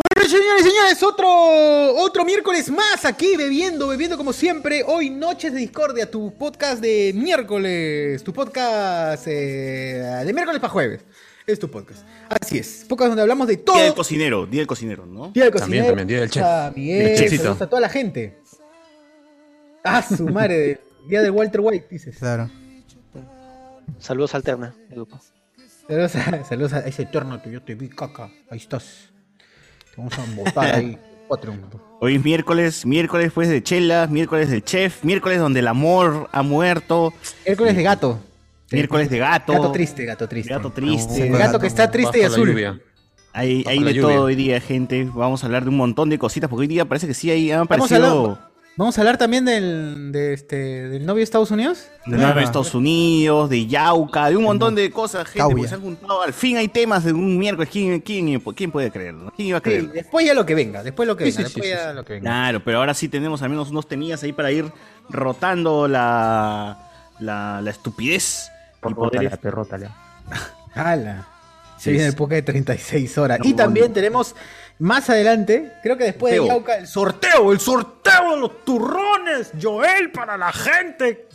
Bueno, 0.00 0.28
señores 0.28 0.66
y 0.66 0.68
señores, 0.70 1.02
otro, 1.02 1.26
otro 1.96 2.24
miércoles 2.24 2.70
más 2.70 3.04
aquí, 3.04 3.36
bebiendo, 3.36 3.88
bebiendo 3.88 4.16
como 4.16 4.32
siempre. 4.32 4.84
Hoy, 4.86 5.10
Noches 5.10 5.52
de 5.52 5.58
Discordia, 5.60 6.10
tu 6.10 6.32
podcast 6.36 6.80
de 6.80 7.12
miércoles, 7.14 8.22
tu 8.22 8.32
podcast 8.32 9.26
eh, 9.26 10.22
de 10.24 10.32
miércoles 10.32 10.60
para 10.60 10.72
jueves. 10.72 11.04
Es 11.46 11.58
tu 11.58 11.70
podcast. 11.70 12.06
Así 12.28 12.58
es, 12.58 12.84
podcast 12.88 13.08
donde 13.08 13.22
hablamos 13.22 13.48
de 13.48 13.56
todo. 13.56 13.74
Día 13.76 13.84
del 13.86 13.94
cocinero, 13.94 14.46
día 14.46 14.60
del 14.60 14.66
cocinero, 14.66 15.06
¿no? 15.06 15.30
Día 15.30 15.44
del 15.44 15.52
También, 15.54 15.84
cocinero. 15.84 15.86
también, 15.88 16.08
día 16.08 16.20
del 16.20 16.30
chef. 16.30 16.42
a 16.44 16.72
Miguel, 16.76 17.06
El 17.08 17.16
chefcito. 17.18 17.42
saludos 17.44 17.62
a 17.62 17.66
toda 17.68 17.80
la 17.80 17.88
gente. 17.88 18.38
Ah, 19.82 20.02
su 20.02 20.28
madre, 20.28 20.80
día 21.08 21.22
de 21.22 21.30
Walter 21.30 21.60
White, 21.62 21.86
dices. 21.90 22.18
Claro. 22.18 22.50
Saludos 23.98 24.34
alterna, 24.34 24.74
grupo. 24.90 25.18
Saludos 25.88 26.14
a, 26.16 26.44
saludos 26.44 26.72
a 26.74 26.80
ese 26.80 27.02
eterno 27.02 27.40
que 27.42 27.50
yo 27.50 27.62
te 27.62 27.74
vi, 27.74 27.88
caca. 27.88 28.30
Ahí 28.50 28.58
estás. 28.58 29.08
Vamos 29.98 30.16
a 30.16 30.24
botar 30.36 30.74
ahí. 30.76 30.98
Hoy 32.00 32.14
es 32.14 32.24
miércoles, 32.24 32.86
miércoles 32.86 33.32
pues 33.34 33.50
de 33.50 33.62
chelas, 33.62 34.08
miércoles 34.08 34.48
del 34.48 34.64
chef, 34.64 35.04
miércoles 35.04 35.38
donde 35.38 35.60
el 35.60 35.66
amor 35.68 36.26
ha 36.32 36.42
muerto, 36.42 37.12
Miércoles 37.44 37.76
de 37.76 37.82
gato. 37.82 38.18
miércoles 38.72 39.10
de 39.10 39.18
gato. 39.18 39.52
Gato 39.52 39.72
triste, 39.72 40.06
gato 40.06 40.26
triste. 40.26 40.54
Gato 40.54 40.70
triste. 40.70 41.28
Gato 41.28 41.58
que 41.58 41.66
está 41.66 41.90
triste 41.90 42.20
y 42.20 42.22
azul. 42.22 42.80
Hay, 43.34 43.62
de 43.62 43.92
lluvia. 43.92 44.02
todo 44.02 44.24
hoy 44.24 44.36
día, 44.36 44.58
gente. 44.60 45.04
Vamos 45.12 45.42
a 45.42 45.46
hablar 45.46 45.64
de 45.64 45.68
un 45.68 45.76
montón 45.76 46.08
de 46.08 46.18
cositas, 46.18 46.48
porque 46.48 46.62
hoy 46.62 46.68
día 46.68 46.86
parece 46.86 47.06
que 47.06 47.14
sí 47.14 47.30
hay, 47.30 47.50
han 47.50 47.62
aparecido 47.62 48.38
vamos 48.78 48.96
a 48.96 49.00
hablar 49.02 49.18
también 49.18 49.44
del, 49.44 50.10
de 50.12 50.32
este, 50.32 50.56
del 50.88 51.04
novio 51.04 51.16
de 51.18 51.24
Estados 51.24 51.50
Unidos. 51.50 51.88
de 52.06 52.16
nuevo 52.16 52.40
Estados 52.40 52.74
Unidos, 52.74 53.50
de 53.50 53.66
Yauca, 53.66 54.30
de 54.30 54.36
un 54.36 54.44
montón 54.44 54.74
de 54.74 54.90
cosas, 54.90 55.24
gente, 55.26 55.40
Cauya. 55.40 55.54
porque 55.56 55.68
se 55.68 55.74
han 55.74 55.80
juntado. 55.82 56.22
Al 56.22 56.32
fin 56.32 56.56
hay 56.56 56.68
temas 56.68 57.04
de 57.04 57.12
un 57.12 57.36
miércoles. 57.36 57.68
¿Quién, 57.70 58.00
quién, 58.00 58.40
quién 58.40 58.70
puede 58.70 58.90
creerlo? 58.90 59.30
¿Quién 59.36 59.48
iba 59.48 59.58
a 59.58 59.60
Sí, 59.60 59.64
creerlo? 59.64 59.92
después 59.92 60.24
ya 60.24 60.32
lo 60.32 60.46
que 60.46 60.54
venga, 60.54 60.82
después 60.82 61.06
lo 61.06 61.16
que 61.16 61.24
venga, 61.24 61.36
sí, 61.36 61.42
sí, 61.42 61.44
después 61.44 61.64
sí, 61.66 61.70
ya 61.70 61.90
sí. 61.90 61.94
lo 61.96 62.04
que 62.04 62.12
venga. 62.14 62.30
Claro, 62.30 62.64
pero 62.64 62.78
ahora 62.78 62.94
sí 62.94 63.08
tenemos 63.08 63.42
al 63.42 63.50
menos 63.50 63.68
unos 63.70 63.86
temillas 63.86 64.22
ahí 64.22 64.32
para 64.32 64.50
ir 64.50 64.64
rotando 65.10 65.88
la, 65.88 66.78
la, 67.18 67.60
la 67.60 67.70
estupidez. 67.70 68.50
y 68.88 68.94
poder- 68.94 69.38
perrótala. 69.38 69.94
Ala. 70.74 71.26
Se 71.78 71.84
Sí, 71.84 71.90
viene 71.92 72.06
el 72.08 72.14
podcast 72.16 72.38
de 72.38 72.42
36 72.42 73.18
horas. 73.18 73.38
No, 73.38 73.48
y 73.48 73.54
también 73.54 73.92
tenemos 73.92 74.34
más 74.80 75.08
adelante, 75.10 75.72
creo 75.82 75.96
que 75.96 76.04
después 76.04 76.32
de. 76.34 76.46
Yauca, 76.46 76.76
el 76.76 76.86
sorteo, 76.86 77.52
el 77.52 77.60
sorteo 77.60 78.34
de 78.34 78.40
los 78.40 78.64
turrones, 78.64 79.52
Joel, 79.60 80.10
para 80.12 80.36
la 80.36 80.52
gente 80.52 81.26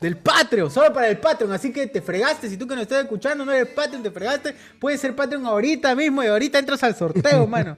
del 0.00 0.16
Patreon, 0.16 0.70
solo 0.70 0.92
para 0.92 1.08
el 1.08 1.18
Patreon. 1.18 1.52
Así 1.52 1.72
que 1.72 1.86
te 1.88 2.00
fregaste, 2.00 2.48
si 2.48 2.56
tú 2.56 2.66
que 2.68 2.74
nos 2.74 2.82
estás 2.82 3.02
escuchando 3.02 3.44
no 3.44 3.52
eres 3.52 3.68
Patreon, 3.74 4.02
te 4.02 4.10
fregaste, 4.10 4.54
puedes 4.80 5.00
ser 5.00 5.14
Patreon 5.16 5.44
ahorita 5.44 5.94
mismo 5.96 6.22
y 6.22 6.26
ahorita 6.28 6.58
entras 6.60 6.82
al 6.84 6.94
sorteo, 6.94 7.46
mano. 7.48 7.76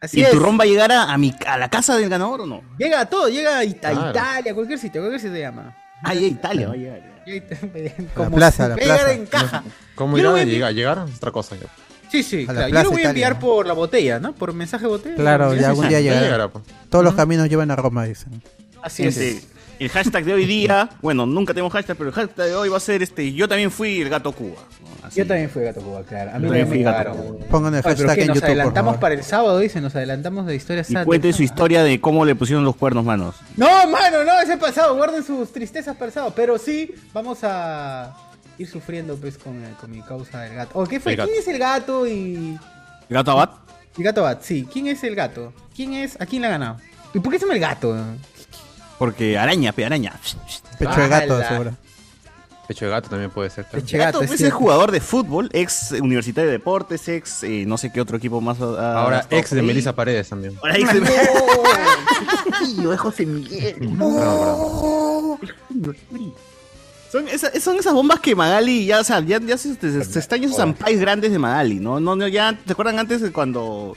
Así 0.00 0.18
¿Y 0.20 0.24
el 0.24 0.26
es. 0.26 0.32
turrón 0.32 0.58
va 0.58 0.64
a 0.64 0.66
llegar 0.66 0.92
a, 0.92 1.04
a, 1.12 1.16
mi, 1.18 1.34
a 1.46 1.56
la 1.58 1.68
casa 1.70 1.96
del 1.96 2.08
ganador 2.10 2.42
o 2.42 2.46
no? 2.46 2.62
Llega 2.78 3.00
a 3.00 3.06
todo, 3.06 3.28
llega 3.28 3.58
a, 3.58 3.64
Ita- 3.64 3.90
Claro. 3.92 4.10
Italia, 4.10 4.52
a 4.52 4.54
cualquier 4.54 4.78
sitio, 4.78 5.00
cualquier 5.00 5.20
sitio 5.20 5.34
se 5.36 5.40
llama. 5.40 5.74
Ah, 6.02 6.12
ya 6.12 6.20
Italia 6.26 6.68
va 6.68 6.74
a 6.74 6.76
llegar. 6.76 7.14
Como 8.14 8.36
plaza, 8.36 8.68
la 8.68 8.76
plaza. 8.76 9.12
en 9.12 9.24
caja. 9.24 9.64
¿Cómo 9.94 10.18
Yo 10.18 10.36
irá 10.36 10.42
a 10.42 10.44
llegar? 10.44 10.74
¿Llegar? 10.74 11.06
Es 11.08 11.16
otra 11.16 11.32
cosa. 11.32 11.56
ya. 11.56 11.66
Sí, 12.10 12.22
sí, 12.22 12.44
claro. 12.46 12.68
la 12.68 12.82
Yo 12.82 12.84
lo 12.84 12.90
voy 12.90 12.98
a 12.98 13.02
Italia. 13.02 13.08
enviar 13.10 13.38
por 13.38 13.66
la 13.66 13.72
botella, 13.74 14.20
¿no? 14.20 14.32
Por 14.34 14.52
mensaje 14.52 14.86
botella. 14.86 15.16
Claro, 15.16 15.54
ya 15.54 15.68
algún 15.70 15.88
día 15.88 16.00
llegará. 16.00 16.22
llegará, 16.22 16.48
pues. 16.48 16.64
Todos 16.88 17.04
los 17.04 17.14
caminos 17.14 17.48
llevan 17.48 17.70
a 17.70 17.76
Roma, 17.76 18.04
dicen. 18.04 18.42
Así 18.82 19.04
es. 19.04 19.48
El 19.80 19.88
hashtag 19.88 20.24
de 20.24 20.32
hoy 20.32 20.46
día, 20.46 20.88
bueno, 21.02 21.26
nunca 21.26 21.52
tenemos 21.52 21.72
hashtag, 21.72 21.96
pero 21.96 22.10
el 22.10 22.14
hashtag 22.14 22.46
de 22.46 22.54
hoy 22.54 22.68
va 22.68 22.76
a 22.76 22.80
ser 22.80 23.02
este, 23.02 23.32
yo 23.32 23.48
también 23.48 23.72
fui 23.72 24.00
el 24.00 24.08
gato 24.08 24.30
Cuba. 24.30 24.54
¿no? 24.80 25.06
Así. 25.08 25.18
Yo 25.18 25.26
también 25.26 25.50
fui 25.50 25.64
Gato 25.64 25.80
Cuba, 25.82 26.02
claro. 26.04 26.30
A 26.30 26.34
mí 26.38 26.42
Yo 26.44 26.48
también 26.48 26.68
fui 26.68 26.78
me 26.78 26.84
Gato. 26.84 27.10
Cuba. 27.10 27.44
Pongan 27.50 27.74
el 27.74 27.80
Oye, 27.84 27.94
pero 27.96 28.08
hashtag 28.08 28.14
¿qué? 28.14 28.20
en 28.22 28.26
Nos 28.28 28.34
YouTube, 28.36 28.40
por 28.40 28.50
adelantamos 28.50 28.90
favor. 28.92 29.00
para 29.00 29.14
el 29.16 29.22
sábado, 29.24 29.58
dice, 29.58 29.80
nos 29.80 29.96
adelantamos 29.96 30.46
de 30.46 30.54
historias 30.54 30.90
Y 30.90 30.94
cuente 30.94 31.32
su 31.32 31.42
historia 31.42 31.82
de 31.82 32.00
cómo 32.00 32.24
le 32.24 32.36
pusieron 32.36 32.64
los 32.64 32.76
cuernos 32.76 33.04
manos. 33.04 33.34
No, 33.56 33.66
mano, 33.88 34.22
no, 34.24 34.40
ese 34.40 34.56
pasado, 34.56 34.94
guarden 34.96 35.24
sus 35.24 35.52
tristezas 35.52 35.96
para 35.96 36.06
el 36.06 36.12
sábado. 36.12 36.32
Pero 36.36 36.56
sí, 36.56 36.94
vamos 37.12 37.40
a 37.42 38.16
ir 38.58 38.68
sufriendo 38.68 39.16
pues 39.16 39.36
con, 39.38 39.62
el- 39.64 39.74
con 39.74 39.90
mi 39.90 40.00
causa 40.02 40.40
del 40.40 40.54
gato. 40.54 40.78
¿O 40.78 40.86
qué 40.86 41.00
fue? 41.00 41.12
El 41.12 41.18
gato. 41.18 41.28
¿Quién 41.30 41.40
es 41.42 41.48
el 41.48 41.58
gato 41.58 42.06
y. 42.06 42.58
¿El 43.08 43.14
gato 43.14 43.30
Abad? 43.32 43.50
El 43.96 44.04
gato 44.04 44.22
Bat? 44.22 44.42
Sí, 44.42 44.66
¿quién 44.72 44.86
es 44.88 45.02
el 45.04 45.14
gato? 45.14 45.52
¿Quién 45.74 45.92
es? 45.94 46.20
¿A 46.20 46.26
quién 46.26 46.42
le 46.42 46.48
ha 46.48 46.52
ganado? 46.52 46.76
¿Y 47.12 47.20
por 47.20 47.32
qué 47.32 47.38
se 47.38 47.44
llama 47.44 47.54
el 47.54 47.60
gato? 47.60 47.96
Porque 48.98 49.36
araña, 49.38 49.72
pe 49.72 49.84
araña. 49.84 50.12
Pecho 50.78 51.00
de 51.00 51.08
gato, 51.08 51.42
seguro. 51.46 51.76
Pecho 52.66 52.86
de 52.86 52.90
gato 52.92 53.10
también 53.10 53.30
puede 53.30 53.50
ser. 53.50 53.66
claro. 53.66 53.84
Pecho- 53.84 53.98
Gato 53.98 54.20
gato, 54.20 54.32
es 54.34 54.40
es 54.40 54.52
jugador 54.52 54.90
de 54.90 55.00
fútbol, 55.00 55.50
ex 55.52 55.92
universitario 55.92 56.48
de 56.50 56.56
deportes, 56.56 57.06
ex 57.08 57.42
eh, 57.44 57.64
no 57.66 57.76
sé 57.76 57.92
qué 57.92 58.00
otro 58.00 58.16
equipo 58.16 58.40
más. 58.40 58.58
Ahora 58.60 59.18
Ah, 59.24 59.26
ex 59.30 59.50
de. 59.50 59.60
Melissa 59.62 59.94
Paredes 59.94 60.28
también. 60.30 60.56
Ahora 60.62 60.76
ex 60.78 60.92
de- 60.94 61.10
Tío, 62.76 62.92
es 62.92 63.00
José 63.00 63.26
Miguel. 63.26 63.76
Son, 67.14 67.28
esa- 67.28 67.60
son 67.60 67.76
esas 67.76 67.92
bombas 67.94 68.18
que 68.18 68.34
Magali 68.34 68.86
ya, 68.86 68.98
o 68.98 69.04
sea, 69.04 69.20
ya, 69.20 69.38
ya 69.40 69.56
se, 69.56 69.74
se, 69.76 70.04
se 70.04 70.18
extrañan 70.18 70.48
esos 70.50 70.58
ampais 70.58 70.98
grandes 70.98 71.30
de 71.30 71.38
Magali, 71.38 71.76
¿no? 71.76 72.00
no, 72.00 72.16
no 72.16 72.26
ya, 72.26 72.52
¿te 72.66 72.72
acuerdan 72.72 72.98
antes 72.98 73.20
de 73.20 73.30
cuando 73.30 73.96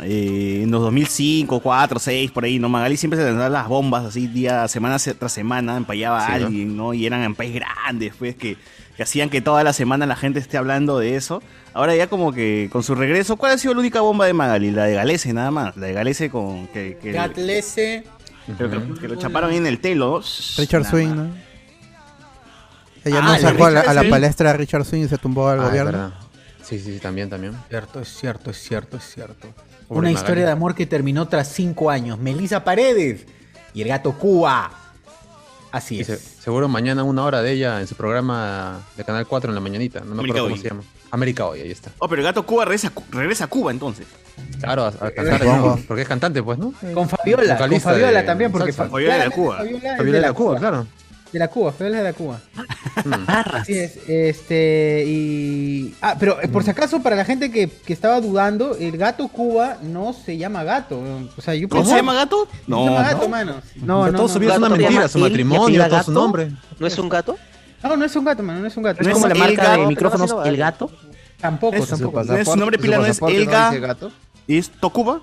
eh, 0.00 0.60
en 0.62 0.70
los 0.70 0.80
2005, 0.82 1.60
4, 1.60 1.98
6, 1.98 2.30
por 2.30 2.44
ahí, 2.44 2.58
¿no? 2.58 2.70
Magali 2.70 2.96
siempre 2.96 3.18
se 3.18 3.26
lanzaba 3.26 3.50
las 3.50 3.68
bombas 3.68 4.06
así 4.06 4.26
día, 4.26 4.66
semana 4.68 4.98
se- 4.98 5.12
tras 5.14 5.32
semana, 5.32 5.76
empallaba 5.76 6.24
a 6.24 6.32
alguien, 6.34 6.76
¿no? 6.76 6.94
Y 6.94 7.04
eran 7.06 7.22
ampais 7.22 7.52
grandes, 7.54 8.14
pues, 8.18 8.34
que, 8.36 8.56
que 8.96 9.02
hacían 9.02 9.28
que 9.28 9.42
toda 9.42 9.62
la 9.62 9.74
semana 9.74 10.06
la 10.06 10.16
gente 10.16 10.38
esté 10.38 10.56
hablando 10.56 10.98
de 10.98 11.16
eso. 11.16 11.42
Ahora 11.74 11.94
ya 11.94 12.06
como 12.08 12.32
que 12.32 12.70
con 12.72 12.82
su 12.82 12.94
regreso, 12.94 13.36
¿cuál 13.36 13.52
ha 13.52 13.58
sido 13.58 13.74
la 13.74 13.80
única 13.80 14.00
bomba 14.00 14.24
de 14.24 14.32
Magali? 14.32 14.70
La 14.70 14.84
de 14.84 14.94
Galese, 14.94 15.32
nada 15.34 15.50
más. 15.50 15.76
La 15.76 15.88
de 15.88 15.92
Galese 15.92 16.30
con 16.30 16.66
que, 16.68 16.96
que, 17.02 17.12
Gatlese. 17.12 18.04
que- 18.46 18.54
que- 18.68 19.00
que 19.00 19.08
lo 19.08 19.16
chaparon 19.16 19.50
ahí 19.50 19.56
en 19.58 19.66
el 19.66 19.78
telo. 19.78 20.22
Richard 20.56 20.82
Nada 20.84 20.90
Swing, 20.90 21.08
más. 21.08 21.16
¿no? 21.16 21.45
Ella 23.06 23.20
Ah, 23.22 23.22
no 23.22 23.38
sacó 23.38 23.66
a 23.66 23.70
la, 23.70 23.80
a 23.80 24.04
palestra 24.10 24.50
a 24.50 24.52
Richard 24.54 24.84
Swing 24.84 25.04
y 25.04 25.08
se 25.08 25.16
tumbó 25.18 25.48
al 25.48 25.60
Ah, 25.60 25.64
gobierno. 25.68 26.12
Sí, 26.62 26.78
sí, 26.80 26.92
sí, 26.94 26.98
también, 26.98 27.30
también. 27.30 27.52
Cierto, 27.68 28.00
es 28.00 28.08
cierto, 28.08 28.50
es 28.50 28.58
cierto, 28.58 28.96
es 28.96 29.04
cierto. 29.04 29.48
Pobre 29.86 30.00
Una 30.00 30.08
Magali. 30.08 30.14
historia 30.14 30.44
de 30.46 30.50
amor 30.50 30.74
que 30.74 30.84
terminó 30.86 31.28
tras 31.28 31.48
cinco 31.48 31.90
años. 31.90 32.18
Melissa 32.18 32.64
Paredes 32.64 33.24
y 33.72 33.82
el 33.82 33.88
gato 33.88 34.12
Cuba. 34.18 34.70
Así 35.70 35.96
Y 35.96 36.00
es. 36.00 36.06
se- 36.08 36.16
seguro 36.18 36.68
mañana 36.68 37.04
una 37.04 37.22
hora 37.24 37.42
de 37.42 37.52
ella 37.52 37.80
en 37.80 37.86
su 37.86 37.94
programa 37.94 38.80
de 38.96 39.04
Canal 39.04 39.26
4 39.26 39.50
en 39.50 39.54
la 39.54 39.60
mañanita. 39.60 40.00
No 40.00 40.06
me 40.06 40.12
América 40.12 40.38
acuerdo 40.40 40.44
cómo 40.46 40.54
Hoy. 40.56 40.60
se 40.62 40.68
llama. 40.68 40.82
América 41.12 41.46
Hoy, 41.46 41.60
ahí 41.60 41.70
está. 41.70 41.90
Oh, 41.98 42.08
pero 42.08 42.20
el 42.22 42.26
gato 42.26 42.44
Cuba 42.44 42.64
regresa, 42.64 42.90
regresa 43.12 43.44
a 43.44 43.46
Cuba 43.46 43.70
entonces. 43.70 44.06
Claro, 44.60 44.84
a, 44.84 44.88
a 44.88 44.92
cantar 45.12 45.24
de 45.24 45.38
Supongo. 45.38 45.56
nuevo, 45.68 45.80
porque 45.86 46.02
es 46.02 46.08
cantante, 46.08 46.42
pues, 46.42 46.58
¿no? 46.58 46.72
Con 46.94 47.08
Fabiola, 47.08 47.56
con 47.56 47.80
Fabiola 47.80 48.20
de 48.20 48.26
también, 48.26 48.50
porque 48.50 48.72
Fabiola 48.72 49.14
de 49.18 49.24
la 49.28 49.30
Cuba. 49.30 49.58
Fabiola 49.58 49.94
de 50.18 50.20
la 50.20 50.32
Cuba, 50.32 50.58
claro. 50.58 50.86
De 51.32 51.38
la 51.40 51.48
Cuba, 51.48 51.70
es 51.72 51.78
de 51.78 51.90
la 52.02 52.12
Cuba. 52.12 52.40
Mm. 53.04 53.12
Así 53.54 53.72
es, 53.78 53.98
este, 54.08 55.04
y... 55.06 55.94
Ah, 56.00 56.16
pero 56.18 56.40
eh, 56.40 56.48
por 56.48 56.62
si 56.64 56.70
acaso, 56.70 57.02
para 57.02 57.16
la 57.16 57.24
gente 57.24 57.50
que, 57.50 57.68
que 57.68 57.92
estaba 57.92 58.20
dudando, 58.20 58.76
el 58.76 58.96
gato 58.96 59.28
Cuba 59.28 59.76
no 59.82 60.12
se 60.14 60.36
llama 60.38 60.62
gato. 60.64 61.00
O 61.36 61.40
sea, 61.42 61.54
yo 61.54 61.68
¿Cómo 61.68 61.82
pensaba- 61.82 61.96
se 61.98 62.02
llama 62.02 62.14
gato? 62.14 62.48
No, 62.66 62.78
se 62.84 62.90
llama 62.90 63.02
gato, 63.02 63.22
no. 63.22 63.28
mano. 63.28 63.52
No, 63.76 64.00
Pero 64.02 64.12
no, 64.12 64.18
todo 64.18 64.22
no. 64.28 64.28
su 64.28 64.38
vida 64.38 64.52
es 64.52 64.58
una 64.58 64.68
se 64.68 64.74
llama 64.76 64.88
mentira, 64.88 65.08
su 65.08 65.18
matrimonio, 65.18 65.80
todo 65.80 65.90
su 65.90 65.96
Gato. 65.96 66.12
nombre. 66.12 66.50
¿No 66.78 66.86
es 66.86 66.98
un 66.98 67.08
gato? 67.08 67.36
No, 67.82 67.96
no 67.96 68.04
es 68.04 68.16
un 68.16 68.24
gato, 68.24 68.42
mano, 68.42 68.60
no 68.60 68.66
es 68.66 68.76
un 68.76 68.82
gato. 68.84 69.02
No 69.02 69.08
Es 69.08 69.14
como 69.14 69.28
la 69.28 69.34
marca 69.34 69.72
de 69.72 69.78
de 69.80 69.86
micrófonos, 69.86 70.34
el 70.46 70.56
gato. 70.56 70.90
Tampoco, 71.40 71.76
Es- 71.76 71.88
tampoco. 71.88 72.24
No 72.24 72.36
es 72.36 72.48
su 72.48 72.56
nombre 72.56 72.78
pila, 72.78 72.98
no 72.98 73.06
es 73.06 73.20
Elga. 73.20 73.72
¿Y 74.46 74.58
es 74.58 74.70
Tokuba? 74.70 75.20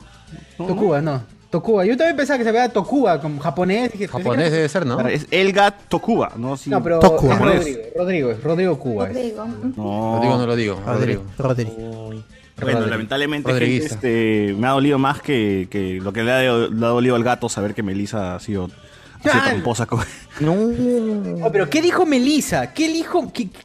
No, 0.59 0.65
no. 0.65 0.67
Tokuba, 0.67 1.01
no. 1.01 1.23
Tokuba. 1.53 1.85
Yo 1.85 1.95
también 1.95 2.15
pensaba 2.15 2.39
que 2.39 2.45
se 2.45 2.51
veía 2.51 2.67
Tokuba, 2.67 3.21
como 3.21 3.39
japonés. 3.39 3.91
dije, 3.91 4.07
pensé 4.07 4.17
que 4.17 4.23
Japonés 4.23 4.51
debe 4.51 4.67
ser, 4.67 4.87
¿no? 4.87 4.99
Es 5.07 5.27
Elga 5.29 5.69
Tokuba, 5.69 6.31
¿no? 6.35 6.57
Sí. 6.57 6.71
No, 6.71 6.81
pero 6.81 6.97
Tokuba. 6.97 7.35
es 7.35 7.39
Rodrigo. 7.39 7.79
Rodrigo, 7.95 8.31
es 8.31 8.43
Rodrigo 8.43 8.79
Cuba. 8.79 9.07
es. 9.07 9.13
Rodrigo. 9.13 9.45
No. 9.77 10.15
Lo 10.15 10.21
digo 10.21 10.33
o 10.33 10.37
no 10.39 10.47
lo 10.47 10.55
digo. 10.55 10.81
Rodrigo. 10.83 11.23
Rodrigo. 11.37 11.71
Rodrigo. 11.75 11.75
Bueno, 11.77 12.23
Rodrigo. 12.57 12.85
lamentablemente 12.87 13.53
gente, 13.53 13.85
este, 13.85 14.55
me 14.57 14.65
ha 14.65 14.71
dolido 14.71 14.97
más 14.97 15.21
que, 15.21 15.67
que 15.69 15.99
lo 16.01 16.11
que 16.11 16.23
le 16.23 16.31
ha, 16.31 16.41
le 16.41 16.85
ha 16.85 16.89
dolido 16.89 17.15
al 17.15 17.23
gato 17.23 17.47
saber 17.49 17.75
que 17.75 17.83
Melissa 17.83 18.33
ha 18.33 18.39
sido, 18.39 18.71
ha 19.19 19.21
sido 19.21 19.43
tramposa 19.43 19.85
con... 19.85 19.99
Oh, 19.99 21.51
pero 21.51 21.69
¿qué 21.69 21.83
dijo 21.83 22.07
Melissa? 22.07 22.73
¿Qué 22.73 22.87
dijo, 22.87 23.31
qué, 23.31 23.47
qué 23.51 23.59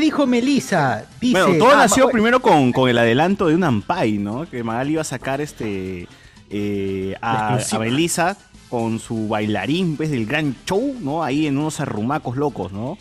dijo 0.00 0.26
Melissa? 0.26 1.04
Dice, 1.20 1.40
Bueno, 1.42 1.58
todo 1.58 1.72
ah, 1.74 1.76
nació 1.78 2.08
primero 2.10 2.40
con, 2.40 2.72
con 2.72 2.88
el 2.88 2.98
adelanto 2.98 3.46
de 3.48 3.54
un 3.54 3.64
Ampai, 3.64 4.18
¿no? 4.18 4.48
Que 4.48 4.62
Magali 4.62 4.92
iba 4.92 5.02
a 5.02 5.04
sacar 5.04 5.40
este 5.40 6.08
eh, 6.50 7.16
a, 7.20 7.58
a 7.58 7.78
Melissa 7.78 8.36
con 8.68 8.98
su 8.98 9.28
bailarín, 9.28 9.96
pues, 9.96 10.10
del 10.10 10.26
gran 10.26 10.54
show, 10.66 10.96
¿no? 11.00 11.22
Ahí 11.22 11.46
en 11.46 11.56
unos 11.58 11.80
arrumacos 11.80 12.36
locos, 12.36 12.72
¿no? 12.72 12.98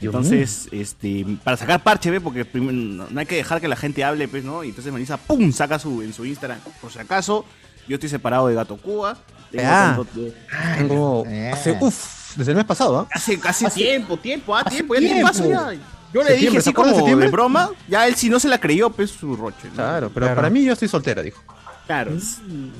Entonces, 0.00 0.68
este, 0.72 1.24
para 1.42 1.56
sacar 1.56 1.82
parche, 1.82 2.10
¿ve? 2.10 2.20
Porque 2.20 2.46
no 2.54 3.06
hay 3.18 3.24
que 3.26 3.36
dejar 3.36 3.60
que 3.62 3.68
la 3.68 3.76
gente 3.76 4.04
hable, 4.04 4.28
pues, 4.28 4.44
¿no? 4.44 4.62
Y 4.62 4.68
entonces 4.68 4.92
Melissa, 4.92 5.16
¡pum! 5.16 5.52
saca 5.52 5.78
su, 5.78 6.02
en 6.02 6.12
su 6.12 6.26
Instagram. 6.26 6.58
Por 6.82 6.92
si 6.92 6.98
acaso, 6.98 7.46
yo 7.88 7.94
estoy 7.94 8.10
separado 8.10 8.46
de 8.48 8.54
Gato 8.54 8.76
Cuba. 8.76 9.16
tengo 9.50 9.64
Ah. 9.66 9.94
tanto- 9.96 10.34
Tengo. 10.76 11.24
Eh. 11.26 11.50
Hace. 11.52 11.78
Uff, 11.80 12.36
desde 12.36 12.52
el 12.52 12.56
mes 12.56 12.66
pasado, 12.66 12.98
¿ah? 13.00 13.08
Hace, 13.10 13.40
hace 13.42 13.70
tiempo, 13.70 14.18
tiempo, 14.18 14.54
ah, 14.54 14.64
tiempo, 14.64 14.94
ya 14.94 15.00
tiempo. 15.00 15.30
tiempo 15.30 15.50
ya. 15.50 15.72
Yo 16.12 16.22
le 16.22 16.34
dije 16.34 16.58
así 16.58 16.62
¿Se 16.64 16.70
acuerdan 16.70 16.94
de 16.96 17.00
como 17.02 17.16
de 17.16 17.28
broma, 17.28 17.70
ya 17.88 18.06
él 18.06 18.14
si 18.14 18.28
no 18.30 18.38
se 18.40 18.48
la 18.48 18.58
creyó, 18.58 18.90
pues 18.90 19.10
su 19.10 19.36
roche. 19.36 19.68
¿no? 19.68 19.74
Claro, 19.74 20.10
pero 20.12 20.26
Claro. 20.26 20.36
para 20.36 20.50
mí 20.50 20.64
yo 20.64 20.72
estoy 20.72 20.88
soltera, 20.88 21.22
dijo. 21.22 21.42
Claro. 21.86 22.10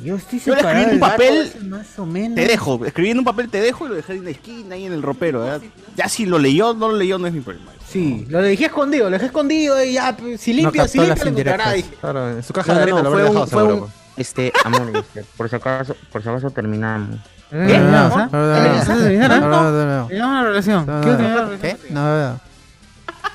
Yo 0.03 0.17
estoy 0.17 0.41
Yo 0.41 0.55
le 0.55 0.61
escribí 0.63 0.83
en 0.83 0.91
un 0.95 0.99
papel, 1.01 1.53
gato, 1.55 1.65
más 1.67 1.99
o 1.99 2.07
menos. 2.07 2.35
Te 2.35 2.47
dejo, 2.47 2.85
escribí 2.85 3.11
en 3.11 3.19
un 3.21 3.25
papel, 3.25 3.49
te 3.49 3.61
dejo 3.61 3.87
y 3.87 3.89
lo 3.91 3.95
dejé 3.95 4.15
en 4.15 4.25
la 4.25 4.31
esquina, 4.31 4.75
ahí 4.75 4.85
en 4.87 4.93
el 4.93 5.03
ropero. 5.03 5.43
¿verdad? 5.43 5.63
Ya 5.97 6.09
si 6.09 6.27
lo 6.27 6.39
leyó, 6.39 6.75
no 6.75 6.89
lo 6.89 6.97
leyó, 6.97 7.17
no 7.19 7.27
es 7.29 7.33
mi 7.33 7.41
problema. 7.41 7.71
Sí, 7.89 8.27
lo 8.29 8.43
dejé 8.43 8.65
escondido, 8.67 9.05
lo 9.05 9.11
dejé 9.13 9.27
escondido 9.27 9.83
y 9.85 9.93
ya, 9.93 10.17
pues, 10.17 10.41
si 10.41 10.51
No 10.55 10.63
limpia, 10.63 10.89
si 10.89 10.99
limpia, 10.99 11.15
lo 11.15 11.31
encontrará. 11.31 11.75
Claro, 12.01 12.31
en 12.31 12.43
su 12.43 12.53
caja 12.53 12.73
No, 12.75 12.81
de 12.81 12.87
no, 12.87 12.97
arena 12.97 13.03
no, 13.03 13.05
lo 13.05 13.11
fue 13.11 13.21
habrá 13.21 13.31
un, 13.31 13.35
dejado 13.35 13.47
fue 13.47 13.63
seguro. 13.63 13.85
un, 13.85 13.93
este, 14.17 14.53
amor, 14.65 14.91
este, 14.97 15.25
por 15.37 15.49
si 15.49 15.55
acaso, 15.57 15.97
por 16.11 16.23
si 16.23 16.29
acaso 16.29 16.51
terminamos. 16.51 17.21
¿Qué? 17.49 17.57
¿Terminamos, 17.59 18.13
ah? 18.17 18.29
No, 18.33 18.39
no, 18.41 18.47
no. 18.49 18.55
¿Terminamos, 18.55 18.89
ah? 18.89 18.97
¿Terminamos, 18.97 19.39
No, 19.39 19.57
ah? 19.57 19.63
no, 19.63 19.71
no, 19.71 20.01
no. 20.01 20.07
Terminamos 20.09 20.35
la 20.37 20.49
relación. 20.49 20.87
No, 20.87 21.01
no, 21.01 21.01
no. 21.01 21.51
¿Qué? 21.61 21.67
relación. 21.69 21.95
No, 21.95 22.01
no, 22.03 22.33
no. 22.33 22.41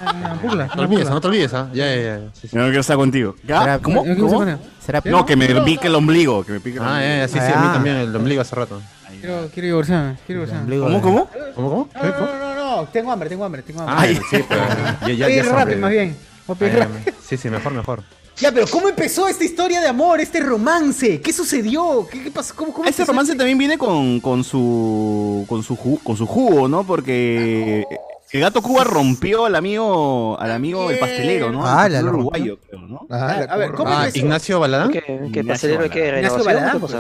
Ah, 0.04 0.36
pugla, 0.42 0.66
No 0.68 0.74
te 0.74 0.80
olvides, 0.82 1.10
no 1.10 1.22
te 1.22 1.28
olvides, 1.28 1.54
¿ah? 1.54 1.70
Ya, 1.74 1.86
ya, 1.96 2.02
ya. 2.02 2.20
sí, 2.34 2.48
sí. 2.48 2.56
No 2.56 2.64
quiero 2.66 2.82
estar 2.82 2.96
contigo. 2.98 3.36
¿Ya? 3.46 3.60
Será- 3.62 3.80
¿Cómo? 3.80 4.04
¿Cómo? 4.04 4.46
¿Será 4.84 5.02
No, 5.06 5.26
que 5.26 5.36
me 5.36 5.48
pique 5.62 5.88
el 5.88 5.96
ombligo, 5.96 6.44
que 6.44 6.54
me 6.54 6.60
pique 6.60 6.78
el 6.78 6.84
Ah, 6.84 6.94
ombligo. 6.94 7.08
ya, 7.10 7.18
ya, 7.20 7.28
sí, 7.28 7.34
sí, 7.34 7.40
a 7.40 7.60
mí 7.62 7.68
Ah. 7.70 7.74
también 7.74 7.96
el 7.98 8.16
ombligo 8.16 8.42
hace 8.42 8.56
rato. 8.56 8.82
Quiero, 9.20 9.50
quiero 9.54 9.68
divorciarme, 9.68 10.18
quiero 10.26 10.42
divorciarme. 10.42 10.64
ombligo 10.64 10.86
¿Cómo, 10.86 11.02
cómo? 11.02 11.30
¿Cómo, 11.56 11.70
cómo? 11.70 11.90
No, 11.94 12.02
no, 12.04 12.40
no, 12.40 12.56
no, 12.56 12.78
no, 12.78 12.88
tengo 12.88 13.12
hambre, 13.12 13.30
tengo 13.30 13.46
hambre, 13.46 13.62
tengo 13.62 13.82
hambre. 13.82 14.14
Ya, 14.16 14.20
sí, 14.30 14.44
pero 14.50 14.62
ya, 14.68 14.68
ya, 14.68 14.98
Voy 15.02 15.12
a 15.12 15.16
ya 15.16 15.30
ir 15.30 15.46
rápido, 15.46 15.80
más 15.80 15.92
bien. 15.92 16.18
Voy 16.48 16.56
a 16.56 16.60
pedir 16.60 16.74
ya, 16.74 16.80
rápido. 16.86 17.16
Sí, 17.28 17.38
sí, 17.38 17.50
mejor, 17.50 17.74
mejor. 17.74 18.04
Ya, 18.38 18.52
pero 18.52 18.66
¿cómo 18.68 18.90
empezó 18.90 19.28
esta 19.28 19.44
historia 19.44 19.82
de 19.82 19.88
amor, 19.90 20.20
este 20.22 20.40
romance? 20.40 21.22
¿Qué 21.22 21.32
sucedió? 21.32 22.08
¿Qué, 22.10 22.24
qué 22.24 22.32
pasó? 22.32 22.56
¿Cómo, 22.56 22.72
cómo 22.74 22.86
Este 22.86 23.02
empezó? 23.04 23.12
romance 23.12 23.36
también 23.36 23.58
viene 23.58 23.78
con, 23.78 24.20
con 24.22 24.44
su 24.44 25.46
con 25.48 25.62
su 25.62 25.76
ju- 25.78 26.02
con 26.02 26.18
su 26.18 26.26
jugo, 26.26 26.68
¿no? 26.68 26.84
Porque 26.84 27.86
el 28.34 28.42
gato 28.42 28.62
Cuba 28.62 28.84
rompió 28.84 29.46
al 29.46 29.56
amigo 29.56 30.40
al 30.40 30.52
amigo 30.52 30.90
el 30.90 31.00
pastelero, 31.00 31.52
¿no? 31.52 31.66
Ah, 31.66 31.86
El 31.88 31.94
la 31.94 32.04
uruguayo, 32.04 32.58
creo, 32.60 32.82
¿no? 32.82 33.06
Ah, 33.10 33.46
a 33.50 33.58
ver, 33.58 33.72
¿cómo 33.72 33.90
Ah, 33.92 34.06
empezó? 34.06 34.20
Ignacio 34.20 34.60
Baladán. 34.60 34.90
¿Qué, 34.92 35.02
qué 35.02 35.14
Ignacio 35.14 35.46
pastelero 35.48 35.84
de 35.84 35.90
qué? 35.90 36.00
Baladán. 36.00 36.18
Ignacio 36.20 36.38
¿Renovación? 36.38 36.46
Baladán, 36.46 36.74
¿Qué 36.74 36.80
pues. 36.80 36.94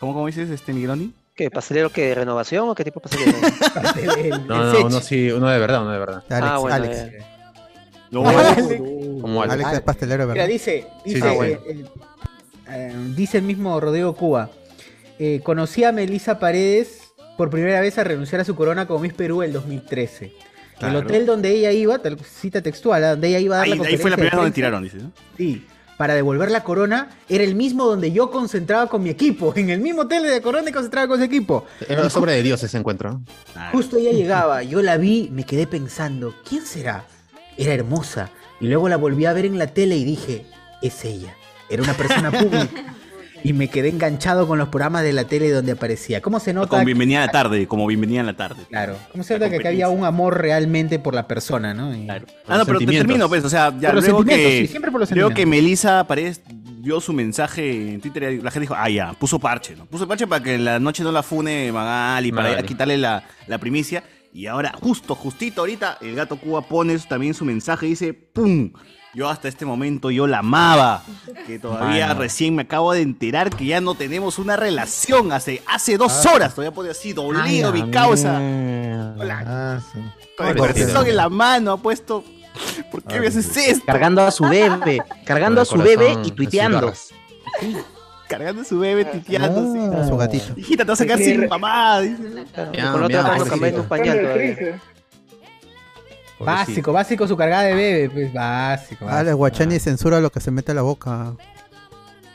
¿Cómo, 0.00 0.14
cómo 0.14 0.26
dices 0.26 0.50
este 0.50 0.72
Migueloni? 0.72 1.12
¿Qué? 1.34 1.50
¿Pastelero 1.50 1.90
qué? 1.90 2.14
¿Renovación 2.14 2.68
o 2.68 2.74
qué 2.74 2.84
tipo 2.84 3.00
de 3.00 3.08
pastelero? 3.08 4.16
El- 4.16 4.32
el 4.32 4.46
No, 4.46 4.64
no, 4.72 4.86
uno 4.86 5.00
sí, 5.00 5.30
uno 5.30 5.48
de 5.48 5.58
verdad, 5.58 5.82
uno 5.82 5.92
de 5.92 5.98
verdad. 5.98 6.24
Alex, 6.28 6.46
Ah, 6.50 6.58
bueno, 6.58 6.74
Alex. 6.76 7.12
No, 8.10 8.22
Como 9.22 9.42
Alex. 9.42 9.54
Alex 9.54 9.72
es 9.74 9.80
pastelero, 9.80 10.24
Mira, 10.26 10.34
¿verdad? 10.34 10.48
dice, 10.48 10.86
Sí, 11.04 11.14
dice, 11.14 11.30
sí, 11.30 11.36
eh, 11.44 11.60
el- 11.68 11.88
eh, 12.68 12.94
dice 13.16 13.38
el 13.38 13.44
mismo 13.44 13.78
Rodrigo 13.80 14.14
Cuba. 14.14 14.50
eh, 15.18 15.40
conocí 15.44 15.84
a 15.84 15.92
Melissa 15.92 16.38
Paredes 16.38 17.01
por 17.42 17.50
primera 17.50 17.80
vez 17.80 17.98
a 17.98 18.04
renunciar 18.04 18.40
a 18.40 18.44
su 18.44 18.54
corona 18.54 18.86
como 18.86 19.00
Miss 19.00 19.14
Perú 19.14 19.42
el 19.42 19.52
2013. 19.52 20.32
Claro. 20.78 21.00
El 21.00 21.04
hotel 21.04 21.26
donde 21.26 21.50
ella 21.50 21.72
iba, 21.72 21.98
tal- 21.98 22.16
cita 22.20 22.62
textual, 22.62 23.02
¿ah? 23.02 23.10
donde 23.10 23.30
ella 23.30 23.40
iba 23.40 23.56
a 23.56 23.58
dar 23.58 23.66
Ahí, 23.66 23.76
la 23.76 23.84
ahí 23.84 23.96
fue 23.96 24.10
la 24.10 24.16
conferencia 24.16 24.16
primera 24.16 24.36
donde 24.36 24.54
tiraron, 24.54 24.82
dices, 24.84 25.02
¿no? 25.02 25.12
Sí, 25.36 25.66
para 25.96 26.14
devolver 26.14 26.52
la 26.52 26.62
corona, 26.62 27.10
era 27.28 27.42
el 27.42 27.56
mismo 27.56 27.84
donde 27.86 28.12
yo 28.12 28.30
concentraba 28.30 28.86
con 28.86 29.02
mi 29.02 29.10
equipo. 29.10 29.52
En 29.56 29.70
el 29.70 29.80
mismo 29.80 30.02
hotel 30.02 30.22
de 30.22 30.40
corona 30.40 30.70
y 30.70 30.72
concentraba 30.72 31.08
con 31.08 31.18
su 31.18 31.24
equipo. 31.24 31.66
Era 31.88 32.08
sobre 32.10 32.34
de 32.34 32.44
Dios 32.44 32.62
ese 32.62 32.78
encuentro. 32.78 33.20
Justo 33.72 33.96
ella 33.96 34.12
llegaba, 34.12 34.62
yo 34.62 34.80
la 34.80 34.96
vi, 34.96 35.28
me 35.32 35.42
quedé 35.42 35.66
pensando, 35.66 36.36
¿quién 36.48 36.64
será? 36.64 37.06
Era 37.56 37.74
hermosa. 37.74 38.30
Y 38.60 38.68
luego 38.68 38.88
la 38.88 38.98
volví 38.98 39.26
a 39.26 39.32
ver 39.32 39.46
en 39.46 39.58
la 39.58 39.66
tele 39.66 39.96
y 39.96 40.04
dije, 40.04 40.46
es 40.80 41.04
ella. 41.04 41.34
Era 41.68 41.82
una 41.82 41.94
persona 41.94 42.30
pública. 42.30 42.94
Y 43.44 43.52
me 43.52 43.68
quedé 43.68 43.88
enganchado 43.88 44.46
con 44.46 44.58
los 44.58 44.68
programas 44.68 45.02
de 45.02 45.12
la 45.12 45.24
tele 45.24 45.50
donde 45.50 45.72
aparecía. 45.72 46.20
¿Cómo 46.20 46.38
se 46.40 46.52
nota? 46.52 46.68
Como 46.68 46.84
bienvenida 46.84 47.22
a 47.22 47.26
la 47.26 47.32
tarde, 47.32 47.66
como 47.66 47.86
bienvenida 47.86 48.20
a 48.20 48.24
la 48.24 48.36
tarde. 48.36 48.62
Claro. 48.68 48.96
¿Cómo 49.10 49.24
se 49.24 49.34
nota 49.34 49.50
que 49.50 49.56
acá 49.56 49.68
había 49.70 49.88
un 49.88 50.04
amor 50.04 50.40
realmente 50.40 50.98
por 50.98 51.14
la 51.14 51.26
persona, 51.26 51.74
no? 51.74 51.94
Y- 51.96 52.04
Claro. 52.04 52.26
Ah, 52.46 52.58
no, 52.58 52.66
pero 52.66 52.78
te 52.78 52.86
termino, 52.86 53.28
pues, 53.28 53.44
o 53.44 53.48
sea, 53.50 53.72
ya 53.78 53.88
Por 53.88 53.96
los 53.96 54.04
luego 54.04 54.24
que, 54.24 54.60
sí, 54.62 54.66
siempre 54.68 54.90
por 54.90 55.00
los 55.00 55.10
luego 55.10 55.30
que. 55.30 55.46
Melissa 55.46 56.06
Paredes 56.06 56.42
dio 56.80 57.00
su 57.00 57.12
mensaje 57.12 57.94
en 57.94 58.00
Twitter, 58.00 58.22
la 58.42 58.50
gente 58.50 58.60
dijo, 58.60 58.74
ah, 58.76 58.88
ya, 58.88 59.12
puso 59.14 59.38
parche, 59.38 59.74
¿no? 59.76 59.86
Puso 59.86 60.06
parche 60.06 60.26
para 60.26 60.42
que 60.42 60.58
la 60.58 60.78
noche 60.78 61.02
no 61.02 61.10
la 61.12 61.22
fune 61.22 61.70
Magali, 61.72 62.30
para 62.32 62.48
Magali. 62.50 62.66
quitarle 62.68 62.98
la, 62.98 63.24
la 63.46 63.58
primicia. 63.58 64.02
Y 64.34 64.46
ahora, 64.46 64.72
justo, 64.80 65.14
justito 65.14 65.60
ahorita, 65.62 65.98
el 66.00 66.14
gato 66.14 66.36
Cuba 66.36 66.62
pone 66.62 66.96
también 67.00 67.34
su 67.34 67.44
mensaje 67.44 67.86
y 67.86 67.90
dice, 67.90 68.14
¡pum! 68.14 68.72
Yo 69.14 69.28
hasta 69.28 69.46
este 69.48 69.66
momento 69.66 70.10
yo 70.10 70.26
la 70.26 70.38
amaba. 70.38 71.02
Que 71.46 71.58
todavía 71.58 72.08
Mano. 72.08 72.20
recién 72.20 72.54
me 72.54 72.62
acabo 72.62 72.92
de 72.92 73.00
enterar 73.02 73.50
que 73.50 73.66
ya 73.66 73.80
no 73.80 73.94
tenemos 73.94 74.38
una 74.38 74.56
relación. 74.56 75.32
Hace, 75.32 75.60
hace 75.66 75.96
dos 75.98 76.24
horas 76.26 76.54
todavía 76.54 76.72
pone 76.74 76.90
así, 76.90 77.12
dolido 77.12 77.72
mi 77.72 77.90
causa. 77.90 78.36
Hola, 78.38 79.42
Ah, 79.46 79.80
sí. 79.92 79.98
con 80.38 80.46
el 80.48 80.56
Pobrecito. 80.56 80.86
corazón 80.88 81.08
en 81.08 81.16
la 81.16 81.28
mano 81.28 81.72
ha 81.72 81.76
puesto. 81.78 82.24
¿Por 82.90 83.02
qué 83.02 83.18
me 83.18 83.26
haces 83.26 83.56
esto? 83.56 83.84
Cargando 83.86 84.22
a 84.22 84.30
su 84.30 84.44
bebé, 84.44 85.02
cargando 85.26 85.60
a 85.60 85.64
su 85.64 85.76
bebé 85.78 86.16
y 86.24 86.30
tuiteando. 86.30 86.92
Cargando 88.28 88.62
a 88.62 88.64
su 88.64 88.78
bebé, 88.78 89.04
titeando. 89.06 89.60
así. 89.92 90.00
A 90.02 90.08
su 90.08 90.16
gatito. 90.16 90.52
Hijita, 90.56 90.84
te 90.84 90.90
vas 90.90 91.00
a 91.00 91.04
quedar 91.04 91.18
sin 91.18 91.48
mamá. 91.48 92.00
dice. 92.00 92.22
Miau, 92.72 92.92
con 92.92 93.02
otra 93.04 93.22
mano 93.22 93.44
cambiando 93.46 93.82
un 93.82 93.88
pañal 93.88 94.82
Básico, 96.44 96.92
básico 96.92 97.26
su 97.28 97.36
cargada 97.36 97.62
de 97.64 97.74
bebé, 97.74 98.10
pues 98.10 98.32
básico. 98.32 99.04
Ah, 99.06 99.20
el 99.20 99.24
básico. 99.26 99.36
Guachani 99.38 99.78
censura 99.78 100.20
lo 100.20 100.30
que 100.30 100.40
se 100.40 100.50
mete 100.50 100.72
a 100.72 100.74
la 100.74 100.82
boca. 100.82 101.34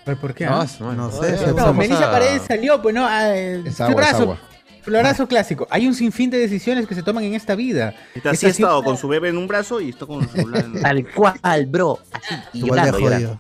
¿Pero 0.06 0.19
por 0.19 0.33
qué? 0.33 0.45
No, 0.45 0.62
ah? 0.62 0.68
No 0.95 1.12
sé, 1.12 1.31
No, 1.33 1.45
estamos 1.50 1.75
Melissa 1.75 2.07
a- 2.07 2.12
Paredes 2.12 2.42
salió, 2.48 2.81
pues 2.81 2.95
no, 2.95 3.06
ah, 3.06 3.36
eh, 3.36 3.62
Es 3.65 3.81
agua, 3.81 4.01
es 4.04 4.13
agua. 4.13 4.38
florazo 4.81 5.27
clásico. 5.27 5.68
Hay 5.69 5.86
un 5.86 5.94
sinfín 5.94 6.30
de 6.30 6.38
decisiones 6.38 6.88
que 6.88 6.95
se 6.95 7.04
toman 7.04 7.25
en 7.25 7.33
esta 7.33 7.56
vida. 7.56 7.94
Está 8.15 8.31
Es 8.31 8.38
así 8.38 8.45
ha 8.45 8.50
así- 8.51 8.62
estado 8.63 8.83
con 8.83 8.95
su 8.98 9.07
bebé 9.09 9.30
en 9.30 9.38
un 9.38 9.48
brazo 9.48 9.81
y 9.81 9.89
está 9.89 10.06
con 10.06 10.24
su 10.24 10.30
celular 10.30 10.63
en 10.63 10.81
Tal 10.81 11.06
cual, 11.13 11.65
bro. 11.65 12.00
Así, 12.13 12.36
y 12.54 12.62
llorando, 12.65 13.00
llorando. 13.00 13.39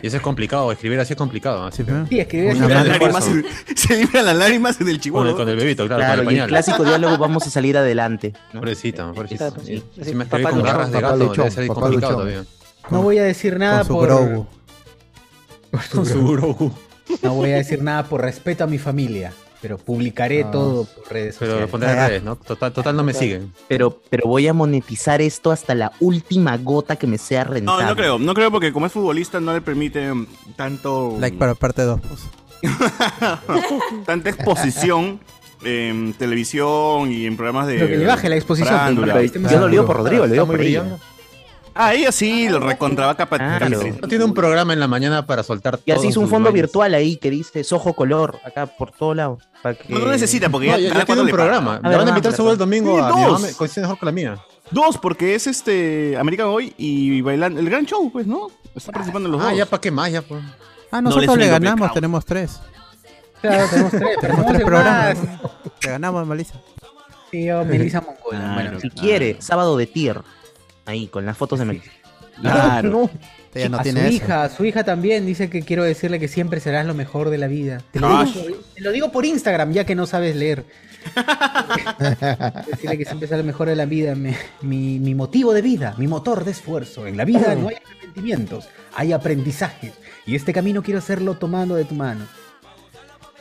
Y 0.00 0.06
eso 0.06 0.16
es 0.16 0.22
complicado, 0.22 0.70
escribir 0.72 0.98
así 1.00 1.12
es 1.12 1.16
complicado. 1.16 1.64
Así 1.66 1.82
Sí, 1.82 1.88
que- 1.88 2.06
Sí, 2.08 2.20
escribir 2.20 2.50
así. 2.52 2.60
Las 2.60 2.86
lágrimas 2.86 3.24
se 3.76 3.96
limpian 3.96 4.24
las 4.24 4.36
lágrimas 4.36 4.80
en 4.80 4.88
el 4.88 4.94
con, 4.94 5.00
chivolo. 5.00 5.30
el, 5.30 5.36
con 5.36 5.48
el 5.48 5.56
bebito, 5.56 5.86
claro, 5.86 6.00
Claro, 6.02 6.24
con 6.24 6.32
y 6.32 6.36
el 6.36 6.42
el 6.42 6.46
pañal. 6.46 6.48
clásico 6.48 6.84
diálogo 6.84 7.18
vamos 7.18 7.46
a 7.46 7.50
salir 7.50 7.76
adelante. 7.76 8.32
¿no? 8.52 8.60
Pobrecita, 8.60 9.12
pobrecita. 9.12 9.50
Sí. 9.64 9.74
Y 9.74 10.04
Sí, 10.04 10.10
Si 10.10 10.14
me 10.14 10.24
papá 10.24 10.38
escribe 10.38 10.50
con 10.50 10.62
garras 10.62 10.92
de 10.92 11.00
gato, 11.00 11.16
debe 11.34 11.50
ser 11.50 11.66
complicado 11.68 12.12
todavía. 12.14 12.44
No 12.90 13.02
voy 13.02 13.18
a 13.18 13.24
decir 13.24 13.58
nada 13.58 13.78
Con 13.78 13.86
su 13.86 13.92
por. 13.94 14.06
Grogu. 14.06 14.46
Con 15.92 16.06
su 16.06 16.26
Grogu. 16.28 16.72
No 17.22 17.34
voy 17.34 17.50
a 17.52 17.56
decir 17.56 17.82
nada 17.82 18.04
por 18.04 18.20
respeto 18.22 18.64
a 18.64 18.66
mi 18.66 18.78
familia. 18.78 19.32
Pero 19.62 19.78
publicaré 19.78 20.42
Ah. 20.42 20.50
todo 20.50 20.84
por 20.84 21.10
redes 21.12 21.36
Pero 21.38 21.52
lo 21.52 21.66
sociales. 21.66 21.70
pondré 21.70 21.90
en 21.92 21.96
redes, 21.96 22.22
¿no? 22.24 22.36
Total, 22.36 22.72
total 22.72 22.96
no 22.96 23.04
me 23.04 23.14
siguen. 23.14 23.52
Pero, 23.68 24.02
pero 24.10 24.28
voy 24.28 24.46
a 24.48 24.52
monetizar 24.52 25.22
esto 25.22 25.50
hasta 25.52 25.74
la 25.74 25.92
última 26.00 26.56
gota 26.58 26.96
que 26.96 27.06
me 27.06 27.16
sea 27.16 27.44
No, 27.44 27.52
rentable. 27.52 27.84
no 27.86 27.94
creo, 27.96 28.18
no 28.18 28.34
creo 28.34 28.50
porque 28.50 28.72
como 28.72 28.86
es 28.86 28.92
futbolista 28.92 29.38
no 29.40 29.54
le 29.54 29.60
permite 29.60 30.12
mm, 30.12 30.26
tanto 30.56 31.16
Like 31.20 31.38
para 31.38 31.54
parte 31.54 31.82
2, 31.82 32.00
pues. 32.00 32.20
tanta 34.06 34.30
exposición 34.30 35.20
en 35.64 36.12
televisión 36.14 37.12
y 37.12 37.26
en 37.26 37.36
programas 37.36 37.68
de 37.68 37.74
Pero 37.74 37.86
que 37.88 37.96
le 37.98 38.06
baje 38.06 38.28
la 38.28 38.34
exposición. 38.36 38.96
que 38.96 39.30
Yo 39.48 39.60
no 39.60 39.66
lo 39.66 39.68
digo 39.68 39.86
por 39.86 39.96
Rodrigo, 39.96 40.26
lo 40.26 40.32
digo 40.32 40.46
por 40.46 40.60
ella. 40.60 40.98
Ah, 41.74 41.94
ella 41.94 42.12
sí 42.12 42.48
lo 42.48 42.60
recontraba 42.60 43.14
capa 43.16 43.36
Claro. 43.38 43.80
No 44.00 44.08
tiene 44.08 44.24
un 44.24 44.34
programa 44.34 44.72
en 44.72 44.80
la 44.80 44.88
mañana 44.88 45.24
para 45.26 45.42
soltar 45.42 45.80
Y 45.84 45.90
así 45.92 46.00
todos 46.00 46.10
hizo 46.10 46.20
un 46.20 46.28
fondo 46.28 46.52
virtual 46.52 46.94
ahí 46.94 47.16
que 47.16 47.30
dice 47.30 47.64
sojo 47.64 47.94
color, 47.94 48.38
acá 48.44 48.66
por 48.66 48.90
todo 48.92 49.14
lado. 49.14 49.38
Para 49.62 49.74
que... 49.76 49.92
No, 49.92 50.00
no 50.00 50.08
necesita 50.10 50.48
porque 50.50 50.66
No, 50.68 50.78
ya, 50.78 50.88
ya, 50.90 50.94
ya 50.98 51.04
tiene 51.04 51.22
un 51.22 51.28
programa. 51.28 51.80
Ah, 51.82 51.90
van 51.96 52.06
a 52.06 52.08
invitar 52.10 52.32
seguro 52.32 52.52
el 52.52 52.58
domingo 52.58 52.96
Sí, 52.96 53.02
a 53.02 53.16
mi 53.16 53.22
dos. 53.22 53.40
mamá, 53.40 53.54
coincide 53.56 53.82
mejor 53.82 53.98
con 53.98 54.06
la 54.06 54.12
mía. 54.12 54.38
Dos, 54.70 54.98
porque 54.98 55.34
es 55.34 55.46
este 55.46 56.16
American 56.18 56.46
Hoy 56.48 56.74
y 56.76 57.20
bailando 57.22 57.60
el 57.60 57.68
gran 57.70 57.86
show, 57.86 58.10
pues, 58.12 58.26
¿no? 58.26 58.48
Está 58.74 58.92
participando 58.92 59.28
en 59.28 59.32
los 59.32 59.40
Ah, 59.42 59.48
dos. 59.50 59.56
ya 59.58 59.66
para 59.66 59.80
qué 59.80 59.90
más, 59.90 60.10
ya 60.12 60.22
pues. 60.22 60.42
Ah, 60.90 61.00
No 61.00 61.08
nosotros 61.10 61.36
le 61.38 61.44
le 61.44 61.50
ganamos, 61.50 61.76
pecado. 61.80 61.94
tenemos 61.94 62.24
tres. 62.24 62.60
Claro, 63.40 63.66
tenemos 63.68 63.90
tres. 63.92 64.16
Tenemos 64.20 64.46
tres 64.46 64.62
programas. 64.62 65.18
Le 65.82 65.90
ganamos, 65.90 66.26
Melissa. 66.26 66.54
Sí, 67.30 67.44
yo, 67.46 67.64
Melissa 67.64 68.00
Mongola. 68.00 68.38
Claro. 68.38 68.54
Bueno, 68.54 68.80
Si 68.80 68.90
quiere, 68.90 69.36
sábado 69.40 69.76
de 69.76 69.86
tier. 69.86 70.20
Ahí, 70.86 71.06
con 71.08 71.24
las 71.26 71.36
fotos 71.36 71.58
de 71.58 71.64
Melissa. 71.66 71.90
Claro. 72.40 73.10
Ella 73.54 73.68
no 73.68 73.78
a 73.78 73.82
tiene 73.82 74.00
su 74.00 74.06
eso. 74.06 74.16
hija, 74.16 74.42
a 74.44 74.48
su 74.48 74.64
hija 74.64 74.82
también 74.84 75.26
dice 75.26 75.50
que 75.50 75.60
quiero 75.62 75.84
decirle 75.84 76.18
que 76.18 76.28
siempre 76.28 76.58
serás 76.60 76.86
lo 76.86 76.94
mejor 76.94 77.28
de 77.28 77.36
la 77.38 77.46
vida. 77.48 77.82
Te 77.90 78.00
lo, 78.00 78.08
digo, 78.08 78.32
por- 78.32 78.62
te 78.74 78.80
lo 78.80 78.92
digo 78.92 79.12
por 79.12 79.26
Instagram, 79.26 79.72
ya 79.72 79.84
que 79.84 79.94
no 79.94 80.06
sabes 80.06 80.34
leer. 80.34 80.64
Decirle 82.70 82.98
que 82.98 83.04
siempre 83.04 83.28
será 83.28 83.38
lo 83.38 83.44
mejor 83.44 83.68
de 83.68 83.76
la 83.76 83.84
vida, 83.84 84.14
mi, 84.14 84.98
mi 84.98 85.14
motivo 85.14 85.52
de 85.52 85.62
vida, 85.62 85.94
mi 85.98 86.06
motor 86.06 86.44
de 86.44 86.52
esfuerzo. 86.52 87.06
En 87.06 87.16
la 87.16 87.24
vida 87.24 87.54
no 87.54 87.68
hay 87.68 87.76
arrepentimientos, 87.76 88.68
hay 88.94 89.12
aprendizajes. 89.12 89.92
Y 90.26 90.34
este 90.36 90.52
camino 90.52 90.82
quiero 90.82 90.98
hacerlo 90.98 91.34
tomando 91.34 91.74
de 91.74 91.84
tu 91.84 91.94
mano. 91.94 92.26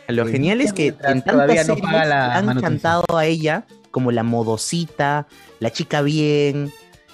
Lo 0.08 0.28
genial 0.28 0.60
es 0.62 0.74
que 0.74 0.88
en 0.88 1.22
todavía 1.22 1.64
tantas 1.64 1.68
no 1.68 1.76
series 1.76 1.82
paga 1.92 2.06
la 2.06 2.38
han 2.38 2.60
cantado 2.60 3.06
a 3.18 3.26
ella 3.26 3.66
como 3.92 4.12
la 4.12 4.24
modosita, 4.24 5.28
la 5.60 5.70
chica 5.72 6.02
bien, 6.02 6.72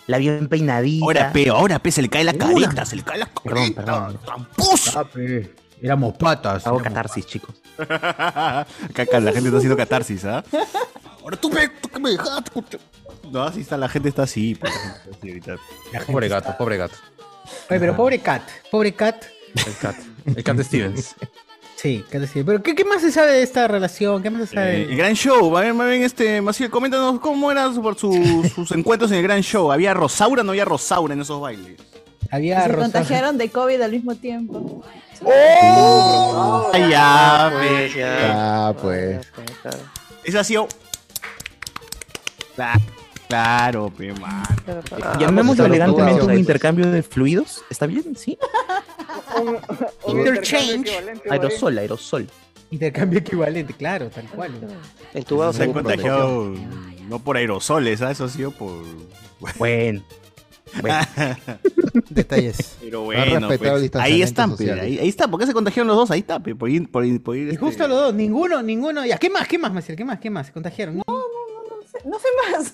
la 0.08 0.18
bien 0.18 0.48
peinadita. 0.48 1.06
Ahora, 1.06 1.32
pe, 1.34 1.50
ahora, 1.50 1.80
pe, 1.80 1.92
se 1.92 2.02
le 2.02 2.10
cae 2.10 2.24
la 2.24 2.34
careta, 2.34 2.86
se 2.86 2.96
le 2.96 3.04
cae 3.04 3.20
la 3.20 3.26
Perdón, 3.28 3.74
careta. 3.74 3.86
perdón. 3.86 4.20
¡Tramposo! 4.26 5.10
Éramos 5.82 6.18
patas. 6.18 6.66
Hago 6.66 6.78
éramos 6.80 6.94
catarsis, 6.96 7.26
chicos. 7.26 7.54
Acá 7.78 9.20
la 9.20 9.32
gente 9.32 9.46
está 9.48 9.58
haciendo 9.58 9.78
catarsis, 9.78 10.26
¿ah? 10.26 10.44
Ahora 11.22 11.38
tú, 11.38 11.50
pe, 11.50 11.70
tú 11.82 11.90
que 11.90 12.00
me 12.00 12.10
dejaste. 12.12 12.42
escucha. 12.46 12.78
No, 13.32 13.44
así 13.44 13.62
está, 13.62 13.78
la 13.78 13.90
gente 13.90 14.10
está 14.10 14.24
así. 14.24 14.56
pues, 14.56 14.74
la 14.74 14.80
gente 14.80 14.98
está 15.00 15.18
así 15.18 15.28
ahorita. 15.30 15.52
La 15.92 16.00
gente 16.00 16.12
Pobre 16.14 16.28
está- 16.28 16.40
gato, 16.40 16.58
pobre 16.58 16.78
gato. 16.78 16.96
Oye, 17.70 17.80
pero 17.80 17.96
pobre 17.96 18.20
Cat, 18.20 18.44
pobre 18.72 18.94
Cat. 18.94 19.24
El 19.56 19.76
cat. 19.78 19.96
El 20.26 20.44
cat 20.44 20.58
de 20.58 20.64
Stevens. 20.64 21.16
Sí, 21.78 22.04
Cat 22.10 22.24
sí. 22.26 22.44
Pero 22.44 22.62
¿qué, 22.64 22.74
qué 22.76 22.84
más 22.84 23.02
se 23.02 23.12
sabe 23.12 23.32
de 23.34 23.44
esta 23.44 23.68
relación? 23.68 24.24
¿Qué 24.24 24.30
más 24.32 24.50
se 24.50 24.56
sabe? 24.56 24.78
Eh, 24.82 24.88
el 24.90 24.98
gran 24.98 25.14
show, 25.14 25.56
a 25.56 25.62
ver, 25.62 25.74
más 25.76 25.88
bien, 25.88 26.02
este, 26.04 26.42
Maciel, 26.42 26.70
coméntanos 26.72 27.20
cómo 27.20 27.52
eran 27.52 27.74
su- 27.76 27.94
su- 27.96 28.50
sus 28.56 28.72
encuentros 28.72 29.12
en 29.12 29.18
el 29.18 29.24
gran 29.24 29.42
show. 29.42 29.72
¿Había 29.72 29.94
Rosaura 29.94 30.42
o 30.42 30.44
no 30.44 30.52
había 30.52 30.66
Rosaura 30.66 31.14
en 31.14 31.22
esos 31.22 31.40
bailes? 31.40 31.80
Había 32.32 32.66
Se 32.66 32.74
contagiaron 32.74 33.38
de 33.38 33.50
COVID 33.50 33.80
al 33.82 33.92
mismo 33.92 34.16
tiempo. 34.16 34.84
Ay, 36.74 36.90
ya, 36.90 37.52
Pues, 37.54 37.94
pe. 37.94 38.00
ya. 38.00 38.18
Ah, 38.68 38.74
pues. 38.82 39.28
Claro, 39.62 39.78
Eso 40.24 40.40
ha 40.40 40.44
sido. 40.44 40.68
Claro, 42.56 42.82
claro, 43.28 43.90
pe, 43.96 44.14
man. 44.14 44.44
claro, 44.66 44.82
claro. 44.82 45.20
Llamémoslo 45.20 45.64
Ah, 45.64 45.68
elegantemente 45.68 46.24
un 46.24 46.38
intercambio 46.38 46.90
de 46.92 47.04
fluidos. 47.04 47.62
¿Está 47.70 47.86
bien? 47.86 48.16
Sí. 48.18 48.38
Interchange. 50.08 50.90
Aerosol, 51.30 51.78
aerosol. 51.78 52.28
Intercambio 52.70 53.20
equivalente, 53.20 53.74
claro, 53.74 54.10
tal 54.10 54.26
cual. 54.28 54.52
Entubados 55.14 55.56
Se 55.56 55.64
han 55.64 55.74
contagiado 55.74 56.54
no 57.08 57.20
por 57.20 57.38
aerosoles, 57.38 58.02
¿ah? 58.02 58.12
eso 58.12 58.26
ha 58.26 58.30
sido 58.30 58.52
por. 58.52 58.84
Bueno. 59.58 60.04
Bueno, 60.82 61.00
Detalles. 62.10 62.76
Pero 62.82 63.04
bueno, 63.04 63.48
respetado 63.48 63.78
el 63.78 63.90
pues, 63.90 64.04
ahí 64.04 64.20
distanciamiento 64.20 64.26
están, 64.26 64.50
pe, 64.52 64.58
social. 64.58 64.80
ahí, 64.82 65.00
ahí 65.00 65.08
está. 65.08 65.28
¿Por 65.30 65.40
qué 65.40 65.46
se 65.46 65.54
contagiaron 65.54 65.88
los 65.88 65.96
dos? 65.96 66.12
Ahí 66.12 66.20
está, 66.20 66.40
pe, 66.42 66.56
por 66.56 66.70
ir, 66.70 66.92
por 66.92 67.06
ir, 67.06 67.24
por 67.24 67.38
ir, 67.38 67.48
Y 67.48 67.52
este- 67.52 67.60
justo 67.60 67.88
los 67.88 67.98
dos, 67.98 68.14
ninguno, 68.14 68.62
ninguno. 68.62 69.06
Ya, 69.06 69.18
¿qué 69.18 69.30
más? 69.30 69.48
¿Qué 69.48 69.58
más, 69.58 69.72
Maciel? 69.72 69.98
¿Qué 69.98 70.04
más? 70.04 70.20
¿Qué 70.20 70.30
más? 70.30 70.48
Se 70.48 70.54
contagiaron. 70.54 70.98
No 70.98 71.04
sé 72.20 72.28
más. 72.52 72.74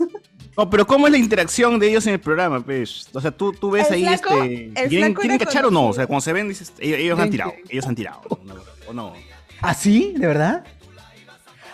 No, 0.58 0.70
pero 0.70 0.86
¿cómo 0.86 1.08
es 1.08 1.12
la 1.12 1.18
interacción 1.18 1.80
de 1.80 1.90
ellos 1.90 2.06
en 2.08 2.14
el 2.14 2.20
programa, 2.20 2.60
pues? 2.64 3.08
O 3.14 3.20
sea, 3.22 3.32
tú, 3.32 3.54
tú 3.54 3.72
ves 3.72 3.88
El 3.88 3.94
ahí 3.96 4.04
flaco- 4.06 4.44
este. 4.44 4.88
¿Quieren, 4.88 5.08
flaco 5.08 5.22
¿quieren 5.22 5.36
era 5.42 5.46
cachar 5.46 5.66
o 5.66 5.72
no? 5.72 5.88
O 5.88 5.94
sea, 5.94 6.06
cuando 6.08 6.22
se 6.22 6.32
ven, 6.34 6.48
dices, 6.50 6.74
ellos, 6.80 7.00
ellos 7.00 7.20
han 7.20 7.30
tirado. 7.32 7.54
Ellos 7.70 7.86
han 7.88 7.96
tirado. 7.96 8.22
¿no? 8.44 8.56
¿O 8.88 8.94
no? 8.94 9.14
¿Ah, 9.62 9.74
sí? 9.74 10.14
¿De 10.18 10.28
verdad? 10.28 10.64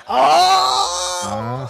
Ah, 0.07 1.69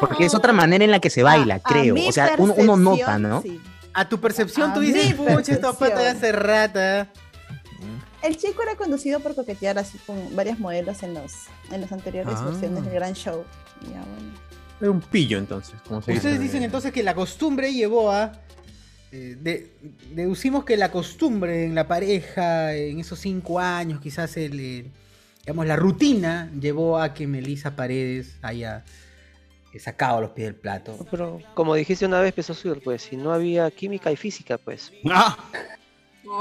porque 0.00 0.24
es 0.24 0.34
otra 0.34 0.52
manera 0.52 0.84
en 0.84 0.90
la 0.90 0.98
que 1.00 1.10
se 1.10 1.22
baila, 1.22 1.60
creo. 1.60 1.94
O 2.08 2.12
sea, 2.12 2.34
uno, 2.38 2.54
uno 2.56 2.76
nota, 2.76 3.18
¿no? 3.18 3.42
sí. 3.42 3.60
A 3.92 4.08
tu 4.08 4.20
percepción 4.20 4.70
A 4.70 4.74
tú 4.74 4.80
dices, 4.80 5.14
pucha, 5.14 5.52
esta 5.52 5.72
pata 5.72 6.00
ya 6.02 6.12
hace 6.12 6.30
rata. 6.32 7.08
El 8.22 8.36
chico 8.36 8.62
era 8.62 8.76
conducido 8.76 9.18
por 9.20 9.34
coquetear 9.34 9.78
así 9.78 9.98
con 10.06 10.36
varias 10.36 10.58
modelos 10.60 11.02
en 11.02 11.14
los 11.14 11.32
en 11.72 11.80
las 11.80 11.90
anteriores 11.90 12.34
Ah. 12.36 12.44
versiones 12.44 12.84
del 12.84 12.94
gran 12.94 13.14
show. 13.14 13.44
Ya, 13.82 14.00
bueno. 14.00 14.32
Era 14.80 14.90
un 14.90 15.00
pillo 15.00 15.38
entonces. 15.38 15.74
Como 15.86 16.00
se 16.02 16.12
Ustedes 16.12 16.34
dice. 16.34 16.42
dicen 16.44 16.62
entonces 16.62 16.92
que 16.92 17.02
la 17.02 17.14
costumbre 17.14 17.72
llevó 17.72 18.10
a. 18.10 18.32
eh, 19.12 19.36
de- 19.40 19.70
deducimos 20.14 20.64
que 20.64 20.76
la 20.76 20.90
costumbre 20.90 21.64
en 21.64 21.74
la 21.74 21.86
pareja, 21.88 22.74
en 22.74 23.00
esos 23.00 23.18
cinco 23.18 23.58
años, 23.58 24.00
quizás 24.00 24.36
el, 24.36 24.58
eh, 24.60 24.84
digamos, 25.40 25.66
la 25.66 25.76
rutina 25.76 26.50
llevó 26.60 26.98
a 26.98 27.12
que 27.12 27.26
Melissa 27.26 27.74
Paredes 27.76 28.36
haya 28.42 28.84
eh, 29.72 29.78
sacado 29.80 30.20
los 30.20 30.30
pies 30.30 30.46
del 30.46 30.54
plato. 30.54 31.06
Pero 31.10 31.40
como 31.54 31.74
dijiste 31.74 32.06
una 32.06 32.20
vez, 32.20 32.32
Peso 32.32 32.54
Sur, 32.54 32.80
pues 32.82 33.02
si 33.02 33.16
no 33.16 33.32
había 33.32 33.70
química 33.70 34.10
y 34.12 34.16
física, 34.16 34.58
pues. 34.58 34.92
Ah, 35.10 35.36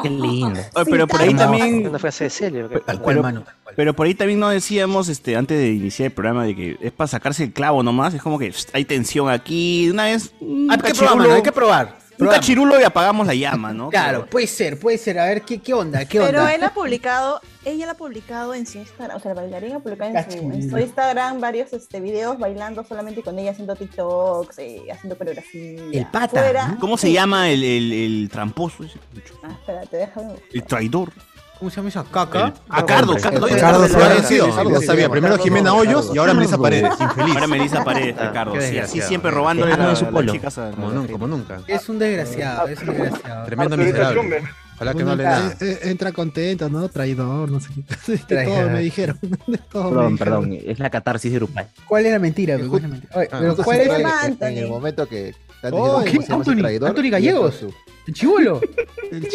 Qué 0.03 0.09
lindo. 0.09 0.59
oye, 0.75 0.85
pero 0.91 1.07
por 1.07 1.21
ahí 1.21 1.33
también. 1.33 1.91
Tal 1.91 2.99
cual, 3.01 3.15
Pero- 3.15 3.21
mano. 3.23 3.43
Pero 3.75 3.93
por 3.93 4.07
ahí 4.07 4.13
también 4.15 4.39
no 4.39 4.49
decíamos, 4.49 5.07
este, 5.09 5.35
antes 5.35 5.57
de 5.57 5.69
iniciar 5.69 6.07
el 6.07 6.11
programa, 6.11 6.43
de 6.45 6.55
que 6.55 6.77
es 6.81 6.91
para 6.91 7.07
sacarse 7.07 7.43
el 7.45 7.53
clavo 7.53 7.81
nomás. 7.83 8.13
Es 8.13 8.21
como 8.21 8.37
que 8.39 8.53
hay 8.73 8.85
tensión 8.85 9.29
aquí. 9.29 9.85
De 9.87 9.91
Una 9.93 10.05
vez. 10.05 10.31
Un 10.41 10.69
Hay 10.71 10.77
que 10.79 10.93
probar, 10.93 11.15
mano, 11.17 11.33
hay 11.33 11.41
que 11.41 11.51
probar. 11.51 11.97
un 12.19 12.27
cachirulo 12.27 12.79
y 12.79 12.83
apagamos 12.83 13.25
la 13.27 13.33
llama, 13.35 13.71
¿no? 13.73 13.89
Claro, 13.89 14.19
Pero- 14.21 14.29
puede 14.31 14.47
ser, 14.47 14.79
puede 14.79 14.97
ser. 14.97 15.19
A 15.19 15.25
ver, 15.25 15.43
¿qué, 15.43 15.59
qué 15.59 15.73
onda? 15.73 16.03
¿Qué 16.05 16.19
Pero 16.19 16.39
onda? 16.39 16.53
él 16.55 16.63
ha 16.63 16.73
publicado, 16.73 17.39
ella 17.65 17.85
lo 17.85 17.91
ha 17.91 17.95
publicado 17.95 18.53
en 18.53 18.65
su 18.65 18.77
Instagram, 18.77 19.17
o 19.17 19.19
sea, 19.19 19.31
el 19.31 19.37
bailarín 19.37 19.73
ha 19.75 19.79
publicado 19.79 20.11
en 20.15 20.31
su, 20.31 20.37
en 20.37 20.69
su. 20.69 20.77
Instagram 20.77 21.39
varios 21.41 21.73
este, 21.73 21.99
videos 21.99 22.39
bailando 22.39 22.83
solamente 22.83 23.21
con 23.21 23.37
ella 23.37 23.51
haciendo 23.51 23.75
TikToks, 23.75 24.59
eh, 24.59 24.83
haciendo 24.91 25.17
coreografía. 25.17 25.81
El 25.91 26.05
pata, 26.07 26.41
Fuera- 26.41 26.67
¿no? 26.69 26.79
¿Cómo 26.79 26.97
se 26.97 27.07
Sí. 27.07 27.13
llama 27.13 27.49
el, 27.49 27.63
el, 27.63 27.91
el 27.93 28.29
tramposo 28.31 28.83
ese? 28.83 28.99
Ah, 29.43 29.49
espérate, 29.59 29.97
déjame. 29.97 30.33
El 30.53 30.63
traidor. 30.63 31.11
¿Cómo 31.59 31.69
se 31.69 31.75
llama 31.75 31.89
esa 31.89 32.05
caca? 32.05 32.53
A 32.69 32.85
Cardo. 32.85 33.17
Cardo. 33.17 33.45
Cardo- 33.49 33.87
Suárez. 33.89 34.25
Sí, 34.25 34.39
sí, 34.39 34.49
Carlos, 34.55 34.79
ya 34.79 34.87
sabía. 34.87 35.09
Primero 35.09 35.37
Jimena. 35.37 35.73
Hoyos 35.73 36.09
y 36.15 36.17
ahora 36.17 36.33
Melissa 36.33 36.57
Paredes. 36.57 36.93
Infeliz. 37.01 37.35
Ahora 37.35 37.47
Melissa 37.47 37.83
Paredes, 37.83 38.15
Ah, 38.17 38.45
Sí, 38.61 38.77
así 38.79 39.01
siempre 39.01 39.29
robándole 39.29 39.73
Ah, 39.73 39.75
no, 39.75 39.83
la- 39.83 39.89
de 39.89 39.95
su 39.97 40.05
las 40.05 40.13
polo. 40.13 40.31
chicas 40.31 40.57
a- 40.57 40.71
Como 40.71 40.89
nunca, 40.91 41.11
como 41.11 41.27
nunca. 41.27 41.59
Es 41.67 41.89
un 41.89 41.99
desgraciado, 41.99 42.65
es 42.69 42.79
un 42.79 42.85
desgraciado. 42.87 43.45
Tremendo 43.45 43.75
miserable. 43.75 44.41
Ojalá 44.79 44.93
que 44.93 45.03
no 45.03 45.15
le 45.15 45.23
nada. 45.25 45.51
Eh, 45.51 45.55
eh, 45.61 45.79
entra 45.89 46.11
contento, 46.13 46.69
¿no? 46.69 46.87
Traidor, 46.87 47.51
no 47.51 47.59
sé 47.59 47.67
qué. 47.75 48.11
De 48.13 48.17
Traidor. 48.19 48.55
todo 48.61 48.69
me 48.69 48.79
dijeron. 48.79 49.19
De 49.47 49.57
todo 49.57 49.83
me 49.83 49.89
Perdón, 49.89 50.11
dijeron. 50.13 50.17
perdón. 50.17 50.57
Es 50.65 50.79
la 50.79 50.89
catarsis 50.89 51.33
grupal. 51.33 51.67
¿Cuál 51.85 52.05
es 52.05 52.11
la 52.13 52.19
mentira? 52.19 52.55
¿Cuál 52.57 52.75
es 52.75 52.81
la 52.83 52.87
mentira? 52.87 53.13
Oye, 53.17 53.25
Ah, 53.31 53.37
pero 53.39 53.49
entonces 53.51 53.65
¿cuál 53.65 53.79
es 53.81 53.87
el, 53.89 54.01
llama 54.01 54.49
En 54.49 54.57
el 54.57 54.67
momento 54.69 55.07
que 55.07 55.29
están 55.29 55.73
Oh, 55.73 56.01
diciendo 56.01 56.25
¿qué? 56.27 56.33
Anthony- 56.33 56.59
traidor, 56.61 56.89
Anthony 56.89 57.03
y 57.05 57.09
Gallegos. 57.09 57.65
El 58.09 58.13
chivolo? 58.13 58.61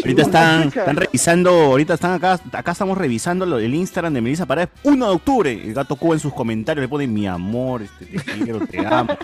Ahorita 0.02 0.22
están, 0.22 0.62
están 0.68 0.96
revisando, 0.96 1.50
ahorita 1.50 1.94
están 1.94 2.12
acá, 2.12 2.38
acá 2.52 2.72
estamos 2.72 2.96
revisando 2.96 3.44
lo- 3.46 3.58
el 3.58 3.74
Instagram 3.74 4.12
de 4.14 4.20
Melissa 4.20 4.46
Paredes, 4.46 4.68
1 4.84 5.06
de 5.06 5.12
octubre. 5.12 5.52
El 5.52 5.74
gato 5.74 5.96
Cuba 5.96 6.14
en 6.14 6.20
sus 6.20 6.32
comentarios 6.32 6.82
le 6.82 6.88
pone 6.88 7.06
mi 7.06 7.26
amor, 7.26 7.82
este, 7.82 8.06
te 8.06 8.18
quiero, 8.44 8.60
te 8.66 8.86
amo. 8.86 9.16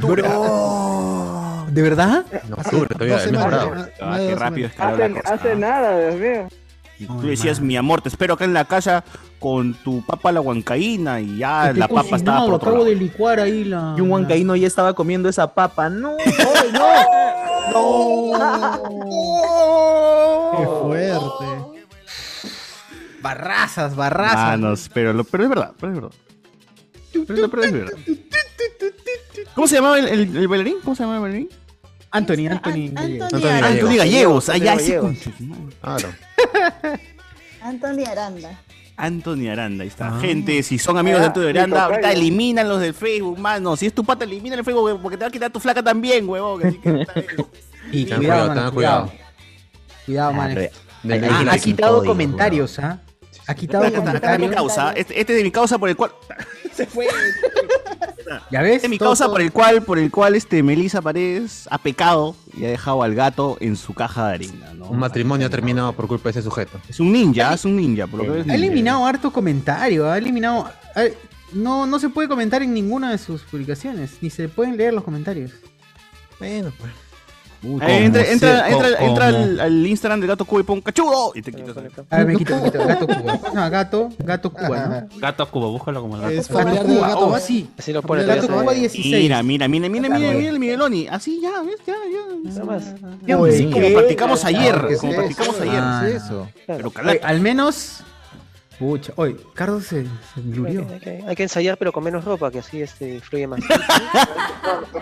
Bro, 0.00 1.66
¿de 1.70 1.82
verdad? 1.82 2.24
En 2.32 2.52
octubre 2.52 2.88
todavía, 2.88 3.26
dorado. 3.26 3.70
más- 3.74 3.88
Ah, 4.00 4.16
qué 4.18 4.34
rápido 4.34 4.70
la 4.78 5.08
cosa. 5.10 5.34
Hace 5.34 5.54
nada, 5.56 6.00
Dios 6.00 6.14
mío. 6.20 6.48
Y 7.00 7.06
tú 7.06 7.20
decías, 7.28 7.60
mi 7.60 7.76
amor, 7.76 8.00
te 8.02 8.08
espero 8.08 8.34
acá 8.34 8.44
en 8.44 8.52
la 8.54 8.64
casa 8.64 9.04
con 9.38 9.74
tu 9.74 10.04
papa 10.04 10.32
la 10.32 10.40
huancaína 10.40 11.20
y 11.20 11.38
ya 11.38 11.66
Estoy 11.66 11.78
la 11.78 11.86
papa 11.88 12.16
estaba 12.16 12.44
por 12.44 12.54
otro 12.54 12.70
acabo 12.70 12.76
lado. 12.84 12.86
de 12.86 12.96
licuar 12.96 13.38
ahí 13.38 13.62
la... 13.64 13.94
Y 13.96 14.00
un 14.00 14.10
huancaíno 14.10 14.56
ya 14.56 14.66
estaba 14.66 14.94
comiendo 14.94 15.28
esa 15.28 15.54
papa. 15.54 15.88
¡No! 15.88 16.16
Qué 20.56 20.66
fuerte. 20.82 21.46
Barrazas, 23.20 23.96
barrazas. 23.96 24.36
Manos, 24.36 24.90
pero, 24.92 25.12
lo- 25.12 25.24
pero 25.24 25.42
es 25.44 25.48
verdad, 25.50 25.72
pero 25.78 25.92
es 25.92 26.00
verdad. 26.00 26.16
Pero, 27.12 27.44
es- 27.44 27.50
pero 27.50 27.62
es 27.64 27.72
verdad. 27.72 27.92
¿Cómo 29.54 29.66
se 29.66 29.74
llamaba 29.76 29.98
el, 29.98 30.08
el- 30.08 30.36
el 30.36 30.48
bailarín? 30.48 30.76
¿Cómo 30.84 30.94
se 30.94 31.02
llamaba 31.02 31.18
el 31.18 31.22
bailarín? 31.22 31.48
Anthony, 32.10 32.46
An- 32.46 32.52
Anthony. 32.52 32.70
Anthony 32.96 33.22
Anthony. 33.22 33.46
Anthony 33.66 33.96
Gallegos. 33.96 34.48
Ah, 34.48 34.56
ese 34.56 34.64
Gallegos. 34.64 35.04
concha 35.04 35.30
su 35.36 35.44
madre. 35.44 35.76
Claro. 35.80 36.08
Anthony 37.62 38.04
Aranda. 38.08 38.60
Anthony 38.98 39.48
Aranda, 39.50 39.82
ahí 39.82 39.88
está. 39.88 40.08
Ah. 40.16 40.20
Gente, 40.20 40.62
si 40.62 40.78
son 40.78 40.98
amigos 40.98 41.20
de 41.20 41.26
Ah, 41.26 41.28
Anthony 41.28 41.40
mi 41.42 41.48
Aranda, 41.50 41.84
ahorita 41.84 42.12
elimínalos 42.12 42.80
del 42.80 42.92
Facebook, 42.94 43.38
mano. 43.38 43.76
Si 43.76 43.86
es 43.86 43.94
tu 43.94 44.04
pata, 44.04 44.24
elimina 44.24 44.56
el 44.56 44.64
Facebook 44.64 44.84
huevón, 44.84 45.00
porque 45.02 45.16
te 45.16 45.24
va 45.24 45.28
a 45.28 45.30
quitar 45.30 45.50
tu 45.50 45.60
flaca 45.60 45.82
también, 45.82 46.28
huevón. 46.28 46.66
Así 46.66 46.78
que 46.78 47.00
está 47.02 47.12
bien. 47.14 47.26
Y 47.90 48.04
cuidado, 48.04 48.48
cuidado, 48.48 48.72
cuidado. 48.74 49.12
cuidado. 50.04 50.28
Ah, 50.30 50.32
man. 50.32 50.54
De- 50.54 50.70
de- 51.04 51.26
Ha, 51.26 51.58
quitado 51.58 52.04
comentarios, 52.04 52.78
¿ah? 52.80 53.00
Ha 53.48 53.54
quitado 53.54 53.84
Esta 53.84 53.98
es 53.98 54.04
mi 54.04 54.06
comentarios. 54.12 54.54
causa, 54.54 54.92
este, 54.92 55.18
este 55.18 55.32
es 55.32 55.38
de 55.38 55.42
mi 55.44 55.50
causa 55.50 55.78
por 55.78 55.88
el 55.88 55.96
cual. 55.96 56.12
Se 56.74 56.86
fue. 56.86 57.06
¿Ya 58.50 58.60
ves? 58.62 58.74
Este 58.76 58.86
es 58.86 58.90
mi 58.90 58.98
Todo- 58.98 59.08
causa 59.08 59.24
todo- 59.24 59.34
por 59.34 59.40
el 59.40 59.52
cual, 59.52 59.82
por 59.82 59.98
el 59.98 60.10
cual 60.10 60.34
este 60.34 60.62
Melissa 60.62 61.00
Paredes 61.00 61.66
ha 61.70 61.78
pecado 61.78 62.36
y 62.56 62.64
ha 62.66 62.68
dejado 62.68 63.02
al 63.02 63.14
gato 63.14 63.56
en 63.60 63.74
su 63.76 63.94
caja 63.94 64.28
de 64.28 64.34
arena, 64.34 64.74
¿no? 64.74 64.88
Un 64.90 64.98
matrimonio 64.98 65.46
ha 65.46 65.50
terminado 65.50 65.92
por 65.94 66.06
culpa 66.08 66.24
de 66.28 66.32
ese 66.38 66.42
sujeto. 66.42 66.78
Es 66.88 67.00
un 67.00 67.10
ninja, 67.12 67.54
es 67.54 67.64
un 67.64 67.76
ninja, 67.76 68.06
por 68.06 68.18
lo 68.20 68.24
que 68.26 68.38
ves. 68.42 68.48
Ha 68.50 68.54
eliminado 68.54 69.06
harto 69.06 69.32
comentario, 69.32 70.10
ha 70.10 70.18
eliminado... 70.18 70.70
No, 71.54 71.86
no 71.86 71.98
se 71.98 72.10
puede 72.10 72.28
comentar 72.28 72.62
en 72.62 72.74
ninguna 72.74 73.10
de 73.10 73.16
sus 73.16 73.40
publicaciones, 73.44 74.18
ni 74.20 74.28
se 74.28 74.50
pueden 74.50 74.76
leer 74.76 74.92
los 74.92 75.02
comentarios. 75.02 75.52
Bueno, 76.38 76.70
pues. 76.78 76.92
Eh, 77.60 78.04
entra 78.04 78.22
entra, 78.24 78.70
entra, 78.70 78.88
entra 79.04 79.26
al, 79.26 79.58
al 79.58 79.86
Instagram 79.86 80.20
del 80.20 80.28
gato 80.28 80.44
Cuba 80.44 80.60
y 80.60 80.64
pon 80.64 80.80
cachudo 80.80 81.32
y 81.34 81.42
te 81.42 81.52
quitas. 81.52 81.76
A 82.08 82.18
ver, 82.18 82.26
me 82.26 82.36
quito, 82.36 82.54
me 82.56 82.70
quito. 82.70 82.86
Gato 82.86 83.06
Cuba. 83.06 83.18
¿Cómo 83.18 83.38
se 83.38 83.48
llama? 83.48 83.68
Gato, 83.68 84.08
Gato 84.18 84.52
Cuba, 84.52 84.86
¿no? 84.86 85.18
Gato 85.18 85.50
Cuba, 85.50 85.66
búscalo 85.66 86.00
como 86.02 86.16
el 86.16 86.22
gato. 86.22 86.34
Es 86.34 86.48
familiar 86.48 86.86
Cuba, 86.86 87.08
gato 87.08 87.26
oh, 87.26 87.38
sí. 87.38 87.68
Así 87.76 87.92
lo 87.92 88.02
pone 88.02 88.24
Gato. 88.24 88.46
Cuba 88.46 88.72
se- 88.72 88.80
16. 88.80 89.22
Mira, 89.22 89.42
mira, 89.42 89.66
mira, 89.66 89.88
mira, 89.88 90.08
mira, 90.08 90.30
mira 90.30 90.50
el 90.50 90.60
Migueloni. 90.60 91.08
Así 91.08 91.40
ya, 91.40 91.62
¿ves? 91.62 91.78
Ya, 91.84 91.94
ya. 91.94 92.50
Nada 92.50 92.64
más. 92.64 92.94
¿qué? 93.26 93.70
como 93.72 93.92
practicamos 93.92 94.44
ayer, 94.44 94.84
¿Qué 94.86 94.94
es 94.94 95.00
como 95.00 95.12
eso? 95.12 95.20
practicamos 95.22 95.60
ayer. 95.60 95.80
Ah. 95.80 96.02
¿Qué 96.04 96.16
es 96.16 96.24
eso? 96.24 96.48
Pero 96.66 96.92
al 97.24 97.40
menos... 97.40 98.04
Pucha, 98.78 99.12
oye, 99.16 99.34
Cardo 99.54 99.80
se, 99.80 100.04
se 100.04 100.40
murió. 100.40 100.86
Hay 100.88 101.00
que, 101.00 101.24
hay 101.26 101.34
que 101.34 101.42
ensayar, 101.42 101.76
pero 101.78 101.90
con 101.90 102.04
menos 102.04 102.24
ropa, 102.24 102.52
que 102.52 102.60
así 102.60 102.80
este, 102.80 103.18
fluye 103.20 103.48
más. 103.48 103.58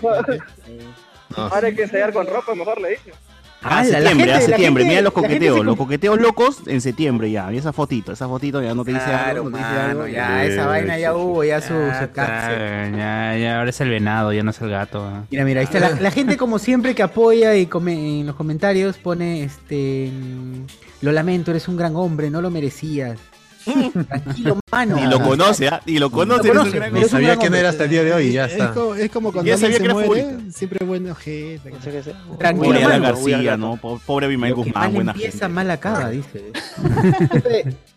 No, 1.36 1.42
Ahora 1.44 1.66
hay 1.68 1.74
que 1.74 1.82
ensayar 1.82 2.12
con 2.12 2.26
ropa, 2.26 2.54
mejor 2.54 2.80
le 2.80 2.90
dije. 2.90 3.12
Ah, 3.62 3.78
Ah, 3.80 3.84
septiembre, 3.84 4.10
gente- 4.10 4.32
a 4.32 4.34
la 4.34 4.40
septiembre. 4.46 4.82
gente- 4.84 4.94
Mira 4.94 5.02
los 5.02 5.12
coqueteos, 5.12 5.58
se 5.58 5.64
los 5.64 5.76
coqueteos 5.76 6.20
locos 6.20 6.58
en 6.66 6.80
septiembre 6.80 7.30
ya. 7.30 7.52
Y 7.52 7.56
esa 7.56 7.72
fotito, 7.72 8.12
esa 8.12 8.28
fotito 8.28 8.62
ya 8.62 8.74
no 8.74 8.84
te 8.84 8.92
dice 8.92 9.04
Claro, 9.04 9.30
algo. 9.40 9.50
no 9.50 9.56
te 9.56 9.62
dice 9.64 9.74
mano, 9.74 9.88
algo. 10.02 10.06
ya, 10.06 10.44
esa 10.44 10.62
Eh, 10.62 10.66
vaina 10.66 10.98
ya 10.98 11.14
hubo, 11.14 11.42
ya 11.42 11.60
su, 11.60 11.74
Ah, 11.74 12.00
su 12.02 12.10
claro, 12.12 12.96
ya, 12.96 13.36
ya 13.36 13.58
ahora 13.58 13.70
es 13.70 13.80
el 13.80 13.88
venado, 13.90 14.32
ya 14.32 14.42
no 14.44 14.50
es 14.50 14.60
el 14.60 14.70
gato. 14.70 15.02
ah. 15.02 15.24
Mira, 15.30 15.44
mira, 15.44 15.60
ahí 15.60 15.64
está 15.64 15.80
la, 15.80 15.90
la 15.98 16.10
gente 16.10 16.36
como 16.36 16.58
siempre 16.60 16.94
que 16.94 17.02
apoya 17.02 17.56
y 17.56 17.66
come- 17.66 18.20
en 18.20 18.26
los 18.26 18.36
comentarios 18.36 18.98
pone 18.98 19.42
este 19.44 20.12
mm, 20.12 20.66
lo 21.00 21.12
lamento, 21.12 21.50
eres 21.50 21.66
un 21.66 21.76
gran 21.76 21.96
hombre, 21.96 22.30
no 22.30 22.40
lo 22.42 22.50
merecías. 22.50 23.18
Tranquilo, 24.08 24.58
mano. 24.70 24.96
Ni 24.96 25.06
lo 25.06 25.20
conoce, 25.22 25.68
¿ah? 25.68 25.80
Ni 25.86 25.98
lo 25.98 26.10
conoce. 26.10 26.48
conoce, 26.48 26.70
pero 26.72 26.96
es 26.96 27.02
un 27.04 27.08
Sabía 27.08 27.36
quién 27.36 27.54
era 27.54 27.68
hasta 27.70 27.84
el 27.84 27.90
día 27.90 28.04
de 28.04 28.12
hoy 28.12 28.26
y 28.28 28.32
ya 28.32 28.46
Es 28.46 28.52
está. 28.52 28.72
como, 28.72 28.94
es 28.94 29.10
como 29.10 29.32
cuando 29.32 29.48
Ya 29.48 29.56
sabía 29.56 29.76
alguien 29.76 29.78
se 29.78 29.82
que 29.82 29.84
era 29.84 29.94
muere, 29.94 30.22
favorito. 30.32 30.52
siempre 30.58 30.78
que 31.90 32.02
sí. 32.02 32.10
Tranquilo, 32.38 32.80
mano. 32.80 33.02
García, 33.02 33.56
¿no? 33.56 33.76
Po- 33.76 34.00
Pobre 34.04 34.26
Abimael 34.26 34.50
Lo 34.52 34.56
Guzmán, 34.58 34.74
mal 34.84 34.92
buena 34.92 35.12
empieza, 35.12 35.38
gente. 35.38 35.48
mal 35.48 35.70
acaba, 35.70 36.10
dice. 36.10 36.52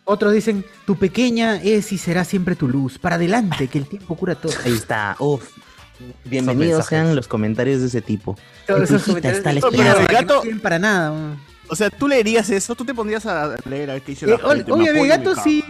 Otros 0.06 0.34
dicen, 0.34 0.66
tu 0.86 0.96
pequeña 0.96 1.62
es 1.62 1.92
y 1.92 1.98
será 1.98 2.24
siempre 2.24 2.56
tu 2.56 2.68
luz. 2.68 2.98
Para 2.98 3.16
adelante, 3.16 3.68
que 3.68 3.78
el 3.78 3.86
tiempo 3.86 4.16
cura 4.16 4.36
todo. 4.36 4.54
Ahí 4.66 4.74
está. 4.74 5.16
Uf. 5.20 5.48
Bienvenidos 6.26 6.86
sean 6.86 7.16
los 7.16 7.28
comentarios 7.28 7.82
de 7.82 7.88
ese 7.88 8.02
tipo. 8.02 8.38
Todos 8.66 8.84
esos 8.84 9.04
comentarios 9.04 9.40
está 9.40 9.52
la 9.54 9.60
esperanza. 9.60 10.02
no 10.02 10.08
gato- 10.08 10.44
para 10.64 10.80
nada. 10.80 11.12
man. 11.12 11.38
O 11.70 11.76
sea, 11.76 11.90
tú 11.90 12.08
leerías 12.08 12.50
eso, 12.50 12.76
tú 12.76 12.84
te 12.86 12.94
pondrías 12.94 13.26
a 13.26 13.56
leer 13.70 13.92
a 13.92 14.00
qué 14.00 14.12
dice 14.12 14.26
la 14.28 14.36
Eh, 14.36 14.40
gente. 14.40 14.72
me 14.74 14.80
Oye, 14.82 14.90
apoyo 14.92 15.10
gato 15.10 15.32
cago. 15.32 15.44
sí. 15.44 15.64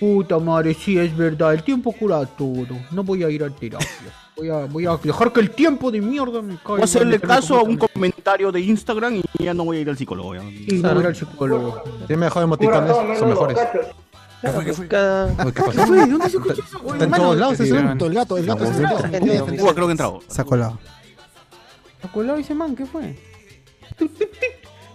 Puta 0.00 0.38
madre, 0.38 0.74
sí, 0.74 0.98
es 0.98 1.16
verdad. 1.16 1.54
El 1.54 1.62
tiempo 1.62 1.92
cura 1.92 2.24
todo. 2.26 2.66
No 2.90 3.02
voy 3.04 3.22
a 3.24 3.30
ir 3.30 3.42
a 3.44 3.50
terapia. 3.50 3.88
Voy 4.36 4.48
a, 4.50 4.64
voy 4.66 4.86
a 4.86 4.96
dejar 4.96 5.32
que 5.32 5.40
el 5.40 5.50
tiempo 5.50 5.90
de 5.92 6.00
mierda 6.00 6.42
me 6.42 6.54
caiga. 6.56 6.68
Voy 6.68 6.80
a 6.80 6.84
hacerle 6.84 7.20
caso 7.20 7.56
a 7.56 7.62
un 7.62 7.76
comentario 7.78 8.50
de 8.50 8.60
Instagram 8.60 9.14
y 9.16 9.44
ya 9.44 9.54
no 9.54 9.64
voy 9.64 9.78
a 9.78 9.80
ir 9.80 9.88
al 9.88 9.96
psicólogo. 9.96 10.34
ya. 10.34 10.42
Y 10.44 10.74
no 10.82 10.88
voy 10.90 10.98
a 10.98 11.00
ir 11.00 11.06
al 11.06 11.16
psicólogo. 11.16 11.82
Tiene 12.08 12.20
mejor 12.20 12.42
emoticones, 12.42 12.96
son 13.18 13.28
mejores. 13.28 13.56
Uy, 14.42 14.64
¿Qué 14.64 14.72
¿Qué 15.54 15.62
pasó? 15.62 15.86
fue? 15.86 15.96
¿Dónde 16.06 16.28
se 16.28 16.36
escucha 16.36 16.62
eso? 16.66 16.92
Está 16.92 17.04
en 17.04 17.10
todos 17.12 17.36
lados, 17.38 17.60
ese 17.60 17.78
asunto, 17.78 18.06
el 18.06 18.14
gato, 18.14 18.36
el 18.36 18.46
gato. 18.46 18.64
No, 18.64 18.74
se 18.74 18.80
no, 18.82 18.88
sentó. 18.88 19.02
gente, 19.04 19.20
Tiene 19.20 19.38
no, 19.38 19.44
defensa. 19.46 19.64
Uy, 19.64 19.72
creo 19.74 19.86
que 19.86 19.90
he 19.90 19.92
entrado. 19.92 20.20
Se 20.28 20.40
ha 20.42 20.44
colado. 20.44 20.78
¿Se 22.02 22.08
colado 22.08 22.38
ese 22.38 22.54
man? 22.54 22.74
¿Qué 22.76 22.84
fue? 22.84 23.16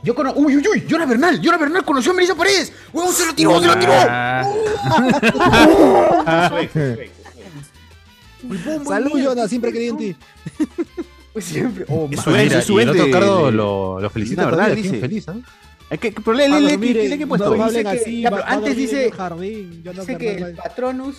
Yo 0.03 0.15
conozco. 0.15 0.39
Uy, 0.39 0.55
uy, 0.57 0.63
uy. 0.73 0.85
Yona 0.87 1.05
Bernal. 1.05 1.41
Yona 1.41 1.57
Bernal 1.57 1.83
conoció 1.83 2.11
a 2.11 2.15
Melissa 2.15 2.35
Paredes. 2.35 2.71
Huevón, 2.93 3.13
se 3.13 3.25
lo 3.25 3.33
tiró, 3.35 3.59
se 3.59 3.67
lo 3.67 3.77
tiró. 3.77 3.91
Ah, 4.07 4.49
Salud, 8.87 9.21
Jonah, 9.23 9.47
siempre 9.47 9.71
creí 9.71 9.89
en 9.89 9.97
ti. 9.97 10.15
Pues 11.33 11.45
siempre. 11.45 11.85
Oh, 11.89 12.07
Es 12.11 12.21
su 12.21 12.35
es 12.35 12.65
su 12.65 12.79
el 12.79 12.89
otro 12.89 13.11
Cardo 13.11 13.45
de- 13.47 13.51
lo, 13.51 13.99
lo 13.99 14.09
felicita, 14.09 14.45
verdad, 14.45 14.71
dice. 14.75 14.99
Feliz, 14.99 15.27
¿ah? 15.27 15.35
Es 15.89 15.99
que, 15.99 16.11
pero 16.11 16.33
léele, 16.33 16.51
Va 16.51 16.57
a 16.57 16.59
léele, 16.61 16.71
dormir 16.73 16.93
¿qué- 16.95 17.01
¿qué 17.01 17.09
le 17.09 17.15
he 17.15 17.17
no, 17.19 17.27
puesto? 17.27 17.57
va 17.57 17.65
a 17.65 17.67
Dice 17.67 17.79
hablar 17.79 17.95
que- 17.95 18.01
así, 18.01 18.21
ya, 18.21 18.29
va- 18.29 18.37
pero 18.37 18.45
va 18.47 18.51
a 18.51 18.53
antes 18.53 18.69
dormir 18.69 18.89
dice- 18.89 19.01
en 19.05 19.11
el 19.11 19.17
jardín. 19.17 19.81
Jonah 19.85 19.99
Dice 20.01 20.17
que 20.17 20.29
el 20.29 20.35
Bernal. 20.43 20.55
Patronus. 20.63 21.15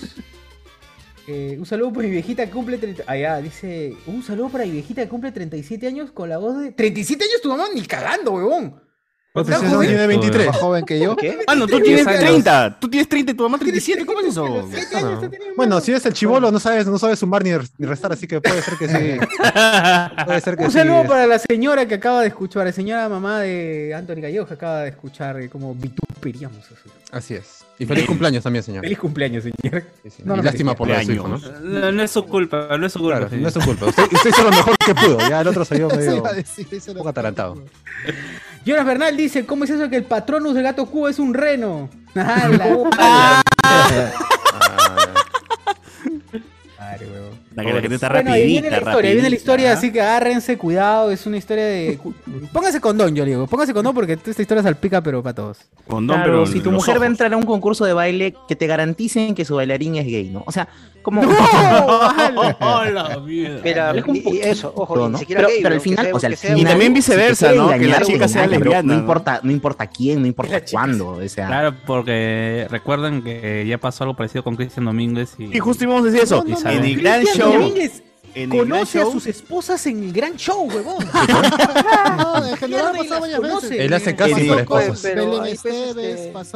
Eh, 1.33 1.57
un 1.59 1.65
saludo 1.65 1.93
para 1.93 2.09
mi 2.09 2.11
viejita 2.11 2.45
que 2.45 2.51
cumple 2.51 2.77
30. 2.77 3.05
Ah, 3.07 3.17
ya, 3.17 3.41
dice. 3.41 3.95
Un 4.07 4.23
saludo 4.23 4.49
para 4.49 4.65
mi 4.65 4.73
viejita 4.73 5.03
que 5.03 5.09
cumple 5.09 5.31
37 5.31 5.87
años 5.87 6.11
con 6.11 6.29
la 6.29 6.39
voz 6.39 6.59
de. 6.59 6.75
¿37 6.75 7.23
años 7.23 7.41
tu 7.41 7.49
mamá? 7.51 7.67
Ni 7.73 7.83
cagando, 7.83 8.33
huevón. 8.33 8.90
¿Cuántos 9.33 9.55
Está 9.55 9.65
años 9.65 9.77
joven. 9.77 9.89
tiene 9.91 10.07
23? 10.09 10.47
Más 10.49 10.57
joven 10.57 10.85
que 10.85 10.99
yo. 10.99 11.15
¿Qué? 11.15 11.39
Ah, 11.47 11.55
no, 11.55 11.69
tú 11.69 11.81
tienes 11.81 12.05
30. 12.05 12.79
Tú 12.81 12.89
tienes 12.91 13.09
30 13.09 13.31
y 13.31 13.35
tu 13.37 13.45
mamá 13.45 13.59
37. 13.59 14.05
¿Cómo 14.05 14.19
es 14.21 14.27
eso? 14.27 14.45
Años 14.45 15.21
Bueno, 15.57 15.81
si 15.81 15.93
es 15.93 16.05
el 16.05 16.13
chivolo, 16.15 16.51
no 16.51 16.59
sabes, 16.59 16.87
no 16.89 16.99
sabes 16.99 17.21
sumar 17.21 17.45
ni, 17.45 17.51
ni 17.79 17.87
restar, 17.87 18.13
así 18.13 18.27
que 18.27 18.41
puede 18.41 18.61
ser 18.61 18.75
que 18.77 18.89
sí. 18.89 18.95
Puede 20.27 20.41
ser 20.41 20.57
que 20.57 20.65
Un 20.65 20.71
sí. 20.73 20.79
saludo 20.79 21.05
para 21.07 21.29
la 21.29 21.39
señora 21.39 21.87
que 21.87 21.95
acaba 21.95 22.23
de 22.23 22.29
escuchar, 22.29 22.67
la 22.67 22.73
señora 22.73 23.09
mamá 23.09 23.41
de 23.41 23.95
Anthony 23.95 24.21
Gallegos 24.21 24.49
que 24.49 24.55
acaba 24.55 24.81
de 24.83 24.89
escuchar 24.91 25.41
eh, 25.41 25.49
como 25.49 25.75
vituperiamos 25.77 26.59
a 26.65 26.69
su- 26.69 26.91
Así 27.13 27.35
es. 27.35 27.65
Y 27.79 27.87
feliz 27.87 28.05
cumpleaños 28.07 28.43
también, 28.45 28.63
señor. 28.63 28.83
Feliz 28.83 28.99
cumpleaños, 28.99 29.45
señor. 29.45 29.85
Sí, 30.03 30.11
sí. 30.11 30.23
No, 30.25 30.35
y 30.35 30.37
no, 30.39 30.43
lástima 30.43 30.75
por 30.75 30.87
lo 30.87 30.95
de 30.99 31.05
su 31.05 31.13
hijo. 31.13 31.29
¿no? 31.29 31.39
no, 31.63 31.93
no 31.93 32.03
es 32.03 32.11
su 32.11 32.27
culpa, 32.27 32.77
no 32.77 32.87
es 32.87 32.93
su 32.93 32.99
culpa. 32.99 33.19
Claro, 33.21 33.37
no 33.39 33.49
es 33.49 33.55
su 33.55 33.61
culpa. 33.61 33.87
Usted, 33.87 34.03
usted 34.13 34.31
hizo 34.31 34.43
lo 34.45 34.51
mejor 34.51 34.77
que 34.85 34.95
pudo. 34.95 35.19
Ya 35.29 35.41
el 35.41 35.47
otro 35.49 35.65
salió 35.65 35.89
medio 35.97 36.17
un 36.23 36.95
poco 36.97 37.09
atarantado. 37.09 37.63
Jonas 38.65 38.85
Bernal 38.87 39.17
dice, 39.17 39.47
¿cómo 39.47 39.65
es 39.65 39.71
eso 39.71 39.89
que 39.89 39.97
el 39.97 40.05
patronus 40.05 40.55
del 40.55 40.63
gato 40.65 40.87
Cuba 40.87 41.11
es 41.11 41.19
un 41.19 41.35
reno? 41.35 41.89
¡Hala! 42.15 43.41
Ah, 43.63 44.13
Madre, 46.79 47.07
huevón. 47.13 47.41
La 47.55 47.65
que 47.65 47.73
la 47.73 47.81
gente 47.81 47.95
está 47.97 48.09
Bueno, 48.11 48.33
ahí 48.33 48.47
viene 48.47 48.71
rapidita, 48.71 48.85
la 48.85 48.91
historia, 48.91 49.09
ahí 49.11 49.15
viene 49.15 49.31
la 49.31 49.37
historia, 49.37 49.73
así 49.73 49.93
que 49.93 50.01
agárrense, 50.01 50.57
cuidado, 50.57 51.11
es 51.11 51.27
una 51.27 51.37
historia 51.37 51.65
de... 51.65 51.99
Póngase 52.53 52.81
condón, 52.81 53.15
yo 53.15 53.25
le 53.25 53.33
digo, 53.33 53.47
póngase 53.47 53.73
condón 53.75 53.95
porque 53.95 54.13
esta 54.13 54.43
historia 54.43 54.63
salpica, 54.63 55.01
pero 55.03 55.23
para 55.23 55.35
todos. 55.35 55.59
Condón, 55.89 56.17
Claro, 56.17 56.33
pero 56.33 56.47
si 56.47 56.61
tu 56.61 56.71
los 56.71 56.75
mujer 56.81 56.95
va 56.95 56.99
a 56.99 57.01
ojos. 57.09 57.11
entrar 57.13 57.33
a 57.33 57.37
un 57.37 57.43
concurso 57.45 57.85
de 57.85 57.93
baile, 57.93 58.35
que 58.49 58.57
te 58.57 58.67
garanticen 58.67 59.35
que 59.35 59.45
su 59.45 59.57
bailarín 59.57 59.97
es 59.97 60.07
gay, 60.07 60.31
¿no? 60.31 60.43
O 60.47 60.53
sea, 60.53 60.69
como... 61.03 61.23
¡Oh, 62.61 62.85
la 62.93 63.19
mierda! 63.21 63.95
Y- 64.13 64.37
y 64.37 64.41
eso, 64.41 64.73
ojo, 64.77 64.97
¿no? 64.97 65.09
ni 65.11 65.19
siquiera 65.19 65.41
pero, 65.43 65.49
gay, 65.49 65.63
pero 65.63 65.75
al 65.75 65.79
¿no? 65.79 65.83
Final, 65.83 66.05
sea- 66.07 66.15
o 66.15 66.21
sea, 66.21 66.29
al 66.29 66.37
sea- 66.37 66.51
Y 66.53 66.55
final, 66.59 66.73
también 66.73 66.95
viceversa, 66.95 67.53
¿no? 67.53 67.69
Que 67.71 67.87
la 67.87 68.01
chica 68.03 68.27
te 68.27 68.29
sea 68.29 68.43
pero 68.47 68.59
lesbiana, 68.59 68.83
No 68.89 68.95
¿no? 68.95 69.01
importa, 69.01 69.41
no 69.43 69.51
importa 69.53 69.87
quién, 69.87 70.21
no 70.23 70.27
importa 70.27 70.63
cuándo, 70.71 71.09
o 71.11 71.29
sea... 71.29 71.47
Claro, 71.47 71.75
porque 71.87 72.67
recuerden 72.71 73.23
que 73.23 73.65
ya 73.67 73.79
pasó 73.79 74.05
algo 74.05 74.15
parecido 74.17 74.45
con 74.45 74.57
Cristian 74.57 74.85
Domínguez 74.87 75.35
y, 75.39 75.57
Y 75.57 75.59
justo 75.59 75.85
íbamos 75.85 76.03
a 76.03 76.07
decir 76.07 76.23
eso. 76.23 76.45
no, 76.47 76.55
no, 76.59 76.61
no. 76.61 76.71
el 76.71 76.97
gran 77.01 77.25
show. 77.25 77.53
Domínguez 77.53 78.03
En 78.35 78.53
el 78.53 78.59
gran 78.59 78.71
conoce 78.71 78.99
a 78.99 79.03
show. 79.03 79.13
sus 79.13 79.27
esposas 79.27 79.87
en 79.87 80.05
el 80.05 80.13
gran 80.13 80.37
show, 80.37 80.69
huevón. 80.69 81.05
No, 82.17 82.47
en 82.47 82.57
general 82.57 82.93
pasó 82.97 83.21
varias 83.21 83.41
conoce. 83.41 83.69
veces. 83.69 83.85
Él 83.87 83.93
hace 83.95 84.17
con 84.17 84.31
la 84.31 84.65
Pues, 84.65 85.03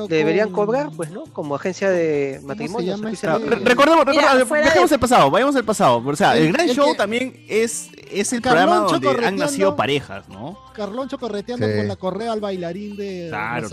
deberían 0.09 0.51
con- 0.51 0.67
cobrar, 0.67 0.91
pues, 0.97 1.11
¿no? 1.11 1.25
Como 1.33 1.55
agencia 1.57 1.91
de 1.91 2.41
Re- 2.45 3.57
Recordemos, 3.65 4.05
recordemos, 4.05 4.93
el 4.93 4.99
pasado, 5.01 5.31
vayamos 5.31 5.57
al 5.57 5.65
pasado. 5.65 6.03
O 6.05 6.17
sea, 6.17 6.37
el 6.37 6.53
gran 6.53 6.69
show 6.69 6.95
también 6.95 7.45
es, 7.49 7.89
es 8.11 8.33
el 8.33 8.43
programa 8.43 8.77
donde 8.81 9.09
han 9.27 9.37
nacido 9.37 9.77
parejas, 9.77 10.29
¿no? 10.29 10.59
Carloncho 10.75 11.19
correteando 11.19 11.67
Sí. 11.67 11.73
con 11.77 11.89
la 11.89 11.97
correa 11.97 12.33
al 12.33 12.41
bailarín 12.41 12.97
de 12.97 13.27
Claro. 13.31 13.69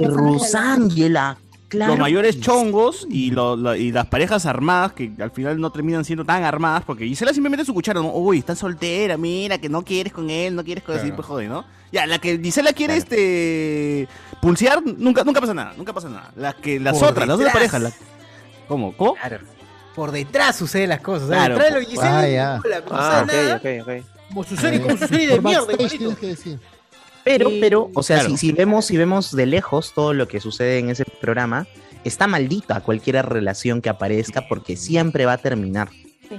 Rosángela, 0.00 1.38
claro. 1.72 1.92
Los 1.92 1.98
mayores 2.00 2.38
chongos 2.40 3.06
y, 3.10 3.30
lo- 3.30 3.56
lo- 3.56 3.74
y 3.74 3.90
las 3.92 4.06
parejas 4.06 4.46
armadas, 4.46 4.92
que 4.92 5.10
al 5.20 5.30
final 5.30 5.58
no 5.60 5.70
terminan 5.70 6.04
siendo 6.04 6.24
tan 6.24 6.44
armadas, 6.44 6.82
porque 6.86 7.06
Gisela 7.06 7.32
siempre 7.32 7.50
mete 7.50 7.64
su 7.64 7.74
cuchara, 7.74 8.00
¿no? 8.00 8.12
Uy, 8.12 8.38
está 8.38 8.54
soltera, 8.54 9.16
mira, 9.16 9.58
que 9.58 9.68
no 9.68 9.82
quieres 9.84 10.12
con 10.12 10.28
él, 10.30 10.54
no 10.54 10.62
quieres 10.62 10.84
con 10.84 10.96
así, 10.96 11.10
pues 11.12 11.26
joder, 11.26 11.48
¿no? 11.48 11.64
Ya, 11.90 12.06
la 12.06 12.18
que 12.18 12.38
Gisela 12.38 12.72
quiere 12.72 12.96
este 12.96 14.08
pulsear, 14.40 14.82
nunca, 14.84 15.24
nunca 15.24 15.40
pasa 15.40 15.54
nada, 15.54 15.72
nunca 15.76 15.92
pasa 15.92 16.08
nada. 16.08 16.30
Las 16.36 16.54
que, 16.56 16.78
las 16.78 16.98
Por 16.98 17.08
otras, 17.08 17.26
las 17.26 17.34
otras 17.36 17.38
detrás. 17.38 17.52
parejas, 17.54 17.82
las- 17.82 17.94
¿Cómo? 18.68 18.96
¿Cómo? 18.96 19.14
Claro. 19.14 19.38
Por 19.94 20.10
detrás 20.12 20.56
suceden 20.56 20.88
las 20.90 21.00
cosas. 21.00 21.28
Claro, 21.28 21.54
Detrás 21.56 21.74
de 21.74 21.84
Giselle, 21.86 22.08
Ah, 22.08 22.28
ya. 22.28 22.60
no, 22.62 22.70
la- 22.70 22.82
Ah, 22.90 23.24
sabe 23.26 23.42
nada, 23.42 23.56
ok, 23.56 23.66
ok, 23.82 23.88
ok. 23.98 24.06
Como 24.28 24.44
su 24.44 24.56
serie, 24.56 24.80
como 24.80 24.96
su 24.96 25.06
serie 25.08 25.26
de 25.28 25.40
mierda, 25.40 25.66
tienes 25.76 26.16
que 26.18 26.26
decir. 26.28 26.58
Pero, 27.24 27.50
pero, 27.60 27.90
o 27.94 28.02
sea, 28.02 28.18
claro. 28.20 28.30
si, 28.30 28.36
si 28.48 28.52
vemos, 28.52 28.84
si 28.86 28.96
vemos 28.96 29.34
de 29.34 29.46
lejos 29.46 29.92
todo 29.94 30.12
lo 30.12 30.26
que 30.28 30.40
sucede 30.40 30.78
en 30.78 30.90
ese 30.90 31.04
programa, 31.04 31.66
está 32.04 32.26
maldita 32.26 32.80
cualquier 32.80 33.24
relación 33.26 33.80
que 33.80 33.88
aparezca 33.88 34.48
porque 34.48 34.76
siempre 34.76 35.24
va 35.26 35.34
a 35.34 35.38
terminar. 35.38 35.88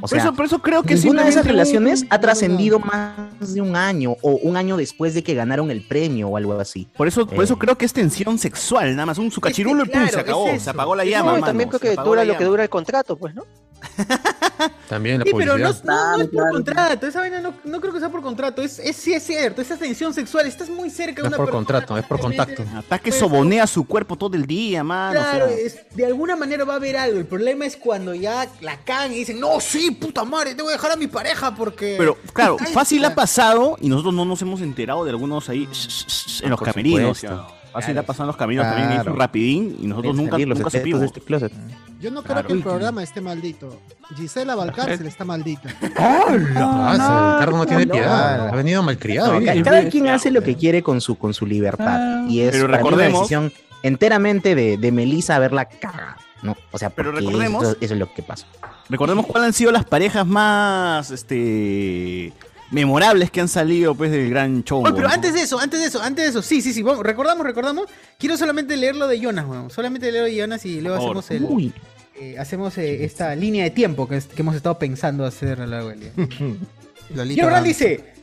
O 0.02 0.08
Por 0.08 0.18
eso, 0.18 0.34
por 0.34 0.46
eso 0.46 0.60
creo 0.60 0.82
que 0.82 0.96
ninguna 0.96 1.24
de 1.24 1.30
esas 1.30 1.46
relaciones 1.46 2.04
ha 2.10 2.20
trascendido 2.20 2.80
más 2.80 3.54
de 3.54 3.62
un 3.62 3.76
año 3.76 4.16
o 4.24 4.32
un 4.42 4.58
año 4.58 4.76
después 4.76 5.14
de 5.14 5.24
que 5.24 5.36
ganaron 5.36 5.70
el 5.70 5.84
premio 5.84 6.30
o 6.30 6.38
algo 6.38 6.60
así. 6.60 6.88
Por 6.98 7.08
eso, 7.08 7.28
por 7.28 7.42
Eh. 7.42 7.44
eso 7.44 7.60
creo 7.60 7.78
que 7.78 7.86
es 7.86 7.94
tensión 7.94 8.40
sexual, 8.40 8.96
nada 8.96 9.06
más. 9.06 9.20
Un 9.20 9.30
su 9.30 9.40
cachirulo 9.40 9.84
y 9.84 9.90
pum, 9.90 9.92
claro, 10.02 10.12
se 10.12 10.20
acabó. 10.20 10.48
es. 10.48 10.64
Se 10.64 10.72
apagó 10.72 10.96
la 10.96 11.06
llama, 11.06 11.34
No, 11.34 11.38
y 11.38 11.42
mano, 11.42 11.46
también 11.46 11.70
creo 11.70 11.80
que 11.80 11.96
dura 12.02 12.26
lo 12.26 12.36
que 12.36 12.44
dura 12.44 12.64
el 12.64 12.70
contrato, 12.70 13.18
pues, 13.18 13.36
¿no? 13.36 13.44
También 14.90 15.20
la 15.20 15.26
Sí, 15.26 15.32
pero 15.36 15.58
no, 15.58 15.70
no, 15.84 16.18
no 16.18 16.24
es 16.24 16.30
por 16.30 16.50
contrato. 16.52 17.08
Esa 17.08 17.20
vaina 17.20 17.42
no, 17.42 17.54
no 17.64 17.82
creo 17.82 17.94
que 17.94 18.00
sea 18.00 18.10
por 18.10 18.22
contrato. 18.22 18.62
Es, 18.62 18.80
es, 18.80 18.96
sí 18.96 19.14
es 19.14 19.24
cierto. 19.24 19.62
Esa 19.62 19.78
tensión 19.78 20.14
sexual. 20.14 20.46
Estás 20.48 20.70
muy 20.70 20.90
cerca 20.90 21.22
de 21.22 21.24
No 21.24 21.28
es 21.28 21.28
una 21.30 21.38
por 21.38 21.46
persona 21.48 21.58
contrato, 21.66 21.98
es 21.98 22.06
por 22.06 22.20
contacto. 22.20 22.64
Hasta 22.78 23.00
que 23.00 23.12
sobonea 23.12 23.68
su 23.68 23.86
cuerpo 23.86 24.16
todo 24.16 24.36
el 24.36 24.46
día, 24.46 24.84
mano. 24.84 25.20
o 25.20 25.24
Claro, 25.24 25.48
sea. 25.48 25.58
es, 25.58 25.80
de 25.96 26.06
alguna 26.06 26.36
manera 26.36 26.64
va 26.66 26.74
a 26.74 26.78
haber 26.78 26.98
algo. 26.98 27.20
El 27.20 27.26
problema 27.26 27.66
es 27.66 27.78
cuando 27.78 28.14
ya 28.14 28.48
la 28.62 28.78
cagan 28.78 29.12
y 29.14 29.18
dicen, 29.18 29.40
no, 29.40 29.60
sí, 29.60 29.92
puta 29.92 30.24
madre, 30.24 30.56
te 30.56 30.62
voy 30.62 30.72
a 30.72 30.76
dejar 30.76 30.92
a 30.92 30.96
mi 30.96 31.08
pareja 31.08 31.54
porque... 31.56 31.96
Pero, 31.98 32.18
claro, 32.34 32.58
fácil 32.74 33.04
ha 33.06 33.16
pasado 33.16 33.78
y 33.82 33.90
nosotros 33.90 34.14
no 34.14 34.26
nos 34.26 34.42
hemos 34.42 34.62
enterado 34.62 35.04
de 35.04 35.10
algunos 35.12 35.50
ahí 35.50 35.64
en 35.64 36.50
los 36.50 36.60
por 36.60 36.68
camerinos. 36.68 37.18
supuesto. 37.20 37.63
Ha 37.76 38.04
pasado 38.04 38.24
en 38.24 38.28
los 38.28 38.38
caminos 38.38 38.66
también, 38.66 39.02
hizo 39.02 39.14
rapidín 39.16 39.76
y 39.80 39.88
nosotros 39.88 40.16
nunca, 40.16 40.38
los 40.38 40.48
nunca 40.58 40.70
secretos 40.70 41.02
de 41.02 41.08
supimos. 41.08 41.18
este 41.18 41.22
closet. 41.22 41.52
Yo 42.00 42.12
no 42.12 42.22
Claro. 42.22 42.42
creo 42.42 42.48
que 42.48 42.54
el 42.54 42.62
programa 42.64 43.02
esté 43.04 43.22
maldito. 43.22 43.80
Gisela 44.16 44.56
Valcárcel 44.56 45.08
está 45.08 45.24
maldita. 45.26 45.70
Ah, 45.98 46.92
ese 46.94 47.00
Cardo 47.46 47.58
no 47.58 47.66
tiene 47.66 47.88
piedad. 47.88 48.38
no. 48.38 48.44
Ha 48.54 48.56
venido 48.56 48.84
malcriado. 48.84 49.40
Ca-. 49.44 49.64
Cada 49.64 49.90
quien 49.90 50.08
hace 50.10 50.30
lo 50.32 50.42
que 50.42 50.56
quiere 50.56 50.84
con 50.84 51.00
su, 51.02 51.18
con 51.18 51.34
su 51.34 51.46
libertad. 51.46 52.28
y 52.28 52.42
es 52.42 52.56
una 52.62 52.78
recordemos- 52.78 53.22
decisión 53.22 53.52
enteramente 53.84 54.56
de, 54.56 54.78
de 54.78 54.92
Melissa 54.92 55.36
haberla 55.38 55.66
cagado. 55.66 56.16
¿no? 56.42 56.58
O 56.72 56.78
sea, 56.78 56.90
Pero 56.90 57.12
recordemos- 57.14 57.64
eso, 57.64 57.78
eso 57.80 57.94
es 57.94 58.00
lo 58.00 58.14
que 58.14 58.22
pasa. 58.22 58.48
Recordemos 58.90 59.26
cuáles 59.26 59.48
han 59.48 59.54
sido 59.54 59.72
las 59.72 59.86
parejas 59.86 60.28
más, 60.28 61.10
este, 61.10 62.34
memorables 62.74 63.32
que 63.32 63.40
han 63.40 63.48
salido 63.48 63.96
pues 63.96 64.12
del 64.12 64.30
gran 64.30 64.64
show. 64.64 64.84
Oye, 64.84 64.94
pero 64.94 65.08
¿no? 65.08 65.14
antes 65.14 65.34
de 65.34 65.42
eso, 65.42 65.60
antes 65.60 65.80
de 65.80 65.86
eso, 65.88 66.02
antes 66.02 66.26
de 66.26 66.30
eso, 66.32 66.42
sí, 66.42 66.62
sí, 66.62 66.74
sí, 66.74 66.84
recordamos, 67.02 67.46
recordamos. 67.46 67.86
Quiero 68.20 68.36
solamente 68.36 68.76
leer 68.76 68.96
lo 68.96 69.08
de 69.08 69.20
Jonas, 69.20 69.46
weón. 69.48 69.70
Solamente 69.70 70.12
leer 70.12 70.24
lo 70.26 70.30
de 70.30 70.36
Jonas 70.36 70.66
y 70.66 70.82
luego 70.82 70.98
hacemos 70.98 71.32
el. 71.32 71.44
Uy. 71.44 71.74
eh, 72.20 72.36
hacemos 72.38 72.78
eh, 72.78 73.06
esta 73.06 73.36
línea 73.36 73.64
de 73.64 73.70
tiempo 73.72 74.08
que, 74.08 74.18
es- 74.18 74.26
que 74.26 74.42
hemos 74.42 74.56
estado 74.56 74.78
pensando 74.78 75.26
hacer 75.26 75.62
a 75.62 75.66
lo 75.66 75.72
largo 75.72 75.90
del 75.90 76.00
día. 76.02 76.12
Quiero 77.34 77.50
Ram. 77.50 77.64
dice: 77.64 78.14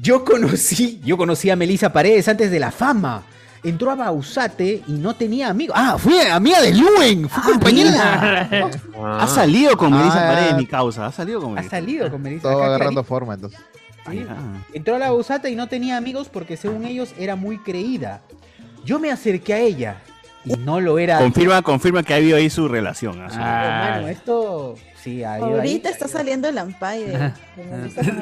Yo 0.00 0.24
conocí, 0.24 1.00
yo 1.04 1.16
conocí 1.16 1.50
a 1.50 1.56
Melissa 1.56 1.92
Paredes 1.92 2.28
antes 2.28 2.50
de 2.50 2.58
la 2.60 2.70
fama. 2.70 3.24
Entró 3.62 3.90
a 3.90 3.94
Bausate 3.94 4.82
y 4.86 4.92
no 4.92 5.14
tenía 5.14 5.48
amigos. 5.50 5.76
Ah, 5.78 5.96
fue 5.98 6.30
amiga 6.30 6.62
de 6.62 6.72
Luen, 6.74 7.28
fue 7.28 7.52
compañera. 7.52 8.48
Ha 9.20 9.26
salido 9.26 9.76
con 9.76 9.92
Melissa 9.92 10.24
Ah. 10.30 10.34
Paredes, 10.34 10.56
mi 10.56 10.66
causa. 10.66 11.06
Ha 11.06 11.12
salido 11.12 11.40
con 11.42 11.50
Ha 11.52 11.54
Melissa. 11.56 11.76
salido 11.76 12.10
con 12.10 12.22
Melissa. 12.22 12.42
Todo 12.42 12.52
acá 12.58 12.66
agarrando 12.66 13.02
clarito. 13.02 13.04
forma, 13.04 13.34
entonces. 13.34 13.60
Sí. 14.10 14.24
Ah. 14.28 14.34
Entró 14.72 14.96
a 14.96 14.98
la 14.98 15.10
Bausata 15.10 15.50
y 15.50 15.56
no 15.56 15.68
tenía 15.68 15.98
amigos 15.98 16.28
porque 16.32 16.56
según 16.56 16.86
ellos 16.86 17.12
era 17.18 17.36
muy 17.36 17.58
creída. 17.58 18.22
Yo 18.84 18.98
me 18.98 19.10
acerqué 19.10 19.52
a 19.52 19.58
ella 19.58 19.96
y 20.44 20.54
no 20.54 20.80
lo 20.80 20.98
era. 20.98 21.18
Confirma, 21.18 21.60
confirma 21.60 22.02
que 22.02 22.14
ha 22.14 22.16
habido 22.16 22.38
ahí 22.38 22.48
su 22.48 22.66
relación. 22.66 23.20
¿ah? 23.20 23.28
Su- 23.30 23.38
Ah, 23.38 24.10
esto 24.10 24.74
sí 25.02 25.24
ahí. 25.24 25.42
Ahorita 25.42 25.88
está 25.90 26.06
saliendo 26.08 26.48
el 26.48 26.58
Ampay 26.58 27.04
de, 27.04 27.32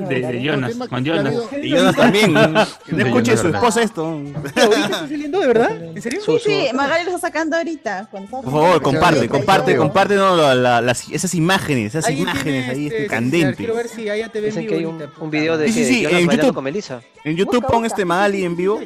Bailarín. 0.07 0.43
Jonas, 0.43 0.75
con 0.89 1.05
Jonas. 1.05 1.35
Y 1.63 1.71
Jonas 1.71 1.97
también. 1.97 2.33
No 2.33 2.67
escuche 3.05 3.37
su 3.37 3.49
esposa 3.49 3.83
esto. 3.83 4.05
¿Ahorita 4.07 4.41
está 4.85 4.99
saliendo 5.01 5.41
de 5.41 5.47
verdad? 5.47 5.83
¿En 5.83 6.03
serio? 6.03 6.21
Sí, 6.25 6.39
sí, 6.45 6.67
Magali 6.75 7.05
lo 7.05 7.11
está 7.17 7.29
sacando 7.29 7.57
ahorita. 7.57 8.09
Por 8.11 8.29
favor, 8.29 8.83
comparte, 8.83 9.29
comparte, 9.29 9.77
comparte 9.77 10.15
no, 10.17 10.37
la- 10.37 10.55
la- 10.55 10.81
las- 10.81 11.09
esas 11.11 11.35
imágenes, 11.35 11.95
esas 11.95 12.07
¿Alguien 12.07 12.29
imágenes 12.29 12.69
ahí 12.69 12.87
este, 12.87 12.97
este, 12.99 13.09
candentes. 13.09 13.57
Quiero 13.57 13.75
ver 13.75 13.89
si 13.89 14.09
allá 14.09 14.29
te 14.29 14.41
ven 14.41 14.51
Dicen 14.51 14.63
vivo 14.67 14.99
que 14.99 15.03
hay 15.05 15.15
un, 15.21 15.31
video 15.31 15.57
de 15.59 15.67
Sí, 15.69 15.73
sí, 15.73 15.79
que 15.81 15.87
sí, 15.87 16.03
Jonas 16.27 16.39
en 16.47 16.55
con 16.55 16.65
Melissa. 16.65 17.01
En 17.25 17.37
YouTube 17.37 17.57
Busca, 17.57 17.69
pon 17.69 17.83
busca. 17.83 17.87
este 17.95 18.05
Magali 18.05 18.45
en 18.45 18.57
vivo 18.57 18.81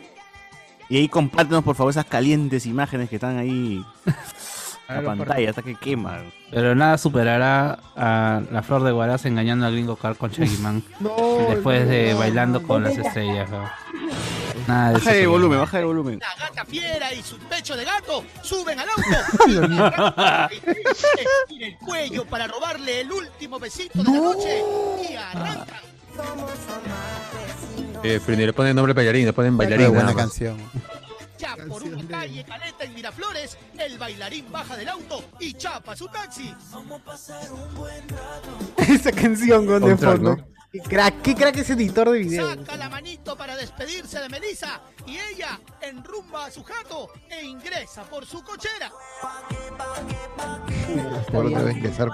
y 0.88 0.96
ahí 0.96 1.08
compártenos 1.08 1.62
por 1.64 1.74
favor 1.76 1.90
esas 1.90 2.04
calientes 2.06 2.66
imágenes 2.66 3.08
que 3.08 3.16
están 3.16 3.38
ahí 3.38 3.82
en 4.06 4.14
la 4.94 5.02
pantalla 5.02 5.50
hasta 5.50 5.62
que 5.62 5.74
quema. 5.74 6.20
Pero 6.50 6.74
nada 6.74 6.98
superará 6.98 7.78
a 7.96 8.42
la 8.50 8.62
flor 8.62 8.82
de 8.84 8.92
Guaraz 8.92 9.24
engañando 9.24 9.66
al 9.66 9.72
gringo 9.72 9.96
Carl 9.96 10.16
con 10.16 10.30
Shaggy 10.30 10.58
Man. 10.58 10.82
No, 11.00 11.16
después 11.48 11.88
de 11.88 12.12
no, 12.12 12.18
bailando 12.18 12.60
no. 12.60 12.66
con 12.66 12.82
las 12.84 12.96
estrellas. 12.96 13.48
¿no? 13.50 13.64
Nada 14.68 14.90
de 14.92 14.96
eso 14.98 15.04
Baja 15.06 15.16
el 15.18 15.28
volumen, 15.28 15.58
baja 15.58 15.78
el 15.78 15.84
volumen. 15.86 16.20
La 16.20 16.46
gata 16.46 16.64
fiera 16.64 17.12
y 17.14 17.22
su 17.22 17.38
pecho 17.38 17.74
de 17.76 17.84
gato 17.84 18.24
suben 18.42 18.78
al 18.78 18.88
auto. 18.88 19.02
Estira 21.44 21.66
el 21.66 21.76
cuello 21.78 22.24
para 22.26 22.46
robarle 22.46 23.00
el 23.00 23.10
último 23.10 23.58
besito 23.58 24.02
de 24.02 24.04
la 24.04 24.18
noche 24.18 24.62
y 25.10 25.14
arrancan. 25.16 25.80
Eh, 28.04 28.20
pero 28.24 28.36
ni 28.36 28.44
le 28.46 28.52
ponen 28.52 28.76
nombre 28.76 28.92
bailarín, 28.92 29.26
le 29.26 29.32
ponen 29.32 29.52
Qué 29.52 29.58
bailarín. 29.58 29.94
buena 29.94 30.14
canción. 30.14 30.56
Ya 31.42 31.56
por 31.66 31.82
una 31.82 32.06
calle 32.06 32.44
caleta 32.44 32.84
en 32.84 32.94
Miraflores, 32.94 33.58
el 33.76 33.98
bailarín 33.98 34.52
baja 34.52 34.76
del 34.76 34.88
auto 34.88 35.24
y 35.40 35.54
chapa 35.54 35.96
su 35.96 36.06
taxi. 36.06 36.54
Esa 38.88 39.10
canción 39.10 39.66
con 39.66 39.82
de 39.84 39.96
fondo. 39.96 40.36
¿no? 40.36 40.46
Qué 40.70 40.78
crack, 40.80 41.20
qué 41.20 41.34
crack 41.34 41.56
ese 41.56 41.72
editor 41.72 42.08
de 42.10 42.20
video. 42.20 42.48
Saca 42.48 42.76
la 42.76 42.88
manito 42.88 43.36
para 43.36 43.56
despedirse 43.56 44.20
de 44.20 44.28
Melissa 44.28 44.80
y 45.04 45.18
ella 45.18 45.60
enrumba 45.80 46.46
a 46.46 46.50
su 46.52 46.62
jato 46.62 47.10
e 47.28 47.44
ingresa 47.44 48.04
por 48.04 48.24
su 48.24 48.42
cochera. 48.44 48.90
Por 51.32 51.44
lo 51.50 51.58
deben 51.58 51.76
ingresar. 51.76 52.08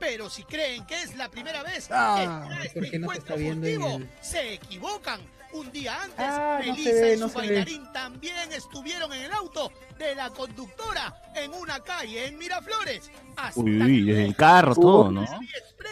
Pero 0.00 0.28
si 0.28 0.42
creen 0.42 0.84
que 0.86 1.00
es 1.02 1.14
la 1.16 1.30
primera 1.30 1.62
vez 1.62 1.88
Ah, 1.92 2.46
que 2.60 2.66
este 2.66 2.80
¿por 2.80 2.90
qué 2.90 2.98
no 2.98 3.06
se 3.12 3.16
encuentro 3.18 3.34
está 3.34 3.34
viendo 3.36 3.66
en 3.66 3.80
furtivo, 3.80 3.98
el- 3.98 4.10
se 4.24 4.54
equivocan. 4.54 5.20
Un 5.52 5.70
día 5.72 6.02
antes, 6.02 6.16
Ah, 6.18 6.60
no 6.64 6.72
Melissa 6.72 6.90
ve, 6.92 7.14
y 7.14 7.18
no 7.18 7.28
su 7.28 7.38
ve. 7.38 7.46
bailarín 7.46 7.92
también 7.92 8.52
estuvieron 8.52 9.12
en 9.12 9.22
el 9.22 9.32
auto 9.32 9.72
de 9.98 10.14
la 10.14 10.30
conductora 10.30 11.14
en 11.34 11.52
una 11.54 11.80
calle 11.80 12.26
en 12.26 12.38
Miraflores. 12.38 13.10
Hasta 13.36 13.60
Uy, 13.60 13.82
uy, 13.82 14.02
desde 14.04 14.26
el 14.26 14.36
carro, 14.36 14.74
todo, 14.74 15.10
¿no? 15.10 15.24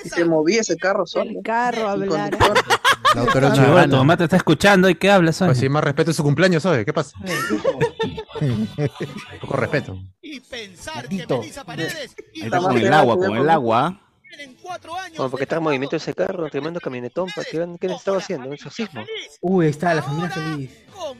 Y 0.04 0.08
se 0.08 0.24
movía 0.24 0.60
ese 0.60 0.76
carro 0.76 1.06
solo. 1.06 1.30
El 1.30 1.42
carro, 1.42 1.80
El 1.94 2.02
hablar. 2.04 2.30
conductor. 2.38 2.80
La 3.14 3.20
autora 3.22 3.48
No, 3.48 3.54
Chivana. 3.54 3.88
tu 3.90 3.96
mamá 3.96 4.16
te 4.16 4.24
está 4.24 4.36
escuchando 4.36 4.88
y 4.88 4.94
qué 4.94 5.10
hablas 5.10 5.40
hoy. 5.42 5.48
Pues 5.48 5.58
sí, 5.58 5.68
más 5.68 5.82
respeto 5.82 6.10
en 6.10 6.14
su 6.14 6.22
cumpleaños, 6.22 6.62
¿sabes? 6.62 6.84
¿Qué 6.84 6.92
pasa? 6.92 7.16
Poco 9.40 9.56
respeto. 9.56 9.98
y 10.22 10.40
pensar 10.40 10.96
Maldito. 10.96 11.26
que 11.36 11.40
Melissa 11.40 11.64
Paredes 11.64 12.14
está 12.34 12.58
con 12.58 12.76
el 12.76 12.92
agua, 12.92 13.16
con 13.16 13.36
el 13.36 13.50
agua. 13.50 14.00
Tienen 14.28 14.56
cuatro 14.60 14.94
años. 14.94 15.16
Bueno, 15.16 15.30
porque 15.30 15.42
de 15.42 15.44
está 15.44 15.56
en 15.56 15.62
movimiento 15.62 15.96
ese 15.96 16.14
carro, 16.14 16.48
tremendo 16.50 16.80
camionetón. 16.80 17.28
¿pa' 17.34 17.42
¿Qué, 17.44 17.66
qué 17.80 17.86
estaba 17.88 18.18
haciendo? 18.18 18.46
¿Un 18.48 18.54
exorcismo? 18.54 19.02
Uy, 19.40 19.64
ahí 19.66 19.70
está 19.70 19.94
la 19.94 20.02
familia 20.02 20.30
feliz. 20.30 20.70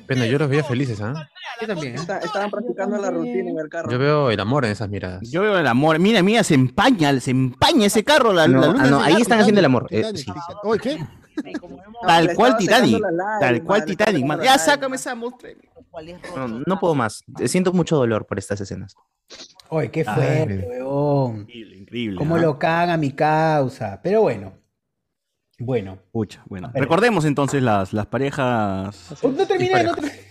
Pena, 0.07 0.27
yo 0.27 0.39
los 0.39 0.49
veía 0.49 0.65
felices, 0.65 1.01
¿ah? 1.01 1.29
Yo 1.61 1.67
también. 1.67 1.95
Está- 1.95 2.19
Estaban 2.19 2.51
practicando 2.51 2.97
la 2.99 3.11
rutina 3.11 3.51
en 3.51 3.59
el 3.59 3.69
carro. 3.69 3.91
Yo 3.91 3.99
veo 3.99 4.31
el 4.31 4.41
amor 4.41 4.65
en 4.65 4.73
esas 4.73 4.89
miradas. 4.89 5.29
Yo 5.31 5.43
veo 5.43 5.59
el 5.59 5.67
amor. 5.67 5.99
Mira, 5.99 6.23
mira, 6.23 6.43
se 6.45 6.55
empaña, 6.55 7.19
se 7.21 7.31
empaña 7.31 7.87
ese 7.87 8.05
carro. 8.05 8.33
La, 8.33 8.49
No, 8.49 8.61
la 8.75 8.83
ah, 8.83 8.87
no, 8.87 9.01
ahí 9.01 9.21
están 9.21 9.41
haciendo 9.41 9.61
el 9.61 9.65
amor. 9.65 9.87
eh, 9.91 10.05
sí. 10.15 10.27
¿qué? 10.83 10.99
Tal 12.07 12.35
cual 12.35 12.57
Titanic. 12.57 13.03
Tal 13.41 13.63
cual 13.63 13.85
Titanic, 13.85 14.25
man. 14.25 14.41
Ya 14.43 14.59
sácame 14.59 14.97
esa 14.97 15.15
monstruo. 15.15 15.53
No, 16.37 16.49
no 16.67 16.79
puedo 16.81 16.95
más. 16.95 17.23
Siento 17.47 17.73
mucho 17.73 17.97
dolor 17.97 18.27
por 18.27 18.39
estas 18.39 18.61
escenas. 18.61 18.95
Oye, 19.69 19.91
qué 19.91 20.05
Ay, 20.07 20.15
fuerte, 20.15 20.67
weón. 20.69 21.47
Increíble. 21.89 22.17
Cómo 22.19 22.37
¿ah? 22.37 22.41
lo 22.41 22.59
caga 22.59 22.97
mi 22.97 23.13
causa. 23.13 24.01
Pero 24.03 24.21
bueno. 24.23 24.53
Bueno. 25.59 25.99
Pucha, 26.13 26.43
bueno. 26.47 26.71
Pero- 26.73 26.83
Recordemos 26.85 27.25
entonces 27.25 27.63
las, 27.63 27.93
las 27.93 28.07
parejas. 28.07 29.15
Oh, 29.23 29.29
No 29.29 29.47
terminé, 29.47 29.83
no, 29.83 29.93
parejas. 29.95 30.13
ter- 30.13 30.29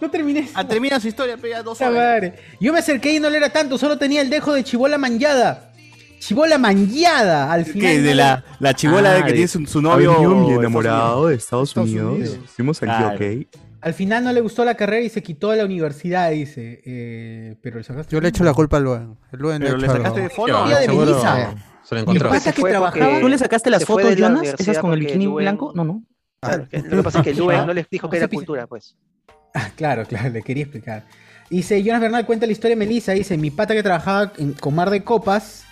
no 0.00 0.10
terminé. 0.10 0.48
Ah, 0.54 0.66
termina 0.66 1.00
su 1.00 1.08
historia, 1.08 1.36
pero 1.36 1.48
ya 1.48 1.62
dos 1.62 1.80
horas. 1.80 2.32
Yo 2.60 2.72
me 2.72 2.78
acerqué 2.80 3.14
y 3.14 3.20
no 3.20 3.30
le 3.30 3.38
era 3.38 3.50
tanto, 3.50 3.78
solo 3.78 3.96
tenía 3.98 4.20
el 4.20 4.28
dejo 4.30 4.52
de 4.52 4.62
chibola 4.64 4.98
manllada. 4.98 5.72
Chibola 6.18 6.58
manllada, 6.58 7.50
al 7.50 7.64
final. 7.64 7.80
¿Qué? 7.92 8.00
De 8.02 8.14
la, 8.14 8.44
la 8.58 8.74
chibola 8.74 9.12
Ah, 9.12 9.14
de 9.14 9.20
que 9.22 9.26
de- 9.28 9.32
tiene 9.32 9.48
su, 9.48 9.64
su 9.66 9.80
novio. 9.80 10.12
de 10.58 10.68
Estados 10.68 11.30
Estados 11.30 11.74
Unidos. 11.76 12.38
Fuimos 12.54 12.82
aquí, 12.82 12.86
Claro. 12.92 13.18
le- 13.18 13.48
al 13.80 13.94
final 13.94 14.24
no 14.24 14.32
le 14.32 14.40
gustó 14.40 14.64
la 14.64 14.74
carrera 14.74 15.02
y 15.04 15.08
se 15.08 15.22
quitó 15.22 15.50
de 15.50 15.56
la 15.58 15.64
universidad, 15.64 16.30
dice. 16.30 16.80
Eh, 16.84 17.56
pero 17.62 17.78
le 17.78 17.84
sacaste. 17.84 18.12
Yo 18.14 18.20
le 18.20 18.28
echo 18.28 18.44
la 18.44 18.52
culpa 18.54 18.76
al 18.78 18.84
Luen. 18.84 19.16
El 19.32 19.38
Luen 19.38 19.62
Pero 19.62 19.76
le 19.76 19.86
sacaste 19.86 20.18
la- 20.20 20.24
de 20.24 20.30
fondo. 20.30 20.66
De 20.68 20.76
seguro 20.84 21.06
Melissa. 21.06 21.54
se 21.84 21.94
lo 21.94 22.00
encontró. 22.02 22.28
pata 22.30 22.40
Se 22.40 22.52
que 22.52 22.62
trabajaba. 22.62 23.20
¿Tú 23.20 23.28
le 23.28 23.38
sacaste 23.38 23.70
las 23.70 23.84
fotos, 23.84 24.10
de 24.10 24.16
la 24.16 24.28
Jonas? 24.28 24.54
¿Esas 24.58 24.78
con 24.78 24.92
el 24.92 25.00
bikini 25.00 25.26
Luen- 25.26 25.36
blanco? 25.42 25.72
No, 25.74 25.84
no. 25.84 26.02
Claro, 26.40 26.68
que- 26.70 26.78
lo 26.78 26.96
que 26.98 27.02
pasa 27.02 27.18
es 27.18 27.24
que 27.24 27.34
Luen 27.34 27.66
no 27.66 27.72
les 27.74 27.88
dijo 27.90 28.08
que 28.10 28.16
era 28.16 28.28
piso- 28.28 28.38
cultura, 28.40 28.66
pues. 28.66 28.96
Ah, 29.54 29.70
claro, 29.76 30.04
claro, 30.06 30.30
le 30.30 30.42
quería 30.42 30.62
explicar. 30.64 31.04
Dice, 31.50 31.82
Jonas 31.82 32.00
Bernal 32.00 32.24
cuenta 32.26 32.46
la 32.46 32.52
historia 32.52 32.76
de 32.76 32.78
Melissa. 32.86 33.12
Dice, 33.12 33.36
mi 33.36 33.50
pata 33.50 33.74
que 33.74 33.82
trabajaba 33.82 34.32
en 34.38 34.52
Comar 34.52 34.88
de 34.90 35.02
Copas 35.02 35.64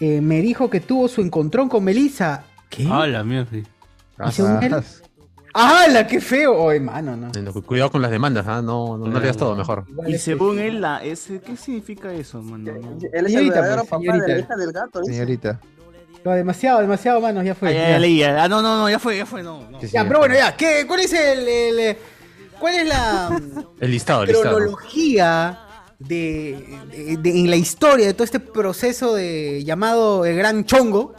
eh, 0.00 0.20
me 0.20 0.40
dijo 0.40 0.70
que 0.70 0.80
tuvo 0.80 1.06
su 1.08 1.20
encontrón 1.20 1.68
con 1.68 1.84
Melissa. 1.84 2.44
¿Qué? 2.70 2.86
Hola, 2.86 3.22
mierda. 3.22 3.58
Y 3.58 4.32
según 4.32 4.62
él- 4.62 4.74
¡Hala, 5.54 6.06
qué 6.06 6.20
feo! 6.20 6.54
Oye, 6.56 6.80
mano, 6.80 7.16
no. 7.16 7.28
Eh, 7.28 7.62
Cuidado 7.66 7.90
con 7.90 8.00
las 8.00 8.10
demandas, 8.10 8.46
¿ah? 8.48 8.62
No, 8.62 8.96
no, 8.96 9.06
no 9.06 9.20
le 9.20 9.26
das 9.26 9.36
todo, 9.36 9.54
mejor. 9.54 9.84
Y 10.06 10.12
que- 10.12 10.18
según 10.18 10.58
él, 10.58 10.80
la, 10.80 11.02
ese, 11.04 11.40
¿qué 11.40 11.56
significa 11.56 12.12
eso, 12.12 12.40
mano? 12.42 12.72
No. 12.72 12.98
Él 13.00 13.08
es 13.12 13.12
el 13.12 13.26
Señorita, 13.28 13.54
verdadero 13.56 13.84
pues, 13.84 13.90
papá 13.90 14.00
de 14.00 14.06
señorita. 14.12 14.26
la 14.32 14.38
hija 14.40 14.56
del 14.56 14.72
gato. 14.72 15.00
dice. 15.00 15.12
Señorita. 15.12 15.60
No, 16.24 16.30
demasiado, 16.30 16.80
demasiado, 16.80 17.20
manos, 17.20 17.44
ya 17.44 17.54
fue. 17.54 17.68
Ah, 17.68 17.72
ya, 17.72 17.80
ya. 17.82 17.90
ya 17.90 17.98
leí, 17.98 18.18
ya. 18.18 18.44
Ah, 18.44 18.48
no, 18.48 18.62
no, 18.62 18.78
no, 18.78 18.88
ya 18.88 18.98
fue, 18.98 19.16
ya 19.18 19.26
fue, 19.26 19.42
no. 19.42 19.68
no. 19.70 19.80
Sí, 19.80 19.88
sí, 19.88 19.92
Ya, 19.92 20.06
pero 20.06 20.20
bueno, 20.20 20.34
ya. 20.34 20.56
¿qué, 20.56 20.84
¿Cuál 20.86 21.00
es 21.00 21.12
el, 21.12 21.40
el, 21.48 21.78
eh, 21.80 21.98
cuál 22.58 22.74
es 22.76 22.86
la 22.86 23.40
El 23.80 23.90
listado, 23.90 24.22
el 24.22 24.28
listado. 24.30 24.54
cronología 24.56 25.58
de, 25.98 26.64
de- 26.90 27.16
de- 27.18 27.40
en 27.40 27.50
la 27.50 27.56
historia 27.56 28.06
de 28.06 28.14
todo 28.14 28.24
este 28.24 28.40
proceso 28.40 29.14
de 29.14 29.62
llamado 29.64 30.24
el 30.24 30.36
Gran 30.36 30.64
Chongo? 30.64 31.14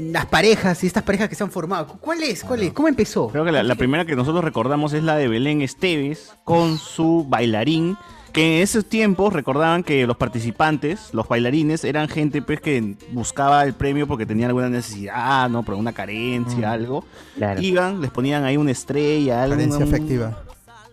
Las 0.00 0.26
parejas 0.26 0.82
y 0.84 0.86
estas 0.86 1.02
parejas 1.02 1.28
que 1.28 1.34
se 1.34 1.42
han 1.44 1.50
formado. 1.50 1.86
¿Cuál 2.00 2.22
es? 2.22 2.42
¿Cuál 2.44 2.62
es? 2.62 2.72
¿Cómo 2.72 2.88
empezó? 2.88 3.28
Creo 3.28 3.44
que 3.44 3.52
la, 3.52 3.62
la 3.62 3.74
primera 3.74 4.04
que 4.04 4.16
nosotros 4.16 4.42
recordamos 4.44 4.92
es 4.92 5.02
la 5.02 5.16
de 5.16 5.28
Belén 5.28 5.62
Esteves 5.62 6.32
con 6.44 6.78
su 6.78 7.26
bailarín. 7.28 7.96
Que 8.32 8.58
en 8.58 8.62
esos 8.62 8.84
tiempos 8.84 9.32
recordaban 9.32 9.82
que 9.82 10.06
los 10.06 10.16
participantes, 10.16 11.12
los 11.12 11.26
bailarines, 11.26 11.82
eran 11.82 12.08
gente 12.08 12.40
pues 12.42 12.60
que 12.60 12.94
buscaba 13.10 13.64
el 13.64 13.74
premio 13.74 14.06
porque 14.06 14.24
tenían 14.24 14.50
alguna 14.50 14.68
necesidad, 14.68 15.50
¿no? 15.50 15.64
Por 15.64 15.72
alguna 15.72 15.92
carencia, 15.92 16.70
algo. 16.70 17.04
Claro. 17.36 17.60
Iban, 17.60 18.00
les 18.00 18.12
ponían 18.12 18.44
ahí 18.44 18.56
una 18.56 18.70
estrella, 18.70 19.42
algo. 19.42 19.56
Carencia 19.56 19.84
un- 19.84 19.92
afectiva. 19.92 20.42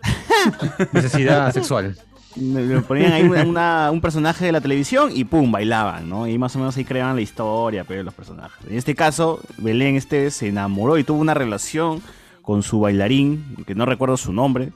Necesidad 0.92 1.52
sexual. 1.52 1.96
Le 2.40 2.80
ponían 2.82 3.12
ahí 3.12 3.22
una- 3.22 3.42
una- 3.44 3.90
un 3.90 4.00
personaje 4.00 4.44
de 4.44 4.52
la 4.52 4.60
televisión 4.60 5.10
y 5.14 5.24
pum, 5.24 5.50
bailaban, 5.50 6.08
¿no? 6.08 6.26
Y 6.26 6.38
más 6.38 6.54
o 6.56 6.58
menos 6.58 6.76
ahí 6.76 6.84
creaban 6.84 7.16
la 7.16 7.22
historia, 7.22 7.84
pero 7.84 8.02
los 8.02 8.14
personajes. 8.14 8.66
En 8.68 8.76
este 8.76 8.94
caso, 8.94 9.40
Belén 9.58 9.96
Esteves 9.96 10.34
se 10.34 10.48
enamoró 10.48 10.98
y 10.98 11.04
tuvo 11.04 11.20
una 11.20 11.34
relación 11.34 12.00
con 12.42 12.62
su 12.62 12.80
bailarín, 12.80 13.56
que 13.66 13.74
no 13.74 13.84
recuerdo 13.86 14.16
su 14.16 14.32
nombre. 14.32 14.70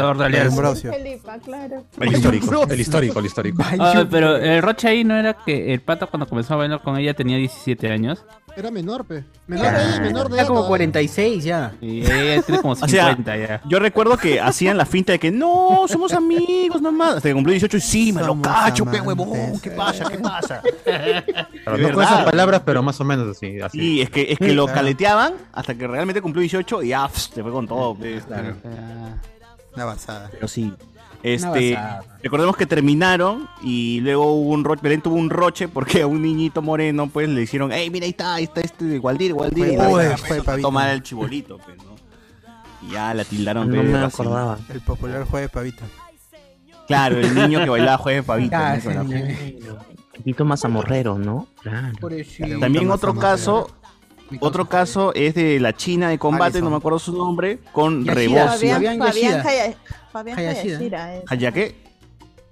claro. 1.42 1.84
El 2.00 2.12
histórico. 2.12 2.46
El 2.70 2.80
histórico, 2.80 3.18
el 3.20 3.26
histórico. 3.26 3.62
Ah, 3.80 4.04
pero 4.11 4.37
el 4.37 4.61
Roche 4.62 4.88
ahí 4.88 5.04
no 5.04 5.16
era 5.16 5.32
que 5.34 5.72
el 5.72 5.80
pato 5.80 6.06
cuando 6.08 6.26
comenzó 6.26 6.52
a 6.52 6.58
bailar 6.58 6.82
con 6.82 6.98
ella 6.98 7.14
tenía 7.14 7.38
17 7.38 7.90
años. 7.90 8.24
Era 8.59 8.73
menor, 8.73 9.05
pe. 9.05 9.23
Menor 9.47 9.73
de 9.73 9.85
ella, 9.85 10.01
menor 10.01 10.29
de 10.29 10.35
Era 10.37 10.47
como 10.49 10.59
todavía. 10.62 10.68
46 10.68 11.44
ya. 11.44 11.73
Y 11.81 12.01
ella 12.01 12.42
tiene 12.42 12.61
como 12.61 12.73
O 12.81 12.88
sea, 12.88 13.11
50 13.11 13.37
ya. 13.37 13.61
Yo 13.68 13.79
recuerdo 13.79 14.16
que 14.16 14.40
hacían 14.40 14.77
la 14.77 14.85
finta 14.85 15.12
de 15.12 15.21
que 15.21 15.31
no, 15.31 15.85
somos 15.87 16.12
amigos 16.12 16.83
nomás. 16.83 17.18
Hasta 17.18 17.29
que 17.29 17.35
cumplió 17.35 17.53
18 17.53 17.77
y 17.77 17.81
sí, 17.81 18.12
me 18.12 18.21
lo 18.21 18.27
Somos 18.29 18.49
cacho, 18.49 18.85
pe 18.85 18.99
amantes. 18.99 19.07
huevón. 19.07 19.61
¿Qué 19.61 19.71
pasa? 19.71 20.05
¿Qué 20.11 20.18
pasa? 20.18 20.61
No 21.79 21.92
con 21.92 22.03
esas 22.03 22.25
palabras, 22.25 22.62
pero 22.64 22.83
más 22.83 23.01
o 23.01 23.05
menos 23.05 23.29
así. 23.37 23.61
así. 23.61 23.79
Sí, 23.79 24.03
es 24.03 24.11
que, 24.11 24.33
es 24.33 24.38
que 24.38 24.53
lo 24.55 24.64
Claro. 24.64 24.79
caleteaban 24.81 25.35
hasta 25.53 25.75
que 25.77 25.87
realmente 25.87 26.21
cumplió 26.21 26.40
18 26.40 26.83
y 26.83 26.88
ya 26.88 27.07
pf, 27.07 27.35
se 27.35 27.42
fue 27.42 27.53
con 27.53 27.68
todo. 27.68 27.97
Una 29.75 29.85
basada. 29.85 30.31
Pero 30.33 30.49
sí. 30.49 30.73
Este, 31.22 31.76
recordemos 32.22 32.57
que 32.57 32.64
terminaron 32.66 33.48
y 33.62 34.00
luego 34.00 34.33
hubo 34.35 34.50
un 34.52 34.64
roche, 34.64 34.81
Belén 34.83 35.00
tuvo 35.02 35.16
un 35.16 35.31
roche 35.31 35.66
porque 35.68 36.02
a 36.02 36.07
un 36.07 36.22
niñito 36.22 36.62
moreno 36.62 37.09
pues 37.09 37.28
le 37.28 37.42
hicieron, 37.42 37.72
hey, 37.72 37.90
mira 37.90 38.04
ahí 38.04 38.11
está, 38.11 38.35
ahí 38.35 38.44
está 38.44 38.61
este 38.61 38.85
de 38.85 38.98
Waldir, 39.00 39.33
Waldir, 39.35 39.64
Fue- 39.64 39.74
y 39.74 39.76
ahí 39.81 39.90
fue- 39.90 40.07
está, 40.07 40.16
fue 40.26 40.42
pavito. 40.42 40.68
tomar 40.68 40.90
el 40.90 41.02
chibolito, 41.02 41.59
pues, 41.59 41.76
¿no? 41.78 41.96
Y 42.88 42.92
ya 42.92 43.12
la 43.14 43.24
tildaron. 43.24 43.68
No 43.68 43.83
me 43.83 43.98
acordaba. 43.98 44.59
El 44.72 44.81
popular 44.81 45.24
jueves 45.24 45.50
pavita. 45.50 45.85
Claro, 46.87 47.18
el 47.18 47.35
niño 47.35 47.64
que 47.64 47.68
bailaba 47.70 47.98
jueves. 47.98 48.24
Ah, 48.28 48.76
¿no? 48.76 48.81
sí, 48.81 48.87
Con 48.88 49.11
la- 49.11 49.85
Tito 50.24 50.44
Mazamorrero, 50.44 51.18
¿no? 51.18 51.48
Claro. 51.62 51.92
También 52.61 52.87
Más 52.87 52.96
otro 52.96 53.14
caso, 53.16 53.70
otro 54.40 54.68
caso 54.68 55.12
es 55.14 55.35
de 55.35 55.59
la 55.61 55.72
China 55.74 56.09
de 56.09 56.18
combate, 56.18 56.44
Alison. 56.59 56.64
no 56.64 56.70
me 56.70 56.76
acuerdo 56.76 56.98
su 56.98 57.12
nombre, 57.16 57.59
con. 57.72 58.07
Rebozo. 58.07 58.59
Fabián 58.59 58.98
Fabián, 60.12 60.37
Fabián, 60.37 60.55
Yashida. 60.55 60.77
Haya- 60.77 60.79
Fabián 60.79 60.79
Hayashida. 60.79 61.14
Es. 61.16 61.25
¿Hayaqué? 61.33 61.88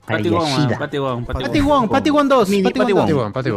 Pati 0.06 0.28
Wong. 0.28 0.78
Pati 0.78 0.98
Wong, 0.98 1.26
Pati 1.26 1.42
Pati 1.42 1.60
Wong. 1.60 1.88
Pati 1.90 2.10
Wong 2.10 2.28
2. 2.28 2.48
Pati 3.32 3.50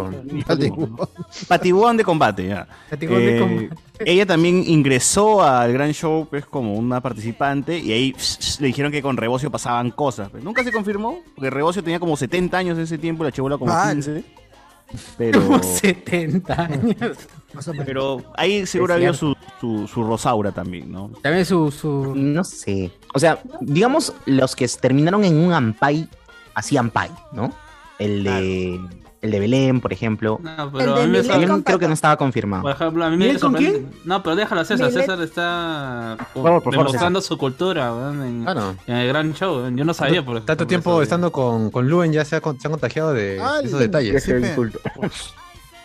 Wong. 1.72 1.92
2. 1.94 1.98
De 1.98 2.04
combate, 2.04 2.48
ya. 2.48 2.68
De 2.90 3.06
Eh, 3.36 3.40
combate. 3.40 3.70
ella 4.00 4.26
también 4.26 4.64
ingresó 4.66 5.44
al 5.44 5.72
gran 5.74 5.92
show 5.94 6.26
pues 6.28 6.46
como 6.48 6.74
una 6.74 7.02
participante 7.02 7.78
y 7.78 7.92
ahí 7.92 8.16
le 8.60 8.68
dijeron 8.68 8.92
que 8.92 9.02
con 9.04 9.16
Rebocio 9.16 9.52
pasaban 9.52 9.92
cosas. 9.92 10.30
pues. 10.30 10.44
Nunca 10.44 10.64
se 10.64 10.72
confirmó, 10.72 11.20
porque 11.36 11.52
Rebocio 11.52 11.84
tenía 11.84 12.00
como 12.00 12.18
70 12.18 12.58
años 12.58 12.78
en 12.80 12.86
ese 12.86 12.98
tiempo, 12.98 13.24
la 13.24 13.32
chibola 13.32 13.58
como 13.60 13.72
Vale. 13.72 13.94
15. 13.94 14.24
Pero, 15.20 15.44
Como 15.44 15.62
70 15.62 16.54
años. 16.64 16.96
Más 17.54 17.68
o 17.68 17.72
menos. 17.74 17.86
pero 17.86 18.24
ahí 18.36 18.66
seguro 18.66 18.96
había 18.96 19.14
su, 19.14 19.36
su, 19.62 19.88
su 19.88 20.04
Rosaura 20.04 20.52
también, 20.52 20.92
¿no? 20.92 21.12
También 21.22 21.46
su, 21.46 21.70
su... 21.70 22.16
No 22.16 22.44
sé. 22.44 22.92
O 23.14 23.20
sea, 23.20 23.40
digamos 23.62 24.14
los 24.26 24.56
que 24.56 24.68
terminaron 24.68 25.24
en 25.24 25.38
un 25.38 25.54
Ampai, 25.54 26.08
así 26.54 26.78
Ampai, 26.78 27.10
¿no? 27.32 27.52
El 27.98 28.24
de, 28.24 28.80
el 29.22 29.32
de 29.32 29.40
Belén, 29.40 29.82
por 29.82 29.92
ejemplo. 29.92 30.40
No, 30.42 30.64
El 30.66 30.72
pero 30.72 30.96
de 30.96 31.02
a 31.04 31.06
mí 31.38 31.46
me 31.46 31.64
creo 31.64 31.80
que 31.80 31.88
no 31.88 31.94
estaba 31.94 32.16
confirmado. 32.16 32.64
Por 32.64 32.72
ejemplo, 32.72 33.04
a 33.04 33.10
mí 33.10 33.18
me 33.18 33.26
¿Milet 33.26 33.42
con 33.42 33.52
sorprende. 33.54 33.86
No, 34.06 34.24
pero 34.24 34.36
déjalo, 34.38 34.64
César. 34.64 34.90
Milet- 34.90 35.00
César 35.02 35.22
está 35.22 36.16
Por 36.34 36.44
favor, 36.44 36.64
por 36.64 36.74
favor, 36.74 36.88
demostrando 36.88 37.20
su 37.22 37.38
cultura 37.38 37.90
en, 38.14 38.44
Claro. 38.44 38.76
en 38.88 38.96
el 38.96 39.08
gran 39.10 39.34
show. 39.34 39.70
Yo 39.76 39.84
no 39.84 39.94
sabía 39.94 40.24
por 40.24 40.38
Tanto 40.46 40.64
por 40.64 40.68
tiempo 40.68 41.02
estando 41.02 41.32
con, 41.32 41.72
con 41.72 41.90
Luen 41.90 42.14
ya 42.14 42.24
se 42.24 42.36
ha, 42.38 42.42
se 42.42 42.48
han 42.68 42.72
contagiado 42.72 43.14
de, 43.14 43.40
Ah, 43.42 43.60
esos 43.64 43.74
el- 43.82 43.92
detalles. 43.92 44.24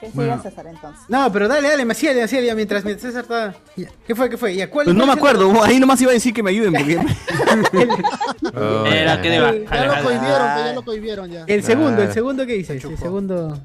Que 0.05 0.11
siga 0.13 0.25
Bueno. 0.27 0.43
César 0.43 0.67
entonces. 0.67 1.03
No, 1.09 1.33
pero 1.33 1.49
dale, 1.49 1.69
dale, 1.69 1.85
Maciel, 1.85 2.21
Maciel, 2.21 2.45
ya 2.45 2.55
mientras, 2.55 2.85
mientras 2.85 3.13
César 3.13 3.23
está... 3.23 3.55
Ya. 3.77 3.89
¿Qué 4.07 4.15
fue, 4.15 4.29
qué 4.31 4.37
fue? 4.37 4.55
Ya, 4.55 4.69
¿cuál, 4.71 4.85
Pues 4.85 4.97
no 4.97 5.07
me 5.07 5.13
es 5.13 5.17
el- 5.17 5.19
acuerdo, 5.19 5.63
ahí 5.65 5.79
nomás 5.81 6.01
iba 6.01 6.11
a 6.11 6.15
decir 6.15 6.33
que 6.35 6.43
me 6.43 6.51
ayuden 6.51 6.73
porque 6.73 6.99
Oh, 8.55 8.87
Era 8.87 9.17
ya, 9.17 9.23
que 9.23 9.29
ya. 9.29 9.35
de 9.53 9.65
va- 9.65 9.77
Ya 9.77 9.87
lo 9.87 10.03
cohibieron, 10.03 10.57
ya 10.59 10.73
lo 10.75 10.83
cohibieron 10.85 11.31
ya. 11.31 11.45
El 11.47 11.63
segundo, 11.63 12.03
el 12.03 12.09
Ah. 12.11 12.13
segundo 12.13 12.47
que 12.47 12.55
dices, 12.55 12.85
el 12.85 12.99
segundo... 12.99 13.59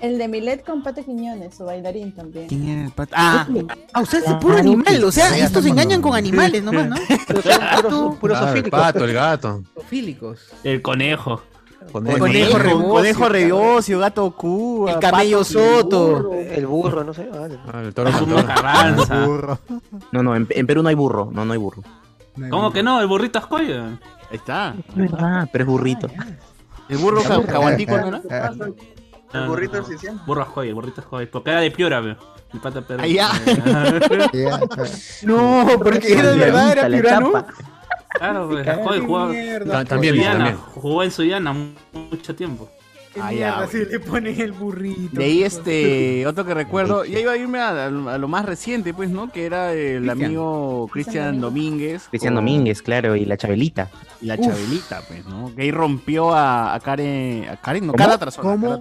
El 0.00 0.18
de 0.18 0.28
Milet 0.28 0.66
con 0.66 0.82
Pato 0.82 1.02
Quiñones, 1.02 1.54
su 1.54 1.64
bailarín 1.64 2.12
también. 2.12 2.46
¿Quién 2.48 2.68
era 2.68 2.82
el 2.82 2.92
Ah, 3.12 3.46
Ah, 3.94 4.02
o 4.02 4.04
sea, 4.06 4.20
es 4.20 4.34
puro 4.34 4.58
animal, 4.58 5.02
o 5.02 5.10
sea, 5.10 5.34
estos 5.38 5.62
se 5.64 5.70
engañan 5.70 6.02
con 6.02 6.14
animales 6.14 6.62
nomás, 6.62 6.88
¿no? 6.88 6.96
Pero 7.26 7.40
son 7.42 7.60
puros, 7.82 8.16
puros 8.18 8.38
Claro, 8.38 8.56
el 8.58 8.70
pato, 8.70 9.04
el 9.04 9.14
gato. 9.14 9.62
Fílicos. 9.88 10.40
El 10.62 10.82
conejo. 10.82 11.42
Conejo. 11.92 12.18
Conejo 12.18 12.58
Rebocio, 12.58 12.88
conejo 12.88 13.28
Rebocio, 13.28 13.98
gato 14.00 14.30
Cuba, 14.32 14.92
El 14.92 14.98
camello 14.98 15.38
pato 15.38 15.50
Soto. 15.52 16.32
El 16.32 16.66
burro, 16.66 17.04
no 17.04 17.14
sé. 17.14 17.28
vale. 17.28 17.58
Ah, 17.72 17.80
el 17.82 17.94
toro 17.94 18.10
cantor. 18.10 18.46
Carranza. 18.46 19.26
Burro. 19.26 19.58
No, 20.12 20.22
no, 20.22 20.34
en, 20.36 20.46
en 20.50 20.66
Perú 20.66 20.82
no 20.82 20.88
hay 20.88 20.94
burro. 20.94 21.30
No, 21.32 21.44
no 21.44 21.52
hay 21.52 21.58
burro. 21.58 21.82
¿Cómo 22.50 22.72
que 22.72 22.82
no? 22.82 23.00
El 23.00 23.06
burrito 23.06 23.38
Ascoya. 23.38 23.84
Ahí 24.30 24.36
está. 24.36 24.74
Es 24.88 24.94
verdad, 24.96 25.48
pero 25.52 25.64
es 25.64 25.70
burrito. 25.70 26.08
El 26.88 26.98
burro 26.98 27.22
ca- 27.22 27.42
caguantico, 27.44 27.96
¿no 27.96 28.08
era? 28.28 28.52
El 29.34 29.48
burrito 29.48 29.82
Ciciano. 29.84 30.20
Burro 30.26 30.46
el 30.62 30.74
burrito 30.74 31.00
Ascoya. 31.00 31.28
Porque 31.30 31.50
era 31.50 31.60
de 31.60 31.70
Piura, 31.72 32.00
weón. 32.00 32.16
El 32.52 32.60
pata 32.60 32.82
Perú. 32.82 33.02
Ah, 33.02 33.06
ya. 34.32 34.60
No, 35.22 35.66
porque 35.82 36.12
era 36.12 36.30
de 36.30 36.38
verdad, 36.38 36.72
era 36.72 36.86
piurano. 36.88 37.46
Claro, 38.14 38.48
pues 38.84 39.00
jugaba. 39.00 39.28
Mierda, 39.28 39.72
Ta- 39.72 39.84
También, 39.84 40.14
Suyana, 40.14 40.34
también. 40.38 40.56
jugó 40.56 41.02
en 41.02 41.10
Suyana 41.10 41.52
mucho 41.92 42.34
tiempo. 42.34 42.68
qué 43.12 43.20
Ah, 43.20 43.32
ya, 43.32 43.36
mierda, 43.38 43.56
güey. 43.66 43.68
si 43.84 43.90
le 43.92 44.00
ponen 44.00 44.40
el 44.40 44.52
burrito. 44.52 45.16
De 45.18 45.24
ahí 45.24 45.42
este, 45.44 46.26
otro 46.26 46.44
que 46.44 46.54
recuerdo, 46.54 47.04
ya 47.04 47.18
iba 47.20 47.32
a 47.32 47.36
irme 47.36 47.58
a, 47.60 47.86
a 47.86 47.90
lo 47.90 48.28
más 48.28 48.44
reciente, 48.44 48.92
pues, 48.94 49.10
¿no? 49.10 49.30
Que 49.30 49.46
era 49.46 49.72
el 49.72 50.08
amigo 50.10 50.88
Cristian 50.92 51.40
Domínguez. 51.40 52.08
Cristian 52.08 52.34
con- 52.34 52.44
Domínguez, 52.44 52.82
claro, 52.82 53.14
y 53.16 53.24
la 53.24 53.36
Chabelita. 53.36 53.90
Y 54.20 54.26
la 54.26 54.38
Chabelita, 54.38 55.02
pues, 55.06 55.24
¿no? 55.26 55.54
Que 55.54 55.62
ahí 55.62 55.70
rompió 55.70 56.32
a, 56.34 56.74
a 56.74 56.80
Karen, 56.80 57.46
a 57.50 57.56
Karen, 57.56 57.86
no, 57.86 57.92
¿Cómo? 57.92 58.78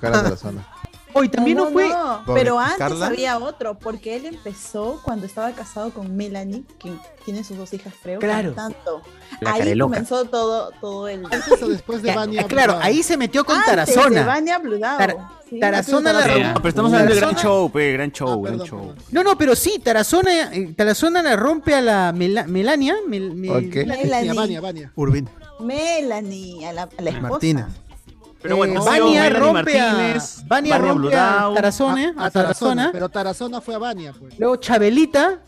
Cara 0.00 0.22
de 0.22 0.30
la 0.30 0.36
zona. 0.36 0.66
Hoy 1.12 1.28
también 1.28 1.56
no, 1.56 1.70
fue. 1.70 1.88
Pobre 2.26 2.40
pero 2.42 2.58
antes 2.58 2.78
Carla. 2.78 3.06
había 3.06 3.38
otro, 3.38 3.78
porque 3.78 4.16
él 4.16 4.26
empezó 4.26 5.00
cuando 5.04 5.26
estaba 5.26 5.52
casado 5.52 5.90
con 5.90 6.16
Melanie, 6.16 6.64
que 6.78 6.92
tiene 7.24 7.42
sus 7.44 7.56
dos 7.56 7.72
hijas, 7.72 7.92
creo. 8.02 8.20
Claro. 8.20 8.54
Cantando. 8.54 9.02
La 9.40 9.52
Ahí 9.52 9.58
careloca. 9.60 9.90
comenzó 9.94 10.24
todo, 10.26 10.70
todo 10.80 11.08
el. 11.08 11.24
Antes 11.24 11.62
o 11.62 11.68
después 11.68 12.02
de 12.02 12.08
Ya, 12.08 12.14
Vania. 12.16 12.44
claro, 12.44 12.72
Bludau. 12.74 12.86
ahí 12.88 13.02
se 13.02 13.16
metió 13.16 13.44
con 13.44 13.56
Antes 13.56 13.70
de 13.70 13.76
Tarazona. 13.94 14.26
Vania 14.26 14.58
Bludau. 14.58 14.98
Tar- 14.98 15.16
Sí, 15.50 15.58
Tarazona 15.58 16.12
de 16.12 16.28
la. 16.38 16.52
No, 16.52 16.54
pero 16.54 16.68
estamos 16.68 16.92
hablando 16.92 17.12
del 17.12 17.20
gran 17.24 17.34
show, 17.34 17.70
pues, 17.72 17.92
gran 17.94 18.12
show, 18.12 18.28
Ah, 18.46 18.48
gran 18.50 18.60
show. 18.68 18.78
perdón. 18.90 18.96
No, 19.10 19.24
no, 19.24 19.36
pero 19.36 19.56
sí, 19.56 19.80
Tarazona, 19.82 20.54
eh, 20.54 20.72
Tarazona 20.76 21.22
la 21.22 21.34
rompe 21.34 21.74
a 21.74 21.80
la 21.80 22.12
Mela- 22.12 22.46
Melania. 22.46 22.94
Mel- 23.08 23.34
Mel- 23.34 23.50
Ok. 23.68 23.74
Melania. 23.84 24.06
Vania, 24.10 24.34
Vania, 24.34 24.60
Vania. 24.60 24.92
Urbina. 24.94 25.28
Melanie, 25.58 26.66
a 26.66 26.72
la, 26.72 26.82
a 26.82 27.02
la 27.02 27.10
esposa. 27.10 27.28
Martina. 27.30 27.68
Pero 28.42 28.56
bueno, 28.56 28.80
Eh, 28.80 28.84
Vania 28.84 29.22
Melanie 29.24 29.30
rompe 29.30 29.80
a, 29.80 29.92
Martínez, 29.92 30.36
Vania 30.46 30.48
Vania 30.48 30.78
rompe 30.78 30.90
a 30.90 30.92
Bludau. 30.94 31.54
Tarazona, 31.54 32.14
A- 32.16 32.22
a, 32.22 32.26
a 32.26 32.30
Tarazona, 32.30 32.30
Tarazona. 32.30 32.90
Pero 32.92 33.08
Tarazona 33.08 33.60
fue 33.60 33.74
a 33.74 33.78
Vania, 33.78 34.12
pues. 34.18 34.38
Luego 34.38 34.56
Chabelita. 34.56 35.38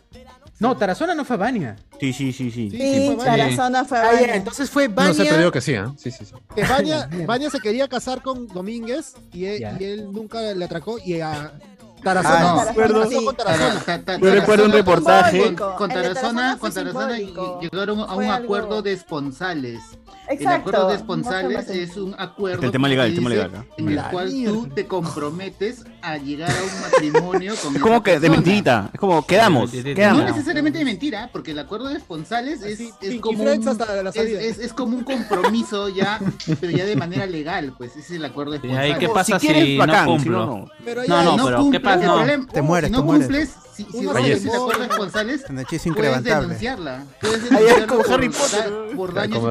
No, 0.61 0.77
Tarazona 0.77 1.13
no 1.15 1.25
fue 1.25 1.35
a 1.35 1.39
Vania. 1.41 1.77
Sí, 1.99 2.13
sí, 2.13 2.33
sí, 2.33 2.51
sí. 2.51 2.71
Sí, 2.71 2.77
Sí, 2.79 3.07
fue 3.07 3.17
Vania. 3.17 3.45
Tarazona 3.57 3.85
fue 3.85 3.99
a 3.99 4.03
Ah, 4.03 4.13
ya, 4.13 4.21
Vania. 4.21 4.35
entonces 4.37 4.71
fue 4.71 4.89
No 4.89 4.95
Vania. 4.95 5.15
sé, 5.15 5.25
pero 5.25 5.39
digo 5.39 5.51
que 5.51 5.61
sí, 5.61 5.73
¿eh? 5.73 5.85
Sí, 5.97 6.11
sí, 6.13 6.25
sí. 6.25 6.35
Que 6.55 6.63
Vania, 6.65 7.09
Vania 7.27 7.51
se 7.51 7.59
quería 7.59 7.89
casar 7.89 8.23
con 8.23 8.47
Domínguez 8.47 9.15
y 9.33 9.47
él, 9.47 9.61
Ya. 9.61 9.77
y 9.81 9.85
él 9.85 10.13
nunca 10.13 10.41
le 10.41 10.65
atracó 10.65 10.99
y 11.05 11.21
a 11.21 11.53
Tarazona. 12.03 12.53
Ah, 12.63 12.73
Tarazona, 12.75 13.07
sí. 13.09 13.25
con 13.25 14.21
Yo 14.21 14.35
recuerdo 14.35 14.65
un 14.67 14.73
reportaje. 14.73 15.31
Simbólico. 15.31 15.75
Con 15.77 15.89
Tarazona, 15.91 16.59
con 16.59 16.73
Tarazona 16.73 17.21
y- 17.21 17.25
y 17.25 17.65
llegaron 17.71 18.01
a 18.01 18.15
un 18.15 18.25
acuerdo 18.31 18.83
de 18.83 18.93
esponsales. 18.93 19.81
El 20.29 20.47
acuerdo 20.47 20.87
de 20.89 20.95
no 20.95 20.99
esponsales 21.01 21.69
es 21.69 21.97
un 21.97 22.15
acuerdo 22.17 22.63
El 22.63 22.71
tema 22.71 22.89
legal, 22.89 23.09
el 23.09 23.15
tema 23.15 23.29
legal, 23.29 23.47
acá. 23.51 23.67
en 23.77 23.89
el 23.89 23.97
La 23.97 24.09
cual 24.11 24.29
tú 24.29 24.35
mierda. 24.35 24.75
te 24.75 24.87
comprometes 24.87 25.85
a 26.01 26.17
llegar 26.17 26.51
a 26.51 26.63
un 26.63 26.81
matrimonio 26.83 27.55
con 27.63 27.77
Es 27.77 27.83
como 27.83 28.03
que 28.03 28.19
de 28.21 28.31
mentirita. 28.31 28.91
Es 28.95 29.01
como 29.01 29.27
quedamos. 29.27 29.73
No 29.75 29.83
quedamos. 29.95 30.25
necesariamente 30.25 30.79
de 30.79 30.85
mentira, 30.85 31.29
porque 31.33 31.51
el 31.51 31.59
acuerdo 31.59 31.89
de 31.89 31.97
esponsales 31.97 32.63
es, 32.63 32.75
Así, 32.75 32.91
es 33.03 33.21
como 33.21 33.43
un, 33.43 33.49
es, 33.49 34.17
es- 34.17 34.59
es 34.59 34.73
como 34.73 34.97
un 34.97 35.05
compromiso 35.05 35.89
ya, 35.89 36.19
pero 36.61 36.73
ya 36.73 36.85
de 36.85 36.97
manera 36.97 37.27
legal, 37.27 37.75
pues 37.77 37.91
ese 37.93 38.01
es 38.01 38.11
el 38.13 38.25
acuerdo 38.25 38.53
de 38.53 38.59
Y 38.59 38.71
ahí, 38.71 38.91
esponsales. 38.93 38.99
¿qué 38.99 39.09
pasa 39.09 39.39
si 39.39 39.47
si, 39.47 39.53
quieres, 39.53 39.69
no 39.79 39.87
bacán, 39.87 40.05
si 40.05 40.11
cumplo? 40.13 40.39
no, 40.39 40.47
no. 40.59 40.69
Pero 40.85 41.03
No, 41.09 41.23
no, 41.37 41.51
no 41.51 41.71
¿qué 41.71 41.81
pasa? 41.81 41.92
No. 41.97 42.17
problema- 42.19 42.47
Te 42.53 42.63
mueres, 42.63 42.89
si 42.89 42.93
te 42.93 42.99
no 42.99 43.05
mueres. 43.05 43.27
cumples, 43.27 43.51
si, 43.75 43.85
si 43.85 43.97
Uno 43.99 44.13
rompes 44.13 44.27
se 44.27 44.33
el 44.39 44.45
muere. 44.45 44.63
acuerdo 44.63 44.81
de 44.81 44.87
esponsales, 44.89 45.45
Un 45.49 45.59
hechizo 45.61 45.83
puedes 45.95 46.25
denunciarla. 46.43 47.05
Puedes 47.21 47.37
Ahí 47.37 47.43
es 47.43 47.51
denunciarla 47.51 47.87
como 47.87 48.03
por, 48.03 48.13
Harry 48.13 48.29
Potter. 48.29 48.73
por 48.97 49.15
daños 49.15 49.35
como 49.39 49.49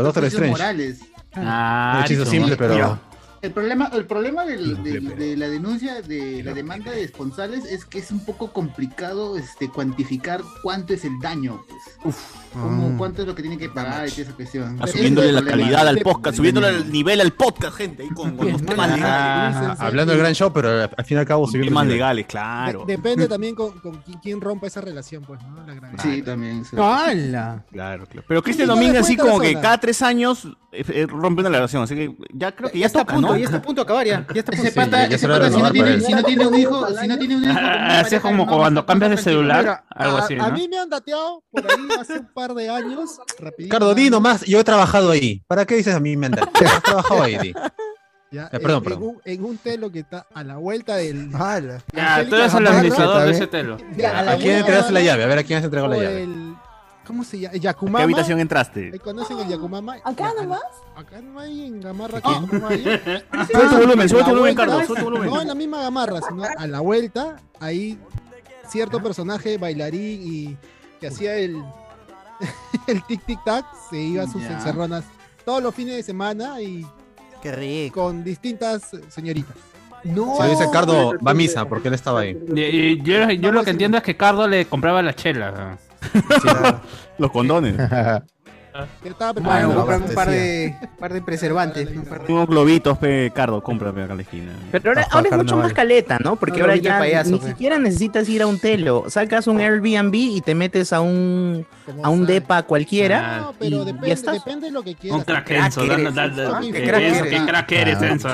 y 0.48 0.50
morales. 0.52 1.00
Ah, 1.36 1.94
Un 1.98 2.04
hechizo 2.06 2.26
simple, 2.26 2.56
pero. 2.58 3.00
El 3.42 3.52
problema, 3.54 3.90
el 3.94 4.06
problema 4.06 4.46
del- 4.46 4.84
del- 4.84 5.16
de 5.18 5.36
la 5.36 5.48
denuncia, 5.50 6.02
de 6.04 6.44
la 6.44 6.54
demanda 6.54 6.92
de 6.92 7.04
esponsales 7.04 7.66
es 7.66 7.86
que 7.86 7.98
es 7.98 8.12
un 8.12 8.24
poco 8.24 8.54
complicado 8.54 9.36
este, 9.36 9.68
cuantificar 9.68 10.42
cuánto 10.62 10.94
es 10.94 11.04
el 11.06 11.20
daño. 11.20 11.64
Pues. 11.68 11.82
Cómo- 12.04 12.41
Mm. 12.54 12.98
¿Cuánto 12.98 13.22
es 13.22 13.28
lo 13.28 13.34
que 13.36 13.42
tiene 13.42 13.58
que 13.58 13.70
pagar 13.70 14.08
y 14.08 14.22
esa 14.22 14.32
cuestión? 14.34 14.78
Ah, 14.80 14.84
Ese 14.84 14.92
es 14.92 14.92
subiéndole 14.98 15.32
la 15.32 15.42
problema. 15.42 15.62
calidad 15.64 15.88
al 15.88 15.98
podcast, 16.00 16.38
subiéndole 16.38 16.68
el 16.70 16.92
nivel 16.92 17.22
al 17.22 17.32
podcast, 17.32 17.76
gente, 17.78 18.04
ahí 18.04 18.10
con, 18.10 18.36
con 18.36 18.52
los 18.52 18.62
temas 18.66 18.90
legales. 18.92 19.06
Ah, 19.08 19.76
hablando 19.80 20.12
del 20.12 20.20
gran 20.22 20.34
show, 20.36 20.52
pero 20.54 20.70
al 20.96 21.06
fin 21.06 21.18
y 21.18 21.20
al 21.20 21.26
cabo 21.26 21.48
subiendo 21.48 21.70
Temas 21.70 21.88
legales, 21.88 22.26
claro. 22.28 22.86
De- 22.86 22.98
depende 22.98 23.28
también 23.30 23.56
con, 23.56 23.80
con 23.80 24.02
quién, 24.02 24.20
quién 24.20 24.42
rompa 24.42 24.68
esa 24.68 24.82
relación, 24.82 25.24
pues, 25.24 25.42
¿no? 25.44 25.66
La 25.66 25.74
gravedad. 25.74 26.04
Sí, 26.04 26.22
también. 26.22 26.66
sí. 26.66 26.76
¡Hala! 26.78 27.64
Claro, 27.72 28.06
claro. 28.06 28.26
Pero 28.28 28.44
Cristian 28.44 28.68
Domínguez 28.68 29.02
así 29.02 29.16
como 29.16 29.40
que 29.40 29.54
cada 29.54 29.78
tres 29.80 30.02
años 30.02 30.46
eh, 30.74 30.84
eh, 30.90 31.06
rompe 31.08 31.42
una 31.42 31.50
relación, 31.50 31.84
así 31.84 31.96
que 31.96 32.16
ya 32.34 32.52
creo 32.54 32.70
que 32.70 32.78
ya, 32.78 32.82
Ya 32.82 32.88
está 32.88 33.02
a 33.02 33.06
punto, 33.06 33.28
¿no? 33.30 33.38
ya 33.38 33.46
está 33.46 33.58
a 33.58 33.62
punto 33.62 33.82
de 33.82 33.84
acabar 33.86 34.06
ya. 34.06 34.26
Ya 34.34 34.40
está 34.42 34.52
a 34.52 34.56
Ese 34.62 34.72
punto. 34.72 34.92
pata, 34.92 35.06
ese 35.06 35.18
se 35.20 35.28
lo 35.28 35.34
pata, 35.36 35.52
si 35.52 35.62
no 35.62 35.72
tiene, 35.72 35.90
para 35.92 36.02
si 36.02 36.14
no 36.14 36.24
tiene 36.24 36.48
un 36.48 36.56
hijo, 36.56 36.88
si 37.00 37.08
no 37.08 37.18
tiene 37.18 37.36
un 37.38 37.44
hijo. 37.44 37.52
una 37.54 37.98
Ah, 37.98 38.00
Así 38.02 38.16
es 38.16 38.22
como 38.22 38.46
cuando 38.48 38.86
cambias 38.86 39.12
de 39.12 39.18
celular, 39.18 39.84
algo 39.90 40.18
a, 40.18 40.22
así, 40.22 40.34
a 40.36 40.38
¿no? 40.38 40.52
mí 40.52 40.68
me 40.68 40.78
han 40.80 40.90
dateado 40.90 41.44
por 41.52 41.62
ahí 41.70 41.88
hace 42.00 42.20
un 42.20 42.28
par 42.34 42.41
de 42.50 42.70
años. 42.70 43.20
rapidito, 43.40 43.76
Ricardo, 43.76 43.96
di 43.96 44.10
nomás, 44.10 44.42
yo 44.46 44.60
he 44.60 44.64
trabajado 44.64 45.12
ahí. 45.12 45.42
¿Para 45.48 45.66
qué 45.66 45.76
dices 45.76 45.96
a 45.96 46.00
mí 46.00 46.16
me 46.18 46.26
han 46.28 46.34
dado? 46.34 46.50
Has 46.54 46.84
trabajado 46.84 47.24
ahí, 47.24 47.38
di. 47.38 47.54
Ya, 48.32 48.46
Eh, 48.52 48.60
perdón, 48.60 48.78
en, 48.78 48.84
perdón. 48.84 49.02
En, 49.04 49.10
un, 49.10 49.22
en 49.26 49.46
un 49.46 49.58
telo 49.58 49.92
que 49.92 50.00
está 50.00 50.26
a 50.34 50.44
la 50.44 50.56
vuelta 50.58 50.96
del. 50.96 51.30
¡Hala! 51.36 51.82
Ya, 51.94 52.26
tú 52.28 52.36
eres 52.36 52.54
el 52.54 52.66
administrador 52.68 53.24
de 53.26 53.32
ese 53.32 53.48
telo. 53.48 53.78
Ya, 53.98 54.20
a 54.20 54.24
la 54.24 54.32
¿A 54.34 54.38
quién 54.38 54.58
entregaste 54.58 54.92
la 54.94 55.02
llave? 55.02 55.24
A 55.24 55.28
ver, 55.28 55.40
¿a 55.40 55.44
quién 55.44 55.60
has 55.60 55.66
entregado 55.66 55.94
la 55.94 56.02
llave? 56.02 56.24
el- 56.24 56.56
¿Cómo 57.06 57.26
se 57.26 57.40
llama? 57.40 57.56
¿A 57.56 57.58
Yakumama. 57.58 57.98
qué 58.00 58.04
habitación 58.04 58.40
entraste? 58.40 58.98
conocen 59.00 59.38
el 59.40 59.48
Yakumama. 59.50 59.96
¿Acá 60.06 60.32
nomás? 60.40 60.62
Acá 60.96 61.20
nomás 61.20 61.44
ahí 61.46 61.66
en 61.66 61.82
Gamarra. 61.82 62.22
ahí. 62.24 62.84
Sube 63.52 63.68
tu 63.70 63.78
volumen, 63.80 64.08
sube 64.08 64.24
tu 64.24 64.30
volumen, 64.30 64.56
Carlos, 64.56 64.86
sube 64.88 65.00
tu 65.00 65.04
volumen. 65.06 65.30
No 65.30 65.42
en 65.42 65.48
la 65.50 65.56
misma 65.56 65.82
Gamarra, 65.82 66.20
sino 66.26 66.44
a 66.44 66.68
la 66.68 66.80
vuelta, 66.80 67.36
ahí 67.60 68.00
cierto 68.70 69.02
personaje 69.04 69.58
bailarín 69.58 70.22
y 70.24 70.58
que 71.02 71.08
hacía 71.08 71.36
el, 71.36 71.62
el 72.88 73.04
tic 73.04 73.26
tic 73.26 73.40
tac, 73.44 73.66
se 73.90 73.98
iba 74.00 74.24
a 74.24 74.28
sus 74.28 74.42
Ya. 74.42 74.54
encerronas 74.54 75.04
todos 75.46 75.62
los 75.64 75.74
fines 75.74 75.96
de 75.96 76.04
semana 76.04 76.62
y 76.62 76.86
¡Qué 77.42 77.52
rico! 77.52 78.02
con 78.02 78.24
distintas 78.24 78.92
señoritas. 79.10 79.56
No. 80.04 80.36
Se 80.38 80.48
dice 80.48 80.66
Cardo 80.72 81.14
va 81.26 81.32
a 81.32 81.34
misa 81.36 81.66
porque 81.68 81.88
él 81.90 81.94
estaba 81.94 82.22
ahí. 82.22 82.38
Y- 82.56 82.60
y 82.62 83.02
yo, 83.04 83.30
yo 83.32 83.52
lo 83.52 83.64
que 83.64 83.70
entiendo 83.72 83.98
es 83.98 84.04
que 84.04 84.18
Cardo 84.18 84.48
le 84.48 84.66
compraba 84.66 85.02
la 85.02 85.14
chela. 85.14 85.78
Los 87.20 87.32
condones. 87.32 87.76
Que 89.04 89.10
estaba 89.10 89.34
Bueno, 89.34 89.50
preparando. 89.50 89.76
comprar 89.76 90.02
un 90.02 90.16
par 90.16 90.30
de, 90.30 90.76
par 91.00 91.14
de 91.14 91.22
preservantes. 91.22 91.90
un 91.96 92.06
par 92.06 92.26
de- 92.26 92.32
Unos 92.34 92.48
globitos, 92.48 92.98
pe, 92.98 93.32
Cardo, 93.36 93.62
cómprame 93.62 94.04
acá 94.04 94.14
en 94.14 94.18
la 94.18 94.24
esquina. 94.24 94.52
Pero 94.72 94.90
ahora, 94.92 95.08
ahora 95.12 95.30
es 95.30 95.38
mucho 95.38 95.58
más 95.58 95.74
caleta, 95.74 96.18
¿no? 96.24 96.36
Porque 96.38 96.60
No, 96.60 96.66
ahora 96.66 96.78
ya 96.78 96.98
payaso, 97.00 97.32
ni 97.32 97.38
pues. 97.40 97.52
siquiera 97.52 97.78
necesitas 97.80 98.30
ir 98.30 98.42
a 98.42 98.48
un 98.48 98.60
telo. 98.60 99.06
Sacas 99.10 99.48
un 99.48 99.60
Airbnb 99.60 100.14
y 100.16 100.42
te 100.42 100.56
metes 100.56 100.94
a 100.94 101.02
un, 101.02 101.66
a 102.02 102.10
un 102.10 102.26
depa 102.26 102.64
cualquiera. 102.64 103.40
No, 103.42 103.52
y 103.52 103.56
pero 103.60 103.80
ya 103.80 103.86
depende, 103.86 104.12
estás. 104.12 104.34
depende 104.36 104.68
de 104.68 104.72
lo 104.72 104.84
que 104.84 104.96
quieras. 104.96 105.20
Un 105.20 105.26
crack 105.26 105.52
Enzo, 105.52 105.82
Qué 105.82 105.88
crack 105.88 105.98
Enzo, 107.08 107.22
eres. 107.72 107.98
Ah, 108.02 108.08
Enzo. 108.08 108.30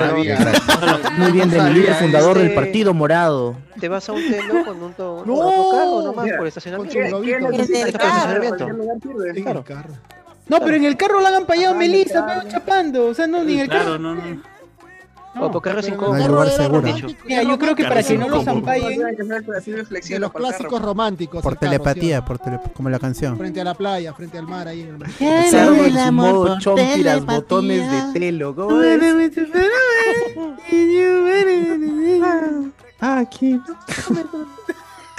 Muy 1.18 1.32
bien, 1.32 1.50
de 1.50 1.60
mi 1.62 1.80
fundador 1.82 2.36
del 2.38 2.48
este- 2.48 2.54
Partido 2.56 2.94
Morado. 2.94 3.56
Te 3.80 3.88
vas 3.88 4.08
a 4.08 4.12
un 4.12 4.22
telo 4.28 4.64
con 4.64 4.82
un 4.82 4.92
to- 4.92 5.22
No. 5.26 5.34
otro 5.34 5.70
carro 5.70 6.02
nomás 6.02 6.28
por 6.36 6.46
estacionamiento. 6.46 6.94
carro. 6.98 7.52
estacionamiento. 8.44 8.68
El. 10.48 10.58
No, 10.58 10.60
pero 10.64 10.76
en 10.76 10.84
el 10.84 10.96
carro 10.96 11.20
la 11.20 11.36
han 11.36 11.46
payado 11.46 11.74
Melissa, 11.74 12.26
pero 12.26 12.48
chapando. 12.50 13.06
O 13.06 13.14
sea, 13.14 13.26
no, 13.26 13.44
ni 13.44 13.54
en 13.54 13.60
el 13.60 13.68
carro. 13.68 13.84
Claro, 13.84 13.98
no, 13.98 14.14
no. 14.14 14.58
O 15.40 15.50
porque 15.52 15.68
carro 15.68 15.80
es 15.80 15.88
incómodo. 15.88 16.14
hay 16.14 16.22
el 16.24 16.28
lugar 16.32 16.50
seguro. 16.50 16.80
romántico, 16.80 17.22
Mira, 17.26 17.42
yo 17.44 17.58
creo 17.58 17.74
que 17.76 17.84
para 17.84 18.02
que 18.02 18.18
no 18.18 18.28
los 18.28 18.48
ampallen. 18.48 19.00
De 20.08 20.18
los 20.18 20.32
clásicos 20.32 20.82
románticos. 20.82 21.42
Por 21.42 21.52
el 21.52 21.58
carro, 21.60 21.70
telepatía, 21.70 22.16
¿sí 22.18 22.24
por 22.26 22.38
tele- 22.38 22.60
como 22.74 22.88
la 22.88 22.98
canción. 22.98 23.32
no? 23.32 23.38
Frente 23.38 23.60
a 23.60 23.64
la 23.64 23.74
playa, 23.74 24.12
frente 24.14 24.36
al 24.38 24.46
mar, 24.48 24.66
ahí. 24.66 24.80
en 24.82 25.00
el- 25.00 25.48
Cerdo 25.50 25.74
en 25.84 25.94
su 26.06 26.12
modo 26.12 26.58
chompiras, 26.58 27.24
botones 27.24 28.12
de 28.12 28.18
telo. 28.18 28.54
¿cómo 28.56 28.82
es? 28.82 29.00
Aquí. 33.00 33.60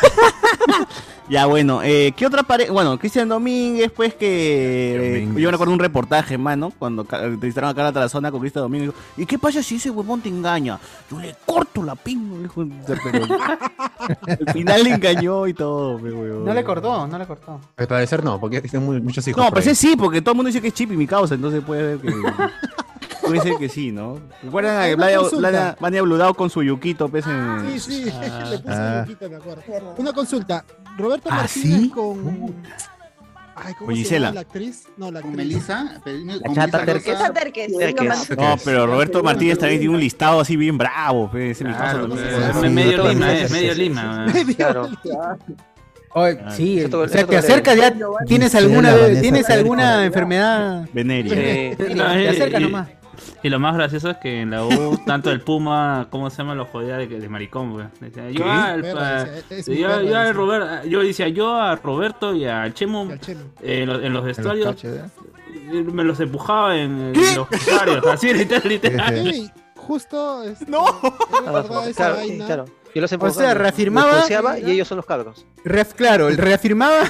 Ya, 1.30 1.46
bueno, 1.46 1.84
eh, 1.84 2.12
¿qué 2.18 2.26
otra 2.26 2.42
pareja? 2.42 2.72
Bueno, 2.74 2.98
Cristian 2.98 3.30
Domínguez, 3.30 3.92
pues 3.96 4.16
que. 4.16 4.96
eh, 4.96 4.98
Domínguez. 5.20 5.44
yo 5.44 5.50
me 5.52 5.54
acuerdo 5.54 5.70
de 5.70 5.76
un 5.76 5.80
reportaje, 5.80 6.40
mano, 6.40 6.74
cuando 6.80 7.04
entrevistaron 7.04 7.70
a 7.70 7.76
Carla 7.76 7.92
Tarazona 7.94 8.32
con 8.32 8.40
Cristian 8.40 8.64
Domínguez. 8.64 8.92
¿Y 9.16 9.28
qué 9.28 9.38
pasa 9.38 9.62
si 9.62 9.76
ese 9.76 9.92
huevón 9.92 10.22
te 10.22 10.30
engaña? 10.30 10.80
Yo 11.12 11.20
le 11.20 11.36
corto 11.46 11.84
la 11.84 11.94
pinga. 11.94 12.50
pero- 13.04 13.28
Al 14.48 14.54
final 14.54 14.84
le 14.84 14.90
engañó 14.90 15.46
y 15.46 15.54
todo, 15.54 16.00
pe, 16.00 16.12
huevón. 16.12 16.46
No 16.46 16.54
le 16.56 16.64
cortó, 16.64 17.06
no 17.06 17.20
le 17.20 17.28
cortó. 17.28 17.60
Al 17.78 17.88
parecer 17.88 18.24
no, 18.24 18.40
porque 18.40 18.60
tiene 18.62 18.84
muchos 19.00 19.28
hijos. 19.28 19.44
No, 19.44 19.52
pues 19.52 19.78
sí, 19.78 19.96
porque 19.96 20.22
todo 20.24 20.32
el 20.32 20.36
mundo 20.38 20.48
dice 20.48 20.62
que 20.64 20.70
es 20.70 20.74
chip 20.74 20.92
y 20.94 20.98
mi 20.98 21.06
causa, 21.06 21.36
entonces 21.36 21.62
puede 21.64 22.00
ser 22.00 22.02
que. 22.02 22.12
puede 23.30 23.42
ser 23.50 23.58
que 23.60 23.70
sí, 23.70 23.92
¿no? 23.92 24.20
¿Recuerdan 24.44 24.92
a 24.92 24.96
Una 24.96 25.08
Vania- 25.50 25.78
Vania 25.80 26.02
Bludao 26.02 26.34
con 26.34 26.50
su 26.50 26.64
yuquito, 26.64 27.08
pues 27.10 27.26
en. 27.28 27.80
Sí, 27.80 27.80
sí, 27.80 28.04
le 28.50 28.60
puse 28.60 28.64
Ah. 28.68 29.04
yuquita, 29.08 29.30
me 29.30 29.36
acuerdo. 29.38 29.62
Una 29.98 30.14
consulta. 30.14 30.66
Roberto 30.98 31.30
¿Ah, 31.32 31.36
Martínez 31.38 31.82
sí? 31.82 31.90
con. 31.90 32.56
Ay, 33.62 33.74
¿cómo 33.74 33.88
Con 33.88 33.96
se 33.96 34.02
Gisela. 34.04 34.28
llama 34.28 34.36
la 34.36 34.42
actriz? 34.42 34.88
No, 34.96 35.12
la 35.12 35.22
Con 35.22 35.32
actriz. 35.32 35.48
Melissa. 35.48 36.02
con 36.46 36.56
chata 36.56 36.86
Terques. 36.86 37.20
Rosa. 37.20 37.34
Terques. 37.34 37.78
Terques. 37.78 38.30
No, 38.38 38.56
pero 38.64 38.88
Roberto 38.88 39.22
Martínez 39.22 39.58
también 39.60 39.82
tiene 39.82 39.94
un 39.96 40.00
listado 40.00 40.40
así 40.40 40.56
bien 40.56 40.78
bravo, 40.78 41.30
pues, 41.30 41.60
también. 41.60 42.08
pues, 42.10 42.22
sí, 42.22 42.28
es 42.66 42.72
medio 42.72 43.04
sí, 43.04 43.10
Lima, 43.16 43.34
es 43.36 43.52
medio 43.52 43.74
Lima. 43.74 44.26
Claro. 44.56 44.90
Oye, 46.12 46.40
sí, 46.56 46.84
o 46.86 47.08
sea, 47.08 47.28
te 47.28 47.38
acercas 47.38 47.76
ya, 47.76 47.94
tienes 48.26 48.56
alguna, 48.56 48.96
tienes 49.22 49.50
alguna 49.50 50.06
enfermedad. 50.06 50.88
Veneria. 50.94 51.34
Eh, 51.36 51.76
No, 51.96 52.12
Te 52.14 52.30
acercas 52.30 52.62
nomás. 52.62 52.88
Y 53.42 53.50
lo 53.50 53.60
más 53.60 53.76
gracioso 53.76 54.10
es 54.10 54.18
que 54.18 54.42
en 54.42 54.52
la 54.52 54.66
U, 54.66 55.00
tanto 55.06 55.32
el 55.32 55.40
Puma, 55.42 56.08
¿cómo 56.10 56.30
se 56.30 56.38
llama? 56.38 56.56
Lo 56.56 56.66
jodía 56.66 56.98
de, 56.98 57.08
de 57.08 57.30
maricón, 57.30 57.72
güey. 57.72 57.86
Decía, 58.02 58.30
yo, 58.32 58.46
es 59.50 59.68
mi 59.70 59.78
yo. 59.78 60.34
Robert- 60.34 60.86
yo 60.86 61.00
decía, 61.02 61.30
yo 61.30 61.56
a 61.56 61.76
Roberto 61.78 62.36
y 62.36 62.46
a 62.46 62.74
Chemo, 62.74 63.06
Y 63.08 63.12
al 63.14 63.20
Chemo. 63.22 63.42
eh, 63.62 63.82
en 63.84 63.90
los- 63.90 64.04
en 64.04 64.14
los 64.14 64.24
vestuarios, 64.26 64.84
¿eh? 64.84 65.04
eh, 65.72 65.84
me 65.84 66.04
los 66.04 66.20
empujaba 66.20 66.76
en, 66.76 67.14
en 67.16 67.36
los 67.36 67.50
vestuarios, 67.50 68.06
así 68.08 68.34
literal, 68.34 68.68
literal. 68.68 69.16
Ey, 69.28 69.50
justo. 69.76 70.44
Este, 70.44 70.66
No. 70.70 70.86
es 70.90 71.46
verdad 71.46 71.88
esa 71.90 71.94
Claro, 71.96 72.16
sí, 72.22 72.28
vaina. 72.30 72.46
claro. 72.46 72.66
Yo 72.94 73.02
los 73.02 73.12
O 73.12 73.16
empujaba, 73.16 73.34
sea, 73.40 73.54
los 73.54 73.58
reafirmaba- 73.62 74.60
y 74.60 74.72
ellos 74.72 74.88
son 74.88 74.98
los 74.98 75.06
cabros. 75.06 75.46
Ref- 75.64 75.94
claro, 75.94 76.28
el 76.28 76.38
reafirmaba, 76.38 77.04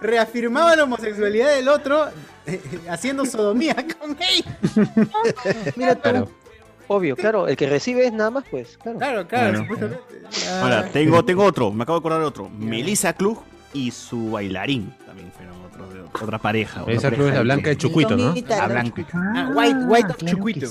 reafirmaba 0.00 0.74
la 0.76 0.84
homosexualidad 0.84 1.50
del 1.50 1.68
otro 1.68 2.08
eh, 2.08 2.12
eh, 2.46 2.60
haciendo 2.88 3.24
sodomía 3.26 3.74
con 4.00 4.16
gay. 4.16 4.44
Mira 5.76 5.94
tú. 5.94 6.00
Claro. 6.02 6.30
Obvio, 6.90 7.16
claro. 7.16 7.48
El 7.48 7.56
que 7.56 7.68
recibe 7.68 8.06
es 8.06 8.12
nada 8.12 8.30
más, 8.30 8.44
pues. 8.50 8.78
Claro. 8.78 8.98
Claro, 8.98 9.28
claro, 9.28 9.58
supuestamente. 9.58 10.02
Ah. 10.48 10.60
Ahora, 10.62 10.88
tengo, 10.90 11.22
tengo 11.24 11.44
otro, 11.44 11.70
me 11.70 11.82
acabo 11.82 11.98
de 11.98 12.00
acordar 12.00 12.20
de 12.20 12.26
otro. 12.26 12.48
Melissa 12.48 13.12
Klug 13.12 13.42
y 13.74 13.90
su 13.90 14.30
bailarín 14.30 14.94
también 15.04 15.30
fueron 15.32 15.54
otros 15.66 15.92
de- 15.92 16.00
otra 16.00 16.38
pareja. 16.38 16.84
pareja 16.84 17.10
club 17.10 17.28
es 17.28 17.34
la 17.34 17.42
blanca 17.42 17.68
de 17.68 17.76
Chucuito, 17.76 18.16
¿no? 18.16 18.34
La 18.48 18.66
blanca. 18.68 19.06
Ah, 19.12 19.50
white, 19.54 19.78
white 19.86 20.08
of 20.10 20.16
Chucuito. 20.24 20.66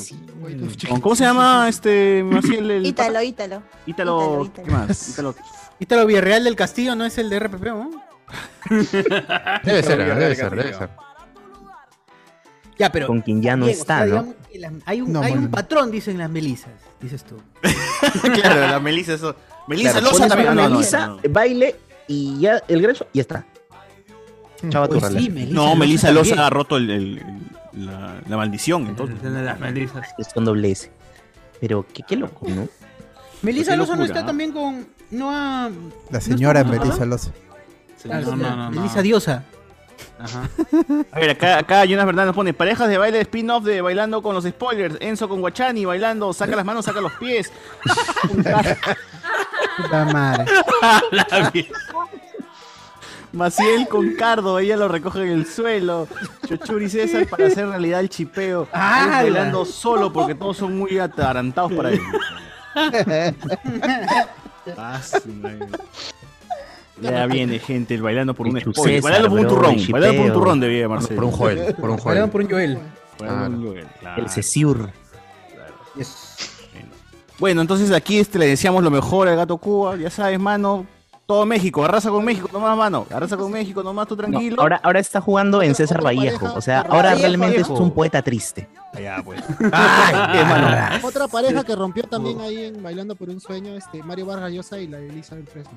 ¿Con- 0.90 1.02
¿Cómo 1.02 1.16
se 1.16 1.24
llama 1.24 1.68
este 1.70 2.20
el 2.22 2.86
Ítalo. 2.88 3.22
Ítalo, 3.22 3.62
Ítalo, 3.86 4.52
¿qué 4.56 4.72
más? 4.72 5.10
Ítalo. 5.14 5.36
Ítalo 5.80 6.06
Villarreal 6.08 6.44
del 6.44 6.56
Castillo 6.56 6.96
no 6.96 7.06
es 7.06 7.20
el 7.20 7.30
de 7.30 7.40
RPP, 7.40 7.64
¿no? 7.68 7.92
Debe 8.70 9.84
ser, 9.84 9.98
debe 10.16 10.36
ser, 10.36 10.50
debe 10.56 10.74
ser. 10.74 10.90
Ya, 12.78 12.92
pero. 12.92 13.08
Con 13.08 13.22
quien 13.22 13.42
ya 13.42 13.56
no 13.56 13.66
Bien, 13.66 13.78
o 13.78 13.82
está, 13.82 13.98
sea, 14.00 14.06
¿no? 14.06 14.12
digamos 14.24 14.36
las- 14.54 14.74
hay 14.86 15.02
un, 15.02 15.12
No, 15.14 15.22
hay 15.22 15.34
un 15.34 15.50
patrón, 15.50 15.92
dicen 15.92 16.18
las 16.18 16.30
melisas, 16.30 16.72
dices 17.02 17.24
tú. 17.24 17.40
claro, 18.34 18.68
la 18.68 18.80
Melissa 18.80 19.14
eso. 19.14 19.36
Melissa 19.68 19.94
Claro, 19.94 20.12
Loza 20.12 20.28
también. 20.28 20.50
Ah, 20.50 20.54
no, 20.54 20.70
no, 20.70 20.80
no. 20.80 21.20
baile 21.30 21.76
y 22.08 22.40
ya 22.40 22.62
el 22.68 22.82
grueso 22.82 23.08
y 23.14 23.18
ya 23.18 23.22
está. 23.22 23.46
Chava 24.70 24.88
tu 24.88 25.00
Pues 25.00 25.14
sí, 25.14 25.30
Melissa 25.30 25.54
No, 25.54 25.64
Loza 25.66 25.76
Melissa 25.80 26.12
Loza 26.12 26.30
también. 26.30 26.46
ha 26.46 26.50
roto 26.50 26.78
el, 26.78 26.90
el- 26.90 27.18
el- 27.20 27.86
la, 27.86 28.22
la 28.28 28.38
maldición, 28.38 28.88
entonces. 28.88 29.22
De 29.22 29.30
las 29.42 29.60
melizas. 29.60 30.08
Es 30.18 30.30
con 30.34 30.46
doble 30.46 30.72
S. 30.72 30.92
Pero 31.60 31.86
qué, 31.94 32.04
qué 32.08 32.16
loco, 32.16 32.48
¿no? 32.50 32.68
Melissa 33.44 33.72
Qué 33.72 33.78
Loza 33.78 33.96
no 33.96 34.06
está 34.06 34.26
también 34.26 34.52
con. 34.52 34.88
No 35.12 35.30
ha. 35.32 35.70
La 36.10 36.22
señora 36.22 36.64
¿No 36.64 36.72
está 36.74 36.80
Melissa 36.86 37.00
con- 37.00 37.10
Loza. 37.10 37.32
Sí, 38.08 38.14
Ah, 38.14 38.20
no, 38.22 38.32
sí, 38.32 38.38
no, 38.38 38.56
no. 38.56 38.72
Melissa 38.72 39.02
Diosa. 39.02 39.44
Ajá. 40.20 40.50
A 41.12 41.20
ver, 41.20 41.30
acá, 41.32 41.60
acá 41.60 41.86
Jonas 41.86 42.06
Fernández 42.06 42.28
nos 42.28 42.36
pone 42.36 42.54
parejas 42.54 42.90
de 42.90 42.98
baile 42.98 43.18
de 43.18 43.24
spin-off 43.24 43.64
de 43.64 43.82
bailando 43.82 44.22
con 44.22 44.34
los 44.34 44.44
spoilers. 44.46 44.98
Enzo 45.00 45.30
con 45.30 45.42
Guachani 45.42 45.86
bailando, 45.86 46.34
saca 46.34 46.56
las 46.56 46.66
manos, 46.66 46.86
saca 46.86 47.02
los 47.02 47.14
pies. 47.14 47.52
Puta 49.78 50.06
madre. 50.06 50.46
La. 51.12 51.52
Maciel 53.34 53.88
con 53.88 54.16
Cardo, 54.16 54.58
ella 54.58 54.78
lo 54.78 54.88
recoge 54.88 55.22
en 55.24 55.30
el 55.30 55.46
suelo. 55.46 56.08
Chochuri 56.48 56.90
César 56.90 57.28
para 57.28 57.48
hacer 57.48 57.68
realidad 57.68 58.00
el 58.00 58.10
chipeo. 58.10 58.64
Él 58.74 59.10
bailando 59.10 59.66
solo 59.66 60.12
porque 60.12 60.34
todos 60.34 60.58
son 60.58 60.78
muy 60.78 60.98
atarantados 60.98 61.74
para 61.74 61.92
él. 61.92 62.02
Ah, 64.78 65.00
madre. 65.42 65.66
Ya 67.02 67.26
viene 67.28 67.60
gente 67.60 67.96
el 67.96 68.02
bailando 68.02 68.34
por 68.34 68.48
un 68.48 68.60
spoiler. 68.60 69.02
César, 69.02 69.12
Bailando 69.12 69.30
por 69.30 69.40
un 69.40 69.48
turrón. 69.48 69.76
Bailando 69.90 70.18
por 70.18 70.26
un 70.26 70.34
turrón 70.34 70.60
debía 70.60 70.90
Marcelo. 70.90 71.16
Por 71.16 71.24
un 71.26 71.32
Joel, 71.32 71.76
por 71.76 71.90
un 71.90 71.98
Joel. 71.98 72.06
Bailando 72.06 72.32
por 72.32 72.42
un 72.42 72.48
Joel. 72.50 73.88
El 74.18 74.30
Cesiur. 74.30 74.90
Bueno, 77.40 77.62
entonces 77.62 77.92
aquí 77.92 78.20
este, 78.20 78.40
le 78.40 78.48
deseamos 78.48 78.84
lo 78.84 78.90
mejor 78.90 79.28
al 79.28 79.36
gato 79.36 79.58
Cuba. 79.58 79.96
Ya 79.96 80.10
sabes, 80.10 80.40
mano. 80.40 80.86
Todo 81.28 81.46
México, 81.46 81.84
arrasa 81.84 82.10
con 82.10 82.24
México, 82.24 82.50
nomás, 82.54 82.78
mano. 82.78 83.06
Arrasa 83.12 83.36
con 83.36 83.52
México, 83.52 83.84
nomás 83.84 84.08
tú 84.08 84.16
No, 84.16 84.24
tranquilo. 84.24 84.62
ahora, 84.62 84.80
ahora 84.82 85.02
está 85.02 85.20
jugando 85.20 85.62
en 85.62 85.76
César 85.76 86.02
Vallejo. 86.02 86.54
O 86.56 86.62
sea, 86.62 86.80
ahora 86.80 87.16
realmente 87.16 87.60
es 87.60 87.68
un 87.68 87.92
poeta 87.92 88.22
triste. 88.22 88.70
Ya, 88.98 89.22
pues. 89.24 89.42
Ay, 89.74 90.16
qué 90.32 90.46
mano. 90.46 91.06
Otra 91.06 91.28
pareja 91.28 91.66
que 91.66 91.76
rompió 91.76 92.04
también 92.04 92.40
ahí 92.40 92.66
en 92.68 92.82
Bailando 92.82 93.14
por 93.16 93.30
un 93.30 93.42
Sueño, 93.42 93.76
este 93.76 94.02
Mario 94.04 94.26
Vargas 94.26 94.54
Llosa 94.54 94.80
y 94.80 94.88
la 94.88 95.00
Elizabeth 95.00 95.50
Presley. 95.50 95.76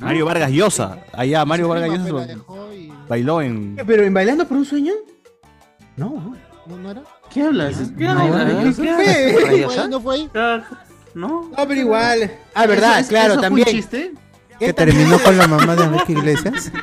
Mario 0.00 0.24
Vargas 0.26 0.50
Llosa. 0.50 0.98
Allá, 1.12 1.44
Mario 1.44 1.68
Vargas 1.68 1.88
Llosa 1.90 2.02
la 2.04 2.10
lo- 2.10 2.26
dejó 2.26 2.72
y- 2.72 2.92
bailó 3.08 3.42
en. 3.42 3.76
¿Pero 3.86 4.02
en 4.04 4.14
Bailando 4.14 4.46
por 4.46 4.56
un 4.56 4.64
Sueño? 4.64 4.92
No. 5.96 6.34
¿No, 6.66 6.76
no 6.76 6.90
era? 6.90 7.02
¿Qué 7.32 7.42
hablas? 7.42 7.76
¿Qué 7.96 8.04
No, 8.04 8.10
hablas? 8.20 8.76
¿qué 8.76 8.82
¿Qué 8.82 9.66
fue? 9.66 9.66
¿No 9.66 9.70
fue 9.70 9.74
ahí? 9.84 9.88
¿No 9.90 10.00
fue 10.00 10.14
ahí? 10.14 10.30
¿No? 11.14 11.50
No, 11.56 11.68
pero 11.68 11.74
igual. 11.80 12.30
Ah, 12.54 12.66
verdad, 12.66 13.00
¿Eso- 13.00 13.08
claro, 13.08 13.32
eso 13.34 13.40
fue 13.40 13.48
un 13.50 13.56
también. 13.56 13.68
chiste? 13.68 14.12
Que 14.58 14.72
terminó 14.74 15.18
con 15.20 15.38
la 15.38 15.46
mamá 15.48 15.74
de 15.74 15.84
Enrique 15.84 16.12
Iglesias. 16.12 16.70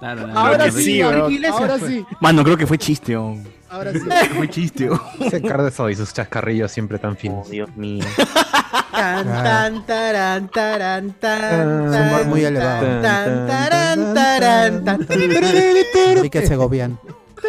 Claro, 0.00 0.26
no, 0.26 0.36
Ahora 0.36 0.68
sí, 0.72 0.82
sí, 0.82 1.00
ahora 1.00 1.28
sí, 1.28 1.40
ahora 1.46 1.78
sí. 1.78 2.04
Mano, 2.20 2.42
creo 2.42 2.56
que 2.56 2.66
fue 2.66 2.76
chiste, 2.76 3.16
oh. 3.16 3.36
Ahora 3.70 3.92
sí. 3.92 4.00
Fue 4.36 4.50
chiste, 4.50 4.90
oh. 4.90 5.00
Ese 5.20 5.40
Cardo 5.40 5.88
y 5.90 5.94
sus 5.94 6.12
chascarrillos 6.12 6.72
siempre 6.72 6.98
tan 6.98 7.12
Oh, 7.12 7.14
finos. 7.14 7.48
Dios 7.48 7.70
mío. 7.76 8.04
Tan, 8.90 9.26
tan, 9.26 9.86
taran, 9.86 10.48
taran, 10.48 11.12
tan, 11.12 11.92
Su 11.92 11.98
humor 11.98 12.26
muy 12.26 12.44
elevado. 12.44 13.02
tan, 13.02 13.46
taran, 13.46 14.14
taran, 14.14 14.84
tan. 14.84 15.06
Enrique 15.10 16.46
Segovian. 16.46 16.98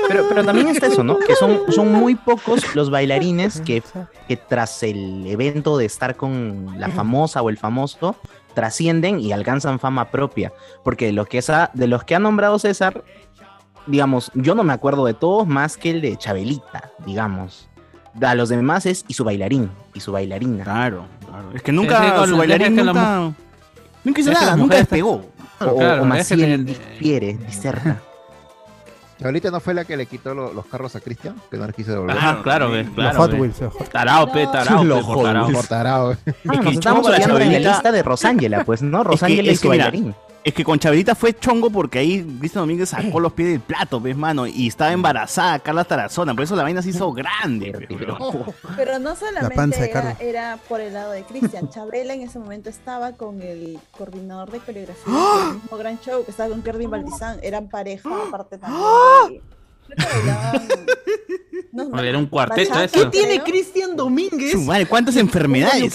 Pero, 0.07 0.27
pero 0.27 0.43
también 0.43 0.67
está 0.69 0.87
eso, 0.87 1.03
¿no? 1.03 1.19
Que 1.19 1.35
son, 1.35 1.61
son 1.69 1.91
muy 1.91 2.15
pocos 2.15 2.75
los 2.75 2.89
bailarines 2.89 3.61
que, 3.61 3.83
que 4.27 4.37
tras 4.37 4.83
el 4.83 5.25
evento 5.27 5.77
de 5.77 5.85
estar 5.85 6.15
con 6.15 6.79
la 6.79 6.89
famosa 6.89 7.41
o 7.41 7.49
el 7.49 7.57
famoso 7.57 8.15
trascienden 8.53 9.19
y 9.19 9.31
alcanzan 9.31 9.79
fama 9.79 10.09
propia. 10.09 10.51
Porque 10.83 11.05
de, 11.07 11.13
lo 11.13 11.25
que 11.25 11.37
esa, 11.37 11.71
de 11.73 11.87
los 11.87 12.03
que 12.03 12.15
ha 12.15 12.19
nombrado 12.19 12.59
César, 12.59 13.03
digamos, 13.85 14.31
yo 14.33 14.55
no 14.55 14.63
me 14.63 14.73
acuerdo 14.73 15.05
de 15.05 15.13
todos 15.13 15.47
más 15.47 15.77
que 15.77 15.91
el 15.91 16.01
de 16.01 16.17
Chabelita, 16.17 16.91
digamos. 17.05 17.69
A 18.21 18.35
los 18.35 18.49
demás 18.49 18.85
es 18.85 19.05
y 19.07 19.13
su 19.15 19.23
bailarín, 19.23 19.69
y 19.93 19.99
su 19.99 20.11
bailarina. 20.11 20.63
Claro, 20.63 21.05
claro. 21.25 21.49
Es 21.53 21.61
que 21.63 21.71
Es 21.71 21.75
nunca, 21.75 22.01
que 22.01 22.15
con- 22.17 22.27
su 22.27 22.33
es 22.33 22.37
bailarín 22.39 22.75
que 22.75 22.83
la 22.83 22.93
nunca. 22.93 23.33
Nunca 24.03 24.21
hizo 24.21 24.31
es 24.31 24.37
que 24.37 24.45
nada, 24.45 24.55
nunca 24.57 24.75
despegó. 24.77 25.25
O, 25.59 25.75
Claro, 25.77 26.03
o 26.03 26.13
es 26.13 26.27
que 26.27 26.57
difiere, 26.57 27.33
diserta. 27.37 28.01
Chabelita 29.19 29.51
no 29.51 29.59
fue 29.59 29.73
la 29.73 29.85
que 29.85 29.95
le 29.95 30.05
quitó 30.05 30.33
lo- 30.33 30.51
los 30.53 30.65
carros 30.65 30.95
a 30.95 30.99
Cristian, 30.99 31.35
que 31.49 31.57
no 31.57 31.65
les 31.65 31.75
quiso 31.75 31.91
devolver. 31.91 32.17
Ah, 32.19 32.39
claro, 32.43 32.69
ve, 32.71 32.83
Los 32.83 32.93
claro. 32.93 33.17
Hot. 33.19 33.33
Wheels. 33.33 33.61
los 33.61 33.73
Hot- 33.73 33.89
Tarao, 33.89 34.31
pe, 34.31 34.47
tarao, 34.47 34.81
pe, 34.81 34.87
por 35.05 35.23
tarao. 35.23 35.45
Wheels. 35.45 35.57
Por 35.57 35.67
tarado. 35.67 36.11
Ah, 36.11 36.15
que 36.25 36.47
nos 36.47 36.57
chongo 36.57 36.69
estamos 36.71 37.03
la 37.05 37.11
olvidando 37.11 37.39
de 37.39 37.59
la 37.59 37.69
lista 37.71 37.91
de 37.91 38.03
Rosángela, 38.03 38.63
pues, 38.65 38.81
¿no? 38.81 39.03
Rosángela 39.03 39.43
y 39.43 39.49
es 39.53 39.59
su 39.59 39.63
que 39.63 39.69
mira, 39.69 39.85
bailarín. 39.85 40.15
Es 40.45 40.53
que 40.53 40.65
con 40.65 40.77
Chabelita 40.77 41.15
fue 41.15 41.33
chongo 41.39 41.69
porque 41.69 41.99
ahí 41.99 42.21
Cristian 42.39 42.63
Domínguez 42.63 42.89
sacó 42.89 43.19
los 43.21 43.31
pies 43.31 43.47
del 43.49 43.59
plato, 43.61 44.01
ves, 44.01 44.17
mano, 44.17 44.45
y 44.45 44.67
estaba 44.67 44.91
embarazada 44.91 45.57
Carla 45.59 45.85
Tarazona, 45.85 46.33
por 46.35 46.43
eso 46.43 46.53
la 46.57 46.63
vaina 46.63 46.81
se 46.81 46.89
hizo 46.89 47.11
grande. 47.13 47.71
pe, 47.71 47.87
pero- 47.97 48.17
Pero 48.75 48.99
no 48.99 49.15
solamente 49.15 49.55
panza 49.55 49.79
de 49.81 49.89
era, 49.91 50.17
era 50.19 50.59
por 50.67 50.81
el 50.81 50.93
lado 50.93 51.11
de 51.13 51.23
Cristian. 51.23 51.69
Chabela 51.69 52.13
en 52.13 52.23
ese 52.23 52.39
momento 52.39 52.69
estaba 52.69 53.13
con 53.13 53.41
el 53.41 53.79
coordinador 53.91 54.51
de 54.51 54.59
coreografía 54.59 55.03
¡Ah! 55.07 55.45
del 55.53 55.61
mismo 55.61 55.77
gran 55.77 55.99
show, 56.01 56.25
que 56.25 56.31
estaba 56.31 56.49
con 56.49 56.61
Kevin 56.61 56.89
Baldizán. 56.89 57.39
Eran 57.41 57.69
pareja 57.69 58.09
aparte 58.27 58.57
también. 58.57 58.83
¡Ah! 58.85 59.29
que 59.29 59.95
bailaban- 59.95 60.67
no, 61.71 61.85
no, 61.89 61.99
Era 61.99 62.17
un 62.17 62.25
cuarteto 62.27 62.79
eso. 62.81 62.99
¿Qué 62.99 63.05
tiene. 63.17 63.41
Cristian 63.43 63.95
Domínguez? 63.95 64.51
Su 64.51 64.61
madre, 64.61 64.85
¿cuántas 64.87 65.15
enfermedades? 65.15 65.91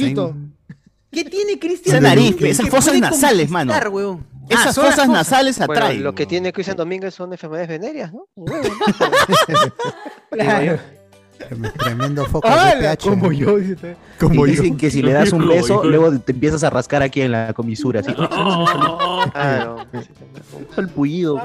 ¿Qué 1.10 1.24
tiene 1.24 1.58
Cristian 1.58 1.96
Esa 1.96 2.00
nariz, 2.08 2.30
Domínguez? 2.32 2.58
esas 2.58 2.68
fosas 2.70 2.98
nasales, 2.98 3.50
mano. 3.50 3.72
weón? 3.90 4.37
Esas 4.48 4.66
Ah, 4.78 4.80
fosas 4.82 4.94
fosas. 4.94 5.08
nasales 5.08 5.58
Bueno, 5.58 5.72
atraen. 5.72 6.02
lo 6.02 6.14
que 6.14 6.26
tiene 6.26 6.52
Cristian 6.52 6.76
Domínguez 6.76 7.14
son 7.14 7.32
enfermedades 7.32 7.68
venéreas, 7.68 8.12
¿no? 8.12 8.26
Claro. 10.30 10.78
Tremendo 11.78 12.26
foco 12.26 12.48
de 12.48 12.76
pH. 12.80 13.08
Como 13.08 13.30
yo, 13.32 13.56
dice. 13.58 13.96
y 14.20 14.44
dicen 14.50 14.76
que 14.76 14.90
si 14.90 15.02
le 15.02 15.12
das 15.12 15.32
un 15.32 15.40
Como 15.42 15.52
beso, 15.52 15.84
luego 15.84 16.18
te 16.18 16.32
empiezas 16.32 16.64
a 16.64 16.70
rascar 16.70 17.00
aquí 17.02 17.20
en 17.22 17.30
la 17.32 17.52
comisura, 17.54 18.00
así. 18.00 18.12
Claro. 19.32 19.76
el 20.76 20.88
pullido. 20.88 21.40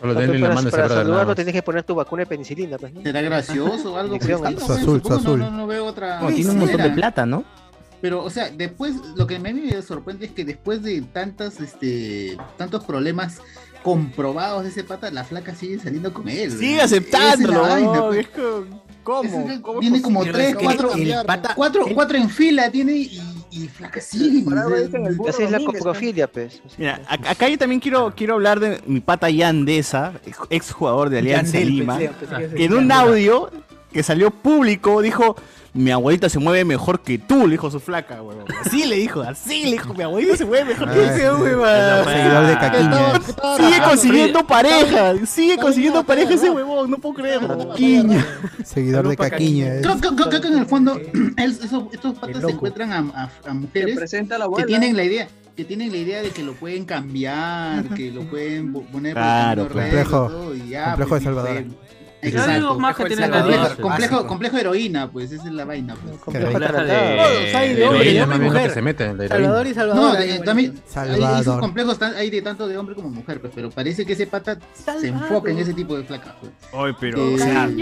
Solo 0.00 0.14
No, 0.14 0.20
denle 0.20 0.38
la 0.38 0.46
para, 0.48 0.54
mano 0.54 0.70
para 0.70 0.88
saludarlo 0.88 1.34
tienes 1.34 1.52
que 1.52 1.62
poner 1.62 1.82
tu 1.84 1.94
vacuna 1.94 2.20
de 2.22 2.26
penicilina, 2.26 2.78
pues, 2.78 2.92
¿no? 2.94 3.02
¿Será 3.02 3.20
gracioso 3.20 3.92
o 3.94 3.96
algo? 3.98 4.18
Su 4.18 4.72
azul, 4.72 5.02
su 5.04 5.12
azul. 5.12 5.38
No, 5.40 5.50
no, 5.50 5.56
no 5.58 5.66
veo 5.66 5.84
otra. 5.84 6.20
No, 6.20 6.28
tiene 6.28 6.50
un 6.50 6.58
montón 6.60 6.80
de 6.82 6.90
plata, 6.90 7.26
¿no? 7.26 7.44
Pero, 8.02 8.22
o 8.22 8.28
sea, 8.28 8.50
después, 8.50 8.96
lo 9.16 9.26
que 9.26 9.36
a 9.36 9.38
mí 9.38 9.52
me 9.52 9.80
sorprende 9.80 10.26
es 10.26 10.32
que 10.32 10.44
después 10.44 10.82
de 10.82 11.00
tantas, 11.00 11.60
este, 11.60 12.36
tantos 12.58 12.84
problemas 12.84 13.40
comprobados 13.82 14.64
de 14.64 14.68
ese 14.70 14.84
pata, 14.84 15.10
la 15.10 15.24
flaca 15.24 15.54
sigue 15.54 15.78
saliendo 15.78 16.12
con 16.12 16.28
él. 16.28 16.50
Sigue 16.52 16.80
aceptándolo, 16.82 17.64
es 17.64 17.68
vaina, 17.72 18.06
pues. 18.08 18.26
¿Cómo? 19.02 19.22
Ese- 19.24 19.60
¿Cómo 19.62 19.78
es 19.78 19.80
tiene 19.80 20.02
como 20.02 20.22
tres, 20.24 20.54
cuatro, 20.62 20.92
el 20.94 21.10
El 21.10 21.24
pata. 21.26 21.54
cuatro, 21.56 21.86
cuatro 21.92 22.16
en 22.18 22.28
fila 22.30 22.70
tiene 22.70 22.92
y, 22.92 23.20
y 23.50 23.68
flaca 23.68 24.00
sigue. 24.00 24.44
Así 25.28 25.42
es 25.42 25.50
la 25.50 25.58
coprofilia, 25.60 26.30
pues. 26.30 26.60
Mira, 26.78 27.00
ac- 27.08 27.28
acá 27.28 27.48
yo 27.48 27.58
también 27.58 27.80
quiero, 27.80 28.12
quiero 28.16 28.34
hablar 28.34 28.60
de 28.60 28.80
mi 28.86 29.00
pata 29.00 29.28
Yandesa, 29.30 30.12
ex 30.50 30.70
jugador 30.70 31.10
de 31.10 31.18
Alianza 31.18 31.54
Yandel, 31.58 31.68
Lima, 31.76 31.98
pensé, 31.98 32.14
pensé 32.26 32.48
que 32.48 32.54
que 32.56 32.64
en 32.64 32.72
un 32.74 32.88
Yandel. 32.88 33.08
audio 33.08 33.50
que 33.92 34.02
salió 34.04 34.30
público 34.30 35.02
dijo, 35.02 35.34
mi 35.74 35.90
abuelita 35.90 36.28
se 36.28 36.38
mueve 36.38 36.64
mejor 36.66 37.00
que 37.00 37.18
tú, 37.18 37.46
le 37.46 37.52
dijo 37.52 37.70
su 37.70 37.80
flaca, 37.80 38.20
huevón. 38.22 38.44
Así 38.64 38.84
le 38.84 38.96
dijo, 38.96 39.22
así 39.22 39.64
le 39.64 39.70
dijo, 39.72 39.94
mi 39.94 40.02
abuelita 40.02 40.36
se 40.36 40.44
mueve 40.44 40.66
mejor 40.66 40.92
que 40.92 41.00
Ah, 41.00 41.14
ese 41.14 41.32
huevón. 41.32 42.04
Seguidor 42.04 42.46
de 42.46 42.54
Caquiña. 42.58 43.20
Sigue 43.56 43.82
consiguiendo 43.82 44.46
pareja, 44.46 45.14
sigue 45.26 45.56
consiguiendo 45.58 46.04
pareja 46.04 46.34
ese 46.34 46.50
huevón, 46.50 46.90
no 46.90 46.98
puedo 46.98 47.14
creerlo. 47.14 47.72
Quiña. 47.74 48.24
Seguidor 48.64 49.08
de 49.08 49.16
Caquiña. 49.16 49.76
eh. 49.76 49.80
Creo, 49.82 49.98
creo- 49.98 50.40
que 50.42 50.48
en 50.48 50.58
el 50.58 50.66
fondo 50.66 51.00
esos- 51.38 51.84
estos 51.92 52.18
patas 52.18 52.42
se 52.42 52.50
encuentran 52.50 52.92
a, 52.92 53.30
a- 53.46 53.54
mujeres 53.54 53.96
presenta 53.96 54.36
a 54.36 54.38
la 54.40 54.48
que 54.54 54.64
tienen 54.64 54.96
la 54.96 55.04
idea 55.04 55.28
que 55.56 55.64
tienen 55.66 55.92
la 55.92 55.98
idea 55.98 56.22
de 56.22 56.30
que 56.30 56.42
lo 56.42 56.54
pueden 56.54 56.86
cambiar, 56.86 57.84
que 57.94 58.10
lo 58.10 58.22
pueden 58.22 58.72
po- 58.72 58.84
poner 58.84 59.12
por 59.12 59.22
Claro, 59.22 59.62
el 59.64 59.68
camino 59.68 59.84
complejo. 59.90 60.28
todo, 60.28 60.54
y 60.54 60.68
ya, 60.70 60.84
Complejo 60.86 61.08
pues, 61.10 61.20
de 61.20 61.24
Salvador. 61.26 61.64
Exacto. 62.22 62.78
más 62.78 62.96
que 62.96 63.04
tiene 63.06 63.28
Complejo, 64.26 64.56
heroína, 64.58 65.10
pues 65.10 65.32
esa 65.32 65.46
es 65.48 65.52
la 65.52 65.64
vaina. 65.64 65.94
Pues. 65.96 66.18
Complejo 66.20 66.58
de- 66.58 66.66
Todos 66.68 67.54
hay 67.54 67.68
de 67.70 67.74
de 67.74 67.88
hombre, 67.88 68.10
ella, 68.10 68.20
de 68.20 68.26
más 68.26 68.38
bien 68.38 68.48
lo 68.48 68.54
mujer. 68.54 68.68
que 68.68 68.74
se 68.74 68.82
mete, 68.82 69.14
de 69.14 69.28
Salvador 69.28 69.66
y 69.66 69.74
Salvador. 69.74 70.02
No, 70.02 70.12
de- 70.14 70.38
también 70.40 70.74
hay, 70.96 71.40
esos 71.40 71.58
complejos 71.58 71.92
están- 71.94 72.14
hay 72.14 72.30
de 72.30 72.42
tanto 72.42 72.68
de 72.68 72.78
hombre 72.78 72.94
como 72.94 73.08
mujer, 73.10 73.40
pues, 73.40 73.52
pero 73.54 73.70
parece 73.70 74.06
que 74.06 74.12
ese 74.12 74.26
pata 74.26 74.56
se 75.00 75.08
enfoca 75.08 75.50
en 75.50 75.58
ese 75.58 75.74
tipo 75.74 75.96
de 75.96 76.04
flaca. 76.04 76.36
Pues. 76.40 76.52
Oye, 76.72 76.94
pero, 77.00 77.18
Eh. 77.18 77.74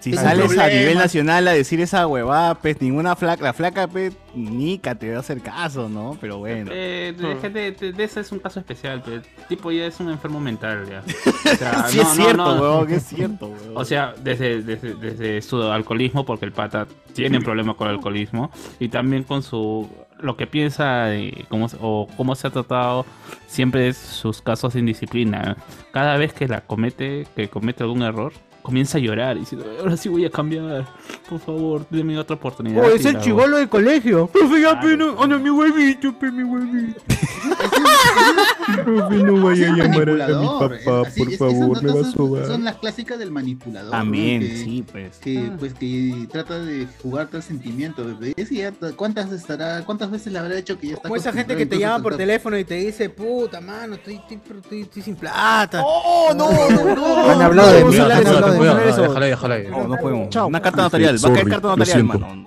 Si 0.00 0.10
es 0.10 0.18
un 0.18 0.24
sales 0.24 0.58
a 0.58 0.68
nivel 0.68 0.98
nacional 0.98 1.46
a 1.46 1.52
decir 1.52 1.80
esa 1.80 2.06
huevada, 2.06 2.54
pues 2.56 2.80
ninguna 2.80 3.14
flaca, 3.16 3.42
la 3.44 3.52
flaca, 3.52 3.86
pues, 3.86 4.14
nica 4.34 4.94
te 4.94 5.10
va 5.10 5.18
a 5.18 5.20
hacer 5.20 5.40
caso, 5.40 5.88
¿no? 5.88 6.16
Pero 6.20 6.38
bueno. 6.38 6.70
Eh, 6.74 7.14
de, 7.16 7.36
gente- 7.36 7.72
de- 7.72 7.92
de 7.92 8.04
ese 8.04 8.20
es 8.20 8.32
un 8.32 8.38
caso 8.40 8.60
especial, 8.60 9.02
pero 9.04 9.16
el 9.16 9.22
tipo 9.48 9.70
ya 9.70 9.86
es 9.86 10.00
un 10.00 10.10
enfermo 10.10 10.40
mental 10.40 10.86
ya. 10.88 11.02
O 11.52 11.56
sea, 11.56 11.88
Sí 11.88 11.96
no, 11.98 12.02
es 12.02 12.08
cierto, 12.16 12.36
no. 12.56 12.60
huevón, 12.62 12.90
es 12.92 13.02
cierto. 13.04 13.52
O 13.74 13.84
sea, 13.84 14.14
desde, 14.22 14.62
desde, 14.62 14.94
desde 14.94 15.42
su 15.42 15.62
alcoholismo, 15.62 16.24
porque 16.24 16.44
el 16.46 16.52
pata 16.52 16.86
tiene 17.14 17.38
un 17.38 17.44
problema 17.44 17.74
con 17.74 17.88
el 17.88 17.94
alcoholismo, 17.96 18.50
y 18.78 18.88
también 18.88 19.24
con 19.24 19.42
su 19.42 19.88
lo 20.20 20.36
que 20.36 20.46
piensa 20.46 21.14
y 21.16 21.46
cómo, 21.48 21.66
o 21.80 22.06
cómo 22.16 22.34
se 22.34 22.46
ha 22.46 22.50
tratado 22.50 23.06
siempre 23.46 23.88
es 23.88 23.96
sus 23.96 24.42
casos 24.42 24.74
de 24.74 24.80
indisciplina. 24.80 25.56
Cada 25.92 26.18
vez 26.18 26.34
que 26.34 26.46
la 26.46 26.60
comete, 26.60 27.26
que 27.34 27.48
comete 27.48 27.82
algún 27.84 28.02
error, 28.02 28.32
comienza 28.62 28.98
a 28.98 29.00
llorar 29.00 29.36
y 29.36 29.40
diciendo, 29.40 29.66
ahora 29.80 29.96
sí 29.96 30.08
voy 30.08 30.24
a 30.24 30.30
cambiar, 30.30 30.86
por 31.28 31.40
favor, 31.40 31.86
denme 31.90 32.18
otra 32.18 32.36
oportunidad. 32.36 32.84
Oh, 32.84 32.90
es 32.90 33.04
el 33.04 33.18
chivolo 33.18 33.56
del 33.58 33.68
colegio. 33.68 34.26
Profe, 34.26 34.60
ya. 34.60 34.80
Anda 35.18 35.38
mi 35.38 35.50
huevito, 35.50 36.14
mi 36.20 36.42
huevito. 36.44 37.00
no 38.76 39.44
vaya 39.44 39.66
a 39.66 39.70
Es 39.70 39.76
llamar 39.76 40.08
a 40.08 40.28
mi 40.28 40.46
papá, 40.46 41.08
así, 41.08 41.20
por 41.24 41.32
es- 41.32 41.38
favor, 41.38 41.76
esas 41.78 41.82
me 41.82 41.92
va 42.02 42.08
a 42.08 42.12
sobar. 42.12 42.46
son 42.46 42.64
las 42.64 42.76
clásicas 42.76 43.18
del 43.18 43.30
manipulador. 43.30 43.90
¿no? 43.92 43.98
También, 43.98 44.40
Que- 44.40 44.56
sí, 44.56 44.84
pues. 44.90 45.18
Que, 45.18 45.52
pues, 45.58 45.74
que 45.74 46.26
trata 46.30 46.58
de 46.58 46.86
jugar 47.02 47.28
tal 47.28 47.42
sentimiento. 47.42 48.04
bebé. 48.04 48.34
Es 48.36 48.50
ya, 48.50 48.72
¿cuántas, 48.96 49.32
estará, 49.32 49.82
¿Cuántas 49.84 50.10
veces 50.10 50.32
le 50.32 50.38
habrá 50.38 50.56
hecho 50.58 50.78
que 50.78 50.88
ya 50.88 50.94
está 50.94 51.08
Como 51.08 51.16
esa 51.16 51.32
gente 51.32 51.56
que 51.56 51.66
te 51.66 51.78
llama 51.78 52.02
por 52.02 52.16
teléfono 52.16 52.58
y 52.58 52.64
te 52.64 52.74
dice, 52.74 53.10
puta, 53.10 53.60
mano, 53.60 53.94
estoy, 53.94 54.16
estoy, 54.16 54.40
estoy- 54.58 54.80
estoy 54.82 55.02
sin 55.02 55.16
plata. 55.16 55.82
¡Oh, 55.84 56.32
no, 56.36 56.50
no, 56.70 56.94
no! 56.94 57.30
Han 57.30 57.42
hablado 57.42 57.72
de 57.72 57.84
mí. 57.84 57.92
Déjala 57.92 58.16
ahí, 58.16 59.30
déjala 59.30 59.54
ahí. 59.54 59.66
No, 59.70 59.86
no 59.88 59.96
podemos. 59.96 60.34
Una 60.36 60.60
carta 60.60 60.82
notarial, 60.82 61.16
va 61.24 61.28
a 61.28 61.32
caer 61.32 61.48
carta 61.48 61.68
notarial, 61.68 62.04
mano. 62.04 62.46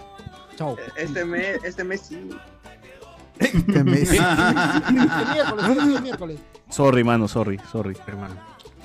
Chao. 0.56 0.78
Este 0.96 1.26
mes, 1.26 1.58
este 1.64 1.84
mes 1.84 2.02
sí. 2.08 2.30
Que 3.52 3.84
me- 3.84 4.02
Este 4.02 4.20
miércoles, 4.92 5.78
este 5.78 6.02
miércoles. 6.02 6.40
Sorry, 6.70 7.04
mano, 7.04 7.28
sorry, 7.28 7.60
sorry, 7.72 7.98
hermano. 8.08 8.36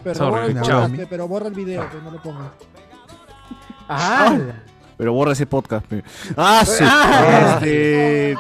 Pero, 0.04 0.14
Sorry, 0.14 0.30
borra 0.30 0.46
el 0.46 0.62
chao. 0.62 0.88
podcast, 0.88 1.10
pero 1.10 1.28
borra 1.28 1.48
el 1.48 1.54
video, 1.54 1.88
que 1.90 1.96
no 2.02 2.10
lo 2.10 2.22
pongas. 2.22 2.50
Ah, 3.88 4.36
Pero 4.96 5.12
borra 5.12 5.32
ese 5.32 5.46
podcast. 5.46 5.86
pe. 5.86 6.02
¡Ah, 6.36 6.62
Ah. 6.82 7.54
este, 7.56 8.36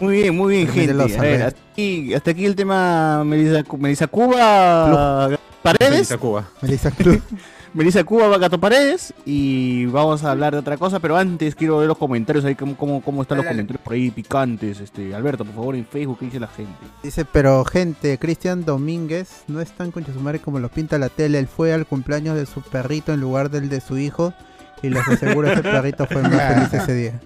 Muy 0.00 0.14
bien, 0.22 0.36
muy 0.36 0.54
bien, 0.56 0.66
gente. 0.68 0.94
Tremendo 0.94 1.02
A 1.04 1.06
ver, 1.06 1.16
saber. 1.16 1.42
hasta 1.42 1.60
aquí, 1.72 2.14
hasta 2.14 2.30
aquí 2.30 2.44
el 2.46 2.54
tema 2.54 3.24
Melissa, 3.24 3.62
Melissa 3.78 4.06
Cuba, 4.06 5.30
Paredes. 5.62 5.92
Melissa 5.92 6.18
Cuba. 6.18 6.48
Melissa 6.62 6.90
Club. 6.90 7.22
Melissa 7.72 8.02
Cuba, 8.02 8.36
Gato 8.38 8.58
Paredes. 8.58 9.14
Y 9.24 9.86
vamos 9.86 10.24
a 10.24 10.32
hablar 10.32 10.52
de 10.52 10.58
otra 10.58 10.76
cosa, 10.76 10.98
pero 10.98 11.16
antes 11.16 11.54
quiero 11.54 11.78
ver 11.78 11.86
los 11.86 11.98
comentarios 11.98 12.44
ahí, 12.44 12.54
cómo, 12.56 12.76
cómo, 12.76 13.00
cómo 13.00 13.22
están 13.22 13.38
los 13.38 13.44
Dale, 13.44 13.56
comentarios 13.56 13.84
por 13.84 13.92
ahí 13.92 14.10
picantes. 14.10 14.80
Este, 14.80 15.14
Alberto, 15.14 15.44
por 15.44 15.54
favor, 15.54 15.76
en 15.76 15.86
Facebook, 15.86 16.18
¿qué 16.18 16.24
dice 16.26 16.40
la 16.40 16.48
gente? 16.48 16.78
Dice, 17.02 17.24
pero 17.24 17.64
gente, 17.64 18.18
Cristian 18.18 18.64
Domínguez 18.64 19.44
no 19.46 19.60
es 19.60 19.70
tan 19.72 19.92
concha 19.92 20.12
su 20.12 20.20
madre 20.20 20.40
como 20.40 20.58
lo 20.58 20.68
pinta 20.68 20.98
la 20.98 21.08
tele. 21.08 21.38
Él 21.38 21.46
fue 21.46 21.72
al 21.72 21.86
cumpleaños 21.86 22.36
de 22.36 22.46
su 22.46 22.60
perrito 22.62 23.12
en 23.12 23.20
lugar 23.20 23.50
del 23.50 23.68
de 23.68 23.80
su 23.80 23.98
hijo. 23.98 24.34
Y 24.82 24.88
les 24.88 25.06
aseguro 25.06 25.50
ese 25.52 25.62
perrito 25.62 26.06
fue 26.06 26.22
más 26.22 26.54
feliz 26.54 26.82
ese 26.82 26.94
día. 26.94 27.20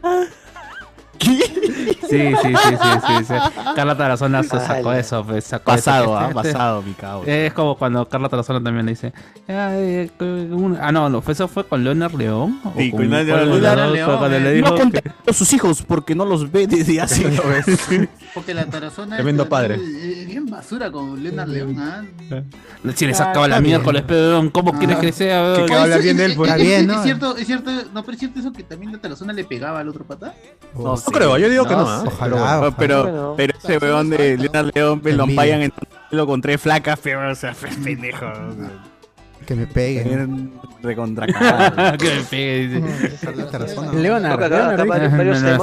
Sí, 1.21 1.43
sí, 1.85 1.97
sí, 2.09 2.37
sí, 2.43 2.55
sí, 3.07 3.25
sí. 3.27 3.35
Carla 3.75 3.97
Tarazona 3.97 4.43
se 4.43 4.59
sacó 4.61 4.93
eso, 4.93 5.25
pues, 5.25 5.45
sacó 5.45 5.65
Pasado, 5.73 6.05
eso. 6.05 6.17
ah, 6.19 6.23
Este- 6.29 6.35
pasado, 6.53 6.83
mi 6.83 6.93
cabrón. 6.95 7.29
Es 7.29 7.53
como 7.53 7.77
cuando 7.77 8.09
Carla 8.09 8.29
Tarazona 8.29 8.63
también 8.63 8.87
le 8.87 8.93
dice. 8.93 9.13
"Ay, 9.49 10.11
que 10.19 10.25
un-". 10.25 10.79
Ah, 10.81 10.93
no, 10.93 11.09
no, 11.09 11.21
fue- 11.23 11.33
eso 11.35 11.49
fue 11.49 11.65
con 11.67 11.83
Leonard 11.85 12.15
León. 12.15 12.61
o 12.65 12.73
Sí, 12.77 12.91
con- 12.91 13.01
Leonard 13.11 13.27
León. 13.27 13.65
eh. 14.35 14.63
No 14.63 14.75
a 15.27 15.33
sus 15.33 15.53
hijos 15.53 15.83
porque 15.83 16.15
no 16.15 16.25
los 16.25 16.51
ve 16.51 16.67
desde 16.67 17.01
hace. 17.01 17.25
Porque 18.35 18.53
la 18.53 18.67
tarazona 18.67 19.15
Tremendo 19.17 19.45
es, 19.45 19.49
padre. 19.49 19.77
es- 19.77 19.81
es 20.19 20.27
bien 20.27 20.47
basura 20.47 20.91
con 20.91 21.23
Leonard 21.23 21.49
León. 21.49 21.77
¿ah? 21.79 22.03
Si 22.97 23.07
le 23.07 23.13
Ah, 23.13 23.17
sacaba 23.17 23.47
la 23.47 23.61
miércoles, 23.61 24.03
pero 24.07 24.51
¿cómo 24.53 24.73
Ah. 24.75 24.79
quieres 24.79 24.99
que 24.99 25.13
sea? 25.13 25.55
Que 25.57 25.63
Oye, 25.63 25.75
habla 25.77 25.99
bien 25.99 26.17
de 26.17 26.25
es- 26.25 26.31
él, 26.33 26.37
pues. 26.37 26.51
es- 26.51 26.57
Está 26.57 26.69
bien, 26.69 26.81
es 26.91 26.97
¿no? 26.97 27.03
cierto, 27.05 27.37
es 27.37 27.47
cierto, 27.47 27.71
no, 27.93 28.03
pero 28.03 28.13
es 28.15 28.19
cierto 28.19 28.41
eso 28.41 28.53
que 28.53 28.65
también 28.65 28.91
la 28.93 28.99
tarazona 28.99 29.33
le 29.33 29.45
pegaba 29.45 29.79
al 29.81 29.89
otro 29.89 30.05
pata. 30.05 30.35
No, 30.75 30.83
No 30.83 30.97
creo, 31.13 31.39
yo 31.39 31.49
digo 31.49 31.65
que 31.65 31.74
No 31.77 31.85
no. 31.85 32.01
sé. 32.03 32.07
Ojalá, 32.09 32.35
Pero 32.37 32.43
ojalá. 32.45 32.77
Pero, 32.77 33.35
pero 33.37 33.59
ese 33.59 33.79
weón 33.79 34.11
de 34.11 34.37
Leonard 34.39 34.71
León 34.75 35.01
me 35.03 35.13
lo 35.13 35.25
ampayan 35.25 35.63
en 35.63 35.73
pelo 36.11 36.27
con 36.27 36.41
tres 36.41 36.61
flacas, 36.61 36.99
pero 37.03 37.31
o 37.31 37.35
sea, 37.35 37.55
pendejo. 37.83 38.27
Que 39.47 39.55
me 39.55 39.67
peguen. 39.67 40.53
Recontra 40.83 41.27
que 41.99 42.05
me 42.15 42.23
pegue, 42.31 42.69
dice. 42.69 43.33
Leonard, 43.95 44.41
Leonard, 44.41 44.87
nuestra, 44.87 45.59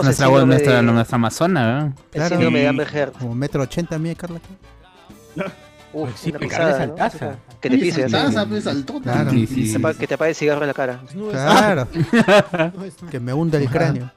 nuestra, 0.46 0.76
de- 0.78 0.82
nuestra 0.84 1.16
amazona, 1.16 1.94
¿eh? 1.96 2.02
Claro. 2.12 3.12
Como 3.20 3.36
metro 3.36 3.64
ochenta 3.64 3.98
mía, 3.98 4.16
Carla. 4.16 4.40
Uf, 5.94 6.10
sí, 6.16 6.30
una 6.30 6.40
pisada, 6.40 6.86
¿no? 6.88 6.96
Que 7.60 7.70
te 7.70 7.78
pise, 7.78 8.04
así. 8.06 8.12
Taza, 8.14 8.46
pues, 8.46 8.64
saltota. 8.64 9.12
Claro. 9.26 9.32
Que 9.32 10.08
te 10.08 10.14
apague 10.14 10.30
el 10.30 10.36
cigarro 10.36 10.62
en 10.62 10.68
la 10.68 10.74
cara. 10.74 11.00
Claro. 11.32 11.88
Que 13.12 13.20
me 13.20 13.34
hunda 13.34 13.58
el 13.58 13.70
cráneo. 13.70 14.12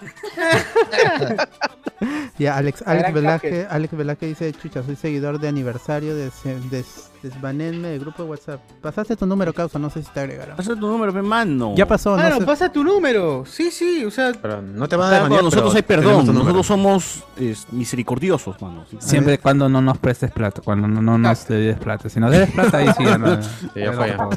y 2.38 2.46
Alex, 2.46 2.82
Alex 2.86 3.12
Velázquez, 3.12 3.66
Alex 3.70 3.96
Velázquez 3.96 4.28
dice, 4.30 4.52
chucha, 4.52 4.82
soy 4.82 4.96
seguidor 4.96 5.38
de 5.40 5.48
aniversario 5.48 6.14
de 6.14 6.30
des, 6.70 7.10
desbanenme 7.22 7.88
del 7.88 8.00
grupo 8.00 8.22
de 8.24 8.30
WhatsApp. 8.30 8.60
Pasaste 8.82 9.16
tu 9.16 9.26
número, 9.26 9.52
causa, 9.52 9.78
no 9.78 9.90
sé 9.90 10.02
si 10.02 10.10
te 10.10 10.20
agregaron. 10.20 10.56
Pasa 10.56 10.74
tu 10.74 10.86
número, 10.86 11.12
hermano. 11.16 11.74
Ya 11.76 11.86
pasó, 11.86 12.10
no 12.10 12.16
Claro, 12.16 12.38
sé. 12.38 12.46
pasa 12.46 12.72
tu 12.72 12.84
número. 12.84 13.44
Sí, 13.46 13.70
sí, 13.70 14.04
o 14.04 14.10
sea, 14.10 14.32
Pero 14.40 14.60
no 14.60 14.88
te 14.88 14.96
van 14.96 15.08
a 15.08 15.10
desmanear, 15.12 15.40
con 15.40 15.44
nosotros 15.46 15.72
pero 15.86 16.00
hay 16.00 16.02
tenemos 16.04 16.10
perdón. 16.10 16.26
tu 16.26 16.32
número. 16.32 16.44
Nosotros 16.44 16.66
somos 16.66 17.24
es, 17.38 17.66
misericordiosos, 17.72 18.60
mano. 18.60 18.84
Sí. 18.90 18.96
Siempre 19.00 19.34
y 19.34 19.38
cuando 19.38 19.68
no 19.68 19.80
nos 19.80 19.98
prestes 19.98 20.30
plata, 20.32 20.60
cuando 20.62 20.88
no, 20.88 21.00
no 21.00 21.18
nos 21.18 21.48
des 21.48 21.78
plata. 21.78 22.08
Si 22.08 22.20
nos 22.20 22.30
des 22.30 22.50
plata, 22.50 22.78
ahí 22.78 22.88
sí 22.96 23.04
ya 23.04 23.18
no. 23.18 23.42
Sí, 23.42 23.68
ya 23.74 23.92
fue, 23.92 24.08
ya. 24.08 24.28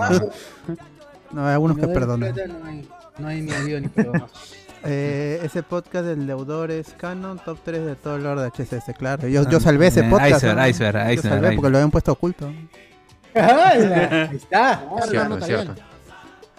No, 1.32 1.46
hay 1.46 1.54
algunos 1.54 1.78
no 1.78 1.88
que 1.88 1.94
perdonan. 1.94 2.34
No 2.36 2.66
hay, 2.68 2.88
no 3.18 3.28
hay 3.28 3.42
ni 3.42 3.52
adiós 3.52 3.82
ni 3.82 3.88
perdón. 3.90 4.24
Eh, 4.90 5.42
ese 5.44 5.64
podcast 5.64 6.06
del 6.06 6.26
deudor 6.26 6.72
es 6.72 6.94
canon, 6.98 7.40
top 7.40 7.60
3 7.64 7.86
de 7.86 7.96
todo 7.96 8.16
el 8.16 8.24
lore 8.24 8.42
de 8.42 8.48
HCS, 8.48 8.94
claro. 8.98 9.28
Yo, 9.28 9.48
yo 9.50 9.60
salvé 9.60 9.88
ese 9.88 10.00
Eh, 10.02 10.10
podcast. 10.10 10.36
Iceberg, 10.44 10.56
¿no? 10.58 10.68
Iceberg, 10.68 10.96
Yo 11.08 11.12
Iceberg, 11.14 11.34
salvé 11.36 11.56
porque 11.56 11.70
lo 11.72 11.78
habían 11.78 11.92
puesto 11.92 12.12
oculto. 12.14 12.48
Ahí 13.36 14.36
está. 14.36 14.84
Es 15.04 15.10
cierto, 15.10 15.38
es 15.38 15.46
cierto. 15.46 15.72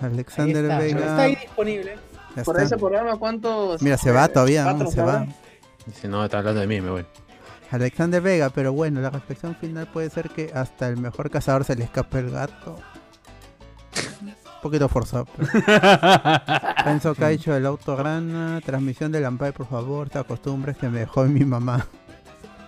Ahí 0.00 0.06
Alexander 0.12 0.64
está. 0.64 0.78
Vega. 0.78 0.98
Está 1.00 1.22
ahí 1.22 1.34
disponible. 1.36 1.98
ya 2.36 2.42
Por 2.44 2.54
está. 2.56 2.66
ese 2.66 2.76
programa, 2.76 3.16
¿cuántos? 3.16 3.82
Mira, 3.82 3.96
se 3.96 4.12
va 4.12 4.26
eh, 4.26 4.28
todavía, 4.28 4.72
¿no? 4.72 4.90
se 4.90 5.02
va. 5.02 5.26
Si 6.00 6.06
no, 6.06 6.24
está 6.24 6.38
hablando 6.38 6.60
de 6.60 6.66
mí, 6.66 6.80
me 6.80 6.90
voy. 6.90 7.06
Alexander 7.70 8.20
Vega, 8.22 8.50
pero 8.50 8.72
bueno, 8.72 9.00
la 9.00 9.10
reflexión 9.10 9.56
final 9.56 9.86
puede 9.88 10.08
ser 10.10 10.30
que 10.30 10.50
hasta 10.54 10.88
el 10.88 10.98
mejor 10.98 11.30
cazador 11.30 11.64
se 11.64 11.74
le 11.74 11.84
escapa 11.84 12.18
el 12.20 12.30
gato. 12.30 12.76
Un 14.58 14.62
poquito 14.62 14.88
forzado. 14.88 15.26
Enzo 16.86 17.14
Caicho, 17.14 17.54
el 17.54 17.64
auto 17.64 17.94
rana. 17.96 18.60
Transmisión 18.64 19.12
del 19.12 19.24
Ampay, 19.24 19.52
por 19.52 19.66
favor. 19.66 20.10
Te 20.10 20.18
acostumbres 20.18 20.76
que 20.76 20.88
me 20.88 21.00
dejó 21.00 21.24
mi 21.24 21.44
mamá. 21.44 21.86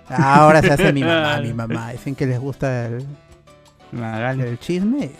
Ahora 0.09 0.61
se 0.61 0.72
hace 0.72 0.93
mi 0.93 1.03
mamá, 1.03 1.41
mi 1.41 1.53
mamá. 1.53 1.91
Dicen 1.91 2.14
que 2.14 2.26
les 2.26 2.38
gusta 2.38 2.86
el, 2.86 3.07
el 3.93 4.59
chisme. 4.61 5.11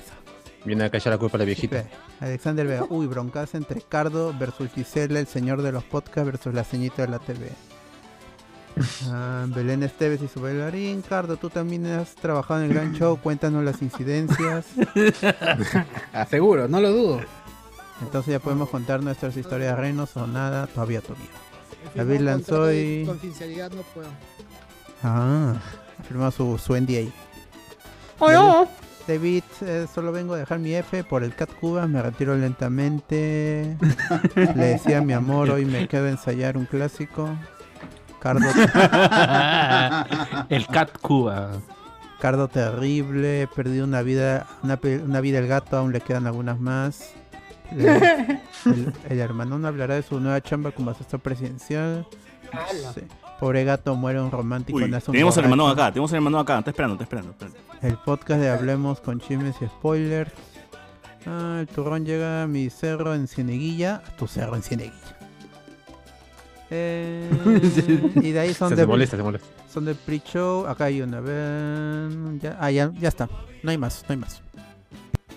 Viene 0.65 0.85
a 0.85 0.91
callar 0.91 1.15
la 1.15 1.19
culpa 1.19 1.37
a 1.37 1.41
la 1.41 1.45
viejita. 1.45 1.85
Alexander 2.21 2.67
Vega. 2.67 2.85
Uy, 2.89 3.07
broncas 3.07 3.55
entre 3.55 3.81
Cardo 3.81 4.33
versus 4.39 4.71
Gisela, 4.73 5.19
el 5.19 5.27
señor 5.27 5.63
de 5.63 5.73
los 5.73 5.83
podcasts 5.85 6.25
versus 6.25 6.55
la 6.55 6.65
ceñita 6.65 7.03
de 7.03 7.09
la 7.09 7.19
TV. 7.19 7.51
Ah, 9.09 9.47
Belén 9.49 9.83
Esteves 9.83 10.23
y 10.23 10.29
su 10.29 10.41
bailarín. 10.41 11.03
Cardo, 11.03 11.37
tú 11.37 11.51
también 11.51 11.87
has 11.87 12.15
trabajado 12.15 12.61
en 12.61 12.67
el 12.67 12.75
gran 12.75 12.93
show. 12.95 13.19
Cuéntanos 13.19 13.65
las 13.65 13.83
incidencias. 13.83 14.67
Seguro, 16.31 16.69
no 16.69 16.81
lo 16.81 16.91
dudo. 16.91 17.21
Entonces 18.03 18.33
ya 18.33 18.39
podemos 18.39 18.69
contar 18.71 19.03
nuestras 19.03 19.37
historias 19.37 19.77
de 19.77 19.83
reinos 19.83 20.17
o 20.17 20.27
nada. 20.27 20.67
Todavía, 20.67 21.01
todavía. 21.01 21.27
David 21.95 22.21
Lanzoy. 22.21 23.05
Confidencialidad 23.07 23.71
no 23.73 23.83
puedo. 23.83 24.09
Ah, 25.03 25.55
ha 25.99 26.03
firmado 26.03 26.31
su, 26.31 26.59
su 26.59 26.75
NDA. 26.75 27.11
Oh, 28.19 28.67
David, 29.07 29.45
eh, 29.63 29.87
solo 29.93 30.13
vengo 30.13 30.35
a 30.35 30.39
dejar 30.39 30.59
mi 30.59 30.75
F 30.75 31.05
por 31.05 31.25
el 31.25 31.35
Cat 31.35 31.51
Cuba, 31.59 31.87
me 31.87 32.03
retiro 32.03 32.37
lentamente. 32.37 33.77
Le 34.35 34.67
decía 34.67 35.01
mi 35.01 35.15
amor, 35.15 35.51
hoy 35.51 35.65
me 35.65 35.89
quedo 35.89 36.07
a 36.07 36.11
ensayar 36.11 36.57
un 36.57 36.67
clásico. 36.67 37.31
Cardo, 38.21 38.47
El 40.49 40.67
Cat 40.67 40.99
Cuba. 41.01 41.53
Cardo 42.21 42.49
terrible, 42.49 43.43
he 43.43 43.47
perdido 43.47 43.87
una 43.87 44.03
vida, 44.03 44.47
una, 44.63 45.21
vida 45.21 45.39
el 45.39 45.47
gato, 45.47 45.79
aún 45.79 45.93
le 45.93 46.01
quedan 46.01 46.27
algunas 46.27 46.61
más. 46.61 47.15
El, 47.73 47.89
el, 47.89 48.93
el 49.09 49.21
hermano 49.21 49.59
no 49.59 49.67
hablará 49.67 49.95
de 49.95 50.03
su 50.03 50.21
nueva 50.21 50.41
chamba 50.41 50.73
como 50.73 50.91
asesor 50.91 51.21
presidencial. 51.21 52.07
Sí. 52.95 53.03
Pobre 53.39 53.65
gato 53.65 53.95
muere 53.95 54.21
un 54.21 54.31
romántico. 54.31 54.77
Uy, 54.77 54.91
nace 54.91 55.11
un 55.11 55.15
tenemos 55.15 55.37
el 55.39 55.45
hermano 55.45 55.67
acá, 55.67 55.91
tenemos 55.91 56.11
el 56.13 56.17
hermano 56.17 56.39
acá. 56.39 56.59
Está 56.59 56.71
esperando, 56.71 56.95
está 56.95 57.05
esperando. 57.05 57.33
esperando. 57.33 57.59
El 57.81 57.97
podcast 57.97 58.41
de 58.41 58.51
Hablemos 58.51 59.01
con 59.01 59.19
Chimes 59.19 59.57
y 59.63 59.67
Spoilers. 59.67 60.31
Ah, 61.27 61.59
el 61.61 61.67
turrón 61.67 62.05
llega 62.05 62.43
a 62.43 62.47
mi 62.47 62.69
cerro 62.69 63.15
en 63.15 63.27
Cieneguilla. 63.27 64.03
A 64.07 64.17
tu 64.17 64.27
cerro 64.27 64.57
en 64.57 64.63
Cieneguilla. 64.63 65.20
Eh, 66.71 67.29
y 68.23 68.31
de 68.31 68.39
ahí 68.41 68.55
son 68.55 68.69
Se 68.69 68.77
de 68.77 68.83
te 68.83 68.87
molesta, 68.87 69.17
se 69.17 69.23
molesta. 69.23 69.47
son 69.73 69.85
del 69.85 69.97
pre-show. 69.97 70.67
Acá 70.67 70.85
hay 70.85 71.03
una. 71.03 71.21
ven, 71.21 72.39
Ya, 72.41 72.57
ah, 72.61 72.71
ya, 72.71 72.93
ya 72.99 73.09
está. 73.09 73.29
No 73.63 73.71
hay 73.71 73.79
más, 73.79 74.03
no 74.09 74.13
hay 74.13 74.17
más. 74.17 74.43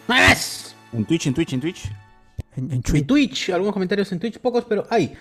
¡Más! 0.08 0.76
En 0.92 1.06
Twitch, 1.06 1.28
en 1.28 1.34
Twitch, 1.34 1.54
en 1.54 1.62
Twitch. 1.62 1.92
En, 2.56 2.72
en 2.72 2.84
En 2.94 3.08
Twitch. 3.08 3.50
Algunos 3.50 3.74
comentarios 3.74 4.12
en 4.12 4.20
Twitch, 4.20 4.40
pocos, 4.40 4.66
pero 4.66 4.86
hay. 4.90 5.14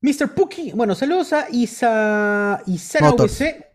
Mr. 0.00 0.32
Puki, 0.34 0.72
bueno, 0.72 0.94
saludos 0.94 1.32
a 1.32 1.46
Isa, 1.50 2.62
Isara 2.66 3.10
Motors. 3.10 3.32
VC, 3.32 3.66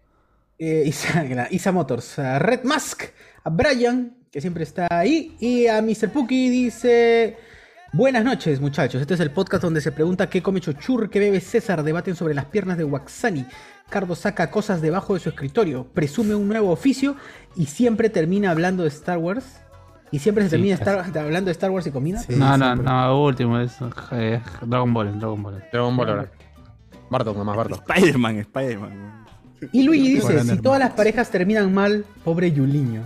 eh, 0.58 0.84
Isa, 0.86 1.26
Isa 1.52 1.72
Motors, 1.74 2.18
a 2.20 2.40
Red 2.40 2.64
Mask, 2.64 3.04
a 3.44 3.50
Brian, 3.50 4.16
que 4.32 4.40
siempre 4.40 4.64
está 4.64 4.88
ahí, 4.90 5.36
y 5.42 5.68
a 5.68 5.82
Mr. 5.82 6.10
Puki 6.14 6.50
dice, 6.50 7.36
Buenas 7.94 8.24
noches, 8.24 8.60
muchachos. 8.60 9.02
Este 9.02 9.14
es 9.14 9.20
el 9.20 9.30
podcast 9.32 9.64
donde 9.64 9.80
se 9.82 9.92
pregunta 9.92 10.28
qué 10.28 10.42
come 10.42 10.60
Chochur, 10.60 11.10
qué 11.10 11.20
bebe 11.20 11.40
César, 11.40 11.84
debaten 11.84 12.16
sobre 12.16 12.34
las 12.34 12.46
piernas 12.46 12.78
de 12.78 12.84
Waxani. 12.84 13.46
Cardo 13.90 14.16
saca 14.16 14.50
cosas 14.50 14.82
debajo 14.82 15.14
de 15.14 15.20
su 15.20 15.30
escritorio, 15.30 15.86
presume 15.94 16.34
un 16.34 16.48
nuevo 16.48 16.72
oficio 16.72 17.16
y 17.56 17.68
siempre 17.68 18.10
termina 18.10 18.50
hablando 18.50 18.82
de 18.84 18.90
Star 18.90 19.20
Wars. 19.20 19.60
Y 20.10 20.20
siempre 20.20 20.44
se 20.44 20.50
Sí, 20.50 20.56
termina. 20.56 20.76
Star- 20.76 21.18
hablando 21.20 21.48
de 21.48 21.52
Star 21.52 21.70
Wars 21.72 21.86
y 21.88 21.92
comida. 21.92 22.22
no, 22.30 22.58
no, 22.58 22.76
no, 22.76 23.24
último 23.24 23.60
es 23.60 23.76
eh, 24.12 24.42
Dragon 24.66 24.92
Ball, 24.94 25.20
Dragon 25.20 25.42
Ball. 25.42 25.64
Dragon 25.72 25.96
Ball 25.98 26.10
ahora. 26.10 26.32
Bardock, 27.12 27.38
nomás 27.38 27.56
Bardock. 27.58 27.84
Spider-Man, 27.90 28.38
Spider-Man. 28.38 29.26
Y 29.72 29.84
Luigi 29.84 30.16
dice, 30.16 30.40
si 30.44 30.58
todas 30.58 30.80
las 30.80 30.92
parejas 30.94 31.30
terminan 31.30 31.72
mal, 31.74 32.06
pobre 32.24 32.52
Yuliño. 32.52 33.02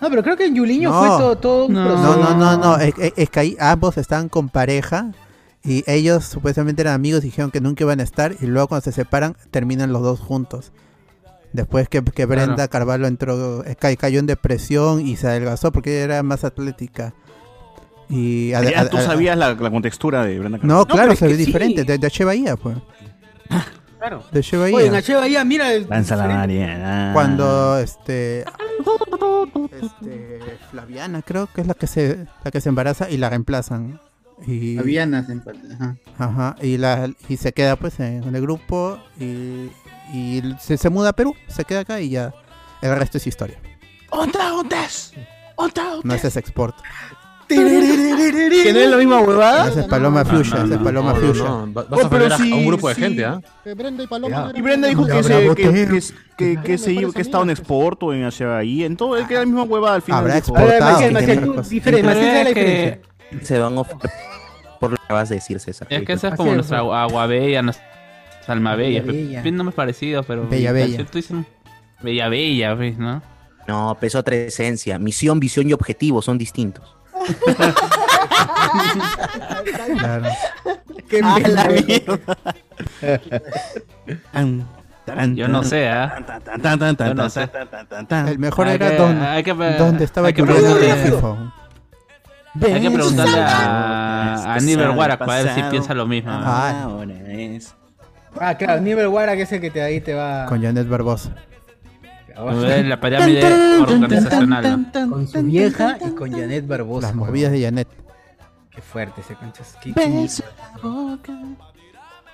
No, 0.00 0.08
pero 0.10 0.22
creo 0.22 0.36
que 0.36 0.46
en 0.46 0.54
Yuliño 0.54 0.90
No. 0.90 0.98
fue 0.98 1.08
todo, 1.08 1.36
todo 1.38 1.66
un 1.66 1.74
No, 1.74 1.84
proceso. 1.84 2.16
no, 2.16 2.34
no, 2.36 2.56
no. 2.56 2.76
Es, 2.78 2.94
es- 2.98 3.12
es 3.16 3.30
que 3.30 3.40
ahí 3.40 3.56
ambos 3.60 3.98
estaban 3.98 4.28
con 4.28 4.48
pareja 4.48 5.12
y 5.62 5.84
ellos 5.86 6.24
supuestamente 6.24 6.80
eran 6.82 6.94
amigos 6.94 7.22
y 7.22 7.26
dijeron 7.26 7.50
que 7.50 7.60
nunca 7.60 7.84
iban 7.84 8.00
a 8.00 8.02
estar 8.02 8.34
y 8.40 8.46
luego 8.46 8.68
cuando 8.68 8.84
se 8.84 8.92
separan 8.92 9.36
terminan 9.50 9.92
los 9.92 10.02
dos 10.02 10.20
juntos. 10.20 10.72
Después 11.52 11.88
que, 11.88 12.02
que 12.02 12.26
Brenda 12.26 12.54
Claro. 12.54 12.70
Carvalho 12.70 13.06
entró, 13.08 13.64
eh, 13.64 13.76
ca- 13.76 13.94
cayó 13.96 14.20
en 14.20 14.26
depresión 14.26 15.06
y 15.06 15.16
se 15.16 15.26
adelgazó 15.26 15.72
porque 15.72 15.96
ella 15.96 16.04
era 16.16 16.22
más 16.22 16.44
atlética. 16.44 17.12
Y 18.08 18.52
ade- 18.52 18.70
Ya 18.72 18.88
tú 18.88 18.96
ade- 18.96 19.04
sabías 19.06 19.36
la, 19.36 19.54
la 19.54 19.70
contextura 19.70 20.24
de 20.24 20.38
Brenda 20.38 20.58
No, 20.62 20.84
Carvalho. 20.84 20.86
claro, 20.86 21.02
pero 21.08 21.12
es 21.12 21.18
se 21.18 21.24
ve 21.26 21.32
que 21.32 21.38
sí. 21.38 21.44
diferente. 21.46 21.84
De, 21.84 21.98
de 21.98 22.06
H. 22.06 22.24
Bahía, 22.24 22.56
pues. 22.56 22.76
Claro. 24.00 24.24
De. 24.32 24.40
Oye, 24.74 24.86
en 24.86 25.48
mira. 25.48 25.72
el- 25.72 25.86
Lanza 25.88 26.16
la 26.16 26.24
diferente. 26.26 26.58
Mariana. 26.58 27.10
Cuando 27.14 27.78
este, 27.78 28.44
este 29.70 30.40
Flaviana 30.70 31.22
creo 31.22 31.46
que 31.52 31.60
es 31.60 31.66
la 31.66 31.74
que 31.74 31.86
se 31.86 32.26
la 32.44 32.50
que 32.50 32.60
se 32.60 32.68
embaraza 32.68 33.10
y 33.10 33.16
la 33.18 33.28
reemplazan 33.30 34.00
y 34.46 34.76
Fabiana 34.76 35.24
se 35.26 35.32
empata, 35.32 35.58
ajá. 35.74 35.96
ajá, 36.18 36.56
y 36.62 36.78
la 36.78 37.10
y 37.28 37.36
se 37.36 37.52
queda 37.52 37.76
pues 37.76 38.00
en 38.00 38.34
el 38.34 38.40
grupo 38.40 38.98
y, 39.18 39.70
y 40.14 40.42
se, 40.58 40.78
se 40.78 40.88
muda 40.88 41.10
a 41.10 41.12
Perú 41.12 41.34
se 41.46 41.64
queda 41.66 41.80
acá 41.80 42.00
y 42.00 42.08
ya 42.10 42.32
el 42.80 42.96
resto 42.96 43.18
es 43.18 43.26
historia 43.26 43.58
¡Onda, 44.10 44.54
ondas! 44.54 45.12
¡Onda, 45.56 45.96
no 46.02 46.14
es 46.14 46.36
export 46.36 46.74
¿Que 48.62 48.72
no 48.72 48.78
es 48.78 48.90
la 48.90 48.96
misma 48.96 49.20
huevada? 49.20 49.68
esa 49.68 49.80
es 49.80 49.86
Paloma 49.86 50.24
No, 50.24 50.30
Fuchsia 50.30 50.58
no, 50.58 50.64
esa 50.64 50.74
es 50.74 50.80
no, 50.80 50.84
Paloma 50.84 51.12
no, 51.12 51.66
no, 51.66 51.74
va- 51.74 51.82
Vas 51.84 52.00
Oh, 52.00 52.02
a 52.02 52.06
ofender 52.06 52.32
a, 52.32 52.36
un 52.36 52.66
grupo 52.66 52.88
de 52.88 52.94
gente, 52.94 53.24
¿ah? 53.24 53.40
Brenda 53.76 54.04
y 54.04 54.06
Paloma. 54.06 54.52
Y 54.54 54.62
Brenda 54.62 54.88
dijo 54.88 55.06
que, 55.06 55.22
se, 55.22 56.14
que, 56.36 56.58
que, 56.62 56.78
se 56.78 56.92
iba, 56.92 57.12
que 57.12 57.22
estaba 57.22 57.44
en 57.44 57.50
export 57.50 58.02
o 58.02 58.12
en 58.12 58.30
ahí, 58.50 58.84
en 58.84 58.96
todo, 58.96 59.14
que 59.26 59.34
era 59.34 59.40
la 59.40 59.46
misma 59.46 59.62
huevada 59.64 59.96
al 59.96 60.02
final. 60.02 60.20
Habrá 60.20 60.38
exportado, 60.38 60.68
A 60.68 60.72
ver, 60.72 60.82
Maciel, 60.82 61.08
que 61.08 61.14
Maciel, 61.14 61.30
tiene 61.38 61.46
tú, 61.46 61.54
cosas. 61.54 61.70
diferente, 61.70 62.06
Maciel, 62.06 62.30
Pero 62.30 62.54
¿cuál 62.54 62.66
es 62.66 62.98
es? 63.42 63.48
Se 63.48 63.58
van 63.58 63.78
a 63.78 63.82
por 64.80 64.90
lo 64.92 64.96
que 64.96 65.12
vas 65.12 65.30
a 65.30 65.34
decir, 65.34 65.60
César. 65.60 65.86
Es 65.90 66.02
que 66.04 66.12
esa 66.14 66.28
es 66.28 66.34
como 66.34 66.50
es, 66.50 66.56
nuestra 66.56 66.82
pues. 66.82 66.94
agua 66.96 67.26
bella, 67.26 67.62
nuestra 67.62 67.84
alma 68.48 68.74
bella. 68.74 69.02
Bella, 69.02 69.12
bella. 69.12 69.42
Bien 69.42 69.56
nombres 69.56 69.74
parecidos, 69.74 70.24
pero. 70.26 70.48
Bella, 70.48 70.72
bella. 70.72 71.06
Bella, 72.02 72.28
bella, 72.28 72.74
¿ves, 72.74 72.98
no? 72.98 73.22
No, 73.68 73.96
peso 74.00 74.18
otra 74.18 74.36
esencia. 74.36 74.98
Misión, 74.98 75.38
visión 75.38 75.68
y 75.68 75.74
objetivo 75.74 76.22
son 76.22 76.38
distintos. 76.38 76.96
Claro. 79.98 80.24
Qué 81.08 81.20
Ah, 81.24 81.38
la 81.40 81.64
mierda. 81.68 82.18
Yo 85.34 85.48
no 85.48 85.62
sé, 85.64 85.88
¿ah? 85.88 86.18
Yo 86.62 87.14
no 87.14 87.28
el 88.28 88.38
mejor 88.38 88.68
Hay 88.68 88.74
era 88.76 88.90
que- 88.90 88.96
don, 88.96 89.20
hay 89.22 89.42
que- 89.42 89.54
donde 89.54 90.04
estaba 90.04 90.28
hay 90.28 90.34
que 90.34 90.42
preguntarle-. 90.44 90.92
Hay 92.62 92.80
que 92.80 92.90
preguntarle 92.90 93.40
a, 93.40 94.34
a 94.54 94.58
Pasado, 94.88 94.92
Warak 94.98 95.18
para 95.20 95.42
ver 95.42 95.54
si 95.54 95.62
piensa 95.64 95.94
lo 95.94 96.06
mismo. 96.06 96.30
Ah. 96.32 96.82
Ahora 96.84 97.14
es. 97.28 97.74
Ah, 98.38 98.54
claro, 98.56 98.80
Nivel 98.80 99.08
Guara, 99.08 99.34
que 99.34 99.42
es 99.42 99.52
el 99.52 99.60
que 99.60 99.70
te, 99.72 99.82
ahí 99.82 100.00
te 100.00 100.14
va. 100.14 100.46
con 100.46 100.62
Janet 100.62 100.88
Barbosa 100.88 101.30
Ver 102.60 102.86
La 102.86 103.00
pirámide 103.00 103.78
organizacional. 103.80 104.88
¿no? 104.92 105.10
Con 105.10 105.28
su 105.28 105.42
vieja 105.42 105.98
y 106.04 106.10
con 106.10 106.30
Janet 106.30 106.66
Barbosa. 106.66 107.08
las 107.08 107.16
movidas 107.16 107.52
de 107.52 107.62
Janet 107.62 107.88
Qué 108.70 108.80
fuerte 108.80 109.20
ese 109.20 109.34
conchas. 109.34 109.76
Qué, 109.82 109.92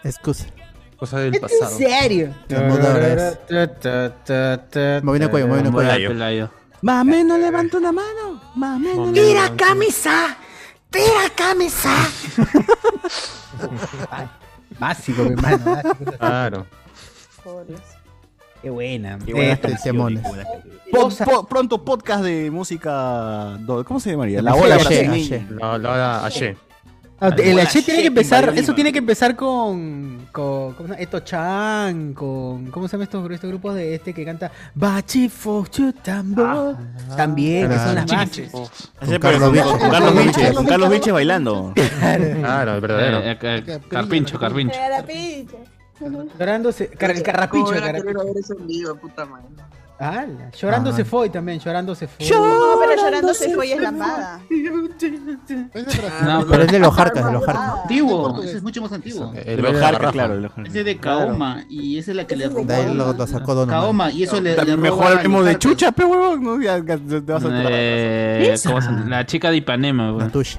excusa 0.05 0.47
Cosa 0.99 1.19
del 1.21 1.35
¿En 1.35 1.41
pasado. 1.41 1.77
serio? 1.77 2.35
Ahora 2.51 3.19
es- 3.19 3.39
Movina 5.05 5.29
cuello, 5.29 5.49
movina 5.49 5.71
cuello. 5.71 6.51
Mame, 6.83 7.25
no 7.25 7.39
levanto 7.39 7.79
una 7.79 7.93
mano. 7.93 8.41
Mame, 8.55 8.95
no 8.95 9.13
Tira 9.13 9.51
camisa! 9.57 10.37
¡Tira 10.91 11.31
camisa! 11.35 11.91
Básico, 14.79 15.23
mi 15.25 15.33
hermano. 15.33 15.83
Claro. 16.19 16.67
Qué 18.67 18.71
buena. 18.71 19.17
Qué 19.25 19.33
buenas 19.33 19.59
Eh, 19.59 19.61
canciones, 19.61 19.83
temones. 19.85 20.23
qué 20.25 20.29
buenas 20.29 20.47
canciones. 20.49 20.81
Po- 20.91 21.25
po- 21.43 21.47
pronto 21.47 21.85
podcast 21.85 22.25
de 22.25 22.51
música. 22.51 23.57
¿Cómo 23.87 24.01
se 24.01 24.11
llamaría? 24.11 24.43
La 24.43 24.57
ola 24.57 24.75
brasileña. 24.77 25.13
Aye. 25.13 25.47
La. 25.61 26.27
Ah, 27.19 27.31
el 27.39 27.61
H 27.61 27.81
tiene 27.83 28.01
que 28.03 28.07
empezar, 28.09 28.53
eso 28.57 28.75
tiene 28.75 28.93
que 28.93 28.99
empezar 28.99 29.37
con, 29.37 30.27
con 30.33 30.75
¿cómo 30.75 30.89
se 30.89 30.95
llama? 30.95 30.97
Eto 30.99 31.21
Chan, 31.21 32.13
con, 32.13 32.67
¿cómo 32.73 32.89
se 32.89 32.93
llama 32.93 33.05
estos, 33.05 33.31
estos 33.31 33.49
grupos 33.51 33.75
de 33.77 33.95
este 33.95 34.13
que 34.13 34.25
canta 34.25 34.51
Bachifo 34.75 35.65
Chutambo? 35.71 36.77
También, 37.17 37.71
que 37.71 37.79
son 37.79 37.95
las 37.95 38.05
Claro. 38.05 38.29
Con 38.51 38.69
pero 39.09 39.21
Carlos 39.21 39.53
Viche. 39.53 40.53
con 40.53 40.67
Carlos 40.67 40.89
con 40.89 40.91
Viche 40.99 41.13
bailando. 41.13 41.73
Claro, 41.75 42.75
el 42.75 42.81
verdadero. 42.81 43.19
Eh, 43.21 43.39
eh, 43.41 43.63
eh, 43.67 43.81
Carpincho, 43.89 44.39
Carpincho. 44.41 44.77
Llorándose, 46.39 46.89
car- 46.89 47.11
el 47.13 47.23
carrapicho, 47.23 47.73
el 47.73 47.81
carrapicho. 47.83 48.25
ver 48.25 48.37
eso 48.39 48.55
en 48.59 48.67
vivo, 48.67 48.95
puta 48.97 49.25
madre. 49.25 49.47
Ala, 49.99 50.51
Llorando 50.51 50.93
se 50.93 51.07
fue 51.07 51.31
también, 51.31 51.59
llorando 51.59 51.95
se 51.95 52.07
fue. 52.07 52.29
No, 52.29 52.75
pero 52.79 53.03
llorando 53.03 53.33
se 53.33 53.55
fue 53.55 53.69
y 53.69 53.73
es 53.73 53.81
lambada. 53.81 54.41
No, 56.23 56.45
Pero 56.47 56.63
es 56.65 56.73
de 56.73 56.79
los 56.79 56.95
jarcas, 56.95 57.25
de 57.25 57.33
los 57.33 57.45
jarcas. 57.47 57.81
Antiguo, 57.83 58.43
ese 58.43 58.57
es 58.59 58.63
mucho 58.63 58.83
más 58.83 58.93
antiguo. 58.93 59.33
El 59.35 59.63
Los 59.63 59.73
de 59.73 59.81
la 59.81 59.87
Jarcas, 59.87 60.13
claro. 60.13 60.35
los. 60.39 60.53
Ese 60.67 60.81
es 60.81 60.85
de 60.85 60.99
Kaoma 60.99 61.65
y 61.71 61.97
esa 61.99 62.11
es 62.11 62.17
la 62.19 62.27
que 62.27 62.37
le 62.37 62.49
De 62.49 62.75
ahí 62.75 62.95
lo, 62.95 63.27
sacó 63.27 63.55
Don. 63.55 63.69
Kaoma 63.71 64.11
y 64.11 64.25
eso 64.25 64.39
le, 64.41 64.55
le 64.63 64.77
Mejor 64.77 65.07
hablemos 65.07 65.41
los 65.45 65.49
de 65.49 65.59
chucha, 65.59 65.93
pe 65.93 66.05
huevón. 66.05 66.43
No, 66.45 66.59
te 66.59 67.21
vas 67.33 67.45
a 67.45 67.49
Eh, 67.71 68.55
¿cómo 68.67 68.83
se- 68.83 68.91
la 69.09 69.25
chica 69.25 69.51
de 69.51 69.57
Ipanema, 69.57 70.11
güey. 70.11 70.27
Natush. 70.27 70.57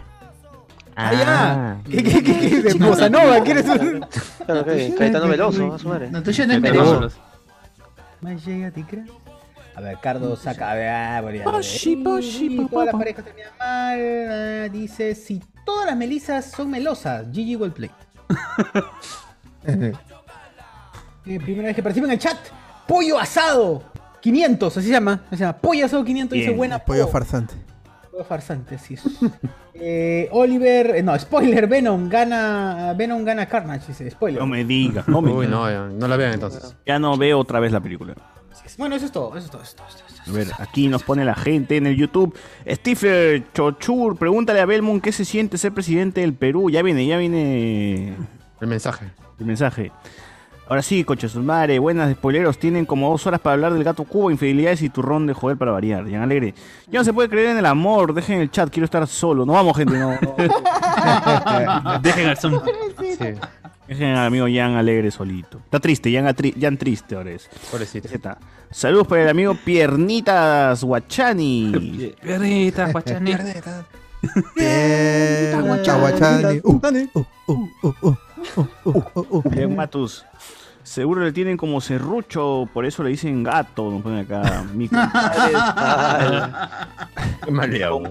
Ah, 0.99 1.13
ya. 1.13 1.77
¿Qué, 1.91 2.03
qué, 2.03 2.23
qué, 2.23 2.39
qué? 2.39 2.61
De 2.63 2.73
Bossa 2.73 3.07
Nova, 3.07 3.39
¿quieres? 3.43 3.65
Claro, 4.45 4.65
que 4.65 4.95
Caetano 4.97 5.27
Veloso, 5.27 5.73
a 5.73 5.77
su 5.77 5.87
madre. 5.89 6.09
No, 6.09 6.23
tuya 6.23 6.47
no 6.47 6.53
es. 6.53 6.61
Veloso. 6.61 7.09
Más 8.21 8.43
llega, 8.43 8.71
¿te 8.71 8.83
crees? 8.83 9.07
A 9.75 9.81
ver, 9.81 9.99
Cardo 10.01 10.35
saca. 10.35 10.71
A 10.71 10.73
ver, 10.73 10.89
ah, 10.89 11.21
ya, 11.31 11.43
Poshi, 11.43 11.97
poshi, 11.97 12.67
Todas 12.67 12.87
las 12.87 12.93
pa. 12.93 12.97
parejas 12.97 13.25
terminan 13.25 13.51
mal. 13.59 13.99
ah, 14.65 14.69
Dice: 14.71 15.13
Si 15.13 15.39
todas 15.63 15.85
las 15.85 15.95
melisas 15.95 16.45
son 16.49 16.71
melosas, 16.71 17.27
GG 17.31 17.61
will 17.61 17.71
play. 17.71 17.91
Eh, 21.29 21.39
primera 21.41 21.67
vez 21.67 21.75
que 21.75 21.83
participa 21.83 22.07
en 22.07 22.13
el 22.13 22.19
chat. 22.19 22.37
Pollo 22.87 23.19
asado 23.19 23.83
500, 24.21 24.77
así 24.77 24.87
se 24.87 24.93
llama. 24.93 25.21
así 25.27 25.37
se 25.37 25.43
llama. 25.43 25.57
Pollo 25.57 25.85
asado 25.85 26.03
500 26.05 26.37
dice 26.37 26.51
buena 26.51 26.79
Pollo 26.79 27.05
po". 27.05 27.11
farsante. 27.11 27.53
Farsante, 28.23 28.75
así 28.75 28.95
es. 28.95 29.03
Eh, 29.79 30.27
Oliver, 30.31 30.95
eh, 30.95 31.03
no, 31.03 31.17
spoiler, 31.19 31.67
Venom 31.67 32.09
gana, 32.09 32.95
Venom 32.97 33.23
gana 33.23 33.45
Carnage, 33.45 33.89
dice, 33.89 34.09
spoiler. 34.09 34.41
No 34.41 34.47
me 34.47 34.65
digas, 34.65 35.07
no 35.07 35.21
me 35.21 35.31
Uy, 35.31 35.45
no, 35.45 35.69
ya, 35.69 35.85
no 35.85 36.07
la 36.07 36.17
vean 36.17 36.33
entonces. 36.33 36.75
Ya 36.83 36.97
no 36.97 37.15
veo 37.15 37.37
otra 37.37 37.59
vez 37.59 37.71
la 37.71 37.79
película. 37.79 38.15
Bueno, 38.79 38.95
eso 38.95 39.05
es 39.05 39.11
todo, 39.11 39.37
eso 39.37 39.45
es 39.45 39.51
todo, 39.51 39.61
eso 39.61 39.69
es 39.69 39.75
todo. 39.75 39.87
eso 39.87 40.03
es 40.07 40.23
todo. 40.23 40.33
A 40.33 40.37
ver, 40.37 40.47
aquí 40.57 40.87
nos 40.87 41.03
pone 41.03 41.23
la 41.25 41.35
gente 41.35 41.77
en 41.77 41.85
el 41.85 41.95
YouTube. 41.95 42.35
Stifler 42.67 43.43
Chochur, 43.53 44.17
pregúntale 44.17 44.59
a 44.61 44.65
Belmont 44.65 45.03
qué 45.03 45.11
se 45.11 45.25
siente 45.25 45.59
ser 45.59 45.73
presidente 45.73 46.21
del 46.21 46.33
Perú. 46.33 46.71
Ya 46.71 46.81
viene, 46.81 47.05
ya 47.05 47.17
viene 47.17 48.15
El 48.59 48.67
mensaje. 48.67 49.11
el 49.39 49.45
mensaje. 49.45 49.91
Ahora 50.69 50.81
sí, 50.81 51.05
coches 51.05 51.33
madre, 51.35 51.79
buenas 51.79 52.09
despoileros. 52.09 52.57
Tienen 52.57 52.85
como 52.85 53.09
dos 53.09 53.25
horas 53.25 53.39
para 53.39 53.53
hablar 53.53 53.73
del 53.73 53.85
gato 53.85 54.03
cubo, 54.03 54.29
infidelidades 54.31 54.81
y 54.81 54.89
turrón 54.89 55.25
de 55.25 55.33
joder 55.33 55.57
para 55.57 55.71
variar. 55.71 56.03
Jan 56.09 56.21
Alegre. 56.21 56.53
Ya 56.87 56.99
no 56.99 57.05
se 57.05 57.13
puede 57.13 57.29
creer 57.29 57.51
en 57.51 57.57
el 57.57 57.65
amor. 57.65 58.13
Dejen 58.13 58.41
el 58.41 58.51
chat, 58.51 58.69
quiero 58.69 58.83
estar 58.83 59.07
solo. 59.07 59.45
No 59.45 59.53
vamos, 59.53 59.77
gente, 59.77 59.97
no. 59.97 60.09
Dejen 62.01 62.27
al 62.27 62.37
son. 62.37 62.61
Dejen 63.87 64.15
al 64.15 64.27
amigo 64.27 64.45
Jan 64.53 64.75
Alegre 64.75 65.09
solito. 65.09 65.59
Está 65.59 65.79
triste, 65.79 66.11
Jan, 66.11 66.27
atri 66.27 66.53
Jan 66.59 66.75
triste 66.75 67.15
ahora 67.15 67.31
es. 67.31 67.49
Pobrecito. 67.71 68.09
Saludos 68.69 69.07
para 69.07 69.23
el 69.23 69.29
amigo 69.29 69.55
Piernitas 69.63 70.83
Guachani. 70.83 72.13
Piernitas 72.21 72.91
Guachani. 72.91 73.25
Piernitas. 73.25 73.85
Piernitas 74.53 75.63
Guachani. 75.63 76.59
Guachani. 76.59 77.09
Uh 77.13 77.29
uh 77.47 77.55
uh, 78.03 78.15
uh, 78.57 78.95
uh, 79.15 79.25
uh, 79.29 79.49
Bien, 79.49 79.73
Matus. 79.73 80.25
Seguro 80.97 81.23
le 81.23 81.31
tienen 81.31 81.57
como 81.57 81.79
serrucho, 81.79 82.67
por 82.73 82.83
eso 82.83 83.03
le 83.03 83.11
dicen 83.11 83.43
gato. 83.43 83.91
Nos 83.91 84.01
ponen 84.01 84.25
acá. 84.25 84.65
Mi 84.73 84.89
compadre. 84.89 85.53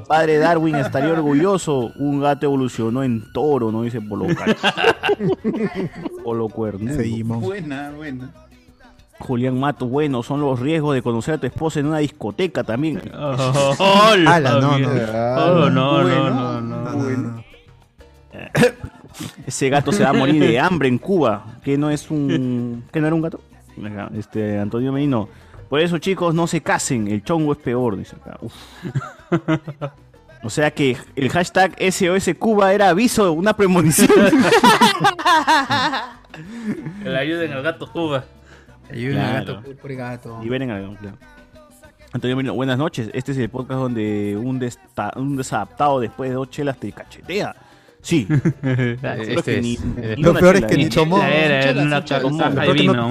Padre 0.07 0.39
Darwin 0.39 0.77
estaría 0.77 1.11
orgulloso. 1.11 1.91
Un 1.97 2.21
gato 2.21 2.47
evolucionó 2.47 3.03
en 3.03 3.25
toro, 3.33 3.73
¿no? 3.73 3.83
Dice 3.83 4.01
Polo 4.01 4.27
Cacho. 4.33 4.55
Polo 6.25 6.49
Cuerno. 6.49 6.93
Buena, 7.41 7.91
buena. 7.91 8.31
Julián 9.19 9.59
Mato, 9.59 9.89
bueno, 9.89 10.23
son 10.23 10.41
los 10.41 10.61
riesgos 10.61 10.95
de 10.95 11.03
conocer 11.03 11.35
a 11.35 11.39
tu 11.39 11.49
esposa 11.49 11.81
en 11.81 11.87
una 11.87 11.99
discoteca 11.99 12.63
también. 12.63 13.03
Oh, 13.19 14.15
la 14.17 14.37
Ala, 14.37 14.61
no, 14.61 14.63
no. 14.79 14.79
mierda. 14.79 15.45
Oh, 15.45 15.71
no, 15.71 16.05
no, 16.05 16.61
no, 16.61 17.17
no. 17.17 17.45
Ese 19.47 19.69
gato 19.71 19.93
se 19.93 20.03
va 20.03 20.11
a 20.11 20.13
morir 20.13 20.41
de 20.41 20.59
hambre 20.61 20.89
en 20.89 20.99
Cuba. 20.99 21.59
Que 21.65 21.77
no 21.79 21.91
es 21.91 22.11
un. 22.11 22.85
que 22.93 23.01
no 23.01 23.07
era 23.07 23.15
un 23.17 23.23
gato? 23.23 23.41
Este, 24.17 24.59
Antonio 24.59 24.93
Merino. 24.93 25.29
Por 25.69 25.81
eso, 25.81 25.99
chicos, 25.99 26.35
no 26.35 26.47
se 26.47 26.61
casen. 26.61 27.09
El 27.09 27.23
chongo 27.25 27.53
es 27.53 27.59
peor, 27.59 27.97
dice 27.97 28.17
acá. 28.17 28.39
Uf. 28.41 28.55
O 30.43 30.51
sea 30.51 30.71
que 30.71 30.97
el 31.17 31.29
hashtag 31.31 31.75
SOS 31.91 32.31
Cuba 32.39 32.73
era 32.73 32.91
aviso, 32.91 33.33
una 33.33 33.55
premonición. 33.57 34.09
Que 37.03 37.09
le 37.11 37.19
ayuden 37.19 37.53
al 37.53 37.63
gato 37.63 37.91
Cuba. 37.91 38.25
Ayuden 38.91 39.19
al 39.19 39.45
gato, 39.45 39.63
pobre 39.81 39.97
gato. 39.97 40.41
Liberen 40.43 40.71
al 40.71 40.83
gato, 40.83 40.97
claro. 41.01 41.17
Antonio 42.13 42.37
Merino, 42.37 42.55
buenas 42.55 42.79
noches. 42.79 43.11
Este 43.13 43.33
es 43.33 43.39
el 43.39 43.49
podcast 43.49 43.81
donde 43.81 44.37
un, 44.41 44.61
desta- 44.61 45.13
un 45.17 45.37
desadaptado 45.37 45.99
después 46.01 46.31
de 46.31 46.37
dos 46.37 46.49
chelas 46.51 46.79
te 46.79 46.93
cachetea. 46.93 47.55
Sí. 48.07 48.29
Este 48.63 49.59
es- 49.59 49.79
eh, 49.99 50.15
Lo 50.17 50.33
peor 50.35 50.55
es 50.57 50.65
que 50.67 50.77
ni 50.77 50.89
tomó. 50.89 51.21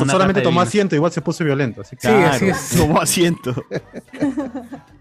Solamente 0.07 0.41
tomó 0.41 0.61
asiento, 0.61 0.95
igual 0.95 1.11
se 1.11 1.21
puso 1.21 1.43
violento. 1.43 1.81
Así 1.81 1.97
que 1.97 2.07
Claro, 2.07 2.55
tomó 2.77 3.01
asiento. 3.01 3.53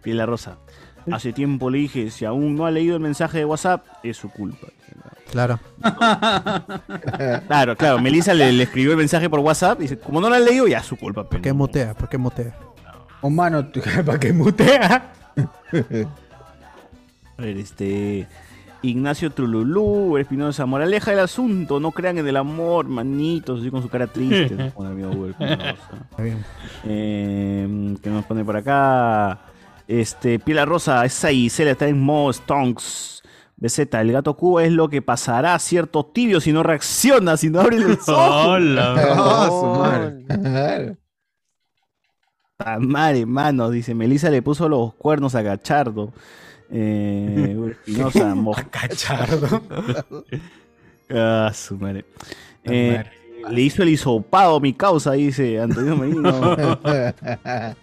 Piela 0.03 0.27
Rosa. 0.27 0.59
Hace 1.13 1.33
tiempo 1.33 1.71
le 1.71 1.79
dije, 1.79 2.11
si 2.11 2.25
aún 2.25 2.57
no 2.57 2.67
ha 2.67 2.71
leído 2.73 2.97
el 2.97 3.03
mensaje 3.03 3.39
de 3.39 3.45
WhatsApp, 3.45 3.85
es 4.03 4.17
su 4.17 4.31
culpa. 4.31 4.67
Claro. 5.31 5.61
Claro, 7.47 7.77
claro. 7.77 8.01
Melissa 8.01 8.35
le, 8.35 8.53
le 8.53 8.65
escribió 8.65 8.93
el 8.93 8.97
mensaje 8.97 9.29
por 9.31 9.39
WhatsApp 9.41 9.79
y 9.81 9.83
dice, 9.83 9.99
como 9.99 10.21
no 10.21 10.29
lo 10.29 10.35
ha 10.35 10.41
leído, 10.41 10.67
ya 10.67 10.79
es 10.79 10.87
su 10.87 10.97
culpa. 10.97 11.29
¿Por 11.29 11.41
qué 11.41 11.53
mutea? 11.53 11.95
¿Por 11.95 12.09
qué 12.09 12.19
mutea? 12.19 12.57
Oh, 13.21 13.31
mano, 13.31 13.65
¿para 14.05 14.19
qué 14.19 14.33
mutea? 14.33 15.13
A 17.37 17.43
ver, 17.43 17.57
este. 17.59 18.27
Ignacio 18.85 19.31
Trululú, 19.31 20.19
Espinosa, 20.19 20.67
moraleja 20.67 21.11
del 21.11 21.21
asunto, 21.21 21.81
no 21.81 21.91
crean 21.91 22.19
en 22.19 22.27
el 22.29 22.37
amor, 22.37 22.87
manitos, 22.87 23.61
así 23.61 23.71
con 23.71 23.81
su 23.83 23.89
cara 23.89 24.07
triste. 24.07 24.55
nos 24.55 24.73
pone 24.73 24.91
amigo 24.91 25.27
Espinosa. 25.29 25.75
Eh, 26.87 27.97
¿Qué 28.03 28.11
nos 28.11 28.25
pone 28.27 28.45
por 28.45 28.57
acá? 28.57 29.41
Este, 29.89 30.39
Piela 30.39 30.67
Rosa, 30.67 31.05
esa 31.05 31.31
Gisela 31.31 31.71
está 31.71 31.89
en 31.89 32.01
modo 32.01 32.33
Stonks. 32.33 33.23
BZ, 33.57 33.79
el 33.95 34.13
gato 34.13 34.35
Cuba 34.37 34.65
es 34.65 34.73
lo 34.73 34.89
que 34.91 35.01
pasará, 35.01 35.59
cierto 35.59 36.05
tibio, 36.05 36.41
si 36.41 36.53
no 36.53 36.63
reacciona, 36.63 37.37
si 37.39 37.49
no 37.49 37.61
abre 37.61 37.79
los 37.79 38.07
ojos. 38.09 38.47
Hola. 38.47 38.95
Ah, 38.99 39.47
su 39.49 39.67
madre. 39.81 40.97
Ah, 42.59 42.79
madre, 42.79 43.25
mano, 43.25 43.71
dice 43.71 43.95
Melissa 43.95 44.29
le 44.31 44.43
puso 44.43 44.69
los 44.69 44.95
cuernos 44.95 45.35
a 45.35 45.43
Gachardo. 45.43 46.13
Eh, 46.77 47.57
Espinosa, 47.87 48.35
Cachardo. 48.71 49.63
Ah, 51.11 51.53
su 51.55 51.77
madre. 51.77 52.07
Eh, 52.65 53.05
le 53.51 53.61
hizo 53.61 53.83
el 53.83 53.91
hisopado 53.91 54.59
mi 54.59 54.73
causa, 54.73 55.13
dice 55.13 55.61
Antonio 55.61 55.97
Merino. 55.97 56.79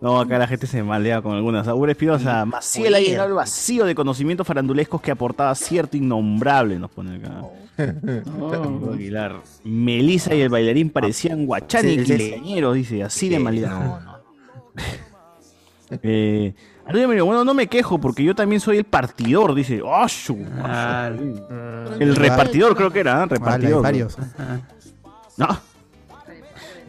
No, 0.00 0.18
acá 0.18 0.38
la 0.38 0.46
gente 0.46 0.66
se 0.66 0.82
malea 0.82 1.20
con 1.20 1.34
algunas. 1.34 1.68
Aure 1.68 1.92
Espinosa, 1.92 2.46
Maciel 2.46 2.94
ha 2.94 3.00
llenado 3.00 3.28
el 3.28 3.34
vacío 3.34 3.84
de 3.84 3.94
conocimientos 3.94 4.46
farandulescos 4.46 5.02
que 5.02 5.10
aportaba 5.10 5.54
cierto 5.54 5.98
innombrable, 5.98 6.78
nos 6.78 6.90
pone 6.90 7.16
acá. 7.16 7.42
Diego 7.76 8.92
Aguilar. 8.94 9.42
Melissa 9.62 10.34
y 10.34 10.40
el 10.40 10.48
bailarín 10.48 10.88
parecían 10.88 11.44
guachani 11.44 11.90
Sí, 11.90 11.98
sí, 11.98 12.04
sí. 12.06 12.16
quinceañeros, 12.16 12.74
dice, 12.76 13.02
así 13.02 13.28
de 13.28 13.40
malidad. 13.40 13.78
no, 13.78 14.00
no. 14.00 14.20
Eh, 16.02 16.54
bueno, 16.92 17.44
no 17.44 17.54
me 17.54 17.66
quejo 17.66 17.98
porque 17.98 18.22
yo 18.24 18.34
también 18.34 18.60
soy 18.60 18.78
el 18.78 18.84
partidor, 18.84 19.54
dice. 19.54 19.80
¡Oh, 19.82 20.06
Ah, 20.62 21.10
El 21.98 22.16
repartidor 22.16 22.76
creo 22.76 22.90
que 22.90 23.00
era, 23.00 23.22
¿eh? 23.22 23.26
repartidor. 23.26 23.82
varios. 23.82 24.16
No. 25.36 25.48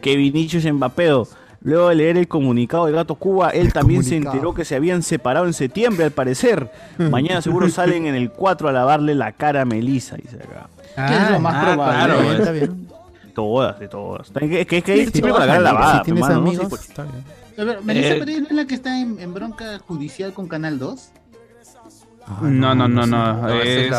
Que 0.00 0.16
Vinicius 0.16 0.64
Mbappeo. 0.70 1.28
Luego 1.64 1.90
de 1.90 1.94
leer 1.94 2.16
el 2.16 2.26
comunicado 2.26 2.86
del 2.86 2.96
Gato 2.96 3.14
Cuba, 3.14 3.50
él 3.50 3.72
también 3.72 4.02
se 4.02 4.16
enteró 4.16 4.52
que 4.52 4.64
se 4.64 4.74
habían 4.74 5.02
separado 5.04 5.46
en 5.46 5.52
septiembre, 5.52 6.04
al 6.04 6.10
parecer. 6.10 6.68
Mañana 6.98 7.40
seguro 7.40 7.68
salen 7.70 8.06
en 8.06 8.16
el 8.16 8.30
4 8.32 8.68
a 8.68 8.72
lavarle 8.72 9.14
la 9.14 9.30
cara 9.30 9.60
a 9.62 9.64
Melissa, 9.64 10.16
dice 10.16 10.38
acá. 10.38 10.68
¿Qué 11.08 11.16
es 11.16 11.30
lo 11.30 11.38
más 11.38 11.54
ah, 11.56 11.62
probable? 11.62 11.94
claro, 11.94 12.14
Está 12.14 12.22
bien, 12.24 12.36
está 12.40 12.52
bien. 12.52 12.88
Todas, 13.32 13.78
de 13.78 13.88
todas. 13.88 14.32
Es 14.34 14.66
que, 14.66 14.76
es 14.78 14.84
que 14.84 14.96
ir 14.96 15.04
Sí, 15.06 15.12
siempre 15.12 15.30
con 15.30 15.40
la 15.40 15.46
cara 15.46 15.60
lavada. 15.60 15.98
Si 15.98 16.02
tienes 16.04 16.22
hermano, 16.24 16.40
¿no? 16.42 16.48
amigos, 16.48 16.64
Sí, 16.64 16.68
pues. 16.70 16.88
está 16.88 17.02
bien. 17.04 17.24
A 17.58 17.64
ver, 17.64 17.82
¿Melissa 17.82 18.14
Eh, 18.14 18.18
Pérez 18.18 18.40
no 18.40 18.46
es 18.48 18.52
la 18.52 18.64
que 18.66 18.74
está 18.74 18.98
en, 19.00 19.18
en 19.20 19.34
bronca 19.34 19.78
judicial 19.80 20.32
con 20.32 20.48
Canal 20.48 20.78
2? 20.78 21.10
Ah, 22.26 22.38
No, 22.42 22.74
no, 22.74 22.88
no, 22.88 23.06
no. 23.06 23.48
Es 23.50 23.90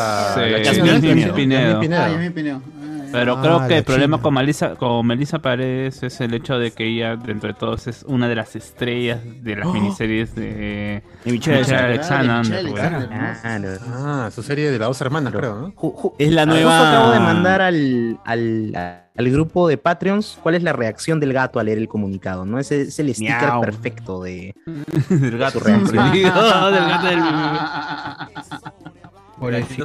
Pinedo. 1.34 1.80
Ah. 1.94 2.08
Ah, 2.10 3.08
Pero 3.12 3.36
Ah, 3.36 3.42
creo 3.42 3.68
que 3.68 3.78
el 3.78 3.84
problema 3.84 4.20
con 4.20 4.34
Melissa, 4.34 4.74
con 4.74 5.06
Melissa 5.06 5.38
Paredes 5.38 6.02
es 6.02 6.20
el 6.20 6.34
hecho 6.34 6.58
de 6.58 6.72
que 6.72 6.84
ella, 6.88 7.14
dentro 7.16 7.48
de 7.48 7.54
todos, 7.54 7.86
es 7.86 8.02
una 8.08 8.26
de 8.28 8.34
las 8.34 8.56
estrellas 8.56 9.20
de 9.42 9.54
las 9.56 9.66
Oh. 9.66 9.72
miniseries 9.72 10.34
de 10.34 11.02
Michelle 11.24 11.58
Michelle 11.60 11.76
Alexander. 11.76 12.64
Claro. 12.74 13.68
Ah, 13.92 14.30
su 14.34 14.42
serie 14.42 14.70
de 14.70 14.78
las 14.80 14.88
dos 14.88 15.00
hermanas, 15.00 15.32
creo, 15.32 15.72
Es 16.18 16.32
la 16.32 16.44
nueva. 16.46 16.90
acabo 16.90 17.12
de 17.12 17.20
mandar 17.20 17.60
al, 17.62 18.18
al, 18.24 19.03
al 19.16 19.30
grupo 19.30 19.68
de 19.68 19.78
Patreons 19.78 20.38
cuál 20.42 20.54
es 20.56 20.62
la 20.62 20.72
reacción 20.72 21.20
del 21.20 21.32
gato 21.32 21.60
al 21.60 21.66
leer 21.66 21.78
el 21.78 21.88
comunicado, 21.88 22.44
¿no? 22.44 22.58
Ese 22.58 22.82
es 22.82 22.98
el 22.98 23.14
sticker 23.14 23.36
Miau. 23.40 23.60
perfecto 23.60 24.22
de 24.22 24.54
del 25.08 25.38
gato 25.38 25.60
sorprendido. 25.60 26.02
del 26.72 26.88
gato 26.88 27.06
del 27.06 27.18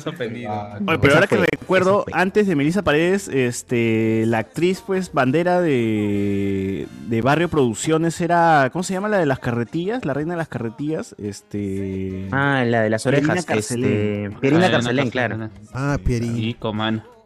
sorprendido. 0.02 0.52
Oye, 0.88 1.00
pero 1.02 1.16
ahora 1.16 1.28
que 1.28 1.36
fue, 1.38 1.48
recuerdo, 1.52 2.06
antes 2.14 2.48
de 2.48 2.56
Melissa 2.56 2.84
Paredes, 2.84 3.28
este, 3.28 4.24
la 4.28 4.38
actriz, 4.40 4.82
pues, 4.86 5.12
bandera 5.12 5.60
de, 5.60 6.88
de 7.08 7.22
Barrio 7.22 7.50
Producciones 7.50 8.22
era, 8.22 8.70
¿cómo 8.72 8.84
se 8.84 8.94
llama 8.94 9.10
la 9.10 9.18
de 9.18 9.26
las 9.26 9.40
carretillas? 9.40 10.06
La 10.06 10.14
reina 10.14 10.34
de 10.34 10.38
las 10.38 10.48
carretillas, 10.48 11.16
este... 11.18 12.28
Ah, 12.32 12.64
la 12.66 12.84
de 12.84 12.90
las 12.92 13.04
Pierina 13.04 13.34
orejas, 13.34 13.46
Carcelén. 13.46 14.26
este, 14.28 14.40
Pierina 14.40 14.68
Ah, 14.68 14.72
Carcelén, 14.72 15.10
claro. 15.10 15.50
Ah, 15.74 15.98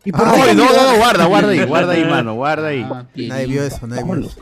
No, 0.06 0.54
no, 0.54 0.56
no, 0.56 0.97
guarda, 0.97 1.26
guarda 1.26 1.49
ahí, 1.49 1.64
guarda 1.66 1.93
ahí, 1.93 2.06
mano, 2.06 2.34
guarda 2.36 2.68
ahí. 2.68 2.86
Ah, 2.89 3.06
Nadie 3.16 3.47
vio 3.47 3.64
eso, 3.64 3.88
nadie 3.88 4.04
vio 4.04 4.16
eso. 4.16 4.41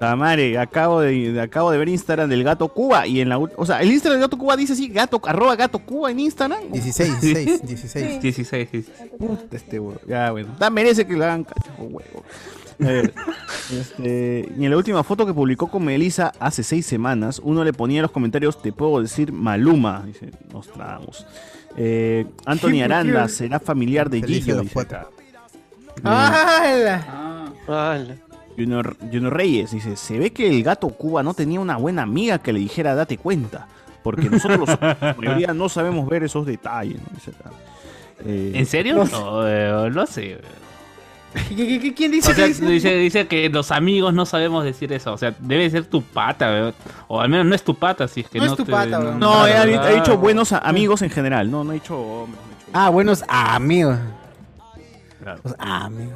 La 0.00 0.14
madre, 0.14 0.56
acabo 0.58 1.00
de, 1.00 1.40
acabo 1.40 1.72
de 1.72 1.78
ver 1.78 1.88
Instagram 1.88 2.30
del 2.30 2.44
Gato 2.44 2.68
Cuba 2.68 3.06
y 3.06 3.20
en 3.20 3.28
la 3.28 3.38
o 3.38 3.66
sea, 3.66 3.82
el 3.82 3.90
Instagram 3.90 4.20
del 4.20 4.28
Gato 4.28 4.38
Cuba 4.38 4.56
dice 4.56 4.74
así, 4.74 4.88
gato, 4.88 5.20
arroba 5.24 5.56
Gato 5.56 5.80
Cuba 5.80 6.10
en 6.12 6.20
Instagram. 6.20 6.70
16, 6.70 7.20
16, 7.20 7.66
16. 7.66 8.22
16, 8.22 8.68
sí. 8.70 8.84
Puta, 9.18 9.56
este 9.56 9.80
huevo. 9.80 10.00
Ya, 10.06 10.30
bueno. 10.30 10.54
Da, 10.58 10.70
merece 10.70 11.04
que 11.04 11.14
le 11.14 11.24
hagan 11.24 11.42
cacho, 11.42 11.72
huevo. 11.78 12.22
A 12.80 12.84
ver, 12.84 13.12
este, 13.72 14.48
y 14.56 14.64
en 14.64 14.70
la 14.70 14.76
última 14.76 15.02
foto 15.02 15.26
que 15.26 15.34
publicó 15.34 15.68
con 15.68 15.84
Melissa 15.84 16.32
hace 16.38 16.62
seis 16.62 16.86
semanas, 16.86 17.40
uno 17.42 17.64
le 17.64 17.72
ponía 17.72 17.98
en 17.98 18.02
los 18.02 18.12
comentarios, 18.12 18.62
te 18.62 18.72
puedo 18.72 19.02
decir 19.02 19.32
Maluma. 19.32 20.04
Dice, 20.06 20.30
nos 20.52 20.68
tragamos. 20.68 21.26
Eh, 21.80 22.26
Anthony 22.44 22.82
Aranda 22.82 23.28
será 23.28 23.60
familiar 23.60 24.10
de 24.10 24.20
Gillo, 24.22 24.60
dice 24.62 24.72
cuatro. 24.74 24.98
acá. 24.98 25.08
¡Hala! 26.04 27.04
Ah. 27.68 27.98
Junior, 28.56 28.96
Junior 29.00 29.32
Reyes 29.36 29.70
dice, 29.70 29.96
se 29.96 30.18
ve 30.18 30.32
que 30.32 30.48
el 30.48 30.62
gato 30.64 30.88
Cuba 30.88 31.22
no 31.22 31.34
tenía 31.34 31.60
una 31.60 31.76
buena 31.76 32.02
amiga 32.02 32.38
que 32.38 32.52
le 32.52 32.58
dijera 32.58 32.94
date 32.96 33.16
cuenta, 33.18 33.68
porque 34.02 34.28
nosotros 34.28 34.68
la 34.80 35.14
mayoría 35.16 35.54
no 35.54 35.68
sabemos 35.68 36.08
ver 36.08 36.24
esos 36.24 36.44
detalles. 36.46 36.98
Eh, 38.24 38.52
¿En 38.54 38.66
serio? 38.66 38.96
No 38.96 39.04
No, 39.04 39.42
sé. 39.44 39.48
eh, 39.48 39.90
no 39.92 40.06
sé. 40.06 40.38
¿Qué- 41.48 41.56
qué- 41.56 41.80
qué- 41.80 41.94
¿Quién 41.94 42.12
dice 42.12 42.32
O 42.32 42.34
sea, 42.34 42.44
que 42.44 42.48
dice? 42.54 42.66
dice, 42.66 42.94
dice 42.96 43.26
que 43.26 43.48
los 43.50 43.70
amigos 43.70 44.14
no 44.14 44.24
sabemos 44.26 44.64
decir 44.64 44.92
eso. 44.92 45.12
O 45.12 45.18
sea, 45.18 45.34
debe 45.38 45.68
ser 45.70 45.84
tu 45.84 46.02
pata, 46.02 46.50
weón. 46.50 46.74
O 47.06 47.20
al 47.20 47.28
menos 47.28 47.46
no 47.46 47.54
es 47.54 47.62
tu 47.62 47.74
pata, 47.74 48.08
si 48.08 48.20
es 48.20 48.28
que 48.28 48.38
No 48.38 48.46
no, 48.46 48.50
es 48.52 48.56
tu 48.56 48.64
te- 48.64 48.72
pata, 48.72 48.98
weón. 48.98 49.18
No, 49.18 49.42
ha 49.42 49.46
claro. 49.64 49.94
dicho 49.94 50.18
buenos 50.18 50.52
amigos 50.52 51.02
en 51.02 51.10
general, 51.10 51.50
no, 51.50 51.64
no 51.64 51.70
ha 51.70 51.74
dicho 51.74 51.96
hombres. 51.98 52.40
no 52.42 52.46
ha 52.46 52.58
dicho- 52.58 52.70
Ah, 52.72 52.88
buenos 52.90 53.24
amigos. 53.28 53.98
Claro. 55.22 55.40
Los 55.44 55.54
amigos. 55.58 56.14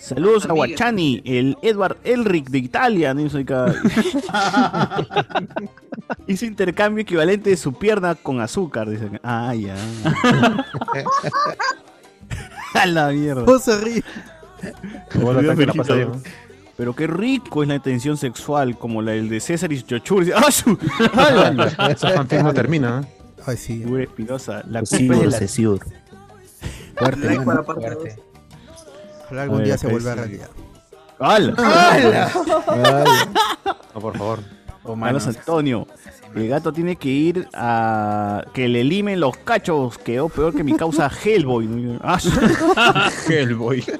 Saludos 0.00 0.46
a 0.46 0.52
Guachani, 0.54 1.22
el 1.24 1.56
Edward 1.62 1.98
Elric 2.02 2.48
de 2.48 2.58
Italia. 2.58 3.14
¿no? 3.14 3.20
Hizo 6.26 6.46
intercambio 6.46 7.02
equivalente 7.02 7.50
de 7.50 7.56
su 7.56 7.74
pierna 7.74 8.14
con 8.16 8.40
azúcar. 8.40 8.88
Dice. 8.88 9.06
acá. 9.06 9.20
Ah, 9.22 9.54
ya. 9.54 9.76
a 12.74 12.86
la 12.86 13.08
mierda. 13.10 13.44
¿Cómo 13.44 13.58
se 13.58 13.78
ríe? 13.80 14.04
¿no? 16.06 16.22
Pero 16.76 16.94
qué 16.94 17.06
rico 17.06 17.62
es 17.62 17.68
la 17.68 17.78
tensión 17.78 18.16
sexual, 18.16 18.78
como 18.78 19.02
la 19.02 19.12
del 19.12 19.28
de 19.28 19.40
César 19.40 19.70
y 19.72 19.82
Chochur. 19.82 20.24
¡Ah, 20.36 20.50
su! 20.50 20.78
¡Hala! 21.12 21.68
Ese 21.90 22.08
fanfic 22.10 22.42
no 22.42 22.54
termina, 22.54 23.02
¿eh? 23.04 23.06
Ay, 23.46 23.56
sí. 23.56 23.78
Figura 23.82 24.02
espinosa. 24.04 24.62
La 24.68 24.80
culpa 24.82 25.14
es 25.14 25.20
de 25.20 25.26
la- 25.26 25.38
Cesiur. 25.38 25.80
Fuerte, 26.96 27.26
Like 27.26 27.44
para 27.44 27.62
parte 27.62 27.82
fuerte. 27.82 28.16
Ojalá 29.26 29.42
algún 29.42 29.64
día 29.64 29.78
se 29.78 29.86
acá 29.86 29.92
vuelva 29.92 30.14
realidad. 30.14 30.48
¡Hala! 31.18 32.30
No, 33.94 34.00
por 34.00 34.16
favor. 34.16 34.38
Oh, 34.82 34.98
Carlos 34.98 35.26
Antonio. 35.26 35.86
El 36.34 36.48
gato 36.48 36.72
tiene 36.72 36.96
que 36.96 37.08
ir 37.08 37.48
a 37.54 38.44
que 38.54 38.68
le 38.68 38.84
limen 38.84 39.18
los 39.18 39.36
cachos. 39.38 39.98
Quedó 39.98 40.28
peor 40.28 40.54
que 40.54 40.62
mi 40.62 40.74
causa 40.74 41.10
Hellboy. 41.24 41.66
¿no? 41.66 41.98
Ah, 42.02 42.18
Hellboy. 43.28 43.84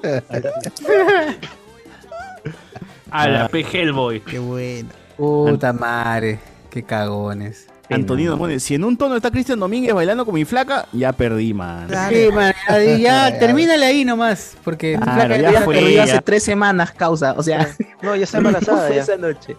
A 3.11 3.29
la 3.29 3.49
P 3.49 3.67
Hellboy. 3.73 4.21
Qué 4.21 4.39
buena. 4.39 4.89
Puta 5.17 5.73
madre. 5.73 6.39
Qué 6.71 6.83
cagones. 6.85 7.67
Antonino 7.91 8.39
pone, 8.39 8.61
si 8.61 8.77
en 8.77 8.85
un 8.85 8.97
tono 8.97 9.17
está 9.17 9.33
Cristian 9.33 9.59
Domínguez 9.59 9.93
bailando 9.93 10.25
con 10.25 10.33
mi 10.33 10.45
flaca, 10.45 10.87
ya 10.93 11.11
perdí, 11.13 11.53
man. 11.53 11.89
Sí, 12.09 12.29
man, 12.33 12.55
ya, 12.69 12.97
ya, 12.97 13.39
termínale 13.41 13.85
ahí 13.85 14.05
nomás. 14.05 14.57
Porque 14.63 14.95
tu 14.97 15.03
Claro, 15.03 15.35
flaca 15.35 15.43
ya 15.43 15.51
ya 15.51 15.61
fue. 15.63 16.01
Hace 16.01 16.21
tres 16.23 16.45
semanas, 16.45 16.93
causa. 16.93 17.33
O 17.37 17.43
sea, 17.43 17.69
No, 18.01 18.15
ya 18.15 18.23
está 18.23 18.39
embarazada 18.39 18.87
fue 18.87 18.95
ya. 18.95 19.03
esa 19.03 19.17
noche. 19.17 19.57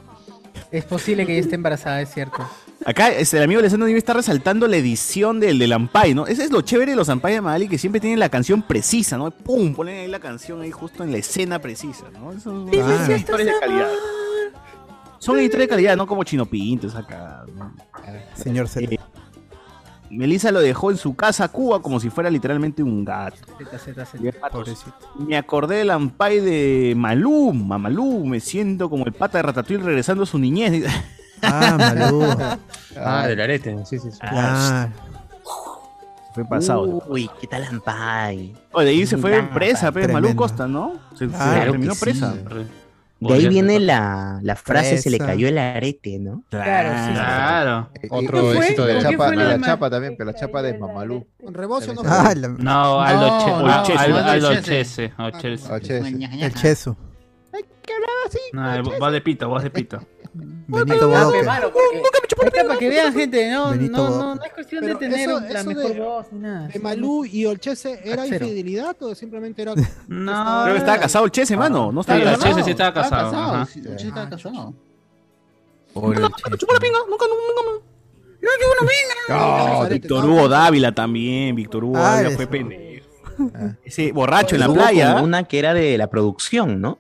Es 0.72 0.86
posible 0.86 1.26
que 1.26 1.34
ya 1.36 1.42
esté 1.42 1.56
embarazada, 1.56 2.02
es 2.02 2.14
cierto. 2.14 2.38
Acá 2.86 3.10
este, 3.10 3.38
el 3.38 3.44
amigo 3.44 3.60
Alessandro 3.60 3.88
Nive 3.88 4.00
está 4.00 4.14
resaltando 4.14 4.68
la 4.68 4.78
edición 4.78 5.40
del, 5.40 5.60
del 5.60 5.74
Ampay, 5.74 6.14
¿no? 6.16 6.26
Ese 6.28 6.44
es 6.46 6.52
lo 6.52 6.62
chévere 6.62 6.92
de 6.92 6.96
los 6.98 7.10
Ampay 7.10 7.34
de 7.36 7.42
Magali, 7.42 7.68
que 7.68 7.78
siempre 7.78 8.00
tienen 8.00 8.20
la 8.20 8.30
canción 8.30 8.62
precisa, 8.64 9.18
¿no? 9.18 9.30
¡Pum! 9.32 9.76
Ponen 9.76 10.00
ahí 10.00 10.08
la 10.08 10.20
canción 10.20 10.62
ahí 10.62 10.72
justo 10.72 11.04
en 11.04 11.12
la 11.12 11.18
escena 11.18 11.60
precisa, 11.60 12.06
¿no? 12.14 12.32
Eso 12.32 12.66
son 12.66 12.70
Ah. 12.70 13.06
editores 13.10 13.46
de 13.46 13.54
calidad. 13.60 13.90
Son 15.20 15.38
editores 15.38 15.66
de 15.66 15.70
calidad, 15.70 15.96
no 15.98 16.08
como 16.08 16.24
Chino 16.24 16.46
Pinto, 16.48 16.88
cagada, 16.92 17.46
¿no? 17.56 17.76
Señor 18.36 18.68
Cel. 18.68 18.94
Eh, 18.94 19.00
Melissa 20.12 20.52
lo 20.52 20.60
dejó 20.60 20.92
en 20.92 20.98
su 20.98 21.16
casa 21.16 21.48
Cuba 21.48 21.82
como 21.82 22.00
si 22.00 22.10
fuera 22.10 22.30
literalmente 22.30 22.84
un 22.84 23.06
gato. 23.06 23.38
Z, 23.58 23.80
Z, 23.80 24.06
Z. 24.06 24.18
Bien, 24.22 24.36
patos. 24.40 24.60
Pobrecito. 24.60 24.94
Me 25.18 25.38
acordé 25.38 25.78
del 25.78 25.90
Ampay 25.90 26.42
de 26.42 26.94
Malú, 26.98 27.54
Mamalú, 27.54 28.26
me 28.26 28.42
siento 28.42 28.90
como 28.90 29.06
el 29.06 29.14
pata 29.14 29.38
de 29.38 29.44
Ratatouille 29.44 29.84
regresando 29.84 30.24
a 30.24 30.26
su 30.26 30.38
niñez. 30.38 30.86
Ah, 31.44 31.76
Malú. 31.76 32.22
Ah, 32.96 33.26
del 33.26 33.42
arete. 33.42 33.76
Sí, 33.86 33.98
sí, 33.98 34.12
sí. 34.12 34.20
Claro. 34.20 34.92
Fue 36.36 36.46
pasado. 36.46 37.04
Uy, 37.08 37.28
¿qué 37.40 37.48
tal 37.48 37.64
Ampay? 37.64 38.54
Oye, 38.74 38.86
de 38.86 38.92
ahí 38.92 39.08
se 39.08 39.18
fue 39.18 39.42
presa, 39.52 39.92
pues, 39.92 40.14
Malú. 40.14 40.36
Costa, 40.36 40.68
¿no? 40.68 41.00
Se, 41.16 41.28
terminó 41.28 41.96
presa. 41.96 42.36
sí. 42.36 42.68
De 43.22 43.34
ahí 43.36 43.48
viene 43.48 43.80
la, 43.80 44.40
la 44.42 44.56
frase 44.56 44.98
se 44.98 45.10
le 45.12 45.20
cayó 45.20 45.48
el 45.48 45.58
arete, 45.58 46.18
¿no? 46.20 46.44
Claro, 46.50 46.90
sí. 47.08 47.14
Claro. 47.14 47.90
Otro 48.10 48.42
¿Qué 48.42 48.56
fue? 48.56 48.66
éxito 48.66 48.86
de 48.88 48.94
La 48.96 49.02
¿Con 49.04 49.12
qué 49.12 49.18
chapa, 49.18 49.36
la 49.36 49.62
chapa 49.62 49.90
también, 49.92 50.16
pero 50.18 50.32
la 50.32 50.38
chapa 50.38 50.62
de 50.64 50.78
Mamalú. 50.78 51.28
Con 51.44 51.54
rebozo 51.54 51.94
no 51.94 52.02
Ah, 52.04 52.32
fue. 52.34 52.48
No, 52.58 53.00
Aldo 53.02 53.84
Chese, 53.86 54.00
Aldo 54.00 54.50
Chese. 54.56 54.64
Chese, 54.64 55.14
o 55.20 55.30
Chese. 55.32 55.68
Ah, 55.72 55.80
che, 55.80 56.04
sí. 56.04 56.28
el 56.42 56.54
Chesu. 56.56 56.98
No, 58.54 58.74
el- 58.76 58.82
voz 58.84 59.12
de 59.12 59.22
pito, 59.22 59.48
voz 59.50 59.64
de 59.64 59.70
pito. 59.70 60.00
Benito 60.34 61.12
Ah, 61.14 61.26
Bodoque. 61.26 61.44
para 62.66 62.78
que 62.80 62.88
vean, 62.90 63.14
gente, 63.14 63.52
no, 63.52 63.76
no, 63.76 64.10
no, 64.10 64.36
no 64.36 64.44
es 64.44 64.54
cuestión 64.54 64.82
Pero 64.82 64.94
de 64.94 65.00
tener 65.00 65.20
eso- 65.30 65.40
la 65.42 65.48
eso 65.60 65.70
mejor 65.70 65.94
de- 65.94 66.00
voz 66.00 66.26
ni 66.32 66.40
nada. 66.40 66.68
¿De 66.70 66.80
Malú 66.80 67.26
y 67.26 67.46
Olchese 67.46 68.00
era 68.04 68.26
infidelidad 68.26 68.96
o 69.04 69.14
simplemente 69.14 69.62
era.? 69.62 69.74
No, 70.08 70.62
Creo 70.64 70.74
que 70.76 70.80
estaba 70.80 71.00
casado 71.00 71.26
el 71.26 71.32
Chese, 71.32 71.58
mano. 71.58 71.92
No 71.92 72.02
Sí, 72.04 72.12
estaba 72.12 72.20
el 72.20 72.26
casado. 72.38 72.50
Chese 72.56 72.64
sí 72.64 72.72
estaba 72.72 72.94
casado. 72.94 73.36
ajá. 73.36 73.66
sí, 73.66 73.82
el 73.86 73.96
Che 73.98 74.08
estaba 74.08 74.30
casado. 74.30 74.74
Pobre 75.94 76.18
Che. 76.22 76.30
No, 79.30 79.88
Víctor 79.90 80.26
Hugo 80.26 80.48
Dávila 80.50 80.92
también. 80.94 81.56
Víctor 81.56 81.84
Hugo 81.84 81.98
Ah, 81.98 82.16
Dávila 82.16 82.32
fue 82.36 82.48
pendejo. 82.48 83.08
Ese 83.84 84.12
borracho 84.12 84.56
en 84.56 84.62
la 84.62 84.70
playa. 84.70 85.22
una 85.22 85.44
que 85.44 85.60
era 85.60 85.74
de 85.74 85.98
la 85.98 86.08
producción, 86.08 86.80
¿no? 86.82 87.00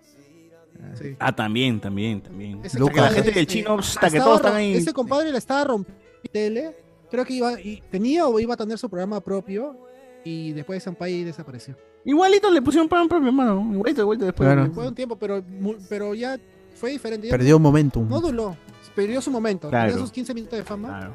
Sí. 1.01 1.15
Ah, 1.19 1.35
también, 1.35 1.79
también, 1.79 2.21
también. 2.21 2.59
Ese 2.63 2.77
Porque 2.77 2.97
la 2.97 3.07
compadre, 3.07 3.23
gente 3.23 3.31
del 3.31 3.47
este, 3.47 3.53
chino, 3.53 3.79
hasta 3.79 4.09
que 4.09 4.19
todos 4.19 4.37
están 4.37 4.55
ahí. 4.55 4.73
Ese 4.75 4.93
compadre 4.93 5.31
le 5.31 5.37
estaba 5.37 5.63
rompiendo 5.63 6.01
tele. 6.31 6.75
Creo 7.09 7.25
que 7.25 7.33
iba, 7.33 7.59
y 7.59 7.81
tenía 7.91 8.27
o 8.27 8.39
iba 8.39 8.53
a 8.53 8.57
tener 8.57 8.77
su 8.77 8.89
programa 8.89 9.19
propio. 9.21 9.75
Y 10.23 10.51
después 10.53 10.77
de 10.77 10.81
Sampay 10.81 11.23
desapareció. 11.23 11.75
Igualito 12.05 12.49
le 12.49 12.61
pusieron 12.61 12.87
para 12.87 13.01
un 13.01 13.09
propio, 13.09 13.27
hermano. 13.27 13.73
Igualito, 13.73 14.01
igualito 14.01 14.25
después. 14.25 14.47
Claro. 14.47 14.63
Después 14.63 14.83
de 14.83 14.89
un 14.89 14.95
tiempo, 14.95 15.15
pero, 15.17 15.43
pero 15.89 16.13
ya 16.13 16.39
fue 16.75 16.91
diferente. 16.91 17.27
ya 17.27 17.31
Perdió 17.31 17.59
momentum. 17.59 18.07
No 18.07 18.21
duró. 18.21 18.55
Perdió 18.95 19.21
su 19.21 19.31
momento. 19.31 19.69
Claro. 19.69 19.89
Tenía 19.89 20.01
sus 20.03 20.11
15 20.11 20.33
minutos 20.33 20.59
de 20.59 20.65
fama. 20.65 20.87
Claro. 20.87 21.13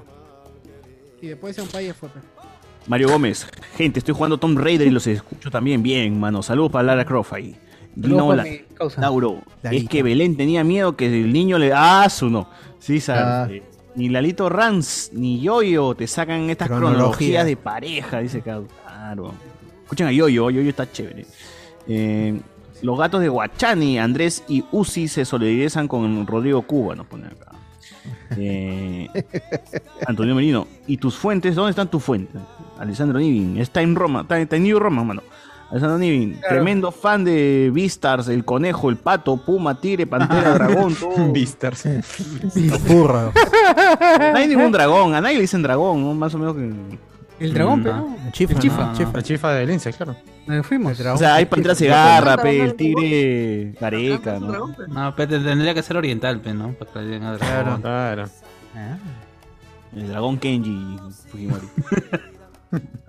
Y 1.20 1.28
después 1.28 1.56
de 1.56 1.62
Sampay 1.62 1.92
fue. 1.92 2.08
Mario 2.86 3.08
Gómez, 3.08 3.46
gente, 3.76 3.98
estoy 3.98 4.14
jugando 4.14 4.38
Tomb 4.38 4.58
Raider 4.58 4.86
y 4.86 4.90
los 4.90 5.06
escucho 5.08 5.50
también 5.50 5.82
bien, 5.82 6.20
mano. 6.20 6.42
Saludos 6.42 6.70
para 6.70 6.84
Lara 6.84 7.04
Croft 7.04 7.32
ahí. 7.32 7.56
Para 8.00 8.36
la- 8.36 8.44
La 9.62 9.70
es 9.72 9.88
que 9.88 10.02
Belén 10.02 10.36
tenía 10.36 10.62
miedo 10.64 10.96
que 10.96 11.06
el 11.06 11.32
niño 11.32 11.58
le. 11.58 11.72
¡Ah, 11.74 12.08
su 12.10 12.28
no! 12.28 12.48
Sí, 12.78 12.98
Ah. 12.98 13.00
sabes. 13.00 13.62
eh, 13.62 13.62
Ni 13.94 14.10
Lalito 14.10 14.48
Rans, 14.50 15.10
ni 15.14 15.40
Yoyo 15.40 15.94
te 15.94 16.06
sacan 16.06 16.50
estas 16.50 16.68
Cronología. 16.68 16.98
cronologías 16.98 17.46
de 17.46 17.56
pareja, 17.56 18.18
dice. 18.20 18.42
Claro. 18.42 19.32
Escuchen 19.84 20.06
a 20.08 20.12
Yoyo, 20.12 20.50
Yoyo 20.50 20.68
está 20.68 20.90
chévere. 20.90 21.24
Eh, 21.88 22.38
los 22.82 22.98
gatos 22.98 23.22
de 23.22 23.28
Guachani, 23.28 23.98
Andrés 23.98 24.44
y 24.48 24.62
Uzi 24.72 25.08
se 25.08 25.24
solidarizan 25.24 25.88
con 25.88 26.26
Rodrigo 26.26 26.60
Cuba, 26.62 26.94
nos 26.94 27.06
pone 27.06 27.26
acá. 27.28 27.52
Eh, 28.36 29.08
Antonio 30.06 30.34
Merino, 30.34 30.66
¿y 30.86 30.96
tus 30.98 31.16
fuentes? 31.16 31.54
¿Dónde 31.54 31.70
están 31.70 31.88
tus 31.88 32.02
fuentes? 32.02 32.40
Alessandro 32.78 33.18
Nivin, 33.18 33.56
está 33.58 33.80
en 33.80 33.94
Roma, 33.94 34.22
está, 34.22 34.38
está 34.38 34.56
en 34.56 34.64
New 34.64 34.78
Roma, 34.78 35.04
mano. 35.04 35.22
Alessandro 35.70 35.98
Nivin, 35.98 36.34
Claro. 36.34 36.48
tremendo 36.54 36.92
fan 36.92 37.24
de 37.24 37.70
Beastars, 37.74 38.28
el 38.28 38.44
conejo, 38.44 38.88
el 38.88 38.96
pato, 38.96 39.36
puma, 39.36 39.80
tigre, 39.80 40.06
pantera, 40.06 40.54
dragón, 40.54 40.94
todo. 40.94 41.10
Beastars. 41.32 41.84
Furra. 42.86 43.32
No 44.32 44.38
hay 44.38 44.46
ningún 44.48 44.70
dragón, 44.72 45.14
a 45.14 45.20
nadie 45.20 45.36
le 45.36 45.40
dicen 45.42 45.62
dragón, 45.62 46.02
¿no? 46.02 46.14
más 46.14 46.34
o 46.34 46.38
menos 46.38 46.54
que. 46.56 46.72
El 47.38 47.52
dragón, 47.52 47.80
Mm, 47.80 47.82
pero 47.82 47.96
no. 47.96 48.08
no. 48.08 48.16
El 48.26 48.32
chifa. 48.32 48.52
El 48.54 48.58
chifa. 48.60 48.86
¿no? 48.86 48.94
Chifa. 48.96 49.12
La 49.12 49.22
chifa 49.22 49.52
de 49.52 49.66
Lince, 49.66 49.92
claro. 49.92 50.16
Nos 50.46 50.66
fuimos. 50.66 50.98
O 51.00 51.16
sea, 51.18 51.34
hay 51.34 51.44
pantera 51.46 51.74
cigarra, 51.74 52.36
pe, 52.38 52.62
el 52.62 52.74
tigre 52.74 53.74
careca, 53.78 54.38
¿no? 54.40 54.74
No, 54.88 55.14
pero 55.16 55.42
tendría 55.42 55.74
que 55.74 55.82
ser 55.82 55.96
oriental, 55.98 56.40
pe, 56.40 56.54
¿no? 56.54 56.72
Para 56.72 56.92
que 56.92 56.98
le 57.00 57.06
digan 57.06 57.24
a 57.24 57.36
dragón. 57.36 57.82
Claro. 57.82 58.24
Ah. 58.74 58.96
El 59.94 60.08
dragón 60.08 60.38
Kenji 60.38 60.96
Fujimori. 61.30 61.66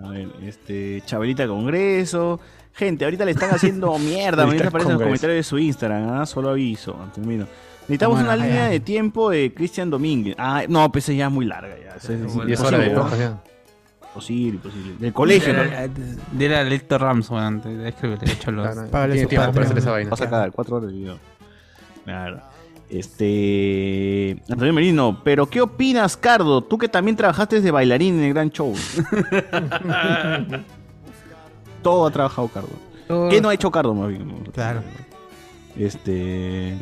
A 0.00 0.08
ver, 0.10 0.28
este. 0.42 1.02
Chabelita 1.04 1.46
Congreso. 1.46 2.40
Gente, 2.72 3.04
ahorita 3.04 3.24
le 3.24 3.32
están 3.32 3.50
haciendo 3.50 3.98
mierda. 3.98 4.44
Ahorita 4.44 4.68
aparece 4.68 4.90
en 4.92 4.98
los 4.98 5.02
comentarios 5.02 5.36
de 5.38 5.42
su 5.42 5.58
Instagram. 5.58 6.08
¿ah? 6.20 6.26
Solo 6.26 6.50
aviso. 6.50 6.96
Termino. 7.14 7.46
Necesitamos 7.82 8.18
Bueno, 8.18 8.32
una 8.34 8.36
ya. 8.36 8.44
línea 8.46 8.68
de 8.68 8.80
tiempo 8.80 9.30
de 9.30 9.52
Cristian 9.54 9.88
Domínguez. 9.90 10.36
Ah, 10.38 10.62
no, 10.68 10.90
pues 10.92 11.06
ya 11.06 11.26
es 11.26 11.32
muy 11.32 11.46
larga. 11.46 11.74
Ya. 11.82 11.96
Es 11.96 12.34
Bueno, 12.34 12.48
Y 12.50 12.52
es 12.52 12.60
hora 12.60 12.78
de 12.78 12.96
hojas 12.96 13.18
ya. 13.18 13.40
Imposible. 14.04 14.60
Del 14.98 15.12
colegio, 15.12 15.52
¿no? 15.54 15.62
Dile- 15.62 16.18
Dile 16.32 16.56
a 16.56 16.64
Lector 16.64 17.00
Rams, 17.00 17.30
weón. 17.30 17.60
te- 17.60 17.88
Escríbele, 17.88 18.32
échalo. 18.32 18.62
Claro, 18.62 18.90
Págale 18.90 19.26
tiempo 19.26 19.52
para 19.52 19.64
hacer 19.66 19.78
esa 19.78 19.90
vaina. 19.92 20.10
Vas 20.10 20.20
a 20.22 20.30
cagar 20.30 20.52
cuatro 20.52 20.76
horas 20.76 20.90
de 20.90 20.96
video. 20.96 21.18
Claro. 22.04 22.40
Este. 22.90 24.36
Antonio 24.48 24.72
Merino, 24.72 25.20
pero 25.22 25.46
¿qué 25.46 25.60
opinas, 25.60 26.16
Cardo? 26.16 26.62
Tú 26.62 26.78
que 26.78 26.88
también 26.88 27.16
trabajaste 27.16 27.60
de 27.60 27.70
bailarín 27.70 28.18
en 28.18 28.24
el 28.24 28.34
gran 28.34 28.50
show. 28.50 28.74
Todo 31.82 32.06
ha 32.06 32.10
trabajado 32.10 32.48
Cardo. 32.48 32.68
Todo- 33.06 33.28
¿Qué 33.28 33.40
no 33.40 33.48
ha 33.48 33.54
hecho 33.54 33.70
Cardo 33.70 33.94
más 33.94 34.08
bien? 34.08 34.28
Claro. 34.52 34.82
Este. 35.76 36.76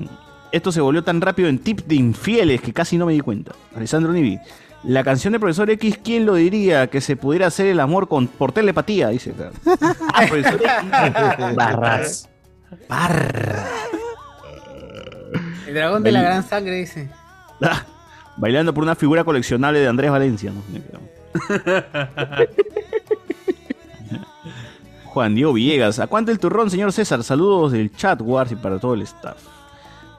Esto 0.53 0.73
se 0.73 0.81
volvió 0.81 1.03
tan 1.05 1.21
rápido 1.21 1.49
en 1.49 1.59
tips 1.59 1.87
de 1.89 1.97
infieles 1.97 2.61
que 2.61 2.73
casi 2.73 2.97
no 2.97 3.07
me 3.07 3.13
di 3.13 3.21
cuenta. 3.21 3.53
Alessandro 3.75 4.13
Nivi. 4.13 4.39
La 4.85 5.03
canción 5.03 5.33
de 5.33 5.41
Profesor 5.41 5.69
X, 5.71 5.99
¿quién 6.03 6.25
lo 6.27 6.35
diría 6.35 6.87
que 6.87 7.01
se 7.01 7.17
pudiera 7.17 7.49
hacer 7.49 7.67
el 7.67 7.81
amor 7.81 8.07
con, 8.09 8.29
por 8.29 8.53
telepatía? 8.53 9.09
Dice 9.09 9.33
acá. 9.33 9.51
Ah, 10.15 10.25
Profesor 10.29 10.61
X. 10.63 11.57
Barras. 11.57 12.29
El 15.67 15.75
dragón 15.75 16.03
de 16.03 16.13
la 16.13 16.23
gran 16.23 16.47
sangre 16.47 16.77
dice. 16.77 17.09
Bailando 18.37 18.73
por 18.75 18.85
una 18.85 18.95
figura 18.95 19.25
coleccionable 19.25 19.81
de 19.81 19.89
Andrés 19.89 20.11
Valencia. 20.11 20.53
¿no? 20.53 20.63
Juan 25.05 25.35
Diego 25.35 25.53
Villegas. 25.55 25.99
¿A 25.99 26.07
cuánto 26.07 26.31
el 26.31 26.39
turrón, 26.39 26.71
señor 26.71 26.93
César? 26.93 27.25
Saludos 27.25 27.73
del 27.73 27.95
chat, 27.97 28.21
Wars 28.21 28.53
y 28.53 28.57
para 28.57 28.79
todo 28.79 28.95
el 28.95 29.03
staff. 29.03 29.39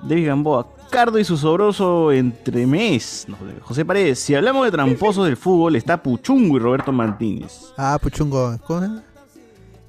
David 0.01 0.27
Gamboa. 0.27 0.67
Cardo 0.89 1.19
y 1.19 1.25
su 1.25 1.37
sobroso 1.37 2.11
entremés. 2.13 3.25
No, 3.27 3.37
José 3.61 3.83
Paredes. 3.83 4.19
Si 4.19 4.33
hablamos 4.33 4.65
de 4.65 4.71
tramposos 4.71 5.25
del 5.25 5.35
fútbol, 5.35 5.75
está 5.75 6.01
Puchungo 6.01 6.55
y 6.55 6.59
Roberto 6.59 6.91
Martínez. 6.93 7.73
Ah, 7.77 7.99
Puchungo. 8.01 8.57
¿Cómo 8.65 8.79
se 8.79 8.87
llama? 8.87 9.03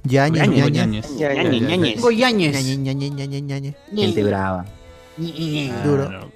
Yañez, 0.04 0.48
Ñañez, 0.48 0.72
Yañez. 0.72 0.72
Ñañez. 0.72 1.18
Ya, 1.18 1.34
ya, 1.34 1.42
Ñañez, 1.42 1.60
ya. 1.60 1.68
Ñañez. 1.68 1.94
Tengo 1.94 2.10
Yañez. 2.10 2.52
Yañez, 2.52 2.84
Yañez, 2.84 3.16
Yañez, 3.16 3.46
Yañez. 3.46 3.76
Gente 3.94 4.24
brava. 4.24 4.64
Duro. 5.84 6.30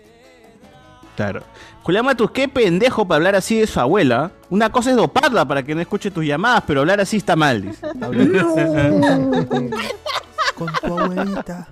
Claro. 1.16 1.42
Julián 1.82 2.04
Matus, 2.04 2.30
qué 2.30 2.48
pendejo 2.48 3.06
para 3.06 3.16
hablar 3.16 3.34
así 3.34 3.58
de 3.58 3.66
su 3.66 3.78
abuela. 3.80 4.30
Una 4.50 4.70
cosa 4.70 4.90
es 4.90 4.96
doparla 4.96 5.44
para 5.46 5.62
que 5.62 5.74
no 5.74 5.80
escuche 5.80 6.10
tus 6.10 6.24
llamadas, 6.24 6.62
pero 6.66 6.80
hablar 6.80 7.00
así 7.00 7.16
está 7.16 7.36
mal. 7.36 7.62
dice. 7.62 7.80
Con 10.56 10.72
tu 10.80 10.98
abuelita. 10.98 11.68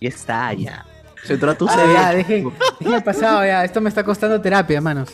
Y 0.00 0.06
está 0.06 0.52
ya. 0.54 0.84
Se 1.24 1.38
trata 1.38 1.64
Ah, 1.68 1.92
ya, 1.92 2.10
deje, 2.14 2.44
deje 2.80 3.00
pasado 3.00 3.44
ya. 3.46 3.64
Esto 3.64 3.80
me 3.80 3.88
está 3.88 4.04
costando 4.04 4.38
terapia, 4.40 4.80
manos. 4.80 5.08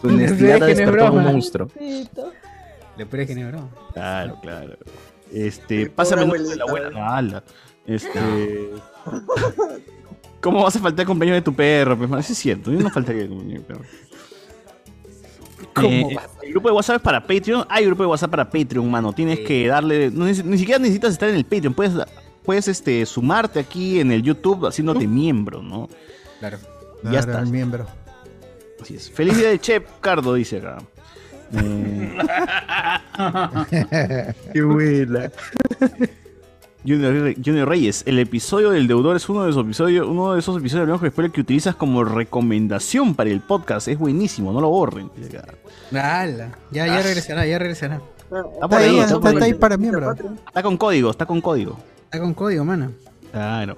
Tu 0.00 0.08
honestidad 0.08 0.58
no 0.58 1.12
un 1.12 1.22
monstruo. 1.22 1.68
Peor 1.68 3.20
es 3.20 3.26
que 3.28 3.34
no 3.36 3.40
es 3.42 3.52
broma. 3.52 3.68
Claro, 3.94 4.38
claro. 4.42 4.76
Este, 5.32 5.88
pásame 5.88 6.24
el 6.24 6.48
de 6.48 6.56
la 6.56 6.64
abuela. 6.64 7.42
Este. 7.86 8.20
¿Cómo 10.40 10.62
vas 10.64 10.74
a 10.76 10.80
faltar 10.80 11.00
el 11.04 11.06
cumpleaños 11.06 11.36
de 11.36 11.42
tu 11.42 11.54
perro? 11.54 11.96
Pues, 11.96 12.26
sí 12.26 12.32
es 12.32 12.38
cierto, 12.38 12.72
yo 12.72 12.80
no 12.80 12.90
faltaría 12.90 13.22
el 13.22 13.28
cumpleaños 13.28 13.66
de 13.68 13.74
mi 13.74 13.78
perro. 13.80 13.84
¿Cómo 15.74 15.88
Eh, 16.10 16.16
el 16.42 16.50
grupo 16.50 16.68
de 16.68 16.74
WhatsApp 16.74 16.96
es 16.96 17.02
para 17.02 17.20
Patreon. 17.20 17.64
Hay 17.68 17.86
grupo 17.86 18.02
de 18.02 18.08
WhatsApp 18.08 18.30
para 18.30 18.50
Patreon, 18.50 18.90
mano. 18.90 19.12
Tienes 19.12 19.40
que 19.40 19.66
darle. 19.68 20.10
no 20.10 20.24
ni 20.26 20.58
siquiera 20.58 20.78
necesitas 20.78 21.12
estar 21.12 21.28
en 21.28 21.36
el 21.36 21.44
Patreon. 21.44 21.72
Puedes, 21.74 21.92
puedes 22.42 22.68
este, 22.68 23.06
sumarte 23.06 23.60
aquí 23.60 24.00
en 24.00 24.10
el 24.12 24.22
YouTube 24.22 24.66
haciéndote 24.66 25.06
miembro, 25.06 25.62
¿no? 25.62 25.88
Claro. 26.40 26.58
Ya 27.04 27.10
Claro, 27.10 27.18
está. 27.18 27.38
el 27.40 27.46
miembro. 27.46 27.86
Así 28.80 28.96
es. 28.96 29.10
Feliz 29.10 29.36
día 29.38 29.48
de 29.50 29.58
Chef 29.60 29.84
Cardo, 30.00 30.34
dice 30.34 30.58
acá. 30.58 30.78
Eh, 31.54 32.18
Qué 34.52 34.62
buena. 34.62 35.30
Junior, 36.86 37.12
Re- 37.14 37.36
Junior 37.44 37.68
Reyes, 37.68 38.02
el 38.06 38.18
episodio 38.18 38.70
del 38.70 38.86
deudor 38.88 39.16
es 39.16 39.28
uno 39.28 39.44
de 39.44 39.50
esos 39.50 39.64
episodios, 39.64 40.06
uno 40.06 40.32
de 40.34 40.40
esos 40.40 40.56
episodios 40.58 40.86
de 40.86 40.90
Blanco 40.92 41.04
de 41.04 41.10
Spoiler 41.10 41.30
que 41.32 41.40
utilizas 41.40 41.76
como 41.76 42.02
recomendación 42.04 43.14
para 43.14 43.30
el 43.30 43.40
podcast. 43.40 43.88
Es 43.88 43.98
buenísimo, 43.98 44.52
no 44.52 44.60
lo 44.60 44.68
borren. 44.68 45.10
Ala, 45.92 46.50
Ya, 46.70 46.86
ya 46.86 47.02
regresará, 47.02 47.46
ya 47.46 47.58
regresará. 47.58 48.00
Está 48.24 48.68
por 48.68 48.78
ahí, 48.78 48.98
está 48.98 49.28
ahí. 49.74 49.78
miembro. 49.78 50.12
Está 50.12 50.62
con 50.62 50.76
código, 50.76 51.10
está 51.10 51.26
con 51.26 51.40
código. 51.40 51.76
Está 52.04 52.18
con 52.18 52.34
código, 52.34 52.64
mano. 52.64 52.90
Claro. 53.30 53.76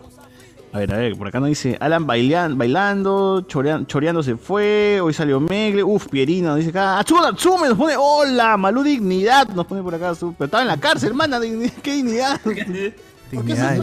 A 0.74 0.78
ver, 0.78 0.92
a 0.92 0.96
ver, 0.96 1.16
por 1.16 1.28
acá 1.28 1.38
nos 1.38 1.50
dice 1.50 1.76
Alan 1.78 2.04
bailan- 2.04 2.58
bailando, 2.58 3.42
chorean- 3.46 3.86
choreando 3.86 4.24
se 4.24 4.36
fue, 4.36 4.98
hoy 5.00 5.14
salió 5.14 5.38
Megle, 5.38 5.84
uf, 5.84 6.08
Pierina, 6.08 6.48
nos 6.48 6.56
dice 6.58 6.70
acá, 6.70 6.98
Atsume, 6.98 7.28
Atsume, 7.28 7.68
nos 7.68 7.78
pone, 7.78 7.94
hola, 7.96 8.56
Malú 8.56 8.82
Dignidad, 8.82 9.46
nos 9.50 9.66
pone 9.66 9.82
por 9.82 9.94
acá, 9.94 10.12
pero 10.18 10.34
estaba 10.46 10.62
en 10.62 10.68
la 10.68 10.76
cárcel, 10.76 11.10
hermana, 11.10 11.38
dignidad, 11.38 11.72
qué 11.80 11.92
dignidad. 11.92 12.40
Dignidad. 13.30 13.76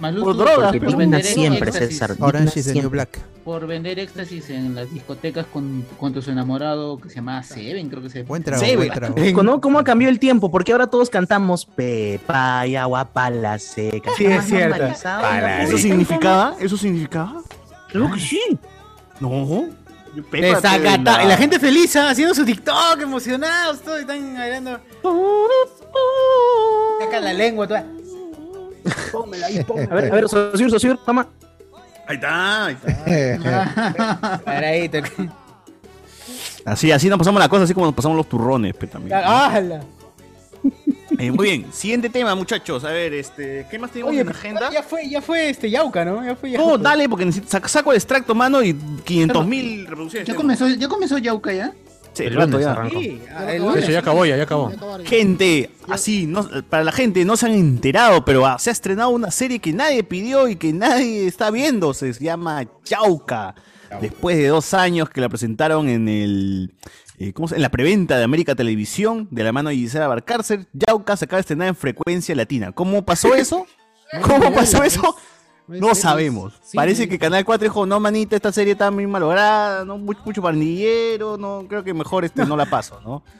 Por 0.00 0.36
drogas, 0.36 0.76
por 0.76 0.96
vender 0.96 1.24
siempre, 1.24 1.70
éxtasis. 1.70 1.98
César. 1.98 2.16
Orange 2.20 2.58
is 2.58 2.66
the 2.66 2.74
new 2.74 2.90
black. 2.90 3.20
Por 3.44 3.66
vender 3.66 3.98
éxtasis 3.98 4.50
en 4.50 4.74
las 4.74 4.92
discotecas 4.92 5.46
con, 5.46 5.84
con 5.98 6.12
tu 6.12 6.28
enamorado 6.30 6.98
que 6.98 7.08
se 7.08 7.16
llamaba 7.16 7.42
Seven, 7.42 7.88
creo 7.88 8.02
que 8.02 8.10
se 8.10 8.22
Buen 8.22 8.42
trago, 8.42 8.62
buen 8.76 8.90
trago. 8.90 9.42
¿no? 9.42 9.60
¿Cómo 9.60 9.78
ha 9.78 9.84
cambiado 9.84 10.10
el 10.10 10.18
tiempo? 10.18 10.50
Porque 10.50 10.72
ahora 10.72 10.86
todos 10.86 11.10
cantamos 11.10 11.66
Pepa 11.66 12.66
y 12.66 12.76
agua 12.76 13.04
pala 13.04 13.58
seca. 13.58 14.10
Sí, 14.16 14.26
es 14.26 14.44
cierto. 14.44 14.84
¿Eso 14.84 15.78
significaba? 15.78 16.56
¿Eso 16.60 16.76
significaba? 16.76 17.42
Creo 17.88 18.10
que 18.12 18.20
sí. 18.20 18.40
No. 19.20 19.68
Y 20.14 20.40
la 20.40 21.36
gente 21.38 21.58
feliz 21.58 21.96
¿ah? 21.96 22.10
haciendo 22.10 22.34
su 22.34 22.44
TikTok, 22.44 23.00
emocionados, 23.00 23.80
todos 23.80 24.00
están 24.00 24.34
bailando. 24.34 24.78
Saca 27.00 27.20
la 27.20 27.32
lengua 27.32 27.66
toda. 27.66 27.86
Pónmela 29.10 29.46
ahí, 29.46 29.62
pónmela. 29.64 29.92
A 29.92 29.94
ver, 29.94 30.12
a 30.12 30.14
ver, 30.14 30.28
Sosur, 30.28 30.70
Sosur, 30.70 30.98
toma. 31.04 31.26
Ahí 32.06 32.16
está, 32.16 32.66
ahí 32.66 32.76
está. 33.06 34.40
Paradito. 34.44 34.98
Así, 36.64 36.92
así 36.92 37.08
nos 37.08 37.18
pasamos 37.18 37.40
la 37.40 37.48
cosa, 37.48 37.64
así 37.64 37.74
como 37.74 37.86
nos 37.86 37.94
pasamos 37.94 38.16
los 38.16 38.28
turrones, 38.28 38.74
pe, 38.74 38.86
también. 38.86 39.16
¡Hala! 39.16 39.82
Eh, 41.18 41.30
muy 41.30 41.44
bien, 41.48 41.72
siguiente 41.72 42.08
tema, 42.08 42.34
muchachos. 42.34 42.84
A 42.84 42.90
ver, 42.90 43.12
este, 43.14 43.66
¿qué 43.70 43.78
más 43.78 43.90
tenemos 43.90 44.10
Oye, 44.12 44.20
en 44.20 44.26
la 44.26 44.32
agenda? 44.32 44.70
ya 44.72 44.82
fue, 44.82 45.08
ya 45.08 45.20
fue 45.20 45.50
este 45.50 45.70
Yauca, 45.70 46.04
¿no? 46.04 46.24
Ya 46.24 46.34
fue 46.36 46.50
No, 46.52 46.70
Yauca. 46.70 46.82
dale, 46.82 47.08
porque 47.08 47.24
necesito, 47.26 47.68
saco 47.68 47.90
el 47.92 47.96
extracto, 47.96 48.34
mano, 48.34 48.62
y 48.62 48.74
500 48.74 49.46
mil 49.46 49.86
reproducciones. 49.86 50.26
¿Ya 50.26 50.32
tengo. 50.32 50.42
comenzó, 50.42 50.68
ya 50.68 50.88
comenzó 50.88 51.18
Yauca 51.18 51.52
ya? 51.52 51.72
Sí, 52.14 52.24
El 52.24 52.34
lunes 52.34 52.60
ya. 52.60 52.72
arrancó. 52.72 53.00
Sí, 53.00 53.22
el 53.48 53.62
lunes. 53.62 53.82
hecho, 53.84 53.92
ya 53.92 53.98
acabó, 54.00 54.24
ya, 54.26 54.36
ya 54.36 54.42
acabó. 54.42 54.70
Gente, 55.04 55.70
así, 55.88 56.26
no, 56.26 56.46
para 56.68 56.84
la 56.84 56.92
gente 56.92 57.24
no 57.24 57.36
se 57.36 57.46
han 57.46 57.52
enterado, 57.52 58.24
pero 58.24 58.44
ah, 58.46 58.58
se 58.58 58.70
ha 58.70 58.72
estrenado 58.72 59.10
una 59.10 59.30
serie 59.30 59.58
que 59.60 59.72
nadie 59.72 60.02
pidió 60.04 60.46
y 60.48 60.56
que 60.56 60.72
nadie 60.72 61.26
está 61.26 61.50
viendo. 61.50 61.94
Se 61.94 62.12
llama 62.12 62.64
Chauca. 62.84 63.54
Después 64.00 64.36
de 64.38 64.46
dos 64.48 64.72
años 64.72 65.10
que 65.10 65.20
la 65.20 65.28
presentaron 65.28 65.88
en 65.88 66.08
el. 66.08 66.74
eh, 67.18 67.32
¿cómo 67.34 67.46
se- 67.48 67.56
en 67.56 67.62
la 67.62 67.68
preventa 67.70 68.16
de 68.16 68.24
América 68.24 68.54
Televisión, 68.54 69.28
de 69.30 69.44
la 69.44 69.52
mano 69.52 69.68
de 69.68 69.76
Gisela 69.76 70.08
Barcárcel, 70.08 70.66
Yauca 70.72 71.16
se 71.16 71.26
acaba 71.26 71.36
de 71.38 71.40
estrenar 71.42 71.68
en 71.68 71.76
frecuencia 71.76 72.34
latina. 72.34 72.72
¿Cómo 72.72 73.04
pasó 73.04 73.34
eso? 73.34 73.66
¿Cómo 74.22 74.52
pasó 74.52 74.82
eso? 74.82 75.14
No 75.80 75.94
sabemos. 75.94 76.54
Parece 76.74 77.08
que 77.08 77.18
Canal 77.18 77.44
4 77.44 77.64
dijo, 77.64 77.86
no, 77.86 78.00
manita, 78.00 78.36
esta 78.36 78.52
serie 78.52 78.72
está 78.72 78.90
muy 78.90 79.06
malograda, 79.06 79.84
no, 79.84 79.98
mucho, 79.98 80.20
mucho 80.24 80.42
pandillero, 80.42 81.36
no, 81.38 81.64
creo 81.68 81.82
que 81.84 81.94
mejor 81.94 82.24
este 82.24 82.44
no 82.46 82.56
la 82.56 82.66
paso, 82.66 83.00
¿no? 83.02 83.22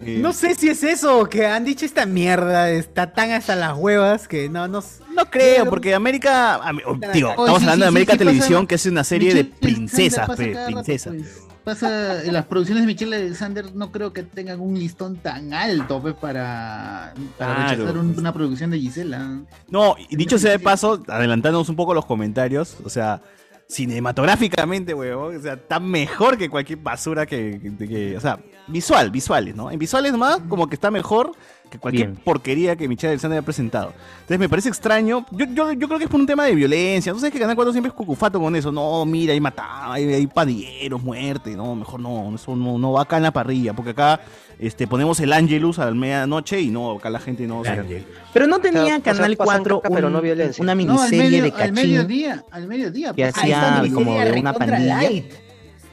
Eh, 0.00 0.18
No 0.22 0.32
sé 0.32 0.54
si 0.54 0.68
es 0.68 0.84
eso, 0.84 1.24
que 1.28 1.44
han 1.46 1.64
dicho 1.64 1.84
esta 1.84 2.06
mierda, 2.06 2.70
está 2.70 3.12
tan 3.12 3.32
hasta 3.32 3.56
las 3.56 3.76
huevas 3.76 4.28
que 4.28 4.48
no, 4.48 4.68
no. 4.68 4.84
No 5.14 5.24
creo, 5.28 5.68
porque 5.68 5.94
América. 5.94 6.54
am- 6.56 6.78
Digo, 7.12 7.30
Oh, 7.36 7.40
estamos 7.42 7.58
sí, 7.58 7.64
hablando 7.64 7.84
de 7.84 7.88
América 7.88 8.12
pasa- 8.12 8.18
Televisión, 8.20 8.66
que 8.68 8.76
es 8.76 8.86
una 8.86 9.02
serie 9.02 9.34
de 9.34 9.44
princesas, 9.44 10.28
pe, 10.36 10.54
rato, 10.54 10.66
princesas. 10.66 11.12
pues. 11.16 11.42
Pasa 11.68 12.24
en 12.24 12.32
las 12.32 12.46
producciones 12.46 12.82
de 12.82 12.86
Michelle 12.86 13.14
Alexander, 13.16 13.74
no 13.74 13.92
creo 13.92 14.12
que 14.12 14.22
tengan 14.22 14.60
un 14.60 14.78
listón 14.78 15.16
tan 15.16 15.52
alto 15.52 16.00
pues, 16.00 16.14
para, 16.14 17.12
para 17.36 17.54
Claro. 17.54 17.70
rechazar 17.84 17.98
un- 17.98 18.18
una 18.18 18.32
producción 18.32 18.70
de 18.70 18.78
Gisela. 18.78 19.40
No, 19.68 19.94
y 20.08 20.16
dicho 20.16 20.38
sea 20.38 20.52
de 20.52 20.58
paso, 20.58 21.02
adelantándonos 21.08 21.68
un 21.68 21.76
poco 21.76 21.92
los 21.94 22.06
comentarios, 22.06 22.76
o 22.84 22.88
sea, 22.88 23.20
cinematográficamente, 23.68 24.94
huevón, 24.94 25.36
o 25.36 25.40
sea, 25.40 25.54
está 25.54 25.80
mejor 25.80 26.36
que 26.38 26.48
cualquier 26.48 26.78
basura 26.78 27.26
que, 27.26 27.60
que- 27.78 27.88
que- 27.88 28.16
o 28.16 28.20
sea, 28.20 28.38
visual, 28.66 29.10
visuales, 29.10 29.54
¿no? 29.54 29.70
En 29.70 29.78
visuales 29.78 30.12
nomás, 30.12 30.40
como 30.48 30.68
que 30.68 30.74
está 30.74 30.90
mejor 30.90 31.32
que 31.68 31.78
cualquier 31.78 32.08
Bien. 32.08 32.20
porquería 32.24 32.76
que 32.76 32.88
Michelle 32.88 33.10
Alexander 33.12 33.38
haya 33.38 33.44
presentado. 33.44 33.92
Entonces 34.20 34.38
me 34.38 34.48
parece 34.48 34.68
extraño, 34.68 35.24
yo, 35.30 35.46
yo, 35.52 35.72
yo 35.72 35.86
creo 35.86 35.98
que 35.98 36.04
es 36.04 36.10
por 36.10 36.20
un 36.20 36.26
tema 36.26 36.44
de 36.44 36.54
violencia, 36.54 37.12
no 37.12 37.18
sé, 37.18 37.30
que 37.30 37.38
Canal 37.38 37.54
4 37.56 37.72
siempre 37.72 37.88
es 37.88 37.94
cucufato 37.94 38.40
con 38.40 38.54
eso, 38.56 38.72
no, 38.72 39.04
mira, 39.04 39.32
hay 39.32 39.40
matado, 39.40 39.92
hay, 39.92 40.04
hay 40.12 40.26
pandilleros, 40.26 41.02
muerte, 41.02 41.56
no, 41.56 41.74
mejor 41.74 42.00
no, 42.00 42.34
eso 42.34 42.54
no, 42.56 42.78
no 42.78 42.92
va 42.92 43.02
acá 43.02 43.16
en 43.18 43.22
la 43.24 43.30
parrilla, 43.32 43.72
porque 43.74 43.90
acá 43.90 44.20
este, 44.58 44.86
ponemos 44.86 45.20
el 45.20 45.32
Angelus 45.32 45.78
a 45.78 45.84
la 45.86 45.90
medianoche 45.92 46.60
y 46.60 46.68
no, 46.70 46.92
acá 46.92 47.10
la 47.10 47.20
gente 47.20 47.46
no... 47.46 47.62
se- 47.64 48.04
Pero 48.32 48.46
no 48.46 48.58
tenía 48.58 48.82
O 48.82 48.86
sea, 48.86 49.00
Canal 49.00 49.36
pasan 49.36 49.58
4 49.62 49.80
caca, 49.82 49.94
pero 49.94 50.06
un- 50.08 50.12
no 50.14 50.20
violencia. 50.20 50.62
una 50.62 50.74
No, 50.74 50.80
al, 50.80 50.86
miniserie 51.10 51.22
medio- 51.30 51.42
de 51.42 51.48
al 51.50 51.56
cachín 51.56 51.74
mediodía, 51.74 52.44
al 52.50 52.66
mediodía. 52.66 53.12
que 53.14 53.22
pues. 53.22 53.36
Hacía 53.38 53.82
como 53.94 54.18
de 54.18 54.32
una 54.40 54.52
pandilla. 54.52 55.02
light. 55.02 55.32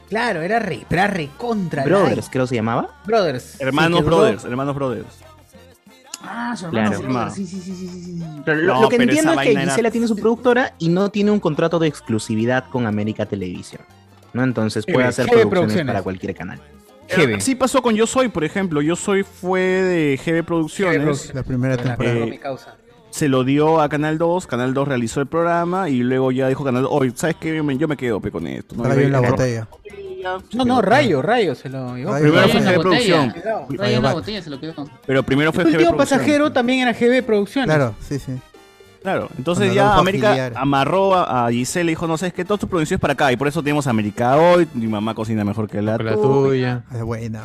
Claro, 0.09 0.41
era 0.43 0.59
re, 0.59 0.85
era 0.89 1.07
recontra 1.07 1.83
Brothers, 1.83 2.15
light. 2.17 2.29
creo 2.31 2.45
se 2.47 2.55
llamaba. 2.55 2.89
Brothers. 3.05 3.59
Hermanos 3.59 3.97
Sí, 3.99 4.03
que 4.03 4.09
Brothers, 4.09 4.45
hermanos 4.45 4.75
Brothers. 4.75 5.07
Ah, 6.27 6.55
su 6.57 6.65
hermano. 6.67 6.89
Claro. 6.91 7.03
brother, 7.07 7.31
Sí, 7.31 7.45
sí, 7.45 7.59
sí, 7.61 7.75
sí, 7.75 7.87
sí, 7.87 8.01
sí. 8.17 8.23
Pero 8.45 8.57
lo, 8.61 8.73
No, 8.75 8.81
lo 8.83 8.89
que 8.89 8.97
pero 8.97 9.09
entiendo 9.11 9.33
es 9.33 9.39
que 9.39 9.51
era- 9.53 9.61
Gisela 9.65 9.91
tiene 9.91 10.07
su 10.07 10.15
productora 10.15 10.73
y 10.79 10.89
no 10.89 11.09
tiene 11.09 11.31
un 11.31 11.39
contrato 11.39 11.79
de 11.79 11.87
exclusividad 11.87 12.65
con 12.69 12.85
América 12.87 13.25
Televisión. 13.25 13.81
¿no? 14.33 14.43
Entonces 14.43 14.85
puede 14.85 15.07
hacer 15.07 15.25
producciones, 15.27 15.49
Producciones. 15.49 15.85
para 15.87 16.03
cualquier 16.03 16.35
canal. 16.35 16.59
GB. 17.07 17.39
Sí 17.39 17.55
pasó 17.55 17.81
con 17.81 17.95
Yo 17.95 18.05
Soy, 18.07 18.27
por 18.29 18.43
ejemplo. 18.43 18.81
Yo 18.81 18.95
Soy 18.95 19.23
fue 19.23 19.61
de 19.61 20.19
GB 20.23 20.43
Producciones. 20.43 21.33
La 21.33 21.43
primera 21.43 21.77
temporada. 21.77 22.15
Eh. 22.17 22.39
Se 23.15 23.29
lo 23.29 23.45
dio 23.45 23.79
a 23.79 23.87
Canal 23.87 24.17
2, 24.17 24.45
Canal 24.45 24.73
2 24.73 24.89
realizó 24.89 25.21
el 25.21 25.27
programa 25.27 25.87
y 25.89 25.99
luego 26.03 26.33
ya 26.33 26.49
dijo 26.49 26.65
Canal 26.65 26.83
2, 26.83 26.91
oye, 26.93 27.11
¿sabes 27.15 27.37
qué? 27.39 27.55
Yo 27.55 27.63
me, 27.63 27.77
yo 27.77 27.87
me 27.87 27.95
quedo 27.95 28.19
pe, 28.19 28.29
con 28.29 28.45
esto. 28.45 28.75
¿no? 28.75 28.83
Rayo 28.83 29.01
en 29.01 29.11
la 29.13 29.21
botella. 29.21 29.67
No, 30.53 30.65
no, 30.65 30.81
Rayo, 30.81 31.21
Rayo 31.21 31.55
se 31.55 31.69
lo 31.69 31.95
llevó. 31.95 32.11
Primero 32.13 32.35
Rayo 32.41 32.49
fue 32.49 32.59
en 32.59 32.65
la 32.65 32.71
GB 32.71 32.77
botella. 32.83 33.33
Producción, 33.33 33.77
Rayo 33.79 33.97
en 33.97 34.03
la 34.03 34.13
botella 34.13 34.41
se 34.41 34.49
lo 34.49 34.59
quedó. 34.59 34.73
pero 35.05 35.23
primero 35.23 35.53
fue 35.53 35.63
El 35.63 35.69
GB 35.69 35.75
Producción. 35.77 35.97
pasajero 35.97 36.51
también 36.51 36.79
era 36.87 36.91
GB 36.91 37.23
Producciones. 37.23 37.73
Claro, 37.73 37.95
sí, 38.01 38.19
sí. 38.19 38.33
Claro, 39.01 39.29
entonces 39.37 39.67
Con 39.67 39.75
ya 39.75 39.95
América 39.95 40.51
amarró 40.55 41.13
a, 41.15 41.45
a 41.45 41.51
Giselle 41.51 41.85
y 41.91 41.93
dijo, 41.93 42.07
no 42.07 42.17
sabes 42.17 42.33
que 42.33 42.43
todas 42.43 42.59
tus 42.59 42.67
producciones 42.69 42.99
para 42.99 43.13
acá 43.13 43.31
y 43.31 43.37
por 43.37 43.47
eso 43.47 43.61
tenemos 43.61 43.87
América 43.87 44.35
Hoy, 44.35 44.67
mi 44.73 44.87
mamá 44.87 45.13
cocina 45.13 45.45
mejor 45.45 45.69
que 45.69 45.81
la, 45.81 45.97
la 45.97 46.15
tuya. 46.15 46.21
tuya. 46.21 46.83
Es 46.93 47.03
buena. 47.03 47.43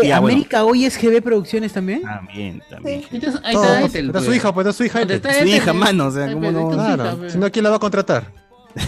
¿Qué? 0.00 0.08
Ya, 0.08 0.20
bueno. 0.20 0.34
¿América 0.36 0.64
hoy 0.64 0.84
es 0.86 0.96
GB 0.96 1.22
Producciones 1.22 1.72
también? 1.72 2.02
También, 2.02 2.62
también. 2.70 3.04
Entonces, 3.10 3.40
ahí 3.44 3.54
está 3.54 3.82
Ethel. 3.82 4.06
Está 4.06 4.20
su 4.20 4.26
pues. 4.26 4.36
hija, 4.36 4.54
pues 4.54 4.66
está 4.66 4.76
su 4.76 4.84
hija. 4.84 4.98
¿Dónde 5.00 5.14
Ethel. 5.16 5.30
está 5.30 5.42
Su 5.42 5.48
hija, 5.48 5.72
mano, 5.72 6.06
o 6.06 6.10
sea, 6.10 6.24
Ay, 6.24 6.34
¿cómo 6.34 6.50
no? 6.50 6.70
Claro. 6.70 7.16
pues. 7.18 7.32
Si 7.32 7.38
no, 7.38 7.50
¿quién 7.50 7.62
la 7.64 7.70
va 7.70 7.76
a 7.76 7.80
contratar? 7.80 8.32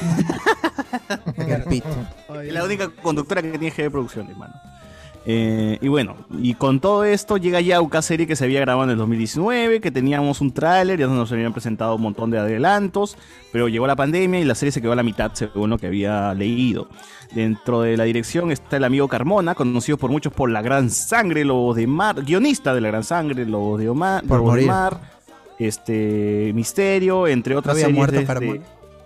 Es 2.45 2.53
la 2.53 2.65
única 2.65 2.89
conductora 2.89 3.43
que 3.43 3.51
tiene 3.59 3.71
GB 3.71 3.91
Producciones, 3.91 4.37
mano. 4.37 4.55
Eh, 5.27 5.79
y 5.81 5.89
bueno, 5.89 6.17
y 6.39 6.53
con 6.53 6.81
todo 6.81 7.03
esto 7.05 7.39
llega 7.39 7.59
Yauca, 7.63 8.03
serie 8.03 8.27
que 8.27 8.37
se 8.37 8.45
había 8.45 8.61
grabado 8.61 8.85
en 8.85 8.91
el 8.91 8.99
2019, 8.99 9.81
que 9.81 9.91
teníamos 9.91 10.43
un 10.43 10.53
tráiler, 10.53 10.99
ya 11.01 11.07
nos 11.07 11.33
habían 11.33 11.53
presentado 11.55 11.95
un 11.97 12.03
montón 12.03 12.31
de 12.31 12.39
adelantos, 12.39 13.17
pero 13.51 13.69
llegó 13.69 13.87
la 13.87 13.97
pandemia 13.97 14.41
y 14.41 14.45
la 14.45 14.55
serie 14.55 14.71
se 14.73 14.83
quedó 14.83 14.93
a 14.93 14.97
la 14.97 15.03
mitad 15.03 15.31
según 15.33 15.71
lo 15.71 15.79
que 15.79 15.87
había 15.87 16.35
leído. 16.35 16.89
Dentro 17.35 17.81
de 17.81 17.97
la 17.97 18.05
dirección 18.05 18.53
está 18.53 18.77
el 18.77 18.85
amigo 18.85 19.09
Carmona, 19.09 19.55
conocido 19.55 19.97
por 19.97 20.11
muchos 20.11 20.31
por 20.33 20.51
La 20.51 20.61
Gran 20.61 20.91
Sangre, 20.91 21.45
Lobos 21.47 21.77
de 21.77 21.87
Mar, 21.87 22.23
guionista 22.23 22.75
de 22.75 22.83
La 22.83 22.89
Gran 22.89 23.03
Sangre, 23.05 23.47
Lobos 23.47 23.81
de, 23.81 23.89
Omar, 23.89 24.25
Por 24.25 24.39
Lobos 24.41 24.55
de 24.57 24.61
morir. 24.61 24.67
Mar, 24.69 25.01
este, 25.59 26.53
Misterio, 26.55 27.27
entre 27.29 27.57
otras 27.57 27.75
había 27.77 27.87
series 27.87 27.97
muerto 27.99 28.17
de 28.17 28.23
este- 28.23 28.35
Carmona. 28.35 28.61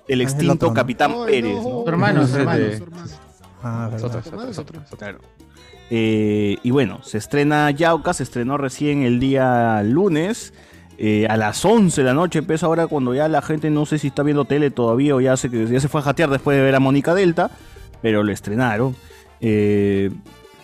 el 0.08 0.20
extinto 0.20 0.52
otro, 0.54 0.68
¿no? 0.68 0.74
Capitán 0.74 1.12
Ay, 1.12 1.24
Pérez. 1.26 1.54
no. 1.54 1.62
¿no? 1.62 1.82
Su 1.84 1.88
hermano, 1.88 2.20
su 2.22 2.26
Ese 2.30 2.38
hermano. 2.40 2.58
de- 2.64 2.76
Su 2.76 2.82
hermano. 2.84 3.06
Ah, 3.62 3.90
Es 3.94 4.02
verdad. 4.02 4.06
otro, 4.06 4.18
es 4.20 4.26
otro, 4.26 4.50
es 4.50 4.58
otro, 4.58 4.80
es 4.82 4.92
otro. 4.92 5.18
Eh, 5.90 6.58
y 6.62 6.70
bueno, 6.70 7.02
se 7.02 7.18
estrena 7.18 7.70
Yauca, 7.70 8.12
se 8.12 8.22
estrenó 8.22 8.58
recién 8.58 9.02
el 9.02 9.20
día 9.20 9.82
lunes. 9.82 10.52
eh, 10.98 11.26
a 11.30 11.36
las 11.36 11.64
11 11.64 12.00
de 12.00 12.04
la 12.04 12.14
noche 12.14 12.40
empieza 12.40 12.66
ahora 12.66 12.88
cuando 12.88 13.14
ya 13.14 13.28
la 13.28 13.40
gente 13.40 13.70
no 13.70 13.86
sé 13.86 13.98
si 13.98 14.08
está 14.08 14.24
viendo 14.24 14.44
tele 14.44 14.70
todavía 14.70 15.14
o 15.14 15.20
ya 15.20 15.36
se, 15.36 15.48
ya 15.48 15.78
se 15.80 15.88
fue 15.88 16.00
a 16.00 16.04
jatear 16.04 16.28
después 16.28 16.56
de 16.56 16.62
ver 16.64 16.74
a 16.74 16.80
Mónica 16.80 17.14
Delta, 17.14 17.50
pero 18.02 18.22
lo 18.22 18.32
estrenaron. 18.32 18.96
Eh, 19.40 20.10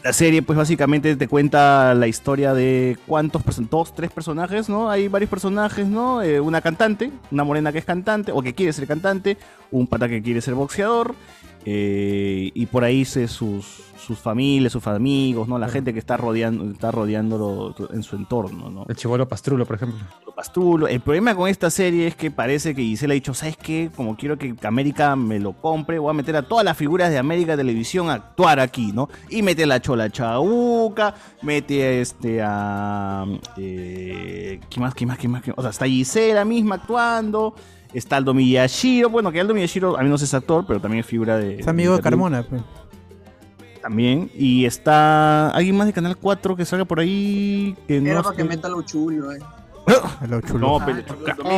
la 0.02 0.12
serie 0.12 0.42
pues 0.42 0.58
básicamente 0.58 1.16
te 1.16 1.28
cuenta 1.28 1.94
la 1.94 2.06
historia 2.08 2.52
de 2.52 2.98
cuántos, 3.06 3.42
dos, 3.70 3.94
tres 3.94 4.10
personajes, 4.10 4.68
¿no? 4.68 4.90
Hay 4.90 5.08
varios 5.08 5.30
personajes, 5.30 5.86
¿no? 5.86 6.20
Una 6.42 6.60
cantante, 6.60 7.10
una 7.30 7.44
morena 7.44 7.72
que 7.72 7.78
es 7.78 7.86
cantante 7.86 8.30
o 8.30 8.42
que 8.42 8.54
quiere 8.54 8.74
ser 8.74 8.86
cantante, 8.86 9.38
un 9.70 9.86
pata 9.86 10.06
que 10.08 10.20
quiere 10.20 10.42
ser 10.42 10.52
boxeador. 10.54 11.14
Eh, 11.64 12.50
y 12.52 12.66
por 12.66 12.84
ahí 12.84 13.04
se, 13.04 13.26
sus, 13.26 13.82
sus 13.98 14.18
familias, 14.18 14.72
sus 14.72 14.86
amigos, 14.86 15.48
¿no? 15.48 15.58
La 15.58 15.68
gente 15.68 15.92
que 15.92 15.98
está 15.98 16.16
rodeando, 16.16 16.70
está 16.70 16.90
rodeándolo 16.90 17.74
en 17.90 18.02
su 18.02 18.16
entorno, 18.16 18.70
¿no? 18.70 18.84
El 18.88 18.96
chivolo 18.96 19.26
pastrulo, 19.26 19.64
por 19.64 19.76
ejemplo. 19.76 19.98
Pastulo. 20.36 20.88
El 20.88 21.00
problema 21.00 21.34
con 21.34 21.48
esta 21.48 21.70
serie 21.70 22.08
es 22.08 22.16
que 22.16 22.30
parece 22.30 22.74
que 22.74 22.82
Gisela 22.82 23.12
ha 23.12 23.14
dicho, 23.14 23.32
¿sabes 23.34 23.56
qué? 23.56 23.90
Como 23.94 24.16
quiero 24.16 24.36
que 24.36 24.54
América 24.64 25.14
me 25.16 25.38
lo 25.38 25.52
compre, 25.52 25.98
voy 25.98 26.10
a 26.10 26.12
meter 26.12 26.36
a 26.36 26.42
todas 26.42 26.64
las 26.64 26.76
figuras 26.76 27.10
de 27.10 27.18
América 27.18 27.56
Televisión 27.56 28.10
a 28.10 28.14
actuar 28.14 28.60
aquí, 28.60 28.92
¿no? 28.92 29.08
Y 29.30 29.42
mete 29.42 29.62
a 29.62 29.66
la 29.66 29.80
Chola 29.80 30.10
Chabuca, 30.10 31.14
mete 31.42 31.82
a 31.82 31.90
este 31.92 32.42
a... 32.42 33.24
Eh, 33.56 34.60
¿Qué 34.68 34.80
más? 34.80 34.94
¿Qué 34.94 35.06
más? 35.06 35.18
¿Qué 35.18 35.28
más? 35.28 35.42
¿Qué 35.42 35.50
más? 35.50 35.58
O 35.58 35.62
sea, 35.62 35.70
está 35.70 35.86
Gisela 35.86 36.44
misma 36.44 36.74
actuando. 36.74 37.54
Está 37.94 38.16
Aldo 38.16 38.34
Miyashiro. 38.34 39.08
Bueno, 39.08 39.30
que 39.32 39.40
Aldo 39.40 39.54
Miyashiro, 39.54 39.96
a 39.98 40.02
mí 40.02 40.08
no 40.08 40.16
es 40.16 40.34
actor, 40.34 40.64
pero 40.66 40.80
también 40.80 41.00
es 41.00 41.06
figura 41.06 41.38
de... 41.38 41.60
Es 41.60 41.68
amigo 41.68 41.96
de 41.96 42.02
Carmona. 42.02 42.42
pues. 42.42 42.60
También. 43.80 44.30
Y 44.34 44.64
está 44.64 45.50
alguien 45.50 45.76
más 45.76 45.86
de 45.86 45.92
Canal 45.92 46.16
4 46.16 46.56
que 46.56 46.64
salga 46.64 46.84
por 46.84 47.00
ahí. 47.00 47.76
Que 47.86 47.98
Era 47.98 48.14
no 48.14 48.22
para 48.22 48.36
que 48.36 48.44
meta 48.44 48.68
lo 48.68 48.82
chulo, 48.82 49.32
eh. 49.32 49.38
Lo 50.28 50.40
chulo. 50.40 50.78
No, 50.78 50.84
pero- 50.86 51.02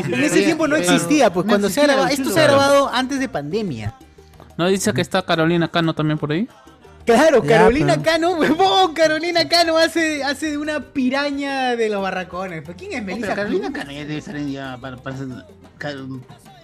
En 0.04 0.24
ese 0.24 0.42
tiempo 0.42 0.66
no 0.66 0.74
existía, 0.76 1.32
pues 1.32 1.46
No 1.46 1.50
cuando 1.50 1.70
se 1.70 1.80
ha 1.80 1.84
grabado, 1.84 2.08
esto 2.08 2.30
se 2.30 2.40
ha 2.40 2.44
grabado 2.44 2.88
antes 2.92 3.20
de 3.20 3.28
pandemia. 3.28 3.94
¿No 4.58 4.66
dice 4.66 4.92
que 4.92 5.00
está 5.00 5.22
Carolina 5.22 5.68
Cano 5.68 5.94
también 5.94 6.18
por 6.18 6.32
ahí? 6.32 6.48
Claro, 7.06 7.42
Ya, 7.44 7.48
Carolina 7.58 7.92
pero- 7.94 8.02
Cano, 8.02 8.32
huevón, 8.38 8.92
Carolina 8.94 9.48
Cano 9.48 9.78
hace, 9.78 10.22
hace 10.24 10.50
de 10.50 10.58
una 10.58 10.80
piraña 10.80 11.76
de 11.76 11.88
los 11.88 12.02
barracones. 12.02 12.62
¿Pero 12.66 12.76
¿Quién 12.76 12.92
es 12.92 13.02
Melissa? 13.04 13.34
Carolina? 13.34 13.72
Cano 13.72 13.92
ya 13.92 14.00
debe 14.00 14.18
estar 14.18 14.36
en 14.36 14.50
ya 14.52 14.76
para, 14.80 14.96
para 14.96 15.16
ser- 15.16 15.28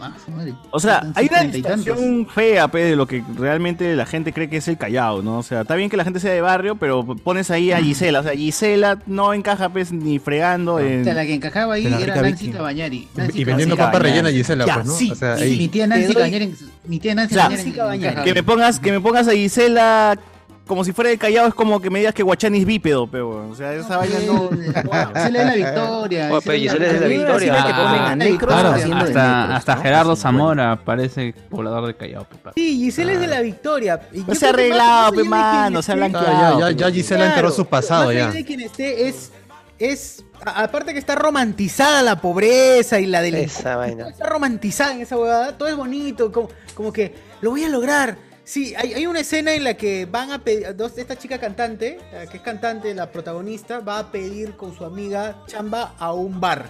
ah, 0.00 0.12
su 0.24 0.30
madre. 0.32 0.54
O 0.72 0.80
sea, 0.80 1.06
hay 1.14 1.28
una 1.30 1.44
distorsión 1.44 2.26
fea 2.26 2.66
pe, 2.68 2.80
de 2.84 2.96
lo 2.96 3.06
que 3.06 3.22
realmente 3.36 3.94
la 3.94 4.04
gente 4.06 4.32
cree 4.32 4.48
que 4.50 4.56
es 4.56 4.66
el 4.66 4.76
Callao, 4.76 5.22
¿no? 5.22 5.38
O 5.38 5.42
sea, 5.44 5.60
está 5.60 5.76
bien 5.76 5.88
que 5.90 5.96
la 5.96 6.02
gente 6.04 6.18
sea 6.18 6.32
de 6.32 6.40
barrio, 6.40 6.74
pero 6.76 7.04
pones 7.04 7.50
ahí 7.52 7.70
a 7.70 7.78
Gisela. 7.78 8.18
O 8.20 8.22
sea, 8.24 8.32
Gisela 8.32 8.98
no 9.06 9.32
encaja 9.34 9.68
pues 9.68 9.92
ni 9.92 10.18
fregando 10.18 10.74
O 10.74 10.80
en... 10.80 11.04
sea, 11.04 11.14
la 11.14 11.24
que 11.24 11.34
encajaba 11.34 11.74
ahí 11.74 11.86
era 11.86 12.20
Nancy. 12.20 12.50
Cabañari. 12.50 13.08
Y 13.32 13.44
vendiendo 13.44 13.76
papa 13.76 13.98
rellena 14.00 14.30
Gisela, 14.30 14.66
Ya, 14.66 14.74
pues, 14.74 14.86
¿no? 14.86 14.92
sí, 14.94 15.10
o 15.12 15.14
sea, 15.14 15.36
sí, 15.36 15.44
ahí- 15.44 15.58
Mi 15.58 15.68
tía 15.68 15.86
Nancy 15.86 16.14
Cabañari. 16.14 16.54
Mi 16.86 16.98
tía 16.98 17.14
Nancy. 17.14 17.34
Cabañari 17.36 17.56
Nancy 17.62 17.72
Cabañari. 17.76 18.04
encajaba. 18.06 18.24
Que 18.24 18.34
me 18.34 18.42
pongas, 18.42 18.80
que 18.80 18.90
me 18.92 19.00
pongas 19.00 19.28
a 19.28 19.32
Gisela 19.32 20.18
como 20.66 20.84
si 20.84 20.92
fuera 20.92 21.10
de 21.10 21.18
Callao 21.18 21.48
es 21.48 21.54
como 21.54 21.80
que 21.80 21.90
me 21.90 21.98
digas 21.98 22.14
que 22.14 22.22
Guachani 22.22 22.60
es 22.60 22.64
bípedo, 22.64 23.06
pero 23.06 23.48
o 23.50 23.54
sea, 23.54 23.74
esa 23.74 23.96
vaina 23.96 24.16
no... 24.26 24.48
Gisela 25.14 25.40
es 25.40 25.46
la 25.46 25.54
victoria. 25.54 26.30
Pero 26.44 26.58
Gisela 26.58 26.86
es 26.86 26.92
de 26.94 27.00
la 27.00 27.06
victoria. 27.06 27.54
Ah, 27.54 28.02
Hasta, 28.04 28.16
Necros, 28.16 28.54
hasta 28.54 29.74
¿no? 29.76 29.82
Gerardo. 29.82 30.16
Zamora 30.16 30.76
parece 30.84 31.34
poblador 31.50 31.86
de 31.88 31.94
Callao. 31.96 32.26
Sí, 32.54 32.76
Gisela 32.78 33.12
es 33.12 33.20
de 33.20 33.26
la 33.26 33.40
victoria. 33.40 34.00
No 34.26 34.34
se 34.34 34.46
ha 34.46 34.50
arreglado, 34.50 35.12
pe 35.14 35.24
mano, 35.24 35.82
se 35.82 35.92
ha 35.92 35.94
blanqueado. 35.96 36.60
ya, 36.60 36.70
ya, 36.70 36.90
Gisela 36.90 37.18
Claro, 37.24 37.30
enterró 37.34 37.50
su 37.50 37.66
pasado 37.66 38.12
ya. 38.12 38.30
de 38.30 38.44
quien 38.44 38.60
esté 38.60 39.08
es 39.08 39.32
es 39.78 40.24
aparte 40.44 40.92
que 40.92 40.98
está 41.00 41.16
romantizada 41.16 42.02
la 42.02 42.20
pobreza 42.20 43.00
y 43.00 43.06
la 43.06 43.20
delincuencia 43.20 43.60
Esa 43.60 43.76
vaina. 43.76 44.08
está 44.08 44.26
romantizada 44.28 44.92
en 44.94 45.00
esa 45.00 45.16
huevada 45.16 45.58
todo 45.58 45.68
es 45.68 45.74
bonito 45.76 46.30
como, 46.30 46.48
como 46.74 46.92
que 46.92 47.14
lo 47.40 47.50
voy 47.50 47.64
a 47.64 47.68
lograr 47.68 48.16
sí 48.44 48.74
hay, 48.76 49.06
una 49.06 49.20
escena 49.20 49.52
en 49.54 49.64
la 49.64 49.74
que 49.74 50.06
van 50.06 50.32
a 50.32 50.38
pedir 50.38 50.66
esta 50.96 51.16
chica 51.16 51.38
cantante 51.38 51.98
la 52.12 52.26
que 52.26 52.38
es 52.38 52.42
cantante 52.42 52.94
la 52.94 53.10
protagonista 53.10 53.80
va 53.80 53.98
a 54.00 54.10
pedir 54.12 54.56
con 54.56 54.76
su 54.76 54.84
amiga 54.84 55.42
chamba 55.46 55.94
a 55.98 56.12
un 56.12 56.40
bar 56.40 56.66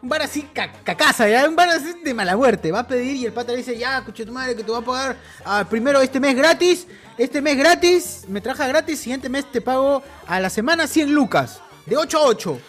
un 0.00 0.08
bar 0.08 0.22
así 0.22 0.42
ca- 0.54 0.72
cacaza, 0.84 1.28
ya 1.28 1.48
un 1.48 1.56
bar 1.56 1.68
así 1.70 1.92
de 2.04 2.14
mala 2.14 2.36
muerte. 2.36 2.70
Va 2.70 2.78
a 2.78 2.86
pedir 2.86 3.16
y 3.16 3.26
el 3.26 3.32
pata 3.32 3.50
le 3.50 3.58
dice, 3.58 3.76
ya, 3.76 3.98
escucha 3.98 4.24
tu 4.24 4.30
madre 4.30 4.54
que 4.54 4.62
te 4.62 4.70
voy 4.70 4.80
a 4.80 4.84
pagar 4.84 5.16
ah, 5.44 5.66
primero 5.68 6.00
este 6.00 6.20
mes 6.20 6.36
gratis, 6.36 6.86
este 7.16 7.42
mes 7.42 7.56
gratis, 7.58 8.22
me 8.28 8.40
traja 8.40 8.68
gratis, 8.68 9.00
siguiente 9.00 9.28
mes 9.28 9.50
te 9.50 9.60
pago 9.60 10.00
a 10.28 10.38
la 10.38 10.50
semana 10.50 10.86
100 10.86 11.12
lucas, 11.12 11.60
de 11.84 11.96
8 11.96 12.16
a 12.16 12.22
8. 12.26 12.60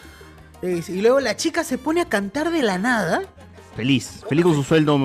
Le 0.64 0.68
dice, 0.70 0.92
Y 0.92 1.02
luego 1.02 1.20
la 1.20 1.36
chica 1.36 1.64
se 1.64 1.78
pone 1.78 2.02
a 2.02 2.06
cantar 2.06 2.50
de 2.50 2.64
la 2.64 2.80
nada 2.80 3.22
Feliz, 3.80 4.26
feliz 4.28 4.44
con 4.44 4.56
su 4.56 4.64
sueldo. 4.64 4.98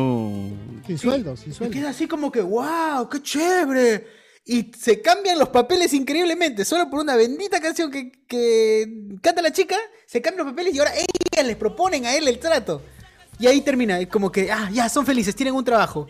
Sin 0.85 0.99
sueldo, 0.99 1.37
sin 1.37 1.53
y 1.53 1.55
sueldo. 1.55 1.73
queda 1.73 1.91
así 1.91 2.09
como 2.09 2.33
que, 2.33 2.41
wow, 2.41 3.09
qué 3.09 3.23
chévere. 3.23 4.05
Y 4.45 4.73
se 4.77 5.01
cambian 5.01 5.39
los 5.39 5.51
papeles 5.51 5.95
increíblemente, 5.95 6.65
solo 6.65 6.91
por 6.91 6.99
una 6.99 7.15
bendita 7.15 7.61
canción 7.61 7.89
que, 7.89 8.11
que 8.27 9.17
canta 9.23 9.43
la 9.43 9.53
chica, 9.53 9.77
se 10.07 10.21
cambian 10.21 10.47
los 10.47 10.55
papeles 10.55 10.75
y 10.75 10.81
ahora 10.81 10.91
ellas 10.93 11.47
les 11.47 11.55
proponen 11.55 12.05
a 12.05 12.17
él 12.17 12.27
el 12.27 12.41
trato. 12.41 12.83
Y 13.39 13.47
ahí 13.47 13.61
termina, 13.61 14.01
es 14.01 14.09
como 14.09 14.33
que, 14.33 14.51
ah, 14.51 14.69
ya, 14.73 14.89
son 14.89 15.07
felices, 15.07 15.37
tienen 15.37 15.55
un 15.55 15.65
trabajo. 15.65 16.09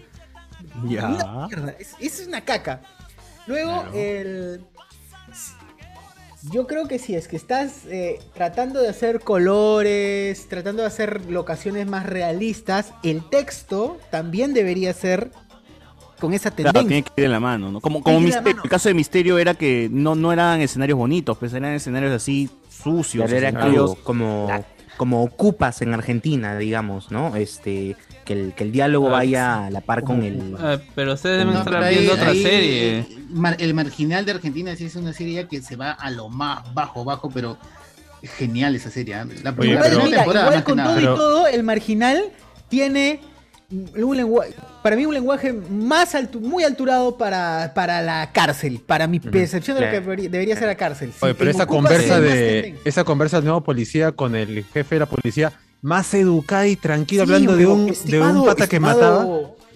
Ya. 0.89 1.07
Una 1.07 1.47
mierda, 1.47 1.77
es, 1.79 1.95
es 2.01 2.27
una 2.27 2.41
caca. 2.41 2.81
Luego, 3.47 3.85
el... 3.93 4.65
Yo 6.53 6.67
creo 6.67 6.87
que 6.87 6.99
si 6.99 7.15
es 7.15 7.27
que 7.29 7.37
estás 7.37 7.87
eh, 7.87 8.19
tratando 8.35 8.81
de 8.83 8.89
hacer 8.89 9.21
colores, 9.21 10.47
tratando 10.49 10.83
de 10.83 10.89
hacer 10.89 11.31
locaciones 11.31 11.87
más 11.87 12.05
realistas, 12.07 12.93
el 13.03 13.29
texto 13.31 13.99
también 14.11 14.53
debería 14.53 14.93
ser 14.93 15.31
con 16.21 16.35
esa 16.35 16.51
Claro, 16.51 16.73
tendencia. 16.73 16.89
tiene 16.89 17.03
que 17.03 17.21
ir 17.21 17.25
de 17.25 17.29
la 17.33 17.41
mano, 17.41 17.71
¿no? 17.73 17.81
Como, 17.81 18.01
Misterio. 18.21 18.43
mano. 18.43 18.61
El 18.65 18.71
caso 18.71 18.89
de 18.89 18.95
Misterio 18.95 19.39
era 19.39 19.55
que 19.55 19.89
no, 19.91 20.15
no 20.15 20.33
eran 20.33 20.61
escenarios 20.61 20.99
bonitos, 20.99 21.37
pues 21.39 21.53
eran 21.55 21.73
escenarios 21.75 22.13
así 22.13 22.51
sucios. 22.69 23.25
Claro, 23.25 23.37
era 23.37 23.49
escenarios- 23.49 23.97
como, 24.03 24.47
como, 24.49 24.65
como 24.97 25.25
ocupas 25.25 25.81
en 25.83 25.95
Argentina, 25.95 26.57
digamos, 26.59 27.11
¿no? 27.11 27.37
Este, 27.37 27.97
que 28.25 28.33
el, 28.33 28.55
que 28.55 28.65
el 28.65 28.73
diálogo 28.73 29.09
Ah, 29.09 29.13
vaya 29.13 29.67
a 29.67 29.71
la 29.71 29.81
par 29.81 30.03
con 30.05 30.23
el... 30.23 30.57
Ah, 30.59 30.79
pero 30.95 31.15
ustedes 31.15 31.39
deben 31.39 31.55
No, 31.55 31.61
estar 31.61 31.83
ahí- 31.83 31.95
viendo 31.97 32.15
otra 32.15 32.29
ahí, 32.31 32.43
serie. 32.43 32.99
eh, 33.01 33.07
el 33.59 33.75
marginal 33.75 34.25
de 34.25 34.33
Argentina 34.33 34.75
sí 34.77 34.87
es 34.87 34.97
una 34.97 35.13
serie 35.13 35.47
que 35.49 35.61
se 35.63 35.77
va 35.77 35.93
a 35.93 36.11
lo 36.11 36.29
más 36.29 36.73
bajo, 36.75 37.05
bajo, 37.05 37.31
pero 37.31 37.59
genial 38.39 38.75
esa 38.75 38.91
serie. 38.91 39.15
¿eh? 39.15 39.25
La, 39.43 39.51
Oye, 39.57 39.75
la 39.75 39.75
Igual, 39.75 39.83
pero- 39.83 39.83
primera 39.83 40.05
mira, 40.05 40.17
temporada, 40.19 40.47
igual 40.47 40.65
con 40.65 40.77
todo 40.79 41.01
y 41.01 41.05
todo, 41.05 41.47
el 41.47 41.63
marginal 41.63 42.25
tiene 42.69 43.21
un 43.71 44.17
lenguaje, 44.17 44.55
para 44.83 44.95
mí 44.95 45.05
un 45.05 45.15
lenguaje 45.15 45.53
más 45.53 46.15
alto, 46.15 46.39
muy 46.39 46.63
alturado 46.65 47.17
para, 47.17 47.73
para 47.75 48.03
la 48.03 48.31
cárcel, 48.33 48.81
para 48.87 49.07
mi 49.07 49.19
percepción 49.21 49.77
de 49.79 49.85
lo 49.87 49.91
que 49.91 50.01
debería, 50.01 50.29
debería 50.29 50.55
ser 50.57 50.69
la 50.69 50.75
cárcel. 50.77 51.13
Si 51.19 51.25
Oye, 51.25 51.35
pero 51.35 51.51
esa 51.51 51.67
conversa 51.67 52.21
de 52.21 52.77
esa 52.85 53.05
conversa 53.05 53.39
del 53.39 53.47
nuevo 53.47 53.63
policía 53.63 54.13
con 54.13 54.37
el 54.37 54.65
jefe 54.65 54.95
de 54.97 54.99
la 55.01 55.07
policía 55.07 55.53
más 55.85 56.15
educada 56.15 56.67
y 56.67 56.77
tranquila 56.77 57.27
Sí, 57.27 57.33
hablando 57.33 57.57
de 57.57 57.67
un 57.67 57.95
de 58.07 58.21
un 58.21 58.47
pata 58.47 58.67
que 58.67 58.81
mataba. 58.81 59.27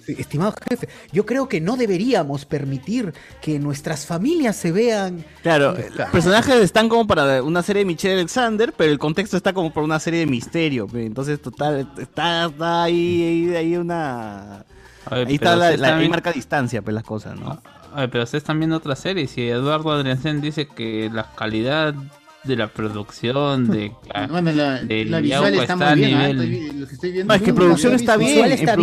Estimado 0.06 0.54
jefe, 0.70 0.88
yo 1.12 1.26
creo 1.26 1.50
que 1.50 1.60
no 1.60 1.76
deberíamos 1.76 2.46
permitir 2.46 3.12
que 3.42 3.58
nuestras 3.58 4.06
familias 4.06 4.56
se 4.56 4.72
vean. 4.72 5.22
Claro, 5.42 5.74
los 5.74 6.08
personajes 6.08 6.54
están 6.62 6.88
como 6.88 7.06
para 7.06 7.42
una 7.42 7.62
serie 7.62 7.80
de 7.80 7.84
Michelle 7.84 8.14
Alexander, 8.14 8.72
pero 8.74 8.90
el 8.90 8.98
contexto 8.98 9.36
está 9.36 9.52
como 9.52 9.70
para 9.70 9.84
una 9.84 10.00
serie 10.00 10.20
de 10.20 10.26
misterio. 10.26 10.88
Entonces, 10.94 11.42
total, 11.42 11.92
está, 11.98 12.46
está 12.46 12.84
ahí, 12.84 13.50
ahí, 13.50 13.56
ahí 13.56 13.76
una... 13.76 14.64
Ahí 15.10 15.34
está 15.34 15.56
la, 15.56 15.98
ahí 15.98 16.08
marca 16.08 16.32
distancia, 16.32 16.80
pues 16.80 16.94
las 16.94 17.04
cosas, 17.04 17.38
¿no? 17.38 17.60
Oye, 17.94 18.08
pero 18.08 18.24
ustedes 18.24 18.42
están 18.42 18.58
viendo 18.58 18.76
otra 18.76 18.96
serie. 18.96 19.26
Si 19.26 19.46
Eduardo 19.46 19.92
Adriansen 19.92 20.40
dice 20.40 20.68
que 20.68 21.10
la 21.12 21.34
calidad 21.34 21.94
de 22.44 22.56
la 22.56 22.68
producción, 22.68 23.66
de 23.68 23.92
la, 24.14 24.26
Bueno, 24.30 24.52
la, 24.52 24.82
de 24.82 25.04
la 25.04 25.20
Yauco 25.20 25.46
visual 25.50 25.54
está 25.54 25.76
muy 25.76 25.94
bien, 26.00 26.14
¿ah? 26.16 26.28
Estoy 26.30 26.72
lo 26.80 26.86
que 26.86 26.94
estoy 26.94 27.12
viendo 27.12 27.32
No, 27.32 27.34
es 27.36 27.42
que 27.42 27.52
muy 27.52 27.56
producción 27.60 27.90
bien. 27.92 28.00
está 28.00 28.16
bien, 28.16 28.52
está 28.52 28.76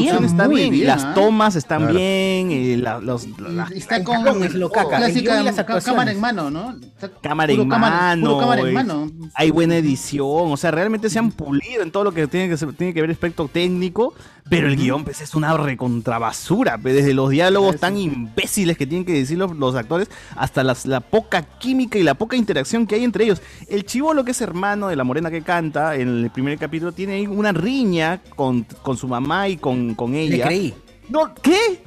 y 0.76 0.82
las 0.84 1.04
¿ah? 1.06 1.14
tomas 1.16 1.56
están 1.56 1.80
Claro. 1.84 1.94
bien, 1.96 2.52
y 2.52 2.76
la- 2.76 3.00
los, 3.00 3.28
la- 3.40 3.68
Está 3.74 4.04
con 4.04 4.24
lo 4.60 4.70
caca, 4.70 4.98
clásica 4.98 5.42
y 5.42 5.44
las 5.46 5.56
cámara 5.84 6.12
en 6.12 6.20
mano, 6.20 6.52
¿no? 6.52 6.76
Está 6.82 7.10
cámara 7.22 7.54
en 7.54 7.70
cámara- 7.70 7.96
mano, 7.96 8.38
cámara 8.40 8.62
en 8.62 8.68
es- 8.68 8.74
mano. 8.74 9.12
hay 9.34 9.50
buena 9.52 9.78
edición, 9.78 10.28
o 10.52 10.58
sea, 10.58 10.72
realmente 10.72 11.10
se 11.10 11.18
han 11.18 11.32
pulido 11.32 11.82
en 11.82 11.92
todo 11.92 12.04
lo 12.04 12.12
que 12.12 12.28
tiene 12.28 12.50
que, 12.50 12.58
ser- 12.58 12.74
tiene 12.74 12.94
que 12.94 13.02
ver 13.02 13.10
aspecto 13.10 13.48
técnico, 13.48 14.14
pero 14.50 14.68
el 14.68 14.76
guion 14.76 15.04
pues, 15.04 15.22
es 15.22 15.34
una 15.36 15.56
recontrabasura, 15.58 16.78
pues, 16.78 16.94
desde 16.96 17.14
los 17.14 17.30
diálogos 17.30 17.78
tan 17.80 17.98
imbéciles 17.98 18.78
que 18.78 18.86
tienen 18.86 19.06
que 19.06 19.14
decir 19.14 19.38
los, 19.38 19.56
los 19.56 19.76
actores 19.76 20.10
hasta 20.36 20.64
las- 20.64 20.86
la 20.86 21.00
poca 21.00 21.42
química 21.42 21.98
y 21.98 22.04
la 22.04 22.14
poca 22.14 22.36
interacción 22.36 22.86
que 22.86 22.96
hay 22.96 23.04
entre 23.04 23.24
ellos. 23.26 23.42
El 23.68 23.86
chivolo 23.86 24.24
que 24.24 24.32
es 24.32 24.42
hermano 24.42 24.88
de 24.88 24.96
la 24.96 25.04
morena 25.04 25.32
que 25.32 25.42
canta 25.42 25.96
en 25.96 26.08
el 26.26 26.30
primer 26.32 26.58
capítulo 26.60 26.92
tiene 26.92 27.28
una 27.28 27.52
riña 27.54 28.22
con, 28.36 28.64
con 28.84 28.98
su 28.98 29.08
mamá 29.08 29.50
y 29.50 29.58
con, 29.58 29.96
con 29.96 30.14
ella. 30.16 30.38
Le 30.38 30.44
creí. 30.44 30.74
No, 31.10 31.34
¿qué? 31.42 31.84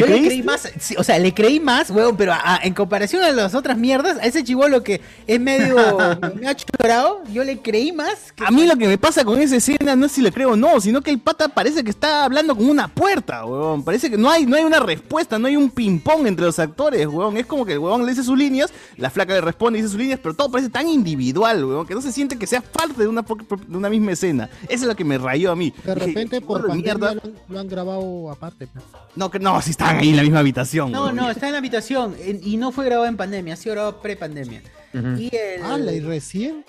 ¿Le 0.00 0.06
Yo 0.06 0.12
le 0.22 0.26
creí 0.26 0.42
más, 0.42 0.68
sí, 0.80 0.94
o 0.98 1.04
sea, 1.04 1.18
le 1.18 1.32
creí 1.34 1.60
más, 1.60 1.90
weón, 1.90 2.16
pero 2.16 2.32
a- 2.32 2.56
a- 2.56 2.60
en 2.62 2.74
comparación 2.74 3.22
a 3.22 3.30
las 3.32 3.54
otras 3.54 3.76
mierdas, 3.78 4.16
a 4.18 4.22
ese 4.26 4.42
chivolo 4.44 4.82
que 4.82 5.00
es 5.26 5.40
medio, 5.40 5.76
me 6.40 6.48
ha 6.48 6.54
chorado, 6.54 7.22
yo 7.32 7.44
le 7.44 7.58
creí 7.58 7.92
más. 7.92 8.32
A 8.44 8.50
mí 8.50 8.66
lo 8.66 8.76
que 8.76 8.86
me 8.88 8.98
pasa 8.98 9.24
con 9.24 9.40
esa 9.40 9.56
escena 9.56 9.96
no 9.96 10.06
es 10.06 10.12
si 10.12 10.20
le 10.22 10.32
creo 10.32 10.52
o 10.52 10.56
no, 10.56 10.80
sino 10.80 11.00
que 11.00 11.10
el 11.10 11.18
pata 11.18 11.48
parece 11.48 11.82
que 11.84 11.90
está 11.90 12.24
hablando 12.24 12.54
con 12.56 12.68
una 12.68 12.88
puerta, 12.88 13.44
weón. 13.44 13.82
Parece 13.84 14.10
que 14.10 14.16
no 14.18 14.30
hay, 14.30 14.46
no 14.46 14.56
hay 14.56 14.64
una 14.64 14.80
respuesta, 14.80 15.38
no 15.38 15.46
hay 15.48 15.56
un 15.56 15.70
ping-pong 15.70 16.26
entre 16.26 16.44
los 16.46 16.58
actores, 16.58 17.06
weón. 17.06 17.36
Es 17.36 17.46
como 17.46 17.64
que 17.64 17.72
el 17.74 17.78
weón 17.78 18.04
le 18.04 18.10
dice 18.12 18.22
sus 18.24 18.36
líneas, 18.38 18.72
la 18.96 19.10
flaca 19.10 19.32
le 19.34 19.40
responde 19.40 19.78
y 19.78 19.82
dice 19.82 19.92
sus 19.92 20.00
líneas, 20.00 20.20
pero 20.22 20.34
todo 20.34 20.50
parece 20.50 20.70
tan 20.70 20.88
individual, 20.88 21.64
weón, 21.64 21.86
que 21.86 21.94
no 21.94 22.00
se 22.02 22.12
siente 22.12 22.38
que 22.38 22.46
sea 22.46 22.60
parte 22.60 23.02
de 23.02 23.08
una, 23.08 23.22
de 23.22 23.76
una 23.76 23.88
misma 23.90 24.12
escena. 24.12 24.48
Eso 24.64 24.84
es 24.84 24.88
lo 24.88 24.96
que 24.96 25.04
me 25.04 25.18
rayó 25.18 25.50
a 25.52 25.56
mí. 25.56 25.72
De 25.84 25.94
Dije, 25.94 26.06
repente 26.06 26.40
por 26.40 26.60
"Joder, 26.62 26.68
pandemia 26.68 26.94
mierda". 26.94 27.14
lo 27.14 27.20
han, 27.22 27.34
lo 27.48 27.60
han 27.60 27.68
grabado 27.68 28.30
aparte. 28.30 28.66
pues. 28.66 28.84
No, 29.16 29.30
que 29.30 29.38
no, 29.40 29.60
si 29.62 29.70
están 29.88 30.02
ahí 30.02 30.10
en 30.10 30.16
la 30.16 30.22
misma 30.22 30.38
habitación. 30.40 30.92
No, 30.92 31.12
no, 31.12 31.30
está 31.30 31.46
en 31.46 31.52
la 31.52 31.58
habitación 31.58 32.14
en- 32.20 32.40
y 32.42 32.56
no 32.56 32.72
fue 32.72 32.84
grabado 32.84 33.08
en 33.08 33.16
pandemia, 33.16 33.54
ha 33.54 33.56
sido 33.56 33.74
grabado 33.74 34.00
pre-pandemia. 34.00 34.62
Y 34.92 35.30
el... 35.34 35.62
¡Hala! 35.62 35.92
¿Y 35.92 36.00
recién? 36.00 36.64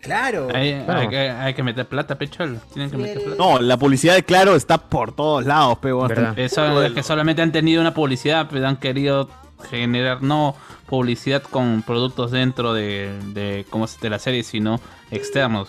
Claro. 0.00 0.48
Hay, 0.54 0.80
Claro. 0.84 1.00
hay 1.00 1.08
que, 1.08 1.18
hay 1.30 1.54
que 1.54 1.62
meter 1.62 1.86
plata, 1.86 2.16
pechol. 2.16 2.60
Tienen 2.72 2.90
que 2.90 2.96
meter 2.96 3.22
plata. 3.22 3.36
No, 3.38 3.58
la 3.58 3.76
publicidad 3.76 4.14
de 4.14 4.22
Claro 4.24 4.54
está 4.54 4.78
por 4.78 5.14
todos 5.14 5.44
lados, 5.44 5.78
pero 5.80 6.06
Eso 6.36 6.82
es 6.82 6.92
que 6.92 7.02
solamente 7.02 7.42
han 7.42 7.50
tenido 7.52 7.80
una 7.80 7.92
publicidad, 7.94 8.46
pero 8.50 8.66
han 8.68 8.76
querido 8.76 9.28
generar 9.70 10.22
no 10.22 10.54
publicidad 10.86 11.42
con 11.42 11.82
productos 11.82 12.30
dentro 12.30 12.72
de, 12.72 13.10
de, 13.32 13.66
¿cómo 13.70 13.86
se- 13.88 13.98
de 14.00 14.10
la 14.10 14.18
serie, 14.20 14.42
sino 14.44 14.80
externos. 15.10 15.68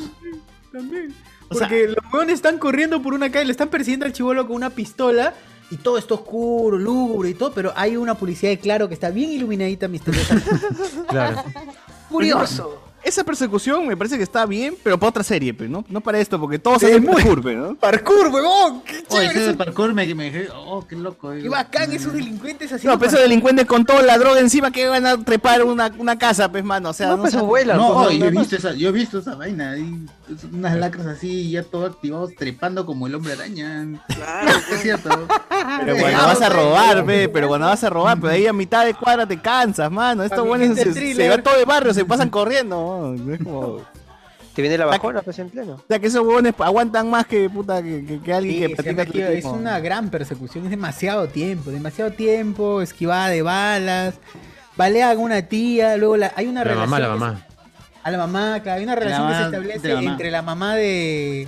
También. 0.72 1.14
Porque 1.50 1.88
los 1.88 2.14
weones 2.14 2.36
están 2.36 2.60
corriendo 2.60 3.02
por 3.02 3.14
una 3.14 3.32
calle, 3.32 3.46
le 3.46 3.52
están 3.52 3.70
persiguiendo 3.70 4.06
al 4.06 4.12
chivolo 4.14 4.46
con 4.46 4.56
una 4.58 4.70
pistola 4.70 5.34
y 5.70 5.78
todo 5.78 5.98
está 5.98 6.14
oscuro, 6.14 6.78
lúgubre 6.78 7.30
y 7.30 7.34
todo, 7.34 7.52
pero 7.52 7.74
hay 7.76 7.98
una 7.98 8.16
publicidad 8.16 8.52
de 8.52 8.60
claro 8.60 8.88
que 8.88 8.94
está 8.94 9.10
bien 9.10 9.32
iluminadita, 9.32 9.88
misteriosa. 9.88 10.42
Claro. 11.10 11.44
Curioso. 12.10 12.84
Esa 13.04 13.24
persecución 13.24 13.88
me 13.88 13.96
parece 13.96 14.18
que 14.18 14.24
está 14.24 14.46
bien, 14.46 14.76
pero 14.84 14.98
para 14.98 15.10
otra 15.12 15.24
serie, 15.24 15.54
pero 15.54 15.70
no, 15.70 15.86
no 15.88 16.02
para 16.02 16.20
esto, 16.20 16.38
porque 16.42 16.60
todos 16.60 16.80
Sí, 16.80 16.88
hacen 16.88 17.04
muy- 17.04 17.14
parkour, 17.24 17.46
¿no? 17.56 17.76
Parkour, 17.76 18.28
huevón. 18.28 18.82
Qué 18.82 18.98
Oh, 19.08 19.14
chévere. 19.14 19.30
ese 19.30 19.40
eso. 19.44 19.48
de 19.52 19.54
parkour 19.54 19.94
me, 19.94 20.14
me 20.14 20.26
dije, 20.26 20.48
oh, 20.54 20.86
qué 20.86 20.96
loco. 20.98 21.32
Qué 21.32 21.48
bacán 21.48 21.92
esos 21.94 22.12
delincuentes 22.12 22.72
así. 22.74 22.86
No, 22.86 22.98
pero 23.00 23.10
esos 23.12 23.22
delincuentes 23.22 23.66
con 23.66 23.86
toda 23.86 24.02
la 24.02 24.18
droga 24.18 24.42
encima 24.42 24.72
que 24.72 24.90
van 24.90 25.06
a 25.06 25.18
trepar 25.24 25.64
una, 25.64 25.94
una 25.98 26.18
casa, 26.18 26.52
pues, 26.52 26.66
mano. 26.66 26.90
O 26.90 26.94
sea, 26.94 27.08
no, 27.08 27.18
No, 27.18 27.22
pues, 27.24 27.36
oh, 27.36 27.58
yo, 28.12 28.26
he 28.26 28.32
no, 28.32 28.42
visto 28.42 28.56
esa, 28.58 28.74
yo 28.74 28.90
he 28.90 28.92
visto 28.92 29.20
esa 29.20 29.36
vaina. 29.36 29.72
ahí, 29.72 29.84
es 29.84 30.12
unas 30.52 30.76
lacras 30.78 31.06
así, 31.08 31.52
ya 31.52 31.64
todo 31.64 31.86
activados, 31.86 32.32
trepando 32.36 32.86
como 32.86 33.08
el 33.08 33.16
hombre 33.16 33.34
araña. 33.34 33.86
Claro, 34.14 34.50
es 34.72 34.82
cierto. 34.82 35.10
Pero 35.86 35.98
cuando 35.98 36.24
vas 36.24 36.42
a 36.42 36.50
robar, 36.50 37.06
pe, 37.06 37.30
pero 37.30 37.48
cuando 37.48 37.68
vas 37.68 37.84
a 37.84 37.90
robar, 37.90 38.20
pero 38.20 38.34
ahí 38.34 38.48
a 38.48 38.54
mitad 38.54 38.86
de 38.86 38.94
cuadra 38.94 39.26
te 39.26 39.40
cansas, 39.40 39.92
mano. 39.92 40.24
Estos 40.24 40.46
buenos 40.46 40.78
se, 40.78 41.14
se 41.14 41.30
va 41.30 41.38
todo 41.40 41.58
de 41.58 41.66
barrio, 41.66 41.94
se 41.94 42.06
pasan 42.06 42.30
corriendo. 42.30 43.16
Es 43.32 43.44
como- 43.44 43.82
Te 44.54 44.62
viene 44.64 44.78
la 44.78 44.86
bajona, 44.88 45.22
pues 45.22 45.38
en 45.38 45.50
pleno. 45.52 45.74
O 45.76 45.84
sea, 45.88 46.00
que 46.00 46.08
esos 46.08 46.22
huevones 46.26 46.54
aguantan 46.58 47.10
más 47.12 47.28
que 47.28 47.48
puta 47.50 47.82
que, 47.84 48.04
que- 48.06 48.20
que 48.22 48.34
alguien 48.34 48.56
Sí, 48.56 48.62
que 48.62 48.76
practica 48.76 49.04
metido- 49.06 49.30
es 49.30 49.46
una 49.46 49.80
gran 49.80 50.10
persecución, 50.10 50.64
es 50.66 50.72
demasiado 50.72 51.28
tiempo, 51.28 51.70
demasiado 51.70 52.12
tiempo, 52.12 52.82
esquivada 52.82 53.28
de 53.30 53.44
balas, 53.44 54.16
balea 54.76 55.12
a 55.12 55.14
una 55.14 55.44
tía, 55.44 55.96
luego 55.98 56.18
la- 56.18 56.34
hay 56.36 56.48
una 56.48 56.62
La 56.64 56.72
relación. 56.72 56.90
mamá, 56.90 57.00
la 57.00 57.06
que 57.14 57.20
mamá. 57.20 57.48
A 58.08 58.12
la 58.12 58.18
mamá, 58.18 58.60
claro, 58.62 58.78
hay 58.78 58.84
una 58.84 58.94
La 58.96 59.00
relación 59.02 59.28
que 59.30 59.36
se 59.36 59.44
establece 59.44 59.94
la 59.94 60.02
entre 60.12 60.32
la 60.32 60.42
mamá 60.42 60.76
de. 60.76 61.48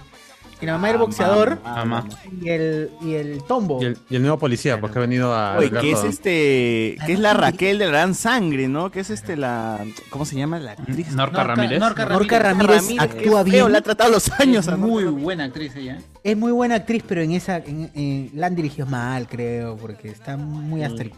Y 0.62 0.66
la 0.66 0.74
mamá 0.74 0.88
del 0.90 0.98
Ah, 0.98 1.00
boxeador 1.00 1.62
mamá. 1.64 2.06
y 2.42 2.50
el, 2.50 2.90
y 3.02 3.14
el 3.14 3.42
tombo. 3.48 3.82
Y 3.82 3.86
el, 3.86 3.98
y 4.10 4.18
el 4.18 4.22
nuevo 4.24 4.38
policía, 4.38 4.82
porque 4.82 4.98
ha 4.98 5.02
venido 5.02 5.34
a. 5.34 5.56
Oye, 5.58 5.72
que 5.72 5.92
es 5.92 6.00
todo. 6.02 6.10
este, 6.10 6.98
que 7.06 7.14
es 7.14 7.20
la 7.20 7.34
Raquel 7.34 7.78
de 7.80 7.86
la 7.86 7.92
Gran 7.92 8.14
Sangre, 8.14 8.68
¿no? 8.68 8.92
Que 8.92 9.00
es 9.00 9.10
este 9.10 9.38
la, 9.38 9.80
¿cómo 10.10 10.26
se 10.26 10.36
llama 10.36 10.60
la 10.60 10.74
actriz? 10.74 11.14
Norca 11.14 11.46
Ramírez. 11.46 11.80
Norca 11.80 12.06
Norca 12.08 12.40
Ramírez. 12.40 12.90
Actúa 13.00 13.44
feo, 13.46 13.52
bien. 13.68 13.72
la 13.72 13.78
ha 13.78 13.82
tratado 13.82 14.12
los 14.12 14.30
años. 14.38 14.68
Es 14.68 14.78
muy 14.78 15.06
buena 15.06 15.46
actriz 15.46 15.74
ella. 15.78 16.00
Es 16.26 16.36
muy 16.36 16.52
buena 16.52 16.76
actriz, 16.76 17.04
pero 17.08 17.22
en 17.22 17.32
esa. 17.32 17.56
En, 17.60 17.90
en- 17.96 18.32
la 18.34 18.48
han 18.48 18.56
dirigido 18.58 18.86
mal, 18.86 19.30
creo, 19.30 19.78
porque 19.78 20.10
está 20.10 20.36
muy 20.36 20.84
hasta 20.84 21.04
el. 21.04 21.14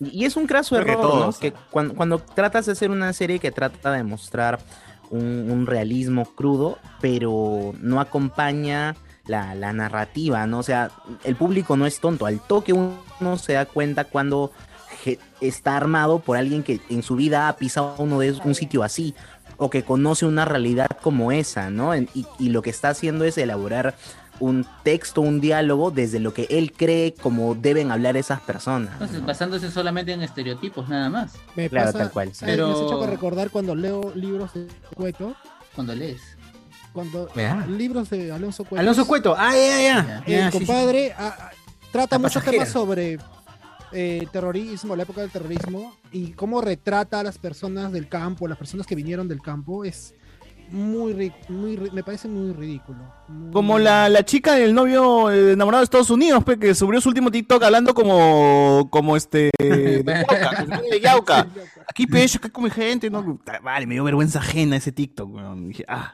Y 0.00 0.24
es 0.24 0.36
un 0.36 0.46
craso 0.46 0.76
Creo 0.76 0.86
que 0.86 0.92
error, 0.92 1.26
¿no? 1.26 1.32
Que 1.32 1.52
cuando, 1.70 1.94
cuando 1.94 2.18
tratas 2.18 2.66
de 2.66 2.72
hacer 2.72 2.90
una 2.90 3.12
serie 3.12 3.38
que 3.38 3.50
trata 3.50 3.92
de 3.92 4.02
mostrar 4.02 4.58
un, 5.10 5.50
un 5.50 5.66
realismo 5.66 6.24
crudo, 6.24 6.78
pero 7.00 7.72
no 7.80 8.00
acompaña 8.00 8.96
la, 9.26 9.54
la 9.54 9.72
narrativa, 9.72 10.46
¿no? 10.46 10.58
O 10.58 10.62
sea, 10.62 10.90
el 11.24 11.36
público 11.36 11.76
no 11.76 11.86
es 11.86 12.00
tonto. 12.00 12.26
Al 12.26 12.40
toque 12.40 12.72
uno 12.72 13.38
se 13.38 13.54
da 13.54 13.66
cuenta 13.66 14.04
cuando 14.04 14.52
está 15.40 15.76
armado 15.76 16.20
por 16.20 16.36
alguien 16.36 16.62
que 16.62 16.80
en 16.88 17.02
su 17.02 17.16
vida 17.16 17.48
ha 17.48 17.56
pisado 17.56 17.94
uno 17.98 18.18
de 18.20 18.32
un 18.44 18.54
sitio 18.54 18.82
así 18.82 19.14
o 19.56 19.70
que 19.70 19.84
conoce 19.84 20.26
una 20.26 20.44
realidad 20.44 20.88
como 21.02 21.30
esa, 21.30 21.70
¿no? 21.70 21.94
Y 21.94 22.48
lo 22.48 22.62
que 22.62 22.70
está 22.70 22.88
haciendo 22.88 23.24
es 23.24 23.38
elaborar 23.38 23.94
un 24.40 24.66
texto, 24.82 25.20
un 25.20 25.40
diálogo 25.40 25.90
desde 25.90 26.18
lo 26.20 26.34
que 26.34 26.46
él 26.50 26.72
cree 26.72 27.14
como 27.14 27.54
deben 27.54 27.92
hablar 27.92 28.16
esas 28.16 28.40
personas. 28.40 28.92
Entonces, 28.94 29.24
basándose 29.24 29.70
solamente 29.70 30.12
en 30.12 30.22
estereotipos, 30.22 30.88
nada 30.88 31.08
más. 31.08 31.34
Me 31.54 31.68
Claro, 31.70 31.86
pasa, 31.92 31.98
tal 31.98 32.10
cual. 32.10 32.28
me- 32.28 32.46
Pero- 32.46 32.66
Me 32.68 32.74
has 32.74 32.80
hecho 32.80 33.06
recordar 33.06 33.50
cuando 33.50 33.74
leo 33.74 34.12
libros 34.14 34.52
de 34.54 34.66
Cueto, 34.94 35.34
Cuando 35.74 35.94
lees. 35.94 36.20
cuando 36.92 37.28
Ya. 37.34 37.64
libros 37.66 38.10
de 38.10 38.30
Alonso 38.32 38.64
Cueto. 38.64 38.80
Alonso 38.80 39.06
Cueto, 39.06 39.34
ah, 39.38 39.52
ya, 39.54 39.80
ya. 39.82 40.22
El 40.26 40.32
ya 40.32 40.50
sí, 40.50 40.58
sí. 40.58 40.64
compadre 40.66 41.12
ah, 41.18 41.36
ah, 41.40 41.50
trata 41.92 42.18
muchos 42.18 42.42
temas 42.44 42.68
sobre 42.68 43.18
eh, 43.96 44.26
terrorismo, 44.32 44.96
la 44.96 45.04
época 45.04 45.20
del 45.20 45.30
terrorismo, 45.30 45.94
y 46.10 46.32
cómo 46.32 46.60
retrata 46.60 47.20
a 47.20 47.22
las 47.22 47.38
personas 47.38 47.92
del 47.92 48.08
campo, 48.08 48.48
las 48.48 48.58
personas 48.58 48.86
que 48.88 48.96
vinieron 48.96 49.28
del 49.28 49.40
campo, 49.40 49.84
es 49.84 50.14
muy, 50.74 51.12
ri- 51.14 51.48
muy 51.48 51.76
ri- 51.76 51.92
me 51.92 52.02
parece 52.02 52.28
muy 52.28 52.52
ridículo. 52.52 52.98
Muy- 53.28 53.52
Como 53.52 53.78
la, 53.78 54.08
la 54.08 54.24
chica 54.24 54.54
del 54.56 54.74
novio 54.74 55.30
enamorado 55.30 55.80
de 55.80 55.84
Estados 55.84 56.10
Unidos, 56.10 56.42
pe, 56.44 56.58
que 56.58 56.74
subió 56.74 57.00
su 57.00 57.08
último 57.08 57.30
TikTok 57.30 57.62
hablando 57.62 57.94
como, 57.94 58.88
como 58.90 59.16
este, 59.16 59.50
de 59.58 60.04
Yauca, 60.04 60.64
de 60.90 61.00
Yauca. 61.00 61.46
Aquí 61.88 62.06
pecho, 62.06 62.38
acá 62.38 62.50
come 62.50 62.70
gente, 62.70 63.08
¿no? 63.08 63.40
Vale, 63.62 63.86
me 63.86 63.94
dio 63.94 64.04
vergüenza 64.04 64.40
ajena 64.40 64.76
ese 64.76 64.92
TikTok, 64.92 65.32
weón. 65.34 65.68
Dije, 65.68 65.84
ah, 65.88 66.12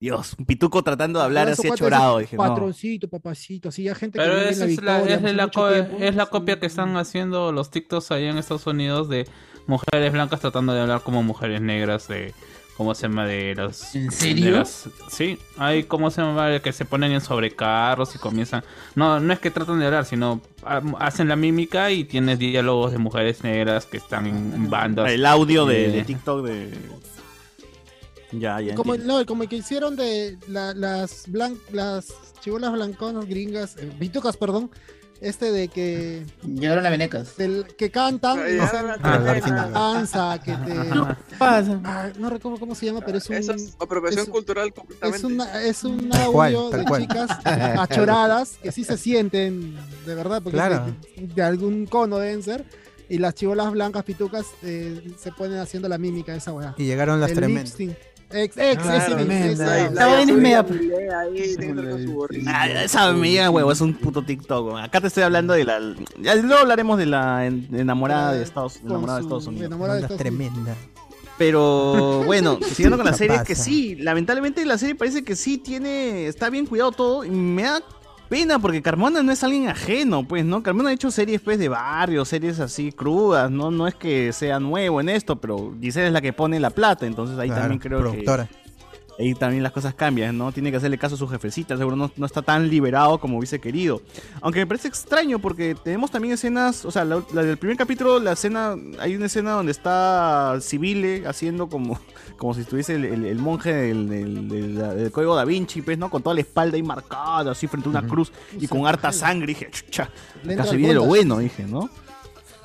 Dios, 0.00 0.34
un 0.38 0.46
pituco 0.46 0.82
tratando 0.82 1.18
de 1.18 1.26
hablar 1.26 1.48
así 1.48 1.68
es 1.68 1.74
Dije, 1.74 2.36
no. 2.36 2.42
Patroncito, 2.42 3.08
papacito, 3.08 3.68
así, 3.68 3.82
ya 3.82 3.94
gente 3.94 4.18
Pero 4.18 4.32
que 4.34 4.48
esa 4.48 4.64
es 4.64 4.82
la, 4.82 4.94
Victoria, 5.02 5.16
es 5.16 5.22
la, 5.34 5.48
tiempo. 5.50 5.68
es 6.00 6.16
la 6.16 6.26
copia 6.26 6.58
que 6.58 6.64
están 6.66 6.96
haciendo 6.96 7.52
los 7.52 7.70
TikToks 7.70 8.10
allá 8.12 8.30
en 8.30 8.38
Estados 8.38 8.66
Unidos 8.66 9.10
de 9.10 9.28
mujeres 9.66 10.10
blancas 10.10 10.40
tratando 10.40 10.72
de 10.72 10.80
hablar 10.80 11.02
como 11.02 11.22
mujeres 11.22 11.60
negras 11.60 12.08
de 12.08 12.32
¿cómo 12.80 12.94
se 12.94 13.02
llama? 13.08 13.26
de 13.26 13.54
las 13.54 13.94
¿En 13.94 14.06
de 14.06 14.10
serio? 14.10 14.64
sí, 15.10 15.38
hay 15.58 15.84
cómo 15.84 16.10
se 16.10 16.22
llama 16.22 16.60
que 16.60 16.72
se 16.72 16.86
ponen 16.86 17.12
en 17.12 17.20
sobrecarros 17.20 18.14
y 18.14 18.18
comienzan 18.18 18.64
no 18.94 19.20
no 19.20 19.34
es 19.34 19.38
que 19.38 19.50
tratan 19.50 19.78
de 19.80 19.84
hablar, 19.84 20.06
sino 20.06 20.40
ha- 20.64 20.80
hacen 20.98 21.28
la 21.28 21.36
mímica 21.36 21.90
y 21.90 22.04
tienes 22.04 22.38
diálogos 22.38 22.92
de 22.92 22.96
mujeres 22.96 23.44
negras 23.44 23.84
que 23.84 23.98
están 23.98 24.26
en 24.26 24.70
bandas. 24.70 25.10
El 25.10 25.26
audio 25.26 25.66
de, 25.66 25.90
de 25.90 26.04
TikTok 26.04 26.42
de... 26.46 26.70
Ya, 28.32 28.60
ya 28.62 28.74
Como, 28.76 28.96
no, 28.96 29.26
como 29.26 29.42
el 29.42 29.50
que 29.50 29.56
hicieron 29.56 29.94
de 29.96 30.38
la- 30.48 30.72
las 30.72 31.24
blan, 31.30 31.58
las 31.72 32.14
chibolas 32.40 32.72
blanconas 32.72 33.26
gringas, 33.26 33.76
eh, 33.76 33.90
pitucas, 33.98 34.38
perdón, 34.38 34.70
este 35.20 35.52
de 35.52 35.68
que 35.68 36.24
Llegaron 36.42 36.86
a 36.86 36.90
Venecas. 36.90 37.36
del, 37.36 37.66
que 37.76 37.90
cantan, 37.90 38.38
y 38.38 38.58
Ah, 38.58 38.64
hacen 38.64 39.34
que 39.34 39.42
te 39.42 39.70
danza, 39.70 40.40
que 40.42 40.52
te 40.52 41.36
pasa? 41.38 41.80
Ah, 41.84 42.08
no 42.18 42.30
recuerdo 42.30 42.58
cómo 42.58 42.74
se 42.74 42.86
llama, 42.86 43.00
pero 43.04 43.18
es 43.18 43.28
un 43.28 43.36
Eso 43.36 43.52
es 43.52 43.76
apropiación 43.78 44.24
es- 44.24 44.28
cultural 44.30 44.72
completamente. 44.72 45.18
es 45.18 45.24
una 45.24 45.62
es 45.62 45.84
un 45.84 46.08
Tal 46.08 46.22
audio 46.22 46.32
cual, 46.32 46.70
de 46.72 46.84
cual. 46.84 47.02
chicas 47.02 47.30
achoradas 47.78 48.58
que 48.62 48.72
sí 48.72 48.84
se 48.84 48.96
sienten 48.96 49.76
de 50.06 50.14
verdad 50.14 50.40
porque 50.42 50.56
Claro. 50.56 50.86
de, 51.16 51.26
de 51.26 51.42
algún 51.42 51.86
cono 51.86 52.18
deben 52.18 52.42
ser 52.42 52.64
Y 53.08 53.18
las 53.18 53.34
chivolas 53.34 53.72
blancas 53.72 54.04
pitucas 54.04 54.46
eh, 54.62 55.12
se 55.18 55.32
ponen 55.32 55.58
haciendo 55.58 55.88
la 55.88 55.98
mímica 55.98 56.30
de 56.30 56.38
esa 56.38 56.52
weá. 56.52 56.74
Y 56.78 56.84
llegaron 56.84 57.20
las 57.20 57.32
tremendas. 57.32 57.76
Ex, 58.32 58.56
ex, 58.56 58.82
Claro, 58.82 59.18
ese 59.18 59.50
ese. 59.52 59.62
Esa 59.62 60.06
vaina 60.06 60.32
es 60.32 60.38
media-. 60.38 60.66
Ah, 62.46 62.68
esa 62.84 63.12
me 63.12 63.30
llega 63.30 63.50
huevo, 63.50 63.72
es 63.72 63.80
un 63.80 63.94
puto 63.94 64.22
TikTok. 64.22 64.78
Acá 64.78 65.00
te 65.00 65.08
estoy 65.08 65.22
hablando 65.24 65.52
de 65.54 65.64
la. 65.64 65.80
Ya 66.20 66.34
luego 66.36 66.60
hablaremos 66.60 66.98
de 66.98 67.06
la 67.06 67.46
en- 67.46 67.68
enamorada 67.74 68.32
de 68.32 68.42
Estados, 68.42 68.80
enamorada 68.84 69.18
de 69.18 69.22
Estados 69.24 69.46
Unidos. 69.46 69.66
enamorada 69.66 69.96
de 69.96 70.02
Estados 70.02 70.18
tremenda. 70.20 70.76
Pero 71.38 72.22
bueno, 72.26 72.58
siguiendo 72.62 72.96
con 72.98 73.06
la 73.06 73.14
serie, 73.14 73.36
es 73.36 73.42
que 73.42 73.54
sí, 73.54 73.96
lamentablemente 73.96 74.64
la 74.64 74.78
serie 74.78 74.94
parece 74.94 75.24
que 75.24 75.34
sí 75.36 75.58
tiene, 75.58 76.26
está 76.26 76.50
bien 76.50 76.66
cuidado 76.66 76.92
todo 76.92 77.24
y 77.24 77.30
me 77.30 77.62
da 77.62 77.82
pena 78.30 78.58
porque 78.60 78.80
Carmona 78.80 79.22
no 79.22 79.32
es 79.32 79.42
alguien 79.44 79.68
ajeno, 79.68 80.26
pues, 80.26 80.44
¿no? 80.44 80.62
Carmona 80.62 80.88
ha 80.88 80.92
hecho 80.92 81.10
series 81.10 81.40
pues 81.42 81.58
de 81.58 81.68
barrio, 81.68 82.24
series 82.24 82.60
así 82.60 82.92
crudas, 82.92 83.50
¿no? 83.50 83.70
No 83.70 83.86
es 83.86 83.94
que 83.96 84.32
sea 84.32 84.58
nuevo 84.60 85.00
en 85.02 85.08
esto, 85.10 85.36
pero 85.36 85.74
Giselle 85.80 86.06
es 86.06 86.12
la 86.12 86.20
que 86.22 86.32
pone 86.32 86.58
la 86.60 86.70
plata, 86.70 87.06
entonces 87.06 87.36
ahí 87.38 87.48
Claro, 87.48 87.62
también 87.62 87.80
creo 87.80 87.98
productora. 88.00 88.46
que 88.46 88.69
ahí 89.20 89.34
también 89.34 89.62
las 89.62 89.72
cosas 89.72 89.94
cambian, 89.94 90.36
¿no? 90.36 90.50
Tiene 90.52 90.70
que 90.70 90.78
hacerle 90.78 90.98
caso 90.98 91.14
a 91.14 91.18
su 91.18 91.28
jefecita, 91.28 91.76
seguro 91.76 91.94
no, 91.96 92.10
no 92.16 92.26
está 92.26 92.42
tan 92.42 92.68
liberado 92.68 93.18
como 93.20 93.38
hubiese 93.38 93.60
querido. 93.60 94.02
Aunque 94.40 94.60
me 94.60 94.66
parece 94.66 94.88
extraño 94.88 95.38
porque 95.38 95.74
tenemos 95.74 96.10
también 96.10 96.34
escenas, 96.34 96.84
o 96.84 96.90
sea, 96.90 97.04
la, 97.04 97.22
la 97.32 97.42
del 97.42 97.56
primer 97.58 97.76
capítulo, 97.76 98.18
la 98.18 98.32
escena, 98.32 98.74
hay 98.98 99.14
una 99.16 99.26
escena 99.26 99.52
donde 99.52 99.72
está 99.72 100.56
Civile 100.60 101.24
haciendo 101.26 101.68
como, 101.68 102.00
como 102.38 102.54
si 102.54 102.62
estuviese 102.62 102.94
el, 102.96 103.04
el- 103.04 103.24
el 103.26 103.38
monje 103.38 103.72
del, 103.72 104.08
del- 104.08 104.48
del- 104.48 104.74
del 104.76 105.10
código 105.12 105.34
da 105.36 105.44
Vinci, 105.44 105.82
pues, 105.82 105.98
¿no? 105.98 106.08
Con 106.10 106.22
toda 106.22 106.34
la 106.34 106.40
espalda 106.40 106.76
ahí 106.76 106.82
marcada, 106.82 107.52
así 107.52 107.66
frente 107.66 107.88
a 107.88 107.90
una 107.90 108.02
cruz 108.06 108.32
y 108.58 108.66
con 108.66 108.86
harta 108.86 109.12
sangre. 109.12 109.48
Dije, 109.48 109.68
chucha, 109.70 110.08
casi 110.56 110.76
viene 110.76 110.94
lo 110.94 111.04
bueno, 111.04 111.38
dije, 111.38 111.64
¿no? 111.64 111.90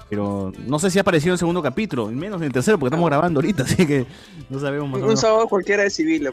Pero 0.10 0.52
no 0.68 0.78
sé 0.80 0.92
si 0.92 1.00
ha 1.00 1.02
aparecido 1.02 1.32
en 1.32 1.34
el 1.34 1.40
segundo 1.40 1.62
capítulo, 1.64 2.12
y 2.12 2.16
menos 2.16 2.38
en 2.42 2.48
el 2.48 2.54
tercero, 2.54 2.78
porque 2.78 2.90
estamos 2.94 3.10
grabando 3.10 3.40
ahorita, 3.40 3.64
así 3.66 3.86
que 3.88 4.06
no 4.50 4.60
sabemos 4.60 4.88
más 4.90 4.96
o 4.98 5.02
Un 5.02 5.08
menos. 5.08 5.20
sábado 5.20 5.48
cualquiera 5.48 5.84
de 5.84 5.90
civil. 5.90 6.30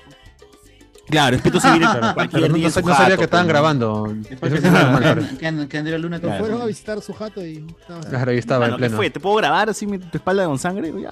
Claro, 1.08 1.36
espíritu 1.36 1.60
civil 1.60 1.80
Claro, 1.80 2.14
cualquier 2.14 2.42
pero 2.42 2.48
no, 2.48 2.54
día 2.54 2.62
no 2.62 2.68
en 2.68 2.72
su 2.72 2.80
sabía 2.80 2.94
jato, 2.94 3.16
que 3.18 3.24
estaban 3.24 3.46
pues, 3.46 3.54
¿no? 3.54 4.04
grabando. 4.06 4.16
Que, 4.28 4.36
claro. 4.36 5.78
Andrea 5.78 5.98
Luna 5.98 6.20
que 6.20 6.28
fueron 6.38 6.62
a 6.62 6.64
visitar 6.66 7.00
su 7.02 7.12
jato 7.12 7.44
y. 7.44 7.66
Claro, 8.08 8.30
ahí 8.30 8.38
estaba 8.38 8.66
en 8.66 8.70
Mano, 8.72 8.76
¿qué 8.76 8.80
pleno. 8.86 8.96
fue? 8.96 9.10
¿Te 9.10 9.20
puedo 9.20 9.36
grabar 9.36 9.68
así 9.68 9.86
mi- 9.86 9.98
tu 9.98 10.16
espalda 10.16 10.44
con 10.46 10.58
sangre? 10.58 10.92
Ya, 11.02 11.10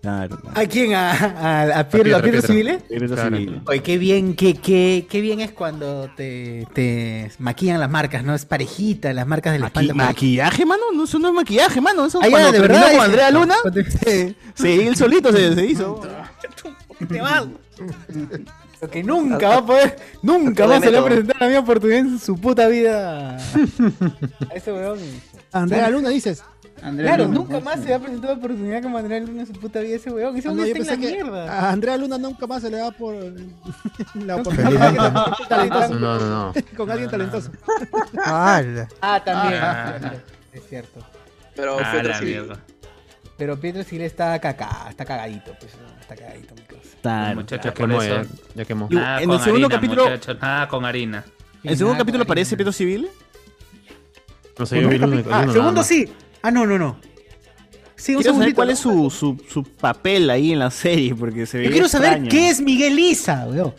Claro. 0.00 0.38
¿A 0.54 0.64
quién? 0.64 0.94
¿A, 0.94 1.10
a, 1.12 1.80
a 1.80 1.88
Pietro, 1.88 2.16
A 2.16 2.18
a 2.20 2.22
Pietro. 2.22 2.40
Civile? 2.42 2.78
Claro. 2.88 3.36
Oye, 3.66 3.82
qué 3.82 3.98
bien, 3.98 4.34
qué, 4.34 4.54
qué, 4.54 5.06
qué 5.10 5.20
bien 5.20 5.40
es 5.40 5.50
cuando 5.52 6.08
te, 6.16 6.66
te 6.72 7.30
maquillan 7.38 7.78
las 7.80 7.90
marcas, 7.90 8.24
¿no? 8.24 8.34
Es 8.34 8.46
parejita, 8.46 9.12
las 9.12 9.26
marcas 9.26 9.52
de 9.52 9.58
la 9.58 9.66
Maqui- 9.66 9.82
espalda. 9.82 9.94
¿Maquillaje, 9.94 10.64
mano? 10.64 10.82
No, 10.94 11.04
eso 11.04 11.18
no 11.18 11.28
es 11.28 11.34
maquillaje, 11.34 11.80
mano. 11.82 12.06
Eso 12.06 12.18
Ah, 12.22 12.26
ya, 12.26 12.30
cuando 12.30 12.52
de 12.52 12.60
verdad, 12.60 12.92
con 12.92 13.00
Andrea 13.04 13.30
Luna, 13.30 13.54
se, 14.02 14.34
se- 14.54 14.86
él 14.88 14.96
solito 14.96 15.32
se, 15.32 15.54
se 15.54 15.66
hizo. 15.66 16.00
Te 17.08 17.20
vas. 17.20 17.44
Lo 18.80 18.88
que 18.88 19.02
nunca 19.04 19.48
va 19.50 19.56
a 19.58 19.66
poder, 19.66 19.98
nunca 20.22 20.66
más 20.66 20.80
se 20.82 20.90
le 20.90 20.98
va 20.98 21.02
a 21.02 21.08
presentar 21.10 21.36
la 21.38 21.46
misma 21.48 21.60
oportunidad 21.60 21.98
en 21.98 22.18
su 22.18 22.36
puta 22.40 22.66
vida 22.68 23.36
a 23.36 24.54
ese 24.54 24.72
weón. 24.72 24.98
Andrea 25.52 25.90
Luna 25.90 26.08
dices. 26.08 26.42
Andrea 26.82 27.08
Claro, 27.08 27.24
Luna, 27.24 27.38
nunca 27.38 27.60
más 27.60 27.76
sí. 27.76 27.82
se 27.84 27.90
va 27.90 27.96
a 27.96 28.00
presentar 28.00 28.30
una 28.30 28.38
oportunidad 28.38 28.82
como 28.82 28.98
Andrea 28.98 29.20
Luna 29.20 29.40
en 29.40 29.46
su 29.46 29.52
puta 29.52 29.80
vida 29.80 29.96
ese 29.96 30.10
weón. 30.10 30.36
Ese 30.36 30.48
Ah, 30.48 30.52
no, 30.52 30.64
está 30.64 30.78
en 30.78 30.86
la 30.86 30.96
mierda. 30.96 31.52
a 31.52 31.70
Andrea 31.72 31.96
Luna 31.96 32.18
nunca 32.18 32.46
más 32.46 32.62
se 32.62 32.70
le 32.70 32.78
da 32.78 32.90
por 32.90 33.14
la 34.14 34.36
oportunidad. 34.36 34.92
No, 35.90 35.98
no, 35.98 36.18
no. 36.18 36.54
Con 36.76 36.90
alguien 36.90 37.10
talentoso. 37.10 37.50
Ah, 38.24 38.62
también. 39.24 39.60
Ah. 39.62 39.94
es 39.96 40.00
cierto, 40.02 40.20
Es 40.52 40.62
cierto. 40.68 41.06
Pero 41.56 41.78
Ah, 41.78 41.90
Pietro 41.92 42.08
la 42.10 42.18
Civil. 42.18 42.34
mierda. 42.34 42.60
Pero 43.36 43.58
Pietro 43.60 43.82
Civil 43.84 44.02
está 44.04 44.38
caca, 44.38 44.86
está 44.90 45.04
cagadito, 45.04 45.52
pues. 45.58 45.72
¿no? 45.80 46.00
Está 46.00 46.14
cagadito, 46.16 46.54
mi 46.54 46.62
cosa. 46.62 46.80
Claro. 47.02 47.34
Muchachos, 47.36 47.64
Ya 47.64 47.70
por 47.74 47.88
quemó, 47.88 48.02
eso. 48.02 48.14
ya, 48.22 48.28
ya 48.54 48.64
quemó. 48.64 48.88
Nada 48.90 49.20
en 49.22 49.26
con 49.28 49.36
el 49.38 49.42
segundo 49.44 49.66
harina, 49.66 49.80
capítulo- 49.80 50.02
muchachos, 50.04 50.36
nada 50.40 50.68
con 50.68 50.84
harina. 50.84 51.24
¿El 51.62 51.76
segundo 51.76 51.98
capítulo 51.98 52.24
con 52.24 52.26
aparece 52.28 52.48
harina. 52.54 52.56
Pietro 52.58 52.72
Civil? 52.72 53.08
No 54.58 54.66
sé, 54.66 54.80
yo 54.82 54.88
vi 54.88 54.96
el 54.96 55.24
Ah, 55.30 55.46
segundo 55.50 55.82
sí. 55.82 56.12
Ah, 56.42 56.50
no, 56.50 56.66
no, 56.66 56.78
no. 56.78 56.98
Sí, 57.96 58.14
un 58.16 58.22
Quiero 58.22 58.38
saber 58.38 58.54
cuál 58.54 58.70
es 58.70 58.78
su, 58.78 59.10
su, 59.10 59.36
su 59.48 59.62
papel 59.62 60.30
ahí 60.30 60.52
en 60.52 60.58
la 60.60 60.70
serie, 60.70 61.14
porque 61.14 61.44
se 61.44 61.58
ve 61.58 61.64
Yo 61.64 61.70
quiero 61.70 61.88
saber 61.88 62.22
qué 62.28 62.48
es 62.48 62.60
Miguel 62.60 62.98
Isa, 62.98 63.46
weón. 63.48 63.74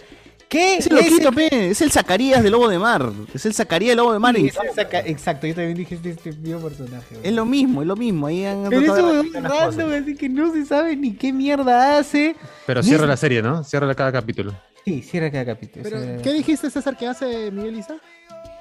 ¿Qué 0.47 0.75
Es 0.77 0.88
el 0.88 0.97
loquito, 0.97 1.31
pe, 1.31 1.69
es 1.71 1.81
el 1.81 1.91
Zacarías 1.93 2.43
del 2.43 2.51
Lobo 2.51 2.67
de 2.67 2.77
Mar. 2.77 3.09
Es 3.33 3.45
el 3.45 3.53
Zacarías 3.53 3.91
del 3.91 3.97
Lobo 3.97 4.11
de 4.13 4.19
Mar. 4.19 4.35
Sí, 4.35 4.41
en- 4.41 4.47
es 4.47 4.57
el 4.57 4.69
saca- 4.75 4.99
Exacto, 5.07 5.47
yo 5.47 5.55
también 5.55 5.75
dije 5.77 5.95
este, 5.95 6.09
este 6.09 6.33
mismo 6.33 6.59
personaje. 6.59 7.05
weón. 7.15 7.25
Es 7.25 7.31
lo 7.33 7.45
mismo, 7.45 7.81
es 7.81 7.88
lo 7.88 7.95
mismo. 7.95 8.27
Ahí 8.27 8.43
han 8.45 8.65
Pero 8.69 8.81
eso 8.81 8.95
de 8.95 9.01
las 9.01 9.33
random, 9.33 9.43
cosas. 9.88 10.01
así 10.03 10.15
que 10.15 10.27
no 10.29 10.51
se 10.53 10.65
sabe 10.65 10.97
ni 10.97 11.13
qué 11.13 11.31
mierda 11.31 11.97
hace. 11.97 12.35
Pero 12.67 12.83
cierra 12.83 13.03
es- 13.05 13.09
la 13.09 13.17
serie, 13.17 13.41
¿no? 13.41 13.63
Cierra 13.63 13.95
cada 13.95 14.11
capítulo. 14.11 14.53
Sí, 14.83 15.01
cierra 15.01 15.31
cada 15.31 15.45
capítulo. 15.45 15.83
Pero, 15.83 16.01
cierra- 16.01 16.21
¿qué 16.21 16.33
dijiste, 16.33 16.69
César, 16.69 16.97
que 16.97 17.07
hace 17.07 17.49
Miguel 17.49 17.79
Isa? 17.79 17.95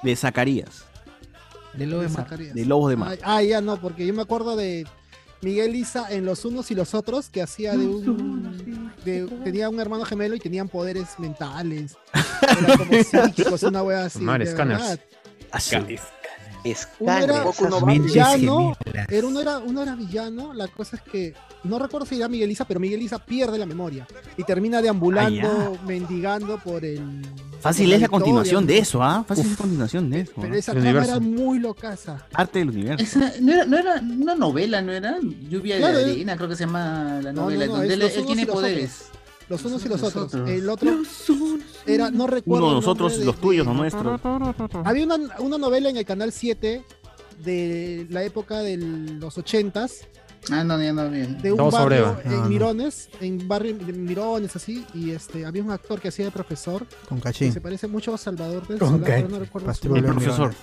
De 0.04 0.14
Zacarías. 0.14 0.84
De 1.74 1.86
lo 1.86 2.00
de 2.00 2.08
Mar. 2.08 2.24
Zacarías. 2.24 2.54
De 2.54 2.64
Lobos 2.64 2.90
de 2.90 2.96
Mar. 2.96 3.18
Ah, 3.22 3.36
ah, 3.36 3.42
ya 3.42 3.60
no, 3.60 3.80
porque 3.80 4.06
yo 4.06 4.12
me 4.14 4.22
acuerdo 4.22 4.56
de 4.56 4.86
Miguel 5.42 5.74
Isa 5.76 6.12
en 6.12 6.24
Los 6.26 6.44
Unos 6.44 6.70
y 6.70 6.74
los 6.74 6.94
Otros, 6.94 7.28
que 7.30 7.42
hacía 7.42 7.72
de 7.76 7.86
un. 7.86 8.92
de- 9.04 9.26
tenía 9.44 9.68
un 9.68 9.80
hermano 9.80 10.04
gemelo 10.04 10.34
y 10.34 10.38
tenían 10.40 10.68
poderes 10.68 11.18
mentales. 11.18 11.96
Eran 12.42 12.78
como 12.78 12.92
psíquicos, 13.02 13.62
una 13.62 13.82
wea 13.82 14.04
así. 14.06 14.20
Madre, 14.20 14.44
de 14.46 14.52
scanners. 14.52 14.80
verdad. 14.82 15.00
Es 16.62 16.86
Uno 16.98 17.10
era 17.16 17.44
villano, 17.86 18.76
uno, 19.22 19.40
era, 19.40 19.58
uno 19.60 19.82
era 19.82 19.94
villano, 19.94 20.52
la 20.52 20.68
cosa 20.68 20.96
es 20.96 21.02
que 21.02 21.34
no 21.64 21.78
recuerdo 21.78 22.04
si 22.06 22.16
era 22.16 22.28
Miguel 22.28 22.50
Isa, 22.50 22.66
pero 22.66 22.78
Miguel 22.78 23.00
Isa 23.00 23.18
pierde 23.18 23.56
la 23.56 23.64
memoria 23.64 24.06
y 24.36 24.44
termina 24.44 24.82
deambulando, 24.82 25.78
mendigando 25.86 26.58
por 26.58 26.84
el. 26.84 27.22
Fácil 27.60 27.92
es 27.92 28.00
la 28.00 28.08
continuación 28.08 28.66
de 28.66 28.78
eso, 28.78 29.02
¿ah? 29.02 29.24
Fácil 29.26 29.44
es 29.46 29.50
la 29.52 29.56
continuación 29.58 30.10
de 30.10 30.20
eso. 30.20 30.32
Pero 30.40 30.54
¿ah? 30.54 30.56
esa 30.58 30.72
universo. 30.72 31.10
era 31.10 31.20
muy 31.20 31.58
locaza. 31.58 32.26
Arte 32.32 32.60
del 32.60 32.70
universo. 32.70 33.04
Esa- 33.04 33.32
no, 33.40 33.52
era, 33.52 33.64
no 33.66 33.76
era 33.78 34.00
una 34.00 34.34
novela, 34.34 34.80
¿no 34.82 34.92
era? 34.92 35.16
Lluvia 35.48 35.76
Claro, 35.78 35.98
de 35.98 36.04
eh. 36.04 36.12
arena, 36.12 36.36
creo 36.36 36.48
que 36.48 36.56
se 36.56 36.64
llama 36.64 37.20
la 37.22 37.32
No, 37.32 37.42
novela, 37.42 37.66
no, 37.66 37.72
no, 37.72 37.78
donde 37.78 37.94
él, 37.94 38.12
tiene 38.26 38.46
poderes. 38.46 39.04
Los 39.48 39.64
unos 39.64 39.84
y 39.84 39.88
los 39.88 40.00
Los 40.00 40.10
otros. 40.10 40.26
otros. 40.34 40.48
El 40.48 40.68
otro 40.68 41.02
era, 41.86 42.10
no 42.10 42.26
recuerdo. 42.28 42.64
Uno 42.66 42.74
de 42.74 42.80
nosotros, 42.80 43.12
nombre 43.12 43.26
los 43.26 43.36
de- 43.36 43.42
tuyos, 43.42 43.66
de- 43.66 43.72
los 43.72 43.80
nuestros. 43.80 44.20
Había 44.86 45.04
una, 45.04 45.16
una 45.40 45.58
novela 45.58 45.90
en 45.90 45.96
el 45.96 46.04
canal 46.04 46.30
7 46.32 46.84
de 47.44 48.06
la 48.10 48.22
época 48.22 48.60
de 48.60 48.76
los 48.76 49.36
80s, 49.38 50.06
Ah, 50.50 50.64
no, 50.64 50.82
ya 50.82 50.92
no, 50.92 51.08
bien. 51.10 51.40
de 51.42 51.52
un 51.52 51.70
barrio 51.70 52.18
en 52.24 52.30
No, 52.30 52.36
no. 52.44 52.48
Mirones, 52.48 53.10
en 53.20 53.46
barrio 53.46 53.76
de 53.76 53.92
Mirones 53.92 54.56
así, 54.56 54.86
y 54.94 55.10
este 55.10 55.44
había 55.44 55.62
un 55.62 55.70
actor 55.70 56.00
que 56.00 56.08
hacía 56.08 56.24
de 56.24 56.30
profesor 56.30 56.86
Con 57.08 57.18
que 57.18 57.24
cachín. 57.24 57.52
se 57.52 57.60
parece 57.60 57.86
mucho 57.86 58.14
a 58.14 58.18
Salvador 58.18 58.66
del 58.66 58.78
Con 58.78 59.00
Solar, 59.00 59.28
no 59.30 59.38
recuerdo 59.38 59.74
su. 59.74 59.94
El 59.94 60.04
profesor. 60.04 60.54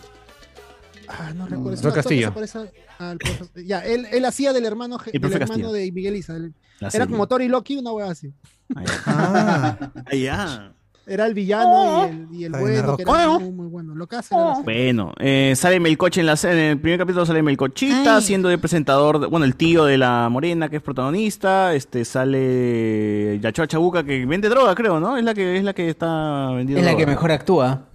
Ah, 1.08 1.32
no 1.36 1.48
recuerdo. 1.48 1.82
Que 1.90 1.95
Castillo. 1.95 2.28
se 2.28 2.34
parece 2.34 2.72
al 2.98 3.18
profesor. 3.18 3.49
Ya, 3.64 3.80
él, 3.86 4.08
él 4.12 4.26
hacía 4.26 4.52
del 4.52 4.66
hermano, 4.66 4.98
del 4.98 5.16
hermano 5.24 5.40
Castillo. 5.45 5.72
de 5.72 5.91
Miguel 5.91 6.16
Isa. 6.18 6.36
Era 6.80 6.91
serie. 6.91 7.08
como 7.08 7.28
Tori 7.28 7.48
Loki, 7.48 7.78
una 7.78 7.91
wea 7.91 8.12
así. 8.12 8.34
Ah, 8.76 9.78
Ah, 10.06 10.14
ya. 10.16 10.74
Era 11.10 11.26
el 11.26 11.34
villano 11.34 12.06
y 12.06 12.10
el, 12.10 12.28
y 12.32 12.44
el 12.44 12.52
bueno, 12.52 12.98
que 12.98 13.04
era 13.04 13.30
muy, 13.40 13.52
muy 13.52 13.68
bueno. 13.68 13.96
Lo 13.96 14.08
que 14.08 14.18
hace 14.18 14.36
era. 14.36 14.60
Bueno, 14.64 15.14
eh, 15.20 15.54
sale 15.56 15.80
Melcoche 15.80 16.20
en, 16.20 16.28
la, 16.28 16.38
en 16.44 16.58
el 16.58 16.80
primer 16.80 17.00
capítulo 17.00 17.26
sale 17.26 17.42
Melcochita, 17.42 18.18
Ay. 18.18 18.22
siendo 18.22 18.50
de 18.50 18.58
presentador, 18.58 19.20
de- 19.20 19.28
bueno, 19.28 19.46
el 19.46 19.56
tío 19.56 19.86
de 19.86 19.98
la 19.98 20.28
morena 20.30 20.68
que 20.70 20.76
es 20.78 20.82
protagonista, 20.82 21.74
este 21.74 22.04
sale 22.06 23.40
Yachoa 23.42 23.68
Chabuca 23.68 24.04
que 24.04 24.26
vende 24.26 24.50
droga, 24.50 24.76
creo, 24.76 25.00
¿no? 25.00 25.18
Es 25.18 25.24
la 25.24 25.34
que 25.34 25.58
es 25.58 25.64
la 25.64 25.74
que 25.74 25.90
está 25.90 26.50
vendiendo 26.52 26.80
Es 26.80 26.86
la 26.86 26.98
que 26.98 27.06
mejor 27.06 27.32
actúa. 27.32 27.86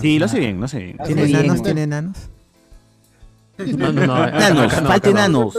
Sí, 0.00 0.18
lo 0.18 0.24
hace 0.24 0.38
bien, 0.38 0.58
lo 0.58 0.64
hace 0.64 0.78
bien. 0.78 0.96
Ah, 1.00 1.04
¿Tiene 1.04 1.24
enanos? 1.24 1.62
¿Tiene 1.62 1.82
enanos? 1.82 2.16
No, 3.66 3.92
no, 3.92 4.06
no. 4.06 4.28
Enanos, 4.28 4.72
falta 4.74 5.10
enanos. 5.10 5.58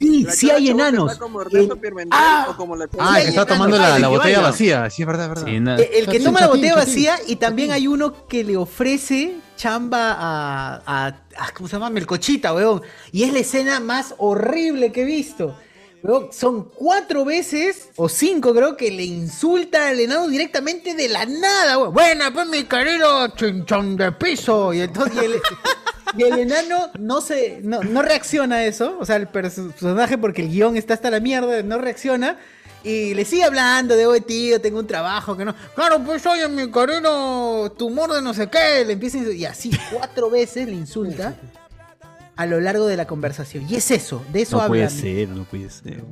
Sí, 0.00 0.26
sí 0.30 0.50
hay 0.50 0.68
enanos. 0.70 1.12
Está 1.12 1.22
como 1.24 1.42
Ernesto 1.42 1.74
El- 1.74 1.80
Pimentel 1.80 2.08
Ah. 2.12 2.46
o 2.50 2.56
como 2.56 2.76
la 2.76 2.84
Ah, 2.84 2.88
chava- 2.96 3.22
que 3.22 3.28
está 3.28 3.46
tomando 3.46 3.76
la, 3.78 4.08
botella 4.08 4.40
vacía. 4.40 4.90
Sí, 4.90 5.02
es 5.02 5.06
verdad, 5.06 5.24
es 5.24 5.44
verdad. 5.44 5.76
Sí, 5.78 5.82
Eh, 5.82 5.90
El 6.00 6.06
que 6.08 6.20
toma 6.20 6.40
la 6.40 6.48
botella 6.48 6.74
vacía 6.76 7.16
y 7.26 7.36
también 7.36 7.72
hay 7.72 7.86
uno 7.86 8.26
que 8.28 8.44
le 8.44 8.56
ofrece 8.56 9.36
chamba 9.56 10.12
a, 10.18 10.82
a- 10.86 11.06
a- 11.36 11.52
¿cómo 11.54 11.68
se 11.68 11.74
llama? 11.76 11.90
Melcochita, 11.90 12.52
weón. 12.54 12.82
Y 13.12 13.24
es 13.24 13.32
la 13.32 13.40
escena 13.40 13.80
más 13.80 14.14
horrible 14.18 14.92
que 14.92 15.02
he 15.02 15.04
visto. 15.04 15.56
Weón, 16.00 16.28
son 16.32 16.68
cuatro 16.76 17.24
veces, 17.24 17.88
o 17.96 18.08
cinco 18.08 18.54
creo, 18.54 18.76
que 18.76 18.88
le 18.92 19.02
insulta 19.02 19.88
al 19.88 19.98
enano 19.98 20.28
directamente 20.28 20.94
de 20.94 21.08
la 21.08 21.26
nada, 21.26 21.76
weón. 21.78 21.92
Buena, 21.92 22.32
pues 22.32 22.46
mi 22.46 22.62
querido 22.64 23.26
chinchón 23.34 23.96
de 23.96 24.12
piso. 24.12 24.72
Y 24.72 24.82
entonces 24.82 25.14
y 25.20 25.24
el, 25.24 25.32
y 26.16 26.22
el 26.24 26.38
enano 26.38 26.90
no 26.98 27.20
se, 27.20 27.60
no, 27.62 27.82
no 27.82 28.02
reacciona 28.02 28.56
a 28.56 28.64
eso. 28.64 28.96
O 29.00 29.04
sea, 29.04 29.16
el 29.16 29.28
perso- 29.28 29.70
personaje, 29.72 30.16
porque 30.18 30.42
el 30.42 30.48
guion 30.48 30.76
está 30.76 30.94
hasta 30.94 31.10
la 31.10 31.20
mierda, 31.20 31.62
no 31.62 31.78
reacciona. 31.78 32.36
Y 32.84 33.12
le 33.14 33.24
sigue 33.24 33.42
hablando 33.44 33.96
de, 33.96 34.06
oye, 34.06 34.20
tío, 34.20 34.60
tengo 34.60 34.78
un 34.78 34.86
trabajo 34.86 35.36
que 35.36 35.44
no. 35.44 35.54
Claro, 35.74 35.98
pues 36.04 36.24
oye, 36.26 36.46
mi 36.48 36.70
querido 36.70 37.72
tumor 37.72 38.12
de 38.14 38.22
no 38.22 38.32
sé 38.32 38.48
qué. 38.48 38.84
Le 38.86 38.92
empieza 38.92 39.18
a 39.18 39.32
y 39.32 39.44
así 39.44 39.70
cuatro 39.92 40.30
veces 40.30 40.66
le 40.66 40.74
insulta. 40.74 41.34
a 42.36 42.46
lo 42.46 42.60
largo 42.60 42.86
de 42.86 42.96
la 42.96 43.04
conversación. 43.06 43.66
Y 43.68 43.74
es 43.74 43.90
eso, 43.90 44.24
de 44.32 44.42
eso 44.42 44.60
no 44.62 44.68
puede 44.68 44.84
hablan. 44.84 44.96
ser, 45.00 45.28
no 45.28 45.42
puede 45.44 45.68
ser. 45.70 46.04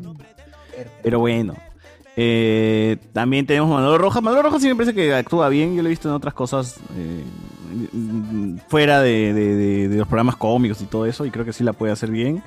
Pero 1.02 1.20
bueno. 1.20 1.55
Eh, 2.18 2.97
también 3.12 3.47
tenemos 3.47 3.68
Manolo 3.70 3.98
Rojas. 3.98 4.23
Manolo 4.23 4.43
Rojas 4.43 4.62
sí 4.62 4.68
me 4.68 4.74
parece 4.74 4.94
que 4.94 5.14
actúa 5.14 5.48
bien. 5.48 5.77
Yo 5.77 5.82
lo 5.82 5.89
he 5.89 5.90
visto 5.90 6.09
en 6.09 6.14
otras 6.14 6.35
cosas 6.35 6.77
eh, 6.97 7.23
fuera 8.68 9.00
de, 9.00 9.32
de- 9.34 9.54
de- 9.56 9.88
de 9.88 9.96
los 9.96 10.06
programas 10.08 10.36
cómicos 10.36 10.80
y 10.80 10.84
todo 10.86 11.06
eso. 11.06 11.24
Y 11.26 11.30
creo 11.30 11.44
que 11.44 11.52
sí 11.52 11.64
la 11.64 11.72
puede 11.72 11.92
hacer 11.92 12.10
bien. 12.10 12.42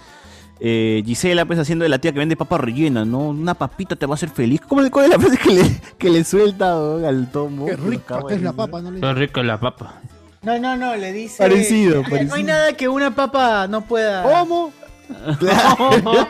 Eh, 0.61 1.01
Gisela, 1.05 1.45
pues 1.45 1.57
haciendo 1.57 1.83
de 1.83 1.89
la 1.89 1.99
tía 1.99 2.11
que 2.11 2.19
vende 2.19 2.35
papa 2.35 2.57
rellena, 2.57 3.05
¿no? 3.05 3.29
Una 3.29 3.53
papita 3.53 3.95
te 3.95 4.05
va 4.05 4.13
a 4.13 4.15
hacer 4.15 4.29
feliz. 4.29 4.59
¿Cómo 4.67 4.81
le, 4.81 4.91
cuál 4.91 5.05
es 5.05 5.11
la 5.11 5.19
frase 5.19 5.37
que 5.37 5.49
le, 5.53 5.81
que 5.97 6.09
le 6.09 6.23
suelta 6.25 6.75
weón, 6.77 7.05
al 7.05 7.31
tomo? 7.31 7.65
Qué 7.65 7.77
rico 7.77 8.25
que 8.27 8.33
es 8.35 8.41
la 8.41 8.51
papa, 8.53 8.81
¿no? 8.81 8.91
le- 8.91 8.99
Qué 8.99 9.13
rico 9.13 9.41
la 9.41 9.57
papa. 9.59 10.01
No, 10.41 10.57
no, 10.59 10.75
no, 10.77 10.95
le 10.95 11.11
dice. 11.13 11.37
Parecido, 11.43 12.01
No 12.01 12.07
hay 12.07 12.11
parecido. 12.27 12.43
nada 12.43 12.73
que 12.73 12.87
una 12.89 13.15
papa 13.15 13.67
no 13.67 13.81
pueda. 13.81 14.23
¿Cómo? 14.23 14.71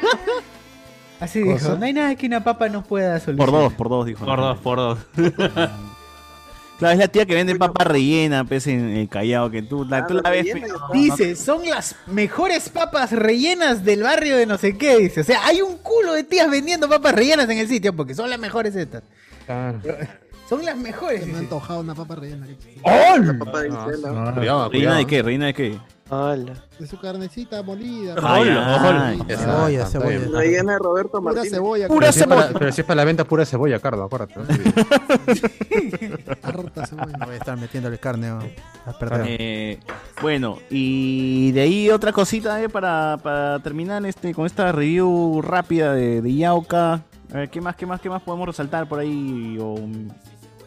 Así 1.19 1.39
dijo, 1.39 1.53
¿Cosa? 1.53 1.75
no 1.75 1.85
hay 1.85 1.93
nada 1.93 2.15
que 2.15 2.25
una 2.27 2.43
papa 2.43 2.69
no 2.69 2.81
pueda 2.83 3.13
Por 3.15 3.21
solucionar. 3.21 3.61
dos, 3.61 3.73
por 3.73 3.89
dos, 3.89 4.05
dijo. 4.05 4.25
Por 4.25 4.39
dos, 4.39 4.57
por 4.59 4.77
dos. 4.77 4.99
Claro, 6.79 6.93
es 6.93 6.99
la 6.99 7.07
tía 7.09 7.25
que 7.25 7.35
vende 7.35 7.55
papa 7.55 7.83
rellena, 7.83 8.45
pues, 8.45 8.65
en 8.67 8.89
el 8.95 9.07
Callao, 9.09 9.51
que 9.51 9.61
tú, 9.61 9.83
la, 9.85 10.07
tú 10.07 10.13
la 10.15 10.29
ves... 10.29 10.47
pe- 10.53 10.63
Dice, 10.93 11.35
son 11.35 11.65
las 11.69 11.95
mejores 12.07 12.69
papas 12.69 13.11
rellenas 13.11 13.83
del 13.83 14.01
barrio 14.03 14.37
de 14.37 14.45
no 14.45 14.57
sé 14.57 14.77
qué, 14.77 14.97
dice. 14.97 15.21
O 15.21 15.23
sea, 15.25 15.45
hay 15.45 15.61
un 15.61 15.77
culo 15.77 16.13
de 16.13 16.23
tías 16.23 16.49
vendiendo 16.49 16.87
papas 16.89 17.13
rellenas 17.13 17.49
en 17.49 17.57
el 17.57 17.67
sitio, 17.67 17.93
porque 17.93 18.15
son 18.15 18.29
las 18.29 18.39
mejores 18.39 18.75
estas. 18.77 19.03
Claro. 19.45 19.79
Son 20.47 20.63
las 20.65 20.77
mejores. 20.77 21.27
Me 21.27 21.35
ha 21.35 21.39
antojado 21.39 21.81
una 21.81 21.93
papa 21.93 22.15
rellena. 22.15 22.47
La 22.83 23.35
papa 23.37 23.61
de 23.61 23.69
No, 23.69 23.85
Gisela. 23.85 24.11
no, 24.11 24.33
cuidado, 24.33 24.69
¿Reina 24.71 24.95
de 24.97 25.05
qué? 25.05 25.21
¿Reina 25.21 25.45
de 25.47 25.53
qué? 25.53 25.77
De 26.09 26.87
su 26.87 26.99
carnecita 26.99 27.61
molida. 27.61 28.15
Ay, 28.23 28.49
ay, 28.49 29.19
Ya 29.27 29.37
Cebolla, 29.37 29.85
cebolla. 29.85 30.19
de 30.39 30.79
Roberto 30.79 31.11
Pura 31.19 31.33
Martínez. 31.35 31.51
cebolla. 31.51 31.87
Pero 31.87 32.11
si 32.11 32.19
es 32.21 32.27
para- 32.27 32.49
Pero 32.49 32.71
si 32.71 32.81
es 32.81 32.87
para 32.87 32.95
la 32.95 33.05
venta 33.05 33.23
pura 33.25 33.45
cebolla, 33.45 33.79
Cardo, 33.79 34.03
acuérdate. 34.03 34.33
Harta 36.41 36.87
cebolla. 36.87 37.17
No 37.17 37.25
voy 37.25 37.35
a 37.35 37.37
estar 37.37 37.57
metiéndole 37.57 37.97
carne 37.99 38.27
a. 38.27 38.39
Eh, 39.25 39.79
bueno, 40.21 40.57
y 40.69 41.51
de 41.51 41.61
ahí 41.61 41.89
otra 41.91 42.11
cosita 42.11 42.61
eh, 42.61 42.69
para, 42.69 43.17
para 43.21 43.59
terminar 43.59 44.03
este 44.05 44.33
con 44.33 44.45
esta 44.45 44.71
review 44.71 45.41
rápida 45.43 45.93
de, 45.93 46.21
de 46.21 46.35
Yauka. 46.35 46.93
A 46.93 47.01
ver, 47.33 47.49
¿qué 47.49 47.61
más, 47.61 47.75
qué 47.75 47.85
más, 47.85 48.01
qué 48.01 48.09
más 48.09 48.23
podemos 48.23 48.47
resaltar 48.47 48.87
por 48.89 48.97
ahí? 48.99 49.57
O, 49.61 49.75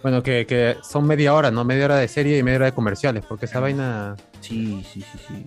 Bueno, 0.02 0.22
que, 0.22 0.46
que 0.46 0.76
son 0.82 1.04
media 1.06 1.34
hora, 1.34 1.50
¿no? 1.50 1.64
Media 1.64 1.86
hora 1.86 1.96
de 1.96 2.06
serie 2.06 2.38
y 2.38 2.42
media 2.44 2.58
hora 2.58 2.66
de 2.66 2.72
comerciales, 2.72 3.24
porque 3.28 3.46
esa 3.46 3.58
vaina... 3.58 4.14
Sí, 4.42 4.84
sí, 4.92 5.00
sí, 5.00 5.18
sí. 5.28 5.46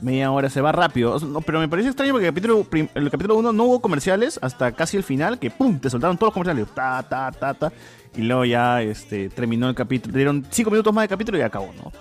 Media 0.00 0.30
hora 0.32 0.48
se 0.48 0.60
va 0.62 0.72
rápido. 0.72 1.18
No, 1.20 1.42
pero 1.42 1.60
me 1.60 1.68
parece 1.68 1.88
extraño 1.88 2.12
porque 2.12 2.26
el 2.26 2.32
capítulo, 2.32 2.64
prim- 2.64 2.88
el 2.94 3.10
capítulo 3.10 3.36
1 3.36 3.52
no 3.52 3.64
hubo 3.64 3.80
comerciales 3.80 4.38
hasta 4.42 4.72
casi 4.72 4.96
el 4.96 5.02
final, 5.02 5.38
que 5.38 5.50
pum, 5.50 5.78
te 5.78 5.90
soltaron 5.90 6.16
todos 6.16 6.28
los 6.28 6.34
comerciales. 6.34 6.74
Ta, 6.74 7.02
ta, 7.06 7.30
ta, 7.30 7.52
ta. 7.54 7.72
Y 8.16 8.22
luego 8.22 8.44
ya 8.46 8.80
este, 8.82 9.28
terminó 9.28 9.68
el 9.68 9.74
capítulo. 9.74 10.16
Dieron 10.16 10.44
cinco 10.50 10.70
minutos 10.70 10.92
más 10.94 11.04
de 11.04 11.08
capítulo 11.08 11.36
y 11.38 11.42
acabó, 11.42 11.70
¿no? 11.74 11.92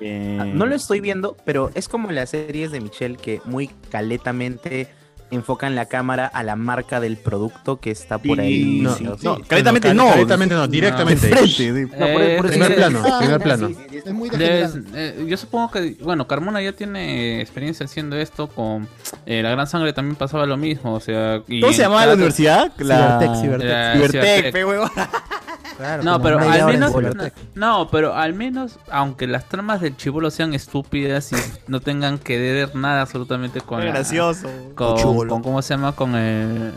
Eh, 0.00 0.38
Ah, 0.40 0.44
No 0.44 0.66
lo 0.66 0.74
estoy 0.74 1.00
viendo, 1.00 1.36
pero 1.44 1.70
es 1.74 1.88
como 1.88 2.10
las 2.12 2.30
series 2.30 2.70
de 2.70 2.80
Michelle 2.80 3.16
que 3.16 3.40
muy 3.46 3.68
caletamente 3.90 4.88
enfocan 5.32 5.74
la 5.74 5.86
cámara 5.86 6.26
a 6.26 6.42
la 6.42 6.54
marca 6.56 7.00
del 7.00 7.16
producto 7.16 7.80
que 7.80 7.90
está 7.90 8.18
por 8.18 8.38
ahí. 8.40 8.80
no, 8.82 8.94
Sí, 8.94 9.04
no, 9.04 9.16
sí. 9.18 9.24
no, 9.24 9.38
caletamente 9.46 9.92
no, 9.94 10.08
caletamente 10.10 10.54
no, 10.54 10.68
directamente. 10.68 11.26
De 11.26 11.32
frente, 11.36 11.50
sí. 11.52 11.86
Por- 11.86 12.36
por 12.36 12.46
primer 12.50 12.68
sí, 12.68 12.74
plano, 12.74 13.02
sí, 13.04 13.10
primer 13.18 13.36
sí, 13.38 13.42
plano. 13.44 13.68
sí, 13.68 13.76
sí, 13.90 13.96
es 14.04 14.12
muy 14.12 14.30
Les- 14.30 14.38
degenerado. 14.74 14.80
eh, 14.94 15.26
yo 15.28 15.36
supongo 15.36 15.70
que, 15.70 15.96
bueno, 16.02 16.26
Carmona 16.28 16.60
ya 16.62 16.72
tiene 16.72 17.40
experiencia 17.40 17.84
haciendo 17.86 18.16
esto 18.16 18.46
con 18.46 18.86
eh, 19.26 19.42
La 19.42 19.50
Gran 19.50 19.66
Sangre 19.66 19.92
también 19.92 20.16
pasaba 20.16 20.46
lo 20.46 20.56
mismo, 20.56 20.94
o 20.94 21.00
sea... 21.00 21.42
y 21.48 21.60
¿Cómo 21.60 21.72
se 21.72 21.82
llamaba 21.82 22.00
la 22.02 22.04
cada- 22.06 22.14
universidad? 22.14 22.72
La... 22.78 23.18
Cibertec, 23.18 23.40
Cibertec. 23.42 23.68
La 23.68 23.92
Cibertec, 23.94 24.54
Cibertec. 24.54 25.10
Claro, 25.76 26.02
No, 26.02 26.20
pero 26.22 26.38
al 26.38 26.66
menos 26.66 26.92
Cibertec. 26.92 27.34
no, 27.54 27.88
pero 27.90 28.14
al 28.14 28.34
menos 28.34 28.78
aunque 28.90 29.26
las 29.26 29.48
tramas 29.48 29.80
del 29.80 29.96
chivolo 29.96 30.30
sean 30.30 30.54
estúpidas 30.54 31.32
y 31.32 31.36
no 31.66 31.80
tengan 31.80 32.18
que 32.18 32.38
ver 32.38 32.74
nada 32.76 33.02
absolutamente 33.02 33.60
con 33.60 33.80
la- 33.84 33.92
gracioso. 33.92 34.48
con, 34.74 34.96
Chibolo. 34.96 35.30
con 35.32 35.42
cómo 35.42 35.62
se 35.62 35.74
llama 35.74 35.92
con 35.92 36.14
el 36.14 36.72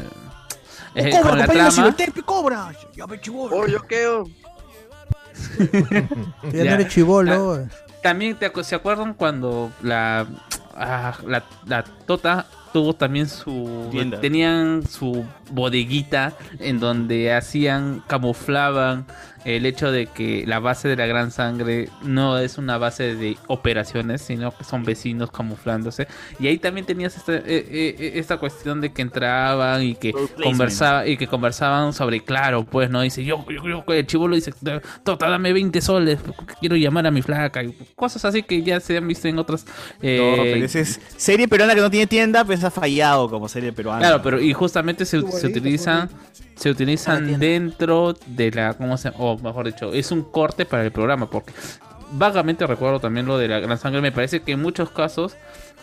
eh, 0.95 1.09
cobra, 1.11 1.30
con 1.30 1.39
la 1.39 1.47
trama 1.47 1.95
cobra. 2.26 2.72
Ya 2.95 3.05
ve 3.05 3.19
chibolo. 3.19 3.55
Oh, 3.57 3.67
yo 3.67 3.81
quedo. 3.85 4.26
Ya 6.53 6.63
no 6.63 6.72
eres 6.72 6.88
chivolo. 6.88 7.67
También 8.01 8.38
te 8.38 8.51
se 8.63 8.76
acuerdan 8.76 9.13
cuando 9.13 9.72
la 9.81 10.26
ah, 10.76 11.13
la, 11.26 11.43
la 11.65 11.84
Tota 11.84 12.45
tuvo 12.76 12.93
también 12.93 13.30
su 13.30 13.88
Tienda. 13.89 14.19
tenían 14.19 14.85
su 14.85 15.23
bodeguita 15.49 16.34
en 16.60 16.81
donde 16.81 17.34
hacían 17.34 18.03
camuflaban 18.06 19.06
el 19.45 19.65
hecho 19.65 19.91
de 19.91 20.07
que 20.07 20.43
la 20.45 20.59
base 20.59 20.88
de 20.88 20.95
la 20.95 21.05
gran 21.05 21.31
sangre 21.31 21.89
no 22.03 22.38
es 22.38 22.57
una 22.57 22.77
base 22.77 23.15
de 23.15 23.38
operaciones 23.47 24.22
sino 24.22 24.55
que 24.55 24.63
son 24.63 24.84
vecinos 24.84 25.31
camuflándose 25.31 26.07
y 26.39 26.47
ahí 26.47 26.57
también 26.57 26.85
tenías 26.85 27.15
esta, 27.15 27.35
eh, 27.35 27.43
eh, 27.47 28.11
esta 28.15 28.38
cuestión 28.38 28.81
de 28.81 28.91
que 28.91 29.01
entraban 29.01 29.84
y 29.84 29.95
que 29.95 30.11
Product 30.11 30.34
placement. 30.34 30.51
conversaba 30.51 31.07
y 31.07 31.17
que 31.17 31.27
conversaban 31.27 31.93
sobre 31.93 32.22
claro 32.23 32.65
pues 32.65 32.89
no 32.89 33.01
dice 33.01 33.23
yo 33.23 33.45
yo, 33.49 33.67
yo 33.67 33.93
el 33.93 34.07
chivolo 34.07 34.35
dice 34.35 34.51
tota 35.03 35.30
dame 35.30 35.53
20 35.53 35.80
soles 35.81 36.19
quiero 36.59 36.76
llamar 36.76 37.07
a 37.07 37.11
mi 37.11 37.22
flaca 37.22 37.63
y 37.63 37.76
cosas 37.95 38.26
así 38.26 38.43
que 38.43 38.61
ya 38.63 38.80
se 38.80 38.97
han 38.97 39.07
visto 39.07 39.27
en 39.27 39.39
otras 39.39 39.65
eh, 40.01 40.35
No, 40.38 40.43
pero 40.43 40.65
esa 40.65 40.80
es 40.80 40.99
serie 41.17 41.47
peruana 41.47 41.76
que 41.76 41.81
no 41.81 41.89
tiene 41.89 42.07
tienda, 42.07 42.43
pues 42.43 42.63
ha 42.63 42.72
fallado 42.72 43.30
como 43.30 43.47
serie 43.47 43.72
peruana. 43.72 43.99
Claro, 43.99 44.22
pero 44.22 44.41
y 44.41 44.53
justamente 44.53 45.05
se, 45.05 45.22
se 45.22 45.47
utilizan 45.47 46.09
se 46.56 46.69
utilizan 46.69 47.40
dentro 47.40 48.14
de 48.27 48.52
la 48.52 48.73
cómo 48.73 48.98
se 48.98 49.11
o 49.18 49.38
mejor 49.38 49.65
dicho, 49.68 49.91
es 49.94 50.11
un 50.11 50.23
corte 50.23 50.65
para 50.65 50.84
el 50.84 50.91
programa 50.91 51.30
porque 51.30 51.52
vagamente 52.11 52.65
recuerdo 52.65 52.99
también 52.99 53.26
lo 53.26 53.38
de 53.38 53.48
la 53.48 53.60
gran 53.60 53.77
sangre, 53.77 54.02
me 54.02 54.11
parece 54.11 54.41
que 54.41 54.53
en 54.53 54.61
muchos 54.61 54.90
casos 54.90 55.36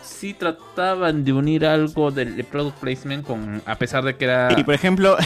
sí 0.03 0.35
trataban 0.35 1.25
de 1.25 1.33
unir 1.33 1.67
algo 1.67 2.11
del 2.11 2.37
de 2.37 2.45
product 2.45 2.79
placement 2.79 3.27
con 3.27 3.63
a 3.67 3.77
pesar 3.77 4.03
de 4.05 4.17
que 4.17 4.25
era 4.25 4.55
Y 4.57 4.65
por 4.65 4.75
ejemplo, 4.75 5.17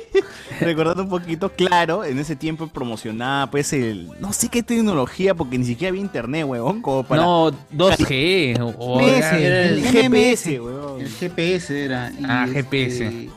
recordando 0.60 1.02
un 1.02 1.08
poquito, 1.08 1.50
claro, 1.52 2.04
en 2.04 2.18
ese 2.18 2.34
tiempo 2.36 2.66
promocionaba 2.68 3.50
pues 3.50 3.72
el 3.72 4.08
no 4.20 4.32
sé 4.32 4.48
qué 4.48 4.62
tecnología 4.62 5.34
porque 5.34 5.58
ni 5.58 5.64
siquiera 5.64 5.90
había 5.90 6.00
internet, 6.00 6.44
huevón, 6.46 6.80
como 6.82 7.04
para 7.04 7.22
no 7.22 7.50
2G 7.74 8.58
o, 8.60 8.74
o- 8.78 8.98
GPS, 9.00 9.46
Era 9.46 9.62
el 9.64 9.78
el 9.78 9.84
GPS. 9.84 10.60
huevón. 10.60 11.00
El 11.02 11.08
GPS 11.08 11.84
era. 11.84 12.10
y 12.18 12.24
Ah, 12.26 12.44
este, 12.46 12.62
GPS. 12.62 13.28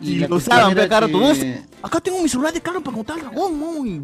Y 0.00 0.18
la 0.18 0.28
lo 0.28 0.36
usaban, 0.36 0.72
era 0.72 0.82
pe, 0.82 0.88
cada 0.88 1.00
rato, 1.02 1.20
¿no? 1.20 1.32
que- 1.34 1.62
Acá 1.82 2.00
tengo 2.00 2.22
mi 2.22 2.28
celular 2.28 2.52
de 2.52 2.60
claro 2.60 2.80
para 2.82 2.94
contar 2.96 3.16
el 3.18 3.22
dragón, 3.24 3.60
¿no? 3.60 3.86
Y 3.86 3.98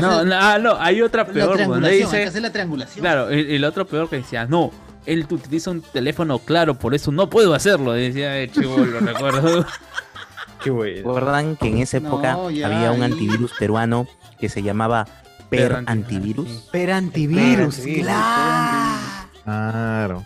no, 0.00 0.24
no, 0.24 0.34
ah, 0.36 0.58
no, 0.58 0.76
hay 0.78 1.02
otra 1.02 1.22
La 1.24 1.32
peor 1.32 1.46
donde 1.48 1.56
triangulación, 1.64 1.84
hay 1.92 1.98
que 1.98 2.04
dice 2.16 2.24
hacer 2.24 2.42
la 2.42 2.52
triangulación. 2.52 3.00
Claro, 3.02 3.28
el, 3.30 3.50
el 3.50 3.64
otro 3.64 3.86
peor 3.86 4.08
que 4.08 4.16
decía, 4.16 4.46
no, 4.46 4.70
él 5.06 5.26
utiliza 5.30 5.70
un 5.70 5.82
teléfono 5.82 6.38
claro, 6.38 6.78
por 6.78 6.94
eso 6.94 7.12
no 7.12 7.28
puedo 7.28 7.52
hacerlo, 7.54 7.92
decía 7.92 8.38
el 8.38 8.50
chivo, 8.52 8.78
lo 8.78 9.00
recuerdo. 9.00 9.66
Qué 10.62 10.70
bueno. 10.70 10.96
¿Recuerdan 10.96 11.56
que 11.56 11.68
en 11.68 11.78
esa 11.78 12.00
No, 12.00 12.08
época 12.08 12.38
ya, 12.52 12.66
había 12.66 12.90
un 12.92 13.02
antivirus 13.02 13.52
peruano 13.58 14.06
que 14.40 14.48
se 14.48 14.62
llamaba 14.62 15.04
Per, 15.50 15.72
Per 15.76 15.84
Antivirus? 15.86 16.68
Pero 16.72 16.94
antivirus, 16.94 17.76
claro. 17.76 19.02
Claro. 19.44 20.24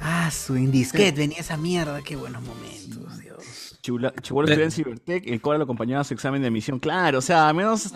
Ah, 0.00 0.30
su 0.30 0.56
indisquete 0.56 1.12
venía 1.18 1.38
esa 1.38 1.56
mierda, 1.56 2.02
qué 2.02 2.14
buenos 2.16 2.42
momentos. 2.42 3.15
Chula- 3.86 4.12
Chibolo 4.20 4.46
estudiaba 4.48 4.64
en 4.64 4.72
Cibertech, 4.72 5.26
el 5.28 5.40
Cora 5.40 5.58
lo 5.58 5.64
acompañaba 5.64 6.00
a 6.00 6.04
su 6.04 6.12
examen 6.14 6.40
de 6.42 6.48
admisión. 6.48 6.78
Claro, 6.80 7.18
o 7.18 7.22
sea, 7.22 7.48
al 7.48 7.54
menos 7.54 7.92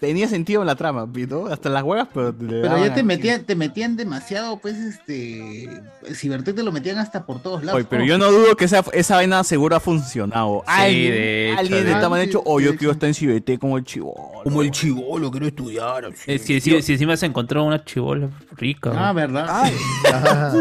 tenía 0.00 0.28
sentido 0.28 0.60
en 0.60 0.66
la 0.66 0.74
trama, 0.74 1.08
¿no? 1.28 1.46
Hasta 1.46 1.68
las 1.70 1.82
huevas, 1.82 2.08
pero... 2.12 2.34
le 2.38 2.60
Pero 2.62 2.78
ya 2.84 2.94
te 2.94 3.02
metían, 3.02 3.44
te 3.44 3.54
metían 3.56 3.96
demasiado, 3.96 4.58
pues, 4.58 4.76
este. 4.76 5.64
El 6.06 6.14
Cibertech 6.16 6.54
te 6.54 6.62
lo 6.62 6.72
metían 6.72 6.98
hasta 6.98 7.24
por 7.24 7.40
todos 7.42 7.64
lados. 7.64 7.78
Oye, 7.78 7.86
pero 7.88 8.04
yo 8.04 8.18
no 8.18 8.30
dudo 8.30 8.54
que 8.56 8.64
esa, 8.66 8.84
esa 8.92 9.16
vaina 9.16 9.42
seguro 9.44 9.76
ha 9.76 9.80
funcionado. 9.80 10.62
alguien, 10.66 11.12
de 11.12 11.50
hecho, 11.50 11.58
alguien 11.60 11.78
de 11.78 11.84
de 11.84 11.92
esta 11.92 12.08
manera 12.08 12.28
hecho. 12.28 12.42
oh, 12.44 12.60
yo 12.60 12.76
quiero 12.76 12.92
estar 12.92 13.08
en 13.08 13.14
Cibertech 13.14 13.58
como 13.60 13.78
el 13.78 13.84
chivolo. 13.84 14.42
Como 14.44 14.62
el 14.62 14.70
chivolo, 14.70 15.30
quiero 15.30 15.46
estudiar. 15.46 16.04
Eh, 16.26 16.38
si, 16.38 16.60
si- 16.60 16.82
si 16.82 16.92
encima 16.92 17.16
se 17.16 17.26
encontró 17.26 17.64
una 17.64 17.84
chivola 17.84 18.28
rica. 18.56 18.92
Ah, 18.94 19.12
verdad. 19.12 19.46
Ay, 19.48 19.74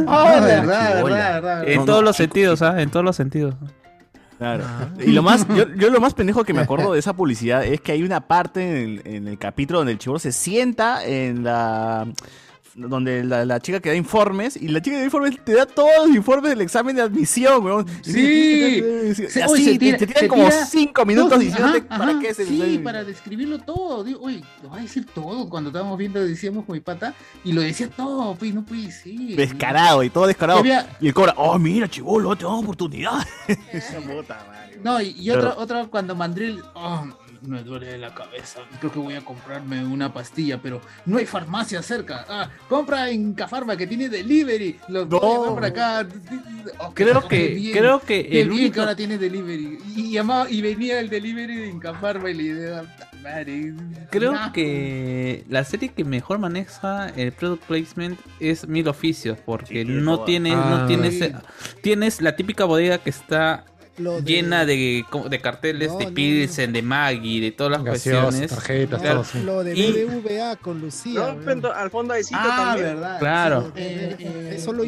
Ah, 0.07 0.39
verdad, 0.41 0.97
chibola. 0.97 1.15
verdad, 1.15 1.41
verdad. 1.41 1.67
en 1.69 1.79
no, 1.79 1.85
todos 1.85 1.99
no, 1.99 2.05
los 2.05 2.15
sentidos, 2.15 2.61
¿ah? 2.61 2.81
En 2.81 2.89
todos 2.89 3.05
los 3.05 3.15
sentidos. 3.15 3.55
Claro. 4.39 4.63
Y 5.05 5.11
lo 5.11 5.21
más, 5.21 5.45
yo, 5.49 5.67
yo 5.75 5.89
lo 5.89 5.99
más 5.99 6.13
pendejo 6.13 6.45
que 6.45 6.53
me 6.53 6.61
acuerdo 6.61 6.93
de 6.93 6.99
esa 6.99 7.13
publicidad 7.13 7.65
es 7.65 7.81
que 7.81 7.91
hay 7.91 8.03
una 8.03 8.21
parte 8.21 8.61
en 8.61 8.77
el, 8.77 9.01
en 9.03 9.27
el 9.27 9.37
capítulo 9.37 9.79
donde 9.79 9.91
el 9.91 9.99
chivolo 9.99 10.17
se 10.17 10.31
sienta 10.31 11.05
en 11.05 11.43
la 11.43 12.07
donde 12.75 13.23
la, 13.23 13.45
la 13.45 13.59
chica 13.59 13.79
que 13.79 13.89
da 13.89 13.95
informes 13.95 14.55
y 14.55 14.67
la 14.67 14.81
chica 14.81 14.95
que 14.95 14.99
da 14.99 15.05
informes 15.05 15.43
te 15.43 15.53
da 15.53 15.65
todos 15.65 16.07
los 16.07 16.15
informes 16.15 16.49
del 16.51 16.61
examen 16.61 16.95
de 16.95 17.01
admisión, 17.01 17.63
weón. 17.65 17.85
Y 18.05 18.11
Sí. 18.11 18.83
Se- 19.29 19.43
Así, 19.43 19.63
se 19.65 19.71
te- 19.73 19.79
tira- 19.79 19.97
te 19.97 20.07
tiran 20.07 20.27
como 20.27 20.43
tira 20.45 20.65
cinco 20.65 21.05
minutos 21.05 21.29
todo, 21.31 21.39
diciéndote 21.39 21.77
ajá, 21.89 21.97
para 21.97 22.11
ajá, 22.11 22.19
qué 22.19 22.29
es 22.29 22.39
el 22.39 22.47
Sí, 22.47 22.55
examen. 22.57 22.83
para 22.83 23.03
describirlo 23.03 23.59
todo. 23.59 24.03
Digo, 24.03 24.19
oye, 24.21 24.41
lo 24.63 24.69
va 24.69 24.77
a 24.77 24.81
decir 24.81 25.05
todo 25.13 25.49
cuando 25.49 25.69
estábamos 25.69 25.97
viendo, 25.97 26.23
decíamos 26.23 26.65
con 26.65 26.73
mi 26.73 26.79
pata, 26.79 27.13
y 27.43 27.53
lo 27.53 27.61
decía 27.61 27.89
todo, 27.89 28.35
pues 28.35 28.53
no 28.53 28.63
puede 28.65 28.91
ser. 28.91 29.13
Descarado 29.35 30.03
y 30.03 30.09
todo 30.09 30.27
descarado. 30.27 30.59
Y 30.59 30.71
había- 30.71 30.97
Y 31.01 31.07
el 31.07 31.13
cobra, 31.13 31.33
oh, 31.37 31.57
mira, 31.57 31.87
chivolo, 31.89 32.35
te 32.35 32.43
damos 32.43 32.63
oportunidad. 32.63 33.13
No, 34.83 35.01
y, 35.01 35.13
y 35.17 35.27
Pero- 35.29 35.49
otro, 35.49 35.61
otro 35.61 35.89
cuando 35.91 36.15
Mandril, 36.15 36.61
oh, 36.73 37.05
me 37.41 37.63
duele 37.63 37.97
la 37.97 38.13
cabeza, 38.13 38.61
creo 38.79 38.91
que 38.91 38.99
voy 38.99 39.13
a 39.15 39.21
comprarme 39.21 39.85
una 39.85 40.13
pastilla, 40.13 40.59
pero 40.61 40.81
no 41.05 41.17
hay 41.17 41.25
farmacia 41.25 41.81
cerca. 41.81 42.25
Ah, 42.29 42.49
compra 42.67 43.09
en 43.09 43.33
Cafarma 43.33 43.75
que 43.77 43.87
tiene 43.87 44.09
delivery. 44.09 44.77
Los 44.89 45.07
voy 45.07 45.19
a 45.23 45.33
llevar 45.33 45.55
para 45.55 45.67
acá. 45.67 46.07
Creo 46.93 47.27
que- 47.27 47.47
bien, 47.49 47.77
creo 47.77 47.99
que 48.01 48.19
el 48.19 48.49
bien 48.49 48.51
único- 48.51 48.73
que 48.73 48.79
ahora 48.81 48.95
tiene 48.95 49.17
delivery. 49.17 49.77
Y, 49.95 50.11
llamaba, 50.11 50.49
y 50.49 50.61
venía 50.61 50.99
el 50.99 51.09
delivery 51.09 51.69
en 51.69 51.79
Cafarma 51.79 52.29
y 52.29 52.33
le 52.35 52.43
idea, 52.43 52.83
madre. 53.23 53.73
Creo 54.09 54.33
que 54.53 55.43
la 55.49 55.63
serie 55.63 55.89
que 55.89 56.03
mejor 56.03 56.39
maneja 56.39 57.09
el 57.09 57.31
product 57.31 57.63
placement 57.65 58.19
es 58.39 58.67
Mil 58.67 58.87
Oficios, 58.87 59.37
porque 59.45 59.85
no 59.85 60.23
tienes, 60.23 60.53
Ah. 60.55 60.77
no 60.81 60.85
tienes, 60.87 61.15
Sí. 61.19 61.31
tienes 61.81 62.21
la 62.21 62.35
típica 62.35 62.65
bodega 62.65 62.97
que 62.97 63.09
está 63.09 63.65
Lo 63.99 64.21
de- 64.21 64.31
llena 64.31 64.65
de, 64.65 65.05
de 65.29 65.39
carteles 65.41 65.89
No, 65.91 65.97
de 65.97 66.05
no, 66.05 66.13
Pilsen, 66.13 66.73
de 66.73 66.81
Maggie, 66.81 67.41
de 67.41 67.51
todas 67.51 67.71
las 67.71 67.81
cuestiones. 67.81 68.49
tarjetas, 68.49 69.01
Claro. 69.01 69.21
todo. 69.21 69.31
sí. 69.31 69.41
Lo 69.43 69.63
de 69.63 69.77
Y- 69.77 69.81
con 70.57 70.79
Lucía. 70.79 71.35
Al 71.71 71.89
fondo 71.91 72.13
hay 72.13 72.23
Ah, 72.33 72.65
también. 72.67 72.85
verdad. 72.95 73.19
Claro. 73.19 73.71
Eh, 73.75 74.15
eh, 74.19 74.53
Eso 74.55 74.73
lo 74.73 74.83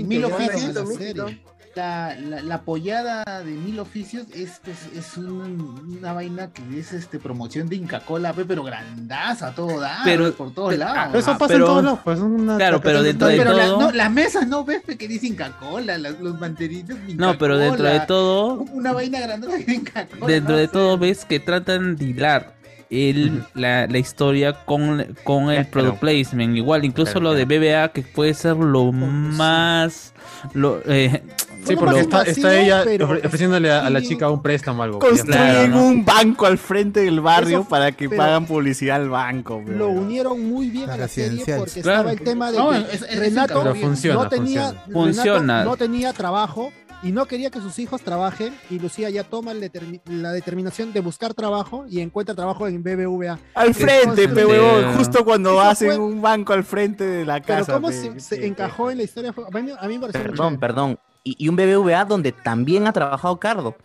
la 0.73 0.85
serie. 0.97 1.41
La, 1.75 2.15
la, 2.19 2.41
la 2.41 2.55
apoyada 2.55 3.23
de 3.43 3.51
Mil 3.51 3.79
Oficios 3.79 4.25
es, 4.33 4.59
es, 4.67 4.97
es 4.97 5.17
un- 5.17 5.97
una 5.99 6.13
vaina 6.13 6.51
que 6.51 6.61
es 6.79 6.91
este 6.93 7.19
promoción 7.19 7.69
de 7.69 7.75
Inca 7.77 7.99
Cola, 8.01 8.33
pe, 8.33 8.45
pero 8.45 8.63
grandaza, 8.63 9.47
a 9.47 9.55
todo 9.55 9.79
da, 9.79 9.99
Pero- 10.03 10.33
por 10.33 10.53
todos 10.53 10.69
pero- 10.71 10.79
lados. 10.85 10.97
ah, 10.97 11.07
Pero 11.07 11.19
eso 11.19 11.31
Ah, 11.31 11.37
pasa 11.37 11.53
pero- 11.53 11.65
en 11.65 11.69
todos 11.71 11.83
lados. 11.83 11.99
Pues, 12.03 12.19
una 12.19 12.57
Claro, 12.57 12.81
pero 12.81 13.03
dentro 13.03 13.27
No, 13.27 13.31
de 13.31 13.37
pero 13.37 13.53
la- 13.53 13.65
todo- 13.65 13.79
no, 13.81 13.91
las 13.91 14.11
mesas 14.11 14.47
no 14.47 14.63
ves 14.65 14.81
que 14.83 15.07
dice 15.07 15.27
Inca 15.27 15.51
Cola, 15.59 15.97
las- 15.97 16.19
los 16.19 16.35
Inca 16.35 16.95
No, 17.15 17.37
pero 17.37 17.57
dentro 17.57 17.85
de 17.85 17.99
todo, 18.01 18.53
Una 18.73 18.91
vaina 18.93 19.19
grandota 19.19 19.55
de 19.57 19.73
Inca 19.73 20.07
Kola. 20.07 20.27
dentro 20.27 20.53
¿no? 20.53 20.57
de 20.59 20.67
todo 20.67 20.97
ves 20.97 21.25
que 21.25 21.39
tratan 21.39 21.95
de 21.95 22.05
hilar 22.05 22.55
el, 22.89 23.43
la, 23.53 23.87
la 23.87 23.97
historia 23.99 24.51
con, 24.65 25.15
con 25.23 25.49
el 25.49 25.65
product 25.67 25.99
placement. 25.99 26.57
Igual, 26.57 26.83
incluso 26.83 27.21
lo 27.21 27.33
de. 27.33 27.45
BBA, 27.45 27.89
que 27.93 28.01
puede 28.01 28.33
ser 28.33 28.57
lo 28.57 28.91
más... 28.91 30.13
Lo, 30.53 30.81
eh, 30.87 31.23
Sí, 31.65 31.75
porque 31.75 31.99
está, 31.99 32.23
ella 32.53 32.81
pero- 32.83 33.07
ofre- 33.09 33.25
ofreciéndole 33.25 33.71
a, 33.71 33.85
a 33.85 33.89
la 33.89 34.01
chica 34.01 34.29
un 34.29 34.41
préstamo 34.41 34.81
o 34.81 34.83
algo. 34.83 34.99
Construyen 34.99 35.31
Claro, 35.31 35.67
¿no? 35.67 35.85
un 35.87 36.05
banco 36.05 36.45
al 36.45 36.57
frente 36.57 37.01
del 37.01 37.21
barrio 37.21 37.59
Eso- 37.61 37.69
para 37.69 37.91
que 37.91 38.09
pero- 38.09 38.21
pagan 38.21 38.45
publicidad 38.45 38.95
al 38.97 39.09
banco. 39.09 39.61
Lo 39.67 39.89
unieron 39.89 40.43
muy 40.49 40.69
bien 40.69 40.89
A 40.89 40.97
la 40.97 41.07
serie 41.07 41.43
porque 41.57 41.81
Claro. 41.81 42.09
estaba 42.09 42.11
el 42.11 42.21
tema 42.21 42.51
de 42.51 42.57
No, 42.57 42.69
que 42.71 42.77
es- 42.95 43.01
es- 43.03 43.19
Renato 43.19 43.61
Pero 43.61 43.75
funciona, 43.75 44.23
no 44.23 44.29
tenía, 44.29 44.73
funciona. 44.91 45.39
Renato 45.59 45.69
no 45.69 45.77
tenía 45.77 46.13
trabajo 46.13 46.71
y 47.03 47.11
no 47.11 47.25
quería 47.25 47.49
que 47.49 47.59
sus 47.59 47.79
hijos 47.79 48.01
trabajen 48.01 48.53
y 48.69 48.77
Lucía 48.77 49.09
ya 49.09 49.23
toma 49.23 49.53
la 49.55 50.31
determinación 50.31 50.93
de 50.93 50.99
buscar 50.99 51.33
trabajo 51.33 51.85
y 51.89 51.99
encuentra 51.99 52.35
trabajo 52.35 52.67
en 52.67 52.83
BBVA. 52.83 53.39
Al 53.55 53.73
frente, 53.73 54.27
Sí. 54.27 54.97
justo 54.97 55.25
cuando 55.25 55.51
Eso 55.53 55.61
hacen 55.61 55.87
fue- 55.89 55.97
un 55.99 56.21
banco 56.21 56.53
al 56.53 56.63
frente 56.63 57.03
de 57.03 57.25
la 57.25 57.41
Pero 57.41 57.59
casa. 57.59 57.73
cómo 57.73 57.87
pe. 57.89 58.19
se, 58.19 58.45
encajó 58.45 58.91
en 58.91 58.97
la 58.97 59.03
historia 59.03 59.33
a 59.35 59.59
mí, 59.61 59.71
a 59.79 59.87
mí 59.87 59.93
me 59.95 60.01
pareció 60.01 60.21
Perdón, 60.21 60.59
perdón. 60.59 60.99
Y, 61.23 61.35
y 61.45 61.49
un 61.49 61.55
BBVA 61.55 62.05
donde 62.05 62.31
también 62.31 62.87
ha 62.87 62.93
trabajado 62.93 63.37
Cardo. 63.39 63.75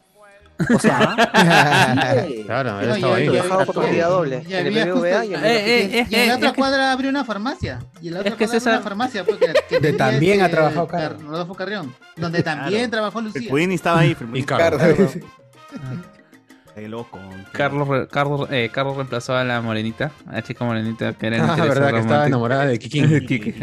O 0.74 0.78
sea, 0.78 1.14
sí. 2.28 2.44
Claro, 2.46 2.80
él 2.80 2.88
No, 2.88 2.94
estaba 2.94 3.16
ahí. 3.16 3.26
ya- 3.26 3.32
Trabajado 3.42 3.66
por 3.66 3.74
partida 3.74 4.06
doble. 4.08 4.42
Ya 4.48 4.60
En 4.60 4.66
el 4.68 4.72
había 4.78 4.94
BBVA 4.94 5.18
justo- 5.18 5.24
y 5.24 5.34
en 5.34 5.44
Eh, 5.44 5.48
el 5.50 5.68
eh, 5.94 5.98
eh, 6.00 6.06
Y 6.08 6.14
en 6.14 6.28
la 6.28 6.34
eh, 6.34 6.36
otra 6.38 6.52
cuadra 6.54 6.92
abrió 6.92 7.10
una 7.10 7.24
farmacia. 7.26 7.78
Y 8.00 8.08
en 8.08 8.14
la 8.14 8.20
otra 8.20 8.30
Es 8.32 8.36
que 8.38 8.44
cuadra 8.46 8.58
César- 8.60 8.72
abrió 8.72 8.80
una 8.80 8.88
farmacia. 8.88 9.24
pues, 9.24 9.38
que- 9.68 9.80
De 9.80 9.92
también 9.92 10.40
ha 10.40 10.48
trabajado 10.48 10.86
Car-. 10.88 11.20
Rodolfo 11.20 11.54
Carrión. 11.54 11.94
Donde 12.16 12.42
también 12.42 12.90
trabajó 12.90 13.18
El 13.18 13.26
Lucía. 13.26 13.50
Queen 13.50 13.72
estaba 13.72 14.00
ahí. 14.00 14.16
Y 14.32 14.42
Carlos. 14.44 14.80
Qué 16.74 16.88
loco. 16.88 17.18
Carlos, 17.52 17.88
re- 17.88 18.08
Carlos, 18.08 18.48
eh, 18.50 18.70
Carlos 18.72 18.96
reemplazó 18.96 19.34
a 19.34 19.44
la 19.44 19.60
morenita, 19.62 20.10
a 20.26 20.32
la 20.32 20.42
chica 20.42 20.62
morenita 20.64 21.14
que 21.14 21.26
era 21.26 21.36
el 21.36 21.42
Ah, 21.42 21.56
verdad 21.56 21.90
que 21.92 22.00
estaba 22.00 22.26
enamorada 22.26 22.66
de. 22.66 22.78
Kiki. 22.78 23.54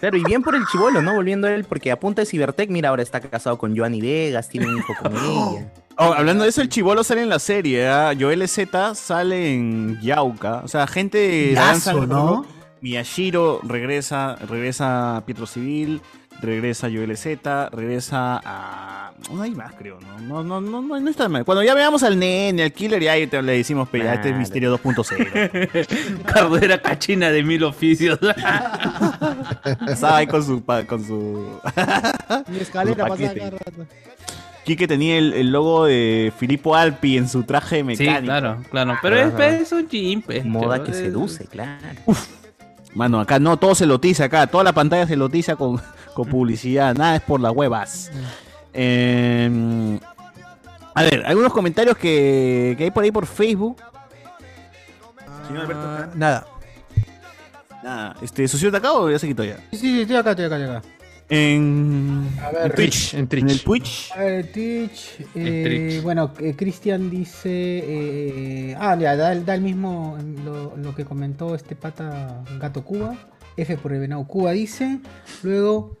Claro, 0.00 0.16
y 0.16 0.24
bien 0.24 0.42
por 0.42 0.54
el 0.54 0.66
chivolo, 0.66 1.02
¿no? 1.02 1.14
Volviendo 1.14 1.46
a 1.46 1.52
él, 1.52 1.64
porque 1.64 1.90
a 1.90 1.98
punta 1.98 2.22
de 2.22 2.26
Cibertech, 2.26 2.70
mira, 2.70 2.88
ahora 2.90 3.02
está 3.02 3.20
casado 3.20 3.58
con 3.58 3.76
Joanny 3.76 4.00
Vegas, 4.00 4.48
tiene 4.48 4.66
un 4.66 4.78
hijo 4.78 4.94
con 5.00 5.12
ella. 5.16 5.72
Oh, 5.96 6.12
hablando 6.12 6.44
de 6.44 6.50
eso, 6.50 6.62
el 6.62 6.68
chivolo 6.68 7.02
sale 7.02 7.22
en 7.22 7.28
la 7.28 7.40
serie. 7.40 7.88
¿ah? 7.88 8.12
Joel 8.18 8.48
Z 8.48 8.94
sale 8.94 9.52
en 9.52 10.00
Yauca. 10.00 10.60
O 10.64 10.68
sea, 10.68 10.86
gente 10.86 11.18
de 11.18 11.54
danza. 11.54 11.92
¿no? 11.92 12.46
Miyashiro 12.80 13.60
regresa, 13.64 14.36
regresa 14.48 15.16
a 15.16 15.26
Pietro 15.26 15.46
Civil, 15.46 16.00
regresa 16.40 16.86
a 16.86 16.90
Joel 16.90 17.16
Z, 17.16 17.68
regresa 17.70 18.40
a. 18.44 19.12
No 19.32 19.42
hay 19.42 19.50
más, 19.50 19.72
creo, 19.74 19.98
¿no? 20.00 20.18
No, 20.20 20.44
no, 20.44 20.60
no, 20.60 20.80
no, 20.82 21.00
no 21.00 21.10
está 21.10 21.28
mal. 21.28 21.44
Cuando 21.44 21.62
ya 21.64 21.74
veamos 21.74 22.02
al 22.02 22.18
nene, 22.18 22.62
al 22.62 22.72
killer, 22.72 23.02
ya 23.02 23.12
ahí 23.12 23.26
te- 23.26 23.42
le 23.42 23.52
decimos, 23.56 23.88
pe, 23.88 23.98
ya 23.98 24.14
este 24.14 24.30
es. 24.30 24.36
Misterio 24.36 24.78
2.0. 24.78 26.22
Carlos 26.24 26.62
era 26.62 26.80
cachina 26.80 27.30
de 27.30 27.42
mil 27.42 27.64
oficios. 27.64 28.18
Estaba 29.88 30.18
ahí 30.18 30.26
con 30.26 30.44
su. 30.44 30.62
pa- 30.62 30.84
Con 30.84 31.04
su... 31.04 31.58
Mi 32.48 32.58
escalera 32.58 33.06
paquete. 33.06 33.38
cada 33.38 33.50
rato. 33.50 33.86
Quique 34.64 34.86
tenía 34.86 35.16
el, 35.16 35.32
el 35.32 35.50
logo 35.50 35.86
de 35.86 36.30
Filippo 36.38 36.76
Alpi 36.76 37.16
en 37.16 37.26
su 37.28 37.42
traje 37.44 37.78
sí, 37.78 37.82
mecánico. 37.84 38.24
claro, 38.24 38.58
claro. 38.70 38.98
Pero 39.00 39.16
es, 39.16 39.62
es 39.62 39.72
un 39.72 39.88
chimpe. 39.88 40.42
Moda 40.44 40.84
que 40.84 40.92
seduce, 40.92 41.46
claro. 41.46 41.82
Mano, 42.94 43.18
acá 43.20 43.38
no, 43.38 43.56
todo 43.56 43.74
se 43.74 43.86
lotiza 43.86 44.24
acá, 44.24 44.46
toda 44.46 44.64
la 44.64 44.72
pantalla 44.72 45.06
se 45.06 45.16
lotiza 45.16 45.56
con, 45.56 45.80
con 46.18 46.28
publicidad, 46.28 46.96
nada 46.96 47.14
es 47.14 47.22
por 47.22 47.38
las 47.40 47.52
huevas. 47.52 48.10
Eh, 48.74 49.98
a 50.94 51.02
ver, 51.04 51.24
algunos 51.24 51.52
comentarios 51.52 51.96
que, 51.96 52.74
que 52.76 52.84
hay 52.84 52.90
por 52.90 53.04
ahí 53.04 53.12
por 53.12 53.24
Facebook. 53.24 53.76
Señor 55.46 55.62
Alberto, 55.62 55.82
Ah, 55.84 56.08
nada. 56.16 56.46
Nada, 57.84 58.16
este, 58.20 58.48
¿Socio 58.48 58.72
de 58.72 58.78
acá 58.78 58.92
o 58.94 59.08
ya 59.08 59.18
se 59.20 59.28
quitó 59.28 59.44
ya? 59.44 59.58
Sí, 59.70 59.76
sí, 59.78 60.00
estoy 60.00 60.16
acá, 60.16 60.30
estoy 60.30 60.46
acá, 60.46 60.56
estoy 60.58 60.76
acá. 60.76 60.88
En, 61.28 62.28
A 62.42 62.50
ver, 62.50 62.66
en 62.66 62.72
Twitch, 62.72 63.14
en 63.14 63.28
Twitch. 63.28 63.42
en 63.44 63.50
el 63.50 63.60
Twitch. 63.62 64.10
A 64.16 64.18
ver, 64.18 64.52
Twitch. 64.52 65.20
eh, 65.36 65.88
Twitch. 65.90 66.02
Bueno, 66.02 66.32
eh, 66.40 66.54
Cristian 66.56 67.10
dice. 67.10 67.48
eh, 67.52 68.76
ah, 68.80 68.96
ya, 68.98 69.14
da, 69.14 69.30
el- 69.32 69.44
da 69.46 69.54
el 69.54 69.60
mismo 69.60 70.16
em, 70.18 70.44
lo, 70.44 70.76
lo 70.76 70.94
que 70.96 71.04
comentó 71.04 71.54
este 71.54 71.76
pata 71.76 72.42
Gato 72.58 72.82
Cuba. 72.82 73.14
F 73.56 73.76
por 73.76 73.92
el 73.92 74.00
venado 74.00 74.24
Cuba 74.26 74.50
dice. 74.52 74.98
Luego. 75.44 75.97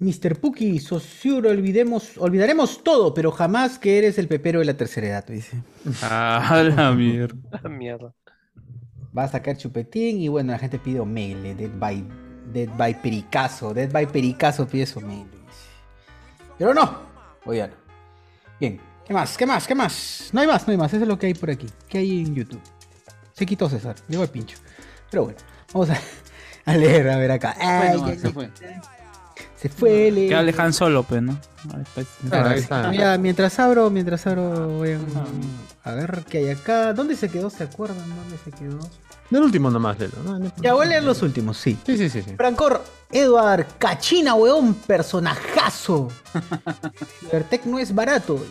Mr. 0.00 0.40
Puki, 0.40 0.78
Sociuro, 0.78 1.50
olvidemos, 1.50 2.16
olvidaremos 2.16 2.82
todo, 2.82 3.12
pero 3.12 3.30
jamás 3.30 3.78
que 3.78 3.98
eres 3.98 4.18
el 4.18 4.28
pepero 4.28 4.60
de 4.60 4.64
la 4.64 4.74
tercera 4.74 5.08
edad, 5.08 5.26
dice. 5.26 5.62
Ah, 6.02 6.62
la 6.74 6.90
mierda. 6.96 7.36
Ah, 7.62 7.68
mierda. 7.68 8.14
Va 9.16 9.24
a 9.24 9.28
sacar 9.28 9.56
chupetín 9.58 10.20
y 10.20 10.28
bueno, 10.28 10.52
la 10.52 10.58
gente 10.58 10.78
pide 10.78 11.00
Omegle, 11.00 11.54
Dead 11.54 11.70
by, 11.78 12.04
Dead 12.52 12.68
by 12.78 13.02
Pericazo, 13.02 13.74
Dead 13.74 13.90
by 13.92 14.06
Pericazo 14.06 14.66
pide 14.66 14.86
su 14.86 15.00
Omegle. 15.00 15.38
Pero 16.58 16.72
no, 16.72 16.98
oigan. 17.44 17.70
Bien, 18.58 18.80
¿qué 19.04 19.12
más? 19.12 19.36
¿Qué 19.36 19.46
más? 19.46 19.66
¿Qué 19.66 19.74
más? 19.74 20.30
No 20.32 20.40
hay 20.40 20.46
más, 20.46 20.66
no 20.66 20.70
hay 20.70 20.78
más, 20.78 20.92
eso 20.94 21.02
es 21.02 21.08
lo 21.08 21.18
que 21.18 21.26
hay 21.26 21.34
por 21.34 21.50
aquí. 21.50 21.66
¿Qué 21.88 21.98
hay 21.98 22.20
en 22.20 22.34
YouTube? 22.34 22.60
Se 23.32 23.44
quitó 23.44 23.68
César, 23.68 23.96
llegó 24.08 24.22
el 24.22 24.30
pincho. 24.30 24.56
Pero 25.10 25.24
bueno, 25.24 25.38
vamos 25.74 25.90
a, 25.90 25.98
a 26.64 26.76
leer, 26.76 27.08
a 27.10 27.16
ver 27.18 27.32
acá. 27.32 27.54
Ay, 27.58 27.98
Bueno, 27.98 28.20
se 28.20 28.28
ay. 28.28 28.80
Se 29.60 29.68
fue, 29.68 30.10
le... 30.10 30.28
Que 30.28 30.34
hable 30.34 30.54
Han 30.56 30.72
Solo, 30.72 31.02
pues, 31.02 31.22
¿no? 31.22 31.38
Ahí. 31.74 32.06
Claro, 32.28 32.48
ahí 32.48 32.58
está. 32.60 32.88
Mira, 32.88 33.18
mientras 33.18 33.58
abro, 33.58 33.90
mientras 33.90 34.26
abro, 34.26 34.68
voy 34.68 34.92
a, 34.92 34.98
a 35.84 35.94
ver 35.94 36.24
qué 36.28 36.38
hay 36.38 36.50
acá. 36.50 36.94
¿Dónde 36.94 37.14
se 37.14 37.28
quedó? 37.28 37.50
¿Se 37.50 37.64
acuerdan? 37.64 38.08
¿Dónde 38.08 38.38
se 38.42 38.50
quedó? 38.50 38.78
No 39.30 39.38
el 39.38 39.44
último 39.44 39.70
nomás, 39.70 39.98
Lelo. 39.98 40.14
¿no? 40.24 40.52
Ya 40.62 40.72
voy 40.72 40.86
a 40.86 40.88
leer 40.88 41.04
los 41.04 41.22
últimos, 41.22 41.58
sí. 41.58 41.78
Sí, 41.84 41.98
sí, 41.98 42.08
sí. 42.08 42.22
sí. 42.22 42.34
Francor, 42.36 42.82
Edward, 43.12 43.66
Cachina, 43.78 44.34
weón, 44.34 44.74
personajazo. 44.74 46.08
Libertec 47.22 47.64
no 47.66 47.78
es 47.78 47.94
barato. 47.94 48.44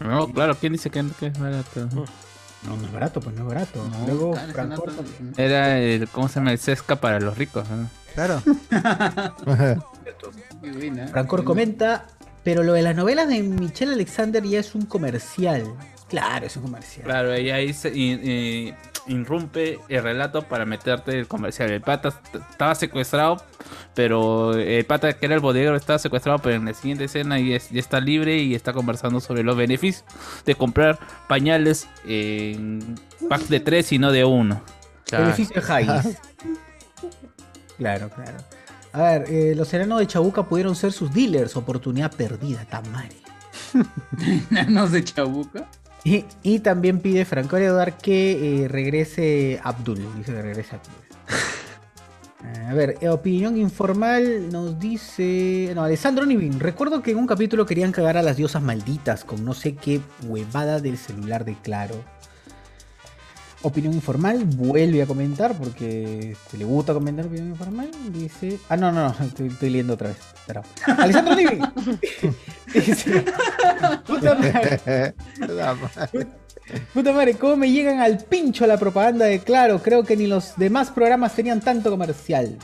No, 0.00 0.28
claro, 0.28 0.56
¿quién 0.60 0.74
dice 0.74 0.90
que, 0.90 1.04
que 1.18 1.28
es 1.28 1.38
barato? 1.38 1.88
No, 1.94 2.76
no 2.76 2.86
es 2.86 2.92
barato, 2.92 3.20
pues 3.20 3.34
no 3.34 3.42
es 3.42 3.48
barato. 3.48 3.84
No, 3.90 4.06
Luego, 4.06 4.36
Francor, 4.52 4.92
Era 5.36 5.78
el, 5.78 6.08
¿cómo 6.08 6.28
se 6.28 6.36
llama? 6.36 6.52
El 6.52 6.58
Sesca 6.58 6.96
para 6.96 7.18
los 7.18 7.36
ricos, 7.36 7.66
¿no? 7.70 7.88
Claro. 8.14 8.42
Francor 11.08 11.44
comenta, 11.44 12.06
pero 12.42 12.62
lo 12.62 12.72
de 12.72 12.82
las 12.82 12.94
novelas 12.96 13.28
de 13.28 13.42
Michelle 13.42 13.92
Alexander 13.94 14.42
ya 14.42 14.60
es 14.60 14.74
un 14.74 14.86
comercial. 14.86 15.64
Claro, 16.08 16.46
es 16.46 16.56
un 16.56 16.62
comercial. 16.64 17.04
Claro, 17.04 17.38
y 17.38 17.50
ahí 17.50 17.72
se- 17.72 17.88
y- 17.94 18.12
y 18.12 18.74
irrumpe 19.06 19.80
el 19.88 20.02
relato 20.02 20.42
para 20.42 20.64
meterte 20.64 21.18
el 21.18 21.26
comercial. 21.26 21.70
El 21.70 21.80
pata 21.80 22.08
est- 22.10 22.34
estaba 22.50 22.74
secuestrado, 22.74 23.38
pero 23.94 24.54
el 24.54 24.84
pata 24.84 25.12
que 25.14 25.26
era 25.26 25.34
el 25.34 25.40
bodeguero 25.40 25.76
estaba 25.76 25.98
secuestrado, 25.98 26.38
pero 26.38 26.56
en 26.56 26.66
la 26.66 26.74
siguiente 26.74 27.04
escena 27.04 27.38
ya, 27.40 27.56
es- 27.56 27.70
ya 27.70 27.80
está 27.80 28.00
libre 28.00 28.36
y 28.38 28.54
está 28.54 28.72
conversando 28.72 29.20
sobre 29.20 29.42
los 29.42 29.56
beneficios 29.56 30.04
de 30.44 30.54
comprar 30.54 30.98
pañales 31.28 31.88
en 32.06 32.96
pack 33.28 33.42
de 33.48 33.60
tres 33.60 33.90
y 33.92 33.98
no 33.98 34.12
de 34.12 34.24
uno. 34.24 34.62
Beneficio 35.10 35.60
High. 35.62 35.86
Claro, 37.78 38.08
claro. 38.10 38.36
A 38.94 39.02
ver, 39.02 39.24
eh, 39.28 39.54
los 39.56 39.74
enanos 39.74 39.98
de 39.98 40.06
Chabuca 40.06 40.44
pudieron 40.44 40.76
ser 40.76 40.92
sus 40.92 41.12
dealers. 41.12 41.56
Oportunidad 41.56 42.12
perdida, 42.12 42.64
Tamari. 42.64 43.16
¿Enanos 44.50 44.92
de 44.92 45.02
Chabuca? 45.02 45.68
Y, 46.04 46.24
y 46.44 46.60
también 46.60 47.00
pide 47.00 47.24
Franco 47.24 47.56
Eduard 47.56 47.94
que 47.94 48.64
eh, 48.64 48.68
regrese 48.68 49.60
Abdul. 49.64 49.98
Dice 50.16 50.32
que 50.32 50.42
regrese 50.42 50.76
Abdul. 50.76 50.94
Eh, 52.44 52.66
A 52.70 52.74
ver, 52.74 53.08
opinión 53.08 53.56
informal 53.56 54.52
nos 54.52 54.78
dice. 54.78 55.72
No, 55.74 55.82
Alessandro 55.82 56.24
Nivin. 56.24 56.60
Recuerdo 56.60 57.02
que 57.02 57.10
en 57.10 57.18
un 57.18 57.26
capítulo 57.26 57.66
querían 57.66 57.90
cagar 57.90 58.16
a 58.16 58.22
las 58.22 58.36
diosas 58.36 58.62
malditas 58.62 59.24
con 59.24 59.44
no 59.44 59.54
sé 59.54 59.74
qué 59.74 60.00
huevada 60.24 60.78
del 60.78 60.98
celular 60.98 61.44
de 61.44 61.56
Claro. 61.56 61.96
Opinión 63.66 63.94
informal, 63.94 64.44
vuelve 64.44 65.02
a 65.02 65.06
comentar 65.06 65.56
porque 65.56 66.32
este, 66.32 66.58
le 66.58 66.66
gusta 66.66 66.92
comentar 66.92 67.24
opinión 67.24 67.48
informal. 67.48 67.90
Dice. 68.12 68.58
Ah, 68.68 68.76
no, 68.76 68.92
no, 68.92 69.08
no, 69.08 69.14
estoy, 69.24 69.48
estoy 69.48 69.70
leyendo 69.70 69.94
otra 69.94 70.08
vez. 70.08 70.18
Espera. 70.34 70.62
Alessandro 70.98 71.34
Nivin. 71.34 71.62
dice. 72.74 73.24
Puta 74.06 74.34
madre. 74.34 75.14
Puta 76.92 77.12
madre, 77.12 77.34
¿cómo 77.34 77.56
me 77.56 77.70
llegan 77.70 78.00
al 78.00 78.18
pincho 78.18 78.66
la 78.66 78.76
propaganda 78.76 79.24
de 79.24 79.40
Claro? 79.40 79.80
Creo 79.82 80.04
que 80.04 80.14
ni 80.14 80.26
los 80.26 80.52
demás 80.56 80.90
programas 80.90 81.34
tenían 81.34 81.60
tanto 81.60 81.90
comercial. 81.90 82.58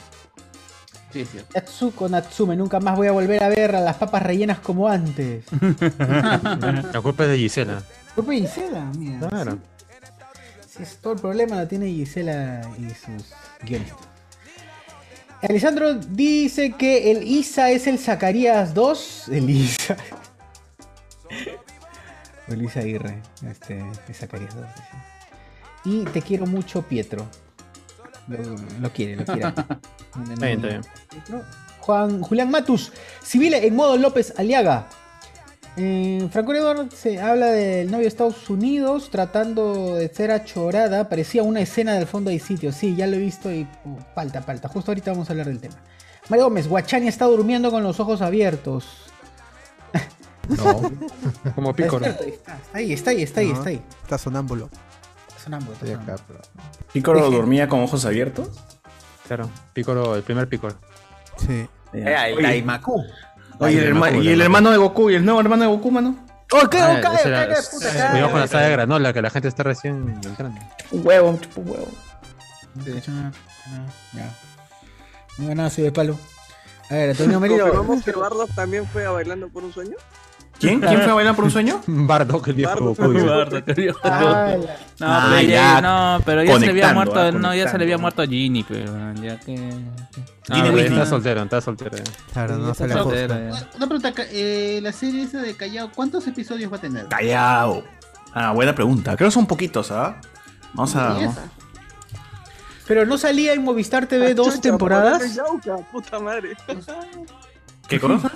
Sí, 1.12 1.24
sí. 1.24 1.38
Yatsuko 1.54 2.08
Natsume, 2.08 2.56
nunca 2.56 2.78
más 2.78 2.96
voy 2.96 3.08
a 3.08 3.12
volver 3.12 3.42
a 3.42 3.48
ver 3.48 3.74
a 3.74 3.80
las 3.80 3.96
papas 3.96 4.22
rellenas 4.22 4.60
como 4.60 4.86
antes. 4.86 5.44
La 5.98 7.00
culpa 7.02 7.24
es 7.24 7.30
de 7.30 7.38
Gisela. 7.38 7.82
Culpa 8.14 8.32
de 8.32 8.40
Gisela, 8.40 8.84
mira. 8.96 9.28
Claro. 9.28 9.58
Es 10.80 10.98
todo 10.98 11.14
el 11.14 11.20
problema 11.20 11.56
lo 11.56 11.68
tiene 11.68 11.86
Gisela 11.86 12.62
y 12.78 12.88
sus 12.90 13.32
guionistas. 13.62 14.08
Alessandro 15.42 15.94
dice 15.94 16.72
que 16.72 17.10
el 17.12 17.22
Isa 17.22 17.70
es 17.70 17.86
el 17.86 17.98
Zacarías 17.98 18.74
2. 18.74 19.28
El 19.28 19.50
Isa. 19.50 19.96
El 22.48 22.62
Isa 22.62 22.80
Aguirre. 22.80 23.22
Este, 23.48 23.82
es 24.08 24.18
Zacarías 24.18 24.54
2. 24.54 24.64
dice. 24.64 24.88
Y 25.84 26.04
te 26.04 26.20
quiero 26.20 26.46
mucho, 26.46 26.82
Pietro. 26.82 27.26
Lo, 28.26 28.38
lo 28.80 28.92
quiere, 28.92 29.16
lo 29.16 29.24
quiere. 29.24 29.48
Está 30.10 30.46
bien, 30.46 30.64
está 30.64 30.68
bien. 30.68 30.82
Juan 31.80 32.20
Julián 32.20 32.50
Matus, 32.50 32.92
civile 33.22 33.64
en 33.66 33.76
modo 33.76 33.96
López 33.96 34.34
Aliaga. 34.36 34.88
Eh, 35.76 36.28
Franco 36.32 36.52
Edward 36.52 36.90
se 36.92 37.20
habla 37.20 37.46
del 37.46 37.86
novio 37.86 38.02
de 38.02 38.08
Estados 38.08 38.50
Unidos 38.50 39.08
tratando 39.10 39.94
de 39.94 40.08
ser 40.08 40.30
achorada. 40.30 41.08
Parecía 41.08 41.42
una 41.42 41.60
escena 41.60 41.94
del 41.94 42.06
fondo 42.06 42.30
del 42.30 42.40
sitio. 42.40 42.72
Sí, 42.72 42.96
ya 42.96 43.06
lo 43.06 43.16
he 43.16 43.20
visto 43.20 43.52
y 43.52 43.62
uh, 43.84 43.98
falta, 44.14 44.42
falta. 44.42 44.68
Justo 44.68 44.90
ahorita 44.90 45.12
vamos 45.12 45.28
a 45.30 45.32
hablar 45.32 45.46
del 45.46 45.60
tema. 45.60 45.76
Mario 46.28 46.44
Gómez, 46.44 46.68
Guachani 46.68 47.08
está 47.08 47.26
durmiendo 47.26 47.70
con 47.70 47.82
los 47.82 48.00
ojos 48.00 48.22
abiertos. 48.22 48.86
No. 50.48 50.90
Como 51.54 51.72
Pícoro. 51.76 52.04
Está 52.04 52.58
ahí, 52.72 52.92
está 52.92 53.10
ahí, 53.10 53.22
está 53.22 53.40
ahí, 53.40 53.48
No, 53.50 53.54
está 53.54 53.68
ahí. 53.68 53.82
Está 54.02 54.18
sonámbulo. 54.18 54.68
Sonámbulo, 55.40 55.74
está 55.74 55.86
sonámbulo. 55.86 56.40
¿Pícoro 56.92 57.30
dormía 57.30 57.68
con 57.68 57.78
ojos 57.80 58.04
abiertos? 58.04 58.48
Claro, 59.28 59.48
Pícoro, 59.72 60.16
el 60.16 60.24
primer 60.24 60.48
Pícoro. 60.48 60.74
Sí. 61.36 61.68
Era 61.92 62.28
el 62.28 62.42
Daimaku. 62.42 63.04
Oye, 63.60 63.78
el 63.78 63.94
herma- 63.94 64.10
y 64.22 64.28
el 64.28 64.40
hermano 64.40 64.70
de 64.70 64.76
Goku, 64.78 65.10
y 65.10 65.14
el 65.14 65.24
nuevo 65.24 65.40
hermano 65.40 65.62
de 65.62 65.68
Goku, 65.68 65.90
mano. 65.90 66.16
¡Oh, 66.52 66.68
qué 66.68 66.78
Ah, 66.78 66.98
cae, 67.00 67.18
era- 67.28 67.46
cae, 67.46 67.62
puta. 67.70 68.10
Cuidado 68.10 68.30
con 68.32 68.40
la 68.40 68.46
saga 68.48 68.64
de 68.66 68.70
granola, 68.72 69.12
que 69.12 69.22
la 69.22 69.30
gente 69.30 69.48
está 69.48 69.62
recién 69.62 70.18
entrando. 70.24 70.60
Un 70.90 71.06
huevo, 71.06 71.28
un 71.30 71.40
chupo 71.40 71.60
huevo. 71.60 71.88
Ya. 72.84 74.24
No 75.38 75.44
digo 75.44 75.54
nada, 75.54 75.70
soy 75.70 75.84
de 75.84 75.92
palo. 75.92 76.18
A 76.90 76.94
ver, 76.94 77.10
Antonio 77.10 77.38
Merino. 77.40 77.64
¿Confirmamos 77.64 78.04
que 78.04 78.12
Bardock 78.12 78.54
también 78.54 78.86
fue 78.86 79.06
a 79.06 79.10
Bailando 79.10 79.48
por 79.48 79.62
un 79.64 79.72
Sueño? 79.72 79.96
¿Quién? 80.58 80.78
¿Quién 80.80 81.00
fue 81.00 81.10
a 81.10 81.14
bailar 81.14 81.34
por 81.34 81.44
un 81.46 81.50
sueño? 81.50 81.80
Bardock, 81.86 82.48
el 82.48 82.54
viejo 82.54 82.72
Bardock. 82.94 82.98
Goku. 82.98 83.26
Bardock, 83.26 83.68
el 83.68 83.74
viejo 83.74 83.98
Ah, 84.04 84.52
Goku. 84.56 84.66
No, 84.66 85.06
Ah, 85.06 85.26
pero 85.30 85.40
ya, 85.48 85.48
ya. 85.48 85.80
no, 85.80 86.20
pero 86.26 86.42
ya 86.44 86.52
se 86.54 86.60
le 86.60 86.70
había 86.70 86.92
muerto, 86.92 87.18
ah, 87.20 87.30
no, 87.32 87.54
ya 87.54 87.68
se 87.68 87.78
le 87.78 87.84
había 87.84 87.96
muerto 87.98 88.20
a 88.22 88.26
Ginny, 88.26 88.62
pero 88.64 89.14
ya 89.14 89.38
que. 89.40 89.72
Ah, 90.50 90.64
Whitney. 90.64 90.86
Está 90.86 91.06
soltero, 91.06 91.42
está 91.42 91.60
soltero. 91.60 91.96
ya. 91.96 92.04
Claro, 92.32 92.56
no 92.58 92.74
se 92.74 92.86
le 92.88 92.94
soltero, 92.94 93.34
ajusta. 93.34 93.60
ya. 93.70 93.76
Una 93.76 93.86
pregunta, 93.86 94.12
eh, 94.30 94.80
la 94.82 94.92
serie 94.92 95.22
esa 95.24 95.38
de 95.40 95.56
Callao, 95.56 95.90
¿cuántos 95.94 96.26
episodios 96.26 96.72
va 96.72 96.76
a 96.76 96.80
tener? 96.80 97.06
Callao. 97.08 97.84
Ah, 98.34 98.52
buena 98.52 98.74
pregunta. 98.74 99.16
Creo 99.16 99.28
que 99.28 99.34
son 99.34 99.46
poquitos, 99.46 99.90
¿ah? 99.90 100.20
Vamos 100.74 100.94
a. 100.96 101.16
Pero 102.86 103.06
no 103.06 103.18
salía 103.18 103.52
en 103.52 103.62
Movistar 103.62 104.06
TV 104.06 104.34
dos 104.34 104.48
Chucha, 104.48 104.60
temporadas. 104.62 105.22
puta 105.92 106.18
madre. 106.18 106.56
¿Qué 107.88 108.00
cosa? 108.00 108.30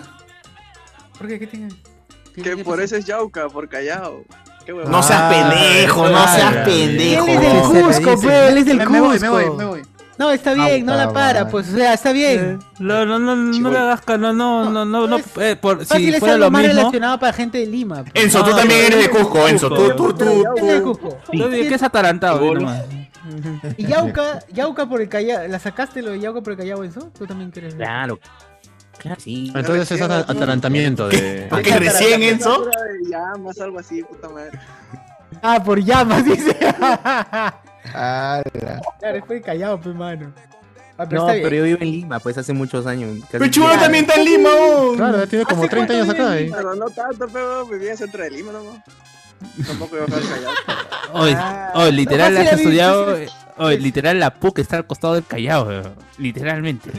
¿Por 1.18 1.28
qué? 1.28 1.38
¿Qué 1.38 1.46
tiene? 1.46 1.68
que 2.34 2.56
por 2.58 2.80
eso 2.80 2.96
es 2.96 3.04
Yauca, 3.04 3.48
por 3.48 3.68
Callao. 3.68 4.24
Qué. 4.66 4.72
No 4.72 5.02
seas 5.02 5.20
Ah, 5.22 5.30
pendejo, 5.30 6.08
no 6.08 6.26
seas 6.28 6.56
pendejo. 6.66 7.26
Él 7.26 7.36
es 7.36 7.40
del 7.42 7.62
Cusco, 7.84 8.20
pe, 8.20 8.48
él 8.48 8.58
es 8.58 8.66
del 8.66 8.76
Me, 8.78 8.86
me 8.86 9.00
voy, 9.00 9.18
Cusco. 9.18 9.34
me 9.36 9.44
voy, 9.48 9.56
me 9.56 9.64
voy. 9.64 9.82
No, 10.16 10.30
está 10.30 10.54
bien, 10.54 10.86
no 10.86 10.94
la 10.94 11.12
para, 11.12 11.48
pues, 11.48 11.68
o 11.72 11.76
sea, 11.76 11.94
está 11.94 12.12
bien. 12.12 12.60
No, 12.78 13.04
no, 13.04 13.18
no, 13.18 13.34
no 13.34 13.70
le 13.70 13.78
hagas 13.78 14.02
no, 14.06 14.32
no, 14.32 14.70
no, 14.70 14.84
no, 14.84 15.06
no, 15.06 15.18
eh, 15.40 15.56
por, 15.56 15.84
Fácil 15.84 16.06
si 16.08 16.14
es 16.14 16.20
fuera 16.20 16.34
algo 16.34 16.46
lo 16.46 16.50
más 16.52 16.64
relacionado 16.66 17.18
para 17.18 17.32
gente 17.32 17.58
de 17.58 17.66
Lima. 17.66 18.04
pues. 18.04 18.12
Enzo, 18.14 18.44
tú 18.44 18.50
No, 18.50 18.56
también 18.56 18.80
no, 18.80 18.86
eres 18.86 18.98
de 19.00 19.12
no, 19.12 19.18
Cusco, 19.18 19.48
Enzo. 19.48 19.68
Tú, 19.70 19.88
tú, 19.96 20.12
tú. 20.14 20.44
¿Quién 20.54 20.68
es 20.68 20.74
de 20.74 20.82
Cusco? 20.82 21.08
Tú, 21.32 21.50
¿Qué 21.50 21.74
es 21.74 21.82
atarantado? 21.82 22.54
Nomás. 22.54 22.82
Y 23.76 23.86
Yauca, 23.86 24.40
Yauca 24.52 24.86
por 24.86 25.00
el 25.00 25.08
Callao, 25.08 25.48
¿la 25.48 25.58
sacaste 25.58 26.02
lo 26.02 26.10
de 26.12 26.20
Yauca 26.20 26.42
por 26.42 26.52
el 26.52 26.58
Callao, 26.58 26.84
Enzo? 26.84 27.10
¿Tú 27.18 27.26
también 27.26 27.50
quieres? 27.50 27.74
Claro. 27.74 28.20
Claro, 28.98 29.20
sí. 29.20 29.52
Entonces 29.54 29.90
es 29.90 30.00
ata- 30.00 30.30
atarantamiento 30.30 31.08
de. 31.08 31.46
¿Por 31.50 31.60
qué 31.62 31.76
recién, 31.78 32.22
Enzo? 32.22 32.70
Ya, 33.10 33.32
más 33.40 33.58
algo 33.60 33.80
así, 33.80 34.02
puta 34.02 34.28
madre. 34.28 34.58
Ah, 35.42 35.62
por 35.62 35.82
llamas, 35.82 36.24
dice. 36.24 36.56
Ala. 37.92 38.80
claro, 38.98 39.18
es 39.18 39.24
por 39.24 39.36
el 39.36 39.42
Callao, 39.42 39.80
pe, 39.80 39.88
mano. 39.90 40.32
Ah, 40.96 41.06
pero 41.08 41.22
No, 41.22 41.26
bien. 41.32 41.42
pero 41.42 41.56
yo 41.56 41.64
vivo 41.64 41.78
en 41.80 41.90
Lima, 41.90 42.20
pues 42.20 42.38
hace 42.38 42.52
muchos 42.52 42.86
años. 42.86 43.18
Pero 43.30 43.46
chulo 43.48 43.68
también 43.78 44.04
está 44.04 44.18
en 44.20 44.24
Lima, 44.26 44.48
oh. 44.56 44.92
Claro, 44.96 45.18
ya 45.18 45.26
tiene 45.26 45.44
como 45.44 45.62
¿Hace 45.62 45.70
30 45.70 45.92
años 45.92 46.08
acá. 46.08 46.38
¿eh? 46.38 46.50
Pero 46.54 46.74
no 46.76 46.86
tanto, 46.90 47.26
pero 47.32 47.66
vivía 47.66 47.90
en 47.90 47.96
centro 47.98 48.22
de 48.22 48.30
Lima, 48.30 48.52
¿no? 48.52 48.82
Tampoco 49.66 49.96
iba 49.96 50.04
a 50.04 50.08
estar 50.08 50.22
Callao. 50.22 50.52
Oye, 51.24 51.34
Ah, 51.36 51.72
oye, 51.74 51.92
literal 51.92 52.34
no, 52.34 52.40
has 52.40 52.52
estudiado. 52.52 53.06
fácil. 53.06 53.24
eh, 53.24 53.30
Oye, 53.58 53.78
literal 53.78 54.18
la 54.20 54.34
PUC 54.34 54.58
está 54.60 54.76
al 54.78 54.86
costado 54.86 55.14
del 55.14 55.24
Callao, 55.26 55.70
eh, 55.70 55.82
literalmente. 56.18 56.90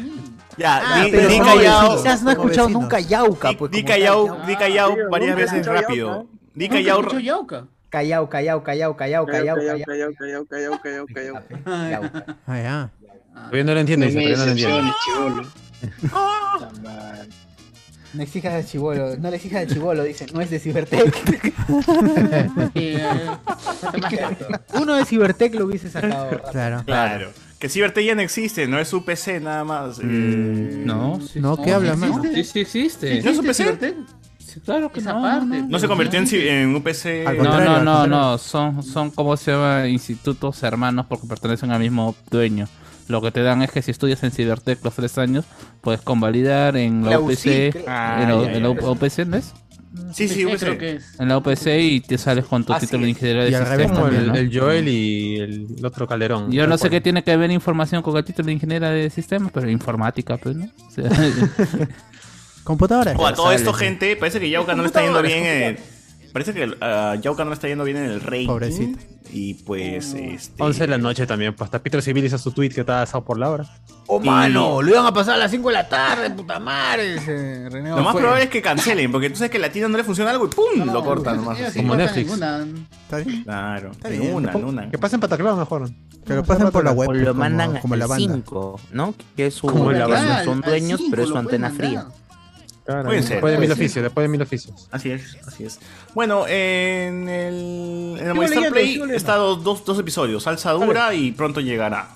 Ya, 0.57 0.81
Ah, 0.85 1.03
di, 1.05 1.11
pero 1.11 1.27
di 1.29 1.39
no, 1.39 1.45
Callao. 1.45 1.95
Quizás 1.97 2.21
no 2.23 2.29
he 2.29 2.33
escuchado 2.33 2.67
vecinos. 2.67 2.81
nunca 2.83 2.99
Yauca, 2.99 3.49
Di, 3.49 3.55
pues. 3.55 3.71
di 3.71 3.81
como 3.81 3.87
Callao, 3.93 4.37
di 4.45 4.55
Callao 4.55 4.91
Sí, 4.93 4.99
varias 5.09 5.35
veces 5.37 5.53
escuchado 5.53 5.81
rápido. 5.81 6.07
Yauca. 6.07 6.29
Di 6.53 6.69
Callao. 6.69 7.01
Callao, 7.95 8.27
Callao, 8.27 8.61
Callao, 8.61 8.93
Callao, 8.97 9.25
Callao, 9.25 9.55
Callao, 9.55 9.55
Callao. 9.55 9.85
Callao, 9.85 10.13
Callao, 10.13 10.45
Callao, 10.45 10.79
Callao, 10.81 11.05
Callao, 11.07 11.39
Callao. 11.63 11.89
Yauca. 11.89 12.25
Ah, 12.45 12.57
ya. 12.59 12.89
Todavía 13.33 13.63
no 13.63 13.73
lo 13.73 13.79
entiendo, 13.79 14.05
dice, 14.05 14.19
todavía 14.19 14.37
no 14.37 14.45
lo 14.45 14.51
entiendo. 14.51 15.51
No 18.13 18.23
exijas 18.23 18.53
al 18.53 18.65
chivolo, 18.65 19.15
no 19.17 19.29
le 19.29 19.35
exijas 19.37 19.61
al 19.61 19.67
chivolo, 19.67 20.03
dice, 20.03 20.25
no 20.33 20.41
es 20.41 20.49
de 20.49 20.59
Cibertech. 20.59 21.53
Más 21.69 22.71
Uno 24.81 24.95
de 24.95 25.05
Cibertech 25.05 25.53
lo 25.55 25.65
hubiese 25.65 25.89
sacado. 25.89 26.41
Claro. 26.51 26.83
Claro. 26.85 27.31
Que 27.59 27.69
Ciberte 27.69 28.03
ya 28.03 28.13
no 28.15 28.21
existe, 28.21 28.67
no 28.67 28.77
es 28.79 28.89
su 28.89 29.05
PC 29.05 29.39
nada 29.39 29.63
más. 29.63 29.99
Eh, 29.99 30.03
No, 30.03 31.21
sí, 31.21 31.39
No, 31.39 31.61
¿qué 31.61 31.71
hablas, 31.71 31.97
mano? 31.97 32.21
sí, 32.23 32.43
sí 32.43 32.59
existe. 32.59 33.21
¿No 33.21 33.31
es 33.31 33.37
un 33.37 33.45
PC? 33.45 33.95
Claro 34.63 34.91
que 34.91 34.99
Esa 34.99 35.13
no. 35.13 35.21
parte. 35.21 35.63
No 35.67 35.79
se 35.79 35.87
convirtió 35.87 36.19
en, 36.19 36.27
en 36.33 36.75
un 36.75 36.81
PC. 36.81 37.25
Al 37.27 37.37
No, 37.37 37.59
no, 37.59 37.83
no, 37.83 38.07
no, 38.07 38.37
son, 38.37 38.83
son 38.83 39.11
como 39.11 39.35
se 39.37 39.51
llama 39.51 39.87
institutos 39.87 40.61
hermanos 40.63 41.05
porque 41.09 41.27
pertenecen 41.27 41.71
al 41.71 41.79
mismo 41.81 42.15
dueño. 42.31 42.67
Lo 43.07 43.21
que 43.21 43.31
te 43.31 43.41
dan 43.43 43.61
es 43.61 43.71
que 43.71 43.81
si 43.81 43.91
estudias 43.91 44.23
en 44.23 44.31
Cibertech 44.31 44.83
los 44.83 44.95
tres 44.95 45.17
años, 45.17 45.45
puedes 45.81 46.01
convalidar 46.01 46.75
en 46.77 47.03
la 47.03 47.11
La 47.11 47.19
UPC. 47.19 47.83
Ah, 47.87 48.19
en 48.23 48.29
la, 48.29 48.43
ya, 48.45 48.51
en 48.53 48.63
la. 48.63 48.69
UPC, 48.71 49.25
¿no 49.27 49.37
es? 49.37 49.53
Sí, 50.11 50.27
sí, 50.27 50.43
UPC. 50.45 50.59
creo 50.59 50.77
que 50.77 50.91
es. 50.95 51.19
En 51.19 51.29
la 51.29 51.37
UPC 51.37 51.67
y 51.79 52.01
te 52.01 52.17
sales 52.17 52.45
con 52.45 52.63
tu 52.63 52.73
Así 52.73 52.87
título 52.87 53.03
de 53.05 53.11
es. 53.11 53.15
ingeniero 53.15 53.43
de 53.43 53.51
Y 53.51 53.53
al 53.53 53.65
revés, 53.65 53.87
sistemas 53.87 53.97
Como 53.97 54.07
el, 54.07 54.25
también, 54.25 54.33
¿no? 54.33 54.51
el 54.51 54.59
Joel 54.59 54.87
y 54.87 55.35
el, 55.39 55.67
el 55.77 55.85
otro 55.85 56.07
Calderón. 56.07 56.51
Yo 56.51 56.65
no 56.67 56.77
sé 56.77 56.81
cual. 56.83 56.91
qué 56.91 57.01
tiene 57.01 57.23
que 57.23 57.37
ver 57.37 57.51
información 57.51 58.01
con 58.01 58.17
el 58.17 58.25
título 58.25 58.47
de 58.47 58.53
ingeniero 58.53 58.89
de 58.89 59.09
sistemas, 59.09 59.51
pero 59.53 59.69
informática, 59.69 60.37
pues, 60.37 60.55
¿no? 60.55 60.65
O 60.65 60.91
sea, 60.91 61.03
Computadoras. 62.65 63.15
O 63.17 63.25
a 63.25 63.33
todo 63.33 63.51
esto, 63.53 63.71
gente, 63.71 64.17
parece 64.17 64.41
que 64.41 64.49
Yauca 64.49 64.75
no 64.75 64.81
le 64.81 64.87
está 64.87 65.01
yendo 65.01 65.21
bien 65.21 65.45
en. 65.45 65.79
parece 66.33 66.53
que 66.53 66.75
a 66.81 67.15
Yauca 67.15 67.45
no 67.45 67.53
está 67.53 67.69
yendo 67.69 67.85
bien 67.85 67.95
en 67.97 68.05
el 68.11 68.19
rating. 68.19 68.47
Pobrecito. 68.47 68.99
Y 69.31 69.55
pues, 69.55 70.13
este... 70.13 70.63
11 70.63 70.79
de 70.81 70.87
la 70.87 70.97
noche 70.97 71.25
también, 71.27 71.53
pues 71.53 71.67
hasta 71.67 71.79
Peter 71.79 72.01
Civil 72.01 72.23
hizo 72.23 72.37
su 72.37 72.51
tweet 72.51 72.69
que 72.69 72.81
estaba 72.81 73.01
asado 73.01 73.25
por 73.25 73.37
la 73.37 73.49
hora. 73.49 73.65
¡Oh, 74.07 74.19
mano! 74.19 74.81
Lo 74.81 74.89
iban 74.89 75.05
a 75.05 75.13
pasar 75.13 75.33
a 75.33 75.37
las 75.37 75.51
5 75.51 75.67
de 75.69 75.73
la 75.73 75.89
tarde, 75.89 76.29
puta 76.29 76.57
madre. 76.59 77.15
ese 77.15 77.67
René 77.69 77.89
Lo 77.89 77.97
más 77.97 78.13
Fue. 78.13 78.21
probable 78.21 78.43
es 78.45 78.49
que 78.49 78.61
cancelen, 78.61 79.11
porque 79.11 79.29
tú 79.29 79.35
sabes 79.37 79.51
que 79.51 79.57
a 79.57 79.61
Latino 79.61 79.89
no 79.89 79.97
le 79.97 80.03
funciona 80.05 80.31
algo 80.31 80.45
y 80.45 80.49
¡pum! 80.49 80.85
lo 80.85 81.03
cortan 81.03 81.37
nomás. 81.37 81.57
sí 81.73 81.79
Como 81.79 81.95
Netflix. 81.95 82.27
ninguna. 82.27 82.65
Claro, 83.43 83.91
Está 83.91 84.09
en 84.09 84.21
bien. 84.21 84.33
una, 84.35 84.55
una. 84.55 84.89
Que 84.89 84.97
pasen 84.97 85.19
Pataclown 85.19 85.59
mejor. 85.59 85.89
Que 86.25 86.33
lo 86.33 86.43
pasen 86.43 86.71
por 86.71 86.83
la 86.83 86.91
web. 86.91 87.09
O 87.09 87.11
pues, 87.11 87.21
lo 87.21 87.27
como- 87.29 87.39
mandan 87.39 87.77
como, 87.79 87.95
la 87.95 88.07
banda. 88.07 88.33
5, 88.35 88.79
¿no? 88.93 89.13
Que 89.35 89.47
es 89.47 89.53
su, 89.55 89.67
Como 89.67 89.91
la 89.91 90.07
banda. 90.07 90.43
son 90.43 90.61
dueños, 90.61 90.99
cinco 90.99 91.11
pero 91.11 91.23
es 91.23 91.29
su 91.29 91.37
antena 91.37 91.71
fría. 91.71 92.05
Claro, 92.85 93.05
Puede 93.05 93.23
ser, 93.23 93.31
después 93.33 93.53
de 93.53 93.59
mil 93.59 93.67
ser. 93.69 93.77
oficios, 93.77 94.03
después 94.03 94.23
de 94.23 94.27
mil 94.29 94.41
oficios. 94.41 94.87
Así 94.91 95.09
es, 95.11 95.37
así 95.47 95.63
es. 95.65 95.79
Bueno, 96.13 96.45
en 96.47 97.27
el, 97.27 98.17
en 98.19 98.27
el 98.27 98.33
Movistar 98.35 98.71
leyendo, 98.71 99.05
Play 99.05 99.15
está 99.15 99.35
dos, 99.37 99.63
dos, 99.63 99.83
dos 99.83 99.97
episodios, 99.99 100.43
Salsa 100.43 100.71
Dura 100.71 101.13
y 101.15 101.31
pronto 101.31 101.61
llegará. 101.61 102.09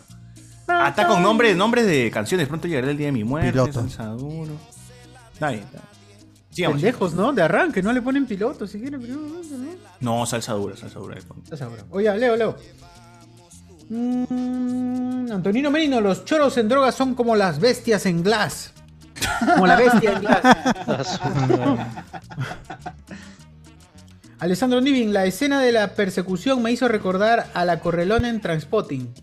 Está 0.88 1.08
con 1.08 1.24
nombres, 1.24 1.58
nombres 1.58 1.88
de 1.88 2.12
canciones, 2.12 2.48
pronto 2.48 2.68
llegará 2.68 2.92
el 2.92 2.98
día 2.98 3.08
de 3.08 3.14
mi 3.14 3.24
muerte, 3.24 3.52
Piloto. 3.52 3.74
Salsa 3.74 4.06
Duro. 4.10 4.52
Está 5.34 5.50
bien. 5.50 5.64
Sigamos. 6.52 6.82
Pendejos, 6.82 7.14
¿no? 7.14 7.34
De 7.34 7.42
arranque, 7.42 7.82
no 7.82 7.92
le 7.92 8.02
ponen 8.04 8.26
piloto 8.28 8.68
si 8.68 8.80
quieren. 8.80 9.02
pero 9.02 9.16
no, 9.16 9.22
no, 9.22 9.58
no. 9.58 10.20
No, 10.20 10.26
Salsa 10.28 10.54
Dura, 10.54 10.76
Salsa 10.78 11.00
Dura. 11.00 11.18
Estás 11.18 11.62
ahora. 11.64 11.84
Oye, 11.90 12.16
Leo, 12.18 12.36
Leo. 12.36 12.56
Mm, 13.90 15.32
Antonino 15.32 15.72
Merino, 15.72 16.00
los 16.02 16.26
choros 16.26 16.58
en 16.58 16.70
drogas 16.70 16.94
son 16.96 17.16
como 17.16 17.36
las 17.36 17.60
bestias 17.60 18.06
en 18.06 18.22
Glass. 18.24 18.74
Como 19.54 19.68
la 19.68 19.76
bestia 19.76 20.14
en 20.14 20.22
Glass. 20.22 21.20
Alessandro 24.40 24.80
Nivin, 24.80 25.12
la 25.14 25.26
escena 25.26 25.60
de 25.62 25.72
la 25.72 25.96
persecución 25.96 26.62
me 26.64 26.72
hizo 26.72 26.88
recordar 26.88 27.48
a 27.54 27.66
la 27.66 27.80
correlona 27.82 28.30
en 28.30 28.40
Transpotting. 28.40 29.14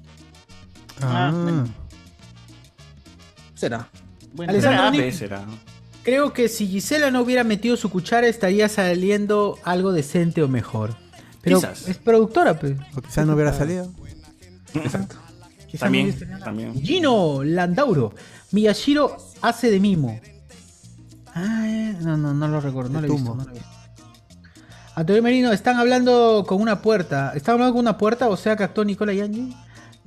Ah, 1.01 1.33
Será. 3.55 3.89
Bueno, 4.35 4.51
Alessandro 4.53 4.79
Será, 4.79 4.91
Nivin, 4.91 5.07
pe, 5.11 5.17
será. 5.17 5.45
creo 6.03 6.33
que 6.35 6.49
si 6.49 6.67
Gisela 6.69 7.11
no 7.11 7.23
hubiera 7.23 7.45
metido 7.45 7.77
su 7.79 7.89
cuchara 7.91 8.27
estaría 8.27 8.69
saliendo 8.69 9.59
algo 9.65 9.93
decente 9.93 10.43
o 10.43 10.49
mejor. 10.49 10.95
Pero 11.41 11.61
Quizás. 11.61 11.89
es 11.89 11.97
productora, 11.97 12.59
pues. 12.59 12.77
o 12.95 13.01
quizás 13.01 13.27
no 13.27 13.35
hubiera 13.35 13.53
salido. 13.55 13.91
Exacto. 14.75 15.17
No 15.73 15.79
También, 15.79 16.39
también. 16.45 16.75
Gino 16.83 17.43
Landauro. 17.45 18.13
Miyashiro 18.53 19.17
hace 19.43 19.71
de 19.71 19.81
mimo. 19.81 20.21
Ah, 21.35 21.65
eh, 21.67 21.97
no, 22.01 22.17
no, 22.17 22.33
no 22.33 22.49
lo 22.49 22.61
recuerdo, 22.61 22.91
no 22.91 23.01
lo 23.01 23.07
he 23.07 23.11
visto. 23.11 23.35
No 23.35 23.45
lo 23.45 23.51
he 23.51 23.55
visto. 23.55 23.77
Antonio 24.95 25.23
Merino, 25.23 25.53
están 25.53 25.77
hablando 25.77 26.45
con 26.49 26.63
una 26.63 26.81
puerta. 26.81 27.33
¿Están 27.35 27.55
hablando 27.55 27.75
con 27.75 27.81
una 27.81 27.99
puerta? 27.99 28.29
O 28.29 28.37
sea 28.37 28.57
que 28.57 28.65
actuó 28.65 28.83
Nicola 28.83 29.13
Yangi. 29.13 29.55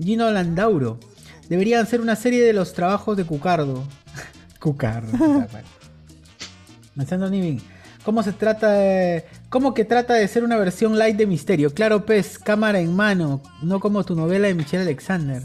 Gino 0.01 0.31
Landauro. 0.31 0.99
Deberían 1.47 1.83
hacer 1.83 2.01
una 2.01 2.15
serie 2.15 2.43
de 2.43 2.53
los 2.53 2.73
trabajos 2.73 3.15
de 3.15 3.23
Cucardo. 3.23 3.83
Cucardo. 4.59 5.11
Alessandro 6.95 7.29
Nivin. 7.29 7.61
¿Cómo 8.03 8.23
se 8.23 8.31
trata 8.31 8.71
de... 8.71 9.25
¿Cómo 9.49 9.75
que 9.75 9.85
trata 9.85 10.15
de 10.15 10.27
ser 10.27 10.43
una 10.43 10.57
versión 10.57 10.97
light 10.97 11.17
de 11.17 11.27
Misterio? 11.27 11.71
Claro, 11.71 12.05
pez, 12.05 12.39
cámara 12.39 12.79
en 12.79 12.95
mano, 12.95 13.43
no 13.61 13.79
como 13.79 14.03
tu 14.03 14.15
novela 14.15 14.47
de 14.47 14.55
Michelle 14.55 14.83
Alexander. 14.83 15.43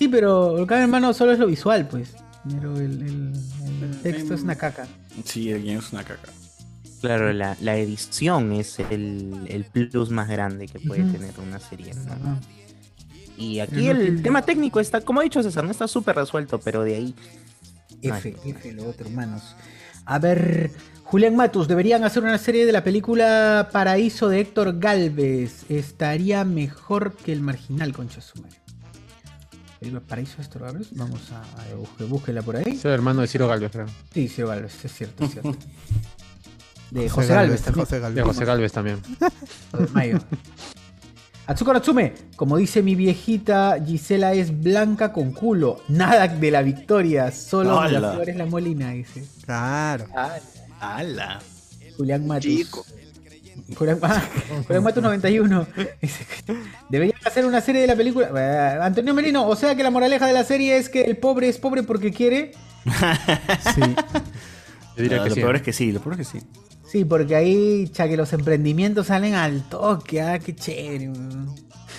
Sí, 0.00 0.08
pero 0.08 0.56
el 0.58 0.66
cámara 0.66 0.84
en 0.86 0.90
mano 0.90 1.12
solo 1.12 1.32
es 1.32 1.38
lo 1.38 1.46
visual, 1.46 1.86
pues. 1.86 2.14
Pero 2.50 2.74
el, 2.78 3.02
el- 3.02 3.32
el 3.82 4.00
texto 4.02 4.32
es 4.32 4.40
una 4.40 4.54
caca. 4.56 4.86
Sí, 5.26 5.50
el 5.50 5.62
guion 5.62 5.76
es 5.78 5.92
una 5.92 6.02
caca. 6.04 6.30
Claro, 7.02 7.32
la, 7.34 7.54
la 7.60 7.76
edición 7.76 8.52
es 8.52 8.78
el, 8.78 9.44
el 9.48 9.64
plus 9.66 10.08
más 10.10 10.26
grande 10.28 10.66
que 10.68 10.80
puede 10.80 11.02
tener 11.04 11.32
una 11.46 11.60
serie. 11.60 11.92
Y 13.36 13.60
aquí 13.60 13.86
no 13.86 13.90
el 13.92 14.22
tema 14.22 14.40
técnico 14.42 14.80
está, 14.80 15.02
como 15.02 15.20
ha 15.20 15.22
dicho 15.22 15.42
César, 15.42 15.64
no 15.64 15.70
está 15.70 15.86
súper 15.86 16.16
resuelto, 16.16 16.58
pero 16.60 16.82
de 16.82 16.94
ahí. 16.96 17.14
F, 18.02 18.34
F, 18.44 18.72
lo 18.72 18.88
otro, 18.88 19.06
hermanos. 19.06 19.54
A 20.06 20.18
ver, 20.18 20.70
Julián 21.04 21.36
Matus, 21.36 21.68
deberían 21.68 22.04
hacer 22.04 22.22
una 22.22 22.38
serie 22.38 22.64
de 22.64 22.72
la 22.72 22.82
película 22.84 23.68
Paraíso 23.70 24.28
de 24.30 24.40
Héctor 24.40 24.78
Galvez. 24.78 25.64
Estaría 25.70 26.44
mejor 26.44 27.14
que 27.16 27.32
el 27.32 27.42
marginal, 27.42 27.92
concha 27.92 28.20
su 28.22 28.40
madre. 28.42 28.56
¿Película 29.80 30.02
Paraíso 30.06 30.36
de 30.36 30.42
Héctor 30.42 30.62
Galvez? 30.62 30.88
Vamos 30.92 31.20
a, 31.32 31.40
a 31.40 31.74
busque- 31.76 32.04
búsquela 32.06 32.42
por 32.42 32.56
ahí. 32.56 32.64
Es 32.68 32.84
el 32.84 32.90
hermano 32.92 33.22
de 33.22 33.26
Ciro 33.28 33.48
Galvez, 33.48 33.72
creo. 33.72 33.86
Sí, 34.12 34.28
Ciro 34.28 34.48
Galvez, 34.48 34.84
es 34.84 34.92
cierto, 34.92 35.24
es 35.24 35.30
cierto. 35.32 35.56
De 36.90 37.08
José 37.08 37.28
José 37.28 37.34
Galvez 37.34 37.62
Galvez, 37.62 37.62
también. 37.64 37.84
José 37.86 38.00
Galvez. 38.00 38.16
De 38.16 38.22
José 38.22 38.44
Galvez 38.44 38.72
también. 38.72 39.00
de 39.78 39.86
Mayo. 39.92 40.18
Atsuko 41.46 41.72
Natsume, 41.72 42.12
como 42.36 42.56
dice 42.56 42.82
mi 42.82 42.94
viejita, 42.96 43.76
Gisela 43.84 44.32
es 44.34 44.60
blanca 44.60 45.12
con 45.12 45.32
culo. 45.32 45.80
Nada 45.88 46.26
de 46.28 46.50
la 46.50 46.62
victoria, 46.62 47.30
solo 47.32 47.76
Hola. 47.78 48.00
la 48.00 48.12
flor 48.14 48.28
es 48.28 48.36
la 48.36 48.46
molina, 48.46 48.90
dice. 48.90 49.24
Claro. 49.44 50.06
¡Hala! 50.80 51.40
Julián 51.96 52.26
Matus. 52.26 52.42
Chico. 52.50 52.84
Julián 53.76 53.98
Matus 54.82 55.02
91. 55.02 55.66
Dice, 56.00 56.26
Deberían 56.88 57.18
hacer 57.24 57.44
una 57.46 57.60
serie 57.60 57.82
de 57.82 57.86
la 57.86 57.96
película. 57.96 58.30
Eh, 58.36 58.78
Antonio 58.82 59.14
Merino, 59.14 59.46
o 59.46 59.56
sea 59.56 59.74
que 59.74 59.82
la 59.82 59.90
moraleja 59.90 60.26
de 60.26 60.32
la 60.32 60.44
serie 60.44 60.76
es 60.76 60.88
que 60.88 61.02
el 61.02 61.16
pobre 61.16 61.48
es 61.48 61.58
pobre 61.58 61.82
porque 61.82 62.12
quiere. 62.12 62.52
Sí. 63.74 63.80
Yo 64.96 65.02
diría 65.02 65.18
lo 65.18 65.24
que 65.24 65.30
sí. 65.30 65.40
peor 65.40 65.56
es 65.56 65.62
que 65.62 65.72
sí, 65.72 65.92
lo 65.92 66.00
peor 66.00 66.20
es 66.20 66.28
que 66.28 66.38
sí. 66.38 66.46
Sí, 66.90 67.04
porque 67.04 67.36
ahí, 67.36 67.88
cha, 67.92 68.08
que 68.08 68.16
los 68.16 68.32
emprendimientos 68.32 69.06
salen 69.06 69.34
al 69.34 69.68
toque. 69.68 70.20
Ah, 70.20 70.38
qué 70.38 70.54
chévere. 70.56 71.10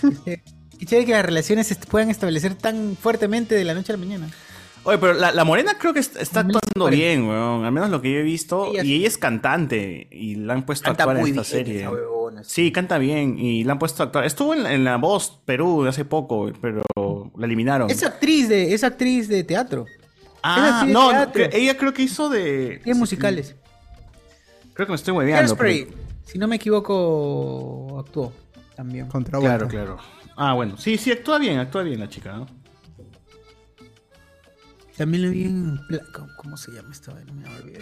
qué 0.79 0.85
chévere 0.85 1.05
que 1.05 1.11
las 1.13 1.25
relaciones 1.25 1.67
se 1.67 1.75
puedan 1.75 2.09
establecer 2.09 2.55
tan 2.55 2.97
fuertemente 2.97 3.55
de 3.55 3.63
la 3.63 3.73
noche 3.73 3.93
a 3.93 3.95
la 3.95 4.03
mañana. 4.03 4.29
Oye, 4.83 4.97
pero 4.97 5.13
la, 5.13 5.31
la 5.31 5.43
morena 5.43 5.77
creo 5.77 5.93
que 5.93 5.99
está, 5.99 6.19
actuando 6.39 6.87
bien, 6.89 7.27
weón. 7.27 7.65
Al 7.65 7.71
menos 7.71 7.89
lo 7.91 8.01
que 8.01 8.11
yo 8.11 8.19
he 8.19 8.23
visto. 8.23 8.65
Ella 8.71 8.83
y 8.83 8.87
sí. 8.87 8.95
ella 8.95 9.07
es 9.07 9.17
cantante. 9.17 10.07
Y 10.11 10.35
la 10.35 10.53
han 10.53 10.63
puesto 10.65 10.89
a 10.89 10.93
actuar 10.93 11.17
en 11.17 11.23
esta 11.27 11.31
bien, 11.33 11.45
serie. 11.45 11.79
esa 11.81 11.91
huevona, 11.91 12.43
Sí, 12.43 12.71
canta 12.71 12.97
bien. 12.97 13.37
Y 13.37 13.63
la 13.63 13.73
han 13.73 13.79
puesto 13.79 14.01
a 14.01 14.07
actuar. 14.07 14.25
Estuvo 14.25 14.53
en, 14.55 14.63
la- 14.63 14.73
en 14.73 14.83
la 14.83 14.97
voz 14.97 15.39
Perú 15.45 15.83
de 15.83 15.89
hace 15.89 16.03
poco, 16.05 16.51
pero 16.61 16.81
la 17.37 17.45
eliminaron. 17.45 17.89
Es 17.91 18.03
actriz 18.03 18.49
de, 18.49 18.73
es 18.73 18.83
actriz 18.83 19.27
de 19.27 19.43
teatro. 19.43 19.85
Ah, 20.41 20.79
actriz 20.79 20.87
de 20.87 20.93
no, 20.93 21.09
teatro. 21.11 21.43
ella 21.51 21.77
creo 21.77 21.93
que 21.93 22.01
hizo 22.01 22.29
de. 22.29 22.79
Tiene 22.83 22.97
musicales. 22.97 23.55
Creo 24.73 24.87
que 24.87 24.91
me 24.93 24.95
estoy 24.95 25.13
hueveando. 25.13 25.55
Pero- 25.55 25.91
si 26.25 26.39
no 26.39 26.47
me 26.47 26.55
equivoco, 26.55 27.99
actuó 27.99 28.31
también. 28.75 29.07
Contra 29.07 29.37
Claro, 29.39 29.67
claro. 29.67 29.97
Ah, 30.35 30.53
bueno. 30.53 30.77
Sí, 30.77 30.97
sí, 30.97 31.11
actúa 31.11 31.37
bien, 31.37 31.59
actúa 31.59 31.83
bien 31.83 31.99
la 31.99 32.09
chica, 32.09 32.31
¿no? 32.33 32.47
También 35.01 35.23
lo 35.23 35.31
vi 35.31 35.45
en. 35.45 35.79
¿Cómo, 36.35 36.57
se 36.57 36.71
llama 36.73 36.89
esta 36.91 37.11
vaina? 37.11 37.33
Me 37.33 37.47
olvidé. 37.57 37.79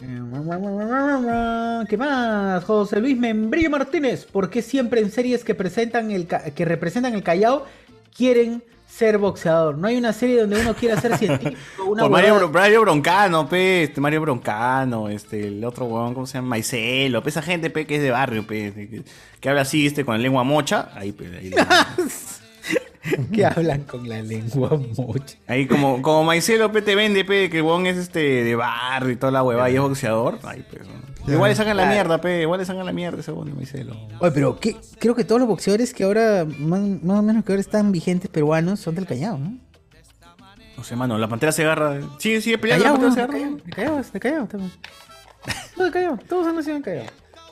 Eh, 0.00 1.86
¿Qué 1.88 1.96
más? 1.96 2.64
José 2.64 2.98
Luis 3.00 3.16
Membrillo 3.16 3.70
Martínez. 3.70 4.24
¿Por 4.24 4.50
qué 4.50 4.60
siempre 4.60 5.00
en 5.00 5.12
series 5.12 5.44
que 5.44 5.54
presentan 5.54 6.10
el 6.10 6.26
que 6.26 6.64
representan 6.64 7.14
el 7.14 7.22
Callao 7.22 7.64
quieren 8.12 8.64
ser 8.88 9.18
boxeador? 9.18 9.78
No 9.78 9.86
hay 9.86 9.96
una 9.96 10.12
serie 10.12 10.40
donde 10.40 10.60
uno 10.60 10.74
quiera 10.74 11.00
ser 11.00 11.16
científico. 11.16 11.56
Una 11.86 12.02
Por 12.02 12.10
Mario, 12.10 12.34
Bro- 12.34 12.50
Mario 12.50 12.80
Broncano, 12.80 13.48
pe, 13.48 13.84
este 13.84 14.00
Mario 14.00 14.20
Broncano, 14.22 15.08
este, 15.08 15.46
el 15.46 15.64
otro 15.64 15.84
huevón, 15.84 16.12
¿cómo 16.14 16.26
se 16.26 16.38
llama? 16.38 16.48
Maicelo, 16.48 17.22
pe, 17.22 17.28
esa 17.30 17.40
gente, 17.40 17.70
pe, 17.70 17.86
que 17.86 17.98
es 17.98 18.02
de 18.02 18.10
barrio, 18.10 18.44
pe, 18.44 18.72
que, 18.74 19.04
que 19.38 19.48
habla 19.48 19.60
así, 19.60 19.86
este, 19.86 20.04
con 20.04 20.16
la 20.16 20.22
lengua 20.22 20.42
mocha, 20.42 20.88
ahí, 20.92 21.12
pe, 21.12 21.26
ahí, 21.38 21.52
que 23.32 23.44
hablan 23.44 23.82
con 23.82 24.08
la 24.08 24.22
lengua 24.22 24.80
mocha. 24.96 25.36
ahí 25.46 25.66
como, 25.66 26.00
como 26.02 26.24
Maicelo, 26.24 26.72
pe, 26.72 26.82
te 26.82 26.94
vende, 26.94 27.24
pe, 27.24 27.50
que 27.50 27.60
huevón 27.60 27.86
es, 27.86 27.96
este, 27.96 28.44
de 28.44 28.56
barrio 28.56 29.10
y 29.12 29.16
toda 29.16 29.32
la 29.32 29.42
huevada, 29.42 29.70
y 29.70 29.74
es 29.74 29.80
boxeador, 29.80 30.38
pe, 30.38 30.80
¿no? 31.26 31.32
igual 31.32 31.50
le 31.50 31.56
sacan 31.56 31.76
la 31.76 31.86
mierda, 31.86 32.20
pe, 32.20 32.42
igual 32.42 32.60
le 32.60 32.66
sacan 32.66 32.84
la 32.84 32.92
mierda 32.92 33.20
ese 33.20 33.30
huevón 33.30 33.48
de 33.48 33.54
Maicelo. 33.54 33.96
Oye, 34.20 34.30
pero 34.32 34.58
¿qué? 34.58 34.76
creo 34.98 35.14
que 35.14 35.24
todos 35.24 35.40
los 35.40 35.48
boxeadores 35.48 35.92
que 35.92 36.04
ahora, 36.04 36.44
más, 36.44 36.80
más 36.80 37.18
o 37.18 37.22
menos 37.22 37.44
que 37.44 37.52
ahora 37.52 37.60
están 37.60 37.92
vigentes 37.92 38.30
peruanos, 38.30 38.80
son 38.80 38.94
del 38.94 39.06
Callao, 39.06 39.38
¿no? 39.38 39.58
No 40.76 40.82
sé, 40.82 40.96
mano, 40.96 41.18
la 41.18 41.28
pantera 41.28 41.52
se 41.52 41.62
agarra, 41.62 42.00
sigue, 42.18 42.40
sigue 42.40 42.58
peleando, 42.58 42.84
Callao, 42.84 42.98
la 42.98 43.14
pantera 43.14 43.26
se 43.26 43.32
de 43.32 43.48
agarra. 43.48 43.70
Callao, 43.74 44.02
de 44.02 44.20
Callao, 44.20 44.42
de 44.42 44.48
Callao. 44.48 44.70
No, 45.76 45.84
de 45.84 45.90
Callao, 45.90 46.18
todos 46.28 46.46
han 46.46 46.56
nacido 46.56 46.76
en 46.76 46.82
Callao. 46.82 47.06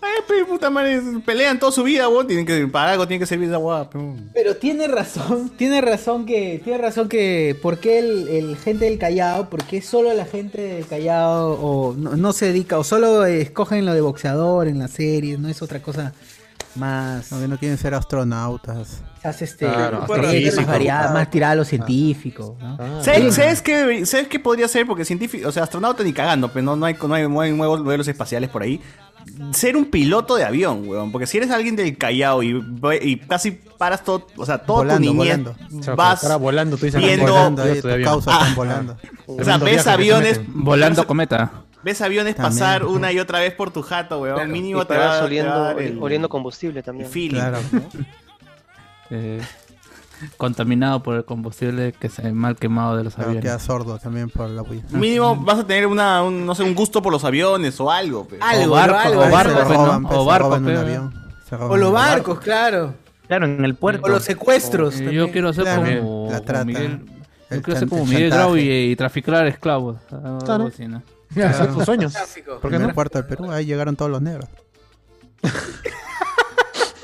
Ay, 0.05 0.45
puta 0.49 0.69
madre, 0.69 1.01
pelean 1.25 1.61
toda 1.61 1.71
su 1.71 1.85
vida, 1.85 2.09
huevón, 2.09 2.27
tienen 2.27 2.45
que, 2.45 2.67
para 2.67 2.91
algo 2.91 3.07
tienen 3.07 3.21
que 3.21 3.27
servir 3.27 3.49
esa 3.49 3.89
pe. 3.89 3.99
Pero 4.35 4.57
tiene 4.57 4.89
razón, 4.89 5.51
tiene 5.57 5.81
razón 5.81 6.27
que, 6.27 6.61
tiene 6.65 6.79
razón 6.79 7.09
que, 7.09 7.57
¿por 7.63 7.79
qué 7.79 8.01
el, 8.01 8.29
el 8.29 8.57
gente 8.57 8.87
del 8.87 8.99
Callao, 8.99 9.49
por 9.49 9.63
qué 9.63 9.81
solo 9.81 10.13
la 10.13 10.25
gente 10.25 10.61
del 10.61 10.87
Callao 10.87 11.53
o 11.53 11.95
no, 11.95 12.17
no 12.17 12.33
se 12.33 12.47
dedica, 12.47 12.81
o 12.81 12.85
solo 12.85 13.25
escogen 13.25 13.87
lo 13.87 13.95
de 13.95 14.01
boxeador 14.01 14.67
en 14.67 14.81
las 14.81 14.91
series, 14.91 15.39
no 15.39 15.49
es 15.49 15.63
otra 15.63 15.81
cosa 15.81 16.13
más, 16.77 17.31
No, 17.33 17.41
que 17.41 17.49
no 17.49 17.59
quieren 17.59 17.79
ser 17.79 17.95
astronautas. 17.95 19.03
más 19.25 19.43
este, 19.43 19.67
Claro, 19.67 20.07
más 21.13 21.31
tirada 21.31 21.53
a 21.53 21.57
lo 21.57 21.65
científico. 21.65 22.57
¿no? 22.61 23.03
¿Sabes, 23.03 23.35
sabes 23.35 23.63
qué, 23.63 24.05
¿Sabes 24.07 24.29
qué 24.29 24.39
podría 24.41 24.69
ser? 24.69 24.87
Porque 24.87 25.05
científico, 25.05 25.49
o 25.49 25.53
sea, 25.53 25.65
astronauta 25.65 26.03
ni 26.03 26.13
cagando, 26.13 26.49
pero 26.53 26.65
no, 26.65 26.77
no, 26.77 26.87
hay, 26.87 26.97
no, 27.01 27.15
hay, 27.15 27.29
no 27.29 27.41
hay 27.41 27.53
nuevos 27.53 27.83
vuelos 27.83 28.09
espaciales 28.09 28.51
por 28.51 28.63
ahí. 28.63 28.81
Ser 29.53 29.77
un 29.77 29.85
piloto 29.85 30.35
de 30.35 30.45
avión, 30.45 30.89
weón. 30.89 31.13
Porque 31.13 31.27
si 31.29 31.37
eres 31.39 31.51
alguien 31.51 31.77
del 31.77 31.97
Callao 31.97 32.43
y, 32.43 32.61
y 33.03 33.17
casi 33.19 33.53
paras 33.53 34.03
todo, 34.03 34.27
o 34.37 34.45
sea, 34.45 34.63
Volando, 34.67 34.95
tu 34.97 35.01
niñez, 35.15 35.17
volando. 35.45 35.55
O 35.79 35.83
sea, 35.83 35.95
vas 35.95 36.39
volando, 36.41 36.77
tú 36.77 36.87
dices, 36.87 37.01
viendo, 37.01 37.33
volando, 37.33 37.63
ahí 37.63 37.81
tu 37.81 37.89
Ah. 37.89 38.19
están 38.19 38.55
volando. 38.57 38.97
O 39.27 39.45
sea, 39.45 39.59
ves 39.59 39.87
aviones. 39.87 40.41
Volando 40.49 41.07
cometa. 41.07 41.62
Ves 41.83 42.01
aviones 42.03 42.37
También. 42.37 42.59
pasar 42.61 42.85
una 42.85 43.13
y 43.13 43.19
otra 43.19 43.41
vez 43.41 43.53
por 43.55 43.71
tu 43.71 43.83
jato, 43.83 44.21
weón. 44.21 44.51
Mínimo 44.51 44.83
Y 44.83 44.87
te 44.87 44.95
te 44.95 44.99
va, 44.99 45.07
vas 45.07 45.23
oliendo, 45.23 45.71
el- 45.79 45.99
oliendo 46.01 46.29
combustible 46.29 46.83
también. 46.83 47.09
Claro. 47.31 47.59
Eh, 49.15 49.43
contaminado 50.39 51.03
por 51.03 51.17
el 51.17 51.25
combustible 51.25 51.93
que 51.93 52.09
se 52.09 52.33
mal 52.33 52.57
quemado 52.57 52.97
de 52.97 53.05
los 53.05 53.15
Claro, 53.15 53.31
aviones. 53.31 53.45
queda 53.51 53.59
sordo 53.59 53.99
también 53.99 54.31
por 54.31 54.49
la 54.49 54.63
bulla. 54.63 54.83
Mínimo 54.91 55.37
vas 55.37 55.59
a 55.59 55.67
tener 55.67 55.87
una, 55.87 56.23
un, 56.23 56.47
no 56.47 56.55
sé, 56.55 56.63
un 56.63 56.75
gusto 56.75 57.03
por 57.03 57.13
los 57.13 57.23
aviones 57.25 57.79
o 57.81 57.91
algo. 57.91 58.27
pero- 58.29 58.43
Algo, 58.43 58.73
o 58.73 58.77
barco, 58.77 58.97
algo, 58.97 59.21
o 59.21 59.23
algo. 59.25 59.37
barco, 59.37 59.51
Se 59.59 59.65
pues, 59.67 59.77
roban, 59.79 60.03
¿no? 60.03 60.09
o 60.09 61.69
O 61.69 61.77
los 61.77 61.93
barcos, 61.93 62.41
claro. 62.41 62.95
Claro, 63.27 63.47
en 63.47 63.65
el 63.65 63.75
puerto. 63.75 64.07
O 64.07 64.09
los 64.09 64.23
secuestros. 64.25 64.95
Eh, 64.95 65.05
también. 65.05 65.27
yo 65.27 65.31
quiero 65.33 65.53
ser 65.53 65.65
Claro, 65.65 65.81
como, 65.83 66.27
la 66.31 66.37
como 66.39 66.43
trata, 66.47 66.65
Miguel. 66.65 67.01
el 67.51 67.57
Yo 67.59 67.63
quiero 67.63 67.81
ser 67.81 67.89
como 67.89 68.03
el 68.05 68.09
Miguel 68.09 68.31
Grau 68.31 68.57
y, 68.57 68.71
y 68.71 68.97
traficar 68.97 69.47
esclavos. 69.47 69.97
algo 70.11 70.39
Claro. 70.39 70.67
así, 70.69 70.87
¿no? 70.89 71.03
Hacer 71.37 71.73
tus 71.73 71.85
sueños. 71.85 72.13
Clásico. 72.13 72.61
¿Por 72.61 72.71
qué 72.71 72.79
no? 72.79 72.93
puerto 72.95 73.19
del 73.19 73.27
Perú, 73.27 73.51
ahí 73.51 73.67
llegaron 73.67 73.97
todos 73.97 74.11
los 74.11 74.23
negros. 74.23 74.49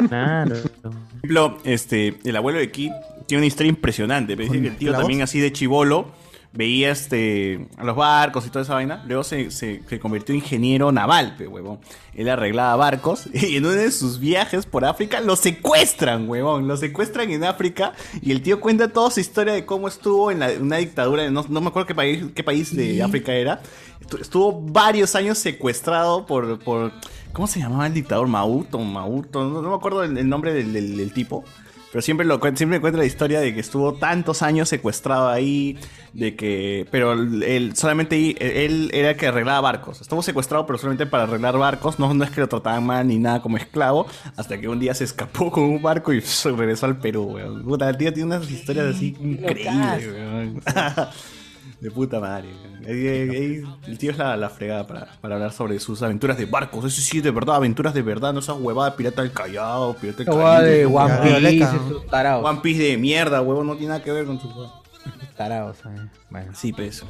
Claro. 0.08 0.54
Por 0.80 0.92
ejemplo, 0.92 1.58
este, 1.64 2.18
el 2.24 2.36
abuelo 2.36 2.60
de 2.60 2.70
Kid 2.70 2.92
tiene 3.26 3.40
una 3.40 3.46
historia 3.46 3.68
impresionante. 3.70 4.36
pero 4.36 4.48
Dice 4.48 4.62
que 4.62 4.68
el 4.68 4.76
tío 4.76 4.92
también 4.92 5.22
así 5.22 5.40
de 5.40 5.52
chivolo 5.52 6.12
veía 6.52 6.90
este, 6.90 7.68
a 7.76 7.84
los 7.84 7.94
barcos 7.94 8.46
y 8.46 8.50
toda 8.50 8.62
esa 8.64 8.74
vaina. 8.74 9.04
Luego 9.06 9.22
se, 9.22 9.50
se- 9.50 9.82
se 9.88 10.00
convirtió 10.00 10.34
en 10.34 10.40
ingeniero 10.40 10.90
naval, 10.92 11.36
pe, 11.36 11.46
huevón. 11.46 11.78
Él 12.14 12.28
arreglaba 12.28 12.74
barcos 12.76 13.28
y 13.32 13.56
en 13.56 13.64
uno 13.66 13.74
de 13.74 13.90
sus 13.90 14.18
viajes 14.18 14.66
por 14.66 14.84
África 14.84 15.20
lo 15.20 15.36
secuestran, 15.36 16.28
huevón. 16.28 16.66
Lo 16.66 16.76
secuestran 16.76 17.30
en 17.30 17.44
África 17.44 17.92
y 18.22 18.32
el 18.32 18.42
tío 18.42 18.60
cuenta 18.60 18.88
toda 18.92 19.10
su 19.10 19.20
historia 19.20 19.52
de 19.52 19.64
cómo 19.66 19.88
estuvo 19.88 20.30
en 20.30 20.40
la- 20.40 20.52
una 20.60 20.78
dictadura, 20.78 21.30
no, 21.30 21.44
no 21.48 21.60
me 21.60 21.68
acuerdo 21.68 21.86
qué 21.86 21.94
país, 21.94 22.24
qué 22.34 22.42
país 22.42 22.74
de 22.74 23.02
África 23.02 23.32
era. 23.34 23.60
Estu- 24.00 24.20
Estuvo 24.20 24.52
varios 24.60 25.14
años 25.14 25.38
secuestrado 25.38 26.26
por... 26.26 26.58
por 26.60 26.92
¿Cómo 27.32 27.46
se 27.46 27.60
llamaba 27.60 27.86
el 27.86 27.94
dictador? 27.94 28.26
Mauto, 28.26 28.78
Mauto, 28.80 29.44
no, 29.48 29.60
no 29.62 29.68
me 29.68 29.76
acuerdo 29.76 30.02
el, 30.02 30.16
el 30.16 30.28
nombre 30.28 30.54
del, 30.54 30.72
del- 30.72 30.96
del 30.96 31.12
tipo. 31.12 31.44
Pero 31.90 32.02
siempre 32.02 32.26
lo 32.26 32.38
siempre 32.54 32.80
cuenta 32.80 32.98
la 32.98 33.06
historia 33.06 33.40
de 33.40 33.54
que 33.54 33.60
estuvo 33.60 33.94
tantos 33.94 34.42
años 34.42 34.68
secuestrado 34.68 35.28
ahí, 35.28 35.78
de 36.12 36.36
que 36.36 36.86
pero 36.90 37.12
él 37.12 37.72
solamente 37.76 38.36
él 38.64 38.90
era 38.92 39.10
el 39.10 39.16
que 39.16 39.28
arreglaba 39.28 39.60
barcos. 39.60 40.00
Estuvo 40.00 40.22
secuestrado 40.22 40.66
pero 40.66 40.78
solamente 40.78 41.06
para 41.06 41.24
arreglar 41.24 41.56
barcos, 41.56 41.98
no, 41.98 42.12
no 42.12 42.24
es 42.24 42.30
que 42.30 42.40
lo 42.40 42.48
trataban 42.48 42.84
mal 42.84 43.06
ni 43.06 43.18
nada 43.18 43.40
como 43.40 43.56
esclavo, 43.56 44.06
hasta 44.36 44.60
que 44.60 44.68
un 44.68 44.80
día 44.80 44.94
se 44.94 45.04
escapó 45.04 45.50
con 45.50 45.64
un 45.64 45.80
barco 45.80 46.12
y 46.12 46.20
regresó 46.56 46.86
al 46.86 46.98
Perú, 46.98 47.24
weón. 47.34 47.64
Puta, 47.64 47.88
el 47.88 47.96
tío 47.96 48.12
tiene 48.12 48.36
unas 48.36 48.50
historias 48.50 48.94
así 48.94 49.16
increíbles, 49.20 50.08
weón. 50.08 50.62
De 51.80 51.90
puta 51.92 52.18
madre. 52.18 52.48
Ahí- 52.86 53.62
el 53.86 53.98
tío 53.98 54.10
es 54.10 54.18
la, 54.18 54.36
la 54.36 54.48
fregada 54.48 54.86
para, 54.86 55.06
para 55.20 55.36
hablar 55.36 55.52
sobre 55.52 55.78
sus 55.78 56.02
aventuras 56.02 56.36
de 56.36 56.46
barcos. 56.46 56.84
Eso 56.84 57.00
sí, 57.00 57.20
de 57.20 57.30
verdad, 57.30 57.56
aventuras 57.56 57.94
de 57.94 58.02
verdad, 58.02 58.32
no 58.32 58.40
esas 58.40 58.56
huevadas 58.58 58.94
pirata 58.94 59.22
del 59.22 59.30
Callao, 59.32 59.94
pirata 59.94 60.24
del 60.24 60.26
Caribe. 60.26 60.68
de 60.70 60.86
One 60.86 61.40
Piece, 61.50 61.68
tarados. 62.10 62.44
One 62.44 62.60
Piece 62.60 62.82
de 62.82 62.96
mierda, 62.98 63.40
huevo, 63.42 63.62
no 63.62 63.74
tiene 63.74 63.88
nada 63.88 64.02
que 64.02 64.10
ver 64.10 64.26
con 64.26 64.40
tu 64.40 64.48
Tarados, 65.36 65.76
eh. 65.86 66.08
Bueno. 66.30 66.52
Sí, 66.54 66.72
peso. 66.72 67.06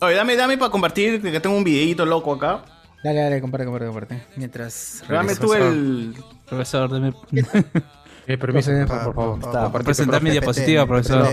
Oye, 0.00 0.14
dame, 0.14 0.34
dame 0.34 0.56
para 0.56 0.70
compartir, 0.70 1.20
que 1.20 1.40
tengo 1.40 1.56
un 1.56 1.64
videito 1.64 2.06
loco 2.06 2.32
acá. 2.32 2.64
Dale, 3.04 3.20
dale, 3.20 3.40
comparte, 3.40 3.66
comparte, 3.66 3.86
comparte. 3.86 4.22
Mientras. 4.36 5.02
Dame 5.08 5.36
tú 5.36 5.52
el... 5.52 6.14
Profesor, 6.46 6.90
dame... 6.90 7.12
Eh, 8.34 8.38
permiso, 8.38 8.70
por, 8.86 9.02
por 9.04 9.14
favor. 9.14 9.38
Está, 9.42 9.72
presentar 9.72 10.22
mi 10.22 10.30
diapositiva, 10.30 10.86
profesor. 10.86 11.26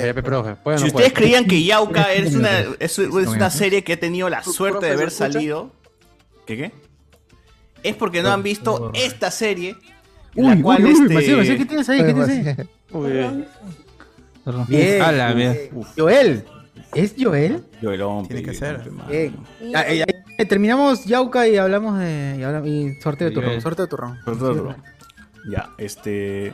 O 0.63 0.77
Si 0.77 0.87
ustedes 0.87 1.13
creían 1.13 1.45
que 1.45 1.63
Yauca 1.63 2.13
es 2.13 2.35
una, 2.35 2.59
es, 2.79 2.97
es 2.97 3.09
una 3.11 3.49
serie 3.49 3.83
que 3.83 3.93
ha 3.93 3.99
tenido 3.99 4.29
la 4.29 4.43
suerte 4.43 4.87
de 4.87 4.93
haber 4.93 5.11
salido. 5.11 5.71
¿Qué 6.45 6.57
qué? 6.57 6.71
Es 7.83 7.95
porque 7.95 8.21
no 8.21 8.31
han 8.31 8.43
visto 8.43 8.91
esta 8.93 9.31
serie. 9.31 9.75
Uy, 10.35 10.55
la 10.55 10.61
cual 10.61 10.85
uy, 10.85 10.93
uy, 10.93 11.15
este... 11.17 11.57
¿qué 11.57 11.65
tienes 11.65 11.89
ahí? 11.89 11.97
¿Qué 11.99 12.13
tienes 12.13 12.29
ahí? 12.29 12.67
Bien. 14.67 15.01
Ala, 15.01 15.33
bien. 15.33 15.69
Joel. 15.97 16.45
¿Es 16.93 17.15
Joel? 17.19 17.63
Joelón, 17.81 18.27
Tiene 18.27 18.43
que 18.43 18.53
ser. 18.53 18.89
Bien. 19.09 19.35
Ah, 19.75 19.83
eh, 19.87 20.05
eh, 20.37 20.45
terminamos 20.45 21.05
Yauca 21.05 21.47
y 21.47 21.57
hablamos 21.57 21.99
de. 21.99 22.37
Y, 22.39 22.43
hablamos- 22.43 22.67
y 22.67 23.01
sorteo 23.01 23.29
de 23.29 23.33
turrón. 23.35 23.61
Sorteo 23.61 23.85
de 23.85 23.89
turrón. 23.89 24.17
Ya, 25.51 25.69
este. 25.77 26.53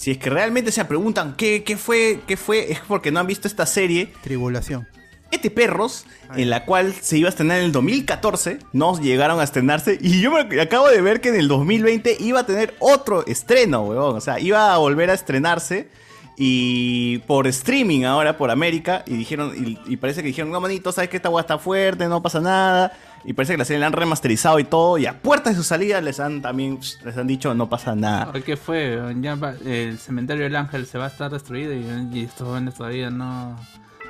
Si 0.00 0.12
es 0.12 0.16
que 0.16 0.30
realmente 0.30 0.72
se 0.72 0.82
preguntan 0.86 1.34
qué, 1.36 1.62
qué 1.62 1.76
fue, 1.76 2.20
qué 2.26 2.38
fue, 2.38 2.72
es 2.72 2.80
porque 2.88 3.12
no 3.12 3.20
han 3.20 3.26
visto 3.26 3.46
esta 3.46 3.66
serie. 3.66 4.10
Tribulación. 4.22 4.88
Este 5.30 5.50
Perros, 5.50 6.06
en 6.36 6.48
la 6.48 6.64
cual 6.64 6.94
se 6.94 7.18
iba 7.18 7.28
a 7.28 7.28
estrenar 7.28 7.58
en 7.58 7.64
el 7.64 7.72
2014, 7.72 8.60
no 8.72 8.98
llegaron 8.98 9.40
a 9.40 9.42
estrenarse. 9.42 9.98
Y 10.00 10.22
yo 10.22 10.30
me 10.30 10.58
acabo 10.58 10.88
de 10.88 11.02
ver 11.02 11.20
que 11.20 11.28
en 11.28 11.34
el 11.34 11.48
2020 11.48 12.16
iba 12.18 12.40
a 12.40 12.46
tener 12.46 12.74
otro 12.78 13.26
estreno, 13.26 13.82
weón. 13.82 14.16
O 14.16 14.20
sea, 14.22 14.40
iba 14.40 14.72
a 14.72 14.78
volver 14.78 15.10
a 15.10 15.12
estrenarse. 15.12 15.90
Y 16.38 17.18
por 17.26 17.46
streaming 17.46 18.04
ahora, 18.04 18.38
por 18.38 18.50
América. 18.50 19.04
Y 19.06 19.18
dijeron, 19.18 19.52
y, 19.54 19.78
y 19.86 19.98
parece 19.98 20.22
que 20.22 20.28
dijeron, 20.28 20.50
no, 20.50 20.62
manito, 20.62 20.92
sabes 20.92 21.10
que 21.10 21.18
esta 21.18 21.28
weá 21.28 21.42
está 21.42 21.58
fuerte, 21.58 22.08
no 22.08 22.22
pasa 22.22 22.40
nada. 22.40 22.94
Y 23.24 23.34
parece 23.34 23.52
que 23.54 23.58
la 23.58 23.64
serie 23.66 23.80
la 23.80 23.86
han 23.86 23.92
remasterizado 23.92 24.58
y 24.58 24.64
todo. 24.64 24.96
Y 24.98 25.06
a 25.06 25.20
puertas 25.20 25.52
de 25.54 25.58
su 25.58 25.64
salida 25.64 26.00
les 26.00 26.20
han 26.20 26.40
también 26.40 26.80
les 27.04 27.16
han 27.16 27.26
dicho, 27.26 27.54
no 27.54 27.68
pasa 27.68 27.94
nada. 27.94 28.32
¿Qué 28.44 28.56
fue? 28.56 28.98
Ya 29.20 29.34
va- 29.34 29.54
el 29.64 29.98
cementerio 29.98 30.44
del 30.44 30.56
ángel 30.56 30.86
se 30.86 30.96
va 30.98 31.04
a 31.04 31.08
estar 31.08 31.30
destruido 31.30 31.74
y, 31.74 31.84
y 32.18 32.24
estos 32.24 32.48
jóvenes 32.48 32.74
todavía 32.74 33.10
no, 33.10 33.50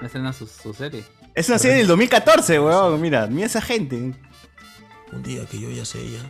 no 0.01 0.07
estrenan 0.07 0.32
su, 0.32 0.47
su 0.47 0.73
serie. 0.74 1.05
Es 1.35 1.49
una 1.49 1.59
serie 1.59 1.78
del 1.78 1.87
2014, 1.89 2.61
weón. 2.61 3.01
Mira, 3.01 3.27
mira 3.27 3.47
esa 3.47 3.61
gente. 3.61 4.12
Un 5.12 5.23
día 5.24 5.45
que 5.47 5.59
yo 5.61 5.70
ya 5.70 5.85
sé 5.85 6.09
ya. 6.09 6.20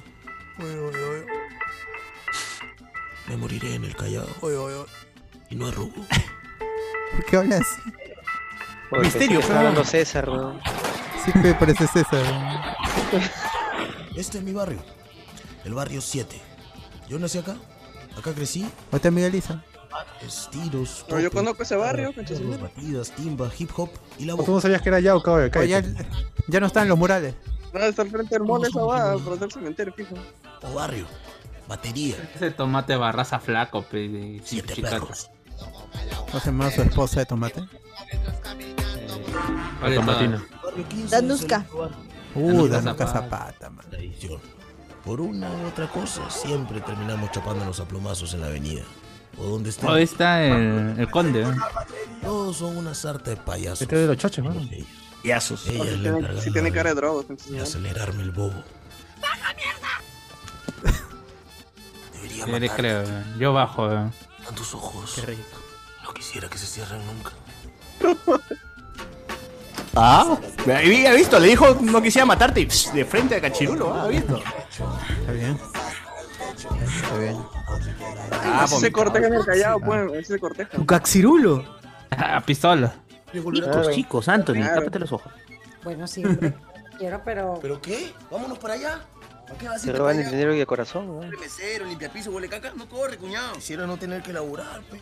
Me 3.29 3.37
moriré 3.37 3.75
en 3.75 3.85
el 3.85 3.95
Callao. 3.95 4.27
Y 5.51 5.55
no 5.57 5.67
arrugo. 5.69 5.93
¿Por 7.13 7.25
qué 7.27 7.37
hablas 7.37 7.67
Misterio, 8.93 9.41
está 9.41 9.59
hablando 9.59 9.85
César, 9.85 10.29
weón. 10.29 10.61
Me 11.39 11.55
parece 11.55 11.87
César. 11.87 12.77
Este 14.17 14.39
es 14.39 14.45
mi 14.45 14.53
barrio. 14.53 14.83
El 15.65 15.75
barrio 15.75 16.01
7. 16.01 16.41
Yo 17.09 17.19
nací 17.19 17.39
acá. 17.39 17.57
Acá 18.17 18.33
crecí. 18.33 18.69
¿Otra 18.91 19.11
Miguel 19.11 19.35
Isa? 19.35 19.65
Estiros. 20.27 21.05
No, 21.09 21.21
yo 21.21 21.31
conozco 21.31 21.63
ese 21.63 21.77
barrio, 21.77 22.13
madre. 22.17 22.57
batidas, 22.59 23.11
timba, 23.13 23.51
hip 23.59 23.71
hop 23.77 23.91
y 24.19 24.25
la 24.25 24.35
¿O 24.35 24.45
¿Tú 24.45 24.53
no 24.53 24.61
sabías 24.61 24.83
que 24.83 24.89
era 24.89 25.01
Yauca, 25.01 25.33
oye? 25.33 25.51
Ya, 25.69 25.83
ya 26.47 26.61
no 26.61 26.67
están 26.67 26.89
los 26.89 26.99
murales. 26.99 27.35
No, 27.73 27.81
está 27.81 28.03
al 28.03 28.11
frente 28.11 28.35
del 28.35 28.45
mall 28.45 28.65
esa 28.65 28.81
va, 28.81 29.17
para 29.19 29.37
hacer 29.37 29.53
cementerio, 29.53 29.93
fijo. 29.95 30.15
O 30.63 30.75
barrio. 30.75 31.07
Batería. 31.69 32.17
Ese 32.35 32.51
tomate 32.51 32.97
barraza 32.97 33.39
flaco, 33.39 33.83
pe, 33.83 34.41
Siete 34.45 34.81
perros. 34.83 35.31
¿No 36.33 36.41
se 36.41 36.47
llama 36.47 36.71
su 36.71 36.83
esposa 36.83 37.21
de 37.21 37.27
tomate? 37.27 37.63
Vale, 39.81 39.97
Tomatina. 39.97 40.45
Barrio 40.65 40.89
15 40.89 41.17
Danuska. 41.17 41.57
es 41.57 41.63
el 41.65 41.73
lugar 41.73 41.91
Uh, 42.35 42.69
Danuska 42.69 42.77
Danuska 42.83 43.07
Zapata. 43.07 43.71
Man. 43.71 43.85
Por 45.05 45.21
una 45.21 45.51
u 45.51 45.67
otra 45.67 45.89
cosa, 45.89 46.29
siempre 46.31 46.81
terminamos 46.81 47.31
chapándonos 47.33 47.81
a 47.81 47.89
plomazos 47.89 48.35
en 48.35 48.41
la 48.43 48.47
avenida. 48.49 48.83
O 49.39 49.45
donde 49.47 49.71
esté. 49.71 49.87
Oh, 49.87 49.93
ahí 49.93 50.03
está 50.05 50.45
el, 50.45 50.95
el 50.99 51.11
conde. 51.11 51.43
¿eh? 51.43 51.55
Todos 52.23 52.59
son 52.59 52.77
una 52.77 52.95
sarta 52.95 53.31
de 53.31 53.37
payasos. 53.37 53.83
Este 53.83 53.95
es 53.97 54.01
de 54.03 54.07
los 54.09 54.17
choches, 54.19 54.45
mano. 54.45 54.61
Yazos. 55.25 55.67
Ella 55.67 55.85
es 55.85 55.91
Si 55.91 55.97
la 55.97 56.03
tiene, 56.03 56.19
encargada 56.19 56.43
si 56.43 56.53
tiene 56.53 56.73
cara 56.73 56.91
de 56.91 56.95
droga, 56.97 57.35
de 57.49 57.61
acelerarme 57.61 58.23
el 58.23 58.31
bobo. 58.33 58.63
Debería 62.13 62.39
Yo 62.39 62.47
le 62.47 62.53
matarte. 62.61 62.77
creo, 62.83 63.03
eh. 63.03 63.25
yo 63.39 63.53
bajo. 63.53 63.91
eh. 63.93 64.11
Están 64.41 64.55
tus 64.55 64.75
ojos. 64.75 65.13
Qué 65.15 65.23
rico. 65.27 65.59
No 66.05 66.13
quisiera 66.13 66.49
que 66.49 66.59
se 66.59 66.67
cierren 66.67 67.01
nunca. 67.07 67.33
Ah, 69.97 70.39
había 70.65 71.13
visto, 71.15 71.39
le 71.39 71.49
dijo 71.49 71.77
no 71.81 72.01
quisiera 72.01 72.25
matarte 72.25 72.61
y 72.61 72.67
pss, 72.67 72.93
de 72.95 73.05
frente 73.05 73.35
a 73.37 73.41
Cachirulo, 73.41 73.93
¿ah? 73.93 74.05
¿Ha 74.05 74.09
visto? 74.09 74.41
Está 75.21 75.33
bien. 75.33 75.59
Está 77.03 77.19
bien. 77.19 77.37
Ah, 78.33 78.63
así 78.65 78.77
se 78.77 78.93
corteja 78.93 79.27
en 79.27 79.35
el 79.35 79.45
Callao, 79.45 79.81
pues, 79.81 80.13
así 80.13 80.25
se 80.25 80.39
corteja. 80.39 80.71
Tu 80.71 80.87
caxirulo. 80.87 81.65
A 82.11 82.41
pistola. 82.41 82.95
Chicos, 83.33 83.91
chicos, 83.93 84.29
Anthony, 84.29 84.55
Claro. 84.55 84.81
tápate 84.81 84.99
los 85.01 85.13
ojos. 85.13 85.33
Bueno, 85.85 86.07
sí, 86.07 86.23
quiero, 86.99 87.23
pero. 87.25 87.59
¿Pero 87.63 87.81
qué? 87.81 88.13
Vámonos 88.31 88.59
para 88.59 88.75
allá. 88.75 89.01
¿Qué 89.59 89.67
vas 89.67 89.77
a 89.77 89.79
Se 89.81 89.91
ir 89.91 89.97
roban 89.97 90.19
el 90.21 90.31
dinero 90.31 90.55
y 90.55 90.61
el 90.61 90.67
corazón, 90.67 91.07
¿no? 91.09 91.27
Mesero, 91.39 91.85
limpia 91.85 92.09
piso, 92.13 92.31
huele 92.31 92.49
caca, 92.49 92.73
no 92.77 92.89
corre, 92.89 93.17
cuñado. 93.17 93.55
Quisiera 93.55 93.87
no 93.87 93.97
tener 93.97 94.23
que 94.23 94.33
laburar, 94.33 94.81
pe. 94.83 95.01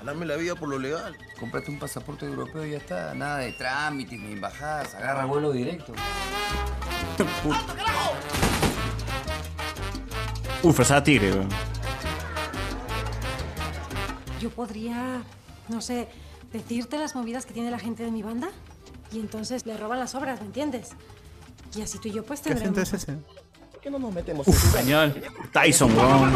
Ganarme 0.00 0.24
la 0.24 0.36
vida 0.36 0.54
por 0.54 0.70
lo 0.70 0.78
legal. 0.78 1.14
Cómprate 1.38 1.70
un 1.70 1.78
pasaporte 1.78 2.24
europeo 2.24 2.64
y 2.64 2.70
ya 2.70 2.78
está. 2.78 3.14
Nada 3.14 3.38
de 3.38 3.52
trámites 3.52 4.18
ni 4.18 4.32
embajadas. 4.32 4.94
Agarra 4.94 5.26
vuelo 5.26 5.52
directo. 5.52 5.92
Uf, 10.62 10.74
frazada 10.74 11.02
tigre, 11.02 11.32
weón. 11.32 11.48
Yo 14.40 14.48
podría, 14.48 15.22
no 15.68 15.82
sé, 15.82 16.08
decirte 16.50 16.98
las 16.98 17.14
movidas 17.14 17.44
que 17.44 17.52
tiene 17.52 17.70
la 17.70 17.78
gente 17.78 18.02
de 18.02 18.10
mi 18.10 18.22
banda 18.22 18.48
y 19.12 19.20
entonces 19.20 19.66
le 19.66 19.76
roban 19.76 19.98
las 19.98 20.14
obras, 20.14 20.40
¿me 20.40 20.46
entiendes? 20.46 20.92
Y 21.76 21.82
así 21.82 21.98
tú 21.98 22.08
y 22.08 22.12
yo 22.12 22.24
pues 22.24 22.40
¿Qué 22.40 22.54
acento 22.54 22.72
tendremos... 22.72 22.92
es 22.94 23.02
ese? 23.02 23.18
¿Por 23.80 23.84
qué 23.84 23.90
no 23.92 23.98
nos 23.98 24.12
metemos 24.12 24.46
Uf, 24.46 24.62
español. 24.62 25.22
Tyson, 25.54 25.96
weón. 25.96 26.30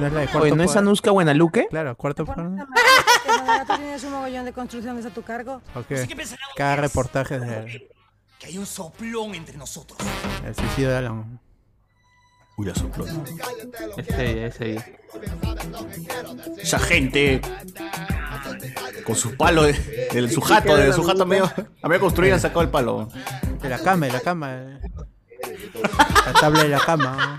¿No 0.00 0.06
es 0.08 0.12
la 0.12 0.20
de 0.22 0.28
Oye, 0.36 0.56
¿no 0.56 0.64
es? 0.64 0.74
Anuska 0.74 1.12
Buenaluque? 1.12 1.68
Claro, 1.70 1.94
cuarto 1.96 2.24
poder. 2.26 2.48
tú 3.68 3.76
tienes 3.76 4.02
un 4.02 4.10
mogollón 4.10 4.44
de 4.44 4.52
construcciones 4.52 5.06
a 5.06 5.10
tu 5.10 5.22
cargo. 5.22 5.62
Ok. 5.76 5.92
Cada 6.56 6.74
reportaje 6.74 7.38
de 7.38 7.88
Que 8.40 8.48
hay 8.48 8.58
un 8.58 8.66
soplón 8.66 9.36
entre 9.36 9.56
nosotros. 9.56 9.96
el 10.44 10.52
suicidio 10.56 10.90
de 10.90 10.96
Alan. 10.96 11.40
Uy, 12.56 12.66
la 12.66 12.74
sopló. 12.74 13.04
Ese, 13.96 14.46
ese. 14.46 14.98
Esa 16.60 16.78
gente. 16.80 17.40
Con 19.06 19.14
sus 19.14 19.36
palos, 19.36 19.66
de, 19.66 20.20
de 20.20 20.28
su 20.28 20.40
jato, 20.40 20.76
de 20.76 20.92
su 20.92 21.04
jato 21.04 21.24
medio, 21.26 21.44
a 21.80 21.88
medio 21.88 22.00
construir 22.00 22.32
han 22.32 22.40
sacado 22.40 22.62
el 22.62 22.70
palo. 22.70 23.08
De 23.62 23.68
la 23.68 23.78
cama, 23.78 24.06
de 24.06 24.12
la 24.12 24.20
cama. 24.20 24.80
Eh. 25.48 25.70
La 26.26 26.32
tabla 26.40 26.62
de 26.62 26.68
la 26.68 26.78
cama. 26.80 27.38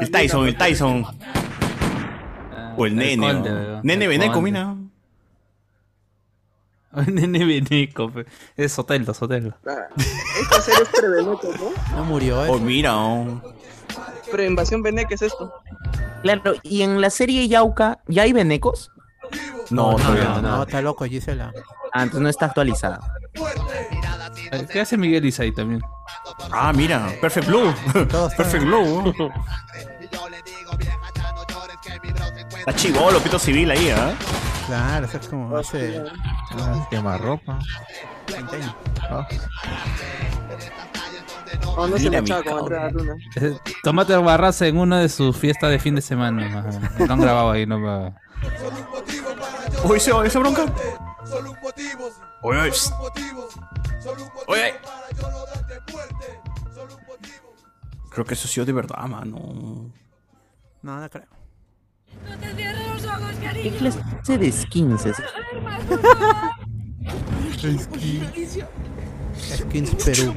El 0.00 0.10
Tyson, 0.10 0.46
el 0.48 0.56
Tyson. 0.56 1.04
O 2.76 2.86
el 2.86 2.96
nene. 2.96 3.26
conde, 3.26 3.50
weón. 3.50 3.80
Nene 3.84 4.04
El 4.04 4.10
Beneco, 4.10 4.32
conde. 4.34 4.50
mira. 4.50 4.76
Nene 7.06 7.44
Beneco, 7.44 8.10
pe. 8.10 8.26
es 8.56 8.72
Soteldo, 8.72 9.14
Soteldo. 9.14 9.54
Esta 10.40 10.60
serie 10.60 10.82
es 10.82 10.88
pre-Beneco, 10.88 11.48
¿no? 11.58 11.96
No 11.96 12.04
murió, 12.04 12.40
Oh, 12.50 12.58
mira. 12.58 12.96
oh. 12.96 13.40
Pre-invasión 14.30 14.82
Beneque 14.82 15.14
es 15.14 15.22
esto. 15.22 15.52
Claro, 16.22 16.54
y 16.62 16.82
en 16.82 17.00
la 17.00 17.10
serie 17.10 17.48
Yauca, 17.48 18.00
¿ya 18.08 18.22
hay 18.22 18.32
venecos? 18.32 18.90
No, 19.70 19.96
todavía 19.96 20.24
no, 20.24 20.42
no. 20.42 20.56
no, 20.58 20.62
está 20.62 20.80
loco, 20.82 21.04
Gisela. 21.04 21.52
Ah, 21.92 22.02
entonces 22.02 22.22
no 22.22 22.28
está 22.28 22.46
actualizada. 22.46 23.00
¿Qué 24.70 24.80
hace 24.80 24.96
Miguel 24.96 25.24
Isa 25.24 25.42
ahí 25.42 25.52
también? 25.52 25.80
Ah, 26.50 26.72
mira, 26.72 27.08
Perfect 27.20 27.46
Blue. 27.46 27.74
Perfect 28.36 28.64
Blue. 28.64 29.14
Está 32.58 32.74
chivolo, 32.74 33.18
pito 33.20 33.38
civil 33.38 33.70
ahí, 33.70 33.90
¿ah? 33.90 34.12
Claro, 34.66 35.06
eso 35.06 35.18
es 35.18 35.28
como 35.28 35.56
hace. 35.56 36.02
Quema 36.90 37.18
ropa. 37.18 37.58
20 38.28 38.56
años. 38.56 38.74
Oh, 41.76 41.86
no 41.86 41.98
se 41.98 42.10
me 42.10 42.20
Luna. 42.20 43.16
Eh, 43.36 43.56
Tomate 43.82 44.16
Barraza 44.16 44.66
en 44.66 44.78
una 44.78 45.00
de 45.00 45.08
sus 45.08 45.36
fiestas 45.36 45.70
de 45.70 45.78
fin 45.78 45.94
de 45.94 46.02
semana. 46.02 46.64
Lo 46.98 47.12
han 47.12 47.20
grabado 47.20 47.50
ahí, 47.50 47.66
no 47.66 47.80
va. 47.80 48.12
Uy, 49.84 49.96
esa 49.96 50.38
bronca. 50.38 50.66
Oye, 52.42 52.58
oye, 52.60 52.70
psst. 52.72 52.92
Oye. 54.46 54.74
Creo 58.10 58.24
que 58.26 58.34
eso 58.34 58.48
sí 58.48 58.60
es 58.60 58.66
de 58.66 58.72
verdad, 58.72 59.04
mano. 59.06 59.90
No, 60.82 61.00
no 61.00 61.10
creo. 61.10 61.26
¿Qué 63.62 63.70
clase 63.70 64.38
de 64.38 64.52
skins 64.52 65.06
es? 65.06 65.16
Skins 69.38 69.94
Perú. 70.04 70.36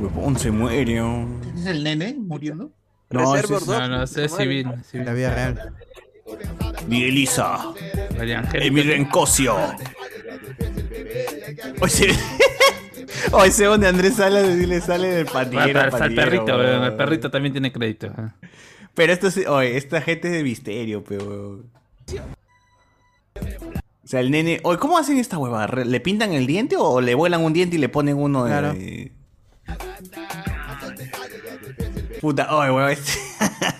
Huevón, 0.00 0.38
se 0.38 0.50
muere. 0.50 1.02
oh. 1.02 1.26
¿Es 1.54 1.66
el 1.66 1.84
nene 1.84 2.14
muriendo? 2.18 2.72
No, 3.10 3.36
es 3.36 3.50
No, 3.66 3.88
no, 3.88 4.02
es 4.04 4.10
civil. 4.12 4.66
civil. 4.84 5.06
La 5.06 5.12
vida 5.12 5.34
real. 5.34 5.74
Miguel 6.86 7.18
Isa. 7.18 7.58
Emilio 8.54 8.94
Encosio. 8.94 9.56
Oye, 11.80 11.90
se- 11.90 12.14
Oye, 13.32 13.48
ese 13.48 13.64
donde 13.64 13.86
Andrés 13.88 14.14
sale, 14.14 14.56
le 14.66 14.80
sale 14.80 15.08
del 15.08 15.26
Ah, 15.28 15.32
patillero. 15.32 15.80
el 15.80 16.14
perrito, 16.94 17.26
el 17.26 17.30
también 17.32 17.52
tiene 17.52 17.72
crédito. 17.72 18.06
ajá. 18.08 18.34
Pero 18.94 19.12
esto 19.12 19.30
sí, 19.30 19.44
oye, 19.46 19.76
esta 19.76 20.00
gente 20.00 20.28
es 20.28 20.34
de 20.34 20.42
misterio, 20.42 21.04
pero. 21.04 21.64
O 24.02 24.06
sea, 24.10 24.20
el 24.20 24.30
nene. 24.30 24.60
Oye, 24.64 24.78
¿cómo 24.78 24.98
hacen 24.98 25.18
esta 25.18 25.38
hueva? 25.38 25.66
¿Re- 25.66 25.84
¿Le 25.84 26.00
pintan 26.00 26.32
el 26.32 26.46
diente 26.46 26.76
o 26.78 27.00
le 27.00 27.14
vuelan 27.14 27.42
un 27.42 27.52
diente 27.52 27.76
y 27.76 27.78
le 27.78 27.88
ponen 27.88 28.16
uno 28.16 28.44
de. 28.44 28.50
Claro. 28.50 28.74
Puta, 32.20 32.54
oye, 32.56 32.70
hueva, 32.70 32.92
este. 32.92 33.12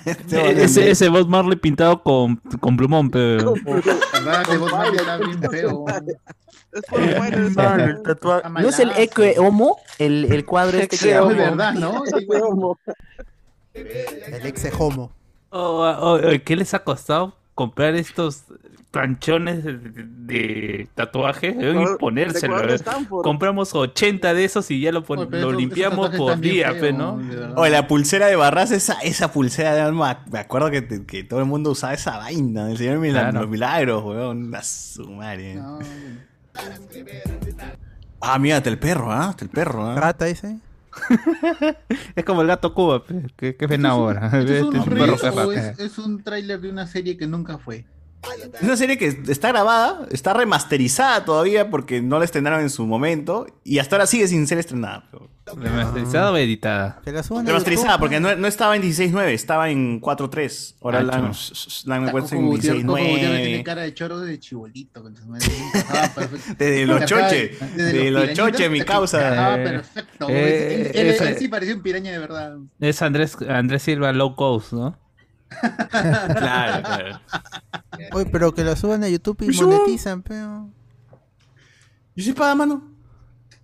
Este 0.04 0.62
ese, 0.64 0.90
ese 0.90 1.08
Bob 1.08 1.28
Marley 1.28 1.56
pintado 1.56 2.02
con, 2.02 2.36
con 2.36 2.76
plumón, 2.76 3.10
pero. 3.10 3.54
Tatuaje. 8.04 8.48
¿No 8.48 8.68
es 8.68 8.78
el 8.78 8.92
Eque 8.96 9.36
Homo? 9.38 9.78
El, 9.98 10.32
el 10.32 10.44
cuadro 10.44 10.78
este 10.78 10.96
que 10.96 11.14
Es 11.14 11.26
verdad, 11.26 11.74
¿no? 11.74 12.02
El 13.72 14.46
ex 14.46 14.66
homo. 14.78 15.12
Oh, 15.50 15.80
oh, 15.80 16.14
oh, 16.14 16.20
¿Qué 16.44 16.56
les 16.56 16.74
ha 16.74 16.80
costado 16.80 17.36
comprar 17.54 17.94
estos 17.94 18.44
planchones 18.90 19.62
de, 19.64 19.72
de- 19.72 20.88
tatuaje? 20.94 21.54
Eh. 21.58 21.74
Stanford. 22.74 23.22
Compramos 23.22 23.74
80 23.74 24.34
de 24.34 24.44
esos 24.44 24.70
y 24.70 24.80
ya 24.80 24.90
lo, 24.92 25.04
pon- 25.04 25.20
Oye, 25.20 25.40
lo 25.40 25.52
limpiamos 25.52 26.10
por 26.16 26.38
día, 26.40 26.72
¿no? 26.92 27.20
Oye, 27.56 27.70
la 27.70 27.86
pulsera 27.86 28.26
de 28.26 28.34
Barras, 28.36 28.70
esa, 28.72 28.94
esa 29.02 29.32
pulsera 29.32 29.74
de 29.74 29.80
alma, 29.82 30.24
me 30.32 30.38
acuerdo 30.40 30.70
que, 30.70 31.06
que 31.06 31.22
todo 31.22 31.38
el 31.40 31.46
mundo 31.46 31.70
usaba 31.70 31.94
esa 31.94 32.16
vaina, 32.18 32.70
el 32.70 32.78
señor 32.78 32.98
Mila- 32.98 33.20
Claro. 33.22 33.40
los 33.42 33.48
milagros, 33.50 34.02
weón, 34.04 34.54
a 34.54 34.62
su 34.62 35.08
madre. 35.10 35.60
Ah, 38.20 38.38
mírate 38.38 38.68
el 38.68 38.78
perro, 38.78 39.12
¿ah? 39.12 39.28
Hasta 39.30 39.44
el 39.44 39.50
perro, 39.50 39.86
¿ah? 39.86 39.94
Rata 39.94 40.24
dice. 40.26 40.58
Es 42.16 42.24
como 42.24 42.42
el 42.42 42.48
gato 42.48 42.74
Cuba, 42.74 43.02
que, 43.36 43.56
que 43.56 43.66
ven 43.66 43.86
ahora. 43.86 44.26
¿Esto 44.26 44.38
es 44.38 44.50
Este 44.50 44.62
un 44.64 44.76
es 44.76 44.82
un 44.82 44.84
perro 44.84 44.96
reel 44.96 45.10
o 45.10 45.16
que 45.18 45.30
rata. 45.30 45.70
es, 45.70 45.78
es 45.78 45.98
un 45.98 46.22
tráiler 46.22 46.60
de 46.60 46.70
una 46.70 46.86
serie 46.86 47.16
que 47.16 47.26
nunca 47.26 47.58
fue? 47.58 47.86
Es 48.54 48.62
una 48.62 48.76
serie 48.76 48.98
que 48.98 49.06
está 49.28 49.48
grabada, 49.48 50.06
está 50.10 50.34
remasterizada 50.34 51.24
todavía 51.24 51.70
porque 51.70 52.02
no 52.02 52.18
la 52.18 52.26
estrenaron 52.26 52.60
en 52.60 52.68
su 52.70 52.86
momento 52.86 53.46
y 53.64 53.78
hasta 53.78 53.96
ahora 53.96 54.06
sigue 54.06 54.28
sin 54.28 54.46
ser 54.46 54.58
estrenada. 54.58 55.08
pero- 55.10 55.30
¿Remasterizada 55.56 56.32
o 56.32 56.36
editada? 56.36 57.00
Que 57.04 57.12
la 57.12 57.22
suban 57.22 57.44
a 57.44 57.48
Remasterizada 57.48 57.88
YouTube, 57.92 58.00
porque 58.00 58.20
no, 58.20 58.34
no 58.36 58.46
estaba 58.46 58.76
en 58.76 58.82
16.9, 58.82 59.26
estaba 59.28 59.70
en 59.70 60.00
4.3. 60.00 60.74
Ahora 60.82 60.98
Ah, 60.98 61.02
la, 61.02 61.12
han- 61.16 61.32
la 61.86 61.94
han 61.96 62.10
puesto 62.10 62.34
en 62.36 62.46
Gutiérrez 62.46 62.82
Coco 62.84 62.92
Gutiérrez 62.98 63.20
tiene 63.42 63.58
16.9. 63.58 63.62
cara 63.64 63.82
de 63.82 63.94
choro 63.94 64.20
de 64.20 64.38
chibolito. 64.38 65.02
Desde 66.58 66.86
los 66.86 67.04
choche, 67.04 67.56
desde 67.76 67.92
de 67.92 68.10
los 68.10 68.32
choche, 68.32 68.68
mi 68.68 68.80
causa. 68.82 69.18
Encajaba 69.28 69.54
Eh, 69.60 69.64
perfecto. 69.64 70.26
eh, 70.28 70.92
Él- 70.94 71.36
sí 71.38 71.48
parecía 71.48 71.74
un 71.74 71.82
piraña 71.82 72.12
de 72.12 72.18
verdad. 72.18 72.56
Es 72.80 73.02
Andrés, 73.02 73.36
Andrés 73.48 73.82
Silva 73.82 74.12
Low 74.12 74.34
Cost, 74.34 74.72
¿no? 74.72 74.98
Claro, 75.90 76.82
claro. 76.84 77.20
Oye, 78.12 78.26
pero 78.30 78.54
que 78.54 78.62
la 78.64 78.76
suban 78.76 79.02
a 79.04 79.08
YouTube 79.08 79.42
y 79.42 79.52
¿Yo? 79.52 79.66
monetizan, 79.66 80.22
pero. 80.22 80.68
¿Y 82.14 82.22
si 82.22 82.32
paga, 82.32 82.54
mano? 82.54 82.89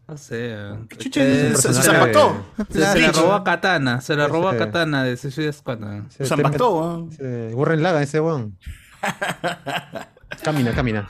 No 0.08 0.16
sé. 0.16 0.54
Chucha, 0.98 1.20
Eh, 1.22 1.52
se- 1.56 1.56
se- 1.56 1.74
se. 1.74 1.82
Se, 1.82 1.82
se 1.82 3.00
la 3.00 3.12
robó 3.12 3.32
a 3.32 3.42
Katana, 3.42 4.00
se 4.00 4.14
la 4.14 4.28
robó 4.28 4.48
a 4.48 4.56
Katana 4.56 5.02
de 5.02 5.16
Suicide 5.16 5.52
Squad. 5.52 5.78
Se- 6.10 6.24
met- 6.36 6.60
weón. 6.60 7.10
se- 7.12 7.50
Gurren 7.52 7.82
Laga 7.82 8.02
ese 8.02 8.20
weón. 8.20 8.56
Camina, 10.44 10.72
camina. 10.74 11.08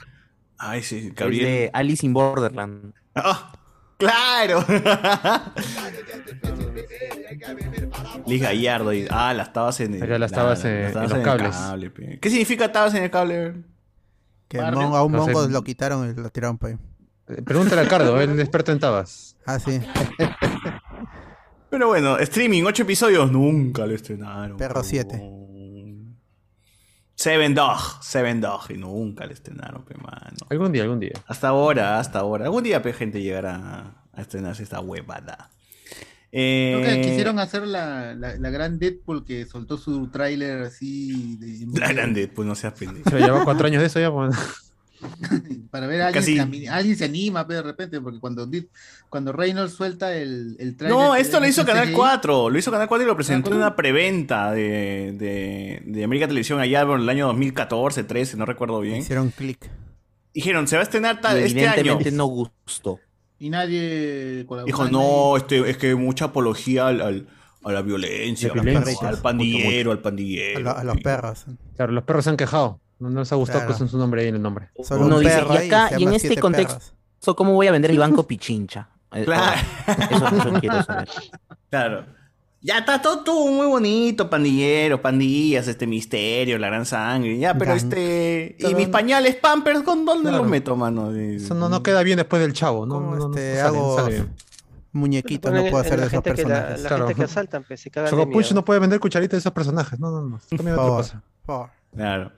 Ay, 0.58 0.82
sí, 0.82 1.12
Gabriel. 1.14 1.44
de 1.44 1.70
Alice 1.74 2.06
in 2.06 2.14
Borderland. 2.14 2.94
¡Ah! 3.14 3.52
¡Claro! 3.98 4.64
Liz 8.26 8.42
Gallardo. 8.42 8.92
y- 8.92 9.06
Ah, 9.10 9.32
las 9.34 9.52
tabas 9.52 9.80
en 9.80 9.94
el. 9.94 10.02
Acá 10.02 10.18
las 10.18 10.32
tabas 10.32 10.64
en- 10.64 10.70
en 10.86 10.94
los 10.94 11.12
cables. 11.18 11.54
cable. 11.56 12.18
¿Qué 12.20 12.30
significa 12.30 12.72
tabas 12.72 12.94
en 12.94 13.04
el 13.04 13.10
cable? 13.10 13.54
Que 14.48 14.60
mon- 14.60 14.94
a 14.94 15.02
un 15.02 15.12
No 15.12 15.24
sé. 15.24 15.32
mongo 15.32 15.48
lo 15.48 15.62
quitaron 15.64 16.10
y 16.10 16.14
lo 16.20 16.30
tiraron 16.30 16.56
para 16.58 16.74
ahí. 16.74 16.78
Eh, 17.28 17.42
Pregúntale 17.42 17.80
a 17.82 17.88
Cardo, 17.88 18.20
es 18.20 18.28
experto 18.38 18.72
en 18.72 18.78
tabas. 18.78 19.36
Ah, 19.46 19.58
sí. 19.58 19.80
Pero 21.70 21.88
bueno, 21.88 22.18
streaming, 22.18 22.62
ocho 22.64 22.84
episodios. 22.84 23.30
Nunca 23.30 23.86
lo 23.86 23.94
estrenaron. 23.94 24.56
Perro 24.56 24.82
7. 24.82 25.20
Seven 27.14 27.54
Dog. 27.54 27.78
Seven 28.02 28.40
Dog. 28.40 28.70
Y 28.70 28.74
nunca 28.74 29.26
lo 29.26 29.32
estrenaron, 29.32 29.84
pe, 29.84 29.94
mano. 29.96 30.36
Algún 30.48 30.72
día, 30.72 30.82
algún 30.82 31.00
día. 31.00 31.12
Hasta 31.26 31.48
ahora, 31.48 31.98
hasta 31.98 32.20
ahora. 32.20 32.44
Algún 32.44 32.62
día, 32.62 32.82
pe, 32.82 32.92
gente 32.92 33.20
llegará 33.20 34.04
a 34.12 34.20
estrenarse 34.20 34.62
esta 34.62 34.80
huevada. 34.80 35.50
Creo 36.30 36.80
Eh, 36.80 36.82
que 36.96 37.00
quisieron 37.02 37.38
hacer 37.38 37.66
la, 37.66 38.14
la, 38.14 38.36
la 38.36 38.50
gran 38.50 38.78
Deadpool 38.78 39.24
que 39.24 39.46
soltó 39.46 39.78
su 39.78 40.08
tráiler 40.10 40.62
así 40.62 41.36
de, 41.36 41.78
La 41.80 41.92
grande, 41.92 42.28
pues 42.28 42.46
no 42.46 42.54
seas 42.54 42.74
pendejo. 42.74 43.08
Se 43.08 43.18
lleva 43.18 43.44
cuatro 43.44 43.66
años 43.66 43.80
de 43.80 43.86
eso 43.86 44.00
ya, 44.00 44.12
pues. 44.12 44.36
para 45.70 45.86
ver 45.86 46.02
a 46.02 46.06
alguien, 46.08 46.38
Casi- 46.38 46.66
alguien 46.66 46.96
se 46.96 47.04
anima 47.04 47.46
pero 47.46 47.58
de 47.62 47.68
repente 47.68 48.00
porque 48.00 48.18
cuando 48.20 48.48
cuando 49.08 49.32
Reynolds 49.32 49.72
suelta 49.74 50.14
el, 50.16 50.56
el 50.58 50.76
tráiler 50.76 50.98
No, 50.98 51.14
esto 51.14 51.40
lo 51.40 51.46
hizo 51.48 51.64
Canal 51.64 51.86
CGI, 51.88 51.94
4. 51.94 52.50
Lo 52.50 52.58
hizo 52.58 52.70
Canal 52.70 52.88
4 52.88 53.04
y 53.04 53.06
lo 53.06 53.16
presentó 53.16 53.50
en 53.50 53.56
una 53.58 53.76
preventa 53.76 54.52
de, 54.52 55.12
de, 55.16 55.82
de 55.84 56.04
América 56.04 56.26
Televisión 56.28 56.60
allá 56.60 56.84
por 56.86 56.98
el 57.00 57.08
año 57.08 57.26
2014, 57.26 58.04
13, 58.04 58.36
no 58.36 58.46
recuerdo 58.46 58.80
bien. 58.80 58.96
Hicieron 58.98 59.30
clic. 59.30 59.70
Dijeron, 60.34 60.68
se 60.68 60.76
va 60.76 60.80
a 60.80 60.84
estrenar 60.84 61.20
tal, 61.20 61.38
este 61.38 61.60
año. 61.60 61.70
evidentemente 61.72 62.10
no 62.12 62.26
gustó. 62.26 63.00
y 63.38 63.48
nadie 63.50 64.46
Dijo, 64.66 64.88
no, 64.88 65.36
este, 65.36 65.68
es 65.70 65.76
que 65.78 65.94
mucha 65.94 66.26
apología 66.26 66.88
al, 66.88 67.00
al- 67.00 67.26
a 67.64 67.72
la 67.72 67.82
violencia, 67.82 68.52
La 68.54 68.62
violencia. 68.62 69.08
al 69.08 69.18
pandillero, 69.20 69.90
al 69.90 70.00
pandillero. 70.00 70.58
A, 70.58 70.62
lo- 70.62 70.76
a 70.78 70.84
los 70.84 70.98
perros. 70.98 71.46
Claro, 71.74 71.92
los 71.92 72.04
perros 72.04 72.24
se 72.24 72.30
han 72.30 72.36
quejado. 72.36 72.80
No, 72.98 73.10
no 73.10 73.20
les 73.20 73.32
ha 73.32 73.36
gustado 73.36 73.60
Claro. 73.60 73.68
que 73.68 73.74
usen 73.76 73.88
su 73.88 73.98
nombre 73.98 74.22
ahí 74.22 74.28
en 74.28 74.36
el 74.36 74.42
nombre. 74.42 74.70
Solo 74.82 75.06
Uno 75.06 75.16
un 75.16 75.22
dice, 75.22 75.34
perro 75.36 75.54
y 75.54 75.66
acá, 75.66 75.90
y 75.98 76.04
en 76.04 76.12
este 76.14 76.36
contexto, 76.38 76.78
perros. 76.78 77.36
¿cómo 77.36 77.52
voy 77.52 77.66
a 77.66 77.72
vender 77.72 77.90
el 77.90 77.98
banco 77.98 78.26
Pichincha? 78.26 78.88
Eh, 79.12 79.24
Claro. 79.24 79.60
Eso, 80.10 80.26
eso 80.28 80.52
quiero 80.60 80.82
saber. 80.82 81.08
Claro. 81.70 82.04
Ya 82.62 82.78
está 82.78 83.00
todo, 83.00 83.20
todo 83.22 83.46
muy 83.52 83.66
bonito, 83.66 84.28
pandillero, 84.28 85.00
pandillas, 85.00 85.68
este 85.68 85.86
misterio, 85.86 86.58
la 86.58 86.66
gran 86.68 86.84
sangre, 86.84 87.38
ya, 87.38 87.56
pero 87.56 87.74
este... 87.74 88.56
Y 88.58 88.74
mis 88.74 88.88
pañales 88.88 89.36
Pampers, 89.36 89.82
¿con 89.82 90.04
dónde 90.04 90.30
Claro. 90.30 90.38
los 90.42 90.50
meto, 90.50 90.74
mano? 90.74 91.12
Eso 91.14 91.54
no, 91.54 91.68
no 91.68 91.82
queda 91.82 92.02
bien 92.02 92.16
después 92.16 92.42
del 92.42 92.54
chavo, 92.54 92.84
¿no? 92.86 92.98
No, 93.00 93.10
no, 93.10 93.16
no 93.16 93.26
este, 93.36 93.56
sale- 93.56 93.60
hago 93.78 93.96
sale 93.96 94.24
muñequitos, 94.90 95.52
no 95.52 95.60
puedo 95.60 95.78
hacer 95.78 96.00
de 96.00 96.06
esos 96.06 96.22
que 96.22 96.30
la- 96.30 96.34
personajes. 96.34 96.80
la 96.82 96.88
Claro. 96.88 97.06
gente 97.06 97.20
que 97.20 97.24
asaltan, 97.24 97.64
pues, 97.68 97.80
se 97.80 98.54
no 98.54 98.64
puede 98.64 98.80
vender 98.80 98.98
cucharitas 98.98 99.32
de 99.32 99.38
esos 99.40 99.52
personajes. 99.52 100.00
No, 100.00 100.10
no, 100.10 100.22
no. 100.22 100.40
Por 100.50 100.74
favor. 101.44 101.70
Claro. 101.94 102.32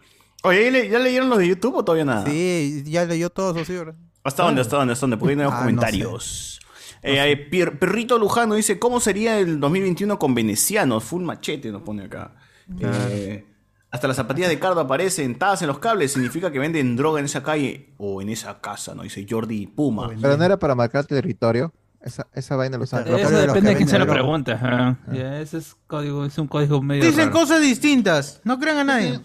Oye, 0.45 0.65
¿ya 0.65 0.71
le- 0.71 0.89
¿ya 0.89 0.99
leyeron 0.99 1.29
los 1.31 1.39
de 1.39 1.49
YouTube 1.49 1.75
o 1.77 1.85
todavía 1.85 2.05
nada? 2.05 2.25
Sí, 2.27 2.85
ya 2.87 3.05
leyó 3.05 3.31
todos 3.31 3.57
sus 3.59 3.69
libros. 3.69 3.95
¿Hasta 4.25 4.43
dónde? 4.45 4.61
¿Hasta 4.61 4.77
dónde? 4.77 4.93
¿Hasta 4.93 5.05
dónde? 5.05 5.17
Porque 5.17 5.31
hay 5.33 5.37
nuevos 5.37 5.55
Ah, 5.55 5.59
no 5.61 5.65
comentarios. 5.65 6.61
Eh, 7.03 7.17
eh, 7.33 7.49
Pier- 7.51 7.79
Perrito 7.79 8.19
Lujano 8.19 8.55
dice, 8.55 8.79
¿cómo 8.79 9.01
sería 9.01 9.39
el 9.39 9.61
2021 9.61 10.19
con 10.19 10.35
venecianos? 10.35 11.05
Full 11.05 11.23
machete 11.23 11.71
nos 11.71 11.83
pone 11.83 12.05
acá. 12.05 12.35
Eh, 12.81 13.47
hasta 13.91 14.07
las 14.09 14.17
zapatillas 14.17 14.51
de 14.51 14.59
Cardo 14.59 14.81
aparecen, 14.81 15.39
tadas 15.39 15.63
en 15.63 15.69
los 15.69 15.79
cables, 15.79 16.13
significa 16.13 16.51
que 16.53 16.59
venden 16.59 16.97
droga 16.97 17.21
en 17.21 17.25
esa 17.25 17.43
calle 17.43 17.95
o 17.97 18.21
en 18.21 18.29
esa 18.29 18.61
casa, 18.61 18.95
¿no? 18.95 19.03
Dice 19.03 19.25
Jordi 19.29 19.67
Puma. 19.67 20.11
Pero 20.21 20.37
no 20.37 20.45
era 20.45 20.59
para 20.59 20.75
marcar 20.75 21.05
territorio. 21.07 21.73
Esa, 22.01 22.27
esa 22.33 22.55
vaina 22.57 22.79
lo. 22.79 22.85
Territorio 22.87 23.17
Eso 23.27 23.31
de 23.31 23.47
los 23.47 23.55
depende 23.55 23.71
de 23.71 23.77
quién 23.77 23.89
se 23.89 23.99
lo 23.99 24.07
pregunte. 24.07 24.53
ajá. 24.53 24.99
Ya, 25.13 25.41
ese 25.41 25.59
es, 25.59 25.75
código, 25.87 26.25
es 26.25 26.37
un 26.39 26.47
código 26.47 26.81
medio 26.83 27.05
Dicen 27.05 27.27
raro. 27.27 27.33
cosas 27.33 27.61
distintas. 27.61 28.41
No 28.45 28.59
crean 28.61 28.79
a 28.79 28.85
nadie. 28.85 29.21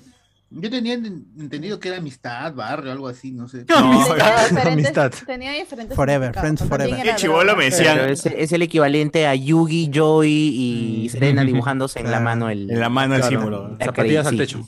Yo 0.55 0.69
tenía 0.69 0.93
en- 0.93 1.25
entendido 1.39 1.80
que 1.80 1.89
era 1.89 1.97
amistad 1.97 2.53
barrio 2.53 2.91
algo 2.91 3.07
así 3.07 3.31
no 3.31 3.47
sé 3.47 3.65
Tenía 3.65 3.84
diferentes- 4.05 4.67
amistad. 4.73 5.11
Tenía 5.25 5.51
diferentes 5.53 5.95
Forever, 5.95 6.34
friends 6.34 6.63
forever. 6.63 7.15
chibolo 7.15 7.39
droga. 7.43 7.55
me 7.57 7.65
decían. 7.65 7.99
Es, 8.09 8.25
es 8.25 8.51
el 8.51 8.61
equivalente 8.61 9.25
a 9.27 9.35
Yugi, 9.35 9.89
Joy 9.93 10.30
y 10.31 11.09
Serena 11.09 11.43
dibujándose 11.45 11.99
en 11.99 12.11
la 12.11 12.19
mano 12.19 12.49
el, 12.49 12.69
En 12.69 12.80
la 12.80 12.89
mano 12.89 13.15
el 13.15 13.23
símbolo. 13.23 13.77
Zapatillas 13.84 14.27
al 14.27 14.38
techo. 14.38 14.65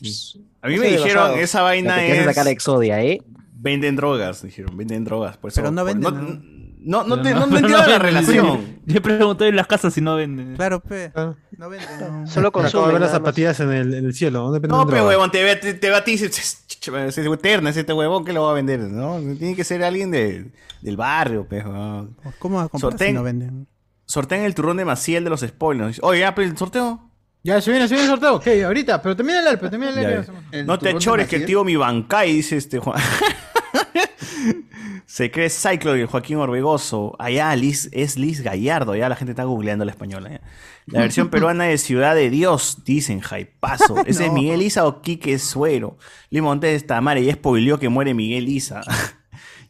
A 0.61 0.67
mí 0.67 0.77
me 0.77 0.87
dijeron, 0.87 1.37
esa 1.39 1.61
vaina 1.61 1.95
hace 1.95 2.23
sacar 2.25 2.47
es... 2.47 2.53
Exodia, 2.53 3.03
¿eh? 3.03 3.21
Venden 3.57 3.95
drogas, 3.95 4.41
dijeron, 4.43 4.75
venden 4.77 5.03
drogas. 5.05 5.37
Por 5.37 5.51
eso, 5.51 5.61
Pero 5.61 5.71
no 5.71 5.83
venden, 5.85 6.54
No, 6.85 7.03
no, 7.03 7.15
no, 7.15 7.21
te- 7.23 7.33
No, 7.33 7.39
no, 7.41 7.47
no, 7.47 7.57
entiendo 7.57 7.81
no 7.81 7.87
la 7.87 7.99
relación. 7.99 8.75
Yo 8.85 9.01
pregunté 9.01 9.47
en 9.47 9.55
las 9.55 9.65
casas 9.65 9.93
si 9.93 10.01
no 10.01 10.15
venden. 10.15 10.55
Claro, 10.55 10.79
pe. 10.79 11.09
Claro. 11.11 11.35
No 11.57 11.69
venden. 11.69 12.21
no. 12.21 12.27
Solo 12.27 12.49
Acabo 12.49 12.85
de 12.87 12.93
ver 12.93 13.01
las 13.01 13.11
zapatillas 13.11 13.59
en 13.59 13.71
el, 13.71 13.93
en 13.95 14.05
el 14.05 14.13
cielo. 14.13 14.41
¿Dónde 14.43 14.59
venden 14.59 14.77
No, 14.77 14.85
droga? 14.85 15.07
huevón, 15.07 15.31
te 15.31 15.43
ve, 15.43 15.55
te, 15.55 15.73
te 15.73 15.89
va 15.89 15.97
a 15.97 16.03
ti 16.03 16.11
y 16.11 16.17
dice, 16.17 16.27
es 16.27 17.17
eterna, 17.17 17.71
es 17.71 17.77
este 17.77 17.93
huevón 17.93 18.23
que 18.23 18.33
lo 18.33 18.43
va 18.43 18.51
a 18.51 18.53
vender, 18.53 18.79
¿no? 18.81 19.17
Tiene 19.37 19.55
que 19.55 19.63
ser 19.63 19.83
alguien 19.83 20.11
de, 20.11 20.51
del 20.81 20.95
barrio, 20.95 21.47
pues, 21.49 21.65
huevón. 21.65 22.15
¿Cómo 22.37 22.57
vas 22.57 22.67
a 22.67 22.69
comprar 22.69 22.97
si 22.99 23.13
no 23.13 23.23
venden? 23.23 23.67
Sortean 24.05 24.41
el 24.41 24.53
turrón 24.53 24.77
de 24.77 24.85
Maciel 24.85 25.23
de 25.23 25.31
los 25.31 25.41
spoilers. 25.41 25.99
Oye, 26.03 26.19
ya, 26.19 26.35
pero 26.35 26.47
el 26.47 26.55
sorteo. 26.55 27.09
Ya, 27.43 27.59
se 27.61 27.71
viene, 27.71 27.87
se 27.87 27.95
viene 27.95 28.05
el 28.05 28.11
sorteo. 28.11 28.35
Ok, 28.35 28.47
ahorita, 28.65 29.01
pero 29.01 29.15
termina 29.15 29.39
el 29.39 29.57
pero 29.57 29.69
termina 29.71 29.91
el 29.91 30.25
ya. 30.25 30.63
No 30.63 30.77
te 30.77 30.95
chores 30.97 31.27
que 31.27 31.37
el 31.37 31.45
tío 31.45 31.63
mi 31.63 31.75
bancay, 31.75 32.33
dice 32.33 32.57
este 32.57 32.77
Juan. 32.77 32.99
Se 35.05 35.31
cree 35.31 35.49
Cyclo 35.49 35.95
y 35.95 36.05
Joaquín 36.05 36.37
Orbegoso. 36.37 37.15
Allá 37.19 37.55
Liz, 37.55 37.89
es 37.91 38.17
Liz 38.17 38.41
Gallardo. 38.41 38.95
Ya 38.95 39.09
la 39.09 39.15
gente 39.15 39.31
está 39.31 39.43
googleando 39.43 39.85
la 39.85 39.91
española. 39.91 40.29
ya. 40.29 40.41
La 40.87 41.01
versión 41.01 41.29
peruana 41.31 41.65
de 41.65 41.77
Ciudad 41.77 42.15
de 42.15 42.29
Dios, 42.29 42.83
dicen 42.85 43.19
Jaipazo. 43.19 43.97
Ese 44.05 44.27
es. 44.27 44.31
Miguel 44.31 44.61
Isa 44.61 44.85
o 44.85 45.01
Quique 45.01 45.37
Suero. 45.39 45.97
Lee 46.29 46.41
Montes 46.41 46.85
Tamara 46.87 47.19
y 47.19 47.31
spoileó 47.31 47.79
que 47.79 47.89
muere 47.89 48.13
Miguel 48.13 48.49
Isa. 48.49 48.81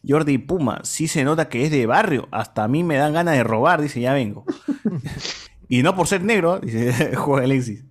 Jordi 0.08 0.38
Puma, 0.38 0.80
sí 0.84 1.08
se 1.08 1.24
nota 1.24 1.48
que 1.48 1.64
es 1.64 1.70
de 1.70 1.86
barrio. 1.86 2.28
Hasta 2.30 2.64
a 2.64 2.68
mí 2.68 2.84
me 2.84 2.96
dan 2.96 3.12
ganas 3.12 3.34
de 3.36 3.42
robar, 3.42 3.82
dice, 3.82 4.00
ya 4.00 4.12
vengo. 4.12 4.44
Y 5.68 5.82
no 5.82 5.94
por 5.96 6.06
ser 6.06 6.22
negro, 6.22 6.58
dice 6.62 7.14
Juan 7.16 7.44
Alexis. 7.44 7.84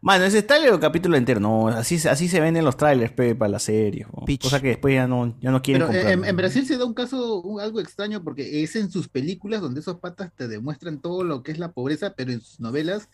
Mano, 0.00 0.24
ese 0.24 0.38
es 0.38 0.46
trailer 0.46 0.72
o 0.72 0.78
capítulo 0.80 1.16
entero. 1.16 1.40
No, 1.40 1.68
así, 1.68 1.98
se- 1.98 2.08
así 2.08 2.28
se 2.28 2.40
venden 2.40 2.64
los 2.64 2.76
trailers 2.76 3.12
pe, 3.12 3.34
para 3.34 3.50
la 3.50 3.58
serie. 3.58 4.06
Cosa 4.40 4.60
que 4.60 4.68
después 4.68 4.94
ya 4.94 5.08
no, 5.08 5.34
ya 5.40 5.50
no 5.50 5.60
quieren 5.62 5.82
Pero 5.86 5.92
eh, 5.92 6.02
comprar. 6.02 6.18
en, 6.18 6.24
en 6.30 6.36
Brasil 6.36 6.66
se 6.66 6.76
da 6.78 6.84
un 6.84 6.94
caso 6.94 7.40
un- 7.42 7.60
algo 7.60 7.80
extraño 7.80 8.22
porque 8.22 8.62
es 8.62 8.76
en 8.76 8.90
sus 8.90 9.08
películas 9.08 9.60
donde 9.60 9.80
esos 9.80 9.98
patas 9.98 10.30
te 10.36 10.46
demuestran 10.48 11.00
todo 11.00 11.24
lo 11.24 11.42
que 11.42 11.50
es 11.52 11.58
la 11.58 11.72
pobreza, 11.72 12.14
pero 12.16 12.30
en 12.32 12.40
sus 12.40 12.60
novelas 12.60 13.08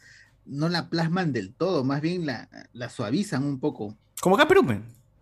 no 0.45 0.69
la 0.69 0.89
plasman 0.91 1.33
del 1.33 1.55
todo, 1.55 1.85
más 1.85 2.01
bien 2.03 2.27
la, 2.27 2.49
la 2.73 2.91
suavizan 2.91 3.45
un 3.45 3.61
poco. 3.61 3.97
Como 4.21 4.35
acá 4.35 4.43
en 4.43 4.49
Perú, 4.49 4.67
pe. 4.67 4.81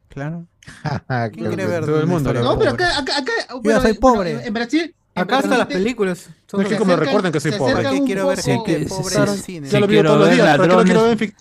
Claro. 0.09 0.47
¿Quién 1.07 1.31
¿Quién 1.33 1.47
quiere 1.49 1.67
ver 1.67 1.85
Todo 1.85 2.01
el 2.01 2.07
mundo, 2.07 2.33
¿no? 2.33 2.59
Pero 2.59 2.71
acá, 2.73 2.99
acá, 2.99 3.19
acá 3.19 3.33
pero, 3.63 3.81
soy 3.81 3.93
bueno, 4.01 4.17
pobre. 4.17 4.47
en 4.47 4.55
Brasil. 4.55 4.95
Acá 5.21 5.39
hasta 5.39 5.59
las 5.59 5.67
películas. 5.67 6.27
No 6.53 6.61
es 6.63 6.69
que 6.69 6.77
como 6.77 6.97
recuerden 6.97 7.33
que 7.33 7.41
soy 7.41 7.53
pobre. 7.53 7.73
acercan 7.75 7.95
¿Qué 7.95 8.01
un 8.01 8.07
quiero 8.07 8.27
ver 8.29 8.41
gente 8.41 8.87
pobre 8.87 9.15
sí, 9.15 9.21
en 9.21 9.29
sí. 9.37 9.43
cine? 9.43 9.69
Ya 9.69 9.81
lo 9.81 9.87
Sí, 9.87 9.93
veo 9.93 10.03
todos 10.05 10.19
los 10.21 10.31
días. 10.31 10.47
¿Para 10.57 10.63
qué 10.63 10.69
lo 10.75 10.85
quiero 10.85 11.03
ver 11.05 11.35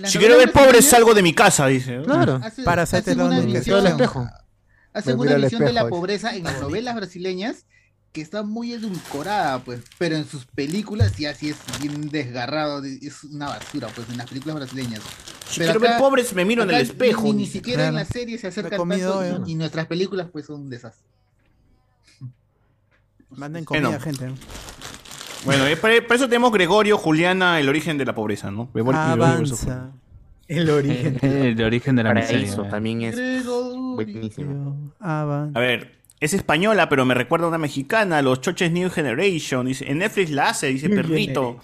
las 0.00 0.10
Si 0.12 0.18
quiero 0.18 0.36
ver 0.38 0.52
pobre, 0.52 0.82
salgo 0.82 1.14
de 1.14 1.22
mi 1.22 1.34
casa, 1.34 1.66
dice. 1.66 2.00
Claro. 2.04 2.40
hace- 2.42 2.62
Para 2.62 2.82
hacerte 2.82 3.12
el 3.12 3.20
espejo. 3.20 4.28
hacen 4.92 5.18
una 5.18 5.34
visión 5.36 5.64
de 5.64 5.72
la 5.72 5.88
pobreza 5.88 6.34
en 6.36 6.44
las 6.44 6.60
novelas 6.60 6.94
brasileñas 6.94 7.64
que 8.12 8.20
está 8.20 8.42
muy 8.42 8.74
edulcorada, 8.74 9.60
pues, 9.60 9.80
pero 9.96 10.16
en 10.16 10.28
sus 10.28 10.44
películas 10.44 11.12
sí 11.16 11.24
así 11.24 11.48
es 11.48 11.56
bien 11.80 12.10
desgarrado, 12.10 12.82
de- 12.82 12.98
es 13.00 13.24
una 13.24 13.46
basura, 13.46 13.88
pues, 13.94 14.06
en 14.10 14.18
las 14.18 14.28
películas 14.28 14.56
brasileñas. 14.56 15.00
Si 15.48 15.60
Pero 15.60 15.72
quiero 15.72 15.80
ver 15.80 15.98
pobres, 15.98 16.34
me 16.34 16.44
miro 16.44 16.62
en 16.64 16.70
el 16.72 16.82
espejo. 16.82 17.22
Ni, 17.28 17.32
ni 17.32 17.46
siquiera 17.46 17.84
en 17.86 17.92
Claro. 17.94 18.04
la 18.06 18.12
serie 18.12 18.36
se 18.36 18.48
acercan 18.48 18.86
tanto 18.86 19.44
y, 19.46 19.52
y 19.52 19.54
nuestras 19.54 19.86
películas 19.86 20.26
pues 20.30 20.44
son 20.44 20.60
un 20.60 20.68
desastre. 20.68 21.06
Manden 23.36 23.64
Bueno. 23.68 23.88
comida, 23.88 24.00
gente. 24.00 24.30
Bueno, 25.44 25.66
eh, 25.66 25.76
para, 25.76 26.00
para 26.02 26.14
eso 26.14 26.26
tenemos 26.28 26.52
Gregorio, 26.52 26.96
Juliana, 26.98 27.58
el 27.58 27.68
origen 27.68 27.98
de 27.98 28.04
la 28.04 28.14
pobreza, 28.14 28.50
¿no? 28.50 28.68
Gregorio- 28.72 28.98
Avanza. 29.00 29.90
El 30.48 30.68
origen. 30.70 31.18
El 31.22 31.62
origen 31.62 31.96
de 31.96 32.02
la 32.02 32.10
Paraíso 32.10 32.34
miseria. 32.38 32.70
también 32.70 33.02
es 33.02 33.16
buenísimo. 33.46 34.92
A 35.00 35.50
ver, 35.54 35.98
es 36.20 36.34
española, 36.34 36.88
pero 36.88 37.04
me 37.04 37.14
recuerda 37.14 37.46
a 37.46 37.48
una 37.48 37.58
mexicana, 37.58 38.22
los 38.22 38.40
choches 38.40 38.70
New 38.70 38.90
Generation. 38.90 39.66
Dice, 39.66 39.90
en 39.90 39.98
Netflix 39.98 40.30
la 40.30 40.50
hace, 40.50 40.68
dice 40.68 40.88
Perrito. 40.88 41.58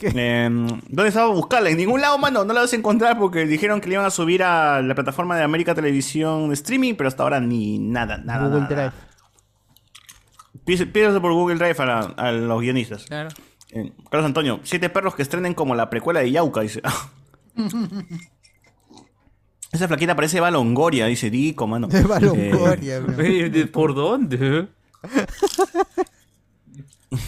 Em, 0.00 0.66
¿Dónde 0.88 1.08
estaba 1.08 1.26
a 1.26 1.34
buscarla? 1.34 1.70
En 1.70 1.76
ningún 1.76 2.00
lado, 2.00 2.18
mano, 2.18 2.44
no 2.44 2.52
la 2.54 2.60
vas 2.60 2.72
a 2.72 2.76
encontrar 2.76 3.18
porque 3.18 3.46
dijeron 3.46 3.80
que 3.80 3.88
le 3.88 3.94
iban 3.94 4.06
a 4.06 4.10
subir 4.10 4.44
a 4.44 4.80
la 4.80 4.94
plataforma 4.94 5.36
de 5.36 5.42
América 5.42 5.74
Televisión 5.74 6.48
de 6.48 6.54
Streaming, 6.54 6.94
pero 6.94 7.08
hasta 7.08 7.24
ahora 7.24 7.40
ni 7.40 7.78
nada, 7.80 8.18
nada. 8.18 8.46
Google 8.46 8.60
nada. 8.60 8.74
Drive. 8.74 8.92
Pídese- 10.68 10.86
Pídese 10.86 11.20
por 11.20 11.32
Google 11.32 11.56
Drive 11.56 11.76
a, 11.78 11.86
la- 11.86 12.00
a 12.16 12.30
los 12.32 12.60
guionistas. 12.60 13.04
Claro. 13.06 13.30
Eh, 13.70 13.92
Carlos 14.10 14.26
Antonio, 14.26 14.60
siete 14.62 14.88
perros 14.90 15.14
que 15.14 15.22
estrenen 15.22 15.54
como 15.54 15.74
la 15.74 15.88
precuela 15.90 16.20
de 16.20 16.30
Yauca, 16.30 16.60
dice. 16.60 16.82
Esa 19.72 19.86
flaquita 19.86 20.16
parece 20.16 20.38
Eva 20.38 20.50
Longoria, 20.50 21.06
dice 21.06 21.28
Dico, 21.30 21.66
mano. 21.66 21.88
Eva 21.92 22.18
Eh, 22.18 22.20
Longoria, 22.52 23.00
bro. 23.00 23.16
Oye, 23.22 23.50
¿de- 23.50 23.66
¿Por 23.66 23.94
dónde? 23.94 24.68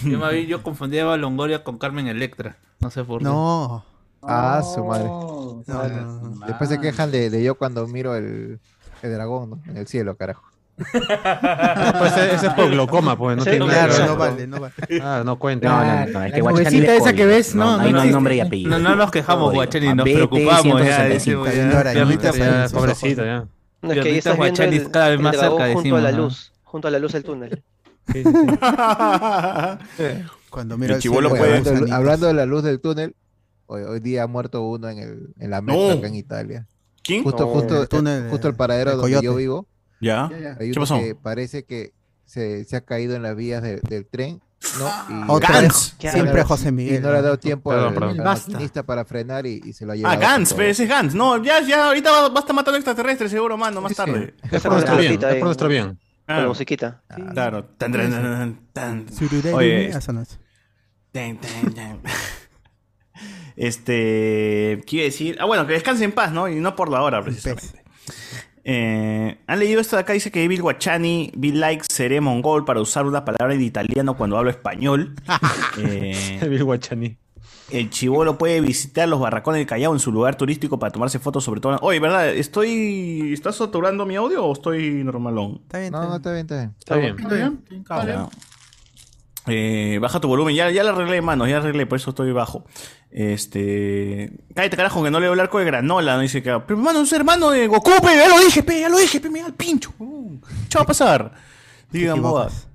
Yo, 0.04 0.18
me 0.18 0.24
había- 0.26 0.44
yo 0.44 0.62
confundí 0.62 0.98
a 0.98 1.02
Eva 1.02 1.16
Longoria 1.16 1.64
con 1.64 1.78
Carmen 1.78 2.06
Electra. 2.06 2.56
No 2.80 2.90
sé 2.90 3.04
por 3.04 3.18
qué. 3.18 3.24
No. 3.24 3.84
Ah, 4.22 4.62
su 4.62 4.84
madre. 4.84 5.04
No, 5.04 5.62
No, 5.66 5.88
no, 5.88 6.28
no. 6.30 6.46
Después 6.46 6.68
se 6.68 6.78
quejan 6.80 7.10
de, 7.10 7.30
de 7.30 7.42
yo 7.42 7.54
cuando 7.56 7.86
miro 7.86 8.14
el, 8.16 8.60
el 9.02 9.12
dragón, 9.12 9.50
¿no? 9.50 9.60
En 9.66 9.76
el 9.78 9.86
cielo, 9.86 10.16
carajo. 10.16 10.44
Pues 10.92 12.12
ese, 12.16 12.34
ese 12.34 12.46
es 12.46 12.52
por 12.54 12.70
glaucoma, 12.70 13.16
pues. 13.16 13.36
No 13.36 13.44
Sí, 13.44 13.50
tiene 13.50 13.66
Claro, 13.66 13.92
nada 13.92 14.06
no 14.06 14.16
vale, 14.16 14.46
no 14.46 14.60
vale. 14.60 14.74
Ah, 15.02 15.22
no 15.24 15.38
cuenta. 15.38 15.68
No, 15.68 15.78
no, 15.84 16.20
no, 16.20 16.24
es 16.58 16.68
que 16.68 16.96
esa 16.96 17.12
que 17.12 17.26
ves, 17.26 17.54
no, 17.54 17.64
no, 17.64 17.76
no 17.76 17.82
ahí 17.82 17.92
no 17.92 17.98
hay 17.98 18.02
existe. 18.02 18.12
nombre 18.14 18.36
y 18.36 18.40
apellido. 18.40 18.70
No, 18.70 18.78
no 18.78 18.96
nos 18.96 19.10
quejamos. 19.10 19.52
Guachani, 19.52 19.94
nos 19.94 20.04
preocupamos. 20.04 20.82
Ya, 20.82 21.06
165. 21.06 21.44
decimos, 21.44 21.48
Está 21.48 21.56
ya, 21.56 21.60
viendo 21.62 21.76
ahora, 21.76 21.92
ya, 21.94 22.02
ahorita 22.02 22.22
ya, 22.22 22.32
sale 22.32 22.44
en 22.62 22.68
sus 22.68 22.72
pobrecito, 22.78 23.24
ya. 23.24 23.38
No, 23.38 23.44
es 23.44 23.48
que 23.82 23.90
ahí 23.90 23.98
Ahorita 23.98 24.18
estás 24.18 24.38
viendo 24.38 24.56
Guachani 24.56 24.76
el, 24.76 24.90
cada 24.90 25.08
vez 25.10 25.20
más 25.20 25.36
cerca, 25.36 25.72
junto 25.72 25.96
a 25.96 26.00
la 26.00 26.12
luz, 26.12 26.52
junto 26.64 26.88
a 26.88 26.90
la 26.90 26.98
luz 26.98 27.12
del 27.12 27.24
túnel. 27.24 27.62
Cuando 30.50 30.76
mira 30.76 30.90
El 30.92 30.96
el 30.96 31.02
chibolo 31.02 31.28
cielo, 31.30 31.40
puede- 31.44 31.80
los 31.80 31.90
hablando, 31.90 32.26
de 32.26 32.34
la 32.34 32.46
luz 32.46 32.62
del 32.64 32.80
túnel, 32.80 33.14
hoy, 33.66 33.82
hoy 33.82 34.00
día 34.00 34.24
ha 34.24 34.26
muerto 34.26 34.62
uno 34.62 34.88
en, 34.88 34.98
el, 34.98 35.28
en 35.38 35.50
la 35.50 35.60
meta 35.60 35.78
No. 35.78 35.98
acá 35.98 36.06
en 36.08 36.14
Italia. 36.16 36.66
¿Quién? 37.02 37.22
Justo, 37.22 37.44
No. 37.44 37.52
justo, 37.52 37.82
El 37.82 37.88
túnel, 37.88 38.28
justo 38.30 38.48
el 38.48 38.54
paradero 38.54 38.96
donde 38.96 39.22
yo 39.22 39.34
vivo. 39.34 39.66
¿Ya? 40.00 40.26
Hay 40.26 40.30
¿Qué 40.58 40.72
uno 40.72 40.80
pasó? 40.82 40.98
que 40.98 41.14
parece 41.14 41.64
que 41.64 41.92
se, 42.24 42.64
se 42.64 42.76
ha 42.76 42.80
caído 42.82 43.16
en 43.16 43.22
las 43.22 43.36
vías 43.36 43.62
de- 43.62 43.80
del 43.80 44.06
tren. 44.06 44.40
¿no? 44.78 44.88
Y- 44.88 45.14
vez, 45.62 45.96
y 45.98 46.06
no 46.06 46.12
siempre 46.12 46.44
José 46.44 46.70
Miguel, 46.70 46.96
Y 46.96 46.98
no 47.00 47.10
le 47.12 47.16
ha 47.18 47.22
dado 47.22 47.38
tiempo 47.38 47.70
Perdón, 47.70 47.88
al, 47.88 47.94
perdón. 47.94 48.20
al 48.20 48.24
Basta. 48.26 48.50
maquinista 48.52 48.82
para 48.82 49.06
frenar 49.06 49.46
y, 49.46 49.58
y 49.64 49.72
se 49.72 49.86
lo 49.86 49.92
ha 49.92 49.94
Ah, 49.94 49.96
llevado. 49.96 50.20
Gans, 50.20 50.50
por 50.50 50.58
pero 50.58 50.70
ese 50.70 50.82
es 50.82 50.88
Gans. 50.90 51.14
No, 51.14 51.42
ya, 51.42 51.62
ya, 51.62 51.86
ahorita 51.86 52.10
va, 52.10 52.28
va 52.28 52.36
a 52.36 52.40
estar 52.40 52.54
matando 52.54 52.76
extraterrestres, 52.76 53.30
seguro, 53.30 53.56
mano, 53.56 53.80
más 53.80 53.94
tarde. 53.94 54.34
Es 54.50 54.62
por 54.62 54.72
nuestro 54.72 54.96
bien, 54.98 55.12
es 55.14 55.34
por 55.36 55.44
nuestro 55.44 55.68
bien. 55.68 55.98
Ah, 56.26 56.34
Con 56.34 56.42
la 56.42 56.48
musiquita. 56.48 57.02
Claro. 57.32 57.64
Tan, 57.78 57.90
tan, 57.92 58.10
tan, 58.10 58.22
tan, 58.22 58.60
tan. 59.06 59.12
Sururé, 59.16 59.52
Oye. 59.54 59.90
Este. 63.56 64.80
Quiere 64.86 65.06
decir. 65.06 65.36
Ah, 65.40 65.44
bueno, 65.44 65.66
que 65.66 65.72
descanse 65.74 66.04
en 66.04 66.12
paz, 66.12 66.32
¿no? 66.32 66.48
Y 66.48 66.56
no 66.56 66.76
por 66.76 66.88
la 66.90 67.02
hora, 67.02 67.22
precisamente. 67.22 67.82
Eh, 68.64 69.38
Han 69.46 69.58
leído 69.58 69.80
esto 69.80 69.96
de 69.96 70.02
acá, 70.02 70.12
dice 70.12 70.30
que 70.30 70.46
Bill 70.46 70.62
Guachani, 70.62 71.32
Bill 71.36 71.60
Like 71.60 71.84
seré 71.90 72.20
mongol 72.20 72.64
para 72.64 72.80
usar 72.80 73.06
una 73.06 73.24
palabra 73.24 73.54
en 73.54 73.62
italiano 73.62 74.16
cuando 74.16 74.36
hablo 74.36 74.50
español. 74.50 75.14
Eh, 75.78 76.46
Bill 76.48 76.64
Guachani. 76.64 77.16
el 77.70 77.88
chivolo 77.90 78.36
puede 78.36 78.60
visitar 78.60 79.08
los 79.08 79.20
barracones 79.20 79.60
del 79.60 79.66
Callao 79.66 79.92
en 79.92 80.00
su 80.00 80.10
lugar 80.12 80.34
turístico 80.34 80.78
para 80.78 80.92
tomarse 80.92 81.18
fotos 81.18 81.44
sobre 81.44 81.60
todo. 81.60 81.78
Oye, 81.82 82.00
¿verdad? 82.00 82.28
¿Estoy. 82.28 83.32
¿Estás 83.32 83.56
saturando 83.56 84.04
mi 84.04 84.16
audio 84.16 84.44
o 84.44 84.52
estoy 84.52 85.04
normalón? 85.04 85.60
Está 85.62 85.78
bien, 85.78 85.92
No, 85.92 86.08
no, 86.08 86.16
está 86.16 86.32
bien, 86.32 86.40
está 86.46 86.56
bien. 86.56 86.74
Está 86.78 86.96
bien. 86.96 87.16
¿Está 87.18 87.34
bien? 87.34 87.64
Ah, 87.88 88.04
ya. 88.06 88.28
Eh, 89.46 89.98
baja 90.00 90.20
tu 90.20 90.28
volumen, 90.28 90.54
ya, 90.54 90.70
ya 90.70 90.84
lo 90.84 90.90
arreglé, 90.90 91.22
mano, 91.22 91.46
ya 91.46 91.56
lo 91.56 91.62
arreglé, 91.62 91.86
por 91.86 91.96
eso 91.96 92.10
estoy 92.10 92.30
bajo. 92.32 92.64
Este. 93.10 94.32
Cállate, 94.54 94.76
carajo, 94.76 95.02
que 95.02 95.10
no 95.10 95.18
leo 95.18 95.32
el 95.32 95.40
arco 95.40 95.58
de 95.58 95.64
granola, 95.64 96.16
no 96.16 96.20
dice 96.22 96.42
que. 96.42 96.50
Pero 96.66 96.78
hermano, 96.78 97.00
es 97.00 97.12
hermano 97.12 97.50
de 97.50 97.66
Goku, 97.66 97.90
pe, 98.02 98.16
ya 98.16 98.28
lo 98.28 98.38
dije, 98.38 98.62
pe, 98.62 98.80
ya 98.80 98.88
lo 98.88 98.98
dije, 98.98 99.20
pe, 99.20 99.30
me 99.30 99.40
da 99.40 99.46
el 99.46 99.54
pincho. 99.54 99.92
Uh, 99.98 100.38
¿Qué 100.68 100.76
va 100.76 100.82
a 100.82 100.86
pasar? 100.86 101.32
Digan 101.90 102.20
bodas. 102.22 102.68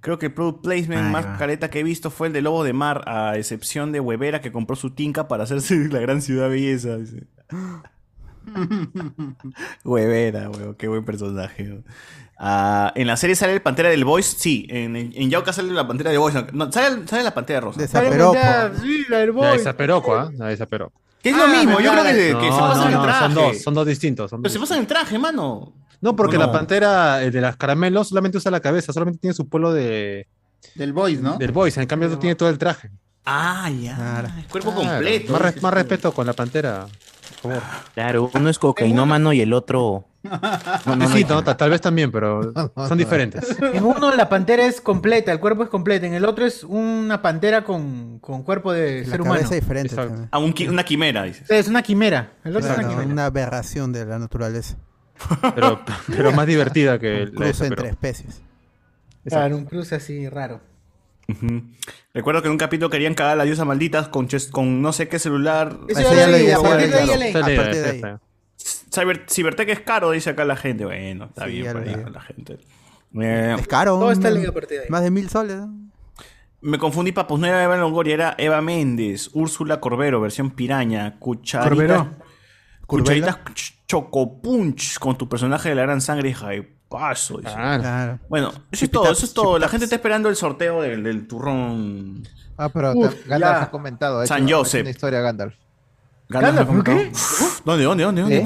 Creo 0.00 0.18
que 0.18 0.26
el 0.26 0.32
product 0.34 0.62
placement 0.62 1.02
Ahí 1.06 1.12
más 1.12 1.26
va. 1.26 1.36
careta 1.36 1.68
que 1.68 1.80
he 1.80 1.82
visto 1.82 2.10
fue 2.10 2.28
el 2.28 2.32
de 2.32 2.40
Lobo 2.40 2.64
de 2.64 2.72
Mar, 2.72 3.02
a 3.06 3.36
excepción 3.36 3.92
de 3.92 4.00
Huevera 4.00 4.40
que 4.40 4.52
compró 4.52 4.76
su 4.76 4.90
tinca 4.90 5.28
para 5.28 5.44
hacerse 5.44 5.74
la 5.90 5.98
gran 5.98 6.22
ciudad 6.22 6.48
belleza. 6.48 6.96
dice. 6.96 7.24
Huevera, 9.84 10.50
weón, 10.50 10.74
qué 10.76 10.88
buen 10.88 11.04
personaje. 11.04 11.64
weón. 11.64 11.84
Ah, 12.38 12.92
en 12.94 13.06
la 13.06 13.16
serie 13.16 13.34
sale 13.34 13.54
el 13.54 13.62
Pantera 13.62 13.88
del 13.88 14.04
Voice, 14.04 14.36
sí. 14.38 14.66
En, 14.68 14.94
en 14.96 15.30
Yauca 15.30 15.52
sale 15.52 15.72
la 15.72 15.86
Pantera 15.86 16.10
del 16.10 16.18
Voice. 16.18 16.46
No, 16.52 16.70
sale, 16.70 17.06
sale 17.08 17.22
la 17.22 17.32
Pantera 17.34 17.60
Rosa. 17.60 17.80
De 17.80 17.88
Zaperoco. 17.88 18.36
Sí, 18.82 19.04
la 19.08 19.18
del 19.18 19.28
Ya 19.28 19.32
boy. 19.32 19.56
es 19.56 19.62
Zaperoco, 19.64 20.14
¿ah? 20.14 20.30
Ya 20.34 20.50
es 20.52 20.58
Zaperoco. 20.58 21.00
Que 21.22 21.30
es 21.30 21.36
lo 21.36 21.48
mismo, 21.48 21.80
yo 21.80 21.90
creo 21.92 22.04
que, 22.04 22.12
que 22.12 22.32
No, 22.32 22.40
se 22.54 22.60
pasan 22.60 22.78
no, 22.78 22.86
el 22.88 22.94
no, 22.94 23.02
traje. 23.02 23.20
son 23.20 23.34
dos, 23.34 23.62
son 23.62 23.74
dos 23.74 23.86
distintos. 23.86 24.30
son 24.30 24.42
Pero 24.42 24.52
dos 24.52 24.52
se 24.52 24.60
pasan 24.60 24.78
el 24.80 24.86
traje, 24.86 25.18
mano. 25.18 25.72
No, 26.00 26.14
porque 26.14 26.36
No. 26.38 26.46
la 26.46 26.52
pantera 26.52 27.22
el 27.22 27.32
de 27.32 27.40
las 27.40 27.56
caramelos 27.56 28.08
solamente 28.08 28.36
usa 28.38 28.50
la 28.50 28.60
cabeza, 28.60 28.92
solamente 28.92 29.18
tiene 29.20 29.34
su 29.34 29.48
polo 29.48 29.72
de. 29.72 30.28
Del 30.74 30.92
Boys, 30.92 31.20
¿no? 31.20 31.38
Del 31.38 31.52
Boys, 31.52 31.76
en 31.78 31.86
cambio, 31.86 32.08
no 32.10 32.18
tiene 32.18 32.34
todo 32.36 32.50
el 32.50 32.58
traje. 32.58 32.90
Ah, 33.24 33.70
ya. 33.70 34.24
El 34.38 34.44
cuerpo 34.46 34.72
Claro, 34.72 34.90
completo. 34.90 35.32
Más, 35.32 35.40
res- 35.42 35.62
más 35.62 35.74
respeto 35.74 36.12
con 36.12 36.26
la 36.26 36.32
pantera. 36.34 36.86
Por 37.42 37.52
favor. 37.54 37.62
Claro, 37.94 38.30
uno 38.34 38.48
es 38.50 38.58
cocainómano 38.58 39.32
y 39.32 39.40
el 39.40 39.52
otro. 39.52 40.04
No, 40.86 40.96
no, 40.96 41.08
Sí, 41.10 41.22
no. 41.24 41.36
no, 41.36 41.44
ta- 41.44 41.56
tal 41.56 41.70
vez 41.70 41.80
también, 41.80 42.10
pero 42.12 42.52
son 42.88 42.98
diferentes. 42.98 43.56
En 43.60 43.84
uno 43.84 44.14
la 44.14 44.28
pantera 44.28 44.66
es 44.66 44.80
completa, 44.80 45.32
el 45.32 45.40
cuerpo 45.40 45.62
es 45.64 45.68
completo. 45.68 46.06
En 46.06 46.14
el 46.14 46.24
otro 46.24 46.44
es 46.46 46.64
una 46.64 47.22
pantera 47.22 47.64
con, 47.64 48.18
con 48.20 48.42
cuerpo 48.42 48.72
de 48.72 49.02
La 49.04 49.10
ser 49.10 49.20
humano. 49.20 49.36
cabeza 49.36 49.54
diferente 49.54 49.94
también. 49.94 50.28
Ah, 50.30 50.38
un 50.38 50.54
una 50.68 50.84
quimera, 50.84 51.22
dice. 51.24 51.44
Es 51.48 51.68
una 51.68 51.82
quimera. 51.82 52.32
El 52.44 52.56
otro 52.56 52.70
es 52.70 52.78
una 52.78 52.88
quimera. 52.88 53.08
una 53.12 53.26
aberración 53.26 53.92
de 53.92 54.04
la 54.06 54.18
naturaleza. 54.18 54.76
Pero, 55.54 55.80
pero 56.08 56.32
más 56.32 56.46
divertida 56.46 56.98
que 56.98 57.06
de 57.08 57.30
cruce 57.32 57.50
esa, 57.50 57.64
entre 57.66 57.76
pero- 57.84 57.92
especies. 57.94 58.42
Claro, 59.24 59.56
un 59.56 59.64
cruce 59.64 59.94
así 59.94 60.28
raro. 60.28 60.60
Recuerdo 62.14 62.40
que 62.42 62.46
en 62.48 62.52
un 62.52 62.58
capítulo 62.58 62.88
querían 62.90 63.14
cagar 63.14 63.32
a 63.32 63.36
la 63.36 63.44
diosa 63.44 63.64
malditas 63.64 64.08
con, 64.08 64.80
no 64.82 64.92
sé 64.92 65.08
qué 65.08 65.18
celular. 65.18 65.76
Eso 65.88 66.02
ya 66.14 66.26
leí, 66.28 66.50
a 66.50 66.58
partir 66.60 66.90
de 66.90 67.06
ya 67.06 67.16
leí. 67.16 67.28
es 67.30 67.36
A 67.36 67.40
partir 67.40 67.84
ahí. 67.84 68.02
Cyber, 68.58 69.26
Cybertech 69.28 69.68
es 69.68 69.80
caro, 69.80 70.10
dice 70.12 70.30
acá 70.30 70.44
la 70.44 70.56
gente. 70.56 70.84
Bueno, 70.84 71.26
está 71.26 71.44
Sí, 71.46 71.50
bien 71.52 71.72
con 72.02 72.12
la 72.12 72.20
gente. 72.20 72.58
Eh, 73.20 73.56
Es 73.58 73.66
caro. 73.68 73.98
Todo 73.98 74.10
está 74.10 74.28
un- 74.28 74.34
leído 74.34 74.50
a 74.50 74.54
partir 74.54 74.78
de 74.78 74.84
ahí. 74.84 74.90
Más 74.90 75.02
de 75.02 75.10
mil 75.10 75.28
soles. 75.28 75.58
me 76.62 76.78
confundí, 76.78 77.12
papus. 77.12 77.38
No 77.38 77.46
era 77.46 77.62
Eva 77.62 77.76
Longoria, 77.76 78.14
era 78.14 78.34
Eva 78.38 78.60
Méndez, 78.60 79.30
Úrsula 79.34 79.78
Corbero, 79.78 80.20
versión 80.20 80.50
piraña, 80.50 81.16
cucharita, 81.18 81.68
Corbero. 81.68 82.10
cucharitas 82.86 83.36
ch- 83.54 83.74
chocopunch 83.86 84.98
con 84.98 85.16
tu 85.16 85.28
personaje 85.28 85.68
de 85.68 85.74
la 85.76 85.82
gran 85.82 86.00
sangre, 86.00 86.30
hija 86.30 86.48
de 86.48 86.62
paso. 86.88 87.38
dice. 87.38 87.52
Claro. 87.52 87.82
Claro. 87.82 88.18
Bueno, 88.28 88.52
eso 88.72 88.84
es 88.84 88.90
todo, 88.90 89.12
eso 89.12 89.24
es 89.26 89.34
todo. 89.34 89.58
La 89.58 89.68
gente 89.68 89.84
está 89.84 89.96
esperando 89.96 90.28
el 90.28 90.34
sorteo 90.36 90.80
del, 90.82 91.02
del 91.04 91.28
turrón. 91.28 92.22
Ah, 92.56 92.68
pero 92.70 92.92
Uf, 92.94 93.14
Gandalf 93.26 93.58
ya. 93.58 93.62
ha 93.64 93.70
comentado. 93.70 94.26
San 94.26 94.44
hecho 94.44 94.58
Joseph. 94.58 94.80
Una 94.82 94.90
historia 94.90 95.20
Gandalf. 95.20 95.54
Gandalf, 96.28 96.68
¿por 96.68 96.82
qué? 96.84 97.12
¿Dónde, 97.64 97.84
dónde, 97.84 98.04
dónde? 98.04 98.22
dónde? 98.22 98.36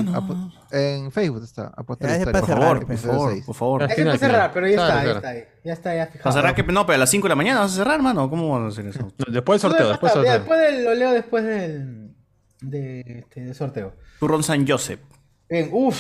¿Eh? 0.73 0.97
En 0.99 1.11
Facebook 1.11 1.43
está. 1.43 1.73
Ya 2.01 2.17
es 2.17 2.25
para 2.25 2.41
Por 2.41 2.49
cerrar, 2.49 2.63
favor, 2.63 2.87
por 2.87 2.97
favor, 2.99 3.45
por 3.47 3.55
favor. 3.55 3.83
Hay 3.85 3.97
que 3.97 4.19
cerrar, 4.19 4.53
pero 4.53 4.69
ya 4.69 4.73
está, 4.73 5.05
ya 5.05 5.13
está 5.13 5.29
ahí. 5.31 5.45
Ya 5.65 5.73
está, 5.73 5.95
ya 5.97 6.07
fijado. 6.07 6.25
¿Vas 6.25 6.37
a 6.37 6.39
cerrar 6.41 6.55
que 6.55 6.63
no, 6.63 6.85
pero 6.87 6.97
a 6.97 6.99
las 6.99 7.11
5 7.11 7.25
de 7.25 7.29
la 7.31 7.37
mañana 7.37 7.61
vas 7.61 7.73
a 7.73 7.77
cerrar, 7.77 8.01
mano. 8.03 8.29
¿Cómo 8.31 8.51
vas 8.51 8.63
a 8.65 8.69
hacer 8.69 8.87
eso? 8.87 9.11
Después 9.29 9.61
del 9.63 9.71
sorteo, 9.71 9.89
después 9.89 10.15
del 10.15 10.25
Ya, 10.25 10.33
sorteo. 10.35 10.39
después 10.41 10.61
del- 10.61 10.85
lo 10.85 10.95
leo 10.95 11.13
después 11.13 11.45
del, 11.45 12.15
de, 12.61 13.01
este, 13.01 13.41
del 13.41 13.55
sorteo. 13.55 13.95
Turrón 14.21 14.43
San 14.43 14.67
Joseph. 14.69 15.01
Bien, 15.49 15.71
uff, 15.73 15.97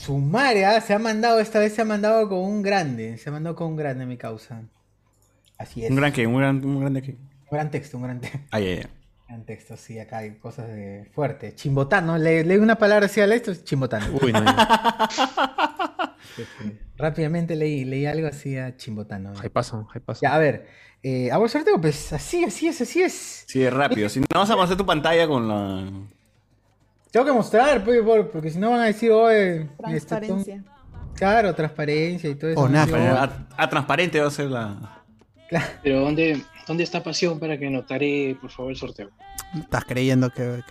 su 0.00 0.16
madre, 0.18 0.64
ah, 0.64 0.80
se 0.80 0.94
ha 0.94 0.98
mandado, 0.98 1.40
esta 1.40 1.58
vez 1.58 1.74
se 1.74 1.82
ha 1.82 1.84
mandado 1.84 2.28
con 2.28 2.38
un 2.38 2.62
grande. 2.62 3.18
Se 3.18 3.28
ha 3.28 3.32
mandado 3.32 3.54
con 3.56 3.66
un 3.68 3.76
grande, 3.76 4.06
mi 4.06 4.16
causa. 4.16 4.62
Así 5.58 5.84
es. 5.84 5.90
Un 5.90 5.96
gran 5.96 6.12
que, 6.12 6.26
un 6.26 6.38
gran, 6.38 6.64
un 6.64 6.80
grande 6.80 7.02
que. 7.02 7.10
Un 7.12 7.18
gran 7.58 7.70
texto, 7.70 7.96
un 7.98 8.04
gran 8.04 8.20
texto. 8.20 8.38
Ay, 8.50 8.66
ay. 8.68 8.86
Gran 9.28 9.44
texto, 9.44 9.76
sí, 9.76 9.98
acá 9.98 10.18
hay 10.18 10.36
cosas 10.38 10.68
de 10.68 11.10
fuerte. 11.12 11.54
Chimbotano, 11.54 12.16
le, 12.16 12.44
lee 12.44 12.58
una 12.58 12.76
palabra 12.76 13.06
así 13.06 13.20
al 13.20 13.32
esto, 13.32 13.50
es 13.50 13.64
chimbotano. 13.64 14.06
Uy, 14.22 14.32
no. 14.32 14.44
Rápidamente 16.96 17.56
leí, 17.56 17.84
leí 17.84 18.06
algo 18.06 18.28
así 18.28 18.56
a 18.56 18.76
chimbotano. 18.76 19.32
Ahí 19.42 19.48
pasa, 19.48 19.84
ahí 19.92 20.00
pasa. 20.00 20.20
Ya, 20.22 20.34
a 20.34 20.38
ver, 20.38 20.66
eh, 21.02 21.30
hago 21.30 21.44
el 21.44 21.50
sorteo, 21.50 21.80
pues 21.80 22.12
así, 22.12 22.44
así 22.44 22.68
es, 22.68 22.80
así 22.80 23.02
es. 23.02 23.44
Sí, 23.48 23.62
es 23.64 23.72
rápido. 23.72 24.08
Si 24.08 24.20
no, 24.20 24.26
vas 24.32 24.48
a 24.50 24.56
mostrar 24.56 24.78
tu 24.78 24.86
pantalla 24.86 25.26
con 25.26 25.48
la. 25.48 25.90
Tengo 27.10 27.26
que 27.26 27.32
mostrar, 27.32 27.84
pues, 27.84 28.00
por- 28.02 28.30
porque 28.30 28.50
si 28.50 28.58
no 28.58 28.70
van 28.70 28.80
a 28.80 28.84
decir, 28.84 29.10
oye, 29.10 29.62
este, 29.62 29.74
Transparencia. 29.78 30.64
claro, 31.14 31.54
transparencia 31.54 32.30
y 32.30 32.34
todo 32.34 32.50
eso. 32.50 32.60
O 32.60 32.66
a 32.66 32.68
nada. 32.68 32.96
"Oh, 33.48 33.54
A, 33.56 33.62
a 33.64 33.68
transparente 33.68 34.20
va 34.20 34.28
a 34.28 34.30
ser 34.30 34.46
la. 34.50 35.02
Pero 35.82 36.00
¿dónde, 36.00 36.42
¿dónde 36.66 36.84
está 36.84 37.02
pasión 37.02 37.38
para 37.38 37.58
que 37.58 37.70
notaré, 37.70 38.36
por 38.40 38.50
favor, 38.50 38.72
el 38.72 38.78
sorteo? 38.78 39.10
Estás 39.58 39.84
creyendo 39.84 40.30
que. 40.30 40.62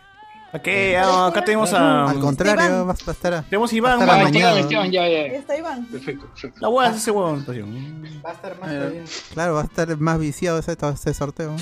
¿Qué? 0.63 0.97
Ah, 0.97 1.27
acá 1.27 1.43
tenemos 1.43 1.73
a. 1.73 2.09
Al 2.09 2.19
contrario, 2.19 2.65
Iván. 2.65 2.88
vas 2.88 3.07
a 3.07 3.11
estar. 3.11 3.43
Tenemos 3.43 3.72
a 3.72 3.76
Iván. 3.76 3.99
Va 3.99 4.15
a 4.15 4.23
estar. 4.23 4.57
Esteban, 4.57 4.91
ya, 4.91 5.07
ya, 5.07 5.22
está 5.26 5.57
Iván. 5.57 5.85
Perfecto, 5.88 6.27
perfecto. 6.27 6.59
La 6.61 6.69
hueá 6.69 6.89
es 6.91 6.97
ese 6.97 7.11
huevón. 7.11 7.43
pasión. 7.43 8.03
Va 8.26 8.30
a 8.30 8.34
estar 8.34 8.59
más 8.59 8.69
todavía. 8.69 9.03
Claro, 9.34 9.53
va 9.55 9.61
a 9.61 9.65
estar 9.65 9.97
más 9.97 10.19
viciado 10.19 10.59
ese, 10.59 10.76
todo 10.76 10.91
ese 10.91 11.13
sorteo. 11.13 11.55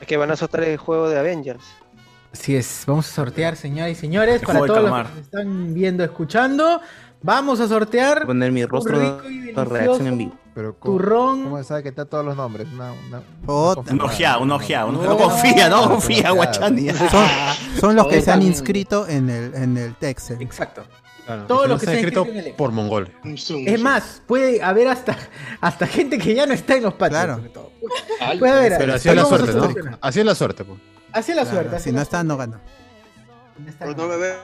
Es 0.00 0.06
que 0.06 0.16
van 0.16 0.30
a 0.30 0.36
soltar 0.36 0.64
el 0.64 0.76
juego 0.76 1.08
de 1.08 1.18
Avengers. 1.18 1.64
Así 2.32 2.54
es, 2.54 2.84
vamos 2.86 3.08
a 3.08 3.12
sortear, 3.12 3.56
señoras 3.56 3.90
y 3.90 3.94
señores, 3.96 4.40
El 4.40 4.46
para 4.46 4.60
todos 4.60 4.82
los 4.84 4.92
que 4.92 5.02
nos 5.14 5.16
están 5.18 5.74
viendo, 5.74 6.04
escuchando. 6.04 6.80
Vamos 7.22 7.60
a 7.60 7.68
sortear 7.68 8.18
Voy 8.18 8.22
a 8.24 8.26
poner 8.28 8.50
mi 8.52 8.64
rostro 8.64 8.98
rico 8.98 9.28
y 9.28 9.52
de 9.52 9.64
reacción 9.64 10.06
en 10.06 10.18
vivo. 10.18 10.32
Pero 10.54 10.74
¿cómo, 10.78 10.96
turrón. 10.96 11.44
¿cómo 11.44 11.58
se 11.58 11.64
sabe 11.64 11.82
que 11.82 11.90
están 11.90 12.06
todos 12.08 12.24
los 12.24 12.36
nombres? 12.36 12.66
Una, 12.72 12.92
una, 12.92 13.20
Puta. 13.46 13.92
Un 13.92 14.00
ojeado, 14.00 14.42
un 14.42 14.50
ojeado. 14.52 14.90
No, 14.92 15.02
No, 15.02 15.16
confía, 15.18 15.68
no 15.68 15.82
no, 15.82 15.90
confía, 15.90 16.30
Guachani. 16.30 16.88
Son, 16.90 17.26
son 17.80 17.96
los 17.96 18.06
que 18.08 18.20
se 18.22 18.30
han 18.30 18.42
inscrito 18.42 19.06
en 19.06 19.28
el, 19.30 19.54
en 19.54 19.76
el 19.76 19.94
Texel. 19.96 20.40
Exacto. 20.42 20.82
Claro, 21.26 21.44
Todo 21.46 21.66
y 21.66 21.68
lo 21.68 21.74
no 21.74 21.78
que 21.80 21.84
está 21.84 21.92
está 21.92 21.98
escrito 22.00 22.20
escrito 22.22 22.40
en 22.40 22.46
el- 22.48 22.54
por 22.56 22.72
mongol. 22.72 23.12
Es 23.66 23.80
más, 23.80 24.22
puede 24.26 24.62
haber 24.62 24.88
hasta, 24.88 25.16
hasta 25.60 25.86
gente 25.86 26.18
que 26.18 26.34
ya 26.34 26.46
no 26.46 26.54
está 26.54 26.74
en 26.76 26.82
los 26.84 26.94
patios. 26.94 27.22
Claro. 27.22 27.70
Puede 28.38 28.52
haber. 28.52 28.78
Pero 28.78 28.94
así 28.94 29.08
es 29.08 29.14
la 29.14 29.24
suerte, 29.26 29.52
¿no? 29.52 29.98
Así 30.00 30.20
es 30.20 30.26
la 30.26 30.34
suerte, 30.34 30.64
pues. 30.64 30.80
Así 31.12 31.30
es 31.32 31.36
la 31.36 31.42
Claro, 31.44 31.58
suerte. 31.68 31.78
si 31.80 31.92
no 31.92 32.00
está, 32.00 32.24
no 32.24 32.36
gana. 32.36 32.60
Pero 33.78 33.94
no 33.94 34.06
me 34.08 34.16
veo. 34.16 34.40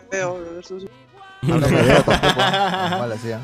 No, 1.43 1.59
no 1.59 1.69
me 1.69 1.83
veo 1.83 2.03
tampoco. 2.03 2.37
Mal 2.39 3.13
así, 3.13 3.33
¿ah? 3.33 3.41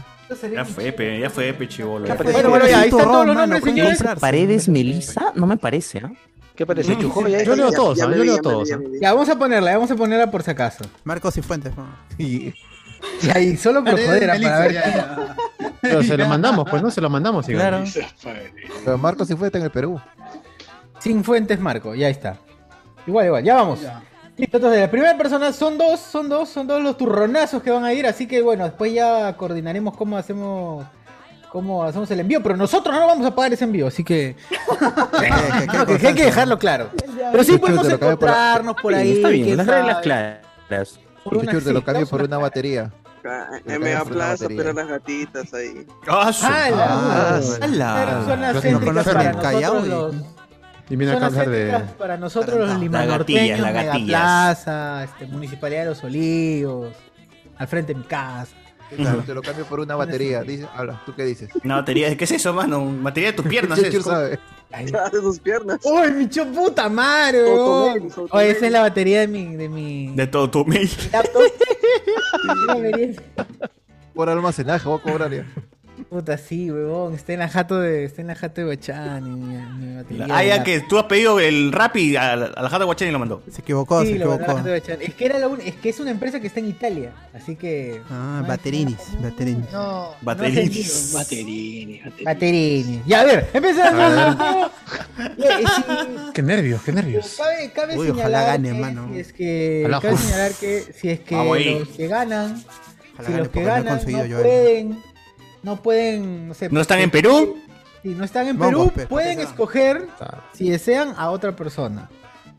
Ya 0.51 0.65
fue, 0.65 0.93
pe, 0.93 1.21
ya 1.21 1.29
fue, 1.29 1.53
pe, 1.53 1.69
chivolo. 1.69 2.07
ya 2.07 2.17
¿Qué 2.17 2.25
fue. 2.25 2.33
Bueno, 2.33 2.49
bueno, 2.51 2.67
ya, 2.67 2.81
ahí 2.81 2.89
están 2.89 3.05
todos 3.05 3.27
los 3.27 3.37
nombres, 3.37 3.61
¿cómo 3.61 3.73
señores. 3.73 4.03
Paredes 4.19 4.69
Melissa, 4.69 5.33
no 5.35 5.47
me 5.47 5.57
parece, 5.59 5.99
¿ah? 5.99 6.13
¿Qué 6.57 6.67
parece? 6.67 6.97
Chujó 6.99 7.27
ya. 7.29 7.43
Yo 7.43 7.55
leo 7.55 7.71
todos, 7.71 7.99
yo 7.99 8.09
leo 8.09 8.39
todos. 8.39 8.69
ya 9.01 9.13
vamos 9.13 9.29
a 9.29 9.39
ponerla, 9.39 9.75
vamos 9.75 9.91
a 9.91 9.97
ponerla 9.97 10.31
por 10.31 10.43
si 10.43 10.51
acaso. 10.51 10.85
Marcos 11.05 11.37
y 11.37 11.43
Fuentes. 11.43 11.77
¿no? 11.77 11.87
Y 12.19 12.55
Y 13.23 13.31
ahí, 13.35 13.57
solo 13.57 13.85
por 13.85 13.93
joder, 13.93 14.29
para 14.43 14.59
ver. 14.61 14.83
Pero 15.81 16.03
se 16.03 16.17
lo 16.17 16.27
mandamos, 16.27 16.67
pues 16.69 16.83
no 16.83 16.91
se 16.91 17.01
lo 17.01 17.11
mandamos. 17.11 17.49
igual. 17.49 17.85
Claro. 18.21 18.45
Pero 18.85 18.99
Marco 18.99 19.25
si 19.25 19.35
fue 19.35 19.49
está 19.49 19.59
en 19.59 19.65
el 19.65 19.71
Perú. 19.71 20.01
Sin 20.99 21.25
fuentes, 21.25 21.59
Marco, 21.59 21.95
ya 21.95 22.09
está. 22.09 22.39
Igual, 23.07 23.27
igual, 23.27 23.45
ya 23.45 23.55
vamos. 23.57 23.81
Listo, 24.37 24.57
entonces 24.57 24.81
la 24.81 24.91
primera 24.91 25.17
persona 25.17 25.53
son 25.53 25.77
dos, 25.79 26.01
son 26.01 26.29
dos, 26.29 26.49
son 26.49 26.67
dos 26.67 26.83
los 26.83 26.97
turronazos 26.97 27.63
que 27.63 27.71
van 27.71 27.85
a 27.85 27.93
ir, 27.93 28.07
así 28.07 28.27
que 28.27 28.41
bueno, 28.43 28.65
después 28.65 28.93
ya 28.93 29.37
coordinaremos 29.37 29.97
cómo 29.97 30.17
hacemos 30.17 30.85
cómo 31.51 31.85
hacemos 31.85 32.11
el 32.11 32.21
envío, 32.21 32.43
pero 32.43 32.57
nosotros 32.57 32.95
no 32.99 33.07
vamos 33.07 33.27
a 33.27 33.35
pagar 33.35 33.53
ese 33.53 33.65
envío, 33.65 33.87
así 33.87 34.03
que, 34.03 34.37
No, 35.75 35.85
que 35.87 36.07
hay 36.07 36.15
que 36.15 36.25
dejarlo 36.25 36.59
claro. 36.59 36.89
Pero 37.31 37.45
sí 37.45 37.59
podemos 37.59 37.87
encontrarnos 37.89 38.75
por 38.81 38.95
ahí. 38.95 39.13
Está 39.17 39.29
bien, 39.29 39.57
las 39.59 39.67
reglas 39.67 39.99
claras. 40.01 40.39
Por 41.23 41.37
una- 41.37 41.53
Chuchu, 41.53 41.65
te 41.67 41.73
lo 41.75 41.81
sí, 41.81 41.85
cambio 41.85 42.07
por 42.07 42.23
una 42.23 42.39
batería. 42.39 42.91
En 43.67 43.81
Mega 43.83 44.05
Plaza, 44.05 44.47
pero 44.49 44.73
las 44.73 44.89
gatitas 44.89 45.53
ahí. 45.55 45.87
¡Ah, 46.09 46.33
su- 46.33 46.47
¡Hala! 46.47 47.41
¡Hala! 47.61 47.97
Pero 48.05 48.25
son 48.27 48.41
las 48.41 48.51
Pero 48.53 48.61
si 48.63 48.71
no 48.71 48.79
céntricas 48.81 49.05
para 49.15 49.31
el 49.31 49.37
Callao 49.37 49.75
nosotros 49.75 50.15
los- 50.17 50.25
Y 50.93 50.97
viene 50.97 51.15
a 51.15 51.25
hablar 51.25 51.49
de. 51.49 51.81
para 51.97 52.19
nosotros 52.19 52.69
los 52.69 52.79
limanorteños, 52.79 53.61
la 53.61 53.69
Mega 53.69 53.83
gatillas. 53.85 54.09
Plaza, 54.09 55.05
este, 55.05 55.25
Municipalidad 55.25 55.85
de 55.85 55.87
los 55.87 56.05
Olivos, 56.05 56.95
al 57.57 57.67
frente 57.67 57.95
de 57.95 58.01
mi 58.01 58.05
casa. 58.05 58.55
Chuchu, 58.91 59.23
te 59.23 59.33
lo 59.33 59.41
cambio 59.41 59.65
por 59.65 59.81
una 59.81 59.97
batería. 59.97 60.43
Dice, 60.43 60.69
habla, 60.75 61.01
¿tú 61.07 61.15
qué 61.15 61.25
dices? 61.25 61.49
Una 61.65 61.77
batería. 61.77 62.15
¿Qué 62.15 62.25
es 62.25 62.33
eso, 62.33 62.53
mano? 62.53 62.95
Batería 63.01 63.31
de 63.31 63.37
tus 63.37 63.47
piernas. 63.49 63.79
Es. 63.79 64.05
sabe. 64.05 64.39
de 64.71 65.21
sus 65.23 65.41
piernas. 65.41 65.81
¡Uy, 65.83 66.13
mi 66.13 66.27
puta 66.27 66.91
madre! 66.91 67.41
Automóvil, 67.41 68.03
weón! 68.03 68.05
automóvil. 68.11 68.31
Oye, 68.33 68.51
esa 68.51 68.67
es 68.67 68.73
la 68.73 68.83
batería 68.83 69.21
de 69.21 69.29
mi, 69.29 69.57
de 69.57 69.71
mi 69.71 70.15
De 70.15 70.27
todo 70.27 70.51
tu 70.51 70.67
mail. 70.67 70.91
Por 74.15 74.29
almacenaje, 74.29 74.87
voy 74.87 74.99
a 74.99 75.03
cobrar 75.03 75.33
ya. 75.33 75.47
Puta, 76.13 76.37
sí, 76.37 76.71
huevón. 76.71 77.15
Está 77.15 77.33
en 77.33 77.39
la 77.39 77.49
jato 77.49 77.81
de, 77.81 78.05
está 78.05 78.21
en 78.21 78.27
la 78.29 78.35
jato 78.35 78.61
de 78.61 78.67
batería 78.67 80.27
Ah, 80.31 80.43
de 80.43 80.47
ya 80.49 80.63
que 80.63 80.81
tú 80.81 80.99
has 80.99 81.05
pedido 81.07 81.41
el 81.41 81.73
rap 81.73 81.97
y 81.97 82.17
a 82.17 82.37
la, 82.37 82.47
a 82.47 82.63
la 82.63 82.69
Jata 82.69 82.85
Guachani 82.85 83.11
lo 83.13 83.19
mandó. 83.19 83.43
Se 83.51 83.63
equivocó, 83.63 84.03
Sí, 84.03 84.09
se 84.13 84.19
lo 84.19 84.29
mandó 84.29 84.45
a 84.45 84.47
la 84.47 84.53
equivocó. 84.61 84.81
jato 84.89 84.99
de. 84.99 85.05
Es 85.07 85.15
que 85.15 85.25
era 85.25 85.39
la 85.39 85.49
un- 85.49 85.63
es 85.63 85.75
que 85.77 85.89
es 85.89 85.99
una 86.01 86.11
empresa 86.11 86.39
que 86.39 86.49
está 86.49 86.61
en 86.61 86.67
Italia, 86.69 87.13
así 87.33 87.57
que 87.57 88.03
Ah, 88.11 88.45
Baterinis, 88.47 88.99
Baterinis. 89.23 89.73
no. 89.73 90.11
Baterinis. 90.21 91.13
Baterini, 91.15 92.01
baterini. 92.03 92.25
Baterini. 92.25 93.03
Ya, 93.07 93.21
a 93.21 93.25
ver, 93.25 93.49
empezamos. 93.55 94.37
Ya, 95.39 95.61
y 95.61 95.65
si- 95.67 96.33
Qué 96.35 96.43
nervios, 96.43 96.83
qué 96.83 96.93
nervios. 96.93 97.37
Cabe, 97.39 97.71
cabe 97.75 97.97
Uy, 97.99 98.11
ojalá 98.11 98.25
señalar 98.25 98.47
gane, 98.49 98.69
que 98.73 98.75
mano. 98.79 99.09
si 99.15 99.19
es 99.21 99.33
que 99.33 99.83
Ojalá. 99.87 100.01
cabe 100.03 100.17
señalar 100.19 100.53
que 100.53 100.81
si 100.93 101.09
es 101.09 101.21
que 101.21 101.35
Vamos 101.37 101.57
ahí. 101.57 101.79
los 101.79 101.89
que 101.89 102.07
ganan, 102.07 102.63
Ojalá 103.15 103.27
si 103.27 103.33
gane 103.33 103.39
los 103.39 103.49
que 103.49 103.53
porque 103.55 103.61
no 103.61 103.61
he 103.61 103.65
ganan 103.83 103.95
conseguido 103.97 104.23
no 104.25 104.27
yo 104.29 104.37
el- 104.37 104.43
pueden, 104.43 105.12
no 105.63 105.77
pueden, 105.83 106.49
no 106.49 106.55
sé, 106.55 106.69
¿No 106.71 106.81
están 106.81 107.01
en 107.01 107.11
Perú? 107.11 107.59
Si 108.03 108.09
no 108.09 108.25
están 108.25 108.49
en 108.49 108.59
Vamos, 108.59 108.91
Perú, 108.91 108.93
pe- 108.95 109.07
pueden 109.07 109.37
¿para 109.37 109.47
qué 109.47 109.51
escoger 109.53 110.09
si 110.53 110.71
desean 110.71 111.15
a 111.17 111.31
otra 111.31 111.55
persona. 111.55 112.11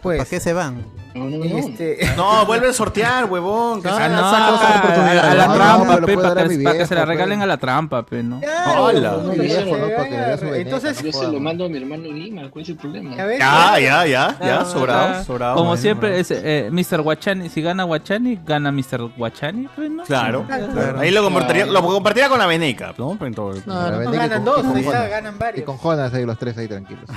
Pues, 0.04 0.18
¿Para 0.20 0.30
qué 0.30 0.40
se 0.40 0.54
van? 0.54 0.84
No, 1.16 1.26
no, 1.30 1.38
no. 1.38 1.46
este, 1.46 2.00
No, 2.18 2.44
vuelve 2.48 2.70
a 2.70 2.74
sortear, 2.74 3.26
huevón. 3.26 3.84
que 3.84 3.88
Ah, 3.88 3.92
saca- 3.94 4.10
no, 4.10 4.32
saca 4.32 4.54
otra 4.56 4.68
a, 4.68 4.80
oportunidad. 4.80 5.30
a 5.30 5.34
la 5.36 5.48
No, 5.48 5.54
trampa, 5.54 6.00
no, 6.00 6.06
pe, 6.08 6.18
para 6.18 6.44
que, 6.44 6.58
mi 6.58 6.64
para 6.64 6.78
que 6.80 6.86
se 6.88 6.96
la 6.96 7.06
regalen 7.06 7.38
pues. 7.38 7.44
a 7.44 7.46
la 7.46 7.58
trampa, 7.58 8.04
pe, 8.04 8.24
¿no? 8.24 8.40
claro, 8.42 8.84
Hola. 8.86 9.12
no, 9.12 9.18
No, 9.22 9.32
viejo, 9.34 9.78
no, 9.78 10.56
Entonces, 10.56 11.04
Yo 11.04 11.12
se 11.14 11.28
lo 11.28 11.40
mando 11.40 11.66
a 11.66 11.70
mi 11.70 11.78
hermano 11.78 12.04
Lima, 12.12 12.50
¿cuál 12.50 12.64
es 12.64 12.70
el 12.70 12.78
problema? 12.78 13.16
ya 13.16 13.26
ves, 13.26 13.38
Ya, 13.40 13.80
ya, 13.80 14.06
ya, 14.08 14.38
ya, 14.42 14.60
Ah, 14.62 14.66
sobrado, 14.66 15.14
ah, 15.20 15.24
sobrado. 15.24 15.54
Como 15.56 15.68
Bueno, 15.70 15.82
siempre, 15.82 16.20
es, 16.20 16.32
eh, 16.32 16.70
Mr. 16.72 17.02
Guachani, 17.04 17.48
si 17.50 17.62
gana 17.62 17.84
Guachani, 17.84 18.40
gana 18.44 18.72
Mr. 18.72 19.12
Guachani, 19.16 19.70
pues 19.76 19.92
no. 19.92 20.04
Claro. 20.06 20.46
Claro. 20.48 21.00
Ahí 21.00 21.12
lo 21.12 21.22
compartiría, 21.24 21.68
lo 21.68 21.82
compartiría 21.84 22.28
con 22.28 22.40
la 22.40 22.48
Veneca, 22.48 22.92
¿no? 22.98 23.16
Entonces, 23.22 23.68
no, 23.68 23.92
no, 23.92 24.02
no 24.02 24.12
ganan 24.12 24.42
y 24.42 24.46
dos, 24.46 24.66
y 24.78 24.82
ganan 24.84 25.36
Y 25.36 25.38
varios. 25.40 25.66
con 25.66 25.78
Jonas 25.78 26.12
ahí 26.12 26.26
los 26.26 26.40
tres 26.40 26.58
ahí 26.58 26.68
tranquilos. 26.68 27.04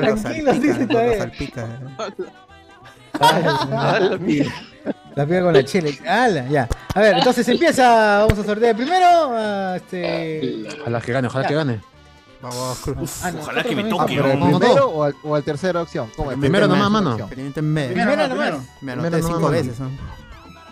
Tranquilos, 0.00 0.60
dice 0.62 0.86
Lo 0.96 1.02
todavía. 1.02 1.18
salpica, 1.18 1.64
eh. 1.64 1.68
La 5.14 5.26
pega 5.26 5.42
con 5.42 5.54
la 5.54 5.64
chile. 5.64 5.98
¡Hala! 6.06 6.46
Ya. 6.48 6.68
A 6.94 7.00
ver, 7.00 7.16
entonces 7.18 7.48
empieza. 7.48 8.18
Vamos 8.20 8.38
a 8.38 8.44
sortear 8.44 8.76
primero. 8.76 9.06
a 9.32 9.76
este... 9.76 10.66
Ojalá 10.82 11.00
que 11.00 11.12
gane, 11.12 11.28
ojalá 11.28 11.44
Ya. 11.44 11.48
que 11.48 11.54
gane. 11.54 11.80
Vamos, 12.42 12.78
Cruz. 12.80 13.24
Ah, 13.24 13.32
Ojalá 13.40 13.62
que 13.64 13.74
me 13.74 13.82
Ah, 13.84 13.88
toque, 13.88 14.16
pero 14.16 14.30
el 14.32 14.38
no, 14.38 14.58
primero 14.60 14.88
o 14.90 15.02
al, 15.04 15.14
o 15.24 15.34
al 15.34 15.42
tercera 15.42 15.80
opción. 15.82 16.10
¿Cómo 16.14 16.30
es? 16.32 16.38
Primero 16.38 16.68
nomás, 16.68 16.90
mano. 16.90 17.16
Primero 17.28 17.52
Primero, 17.54 18.28
nomás. 18.28 18.28
primero. 18.28 18.58
Me 18.82 18.92
Primero 18.92 19.00
anoté 19.16 19.22
nomás, 19.22 19.36
cinco 19.38 19.48
veces. 19.50 19.80
¿no? 19.80 19.90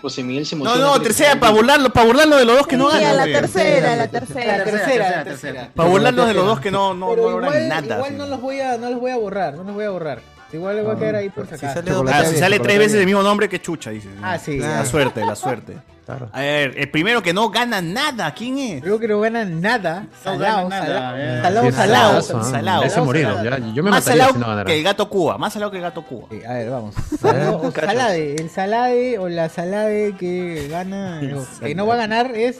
José 0.04 0.22
Miguel 0.22 0.44
se 0.44 0.54
No, 0.54 0.64
emociona. 0.66 0.86
no, 0.86 1.00
tercera, 1.00 1.40
para 1.40 1.50
burlarlo, 1.52 1.90
para 1.90 2.06
burlarlo 2.06 2.36
de 2.36 2.44
los 2.44 2.58
dos 2.58 2.66
que 2.66 2.76
no 2.76 2.90
Sí, 2.90 2.98
ganan. 3.00 3.16
la 3.16 3.24
tercera, 3.24 3.80
la 3.80 3.96
La 3.96 4.08
tercera. 4.08 4.64
tercera, 4.64 5.10
la 5.16 5.24
tercera. 5.24 5.70
Para 5.74 5.88
burlarnos 5.88 6.26
de 6.28 6.34
los 6.34 6.44
dos 6.44 6.60
que 6.60 6.70
no, 6.70 6.92
no, 6.92 7.08
no 7.08 7.16
logran 7.16 7.50
igual, 7.54 7.68
nada. 7.70 7.94
igual 7.96 8.10
sí. 8.10 8.16
no 8.18 8.26
los 8.26 8.40
voy 8.42 8.60
a, 8.60 8.76
no 8.76 8.90
los 8.90 9.00
voy 9.00 9.10
a 9.12 9.16
borrar, 9.16 9.54
no 9.54 9.64
los 9.64 9.74
voy 9.74 9.84
a 9.86 9.90
borrar. 9.90 10.20
Igual 10.52 10.76
le 10.76 10.82
voy 10.82 10.94
a 10.94 10.98
quedar 10.98 11.14
ahí 11.16 11.30
por 11.30 11.46
Si 11.46 11.56
sacar. 11.56 11.74
sale 11.82 11.90
Ah, 12.12 12.24
si 12.24 12.36
sale 12.36 12.58
tres 12.58 12.74
chocolate 12.74 12.78
veces 12.78 13.00
el 13.00 13.06
mismo 13.06 13.22
nombre, 13.22 13.48
que 13.48 13.62
chucha, 13.62 13.90
dice. 13.90 14.08
Ah, 14.22 14.38
sí. 14.38 14.58
La 14.58 14.84
suerte, 14.84 15.24
la 15.24 15.34
suerte. 15.36 15.78
Claro. 16.04 16.28
A 16.32 16.40
ver, 16.40 16.74
el 16.78 16.90
primero 16.90 17.22
que 17.22 17.32
no 17.32 17.48
gana 17.50 17.80
nada, 17.80 18.32
¿quién 18.34 18.58
es? 18.58 18.82
Creo 18.82 18.98
que 18.98 19.08
no 19.08 19.20
ganan 19.20 19.60
nada. 19.62 20.06
Salado. 20.22 20.68
salado, 20.70 22.38
ah. 22.38 22.44
salado. 22.44 22.82
Ese 22.84 23.00
Yo 23.74 23.82
me 23.82 23.90
más 23.90 24.00
mataría 24.00 24.24
salado 24.24 24.32
si 24.34 24.38
no 24.38 24.46
ganara. 24.48 24.64
que 24.66 24.76
el 24.78 24.84
gato 24.84 25.08
Cuba, 25.08 25.38
más 25.38 25.52
salado 25.54 25.70
que 25.70 25.78
el 25.78 25.82
gato 25.82 26.02
Cuba. 26.02 26.28
Sí, 26.30 26.40
a 26.46 26.52
ver, 26.52 26.70
vamos. 26.70 26.94
Salado 27.20 27.58
o 27.62 27.70
salade. 27.72 28.36
El 28.36 28.50
salade 28.50 29.18
o 29.18 29.28
la 29.28 29.48
salade 29.48 30.14
que 30.18 30.68
gana, 30.70 31.20
que 31.60 31.74
no 31.74 31.86
va 31.86 31.94
a 31.94 31.98
ganar 31.98 32.32
es 32.34 32.58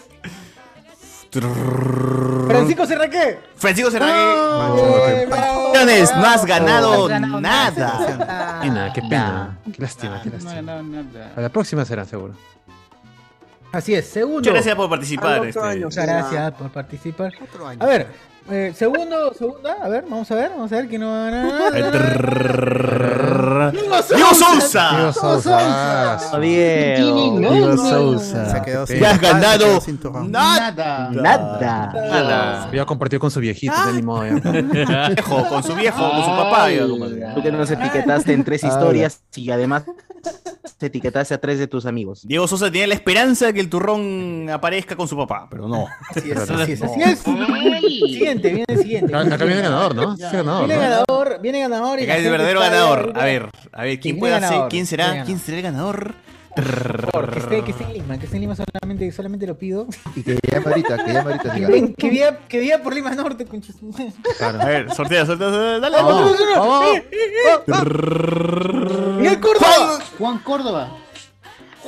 Francisco 1.30 2.86
Serraque. 2.86 3.38
Francisco 3.56 3.90
Serraque. 3.90 5.26
Bravo, 5.26 5.68
Millones, 5.72 6.10
no 6.16 6.26
has 6.26 6.44
ganado 6.46 7.08
No 7.08 7.14
has 7.14 7.20
ganado 7.20 7.40
nada. 7.40 8.60
Qué 8.62 8.70
nada, 8.70 8.92
qué 8.92 9.02
pena. 9.02 9.58
Qué 9.72 9.82
lástima, 9.82 10.20
qué 10.22 10.30
No, 10.30 10.36
lástima. 10.36 10.62
no, 10.62 10.82
nada. 10.82 11.32
A 11.36 11.40
la 11.40 11.48
próxima 11.48 11.84
será 11.84 12.04
seguro. 12.04 12.34
Así 13.74 13.92
es, 13.92 14.06
segundo. 14.06 14.36
Muchas 14.36 14.52
gracias 14.54 14.76
por 14.76 14.88
participar. 14.88 15.44
Este. 15.44 15.60
año. 15.60 15.86
Muchas 15.86 16.06
gracias 16.06 16.52
por 16.52 16.70
participar. 16.70 17.32
Otro 17.42 17.66
año. 17.66 17.82
A 17.82 17.86
ver, 17.86 18.06
eh, 18.48 18.72
segundo, 18.76 19.34
segunda, 19.34 19.72
a 19.82 19.88
ver, 19.88 20.04
vamos 20.08 20.30
a 20.30 20.34
ver, 20.36 20.50
vamos 20.50 20.70
a 20.70 20.76
ver 20.76 20.86
quién 20.86 21.00
no 21.00 21.08
va 21.08 21.26
a 21.26 21.30
ganar. 21.30 21.72
Diego 23.72 24.34
Sousa. 24.34 24.90
Diego 24.94 25.12
Sousa. 25.12 25.58
Ah, 25.60 26.38
Diego. 26.40 27.76
Sousa. 27.76 28.62
Has 28.62 29.20
ganado 29.20 29.80
nada. 30.28 31.10
Nada. 31.10 31.92
Nada. 31.92 32.70
Ya 32.72 32.84
compartió 32.84 33.18
con 33.18 33.32
su 33.32 33.40
viejito, 33.40 33.74
de 33.86 33.92
ni 33.94 34.02
modo. 34.02 34.24
con 35.50 35.62
su 35.64 35.74
viejo, 35.74 35.98
con 35.98 36.24
su 36.24 36.30
papá. 36.30 36.68
Tú 37.34 37.42
que 37.42 37.50
nos 37.50 37.68
etiquetaste 37.70 38.34
en 38.34 38.44
tres 38.44 38.62
historias 38.62 39.20
y 39.34 39.50
además 39.50 39.82
etiquetaste 40.80 41.34
a 41.34 41.38
tres 41.40 41.58
de 41.58 41.66
tus 41.66 41.86
amigos. 41.86 42.26
Diego 42.26 42.46
Sosa 42.48 42.70
tiene 42.70 42.88
la 42.88 42.94
esperanza 42.94 43.46
de 43.46 43.54
que 43.54 43.60
el 43.60 43.68
turrón 43.68 44.48
aparezca 44.50 44.96
con 44.96 45.08
su 45.08 45.16
papá, 45.16 45.46
pero 45.50 45.68
no. 45.68 45.86
Así 46.10 46.30
es, 46.30 46.36
así 46.38 46.72
es, 46.72 46.82
así 46.82 47.00
es. 47.02 47.18
Siguiente, 47.18 48.48
viene 48.48 48.64
el 48.68 48.78
siguiente. 48.78 49.14
Acá 49.14 49.34
acá 49.34 49.44
viene 49.44 49.60
el 49.60 49.62
ganador, 49.62 49.94
¿no? 49.94 50.16
Sí, 50.16 50.22
ganador. 50.22 50.66
Viene 50.66 50.74
¿no? 50.74 50.80
ganador, 50.90 51.40
viene 51.40 51.60
ganador. 51.60 52.00
y 52.00 52.04
Acá 52.04 52.12
la 52.14 52.18
el 52.18 52.30
verdadero 52.30 52.60
ganador. 52.60 53.12
A 53.14 53.24
ver, 53.24 53.50
a 53.72 53.82
ver, 53.82 54.00
¿quién 54.00 54.00
¿Quién 54.00 54.18
puede 54.18 54.32
ganador? 54.34 54.56
hacer? 54.56 54.68
¿Quién 54.70 54.86
será? 54.86 55.12
¿Quién 55.12 55.24
¿Quién 55.24 55.38
será 55.38 55.56
el 55.58 55.62
ganador? 55.62 56.14
Que 56.54 57.38
esté, 57.38 57.64
que 57.64 57.70
esté 57.72 57.84
en 57.84 57.92
Lima, 57.94 58.18
que 58.18 58.24
esté 58.26 58.36
en 58.36 58.42
Lima 58.42 58.54
solamente, 58.54 59.10
solamente 59.12 59.46
lo 59.46 59.56
pido. 59.58 59.86
Y 60.14 60.22
que 60.22 60.38
llame 60.50 60.66
ahorita, 60.66 61.04
que 61.04 61.12
llame 61.12 61.32
ahorita. 61.32 61.54
Que, 61.54 61.66
ven, 61.66 61.94
que, 61.94 62.10
vía, 62.10 62.38
que 62.48 62.60
vía 62.60 62.82
por 62.82 62.94
Lima 62.94 63.14
Norte, 63.14 63.44
conchas. 63.46 63.76
A 64.40 64.52
ver, 64.64 64.92
sortea, 64.94 65.26
sortea, 65.26 65.50
sortea, 65.50 65.80
dale. 65.80 67.04
Miguel 69.16 69.40
Córdoba. 69.40 69.98
Juan 70.18 70.38
Córdoba. 70.38 71.03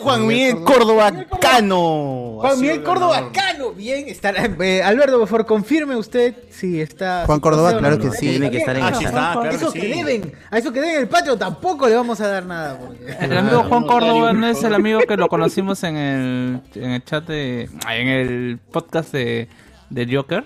Juan 0.03 0.27
Miguel 0.27 0.63
Córdoba 0.63 1.13
Cano. 1.41 2.39
Juan 2.41 2.61
Miguel 2.61 2.77
el 2.79 2.83
Córdoba. 2.83 3.31
Cano. 3.33 3.73
Bien, 3.73 4.09
está, 4.09 4.31
eh, 4.31 4.83
Alberto, 4.83 5.19
por 5.19 5.29
favor, 5.29 5.47
confirme 5.47 5.97
usted 5.97 6.35
si 6.51 6.81
está. 6.81 7.25
Juan 7.27 7.41
Córdoba, 7.41 7.77
claro 7.79 7.99
que 7.99 8.11
sí. 8.11 8.29
Tiene 8.31 8.51
que 8.51 8.59
estar 8.59 8.77
en 8.77 8.83
Ah, 8.83 8.89
el 8.89 8.95
sí 8.95 9.05
chat. 9.05 9.13
está, 9.15 9.33
claro 9.33 9.51
Eso 9.51 9.73
que 9.73 9.81
sí. 9.81 9.87
deben, 9.89 10.33
a 10.51 10.59
eso 10.59 10.73
que 10.73 10.81
deben 10.81 11.01
el 11.01 11.09
patio 11.09 11.37
tampoco 11.37 11.89
le 11.89 11.95
vamos 11.97 12.21
a 12.21 12.29
dar 12.29 12.45
nada. 12.47 12.79
porque- 12.79 13.17
El 13.21 13.37
amigo 13.39 13.63
Juan 13.65 13.83
Córdoba 13.85 14.33
no 14.33 14.47
es 14.49 14.63
el 14.63 14.75
amigo 14.75 15.01
que 15.01 15.17
lo 15.17 15.29
conocimos 15.29 15.83
en 15.85 15.97
el, 15.97 16.61
en 16.75 16.91
el 16.93 17.05
chat 17.05 17.27
de. 17.27 17.69
en 17.91 18.09
el 18.09 18.59
podcast 18.71 19.13
de, 19.13 19.49
de 19.91 20.15
Joker. 20.17 20.45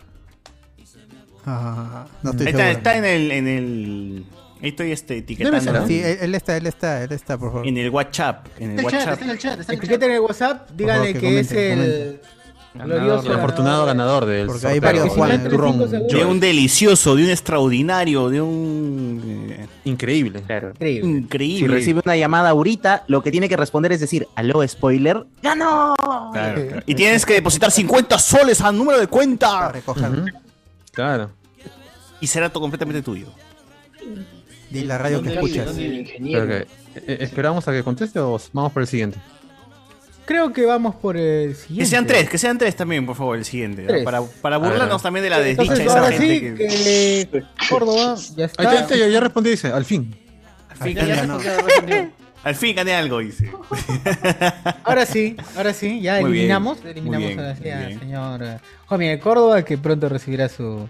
Ah, 1.47 2.06
no 2.22 2.31
estoy 2.32 2.48
está, 2.48 2.70
está 2.70 2.97
en 2.97 3.05
el, 3.05 3.31
en 3.31 3.48
el. 3.48 4.24
Ahí 4.62 4.69
estoy 4.70 4.93
este, 4.93 5.19
etiquetando. 5.19 5.73
¿no? 5.73 5.87
Sí, 5.87 6.01
él, 6.01 6.19
él 6.20 6.35
está, 6.35 6.57
él 6.57 6.66
está, 6.66 7.03
él 7.03 7.12
está, 7.12 7.39
por 7.39 7.51
favor. 7.53 7.66
En 7.66 7.77
el 7.78 7.91
WhatsApp. 7.91 8.47
En 8.59 8.73
el 8.78 8.85
chat, 8.85 8.85
WhatsApp. 8.93 9.12
está 9.12 9.24
en 9.24 9.31
el 9.31 9.39
chat, 9.39 9.61
está 9.61 9.73
en 9.73 9.78
el 9.78 9.81
chat. 9.81 9.85
Etiqueten 9.85 10.11
en 10.11 10.16
el 10.16 10.20
WhatsApp, 10.23 10.70
díganle 10.70 11.07
favor, 11.15 11.20
que 11.20 11.28
que 11.28 11.41
es 11.41 11.53
el. 11.53 12.20
Glorioso. 12.73 13.27
El 13.27 13.39
afortunado 13.39 13.85
ganador 13.85 14.27
del 14.27 14.47
Porque 14.47 14.65
hay 14.69 14.78
varios 14.78 15.09
Juan. 15.09 15.49
turrón. 15.49 15.91
De 16.09 16.24
un 16.24 16.39
delicioso, 16.39 17.16
de 17.16 17.24
un 17.24 17.31
extraordinario, 17.31 18.28
de 18.28 18.41
un. 18.41 19.49
eh, 19.51 19.66
Increíble. 19.87 20.39
Increíble. 20.41 21.01
Si 21.03 21.09
Increíble. 21.09 21.74
recibe 21.74 22.01
una 22.05 22.16
llamada 22.16 22.51
ahorita, 22.51 23.03
lo 23.09 23.24
que 23.24 23.32
tiene 23.32 23.49
que 23.49 23.57
responder 23.57 23.91
es 23.91 23.99
decir, 23.99 24.28
aló, 24.37 24.66
spoiler, 24.69 25.24
¡ganó! 25.43 25.97
Claro, 26.32 26.66
claro. 26.69 26.82
Y 26.87 26.95
tienes 26.95 27.27
que 27.27 27.32
depositar 27.32 27.73
50 27.73 28.16
soles 28.20 28.61
al 28.61 28.77
número 28.78 29.01
de 29.01 29.09
cuenta. 29.09 29.73
Recogerlo. 29.73 30.27
Claro. 30.93 31.31
Y 32.20 32.28
será 32.28 32.51
todo 32.51 32.61
completamente 32.61 33.03
tuyo. 33.03 33.27
Di 34.71 34.85
la 34.85 34.99
radio 34.99 35.21
que 35.23 35.31
¿Dónde 35.35 35.41
escuchas. 35.41 35.73
que, 35.77 36.67
eh, 36.97 37.19
¿Esperamos 37.21 37.67
a 37.69 37.73
que 37.73 37.83
conteste 37.83 38.19
o 38.21 38.41
vamos 38.53 38.73
por 38.73 38.83
el 38.83 38.89
siguiente? 38.89 39.19
Creo 40.25 40.53
que 40.53 40.65
vamos 40.65 40.95
por 40.95 41.17
el 41.17 41.57
siguiente. 41.57 41.83
Que 41.85 41.87
sean 41.91 42.07
tres, 42.07 42.29
que 42.31 42.39
sean 42.39 42.57
tres 42.57 42.77
también, 42.77 43.05
por 43.05 43.17
favor, 43.17 43.37
el 43.37 43.45
siguiente. 43.45 43.83
¿no? 43.83 43.89
Tres. 43.89 44.05
Para, 44.05 44.23
para 44.23 44.57
A 44.57 44.59
burlarnos 44.61 44.89
a 44.91 44.95
ver. 44.97 45.03
también 45.03 45.23
de 45.25 45.31
la 45.31 45.41
desdicha 45.41 45.75
de 45.75 45.83
esa 45.85 45.99
ahora 45.99 46.13
gente. 46.13 46.25
sí, 46.35 46.41
que- 46.57 47.29
que 47.33 47.43
Córdoba 47.69 48.15
ya 48.37 48.45
Ahí 48.45 48.51
está. 48.51 48.63
está, 48.63 48.71
ahí 48.71 48.77
está, 48.79 48.97
ya, 48.97 49.09
ya 49.09 49.21
respondí, 49.21 49.51
dice, 49.51 49.69
al 49.69 49.85
fin. 49.85 50.15
Al 50.69 50.77
fin, 50.77 50.95
Ya 50.97 51.05
gané, 51.05 51.37
está. 51.37 52.11
al 52.45 52.55
fin 52.55 52.77
gané 52.77 52.95
algo, 52.95 53.19
dice. 53.19 53.51
Ahora 54.85 55.05
sí, 55.05 55.37
ahora 55.57 55.75
sí, 55.75 56.01
ya 56.01 56.21
Muy 56.21 56.31
bien, 56.33 56.35
eliminamos, 56.35 56.79
eliminamos 56.85 57.27
bien, 57.29 57.39
ahora 57.41 57.57
sí 57.57 57.63
muy 57.63 57.71
al 57.73 57.87
bien. 57.89 57.99
señor 58.01 58.43
eh, 58.45 58.59
Juan 58.87 59.01
Miguel 59.01 59.19
Córdoba, 59.21 59.63
que 59.65 59.79
pronto 59.79 60.09
recibirá 60.09 60.49
su 60.49 60.89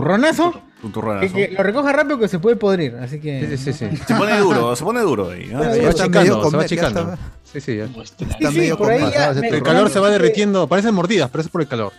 turronazo. 0.00 0.52
Que, 0.82 0.88
turronazo. 0.88 1.34
que 1.34 1.48
lo 1.48 1.62
recoja 1.62 1.92
rápido 1.92 2.18
que 2.18 2.28
se 2.28 2.38
puede 2.38 2.56
podrir, 2.56 2.96
así 2.96 3.18
que... 3.20 3.56
Sí, 3.56 3.72
sí, 3.72 3.72
sí. 3.72 3.96
Se 4.06 4.14
pone 4.14 4.38
duro, 4.38 4.76
se 4.76 4.84
pone 4.84 5.00
duro 5.00 5.30
ahí. 5.30 5.46
¿no? 5.46 5.58
Bueno, 5.58 5.72
Se 5.74 5.78
va 5.78 6.08
medio 6.08 6.50
se 6.50 6.56
va 6.56 6.64
está. 6.64 7.18
Sí, 7.44 7.60
sí, 7.60 7.76
ya. 7.78 7.86
Sí, 7.86 8.24
Está 8.28 8.50
sí, 8.52 8.58
medio 8.58 8.76
por 8.78 8.90
ahí 8.92 9.10
ya... 9.12 9.32
me- 9.32 9.48
El 9.48 9.62
calor 9.62 9.90
se 9.90 9.98
va 9.98 10.10
derritiendo, 10.10 10.68
parecen 10.68 10.94
mordidas, 10.94 11.30
pero 11.30 11.42
es 11.42 11.48
por 11.48 11.62
el 11.62 11.66
calor. 11.68 11.92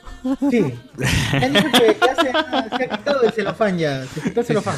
Sí. 0.50 0.74
Me 1.34 1.46
han 1.46 1.54
dicho 1.54 1.68
que 1.72 1.98
ya 2.00 2.16
se 2.16 2.30
ha, 2.30 2.78
se 2.78 2.84
ha 2.84 2.98
quitado 2.98 3.22
el 3.24 3.32
celofán 3.32 3.78
ya, 3.78 4.06
se 4.06 4.22
quitó 4.22 4.40
el 4.42 4.46
celofán. 4.46 4.76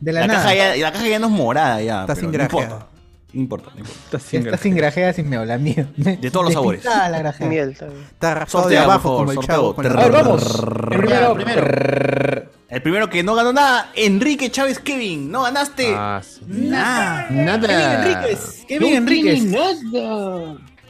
De 0.00 0.12
la, 0.12 0.20
La 0.20 0.26
nada. 0.28 0.42
caja, 0.42 0.54
ya, 0.54 0.76
la 0.76 0.92
caja 0.92 1.08
ya 1.08 1.18
no 1.18 1.26
es 1.26 1.32
morada 1.32 1.82
ya. 1.82 2.00
Está 2.02 2.14
sin 2.14 2.32
importa. 2.32 2.68
No 2.68 2.97
importa, 3.34 3.70
no 3.74 3.80
importa. 3.80 4.00
Está 4.04 4.18
sin 4.18 4.44
Está 4.46 4.56
sin 4.56 4.74
grajea, 4.74 5.12
sin 5.12 5.28
meola, 5.28 5.58
mío. 5.58 5.86
De 5.96 6.30
todos 6.30 6.46
los 6.46 6.54
sabores. 6.54 6.82
Despintada 6.82 7.08
la 7.10 7.18
grajea. 7.18 7.46
Miel. 7.46 7.70
Está 7.70 8.34
rajado 8.34 8.68
de 8.68 8.78
abajo 8.78 9.02
favor, 9.02 9.18
como 9.26 9.32
el 9.32 9.46
chavo. 9.46 9.74
con 9.74 9.84
la- 9.84 9.90
A 9.90 10.02
ver, 10.04 10.12
vamos. 10.12 10.62
El 10.90 10.98
primero. 10.98 11.34
primero. 11.34 12.48
El 12.70 12.82
primero 12.82 13.08
que 13.10 13.22
no 13.22 13.34
ganó 13.34 13.52
nada, 13.52 13.90
Enrique 13.94 14.50
Chávez 14.50 14.78
Kevin. 14.78 15.30
No 15.30 15.42
ganaste. 15.42 15.92
Ah, 15.94 16.20
sí. 16.22 16.40
nada. 16.48 17.26
Nada. 17.30 17.66
Kevin 17.66 17.90
Enríquez. 18.14 18.64
Kevin 18.68 18.94
Enríquez. 18.94 19.44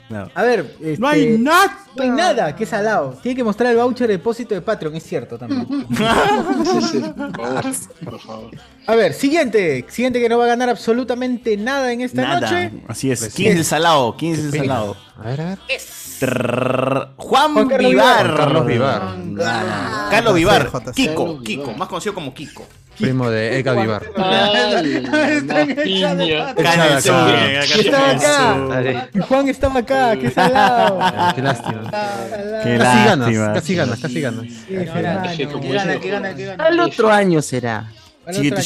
No. 0.08 0.28
A 0.34 0.42
ver, 0.42 0.74
este, 0.80 0.98
No 0.98 1.06
hay 1.08 1.36
nada. 1.38 1.78
No 1.94 2.02
hay 2.02 2.10
nada, 2.10 2.56
que 2.56 2.64
es 2.64 2.70
salado. 2.70 3.18
Tiene 3.22 3.36
que 3.36 3.44
mostrar 3.44 3.70
el 3.72 3.76
voucher 3.78 4.06
de 4.06 4.14
depósito 4.14 4.54
de 4.54 4.60
Patreon, 4.62 4.94
es 4.96 5.02
cierto 5.02 5.36
también. 5.38 5.66
Sí, 5.88 6.82
sí, 6.82 7.00
por 7.00 7.32
favor, 7.36 7.64
por 8.04 8.20
favor. 8.20 8.50
A 8.86 8.94
ver, 8.94 9.12
siguiente. 9.12 9.84
Siguiente 9.88 10.20
que 10.20 10.28
no 10.28 10.38
va 10.38 10.44
a 10.44 10.48
ganar 10.48 10.68
absolutamente 10.68 11.56
nada 11.56 11.92
en 11.92 12.00
esta 12.02 12.22
Nada. 12.22 12.40
noche. 12.40 12.70
Así 12.88 13.10
es. 13.10 13.20
Pues 13.20 13.34
¿Quién 13.34 13.52
es 13.52 13.58
el 13.58 13.64
salado? 13.64 14.16
¿Quién 14.16 14.34
es 14.34 14.40
el 14.40 14.52
salado? 14.52 14.96
A 15.18 15.22
ver, 15.28 15.40
a 15.40 15.44
ver. 15.50 15.58
Trrr, 16.18 17.10
Juan, 17.16 17.52
Juan 17.54 17.68
Carlos 17.68 17.90
Vivar. 17.90 18.24
Vivar. 18.26 18.36
Carlos 18.36 18.66
Vivar. 18.66 19.02
Ah, 19.44 20.08
Carlos 20.10 20.34
Vivar. 20.34 20.70
Kiko, 20.94 21.40
Kiko, 21.42 21.72
más 21.74 21.88
conocido 21.88 22.14
como 22.14 22.32
Kiko. 22.34 22.66
Primo 22.98 23.30
de 23.30 23.58
Edgar 23.58 23.76
Vivar. 23.80 24.02
Estaba 27.76 28.10
acá. 28.10 29.08
Y 29.14 29.20
Juan 29.20 29.48
estaba 29.48 29.80
acá, 29.80 30.16
qué 30.16 30.30
salado. 30.30 30.98
Qué 31.34 31.42
lástima. 31.42 31.90
Qué 32.62 32.78
Casi 32.78 33.04
ganas, 33.04 33.18
lástima. 33.32 33.52
casi 33.54 33.74
ganas, 33.74 34.00
casi 34.00 34.20
ganas. 34.20 34.44
Sí, 34.46 34.74
hermano. 34.74 35.22
Que 35.36 35.46
como 35.46 35.60
Que 35.60 35.66
dice 35.68 35.78
gana, 35.78 35.92
el 35.92 36.00
que 36.00 36.08
juego. 36.08 36.22
gana, 36.22 36.34
que 36.34 36.44
gana. 36.46 36.64
Al 36.64 36.80
otro 36.80 37.10
año 37.10 37.42
será. 37.42 37.86
Al 38.26 38.34
ver. 38.34 38.62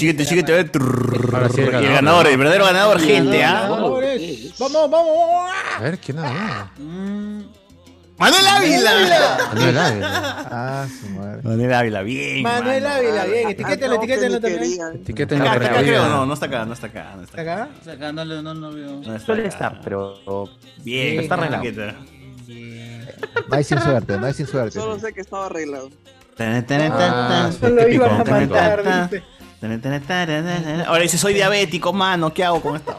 Ahora 1.32 1.48
sí, 1.48 1.60
el 1.60 1.70
ganador. 1.70 2.26
el 2.26 2.36
verdadero 2.36 2.64
ganador, 2.64 3.00
gente, 3.00 3.44
¿ah? 3.44 3.68
Vamos, 4.58 4.90
vamos. 4.90 5.50
A 5.78 5.82
ver, 5.82 5.98
¿quién 5.98 6.16
nada? 6.16 6.70
Manuel 8.22 8.46
Ávila. 8.46 8.90
Manuel 9.52 9.78
Ávila. 9.78 10.46
Ah, 10.48 10.86
su 10.88 11.08
madre. 11.10 11.42
Manuel 11.42 11.74
Ávila, 11.74 12.02
bien. 12.02 12.42
Manuel 12.42 12.82
mano. 12.84 12.94
Ávila, 12.94 13.24
bien. 13.24 13.48
Etiquétalo, 13.50 13.94
etiquétalo 13.96 14.40
también. 14.40 14.80
Etiqueta 14.94 15.34
en 15.34 15.42
Acá, 15.42 15.58
la 15.58 15.66
acá 15.66 15.78
creo, 15.82 16.08
no, 16.08 16.26
no 16.26 16.34
está 16.34 16.46
acá, 16.46 16.64
no 16.64 16.72
está 16.72 16.86
acá. 16.86 17.12
No 17.16 17.22
está 17.24 17.40
¿Está 17.40 17.62
acá. 17.64 17.68
sea, 17.82 17.92
acá 17.94 18.12
no, 18.12 18.24
lo- 18.24 18.42
no 18.42 18.72
veo. 18.72 18.90
No 18.92 19.00
está 19.16 19.26
Suele 19.26 19.48
estar, 19.48 19.80
pero 19.82 20.48
Bien, 20.84 21.18
Está 21.18 21.34
arreglado. 21.34 21.64
No 23.48 23.56
hay 23.56 23.64
sin 23.64 23.80
suerte, 23.80 24.16
no 24.18 24.26
hay 24.26 24.34
sin 24.34 24.46
suerte. 24.46 24.78
Solo 24.78 25.00
sé 25.00 25.12
que 25.12 25.22
estaba 25.22 25.46
arreglado. 25.46 25.90
Ah, 26.38 27.50
Solo 27.58 28.04
a 28.04 28.24
matar. 28.24 29.22
Ahora 30.86 31.02
dice, 31.02 31.18
soy 31.18 31.34
diabético, 31.34 31.92
mano, 31.92 32.32
¿qué 32.32 32.44
hago 32.44 32.60
con 32.60 32.76
esta? 32.76 32.96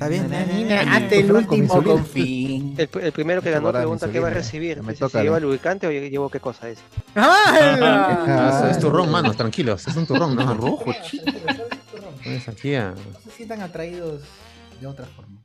Está 0.00 0.08
bien. 0.08 0.72
Hasta 0.72 1.14
el 1.14 1.26
Franco, 1.26 1.54
mi 1.54 1.60
último 1.60 1.74
sobrino. 1.74 1.92
confín. 1.96 2.74
El, 2.78 2.88
el 3.02 3.12
primero 3.12 3.42
que 3.42 3.50
ganó 3.50 3.70
pregunta 3.70 4.10
qué 4.10 4.18
va 4.20 4.28
a 4.28 4.30
recibir. 4.30 4.82
Me 4.82 4.94
si 4.94 5.00
toca, 5.00 5.18
se 5.18 5.24
lleva 5.24 5.38
¿no? 5.38 5.46
lubricante 5.46 5.86
o 5.86 5.90
llevo 5.90 6.30
qué 6.30 6.40
cosa 6.40 6.68
es. 6.70 6.78
¡Hala! 7.14 8.24
Ah, 8.26 8.68
Es 8.70 8.78
turrón, 8.78 9.10
mano, 9.10 9.34
tranquilos. 9.34 9.86
Es 9.86 9.94
un 9.96 10.06
turrón, 10.06 10.34
¿no? 10.36 10.54
Rojo, 10.54 10.90
aquí 12.48 12.74
a... 12.74 12.90
No 12.90 12.96
se 13.24 13.30
sientan 13.36 13.60
atraídos 13.62 14.22
de 14.80 14.86
otra 14.86 15.06
forma. 15.06 15.36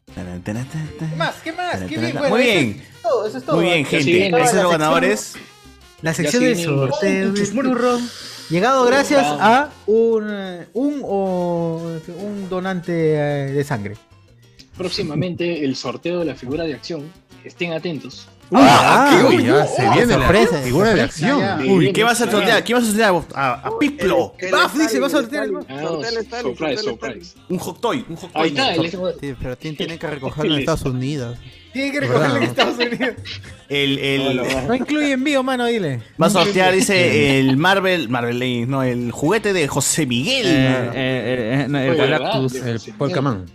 ¿Qué 0.44 1.16
más? 1.18 1.36
¿Qué 1.44 1.52
más? 1.52 1.82
Muy 1.82 1.92
eso 1.94 2.36
bien. 2.36 2.82
es 2.96 3.02
todo, 3.02 3.28
eso 3.28 3.38
es 3.38 3.44
todo. 3.44 3.56
Muy 3.58 3.66
bien, 3.66 3.86
gente. 3.86 4.28
Esos 4.28 4.50
son 4.52 4.64
los 4.64 4.72
ganadores. 4.72 5.34
La 6.02 6.14
sección 6.14 6.44
los- 6.44 6.62
sorteo 6.62 7.34
turrón. 7.54 8.10
Llegado 8.50 8.86
gracias 8.86 9.26
a 9.26 9.70
un, 9.88 10.28
eh, 10.30 10.68
un, 10.74 11.02
un 11.04 12.48
donante 12.50 13.16
eh, 13.16 13.52
de 13.52 13.64
sangre. 13.64 13.98
Próximamente 14.78 15.64
el 15.64 15.76
sorteo 15.76 16.20
de 16.20 16.26
la 16.26 16.36
figura 16.36 16.64
de 16.64 16.74
acción. 16.74 17.04
Estén 17.44 17.74
atentos. 17.74 18.28
Ah, 18.52 19.18
qué 19.30 19.36
uy, 19.38 19.44
ya 19.44 19.66
se 19.66 19.82
viene 19.90 20.14
sorpresa, 20.14 20.58
la 20.58 20.62
figura 20.62 20.94
de 20.94 21.02
acción. 21.02 21.40
ya. 21.40 21.60
Uy, 21.68 21.92
¿qué 21.94 22.04
vas 22.04 22.22
a 22.22 22.30
sortear? 22.30 22.64
¿Qué 22.64 22.74
vas 22.76 22.84
a 22.84 22.88
sortear? 22.88 23.14
A, 23.34 23.54
a 23.54 23.80
Piplo. 23.80 24.34
Baf, 24.52 24.76
dice, 24.78 25.00
vas 25.00 25.14
a 25.14 25.18
sortear. 25.22 25.48
Ah, 25.68 25.82
Sortea 25.82 26.10
el 26.10 26.18
Stalin, 26.18 26.56
surprise, 26.56 26.84
surprise. 26.84 27.36
Un 27.50 27.58
hot 27.58 27.82
toy. 27.82 28.06
Un 28.08 28.16
hot 28.18 28.30
Ahí 28.36 28.52
toy. 28.52 28.86
está, 28.86 29.08
el- 29.10 29.14
Sí, 29.20 29.36
pero 29.42 29.58
tienen, 29.58 29.78
tienen 29.78 29.98
que 30.00 30.08
recogerlo 30.08 30.54
en 30.54 30.60
Estados 30.60 30.84
Unidos. 30.84 31.38
Tiene 31.74 31.92
que 31.92 32.00
recogerlo 32.02 32.38
en. 32.38 32.44
Estados 32.44 32.76
Unidos. 32.78 33.16
El, 33.68 33.98
el, 33.98 34.42
No 34.68 34.76
incluye 34.76 35.12
envío, 35.14 35.42
mano, 35.42 35.66
dile. 35.66 36.02
va 36.22 36.28
a 36.28 36.30
sortear, 36.30 36.74
dice, 36.74 37.40
el 37.40 37.58
Marvel, 37.58 38.10
Marvel 38.10 38.38
Legends, 38.38 38.70
no, 38.70 38.84
el 38.84 39.12
juguete 39.12 39.54
de 39.54 39.68
José 39.68 40.06
Miguel. 40.06 40.46
Eh, 40.48 40.92
eh, 40.94 41.62
eh, 41.64 41.66
no, 41.68 41.80
el 41.80 41.96
Galactus. 41.96 42.56
El 42.56 42.80
Polkaman. 42.98 43.46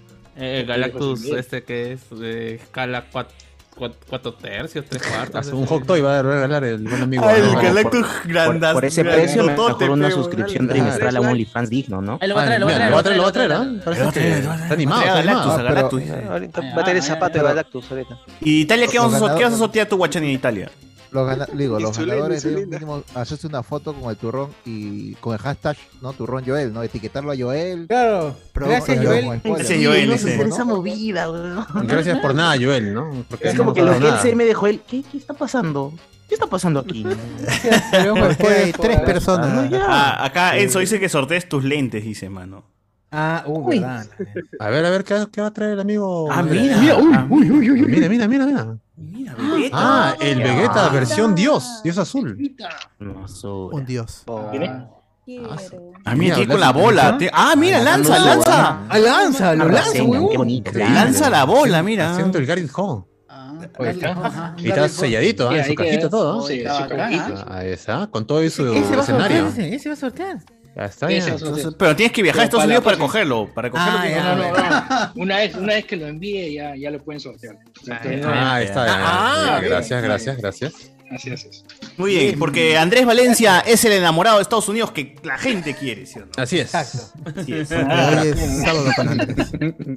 Eh, 0.41 0.61
El 0.61 0.67
Galactus, 0.67 1.25
este 1.27 1.63
que 1.63 1.93
es 1.93 2.01
de 2.11 2.55
escala 2.57 3.05
4 3.11 4.35
tercios, 4.35 4.85
3 4.89 5.03
cuartos. 5.07 5.47
Un 5.53 5.65
hot 5.65 5.87
toy 5.87 6.01
va 6.03 6.19
a 6.19 6.23
regalar 6.23 6.65
el 6.65 6.79
buen 6.83 7.03
amigo. 7.03 7.25
Ah, 7.27 7.37
el 7.37 7.53
¿no? 7.53 7.63
Galactus 7.63 8.07
por, 8.07 8.29
grandas. 8.29 8.73
por 8.75 8.85
ese 8.85 9.05
precio 9.05 9.45
mejor 9.45 9.91
una 9.91 10.11
suscripción 10.11 10.69
trimestral 10.69 11.17
a 11.17 11.21
un 11.21 11.29
OnlyFans 11.29 11.71
digno, 11.71 12.03
¿no? 12.03 12.19
Lo 12.21 12.35
va 12.35 12.43
a 12.43 12.45
Ah, 12.45 12.47
traer, 12.47 12.61
lo 12.61 12.67
va 12.67 12.73
a 12.73 12.75
traer. 12.77 12.91
lo 12.91 12.95
va 12.95 13.01
a 13.01 13.03
traer, 13.03 13.17
lo 13.17 13.23
va 13.23 13.29
a 13.29 13.33
traer, 13.33 13.53
¿ah? 13.53 13.67
A 13.87 13.91
a. 13.91 14.55
Está 14.57 14.75
animado, 14.75 15.01
a. 15.03 15.05
Galactus, 15.15 15.53
Ah, 15.53 15.63
Galactus. 15.63 16.03
Ah, 16.11 16.75
va 16.77 16.83
a 16.83 16.85
tener 16.85 17.03
ah, 17.03 17.07
zapato 17.07 17.39
de 17.39 17.45
Galactus 17.45 17.91
ahorita. 17.91 18.19
¿Y 18.43 18.61
Italia 18.63 18.87
qué, 18.91 18.99
a, 19.15 19.19
sor- 19.19 19.35
qué 19.37 19.45
vas 19.45 19.55
a 19.55 19.57
sortear 19.57 19.89
tu 19.89 19.97
guachani 19.97 20.27
en 20.29 20.35
Italia? 20.35 20.71
Los 21.13 21.27
gana- 21.27 21.47
digo, 21.55 21.81
los 21.81 21.91
Insulina, 21.91 22.15
ganadores 22.15 22.45
mínimo 22.45 23.03
hacerse 23.15 23.47
una 23.47 23.63
foto 23.63 23.93
con 23.95 24.11
el 24.11 24.17
turrón 24.17 24.51
y 24.65 25.15
con 25.15 25.33
el 25.33 25.39
hashtag, 25.41 25.77
¿no? 26.03 26.13
Turrón 26.13 26.45
Joel, 26.47 26.73
¿no? 26.73 26.83
Etiquetarlo 26.83 27.33
a 27.33 27.37
Joel. 27.37 27.87
Claro. 27.89 28.37
Pero 28.53 28.67
Gracias, 28.69 28.99
Joel. 29.05 29.27
no 29.45 29.57
ese. 30.15 30.43
esa 30.43 30.65
movida, 30.65 31.31
weón. 31.31 31.67
Gracias 31.87 32.19
por 32.21 32.35
nada, 32.35 32.55
Joel, 32.61 32.95
¿no? 32.95 33.25
Porque 33.29 33.49
Es 33.49 33.55
no 33.55 33.59
como 33.65 33.75
que 33.75 33.83
lo 33.83 33.99
que 33.99 34.09
él 34.09 34.15
se 34.23 34.35
me 34.37 34.45
dejó 34.45 34.67
él. 34.67 34.81
¿Qué, 34.87 35.03
¿Qué 35.03 35.19
está 35.19 35.35
pasando? 35.35 35.93
¿Qué 36.29 36.35
está 36.35 36.47
pasando 36.47 36.79
aquí? 36.81 37.05
Hay 37.93 38.73
tres 38.73 39.01
personas. 39.01 39.53
No, 39.53 39.67
ya. 39.69 39.85
Ah, 39.89 40.25
acá 40.25 40.57
Enzo 40.59 40.79
dice 40.79 41.01
que 41.01 41.09
sortees 41.09 41.49
tus 41.49 41.65
lentes, 41.65 42.05
dice, 42.05 42.29
mano. 42.31 42.65
Ah, 43.13 43.43
uh, 43.47 43.67
verdad. 43.67 44.07
A 44.61 44.69
ver, 44.71 44.85
a 44.85 44.91
ver, 44.91 45.03
¿qué, 45.03 45.27
qué 45.33 45.41
va 45.41 45.49
a 45.49 45.53
traer 45.53 45.73
el 45.73 45.81
amigo? 45.81 46.31
Ah, 46.31 46.43
mira. 46.45 46.77
Mira, 46.79 46.97
uy, 46.97 47.13
Ah, 47.13 47.27
uy, 47.29 47.51
uy, 47.51 47.71
uy. 47.73 47.81
Mira, 47.83 48.09
mira, 48.09 48.29
mira, 48.29 48.47
mira. 48.47 48.77
Mira, 49.01 49.35
Vegeta. 49.35 49.77
Ah, 49.79 50.15
el 50.21 50.39
Vegeta 50.43 50.89
versión 50.91 51.35
Dios, 51.35 51.81
Dios 51.83 51.97
azul. 51.99 52.37
Un 53.01 53.85
dios. 53.87 54.25
¿Tiene? 54.51 54.87
Quiero. 55.25 55.51
Ah, 56.05 56.15
mira, 56.15 56.37
tiene 56.37 56.53
con 56.53 56.61
la 56.61 56.67
lanza- 56.67 56.81
bola. 56.81 57.19
Te- 57.19 57.31
Ah, 57.33 57.55
mira, 57.57 57.81
lanza, 57.81 58.19
lanza. 58.19 58.81
Ah, 58.89 58.99
lanza, 58.99 59.55
lo 59.55 59.65
Ah, 59.65 59.67
lanza, 59.69 59.83
Rasengan, 59.89 60.11
huevón. 60.11 60.31
Qué 60.31 60.37
bonito. 60.39 60.71
Increíble. 60.71 60.95
Lanza 60.95 61.31
la 61.31 61.45
bola, 61.45 61.83
mira. 61.83 62.13
Haciendo 62.13 62.39
el 62.39 62.47
Garrett 62.47 62.71
Hall. 62.77 63.05
Ah, 63.29 63.53
Ahí 63.79 63.89
está. 63.89 64.11
ajá, 64.11 64.55
Y 64.59 64.69
está 64.69 64.89
selladito, 64.89 65.49
Sí, 65.51 65.55
¿ah? 65.55 65.59
En 65.59 65.65
su 65.65 65.71
ahí 65.71 65.77
cajita 65.77 66.09
todo. 66.11 66.47
Sí, 66.47 66.59
Está 66.61 66.89
sí. 66.89 66.95
Ah, 66.99 67.45
Ahí 67.59 67.69
está, 67.69 68.07
con 68.09 68.27
todo 68.27 68.41
eso 68.41 68.73
escenario. 68.75 69.47
ese, 69.49 69.75
ese 69.75 69.89
va 69.89 69.93
a 69.95 69.97
sortear. 69.97 70.39
Ya 70.81 70.87
está, 70.87 71.11
Ese 71.11 71.19
ya. 71.19 71.27
va 71.33 71.37
a 71.37 71.39
sortear. 71.39 71.59
Entonces, 71.59 71.75
Pero 71.79 71.97
tienes 71.97 72.13
que 72.13 72.23
viajar 72.23 72.41
a 72.41 72.45
Estados 72.45 72.65
Unidos 72.65 72.83
para 72.85 72.97
cogerlo. 72.97 73.49
Para 73.55 73.71
cogerlo. 73.71 73.99
Ah, 73.99 74.03
tienes 74.03 74.25
ya. 74.25 74.31
que- 74.31 74.37
No, 74.37 74.53
no, 74.53 75.05
no. 75.15 75.23
Una 75.23 75.37
vez, 75.37 75.55
una 75.55 75.75
vez 75.75 75.85
que 75.85 75.97
lo 75.97 76.07
envíe 76.07 76.55
ya, 76.55 76.75
ya 76.75 76.91
lo 76.91 76.99
pueden 77.03 77.21
sortear. 77.21 77.57
Ah, 77.91 78.63
está. 78.63 78.87
ya. 78.87 78.95
Ah, 78.99 79.57
bien. 79.61 79.71
Gracias, 79.73 80.03
gracias, 80.03 80.37
gracias. 80.39 80.73
Así 81.11 81.31
haces. 81.31 81.65
Muy 81.97 82.13
bien, 82.15 82.39
porque 82.39 82.79
Andrés 82.79 83.05
Valencia 83.05 83.61
es 83.61 83.85
el 83.85 83.93
enamorado 83.93 84.37
de 84.37 84.43
Estados 84.43 84.69
Unidos 84.69 84.91
que 84.93 85.17
la 85.23 85.37
gente 85.39 85.75
quiere, 85.75 86.07
¿sí 86.07 86.19
o 86.19 86.27
no? 86.27 86.33
Así 86.37 86.59
es. 86.59 86.75
Así 86.75 86.99
es. 87.53 87.71
Hoy 87.73 88.29
es 88.29 88.63
sábado 88.65 88.91
con 88.97 89.09
Andrés. 89.09 89.49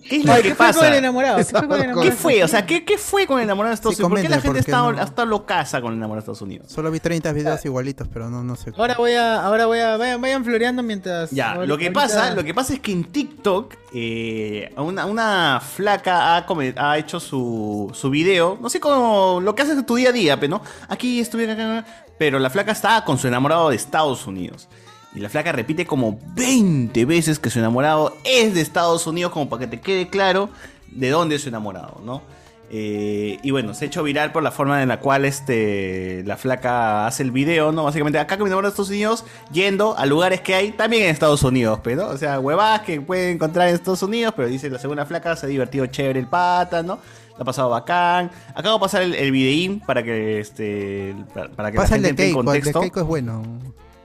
¿Qué 0.09 0.15
es 0.17 0.25
lo 0.25 0.35
que 0.35 0.41
¿qué 0.41 0.49
fue 0.49 0.55
pasa? 0.67 0.79
con 0.79 0.87
el 0.87 0.93
enamorado? 0.95 1.37
¿Qué 1.37 1.43
fue 1.45 1.59
con 1.67 1.71
el 1.73 1.77
¿Qué 1.77 1.83
enamorado? 1.85 2.17
fue? 2.17 2.43
O 2.43 2.47
sea, 2.47 2.65
¿qué, 2.65 2.83
qué 2.83 2.97
fue 2.97 3.25
con 3.27 3.37
el 3.39 3.43
enamorado 3.45 3.71
de 3.71 3.75
Estados 3.75 3.95
Sí, 3.97 4.03
Unidos? 4.03 4.19
¿Por 4.21 4.29
qué 4.29 4.35
la 4.35 4.41
gente 4.41 4.59
está, 4.59 4.77
no- 4.77 5.01
está 5.01 5.25
locaza 5.25 5.81
con 5.81 5.91
el 5.93 5.97
enamorado 5.99 6.21
de 6.21 6.31
Estados 6.31 6.41
Unidos? 6.41 6.67
Solo 6.71 6.91
vi 6.91 6.99
30 6.99 7.31
videos 7.31 7.63
igualitos, 7.65 8.07
pero 8.11 8.29
no, 8.29 8.43
no 8.43 8.55
sé. 8.55 8.71
Ahora 8.75 8.95
voy 8.95 9.13
a, 9.13 9.41
ahora 9.43 9.65
voy 9.65 9.79
a, 9.79 9.97
vayan, 9.97 10.19
vayan 10.21 10.43
floreando 10.43 10.83
mientras. 10.83 11.31
Ya, 11.31 11.55
lo 11.55 11.77
que 11.77 11.85
ahorita- 11.85 11.93
pasa, 11.93 12.33
lo 12.33 12.43
que 12.43 12.53
pasa 12.53 12.73
es 12.73 12.79
que 12.79 12.91
en 12.91 13.03
TikTok 13.05 13.75
eh, 13.95 14.73
una, 14.77 15.05
una 15.05 15.61
flaca 15.61 16.35
ha, 16.37 16.45
come- 16.45 16.73
ha 16.75 16.97
hecho 16.97 17.19
su, 17.19 17.91
su 17.93 18.09
video, 18.09 18.57
no 18.59 18.69
sé 18.69 18.79
cómo 18.79 19.39
lo 19.41 19.53
que 19.55 19.61
haces 19.61 19.77
en 19.77 19.85
tu 19.85 19.95
día 19.95 20.09
a 20.09 20.11
día, 20.11 20.39
pero 20.39 20.57
no, 20.57 20.63
aquí 20.89 21.02
estuve 21.07 21.51
acá, 21.51 21.85
pero 22.17 22.39
la 22.39 22.49
flaca 22.49 22.71
está 22.71 23.03
con 23.03 23.17
su 23.17 23.27
enamorado 23.27 23.69
de 23.69 23.75
Estados 23.75 24.27
Unidos. 24.27 24.67
Y 25.15 25.19
la 25.19 25.29
flaca 25.29 25.51
repite 25.51 25.85
como 25.85 26.19
20 26.35 27.05
veces 27.05 27.37
que 27.37 27.49
su 27.49 27.59
enamorado 27.59 28.17
es 28.23 28.55
de 28.55 28.61
Estados 28.61 29.05
Unidos, 29.05 29.31
como 29.31 29.49
para 29.49 29.61
que 29.61 29.67
te 29.67 29.81
quede 29.81 30.09
claro 30.09 30.49
de 30.89 31.09
dónde 31.09 31.35
es 31.35 31.43
su 31.43 31.49
enamorado, 31.49 32.01
¿no? 32.03 32.21
Eh, 32.75 33.37
y 33.43 33.51
bueno, 33.51 33.75
se 33.75 33.85
ha 33.85 33.87
hecho 33.87 34.01
viral 34.01 34.31
por 34.31 34.41
la 34.41 34.49
forma 34.49 34.81
en 34.81 34.89
la 34.89 34.99
cual 34.99 35.25
este, 35.25 36.23
la 36.25 36.37
flaca 36.37 37.05
hace 37.05 37.21
el 37.21 37.29
video, 37.29 37.71
¿no? 37.71 37.83
Básicamente, 37.83 38.17
acá 38.17 38.35
que 38.35 38.41
me 38.41 38.49
enamoro 38.49 38.67
de 38.67 38.71
Estados 38.71 38.89
Unidos, 38.89 39.25
yendo 39.51 39.95
a 39.95 40.07
lugares 40.07 40.41
que 40.41 40.55
hay 40.55 40.71
también 40.71 41.03
en 41.03 41.09
Estados 41.09 41.43
Unidos, 41.43 41.81
pero, 41.83 42.09
o 42.09 42.17
sea, 42.17 42.39
huevadas 42.39 42.81
que 42.81 42.99
puede 42.99 43.29
encontrar 43.29 43.67
en 43.67 43.75
Estados 43.75 44.01
Unidos, 44.01 44.33
pero 44.35 44.47
dice 44.47 44.71
la 44.71 44.79
segunda 44.79 45.05
flaca, 45.05 45.35
se 45.35 45.45
ha 45.45 45.49
divertido 45.49 45.85
chévere 45.85 46.19
el 46.19 46.25
pata, 46.25 46.81
¿no? 46.81 46.97
La 47.37 47.41
ha 47.41 47.45
pasado 47.45 47.69
bacán. 47.69 48.29
Acabo 48.53 48.75
de 48.77 48.81
pasar 48.81 49.01
el, 49.01 49.15
el 49.15 49.31
videín 49.31 49.79
para 49.79 50.03
que, 50.03 50.39
este, 50.39 51.15
para, 51.33 51.49
para 51.49 51.71
que 51.71 51.77
Pasa 51.77 51.91
la 51.97 51.97
el 51.97 52.05
gente 52.07 52.23
en 52.23 52.27
Keiko, 52.27 52.39
el 52.41 52.45
de 52.45 52.51
contexto. 52.51 52.81
Keiko 52.81 52.99
es 52.99 53.05
bueno. 53.07 53.43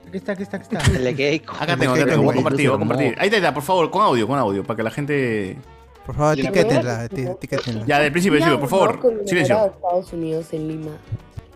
Aquí 0.09 0.17
está, 0.17 0.33
aquí 0.33 0.43
está, 0.45 0.57
aquí 0.57 0.75
está. 0.75 0.97
El 0.97 1.05
de 1.05 1.15
Keiko. 1.15 1.55
Acá 1.55 1.77
tengo, 1.77 1.93
acá 1.93 2.07
tengo, 2.07 2.23
voy 2.23 2.33
a 2.33 2.35
compartir, 2.37 2.69
voy 2.69 2.77
a 2.77 2.79
compartir. 2.79 3.15
Ahí 3.19 3.29
está, 3.29 3.53
por 3.53 3.63
favor, 3.63 3.91
con 3.91 4.03
audio, 4.03 4.27
con 4.27 4.39
audio, 4.39 4.65
para 4.65 4.77
que 4.79 4.83
la 4.83 4.91
gente... 4.91 5.59
Por 6.07 6.15
favor, 6.17 6.39
etiquétenla, 6.39 7.05
eti- 7.05 7.31
etiquétenla. 7.31 7.85
Ya, 7.87 7.99
del 7.99 8.11
principio, 8.11 8.39
principio, 8.39 8.61
por 8.61 8.69
favor, 8.71 9.23
silencio. 9.27 9.67
Estados 9.67 10.11
Unidos 10.15 10.47
en 10.55 10.67
Lima. 10.69 10.93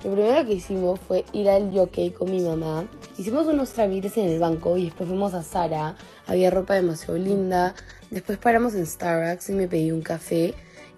Lo 0.05 0.13
primero 0.13 0.45
que 0.45 0.53
hicimos 0.53 1.01
fue 1.09 1.25
ir 1.33 1.49
al 1.49 1.71
jockey 1.73 2.11
con 2.11 2.31
mi 2.31 2.41
mamá. 2.43 2.85
Hicimos 3.17 3.47
unos 3.47 3.71
trámites 3.71 4.15
en 4.19 4.29
el 4.29 4.39
banco 4.39 4.77
y 4.77 4.87
después 4.87 5.09
fuimos 5.09 5.33
a 5.33 5.43
Zara. 5.43 5.95
Había 6.27 6.51
ropa 6.51 6.75
demasiado 6.75 7.17
linda. 7.17 7.75
Después 8.11 8.37
paramos 8.37 8.75
en 8.75 8.85
Starbucks 8.85 9.49
y 9.49 9.53
me 9.53 9.69
pedí 9.69 9.91
un 9.91 10.03
café. 10.03 10.53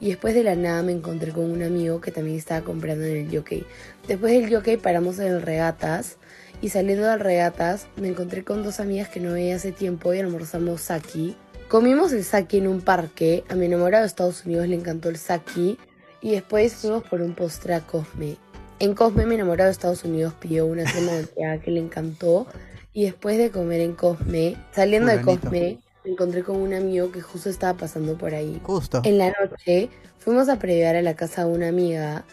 Y 0.05 0.09
después 0.09 0.35
de 0.35 0.45
la 0.45 0.55
nada 0.55 0.83
me 0.83 0.93
encontré 0.93 1.33
con 1.33 1.51
un 1.51 1.63
amigo 1.63 2.03
que 2.03 2.11
también 2.11 2.37
estaba 2.37 2.61
comprando 2.63 3.07
en 3.07 3.27
el 3.27 3.35
jockey. 3.35 3.65
Después 4.07 4.35
del 4.35 4.55
jockey 4.55 4.77
paramos 4.77 5.19
en 5.19 5.29
el 5.29 5.41
Regatas. 5.41 6.19
Y 6.61 6.69
saliendo 6.69 7.07
del 7.07 7.21
Regatas 7.21 7.87
me 7.97 8.09
encontré 8.09 8.45
con 8.45 8.63
dos 8.63 8.81
amigas 8.81 9.09
que 9.09 9.21
no 9.21 9.33
veía 9.33 9.57
hace 9.57 9.73
tiempo 9.73 10.13
y 10.13 10.19
almorzamos 10.19 10.83
saki. 10.83 11.39
Comimos 11.69 12.13
el 12.13 12.23
saki 12.23 12.59
en 12.59 12.69
un 12.69 12.83
parque. 12.83 13.45
A 13.49 13.55
mi 13.55 13.65
enamorado 13.65 14.03
de 14.03 14.09
Estados 14.09 14.45
Unidos 14.45 14.69
le 14.69 14.77
encantó 14.77 15.09
el 15.09 15.17
saki. 15.17 15.79
Y 16.21 16.33
después 16.33 16.75
fuimos 16.75 17.03
por 17.05 17.23
un 17.23 17.35
postre 17.35 17.73
a 17.73 17.81
Cosme. 17.81 18.37
En 18.81 18.93
Cosme, 18.93 19.25
mi 19.25 19.37
enamorado 19.37 19.69
de 19.69 19.73
Estados 19.73 20.05
Unidos 20.05 20.35
pidió 20.39 20.67
una 20.67 20.85
crema 20.85 21.13
volteada 21.13 21.59
que 21.63 21.71
le 21.71 21.81
encantó. 21.81 22.47
Y 22.93 23.05
después 23.05 23.39
de 23.39 23.51
comer 23.51 23.81
en 23.81 23.95
Cosme, 23.95 24.57
saliendo 24.71 25.11
de 25.11 25.21
Fulanito. 25.21 25.41
Cosme, 25.45 25.79
me 26.05 26.13
encontré 26.13 26.43
con 26.43 26.57
un 26.57 26.75
amigo 26.75 27.11
que 27.11 27.23
justo 27.23 27.49
estaba 27.49 27.79
pasando 27.79 28.17
por 28.17 28.35
ahí. 28.35 28.61
Justo. 28.63 29.01
En 29.05 29.19
la 29.19 29.33
noche 29.41 29.89
fuimos 30.19 30.49
a 30.49 30.59
previar 30.59 30.97
a 30.97 31.03
la 31.03 31.15
casa 31.15 31.45
de 31.45 31.53
una 31.53 31.69
amiga. 31.69 32.25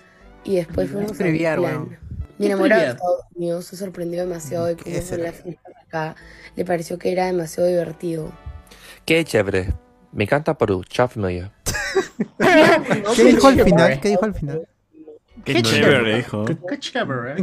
Y 0.44 0.56
después 0.56 0.90
fuimos 0.90 1.14
Previar, 1.18 1.60
a 1.60 1.62
weón. 1.62 1.98
Mi 2.38 2.48
¿Qué 2.48 2.54
enamorado 2.54 2.82
de? 2.82 2.88
Estados 2.90 3.22
Unidos 3.36 3.66
se 3.66 3.78
sorprendió 3.78 4.22
demasiado 4.22 4.66
de 4.66 4.76
cómo 4.76 4.96
es 4.96 5.08
son 5.08 5.22
las 5.22 5.36
fiestas 5.36 5.74
acá. 5.86 6.16
Le 6.56 6.66
pareció 6.66 6.98
que 6.98 7.12
era 7.12 7.28
demasiado 7.28 7.70
divertido. 7.70 8.32
Qué 9.06 9.24
chévere. 9.24 9.74
Me 10.12 10.24
encanta 10.24 10.58
Perú. 10.58 10.84
Chao 10.84 11.08
familia. 11.08 11.54
¿Qué 13.16 13.24
dijo 13.24 13.48
al 13.48 13.64
final? 13.64 14.00
¿Qué 14.00 14.10
dijo 14.10 14.26
al 14.26 14.34
final? 14.34 14.68
Qué 15.44 15.62
chévere, 15.62 16.18
dijo. 16.18 16.46
Qué 16.46 16.80
chévere. 16.80 17.36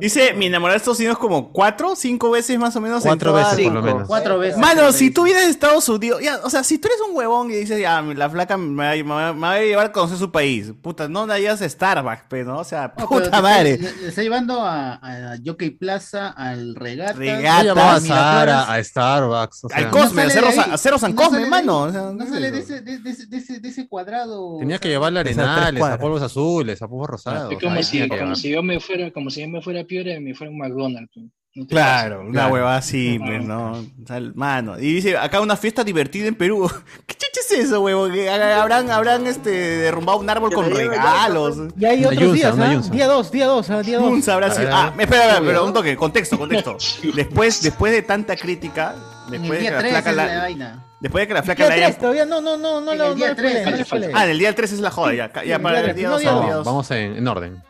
Dice, 0.00 0.34
mi 0.34 0.46
enamorado 0.46 0.74
de 0.74 0.78
Estados 0.78 0.98
Unidos 0.98 1.18
como 1.18 1.52
cuatro, 1.52 1.94
cinco 1.96 2.30
veces 2.30 2.58
más 2.58 2.74
o 2.76 2.80
menos. 2.80 3.04
en 3.04 3.10
Cuatro 3.10 3.32
veces, 3.32 3.64
por 3.64 3.72
lo 3.74 3.82
menos. 3.82 4.08
Cuatro 4.08 4.38
veces. 4.38 4.58
Mano, 4.58 4.92
si 4.92 5.10
tú 5.10 5.24
vienes 5.24 5.44
de 5.44 5.50
Estados 5.50 5.88
Unidos, 5.88 6.20
ya, 6.22 6.40
o 6.44 6.50
sea, 6.50 6.64
si 6.64 6.78
tú 6.78 6.88
eres 6.88 6.98
un 7.08 7.16
huevón 7.16 7.50
y 7.50 7.54
dices, 7.54 7.80
ya, 7.80 8.02
la 8.02 8.28
flaca 8.30 8.56
me 8.56 8.84
va, 8.84 8.90
a- 8.92 8.96
me 8.96 9.02
va- 9.02 9.32
me 9.32 9.40
va 9.40 9.52
a 9.52 9.60
llevar 9.60 9.86
a 9.86 9.92
conocer 9.92 10.18
su 10.18 10.30
país, 10.32 10.72
puta, 10.82 11.08
no 11.08 11.26
vayas 11.26 11.62
a 11.62 11.68
Starbucks, 11.68 12.24
pero, 12.28 12.52
¿no? 12.52 12.58
O 12.60 12.64
sea, 12.64 12.92
No, 12.98 13.08
puta 13.08 13.24
está- 13.26 13.42
madre. 13.42 13.78
Le, 13.78 13.92
le 14.02 14.08
está 14.08 14.22
llevando 14.22 14.60
a, 14.60 14.94
a 14.94 15.36
Jockey 15.44 15.70
Plaza, 15.70 16.28
al 16.30 16.74
Regata. 16.74 17.12
Regata. 17.14 17.94
A. 17.94 18.00
Sara, 18.00 18.72
a 18.72 18.82
Starbucks. 18.82 19.64
o 19.64 19.68
sea, 19.68 19.78
Al 19.78 19.90
Cosme, 19.90 20.22
No 20.22 20.28
a 20.28 20.30
Cerro, 20.30 20.48
a 20.72 20.78
Cerro 20.78 20.98
San 20.98 21.10
No 21.14 21.16
Cosme, 21.22 21.36
sale 21.38 21.44
de 21.44 21.50
mano. 21.50 21.84
ahí. 21.84 21.90
o 21.90 21.92
sea, 21.92 22.02
No 22.12 22.26
sale 22.26 22.50
de 22.50 22.58
ese, 22.58 22.80
de, 22.80 22.98
de 22.98 23.10
ese, 23.10 23.26
de 23.26 23.36
ese, 23.38 23.60
de 23.60 23.68
ese 23.68 23.88
cuadrado. 23.88 24.58
Tenía 24.58 24.76
o 24.76 24.80
que 24.80 24.88
sea, 24.88 24.96
esas 24.98 25.12
tres 25.24 25.38
arenales, 25.38 25.82
a 25.84 25.98
polvos 25.98 26.22
azules, 26.22 26.82
a 26.82 26.88
rosados. 27.04 27.52
Es 27.52 27.58
como 27.58 27.82
si, 27.82 28.08
como 28.08 28.34
si 28.36 28.50
yo 28.50 28.62
me 28.62 28.80
fuera, 28.80 29.10
como 29.10 29.30
si 29.30 29.40
yo 29.42 29.48
me 29.48 29.60
fuera 29.60 29.80
a 29.80 29.84
Piura 29.84 30.14
y 30.14 30.20
me 30.20 30.34
fuera 30.34 30.50
a 30.50 30.52
un 30.52 30.58
McDonald's. 30.58 31.12
No 31.56 31.66
Claro, 31.66 32.20
una 32.20 32.48
hueva 32.48 32.76
así, 32.76 33.18
pues, 33.18 33.42
¿no? 33.42 33.72
O 34.04 34.06
sea, 34.06 34.20
mano. 34.34 34.78
Y 34.78 34.94
dice, 34.96 35.16
acá 35.16 35.40
una 35.40 35.56
fiesta 35.56 35.82
divertida 35.82 36.28
en 36.28 36.34
Perú. 36.34 36.70
¿Qué 37.06 37.14
chucha 37.14 37.40
es 37.40 37.50
eso, 37.52 37.80
huevo? 37.80 38.08
Que 38.08 38.28
ha- 38.28 38.60
habrán, 38.62 38.90
habrán 38.90 39.26
este, 39.26 39.50
derrumbado 39.50 40.18
un 40.18 40.28
árbol 40.28 40.52
con 40.52 40.70
regalos. 40.70 41.56
Y 41.78 41.84
hay 41.86 41.98
Una 42.00 42.08
otros 42.08 42.22
yunza, 42.22 42.34
días, 42.52 42.56
¿ah? 42.68 42.72
yunza. 42.72 42.90
Día 42.92 43.06
2, 43.06 43.30
día 43.32 43.46
2, 43.46 43.66
día 43.86 43.98
2. 43.98 44.10
Yunza 44.10 44.34
habrá 44.34 44.50
sido- 44.50 44.68
Ah, 44.70 44.92
espera, 44.98 45.24
espera, 45.24 45.40
pero 45.44 45.64
un 45.64 45.72
toque, 45.72 45.96
contexto, 45.96 46.38
contexto. 46.38 46.76
Después, 47.14 47.62
después 47.62 47.92
de 47.92 48.02
tanta 48.02 48.36
crítica, 48.36 48.94
En 49.26 49.32
después 49.32 49.58
de 49.58 49.64
que 49.64 49.70
la 49.70 49.78
3 49.78 49.90
flaca 49.92 50.12
la, 50.12 50.78
después 51.00 51.22
de 51.22 51.28
que 51.28 51.34
la 51.34 51.42
flaca 51.42 51.62
Día 51.64 51.68
la 51.68 51.74
haya 51.74 51.86
3, 51.86 51.98
todavía 51.98 52.26
no, 52.26 52.40
no, 52.40 52.56
no, 52.58 52.80
no, 52.80 52.94
no. 52.94 53.02
Ah, 53.02 54.24
en 54.24 54.30
el 54.30 54.38
día 54.38 54.54
3 54.54 54.72
es 54.72 54.80
la 54.80 54.90
joda, 54.90 55.14
ya. 55.14 55.32
Ya 55.44 55.58
para 55.58 55.80
el 55.80 55.86
día 55.86 55.94
tres, 55.94 56.04
no, 56.04 56.10
2 56.12 56.20
día 56.20 56.32
dos. 56.32 56.40
Vamos, 56.44 56.64
vamos 56.66 56.90
en, 56.90 57.16
en 57.16 57.28
orden. 57.28 57.62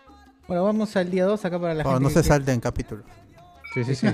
Bueno, 0.49 0.65
vamos 0.65 0.95
al 0.97 1.11
día 1.11 1.25
2 1.25 1.45
acá 1.45 1.59
para 1.59 1.75
la 1.75 1.85
gente. 1.85 2.01
no 2.01 2.11
se 2.11 2.23
salten 2.23 2.61
capítulos. 2.61 3.05
Sí, 3.77 3.85
sí, 3.85 3.95
sí. 3.95 4.07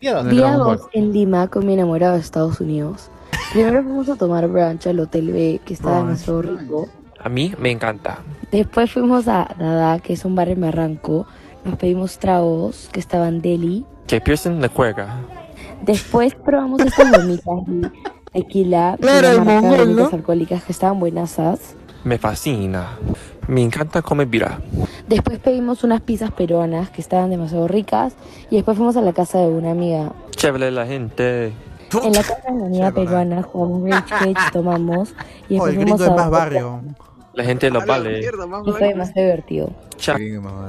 Día 0.00 0.14
2. 0.22 0.30
Día 0.30 0.52
2 0.56 0.80
en 0.94 1.12
Lima 1.12 1.48
con 1.48 1.66
mi 1.66 1.74
enamorado 1.74 2.14
de 2.14 2.20
Estados 2.20 2.58
Unidos. 2.58 3.10
Primero 3.52 3.82
fuimos 3.82 4.08
a 4.08 4.16
tomar 4.16 4.48
brunch 4.48 4.86
al 4.86 4.98
Hotel 5.00 5.30
B, 5.30 5.60
que 5.62 5.74
estaba 5.74 6.00
Brunch. 6.00 6.20
demasiado 6.24 6.42
rico. 6.42 6.88
A 7.20 7.28
mí 7.28 7.52
me 7.58 7.70
encanta. 7.70 8.20
Después 8.50 8.90
fuimos 8.90 9.28
a 9.28 9.54
Dada, 9.58 9.98
que 9.98 10.14
es 10.14 10.24
un 10.24 10.34
bar 10.34 10.48
en 10.48 10.62
Barranco. 10.62 11.26
Nos 11.66 11.76
pedimos 11.76 12.18
tragos, 12.18 12.88
que 12.92 13.00
estaban 13.00 13.42
deli. 13.42 13.84
Que 14.06 14.22
Pearson 14.22 14.58
le 14.62 14.68
juega. 14.68 15.16
Después 15.82 16.34
probamos 16.34 16.80
estas 16.80 17.10
gomitas 17.10 17.66
de 17.66 17.90
tequila, 18.32 18.96
Claro, 19.02 19.28
de 19.32 19.40
mongol, 19.40 19.96
¿no? 19.96 20.08
alcohólicas 20.10 20.64
que 20.64 20.72
estaban 20.72 20.98
buenasas. 20.98 21.74
Me 22.08 22.16
fascina. 22.16 22.96
Me 23.48 23.60
encanta 23.60 24.00
comer 24.00 24.28
bira. 24.28 24.58
Después 25.06 25.38
pedimos 25.40 25.84
unas 25.84 26.00
pizzas 26.00 26.30
peruanas 26.30 26.88
que 26.88 27.02
estaban 27.02 27.28
demasiado 27.28 27.68
ricas. 27.68 28.14
Y 28.50 28.56
después 28.56 28.78
fuimos 28.78 28.96
a 28.96 29.02
la 29.02 29.12
casa 29.12 29.40
de 29.40 29.48
una 29.48 29.72
amiga. 29.72 30.12
Chévere 30.30 30.70
la 30.70 30.86
gente. 30.86 31.52
En 32.02 32.12
la 32.14 32.22
casa 32.22 32.40
de 32.48 32.52
una 32.54 32.66
amiga 32.66 32.90
peruana 32.92 33.42
jugamos 33.42 34.02
Cage, 34.08 34.34
tomamos. 34.54 35.10
Y 35.50 35.58
Oh, 35.60 35.66
después 35.66 35.68
el 35.68 35.76
fuimos 35.76 36.00
gringo 36.00 36.04
es 36.04 36.08
a 36.08 36.14
más 36.14 36.26
otro 36.28 36.30
barrio. 36.30 36.80
La 37.38 37.44
gente 37.44 37.70
lo 37.70 37.86
vale. 37.86 38.18
Y 38.66 38.72
fue 38.72 38.88
demasiado 38.88 39.28
divertido. 39.28 39.70
Chao. 39.96 40.16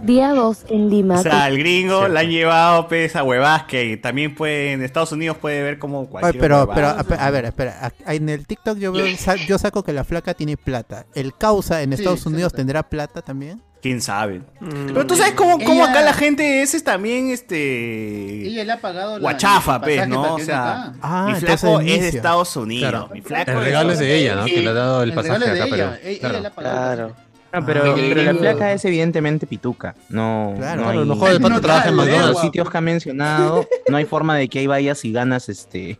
Día 0.04 0.30
2 0.36 0.66
en 0.70 0.90
Lima. 0.92 1.20
O 1.20 1.24
sea, 1.24 1.48
el 1.48 1.58
gringo 1.58 2.08
la 2.08 2.20
han 2.20 2.30
llevado 2.30 2.88
pues, 2.88 3.16
a 3.16 3.24
huevas 3.24 3.64
que 3.64 3.98
también 3.98 4.36
puede, 4.36 4.74
en 4.74 4.84
Estados 4.84 5.12
Unidos 5.12 5.38
puede 5.38 5.64
ver 5.64 5.80
como 5.80 6.08
cualquier 6.08 6.40
pero, 6.40 6.60
huevada. 6.60 7.04
pero, 7.04 7.20
a, 7.22 7.26
a 7.26 7.32
ver, 7.32 7.46
espera. 7.46 7.92
a- 8.06 8.14
En 8.14 8.30
el 8.30 8.46
TikTok 8.46 8.78
yo 8.78 8.92
veo, 8.92 9.06
sa- 9.18 9.36
yo 9.36 9.58
saco 9.58 9.82
que 9.84 9.94
la 9.94 10.04
flaca 10.04 10.36
tiene 10.36 10.58
plata. 10.58 11.08
¿El 11.16 11.34
causa 11.36 11.82
en 11.82 11.90
Sí, 11.90 11.96
Estados 11.96 12.22
se 12.22 12.30
Unidos 12.30 12.54
tendrá 12.54 12.84
plata 12.88 13.24
también? 13.24 13.64
¿Quién 13.82 14.02
sabe? 14.02 14.40
Mm. 14.60 14.88
Pero 14.88 15.08
tú 15.08 15.16
sabes 15.16 15.34
cómo, 15.34 15.58
cómo 15.58 15.84
Ella- 15.84 15.92
acá 15.92 16.02
la 16.02 16.14
gente 16.14 16.62
es, 16.62 16.74
es 16.74 16.84
también 16.84 17.30
este 17.30 18.46
Ella 18.48 18.66
le 18.66 18.72
ha 18.74 18.82
pagado 18.82 19.14
la, 19.18 19.20
guachafa, 19.22 19.76
el 19.76 19.82
pues, 19.82 19.96
pasaje 19.98 20.10
¿no? 20.10 20.22
para 20.22 20.34
O 20.34 20.38
que 20.38 20.44
sea, 20.44 20.72
acá. 20.72 20.94
Ah, 21.02 21.24
mi 21.28 21.34
entonces 21.34 21.60
flaco 21.62 21.80
es 21.80 21.86
de 21.86 21.92
inicia. 21.94 22.10
Estados 22.10 22.56
Unidos. 22.58 22.90
Claro. 22.92 23.10
Mi 23.14 23.22
flaco 23.22 23.52
El 23.52 23.60
regalo 23.64 23.92
es 23.94 24.00
de 24.00 24.16
ella, 24.18 24.36
¿no? 24.36 24.46
Que 24.46 24.62
le 24.62 24.70
ha 24.70 24.74
dado 24.74 25.04
el 25.04 25.10
El 25.10 25.16
pasaje 25.16 25.38
es 25.38 25.42
acá 25.44 25.54
de 25.54 25.62
a 25.62 25.66
ella. 25.66 25.92
Perú. 25.92 26.00
Ella 26.04 26.20
Claro. 26.20 26.40
le 26.42 26.48
ha 26.48 26.52
pagado. 26.52 26.76
Claro. 26.96 27.16
No, 27.52 27.66
pero, 27.66 27.82
Ah, 27.92 27.96
pero 27.98 28.22
la 28.22 28.36
flaca 28.36 28.74
es 28.74 28.86
evidentemente 28.86 29.48
pituca. 29.48 29.96
No, 30.10 30.54
Claro. 30.58 30.82
no 30.84 30.90
hay, 30.90 30.98
no 31.06 31.16
jode, 31.16 31.32
el 31.32 31.42
pato 31.42 31.54
no 31.56 31.62
trabaja 31.62 31.90
en 31.90 31.96
trae, 31.96 32.06
McDonald's. 32.06 32.34
Los 32.34 32.42
sitios 32.42 32.70
que 32.70 32.78
ha 32.78 32.82
mencionado, 32.82 33.66
no 33.88 33.98
hay 33.98 34.06
forma 34.06 34.36
de 34.38 34.48
que 34.50 34.60
ahí 34.60 34.68
vayas 34.68 35.04
y 35.06 35.12
ganas 35.14 35.48
este 35.50 36.00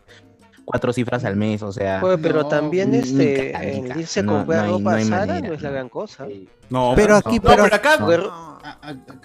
cuatro 0.70 0.92
cifras 0.92 1.24
al 1.24 1.34
mes, 1.36 1.62
o 1.62 1.72
sea. 1.72 2.00
Pero 2.22 2.42
no, 2.42 2.46
también 2.48 2.94
este, 2.94 3.52
irse 3.96 4.20
a 4.20 4.26
comprar 4.26 4.66
no 4.66 4.78
ropa 4.78 4.96
no 4.98 5.04
Zara 5.04 5.40
no 5.40 5.52
es 5.52 5.62
la 5.62 5.70
gran 5.70 5.88
cosa. 5.88 6.26
No, 6.68 6.92
Pero 6.94 7.16
aquí, 7.16 7.36
no, 7.36 7.42
pero- 7.42 7.64
acá. 7.64 7.96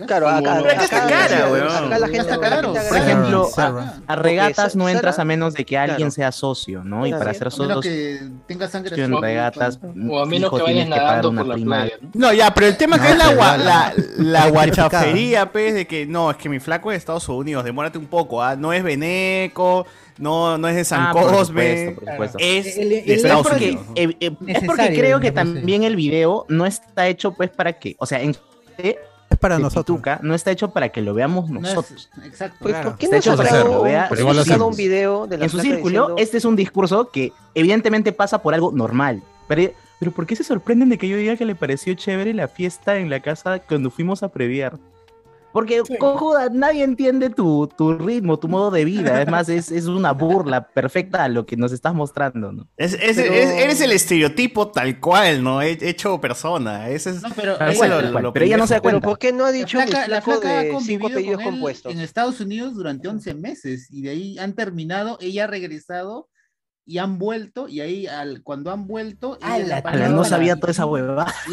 Claro, 0.08 0.28
acá, 0.30 0.56
Pero 0.62 0.72
acá 0.72 0.84
está 0.84 1.06
acá- 1.06 1.28
cara, 1.28 1.48
weón. 1.52 1.68
acá 1.68 2.00
la 2.00 2.08
gente, 2.08 2.32
acá 2.34 2.50
la 2.50 2.56
gente 2.64 2.80
Por 2.88 2.98
ejemplo, 2.98 3.50
a, 3.58 3.94
a 4.08 4.16
regatas 4.16 4.76
no 4.76 4.88
entras 4.90 5.20
a 5.20 5.26
menos 5.26 5.54
de 5.54 5.66
que 5.66 5.78
alguien 5.78 5.98
Claro. 5.98 6.12
sea 6.12 6.32
socio, 6.32 6.84
¿no? 6.84 7.06
Y 7.06 7.12
para 7.12 7.34
ser 7.34 7.48
A 7.48 7.52
menos 7.52 7.76
socio 7.76 7.82
que 7.82 8.20
tenga 8.48 8.68
sangre 8.68 9.04
en 9.04 9.22
regatas, 9.22 9.80
O 10.10 10.20
a 10.20 10.26
menos 10.26 10.52
que 10.52 10.64
vayas 10.64 10.88
nadando 10.88 11.30
una 11.30 11.42
por 11.42 11.48
la 11.50 11.54
prima. 11.56 11.76
playa, 11.82 11.96
¿no? 12.02 12.10
No, 12.14 12.34
ya, 12.34 12.54
pero 12.54 12.68
el 12.68 12.78
tema 12.78 13.00
que 13.00 13.12
es 13.12 13.18
la, 13.18 13.26
pero 13.30 13.42
gua- 13.42 13.58
la- 13.58 13.64
la, 13.66 13.94
la 14.18 14.40
la 14.46 14.50
guachafería, 14.50 15.52
pues, 15.52 15.74
de 15.76 15.86
que 15.86 16.06
no, 16.08 16.32
es 16.32 16.38
que 16.38 16.50
mi 16.50 16.60
flaco 16.60 16.92
es 16.92 16.96
de 16.96 16.98
Estados 17.00 17.28
Unidos, 17.30 17.64
demórate 17.64 17.98
un 17.98 18.08
poco, 18.08 18.42
¿ah? 18.42 18.56
No 18.56 18.74
es 18.74 18.84
Beneco, 18.84 19.86
no, 20.18 20.58
no 20.58 20.68
es 20.68 20.76
de 20.76 20.86
San 20.86 21.02
Ah, 21.08 21.12
por 21.14 21.24
supuesto, 21.46 22.00
por 22.02 22.10
supuesto. 22.12 22.38
es 22.40 22.78
El- 22.78 22.90
de 22.90 23.00
el- 23.00 23.12
Estados 23.12 23.46
es 23.46 23.52
porque, 23.52 23.66
Unidos. 23.72 23.86
eh, 23.96 24.18
eh, 24.20 24.32
es 24.48 24.64
porque 24.66 24.88
creo 24.96 25.20
que 25.20 25.32
también 25.32 25.84
el 25.84 25.96
video 25.96 26.46
no 26.50 26.66
está 26.66 27.08
hecho 27.08 27.34
pues 27.34 27.50
para 27.50 27.74
que, 27.74 27.96
o 28.00 28.06
sea, 28.06 28.22
en 28.22 28.36
es 28.78 28.96
para 29.40 29.60
nosotros. 29.60 30.00
no 30.22 30.34
está 30.36 30.52
hecho 30.52 30.72
para 30.72 30.90
que 30.90 31.02
lo 31.02 31.14
veamos 31.14 31.50
No 31.50 31.58
es- 31.60 31.64
nosotros. 31.76 32.10
exacto. 32.24 32.58
Pues, 32.62 32.74
claro. 32.74 32.90
¿por 32.92 32.98
qué 33.00 33.06
Está 33.06 33.16
no 33.16 33.20
hecho 33.20 33.32
has 33.32 33.38
para 33.38 33.50
que 33.50 33.70
lo 33.70 33.78
un- 33.82 33.84
vea. 33.84 34.06
pero 34.10 34.22
igual 34.22 34.36
lo 34.38 34.42
hacemos. 34.44 34.68
un 34.72 34.76
video 34.78 35.28
de 35.28 35.38
la 35.38 35.44
en 35.46 35.50
su 35.50 35.60
círculo, 35.60 35.90
diciendo- 36.02 36.16
este 36.18 36.38
es 36.38 36.46
un 36.46 36.56
discurso 36.56 37.10
que 37.12 37.34
evidentemente 37.54 38.12
pasa 38.14 38.42
por 38.42 38.54
algo 38.54 38.72
normal. 38.72 39.22
Pero, 39.48 39.72
pero 40.00 40.12
¿por 40.12 40.26
qué 40.26 40.36
se 40.36 40.44
sorprenden 40.44 40.90
de 40.90 40.98
que 40.98 41.08
yo 41.08 41.18
diga 41.18 41.36
que 41.36 41.46
le 41.46 41.56
pareció 41.56 41.94
chévere 41.94 42.34
la 42.34 42.48
fiesta 42.48 42.98
en 42.98 43.10
la 43.10 43.20
casa 43.20 43.60
cuando 43.60 43.92
fuimos 43.92 44.24
a 44.24 44.30
previar? 44.30 44.78
Porque, 45.56 45.82
cojuda, 46.00 46.50
nadie 46.52 46.84
entiende 46.84 47.30
tu, 47.30 47.70
tu 47.78 47.98
ritmo, 47.98 48.38
tu 48.38 48.50
modo 48.50 48.72
de 48.72 48.84
vida. 48.84 49.16
Además, 49.16 49.48
es, 49.48 49.72
es 49.72 49.86
una 49.86 50.12
burla 50.12 50.68
perfecta 50.68 51.24
a 51.24 51.30
lo 51.30 51.46
que 51.46 51.56
nos 51.56 51.72
estás 51.72 51.94
mostrando, 51.94 52.52
¿no? 52.52 52.68
Es, 52.76 52.92
es- 52.94 53.16
Pero- 53.16 53.34
es- 53.34 53.50
eres 53.64 53.80
el 53.80 53.94
estereotipo 53.94 54.68
tal 54.70 55.00
cual, 55.00 55.42
¿no? 55.42 55.62
He- 55.62 55.78
Hecho 55.80 56.20
persona. 56.20 56.90
Ese 56.90 57.12
es, 57.12 57.22
pero- 57.38 57.54
es 57.58 57.80
lo- 57.80 58.12
cual, 58.12 58.24
lo 58.24 58.34
pero 58.34 58.46
ella 58.46 58.58
no 58.58 58.68
se 58.68 58.74
da 58.74 58.82
cuenta. 58.82 59.00
¿Por 59.08 59.18
qué 59.18 59.32
no 59.32 59.46
ha 59.46 59.54
dicho 59.54 59.78
la 59.78 59.86
mi 59.86 59.92
flaca, 59.92 60.08
la 60.10 60.22
flaca 60.22 60.60
ha 60.60 60.64
de 60.64 60.72
convivido 60.74 61.10
con 61.22 61.40
él 61.40 61.40
compuestos? 61.42 61.94
en 61.94 62.02
Estados 62.02 62.42
Unidos 62.42 62.76
durante 62.76 63.08
11 63.08 63.34
meses 63.34 63.88
y 63.90 64.02
de 64.02 64.10
ahí 64.10 64.38
han 64.38 64.56
terminado, 64.56 65.18
ella 65.22 65.46
ha 65.46 65.48
regresado 65.48 66.28
y 66.88 67.00
han 67.00 67.18
vuelto 67.18 67.68
y 67.68 67.80
ahí 67.82 68.06
al, 68.06 68.44
cuando 68.44 68.72
han 68.72 68.86
vuelto 68.86 69.40
ha 69.42 69.56
Ala, 69.56 69.82
pagado 69.82 70.16
no 70.16 70.24
sabía 70.24 70.56
toda 70.56 70.72
esa 70.72 70.86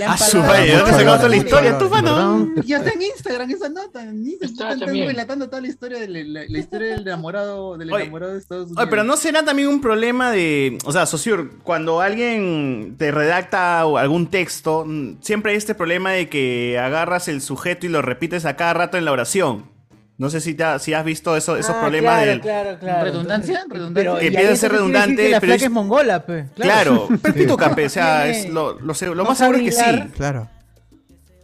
han 0.04 0.10
A 0.12 0.16
su 0.18 0.38
pagado- 0.38 0.46
madre, 0.52 0.76
¿dónde 0.76 0.90
sacó 0.92 1.16
toda 1.16 1.28
la 1.28 1.36
historia? 1.36 1.78
¿Tú, 1.78 1.88
mano? 1.88 2.48
Ya 2.66 2.76
está 2.78 2.90
en 2.90 3.02
Instagram 3.02 3.50
esa 3.50 3.68
nota. 3.70 4.02
En 4.02 4.26
Instagram 4.26 4.78
están 4.80 4.94
relatando 5.06 5.48
toda 5.48 5.62
la 5.62 5.68
historia, 5.68 5.98
de 6.00 6.08
la, 6.08 6.40
la- 6.42 6.46
la 6.48 6.58
historia 6.58 6.90
del 6.90 7.00
enamorado, 7.02 7.78
del 7.78 7.88
enamorado 7.90 8.32
de 8.32 8.38
Estados 8.40 8.64
Unidos. 8.66 8.82
Oye, 8.82 8.90
pero 8.90 9.04
no 9.04 9.16
será 9.16 9.42
también 9.44 9.68
un 9.68 9.80
problema 9.80 10.30
de. 10.30 10.76
O 10.84 10.92
sea, 10.92 11.06
Sociur, 11.06 11.58
cuando 11.62 12.00
alguien 12.00 12.96
te 12.98 13.10
redacta 13.10 13.86
o 13.86 13.96
algún 13.98 14.26
texto, 14.28 14.84
mm, 14.86 15.16
siempre 15.22 15.52
hay 15.52 15.58
este 15.58 15.74
problema 15.74 16.10
de 16.12 16.28
que 16.28 16.78
agarras 16.78 17.28
el 17.28 17.40
sujeto 17.40 17.86
y 17.86 17.88
lo 17.88 18.02
repites 18.02 18.44
a 18.44 18.56
cada 18.56 18.74
rato 18.74 18.98
en 18.98 19.04
la 19.06 19.12
oración. 19.12 19.70
No 20.18 20.30
sé 20.30 20.40
si, 20.40 20.54
te 20.54 20.62
ha- 20.62 20.78
si 20.78 20.94
has 20.94 21.04
visto 21.04 21.36
eso, 21.36 21.56
esos 21.56 21.74
Ah, 21.74 21.80
problemas 21.80 22.12
claro, 22.14 22.30
del. 22.30 22.40
claro, 22.40 22.78
claro. 22.78 23.04
¿Redundancia? 23.04 23.64
¿Redundancia? 23.68 24.18
Pero, 24.20 24.32
Que 24.32 24.46
a 24.48 24.56
ser 24.56 24.72
redundante, 24.72 25.16
que 25.16 25.28
la 25.30 25.40
pero 25.40 25.50
flaca 25.50 25.56
es- 25.56 25.62
es 25.64 25.70
mongola, 25.70 26.26
pe. 26.26 26.44
Claro, 26.54 27.08
pero 27.22 27.34
pito 27.34 27.56
cape, 27.56 27.86
o 27.86 27.88
sea, 27.88 28.28
es 28.28 28.48
lo, 28.48 28.78
lo, 28.78 28.94
se- 28.94 29.06
lo 29.06 29.14
no 29.14 29.24
más 29.24 29.38
seguro 29.38 29.58
es 29.58 29.64
que 29.64 29.72
sí. 29.72 30.00
Claro. 30.16 30.48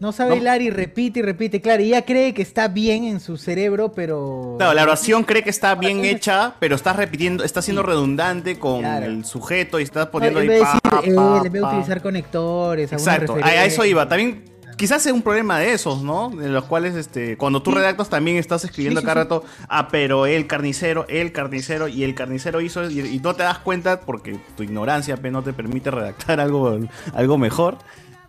No 0.00 0.12
sabe 0.12 0.36
hilar 0.36 0.62
y 0.62 0.70
repite 0.70 1.18
y 1.18 1.22
repite. 1.22 1.60
Claro, 1.60 1.82
y 1.82 1.86
ella 1.86 2.02
cree 2.04 2.32
que 2.32 2.40
está 2.42 2.68
bien 2.68 3.02
en 3.02 3.18
su 3.18 3.36
cerebro, 3.36 3.90
pero. 3.90 4.54
Claro, 4.56 4.72
la 4.74 4.84
oración 4.84 5.24
cree 5.24 5.42
que 5.42 5.50
está 5.50 5.74
bien 5.74 6.04
hecha, 6.04 6.54
pero 6.60 6.76
estás 6.76 6.94
repitiendo, 6.94 7.42
está 7.42 7.62
siendo 7.62 7.82
redundante 7.82 8.60
con 8.60 8.84
el 8.84 9.24
sujeto 9.24 9.80
y 9.80 9.82
estás 9.82 10.04
No, 10.04 10.10
poniendo 10.12 10.40
en 10.40 10.50
ahí. 10.50 10.60
pa, 10.60 10.66
decir, 11.00 11.14
pa, 11.16 11.32
vez 11.42 11.52
de 11.52 11.60
pa. 11.60 11.68
utilizar 11.70 12.00
conectores, 12.00 12.92
Exacto, 12.92 13.38
a, 13.42 13.46
a 13.48 13.64
eso 13.64 13.84
iba. 13.84 14.08
También 14.08 14.44
quizás 14.78 15.02
sea 15.02 15.12
un 15.12 15.20
problema 15.20 15.58
de 15.58 15.72
esos, 15.74 16.02
¿no? 16.02 16.30
De 16.30 16.48
los 16.48 16.64
cuales, 16.64 16.94
este, 16.94 17.36
cuando 17.36 17.60
tú 17.62 17.72
redactas 17.72 18.08
también 18.08 18.38
estás 18.38 18.64
escribiendo 18.64 19.00
Sí, 19.00 19.04
sí, 19.04 19.06
cada 19.06 19.20
sí. 19.22 19.24
rato, 19.24 19.44
ah, 19.68 19.88
pero 19.88 20.24
el 20.24 20.46
carnicero, 20.46 21.04
el 21.08 21.32
carnicero 21.32 21.88
y 21.88 22.04
el 22.04 22.14
carnicero 22.14 22.62
hizo 22.62 22.88
y, 22.90 23.00
y 23.00 23.18
no 23.18 23.34
te 23.36 23.42
das 23.42 23.58
cuenta 23.58 24.00
porque 24.00 24.38
tu 24.56 24.62
ignorancia 24.62 25.18
pe, 25.18 25.30
no 25.30 25.42
te 25.42 25.52
permite 25.52 25.90
redactar 25.90 26.40
algo, 26.40 26.78
algo 27.12 27.36
mejor. 27.36 27.76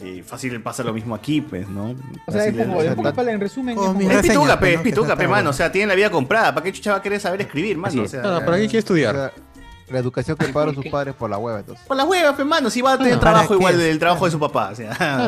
Eh, 0.01 0.23
fácil 0.25 0.61
pasa 0.61 0.81
lo 0.83 0.93
mismo 0.93 1.13
aquí, 1.13 1.41
pues, 1.41 1.67
¿no? 1.67 1.93
O 2.25 2.31
sea, 2.31 2.45
es 2.45 2.55
como, 2.55 2.81
es- 2.81 3.27
en 3.27 3.39
resumen. 3.41 3.75
Como 3.75 3.89
es 3.89 3.93
mongola. 3.95 4.19
es 4.19 4.27
pituca, 4.27 4.59
pe, 4.59 4.69
es. 4.73 4.77
Que 4.77 4.83
pituca, 4.83 5.15
pe, 5.17 5.27
mano. 5.27 5.49
O 5.49 5.53
sea, 5.53 5.71
tiene 5.71 5.87
la 5.87 5.95
vida 5.95 6.09
comprada. 6.09 6.53
¿Para 6.53 6.63
qué 6.63 6.71
chucha 6.71 6.91
va 6.91 6.97
a 6.97 7.01
querer 7.01 7.19
saber 7.19 7.41
escribir, 7.41 7.77
mano? 7.77 8.03
O 8.03 8.07
sea, 8.07 8.21
No, 8.21 8.31
no, 8.39 8.45
¿para 8.45 8.55
qué 8.57 8.63
quiere 8.67 8.79
estudiar? 8.79 9.13
La, 9.13 9.31
la 9.89 9.99
educación 9.99 10.37
que 10.37 10.47
pagaron 10.53 10.73
sus 10.73 10.85
padres 10.85 11.15
por 11.15 11.29
la 11.29 11.37
hueva, 11.37 11.59
entonces. 11.59 11.85
Por 11.85 11.97
las 11.97 12.07
huevas, 12.07 12.33
pe, 12.35 12.45
mano. 12.45 12.69
Si 12.69 12.79
va 12.81 12.93
a 12.93 12.97
tener 12.97 13.19
trabajo 13.19 13.53
igual 13.55 13.77
del 13.77 13.99
trabajo 13.99 14.23
de 14.23 14.31
su 14.31 14.39
papá. 14.39 14.69
O 14.71 14.75
sea, 14.75 15.27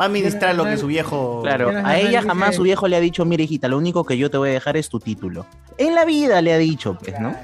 va 0.00 0.04
a 0.04 0.08
administrar 0.08 0.54
lo 0.54 0.64
que 0.64 0.76
su 0.76 0.86
viejo. 0.86 1.42
Claro, 1.42 1.70
a 1.84 1.98
ella 1.98 2.22
jamás 2.22 2.56
su 2.56 2.62
viejo 2.62 2.88
le 2.88 2.96
ha 2.96 3.00
dicho, 3.00 3.24
mira 3.24 3.42
hijita, 3.42 3.68
lo 3.68 3.78
único 3.78 4.04
que 4.04 4.16
yo 4.16 4.30
te 4.30 4.36
voy 4.36 4.50
a 4.50 4.52
dejar 4.52 4.76
es 4.76 4.88
tu 4.88 5.00
título. 5.00 5.46
En 5.78 5.94
la 5.94 6.04
vida 6.04 6.40
le 6.42 6.52
ha 6.52 6.58
dicho, 6.58 6.96
pues, 7.00 7.18
¿no? 7.20 7.34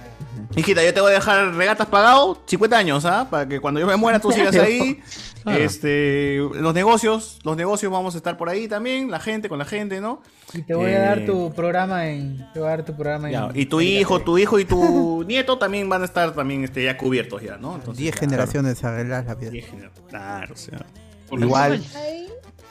Hijita, 0.57 0.83
yo 0.85 0.93
te 0.93 1.01
voy 1.01 1.13
a 1.13 1.15
dejar 1.15 1.55
regatas 1.55 1.87
pagado 1.87 2.39
50 2.45 2.77
años, 2.77 3.05
¿ah? 3.05 3.29
Para 3.31 3.47
que 3.47 3.61
cuando 3.61 3.79
yo 3.79 3.87
me 3.87 3.97
muera 3.97 4.19
tú 4.19 4.33
sigas 4.33 4.57
ahí. 4.57 5.01
Claro. 5.43 5.59
Este, 5.59 6.37
los 6.37 6.75
negocios, 6.75 7.39
los 7.45 7.57
negocios 7.57 7.91
vamos 7.91 8.15
a 8.15 8.19
estar 8.19 8.37
por 8.37 8.51
ahí 8.51 8.69
también, 8.69 9.11
la 9.11 9.21
gente 9.21 9.49
con 9.49 9.59
la 9.59 9.65
gente, 9.65 9.99
¿no? 9.99 10.21
Y 10.53 10.61
te 10.61 10.75
voy 10.75 10.93
a 10.93 11.01
dar 11.01 11.21
Eh, 11.21 11.25
tu 11.25 11.51
programa 11.55 12.09
en. 12.09 12.47
Te 12.53 12.61
voy 12.61 12.69
a 12.69 12.73
dar 12.73 12.85
tu 12.85 12.95
programa 12.95 13.31
ya, 13.31 13.47
en. 13.47 13.59
y 13.59 13.65
tu 13.65 13.81
hijo, 13.81 14.21
tu 14.21 14.37
hijo 14.37 14.59
y 14.59 14.67
tu 14.67 15.25
nieto 15.27 15.57
también 15.57 15.89
van 15.89 16.03
a 16.03 16.05
estar 16.05 16.35
también 16.35 16.65
este, 16.65 16.85
ya 16.85 16.99
cubiertos 16.99 17.41
ya, 17.41 17.57
¿no? 17.57 17.77
Entonces, 17.77 18.03
10 18.03 18.15
ya, 18.17 18.21
generaciones 18.21 18.85
arreglar 18.85 19.25
la 19.25 19.35
vida. 19.35 19.53
Claro, 20.11 20.53
o 20.53 20.59
sea. 20.59 20.85
Igual. 21.33 21.83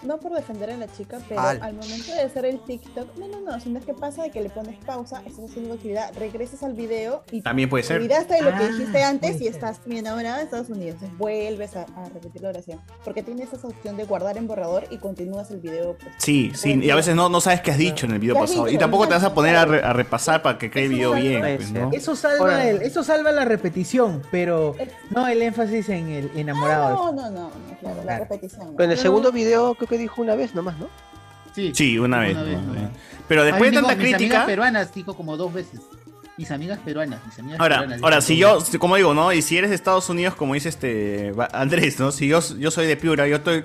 No 0.04 0.18
por 0.20 0.34
defender 0.34 0.72
a 0.72 0.78
la 0.78 0.88
chica, 0.88 1.20
pero 1.28 1.42
Al. 1.42 1.62
al 1.62 1.74
momento 1.74 2.14
de 2.14 2.22
hacer 2.22 2.46
el 2.46 2.60
TikTok, 2.64 3.18
no, 3.18 3.28
no, 3.28 3.42
no, 3.42 3.60
sino 3.60 3.80
es 3.80 3.86
que 3.86 3.94
pasa 3.94 4.24
de 4.24 4.32
que 4.32 4.42
le 4.42 4.50
pones 4.50 4.78
pausa, 4.86 5.22
estás 5.26 5.46
haciendo 5.50 5.74
actividad, 5.74 6.12
regresas 6.18 6.64
al 6.64 6.74
video 6.74 7.24
y 7.32 7.42
También 7.42 7.70
puede 7.70 7.84
ser. 7.84 7.98
olvidaste 7.98 8.36
de 8.36 8.42
lo 8.42 8.50
que 8.52 8.64
Ah, 8.64 8.68
dijiste 8.68 9.04
antes 9.04 9.42
y 9.42 9.48
estás 9.48 9.82
bien 9.86 10.08
ahora 10.08 10.36
en 10.40 10.46
Estados 10.46 10.70
Unidos. 10.70 10.96
Entonces 10.96 11.18
vuelves 11.18 11.76
a, 11.76 11.82
a 11.96 12.10
repetir 12.14 12.42
la 12.42 12.50
oración. 12.50 12.80
Porque 13.04 13.24
tienes 13.24 13.52
esa 13.52 13.68
opción 13.68 13.98
de 13.98 14.06
guardar 14.06 14.38
en 14.38 14.48
borrador 14.48 14.86
y 14.90 14.98
continúas 14.98 15.52
el 15.52 15.60
video. 15.60 15.98
Pues, 15.98 16.14
Sí, 16.18 16.52
sí, 16.56 16.80
y 16.82 16.90
a 16.90 16.96
veces 16.96 17.16
no, 17.16 17.30
no 17.30 17.42
sabes 17.42 17.62
qué 17.62 17.72
has 17.72 17.78
dicho 17.78 18.06
en 18.06 18.14
el 18.14 18.20
video 18.20 18.36
¿Qué 18.36 18.42
pasado. 18.42 18.68
Y 18.68 18.72
dicho? 18.72 18.80
tampoco 18.80 19.08
te 19.08 19.14
vas 19.16 19.24
a 19.24 19.34
poner 19.34 19.56
a, 19.56 19.66
re- 19.66 19.84
a 19.84 19.94
repasar 19.94 20.42
para 20.42 20.58
que 20.58 20.70
quede 20.72 20.84
el 20.86 20.90
video 20.90 21.14
bien, 21.14 21.42
pues, 21.42 21.72
¿no? 21.72 21.90
Eso 21.94 22.16
salva, 22.16 22.38
Ahora- 22.40 22.68
el, 22.70 22.82
eso 22.82 23.04
salva 23.04 23.32
la 23.32 23.46
repetición, 23.46 24.22
pero 24.32 24.76
no 25.10 25.28
el 25.28 25.42
énfasis 25.42 25.90
en 25.90 26.10
el 26.10 26.32
enamorado. 26.36 26.96
no, 26.96 27.12
no, 27.12 27.30
no, 27.30 27.42
no, 27.50 27.78
claro, 27.80 27.96
la 27.98 28.04
Claro. 28.04 28.24
repetición. 28.30 28.68
no. 28.68 28.72
Pero 28.76 28.84
en 28.86 28.92
el 28.92 28.98
segundo 28.98 29.32
video 29.32 29.76
creo 29.76 29.88
que 29.90 29.98
dijo 29.98 30.22
una 30.22 30.36
vez 30.36 30.56
nomás, 30.56 30.78
¿no? 30.78 30.88
Sí, 31.54 31.72
Sí, 31.76 31.98
una 32.00 32.20
vez. 32.20 32.34
una 32.36 32.44
vez, 32.44 32.62
¿no? 32.62 32.74
¿no? 32.74 32.90
Pero 33.28 33.44
después 33.44 33.72
de 33.72 33.78
dijo, 33.78 33.88
tanta 33.88 33.96
mis 33.96 34.06
amigas 34.14 34.18
crítica. 34.20 34.46
peruanas, 34.46 34.94
dijo 34.94 35.14
como 35.16 35.36
dos 35.36 35.54
veces. 35.54 35.82
Mis 36.38 36.50
amigas 36.52 36.80
peruanas, 36.86 37.20
mis 37.26 37.38
amigas 37.38 37.60
Ahora, 37.60 37.80
peruanas. 37.80 38.02
ahora 38.04 38.22
si 38.22 38.38
yo, 38.38 38.60
como 38.80 38.96
digo, 38.96 39.14
¿no? 39.14 39.34
Y 39.34 39.42
si 39.42 39.58
eres 39.58 39.72
de 39.72 39.76
Estados 39.76 40.08
Unidos, 40.10 40.36
como 40.36 40.54
dice 40.54 40.70
este 40.70 41.34
Andrés, 41.52 42.00
¿no? 42.00 42.14
Si 42.14 42.30
yo, 42.30 42.40
yo 42.58 42.72
soy 42.72 42.88
de 42.88 42.96
Piura, 42.96 43.28
yo 43.28 43.36
estoy. 43.38 43.64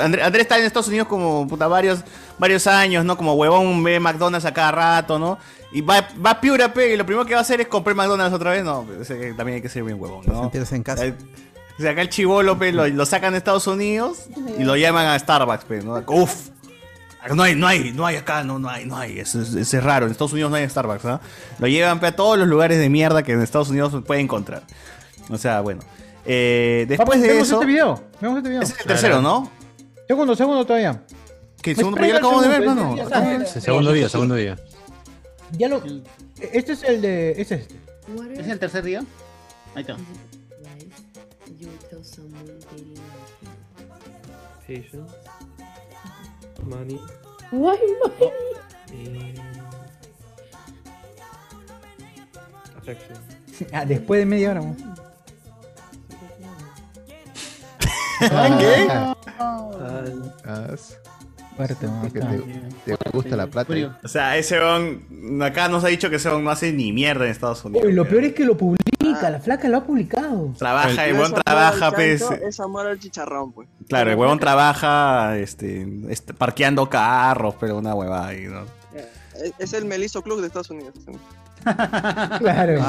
Andrés, 0.00 0.24
Andrés 0.24 0.42
está 0.44 0.58
en 0.58 0.64
Estados 0.64 0.88
Unidos 0.88 1.06
como 1.06 1.46
puta, 1.46 1.66
varios, 1.68 2.00
varios 2.38 2.66
años, 2.66 3.04
¿no? 3.04 3.18
Como 3.18 3.34
huevón, 3.34 3.84
ve 3.84 4.00
McDonald's 4.00 4.46
a 4.46 4.54
cada 4.54 4.72
rato, 4.72 5.18
¿no? 5.18 5.36
Y 5.70 5.82
va, 5.82 6.08
va 6.24 6.30
a 6.30 6.40
Piura, 6.40 6.72
pe, 6.72 6.94
y 6.94 6.96
lo 6.96 7.04
primero 7.04 7.26
que 7.26 7.34
va 7.34 7.40
a 7.40 7.42
hacer 7.42 7.60
es 7.60 7.66
comprar 7.66 7.94
McDonald's 7.94 8.34
otra 8.34 8.52
vez, 8.52 8.64
no, 8.64 8.86
ese- 9.02 9.34
también 9.34 9.56
hay 9.56 9.62
que 9.62 9.68
ser 9.68 9.82
bien 9.82 10.00
huevón, 10.00 10.24
¿no? 10.26 10.42
sentirse 10.44 10.76
en 10.76 10.82
casa. 10.82 11.04
Eh, 11.04 11.14
O 11.78 11.82
sea, 11.82 11.90
acá 11.90 12.02
el 12.02 12.08
chivolo, 12.08 12.58
pe, 12.58 12.72
lo, 12.72 12.86
lo 12.86 13.06
sacan 13.06 13.32
de 13.32 13.38
Estados 13.38 13.66
Unidos 13.66 14.26
y 14.58 14.62
lo 14.62 14.76
llaman 14.76 15.06
a 15.06 15.18
Starbucks, 15.18 15.64
pe, 15.64 15.82
¿no? 15.82 16.02
Uf, 16.06 16.50
no 17.34 17.42
hay, 17.42 17.56
no 17.56 17.66
hay, 17.66 17.92
no 17.92 18.06
hay 18.06 18.16
acá, 18.16 18.44
no, 18.44 18.58
no 18.58 18.68
hay, 18.68 18.84
no 18.84 18.96
hay. 18.96 19.18
Eso 19.18 19.40
es, 19.40 19.54
eso 19.54 19.78
es 19.78 19.82
raro. 19.82 20.06
En 20.06 20.12
Estados 20.12 20.32
Unidos 20.32 20.50
no 20.50 20.56
hay 20.56 20.68
Starbucks, 20.68 21.04
¿ah? 21.06 21.20
Lo 21.58 21.66
llevan 21.66 21.98
pe, 21.98 22.06
a 22.08 22.16
todos 22.16 22.38
los 22.38 22.46
lugares 22.46 22.78
de 22.78 22.88
mierda 22.88 23.22
que 23.22 23.32
en 23.32 23.40
Estados 23.42 23.70
Unidos 23.70 23.92
se 23.92 24.00
puede 24.00 24.20
encontrar. 24.20 24.62
O 25.30 25.38
sea, 25.38 25.60
bueno. 25.62 25.80
Eh, 26.26 26.86
después 26.88 27.08
Vamos, 27.08 27.22
de 27.22 27.28
vemos 27.28 27.46
eso. 27.48 27.56
este 27.56 27.66
video. 27.66 28.04
Vemos 28.20 28.36
este 28.38 28.48
video. 28.48 28.62
Ese 28.62 28.72
es 28.74 28.80
el 28.80 28.86
tercero, 28.86 29.20
¿no? 29.20 29.50
Segundo, 30.06 30.36
segundo 30.36 30.64
todavía. 30.64 31.02
Que 31.60 31.74
segundo, 31.74 31.96
pero 31.96 32.06
ya 32.06 32.12
lo 32.14 32.18
acabamos 32.18 32.42
de 32.42 32.48
ver, 32.48 32.66
mano. 32.66 32.96
Segundo 33.46 33.92
día, 33.92 34.08
segundo 34.08 34.34
día. 34.34 34.56
Ya 35.52 35.68
lo. 35.68 35.82
Este 36.52 36.72
es 36.72 36.82
el 36.82 37.00
de. 37.00 37.30
Este 37.40 37.54
es 37.54 37.60
este. 37.62 37.80
¿Es 38.38 38.48
el 38.48 38.58
tercer 38.58 38.84
día? 38.84 39.02
Ahí 39.74 39.80
está. 39.80 39.96
Patience. 44.66 45.12
Money. 46.64 46.98
Why 47.50 47.76
money? 48.00 48.32
Y... 48.92 49.34
Affection. 52.76 53.18
Ah, 53.72 53.84
después 53.84 54.18
de 54.18 54.26
media 54.26 54.50
hora. 54.50 54.62
¿no? 54.62 54.74
¿Qué? 58.58 58.88
Fuerte, 61.56 61.86
¿no? 61.86 62.00
porque 62.02 62.18
te, 62.84 62.96
te 62.96 63.10
gusta 63.10 63.36
la 63.36 63.46
plata. 63.46 63.72
O 64.02 64.08
sea, 64.08 64.36
ese 64.36 64.58
weón. 64.58 65.40
Acá 65.40 65.68
nos 65.68 65.84
ha 65.84 65.88
dicho 65.88 66.10
que 66.10 66.16
ese 66.16 66.28
weón 66.30 66.42
no 66.42 66.50
hace 66.50 66.72
ni 66.72 66.92
mierda 66.92 67.26
en 67.26 67.30
Estados 67.30 67.64
Unidos. 67.64 67.86
Uy, 67.86 67.92
lo 67.92 68.08
peor 68.08 68.24
es 68.24 68.32
que 68.32 68.44
lo 68.44 68.56
publica. 68.56 68.82
Publica, 69.14 69.30
la 69.30 69.40
flaca 69.40 69.68
lo 69.68 69.76
ha 69.78 69.84
publicado. 69.84 70.52
Trabaja, 70.58 71.06
el 71.06 71.14
No 71.14 71.20
huevón 71.22 71.42
trabaja, 71.42 71.90
pues. 71.92 72.22
Es 72.42 72.60
amor 72.60 72.86
al 72.86 72.98
chicharrón, 72.98 73.52
pues. 73.52 73.68
Claro, 73.88 74.10
el 74.10 74.16
huevón 74.16 74.38
trabaja 74.38 75.36
este, 75.38 75.86
este, 76.08 76.34
parqueando 76.34 76.88
carros, 76.88 77.54
pero 77.58 77.78
una 77.78 77.94
huevada 77.94 78.28
ahí, 78.28 78.44
¿no? 78.46 78.62
Es- 79.34 79.52
Es 79.58 79.72
el 79.72 79.84
Meliso 79.84 80.22
Club 80.22 80.40
de 80.40 80.46
Estados 80.48 80.70
Unidos. 80.70 80.94
Claro. 82.38 82.80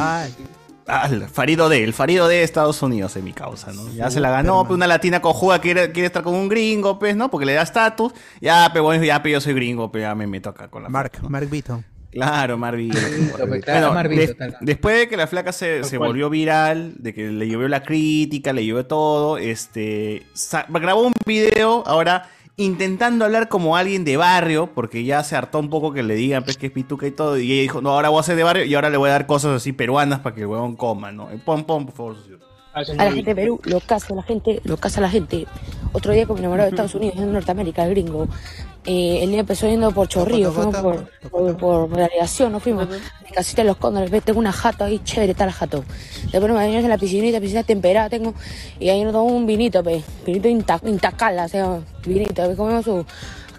Ah, 0.88 1.08
el 1.10 1.28
Farido 1.28 1.68
D, 1.68 1.84
el 1.84 1.94
Farido 1.94 2.28
D 2.28 2.36
de 2.36 2.44
Estados 2.44 2.82
Unidos 2.84 3.16
es 3.16 3.24
mi 3.24 3.34
causa, 3.34 3.72
¿no? 3.74 3.90
Ya 3.94 4.12
se 4.12 4.20
la 4.20 4.30
ganó, 4.30 4.66
pues 4.68 4.76
una 4.78 4.86
latina 4.86 5.20
cojuda 5.20 5.58
quiere, 5.60 5.92
quiere 5.92 6.06
estar 6.08 6.22
con 6.22 6.36
un 6.36 6.48
gringo, 6.48 7.00
pues, 7.00 7.16
¿no? 7.16 7.32
Porque 7.32 7.48
le 7.48 7.54
da 7.54 7.64
estatus. 7.64 8.14
Ya, 8.40 8.70
pero 8.72 8.84
bueno, 8.84 9.04
ya, 9.04 9.24
pero 9.24 9.34
yo 9.34 9.42
soy 9.42 9.54
gringo, 9.56 9.92
pero 9.92 10.04
ya 10.04 10.14
me 10.16 10.28
meto 10.28 10.50
acá 10.50 10.68
con 10.68 10.84
la 10.84 10.90
Mark, 10.90 11.14
Mark 11.28 11.50
Beaton. 11.50 11.84
Claro, 12.16 12.54
pues, 12.54 12.60
Marvito, 12.60 14.36
cual. 14.38 14.58
después 14.62 14.98
de 14.98 15.10
que 15.10 15.18
la 15.18 15.28
flaca 15.28 15.52
se, 15.52 15.84
se 15.84 15.98
volvió 15.98 16.30
viral, 16.30 16.94
de 16.98 17.14
que 17.14 17.28
le 17.28 17.48
llovió 17.48 17.68
la 17.68 17.84
crítica, 17.84 18.54
le 18.54 18.66
llovió 18.66 18.86
todo, 18.86 19.38
este, 19.38 20.26
grabó 20.70 21.02
un 21.02 21.14
video 21.26 21.84
ahora 21.86 22.30
intentando 22.58 23.26
hablar 23.26 23.50
como 23.50 23.76
alguien 23.76 24.06
de 24.06 24.16
barrio, 24.16 24.72
porque 24.74 25.04
ya 25.04 25.24
se 25.24 25.36
hartó 25.36 25.60
un 25.60 25.70
poco 25.70 25.92
que 25.92 26.04
le 26.04 26.16
digan 26.16 26.44
pues, 26.46 26.58
que 26.58 26.68
es 26.68 26.72
pituca 26.72 27.06
y 27.06 27.12
todo, 27.12 27.38
y 27.38 27.52
ella 27.52 27.62
dijo, 27.64 27.82
no, 27.82 27.90
ahora 27.90 28.08
voy 28.08 28.22
a 28.22 28.24
ser 28.24 28.38
de 28.38 28.44
barrio 28.44 28.64
y 28.64 28.74
ahora 28.76 28.90
le 28.90 28.96
voy 28.98 29.10
a 29.10 29.14
dar 29.14 29.26
cosas 29.26 29.58
así 29.58 29.74
peruanas 29.74 30.20
para 30.22 30.34
que 30.36 30.42
el 30.42 30.48
huevón 30.48 30.78
coma, 30.78 31.12
¿no? 31.12 31.30
Eh, 31.32 31.40
Pon, 31.44 31.66
pon, 31.66 31.86
por 31.86 31.96
favor. 31.96 32.16
socio. 32.16 32.40
A 32.74 32.82
la 32.82 33.12
gente 33.12 33.34
de 33.34 33.36
Perú, 33.36 33.60
lo 33.64 33.80
casa 33.80 34.14
la 34.14 34.24
gente, 34.24 34.60
lo 34.66 34.76
casa 34.76 35.00
la 35.00 35.10
gente. 35.10 35.48
Otro 35.94 36.12
día 36.12 36.26
con 36.26 36.36
mi 36.36 36.42
enamorado 36.42 36.70
de 36.70 36.72
Estados 36.72 36.94
Unidos, 36.96 37.16
en 37.18 37.32
Norteamérica, 37.32 37.86
el 37.86 37.92
gringo. 37.92 38.28
Eh, 38.88 39.24
el 39.24 39.32
día 39.32 39.40
empezó 39.40 39.68
yendo 39.68 39.92
por 39.92 40.08
Chorrillo, 40.08 40.52
fuimos 40.52 40.76
por, 40.78 41.10
por, 41.32 41.58
por, 41.58 41.88
por 41.88 41.98
delegación, 41.98 42.52
nos 42.52 42.62
fuimos. 42.62 42.88
Mi 42.88 43.32
casita 43.32 43.64
de 43.64 43.68
los 43.70 43.78
cóndores, 43.78 44.12
ve, 44.12 44.22
tengo 44.22 44.38
una 44.40 44.52
jato 44.52 44.84
ahí, 44.84 45.00
chévere, 45.04 45.32
está 45.32 45.46
la 45.48 45.52
jato. 45.52 45.84
Después 46.24 46.44
nos 46.48 46.54
bañamos 46.56 46.84
en 46.84 46.90
la 46.90 46.98
piscinita, 46.98 47.40
piscina 47.40 47.64
temperada 47.64 48.10
tengo. 48.10 48.34
Y 48.80 48.90
ahí 48.90 49.04
nos 49.04 49.12
tomamos 49.14 49.34
un 49.34 49.48
vinito, 49.48 49.84
pe, 49.84 50.04
vinito 50.26 50.48
inta, 50.48 50.80
intacala, 50.86 51.46
o 51.46 51.48
sea, 51.50 51.80
vinito. 52.06 52.48
pe, 52.48 52.56
comemos 52.56 52.86
su 52.86 53.04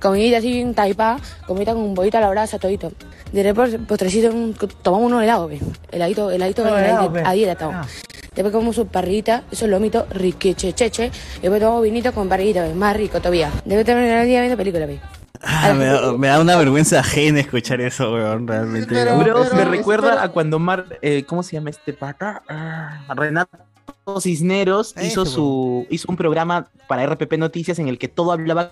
comidita 0.00 0.36
así, 0.38 0.60
en 0.60 0.74
taipa, 0.74 1.18
comidita 1.46 1.72
con 1.74 1.82
un 1.82 1.94
bollito 1.94 2.18
a 2.18 2.20
la 2.20 2.30
brasa, 2.30 2.58
todito. 2.60 2.92
De 3.32 3.42
repente, 3.42 3.80
postrecito, 3.80 4.28
un- 4.30 4.54
tomamos 4.82 5.06
unos 5.08 5.24
helados, 5.24 5.50
pe. 5.50 5.58
Heladito, 5.90 6.30
heladito, 6.30 6.64
Ah, 6.64 6.84
helado, 6.84 7.12
pe. 7.12 7.22
a 7.24 7.32
dieta 7.32 7.52
estamos. 7.52 7.86
Después 8.32 8.52
comemos 8.52 8.76
su 8.76 8.86
parrita, 8.86 9.42
esos 9.50 9.68
lomitos 9.68 10.08
riquechecheche. 10.10 11.06
Y 11.38 11.40
después 11.40 11.60
tomamos 11.60 11.82
vinito 11.82 12.12
con 12.12 12.28
parrita, 12.28 12.64
pe, 12.64 12.74
más 12.74 12.96
rico 12.96 13.18
todavía. 13.18 13.50
Después 13.64 13.84
terminar 13.84 14.18
el 14.18 14.28
día 14.28 14.40
viendo 14.40 14.56
película, 14.56 14.86
pe. 14.86 15.00
Ah, 15.42 15.74
me, 15.76 15.84
da, 15.86 16.12
me 16.12 16.26
da 16.28 16.40
una 16.40 16.56
vergüenza 16.56 17.00
ajena 17.00 17.40
escuchar 17.40 17.80
eso, 17.80 18.12
weón, 18.12 18.46
realmente. 18.46 19.04
Bro, 19.04 19.16
me 19.18 19.24
Pero- 19.50 19.70
recuerda 19.70 20.22
a 20.22 20.28
cuando 20.30 20.58
Mar, 20.58 20.98
eh, 21.02 21.24
¿cómo 21.26 21.42
se 21.42 21.52
llama 21.56 21.70
este 21.70 21.92
pata? 21.92 22.42
Ah, 22.48 23.00
Renato 23.14 23.58
Cisneros 24.20 24.94
hizo 25.02 25.26
su 25.26 25.86
hizo 25.90 26.06
un 26.08 26.16
programa 26.16 26.68
para 26.88 27.02
RPP 27.06 27.38
Noticias 27.38 27.78
en 27.78 27.88
el 27.88 27.98
que 27.98 28.08
todo 28.08 28.32
hablaba 28.32 28.70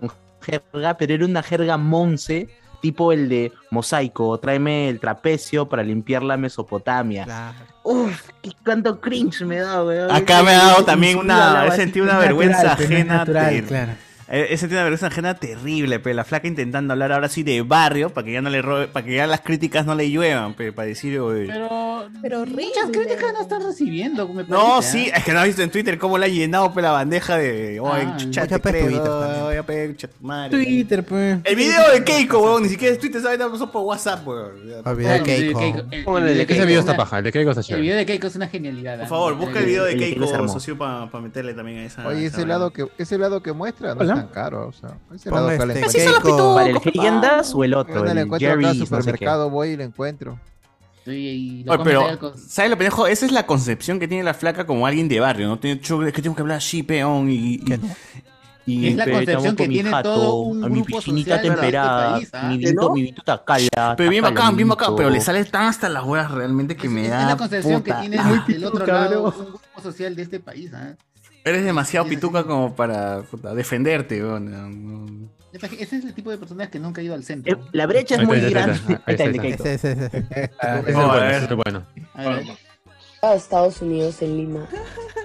con 0.00 0.10
jerga, 0.40 0.96
pero 0.96 1.14
era 1.14 1.24
una 1.26 1.42
jerga 1.42 1.76
monce, 1.76 2.48
tipo 2.80 3.12
el 3.12 3.28
de 3.28 3.52
mosaico, 3.70 4.38
tráeme 4.38 4.88
el 4.88 4.98
trapecio 5.00 5.68
para 5.68 5.82
limpiar 5.82 6.22
la 6.22 6.36
Mesopotamia. 6.38 7.54
Uf, 7.82 8.28
qué 8.40 8.52
cuánto 8.64 9.00
cringe 9.00 9.42
me 9.42 9.58
da, 9.58 9.84
weón. 9.84 10.10
Acá 10.10 10.42
me 10.42 10.52
ha 10.52 10.64
dado 10.64 10.84
también 10.84 11.18
una, 11.18 11.66
he 11.66 11.72
sentido 11.72 12.04
una 12.04 12.14
natural, 12.14 12.28
vergüenza 12.36 12.72
ajena. 12.72 13.16
natural, 13.18 13.62
claro. 13.64 13.92
He 14.32 14.54
he 14.54 14.56
sentido 14.56 14.78
una 14.80 14.84
vergüenza 14.84 15.08
ajena 15.08 15.34
terrible, 15.34 15.98
pero 15.98 16.14
la 16.14 16.24
flaca 16.24 16.46
intentando 16.46 16.92
hablar 16.92 17.10
ahora 17.12 17.28
sí 17.28 17.42
de 17.42 17.62
barrio, 17.62 18.10
para 18.10 18.24
que 18.24 18.32
ya 18.32 18.40
no 18.40 18.48
le 18.50 18.62
robe- 18.62 18.86
para 18.86 19.04
que 19.04 19.14
ya 19.16 19.26
las 19.26 19.40
críticas 19.40 19.84
no 19.86 19.94
le 19.96 20.08
lluevan, 20.10 20.54
pe, 20.54 20.72
para 20.72 20.86
decir, 20.86 21.18
oye, 21.18 21.46
Pero, 21.48 22.08
pero 22.22 22.46
muchas 22.46 22.90
críticas 22.92 23.32
no 23.32 23.40
están 23.42 23.62
recibiendo, 23.64 24.28
me 24.28 24.44
No, 24.44 24.82
sí, 24.82 25.10
¿ah? 25.12 25.16
es 25.18 25.24
que 25.24 25.32
no 25.32 25.40
has 25.40 25.46
visto 25.46 25.62
en 25.62 25.70
Twitter 25.70 25.98
cómo 25.98 26.16
le 26.16 26.26
ha 26.26 26.28
llenado 26.28 26.72
pe, 26.72 26.80
la 26.80 26.92
bandeja 26.92 27.36
de. 27.36 27.80
Oye, 27.80 28.02
Ah, 28.06 28.16
creo, 28.16 28.60
Twitter 28.60 29.00
oye, 29.42 29.62
pe, 29.64 29.88
chucha 29.92 30.08
tu 30.08 30.24
madre. 30.24 30.50
Twitter, 30.50 31.04
pues. 31.04 31.38
El 31.44 31.56
video 31.56 31.90
de 31.92 32.04
Keiko, 32.04 32.38
weón, 32.38 32.62
ni 32.62 32.68
siquiera 32.68 32.94
es 32.94 33.00
Twitter, 33.00 33.20
¿sabes? 33.20 33.38
Pasó 33.38 33.70
por 33.72 33.82
WhatsApp, 33.82 34.26
weón. 34.26 34.52
El 34.86 34.96
video 34.96 35.12
de 35.12 35.22
Keiko. 35.22 35.60
el- 35.90 36.04
Póngale 36.04 36.30
el 36.30 36.36
de 36.36 36.42
Ese 36.44 36.46
Keiko 36.52 36.66
video 36.66 36.80
es 36.80 36.86
está 36.86 36.96
paja, 36.96 37.18
el 37.18 37.24
de 37.24 37.32
Keiko 37.32 37.50
está 37.50 37.60
El 37.62 37.66
chévere. 37.66 37.82
video 37.82 37.96
de 37.96 38.06
Keiko 38.06 38.26
es 38.28 38.36
una 38.36 38.46
genialidad. 38.48 38.94
Por 38.96 39.04
¿ah? 39.04 39.08
favor, 39.08 39.34
busca 39.36 39.58
el 39.58 39.64
video 39.66 39.84
de 39.84 39.92
el 39.94 39.98
Keiko 39.98 40.48
socio, 40.48 40.78
para 40.78 41.08
meterle 41.20 41.52
también 41.54 41.78
a 41.78 41.84
esa. 41.84 42.06
Oye, 42.06 42.26
ese 42.26 42.44
que, 42.72 42.86
ese 42.98 43.14
helado 43.16 43.42
que 43.42 43.52
muestra 43.52 43.94
no 43.96 44.19
tan 44.22 44.28
caro. 44.28 44.68
O 44.68 44.72
sea, 44.72 44.90
Ponga 45.30 45.54
este. 45.54 45.84
¿Para 46.30 46.68
el 46.68 46.78
Leyendas 46.84 47.54
o 47.54 47.64
el 47.64 47.74
otro? 47.74 48.04
Yo 48.04 48.10
El 48.10 48.18
encuentro 48.18 48.48
acá 48.48 48.54
el 48.56 48.62
no 48.62 48.72
sé 48.74 48.80
supermercado, 48.80 49.50
voy 49.50 49.70
y 49.70 49.76
lo 49.76 49.84
encuentro. 49.84 50.38
Y, 51.06 51.10
y 51.12 51.64
lo 51.64 51.72
Oye, 51.72 51.84
pero, 51.84 52.34
¿sabes 52.36 52.70
lo 52.70 52.76
pendejo? 52.76 53.06
Esa 53.06 53.26
es 53.26 53.32
la 53.32 53.46
concepción 53.46 53.98
que 53.98 54.06
tiene 54.06 54.22
la 54.22 54.34
flaca 54.34 54.66
como 54.66 54.86
alguien 54.86 55.08
de 55.08 55.18
barrio, 55.18 55.48
¿no? 55.48 55.58
Tiene, 55.58 55.80
yo, 55.80 56.02
es 56.04 56.12
que 56.12 56.22
tengo 56.22 56.36
que 56.36 56.42
hablar 56.42 56.58
así, 56.58 56.82
peón, 56.82 57.28
y... 57.30 57.54
y, 57.54 57.64
y- 58.66 58.88
Es 58.88 58.96
la 58.96 59.06
Pe, 59.06 59.12
concepción 59.12 59.56
que 59.56 59.62
con 59.64 59.68
mi 59.68 59.74
tiene 59.74 59.90
jato, 59.90 60.14
todo 60.14 60.34
un 60.42 60.62
a 60.62 60.68
mi 60.68 60.74
grupo 60.82 60.98
piscinita 60.98 61.30
de 61.30 61.36
este 61.36 61.48
temperada, 61.48 62.12
país, 62.12 62.30
¿ah? 62.34 62.48
mi 62.48 62.58
¿Que 62.58 62.64
vinito, 62.66 62.82
no? 62.82 62.94
mi 62.94 63.00
vinito 63.02 63.22
tacala, 63.22 63.94
Pero 63.96 64.10
bien 64.10 64.22
bacán, 64.22 64.54
bien 64.56 64.68
bacán, 64.68 64.94
pero 64.94 65.10
le 65.10 65.20
sale 65.20 65.44
tan 65.46 65.64
hasta 65.64 65.88
las 65.88 66.04
huevas 66.04 66.30
realmente 66.30 66.76
que 66.76 66.88
me 66.88 67.04
es 67.06 67.10
da... 67.10 67.26
la 67.26 67.36
concepción 67.36 67.82
que 67.82 67.92
tiene 67.94 68.18
del 68.46 68.64
otro 68.66 68.86
lado 68.86 69.24
un 69.24 69.30
grupo 69.46 69.80
social 69.82 70.14
de 70.14 70.22
este 70.22 70.38
país. 70.38 70.70
¿ah? 70.74 70.94
Eres 71.44 71.64
demasiado 71.64 72.06
pituca 72.06 72.44
como 72.44 72.74
para 72.74 73.22
puta, 73.22 73.54
defenderte, 73.54 74.22
weón. 74.22 74.50
No, 74.50 74.68
no. 74.68 75.30
Ese 75.52 75.96
es 75.96 76.04
el 76.04 76.14
tipo 76.14 76.30
de 76.30 76.38
personas 76.38 76.68
que 76.68 76.78
nunca 76.78 77.00
ha 77.00 77.04
ido 77.04 77.14
al 77.14 77.24
centro. 77.24 77.56
Eh, 77.56 77.60
La 77.72 77.86
brecha 77.86 78.14
es 78.14 78.20
Ahí 78.20 78.26
muy 78.26 78.36
está, 78.36 78.46
ahí 78.48 78.52
grande. 78.54 78.74
está, 78.74 78.92
ahí 78.92 79.00
Ahí 79.06 79.14
está 79.14 79.24
el 79.24 79.30
está, 79.30 79.42
de 79.42 79.48
ahí 79.48 79.56
Keiko. 79.56 79.64
Ese, 79.64 79.92
ese, 79.92 80.06
ese. 80.06 80.50
Ah, 80.60 80.78
Ese 80.78 80.90
es 80.90 80.96
No, 80.96 81.02
a 81.02 81.06
bueno, 81.06 81.20
ver. 81.22 81.34
ese 81.34 81.44
es 81.44 81.56
bueno. 81.56 81.86
A 82.14 82.22
ver, 82.28 82.44
a 83.22 83.34
Estados 83.34 83.82
Unidos 83.82 84.22
en 84.22 84.36
Lima. 84.36 84.68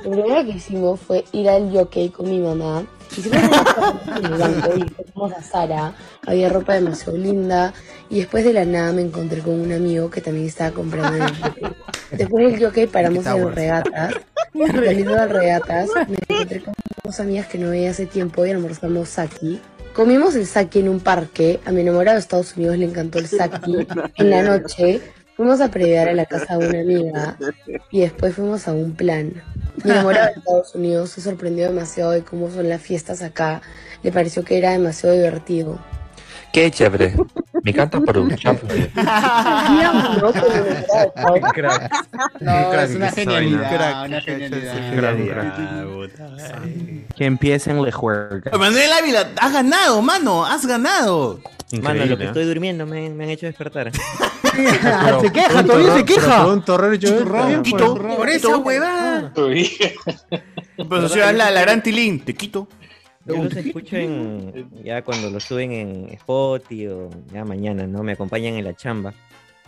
Lo 0.03 0.11
primero 0.11 0.43
que 0.45 0.51
hicimos 0.51 0.99
fue 0.99 1.23
ir 1.31 1.49
al 1.49 1.71
jockey 1.71 2.09
con 2.09 2.29
mi 2.29 2.39
mamá. 2.39 2.85
En 3.17 4.25
el 4.25 4.38
banco 4.38 4.72
y 4.75 4.80
después 4.82 5.08
fuimos 5.14 5.34
a 5.34 5.42
Sara. 5.42 5.93
Había 6.25 6.50
ropa 6.50 6.74
demasiado 6.74 7.17
linda. 7.17 7.74
Y 8.09 8.19
después 8.19 8.43
de 8.43 8.53
la 8.53 8.66
nada 8.66 8.92
me 8.92 9.01
encontré 9.01 9.42
con 9.42 9.59
un 9.59 9.72
amigo 9.72 10.09
que 10.09 10.22
también 10.22 10.48
estaba 10.48 10.72
comprando 10.72 11.16
en 11.17 11.24
el 11.24 11.35
jockey. 11.42 11.64
Después 12.11 12.51
del 12.51 12.64
jockey 12.64 12.88
paramos 12.88 13.25
en 13.25 13.56
regatas. 13.56 14.14
Saliendo 14.53 15.16
de 15.16 15.27
regatas 15.27 15.90
me 16.08 16.17
encontré 16.30 16.64
con 16.64 16.74
dos 17.03 17.19
amigas 17.19 17.48
que 17.48 17.58
no 17.58 17.69
veía 17.69 17.92
hace 17.92 18.06
tiempo 18.06 18.45
y 18.45 18.51
almorzamos 18.51 19.09
saki. 19.09 19.59
Comimos 19.93 20.35
el 20.35 20.45
saki 20.45 20.80
en 20.80 20.90
un 20.90 21.00
parque. 21.00 21.59
A 21.66 21.72
mi 21.72 21.82
enamorado 21.82 22.16
de 22.16 22.19
Estados 22.19 22.56
Unidos 22.58 22.77
le 22.77 22.85
encantó 22.85 23.19
el 23.19 23.27
saki. 23.27 23.88
En 24.16 24.30
la 24.30 24.43
noche 24.43 25.01
fuimos 25.35 25.61
a 25.61 25.69
previar 25.69 26.07
a 26.07 26.14
la 26.14 26.25
casa 26.25 26.57
de 26.57 26.67
una 26.67 26.80
amiga 26.80 27.38
y 27.91 28.01
después 28.01 28.35
fuimos 28.35 28.67
a 28.67 28.73
un 28.73 28.95
plan. 28.95 29.33
Mi 29.83 29.91
enamorado 29.91 30.27
de 30.27 30.33
Estados 30.39 30.75
Unidos 30.75 31.09
se 31.11 31.22
sorprendió 31.22 31.67
demasiado 31.67 32.11
de 32.11 32.23
cómo 32.23 32.49
son 32.49 32.69
las 32.69 32.81
fiestas 32.81 33.22
acá. 33.22 33.61
Le 34.03 34.11
pareció 34.11 34.43
que 34.43 34.57
era 34.57 34.72
demasiado 34.72 35.15
divertido. 35.15 35.80
Qué 36.53 36.72
chévere. 36.72 37.15
Me 37.64 37.72
encanta 37.72 37.97
Estados 37.97 38.30
Qué 38.38 38.43
crack. 41.53 41.91
No, 42.39 42.72
Qué 42.72 42.83
es 42.83 42.95
una 42.95 43.11
genialidad. 43.11 44.05
Una 44.05 44.22
genialidad. 44.22 45.85
Un. 45.85 47.05
Que 47.14 47.25
empiecen 47.25 47.83
la 47.83 47.91
juerga. 47.91 48.57
Manuel 48.57 48.93
Ávila, 48.93 49.27
has 49.41 49.51
ganado, 49.51 50.01
mano, 50.01 50.45
has 50.45 50.65
ganado. 50.65 51.41
Mano, 51.81 51.95
lo 51.95 52.03
Increíble, 52.03 52.17
que 52.17 52.23
¿eh? 52.23 52.27
estoy 52.27 52.45
durmiendo 52.45 52.85
me, 52.85 53.09
me 53.09 53.23
han 53.25 53.29
hecho 53.29 53.45
despertar. 53.45 53.91
Pero 55.03 55.21
se 55.21 55.31
queja, 55.31 55.65
todavía 55.65 55.95
se 55.95 56.05
queja. 56.05 56.47
Un 56.47 56.63
torrero 56.63 56.97
Quito, 57.63 57.95
pues. 57.95 58.15
Por 58.15 58.29
esa 58.29 58.57
huevada. 58.57 59.33
Pero 59.35 61.01
socio, 61.07 61.31
la, 61.31 61.51
la 61.51 61.61
gran 61.61 61.81
tilín, 61.81 62.19
te 62.19 62.33
quito. 62.33 62.67
Yo 63.25 63.43
los 63.43 63.55
escucho 63.55 63.95
en, 63.95 64.69
ya 64.83 65.01
cuando 65.01 65.31
lo 65.31 65.39
suben 65.39 65.71
en 65.71 66.09
Spotify 66.13 66.87
o 66.87 67.09
ya 67.33 67.43
mañana, 67.43 67.87
¿no? 67.87 68.03
Me 68.03 68.11
acompañan 68.11 68.53
en 68.53 68.63
la 68.63 68.75
chamba. 68.75 69.13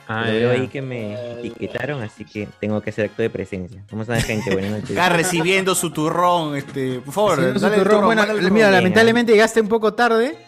Ah, 0.09 0.23
veo 0.25 0.51
ahí 0.51 0.67
que 0.69 0.81
me 0.81 1.33
etiquetaron, 1.39 2.01
así 2.01 2.23
que 2.23 2.47
tengo 2.61 2.79
que 2.81 2.91
hacer 2.91 3.05
acto 3.05 3.21
de 3.21 3.29
presencia. 3.29 3.83
¿Cómo 3.89 4.03
están, 4.03 4.21
gente? 4.21 4.51
Buenas 4.53 4.71
noches. 4.71 4.91
Acá 4.91 5.09
recibiendo 5.09 5.75
su 5.75 5.91
turrón, 5.91 6.55
este, 6.55 6.99
por 7.01 7.13
favor, 7.13 7.59
dale 7.59 7.77
turrón. 7.77 8.05
Bueno, 8.05 8.23
mira, 8.51 8.71
lamentablemente 8.71 9.33
llegaste 9.33 9.59
un 9.61 9.67
poco 9.67 9.93
tarde. 9.93 10.37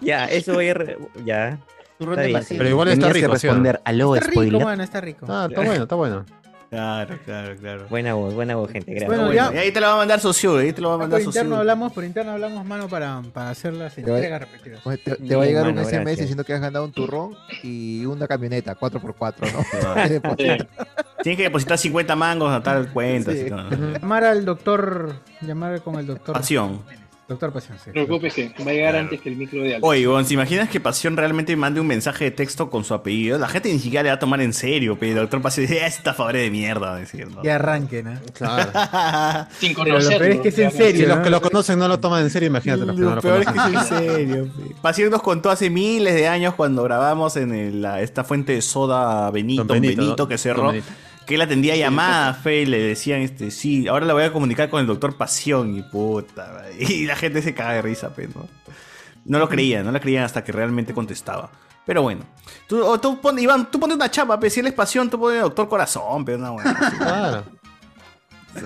Ya, 0.00 0.26
eso 0.26 0.54
voy 0.54 0.68
a... 0.68 0.74
re- 0.74 0.98
Ya. 1.24 1.58
Turrón 1.98 2.18
Está 2.20 2.40
de. 2.40 2.46
Pero 2.56 2.68
igual 2.68 2.88
está 2.88 3.00
Tenías 3.08 3.12
que 3.14 3.26
rico, 3.26 3.38
¿sí 3.38 3.46
o 3.48 3.50
no? 3.50 3.54
responder, 3.62 3.80
aló, 3.84 4.14
Está 4.16 4.26
rico, 4.28 4.40
spoiler. 4.42 4.64
mano, 4.64 4.82
está 4.82 5.00
rico. 5.00 5.26
Ah, 5.28 5.46
está 5.48 5.62
bueno, 5.62 5.82
está 5.82 5.94
bueno. 5.94 6.24
Claro, 6.72 7.18
claro, 7.26 7.54
claro. 7.60 7.86
Buena 7.90 8.14
voz, 8.14 8.32
buena 8.32 8.56
voz, 8.56 8.70
gente. 8.70 8.92
Gracias. 8.92 9.06
Bueno, 9.08 9.26
Bueno, 9.26 9.50
ya. 9.52 9.54
y 9.54 9.58
ahí 9.58 9.72
te 9.72 9.78
lo 9.80 9.88
va 9.88 9.92
a 9.92 9.96
mandar 9.96 10.20
socio, 10.20 10.56
ahí 10.56 10.72
te 10.72 10.80
lo 10.80 10.88
va 10.88 10.94
a 10.94 10.96
Por 10.96 11.02
mandar 11.04 11.20
interno 11.20 11.50
socio. 11.50 11.60
hablamos, 11.60 11.92
por 11.92 12.02
interno 12.04 12.32
hablamos, 12.32 12.64
mano, 12.64 12.88
para, 12.88 13.20
para 13.34 13.50
hacer 13.50 13.74
las 13.74 13.92
va- 13.94 14.00
entregas 14.00 14.40
repetidas. 14.40 14.80
Te, 15.04 15.16
te 15.16 15.36
va 15.36 15.42
a 15.42 15.46
llegar 15.46 15.66
un 15.68 15.74
SMS 15.76 15.92
gracias. 15.92 16.18
diciendo 16.20 16.44
que 16.44 16.54
has 16.54 16.62
ganado 16.62 16.86
un 16.86 16.92
turrón 16.92 17.34
y 17.62 18.06
una 18.06 18.26
camioneta 18.26 18.74
4x4, 18.74 19.52
¿no? 19.52 20.02
Te 20.02 20.08
depositan. 20.14 20.68
Tienes 21.22 21.36
que 21.36 21.42
depositar 21.42 21.76
50 21.76 22.16
mangos 22.16 22.50
a 22.50 22.62
tal 22.62 22.90
cuenta. 22.90 23.32
Sí. 23.32 23.40
así, 23.42 23.50
¿no? 23.50 23.68
Llamar 23.98 24.24
al 24.24 24.44
doctor, 24.46 25.16
llamar 25.42 25.82
con 25.82 25.96
el 25.96 26.06
doctor. 26.06 26.32
Pasión. 26.34 26.80
Doctor 27.32 27.52
Pasión, 27.52 27.78
sí. 27.82 27.90
No 27.94 28.06
que 28.20 28.52
va 28.64 28.70
a 28.70 28.74
llegar 28.74 28.96
antes 28.96 29.20
que 29.20 29.28
el 29.28 29.36
micro 29.36 29.60
de 29.62 29.68
Alex. 29.74 29.80
Oye, 29.82 30.06
Gon, 30.06 30.24
¿se 30.24 30.34
imaginas 30.34 30.68
que 30.68 30.80
Pasión 30.80 31.16
realmente 31.16 31.54
mande 31.56 31.80
un 31.80 31.86
mensaje 31.86 32.24
de 32.24 32.30
texto 32.30 32.70
con 32.70 32.84
su 32.84 32.94
apellido? 32.94 33.38
La 33.38 33.48
gente 33.48 33.72
ni 33.72 33.78
siquiera 33.78 34.02
le 34.02 34.08
va 34.10 34.14
a 34.16 34.18
tomar 34.18 34.40
en 34.40 34.52
serio, 34.52 34.96
pero 34.98 35.20
Doctor 35.20 35.40
Pasión 35.42 35.66
dice, 35.68 35.84
esta 35.84 36.14
favor 36.14 36.34
de 36.34 36.50
mierda, 36.50 36.96
decir, 36.96 37.28
¿no? 37.28 37.40
Y 37.44 37.48
arranquen, 37.48 38.08
¿eh? 38.08 38.18
Claro. 38.34 38.70
Sin 39.58 39.74
Pero 39.74 39.98
lo 39.98 40.08
peor 40.08 40.22
es 40.24 40.40
que 40.40 40.48
es 40.48 40.58
en 40.58 40.70
serio. 40.72 41.00
Si 41.02 41.06
los 41.06 41.18
¿no? 41.18 41.22
que 41.24 41.30
lo 41.30 41.40
conocen 41.42 41.78
no 41.78 41.88
lo 41.88 41.98
toman 42.00 42.22
en 42.22 42.30
serio, 42.30 42.48
imagínate 42.48 42.86
los 42.86 42.96
que 42.96 43.02
no 43.02 43.14
Lo 43.16 43.20
lo 43.22 43.36
es 43.38 43.46
que 43.46 43.58
es 43.58 43.90
en 43.92 43.98
serio. 43.98 44.44
pe. 44.56 44.74
Pasión 44.82 45.10
nos 45.10 45.22
contó 45.22 45.50
hace 45.50 45.70
miles 45.70 46.14
de 46.14 46.28
años 46.28 46.54
cuando 46.54 46.82
grabamos 46.82 47.36
en 47.36 47.54
el- 47.54 47.82
la- 47.82 48.00
esta 48.02 48.24
fuente 48.24 48.52
de 48.52 48.62
soda 48.62 49.30
Benito, 49.30 49.64
Don 49.64 49.80
Benito, 49.80 50.02
Benito, 50.02 50.22
¿no? 50.24 50.28
que 50.28 50.34
Don 50.34 50.38
cerró. 50.38 50.66
Benito. 50.68 50.86
Que 51.32 51.36
él 51.36 51.40
atendía 51.40 51.74
llamadas, 51.74 52.36
fe, 52.36 52.60
y 52.60 52.66
le 52.66 52.78
decían, 52.78 53.22
este, 53.22 53.50
sí, 53.50 53.88
ahora 53.88 54.04
la 54.04 54.12
voy 54.12 54.24
a 54.24 54.34
comunicar 54.34 54.68
con 54.68 54.82
el 54.82 54.86
doctor 54.86 55.16
Pasión, 55.16 55.74
y 55.74 55.80
puta, 55.80 56.66
y 56.78 57.06
la 57.06 57.16
gente 57.16 57.40
se 57.40 57.54
caga 57.54 57.72
de 57.72 57.80
risa, 57.80 58.14
pe, 58.14 58.28
¿no? 58.28 58.46
No 59.24 59.38
lo 59.38 59.48
creían, 59.48 59.86
no 59.86 59.92
lo 59.92 59.98
creían 59.98 60.24
hasta 60.24 60.44
que 60.44 60.52
realmente 60.52 60.92
contestaba. 60.92 61.50
Pero 61.86 62.02
bueno, 62.02 62.26
tú, 62.66 62.84
o 62.84 63.00
tú 63.00 63.18
pon, 63.18 63.38
Iván, 63.38 63.70
tú 63.70 63.80
pones 63.80 63.96
una 63.96 64.10
chapa, 64.10 64.38
pe, 64.38 64.50
si 64.50 64.60
él 64.60 64.66
es 64.66 64.74
Pasión, 64.74 65.08
tú 65.08 65.18
pones 65.18 65.40
doctor 65.40 65.70
Corazón, 65.70 66.22
pero 66.22 66.36
no, 66.36 66.52
bueno. 66.52 66.74
Claro. 66.98 67.44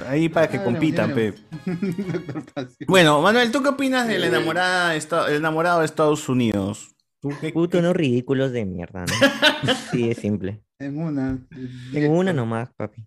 Ahí 0.08 0.28
para 0.28 0.48
que 0.48 0.60
compitan, 0.60 1.14
pe. 1.14 1.34
Bueno, 2.88 3.22
Manuel, 3.22 3.52
¿tú 3.52 3.62
qué 3.62 3.68
opinas 3.68 4.08
del 4.08 4.24
el 4.24 4.34
enamorado 4.34 5.78
de 5.78 5.86
Estados 5.86 6.28
Unidos? 6.28 6.95
¿Tú 7.28 7.36
qué- 7.40 7.52
Puto, 7.52 7.80
no 7.82 7.92
ridículos 7.92 8.52
de 8.52 8.64
mierda, 8.64 9.04
¿no? 9.06 9.12
Sí, 9.90 10.10
es 10.10 10.18
simple. 10.18 10.62
En 10.78 10.98
una. 10.98 11.38
En 11.92 12.10
una 12.10 12.32
nomás, 12.32 12.70
papi. 12.76 13.04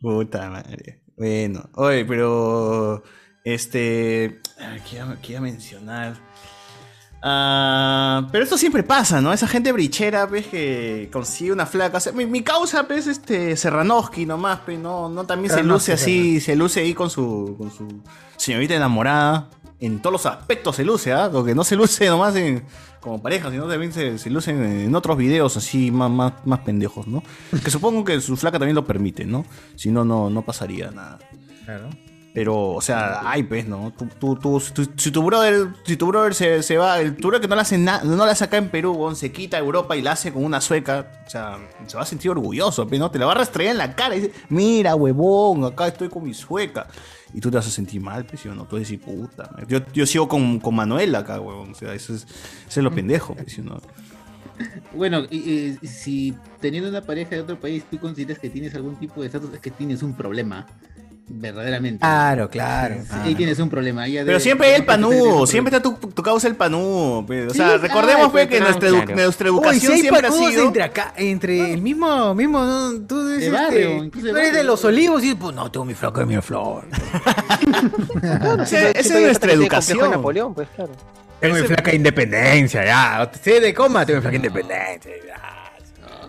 Puta 0.00 0.50
madre. 0.50 1.02
Bueno, 1.16 1.68
oye, 1.74 2.04
pero. 2.04 3.02
Este. 3.44 4.40
¿Qué 4.90 4.96
iba, 4.96 5.16
qué 5.22 5.32
iba 5.32 5.38
a 5.38 5.42
mencionar? 5.42 6.16
Ah, 7.22 8.28
pero 8.30 8.44
esto 8.44 8.58
siempre 8.58 8.82
pasa, 8.82 9.20
¿no? 9.20 9.32
Esa 9.32 9.48
gente 9.48 9.72
brichera, 9.72 10.28
pues, 10.28 10.46
que 10.46 11.08
consigue 11.12 11.50
una 11.52 11.66
flaca. 11.66 11.96
O 11.96 12.00
sea, 12.00 12.12
mi, 12.12 12.26
mi 12.26 12.42
causa, 12.42 12.86
pues, 12.86 13.06
este, 13.06 13.56
Serranowski 13.56 14.26
nomás, 14.26 14.60
pues, 14.64 14.78
no, 14.78 15.08
no 15.08 15.24
también 15.24 15.52
se 15.52 15.62
luce 15.64 15.92
así, 15.94 16.40
se 16.40 16.54
luce 16.54 16.80
ahí 16.80 16.94
con 16.94 17.08
su, 17.10 17.54
con 17.58 17.70
su 17.70 18.02
señorita 18.36 18.74
enamorada. 18.74 19.48
En 19.78 20.00
todos 20.00 20.12
los 20.12 20.26
aspectos 20.26 20.76
se 20.76 20.84
luce, 20.84 21.12
¿ah? 21.12 21.28
Lo 21.30 21.44
que 21.44 21.54
no 21.54 21.62
se 21.62 21.76
luce 21.76 22.06
nomás 22.08 22.34
en, 22.36 22.64
como 23.00 23.20
pareja, 23.20 23.50
sino 23.50 23.66
también 23.68 23.92
se, 23.92 24.18
se 24.18 24.30
luce 24.30 24.50
en, 24.52 24.94
otros 24.94 25.16
videos 25.18 25.56
así 25.56 25.90
más, 25.90 26.10
más, 26.10 26.32
más 26.46 26.60
pendejos, 26.60 27.06
¿no? 27.06 27.22
Que 27.64 27.70
supongo 27.70 28.02
que 28.04 28.20
su 28.20 28.36
flaca 28.36 28.58
también 28.58 28.74
lo 28.74 28.86
permite, 28.86 29.26
¿no? 29.26 29.44
Si 29.74 29.90
no, 29.90 30.04
no, 30.04 30.30
no 30.30 30.42
pasaría 30.42 30.90
nada. 30.90 31.18
Claro. 31.64 31.90
Pero, 32.32 32.68
o 32.72 32.80
sea, 32.82 33.22
ay, 33.24 33.44
pues, 33.44 33.66
¿no? 33.66 33.92
Tú, 33.96 34.06
tú, 34.20 34.36
tú- 34.36 34.60
si 34.60 34.72
tu- 34.72 34.90
si 34.96 35.10
tu 35.10 35.22
brother, 35.22 35.68
si 35.86 35.96
tu 35.96 36.06
brother 36.06 36.34
se, 36.34 36.62
se 36.62 36.76
va, 36.76 37.00
el 37.00 37.16
tu 37.16 37.28
brother 37.28 37.40
que 37.40 37.48
no 37.48 37.56
la 37.56 37.62
hace 37.62 37.78
nada, 37.78 38.02
no 38.04 38.14
la 38.26 38.32
hace 38.32 38.44
acá 38.44 38.58
en 38.58 38.68
Perú, 38.68 39.10
se 39.14 39.32
quita 39.32 39.56
a 39.56 39.60
Europa 39.60 39.96
y 39.96 40.02
la 40.02 40.12
hace 40.12 40.32
con 40.34 40.44
una 40.44 40.60
sueca, 40.60 41.22
o 41.26 41.30
sea, 41.30 41.56
se 41.86 41.96
va 41.96 42.02
a 42.02 42.06
sentir 42.06 42.30
orgulloso, 42.30 42.86
pues, 42.86 43.00
¿no? 43.00 43.10
Te 43.10 43.18
la 43.18 43.24
va 43.26 43.32
a 43.32 43.36
rastrear 43.36 43.72
en 43.72 43.78
la 43.78 43.94
cara 43.94 44.16
y 44.16 44.20
dice, 44.20 44.32
mira, 44.50 44.94
huevón, 44.94 45.64
acá 45.64 45.86
estoy 45.88 46.10
con 46.10 46.24
mi 46.24 46.34
sueca. 46.34 46.86
Y 47.34 47.40
tú 47.40 47.50
te 47.50 47.56
vas 47.56 47.66
a 47.66 47.70
sentir 47.70 48.00
mal, 48.00 48.24
pues, 48.24 48.40
¿sí 48.40 48.48
o 48.48 48.54
no? 48.54 48.64
Tú 48.64 48.76
vas 48.76 48.80
a 48.80 48.88
decir, 48.88 49.00
puta, 49.00 49.50
yo, 49.68 49.80
yo 49.92 50.06
sigo 50.06 50.28
con, 50.28 50.60
con 50.60 50.74
Manuel 50.74 51.14
acá, 51.14 51.40
huevón, 51.40 51.72
o 51.72 51.74
sea, 51.74 51.92
eso 51.92 52.14
es, 52.14 52.22
eso 52.22 52.80
es 52.80 52.84
lo 52.84 52.92
pendejo, 52.94 53.34
pues, 53.34 53.52
¿sí 53.52 53.60
o 53.60 53.64
no? 53.64 53.80
Bueno, 54.94 55.24
y, 55.30 55.76
y 55.82 55.86
si 55.86 56.34
teniendo 56.60 56.88
una 56.88 57.02
pareja 57.02 57.30
de 57.30 57.42
otro 57.42 57.60
país 57.60 57.84
tú 57.90 57.98
consideras 57.98 58.38
que 58.38 58.48
tienes 58.48 58.74
algún 58.74 58.96
tipo 58.96 59.20
de 59.20 59.26
estatus, 59.26 59.52
es 59.52 59.60
que 59.60 59.70
tienes 59.70 60.02
un 60.02 60.14
problema. 60.14 60.66
Verdaderamente. 61.28 61.98
Claro, 61.98 62.48
claro. 62.48 62.94
Sí, 63.02 63.16
ahí 63.24 63.34
tienes 63.34 63.58
un 63.58 63.68
problema. 63.68 64.02
ahí 64.02 64.12
ya 64.12 64.20
Pero 64.20 64.38
debe- 64.38 64.40
siempre 64.42 64.68
hay 64.68 64.74
el 64.76 64.84
problema. 64.84 65.46
siempre 65.48 65.76
está 65.76 65.82
tu, 65.82 65.94
tu 66.10 66.22
causa 66.22 66.46
el 66.46 66.54
panudo. 66.54 67.26
pues. 67.26 67.50
O 67.50 67.54
sea, 67.54 67.72
Sí, 67.72 67.76
recordemos 67.78 68.32
que 68.32 68.60
nuestra, 68.60 68.88
edu- 68.88 69.04
claro. 69.04 69.14
nuestra 69.22 69.50
Uy, 69.50 69.56
educación 69.58 69.80
si 69.80 69.92
hay 69.92 70.00
siempre 70.02 70.28
ha 70.28 70.30
sido... 70.30 70.64
entre 70.66 70.82
acá, 70.84 71.12
entre 71.16 71.72
el 71.74 71.82
mismo, 71.82 72.32
mismo, 72.34 72.64
¿no? 72.64 73.00
tú 73.06 73.24
De 73.24 73.36
dices, 73.38 73.52
barrio, 73.52 73.88
este, 73.90 74.04
incluso 74.06 74.28
tú 74.28 74.34
de 74.34 74.40
eres 74.40 74.52
de 74.54 74.62
los 74.62 74.84
olivos 74.84 75.24
y 75.24 75.34
pues 75.34 75.54
no, 75.54 75.68
tengo 75.70 75.84
mi 75.84 75.94
flaca 75.94 76.20
de 76.20 76.26
mi 76.26 76.40
flor. 76.40 76.84
Esa- 78.62 78.90
esa 78.90 79.14
es 79.18 79.20
nuestra 79.22 79.52
educación. 79.52 80.10
Napoleón, 80.12 80.54
pues 80.54 80.68
claro. 80.76 80.92
Tengo 81.40 81.56
mi 81.56 81.62
flaca 81.62 81.90
de 81.90 81.96
independencia, 81.96 82.84
ya. 82.84 83.30
Sé 83.42 83.60
de 83.60 83.74
coma, 83.74 84.06
tengo 84.06 84.18
mi 84.18 84.22
flaca 84.22 84.30
de 84.38 84.46
independencia. 84.46 85.12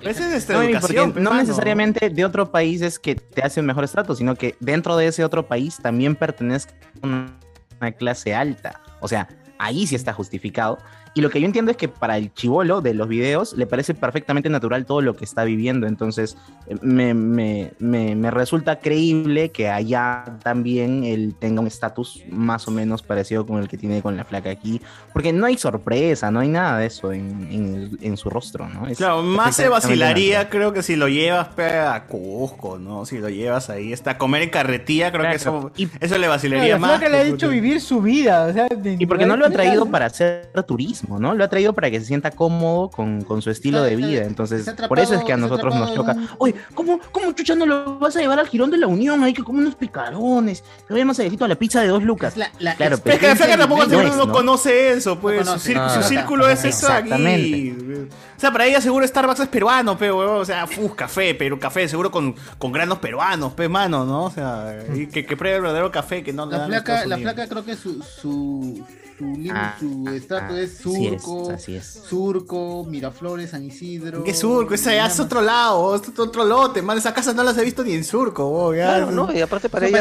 Esa 0.01 0.25
es 0.25 0.31
nuestra 0.31 0.55
No, 0.57 0.61
educación. 0.63 1.11
porque 1.11 1.11
pues, 1.13 1.23
no 1.23 1.33
necesariamente 1.33 2.09
de 2.09 2.25
otro 2.25 2.51
país 2.51 2.81
es 2.81 2.99
que 2.99 3.15
te 3.15 3.41
hace 3.41 3.59
un 3.59 3.65
mejor 3.65 3.83
estatus, 3.83 4.17
sino 4.17 4.35
que 4.35 4.55
dentro 4.59 4.95
de 4.97 5.07
ese 5.07 5.23
otro 5.23 5.47
país 5.47 5.77
también 5.81 6.15
pertenezca 6.15 6.73
a 7.01 7.07
una 7.07 7.37
una 7.79 7.91
clase 7.91 8.33
alta. 8.33 8.81
O 8.99 9.07
sea, 9.07 9.27
ahí 9.59 9.85
sí 9.87 9.95
está 9.95 10.13
justificado. 10.13 10.79
Y 11.17 11.21
lo 11.21 11.31
que 11.31 11.39
yo 11.41 11.47
entiendo 11.47 11.71
es 11.71 11.77
que 11.77 11.87
para 11.87 12.15
el 12.15 12.31
chivolo 12.31 12.79
de 12.81 12.93
los 12.93 13.07
videos 13.07 13.53
le 13.57 13.65
parece 13.65 13.95
perfectamente 13.95 14.49
natural 14.49 14.85
todo 14.85 15.01
lo 15.01 15.15
que 15.15 15.25
está 15.25 15.43
viviendo. 15.45 15.87
Entonces, 15.87 16.37
eh, 16.67 16.75
me, 16.83 17.15
me- 17.15 17.71
me- 17.79 18.15
me 18.15 18.29
resulta 18.29 18.77
creíble 18.79 19.49
que 19.49 19.67
allá 19.67 20.37
también 20.43 21.03
él 21.03 21.33
tenga 21.39 21.61
un 21.61 21.65
estatus 21.67 22.21
más 22.29 22.67
o 22.67 22.71
menos 22.71 23.01
parecido 23.01 23.47
con 23.47 23.59
el 23.59 23.67
que 23.67 23.77
tiene 23.79 24.03
con 24.03 24.15
la 24.15 24.25
flaca 24.25 24.51
aquí. 24.51 24.79
Porque 25.11 25.33
no 25.33 25.47
hay 25.47 25.57
sorpresa, 25.57 26.29
no 26.29 26.39
hay 26.41 26.49
nada 26.49 26.77
de 26.77 26.85
eso 26.85 27.11
en, 27.11 27.47
en 27.51 27.97
en 27.99 28.15
su 28.17 28.29
rostro, 28.29 28.69
¿no? 28.69 28.85
Es 28.87 28.97
Claro, 28.99 29.23
más 29.23 29.55
se 29.55 29.69
vacilaría, 29.69 30.49
creo 30.49 30.71
que 30.71 30.83
si 30.83 30.95
lo 30.95 31.07
llevas 31.07 31.49
a 31.57 32.03
Cusco, 32.07 32.77
¿no? 32.77 33.05
Si 33.07 33.17
lo 33.17 33.29
llevas 33.29 33.71
ahí, 33.71 33.91
está 33.91 34.11
a 34.11 34.17
comer 34.19 34.43
en 34.43 34.49
carretilla, 34.51 35.11
creo 35.11 35.23
que 35.29 35.35
eso, 35.37 35.71
eso 35.99 36.17
le 36.19 36.27
vacilaría 36.27 36.73
la 36.73 36.79
más. 36.79 36.91
flaca 36.91 37.09
le 37.09 37.17
ha 37.17 37.21
pues, 37.21 37.33
hecho 37.33 37.47
puta. 37.47 37.55
vivir 37.55 37.81
su 37.81 38.01
vida, 38.01 38.45
o 38.45 38.53
sea, 38.53 38.67
Y 38.99 39.05
porque 39.07 39.25
no 39.25 39.35
lo 39.35 39.45
ha 39.47 39.49
traído 39.49 39.87
para 39.87 40.05
hacer 40.05 40.49
turismo, 40.67 41.06
¿no? 41.19 41.33
Lo 41.33 41.43
ha 41.43 41.47
traído 41.47 41.73
para 41.73 41.89
que 41.89 41.99
se 41.99 42.05
sienta 42.07 42.31
cómodo 42.31 42.89
con, 42.89 43.21
con 43.23 43.41
su 43.41 43.49
estilo 43.49 43.81
de 43.83 43.95
vida. 43.95 44.23
Entonces, 44.23 44.67
atrapado- 44.67 44.89
por 44.89 44.99
eso 44.99 45.13
es 45.13 45.23
que 45.23 45.33
a 45.33 45.37
nosotros 45.37 45.73
nos 45.75 45.91
en 45.91 45.99
un- 45.99 46.29
Oye, 46.37 46.55
¿cómo, 46.73 46.99
¿cómo 47.11 47.31
chucha 47.31 47.55
no 47.55 47.65
lo 47.65 47.97
vas 47.99 48.15
a 48.17 48.19
llevar 48.19 48.39
al 48.39 48.47
Girón 48.47 48.69
de 48.71 48.77
la 48.77 48.87
Unión? 48.87 49.23
Hay 49.23 49.33
que 49.33 49.43
comer 49.43 49.61
unos 49.61 49.75
picarones. 49.75 50.63
Te 50.87 50.93
voy 50.93 51.05
más 51.05 51.19
a 51.19 51.47
la 51.47 51.55
pizza 51.55 51.81
de 51.81 51.87
dos 51.87 52.03
lucas. 52.03 52.33
claro, 52.33 52.97
Es 53.05 53.19
que 53.19 53.27
la 53.27 53.35
flaca 53.35 53.57
tampoco 53.57 53.83
no 53.83 53.89
seguro 53.89 54.07
es, 54.09 54.15
no 54.17 54.25
¿no? 54.25 54.33
conoce 54.33 54.91
eso, 54.91 55.17
pues. 55.19 55.39
conoce. 55.39 55.59
su, 55.73 55.79
cir- 55.79 55.81
Ah. 55.81 56.01
su 56.01 56.07
círculo 56.09 56.47
es 56.49 56.65
eso 56.65 56.87
aquí. 56.91 57.09
Exactamente. 57.11 58.07
O 58.35 58.39
sea, 58.39 58.51
para 58.51 58.65
ella 58.65 58.81
seguro 58.81 59.07
Starbucks 59.07 59.39
es 59.41 59.47
peruano, 59.47 59.97
pe, 59.97 60.11
huevón. 60.11 60.41
O 60.41 60.45
sea, 60.45 60.65
uf, 60.65 60.93
café, 60.95 61.33
pero 61.35 61.59
café 61.59 61.87
seguro 61.87 62.11
con, 62.11 62.35
con 62.57 62.71
granos 62.71 62.99
peruanos, 62.99 63.53
pe, 63.53 63.67
mano, 63.69 64.05
¿no? 64.05 64.25
O 64.25 64.31
sea, 64.31 64.77
y 64.93 65.07
que, 65.07 65.25
que 65.25 65.35
pruebe 65.37 65.55
el 65.57 65.61
verdadero 65.63 65.91
café 65.91 66.23
que 66.23 66.33
no 66.33 66.45
La 66.45 66.65
flaca, 66.65 67.05
la 67.05 67.17
flaca 67.17 67.47
creo 67.47 67.63
que 67.65 67.75
su, 67.75 68.01
su, 68.03 68.83
su, 69.17 69.35
Ah, 69.51 69.75
su 69.79 70.07
estatus 70.09 70.57
es 70.57 70.79
así 70.79 71.07
es, 71.07 71.21
Surco, 71.21 71.51
así 71.51 71.75
es. 71.75 71.85
Surco, 72.07 72.85
Miraflores, 72.87 73.49
San 73.51 73.63
Isidro. 73.63 74.23
¿Qué 74.23 74.33
surco? 74.33 74.73
Esa 74.73 74.93
ya 74.93 75.07
es 75.07 75.19
otro 75.19 75.41
lado, 75.41 75.95
es 75.95 76.19
otro 76.19 76.45
lote, 76.45 76.81
man. 76.81 76.97
Esas 76.97 77.13
casas 77.13 77.35
no 77.35 77.43
las 77.43 77.57
he 77.57 77.63
visto 77.63 77.83
ni 77.83 77.93
en 77.93 78.03
surco, 78.03 78.49
bo, 78.49 78.73
ya. 78.75 78.85
Claro, 78.85 79.11
no, 79.11 79.33
y 79.33 79.41
aparte 79.41 79.69
para 79.69 79.87
ella, 79.87 79.97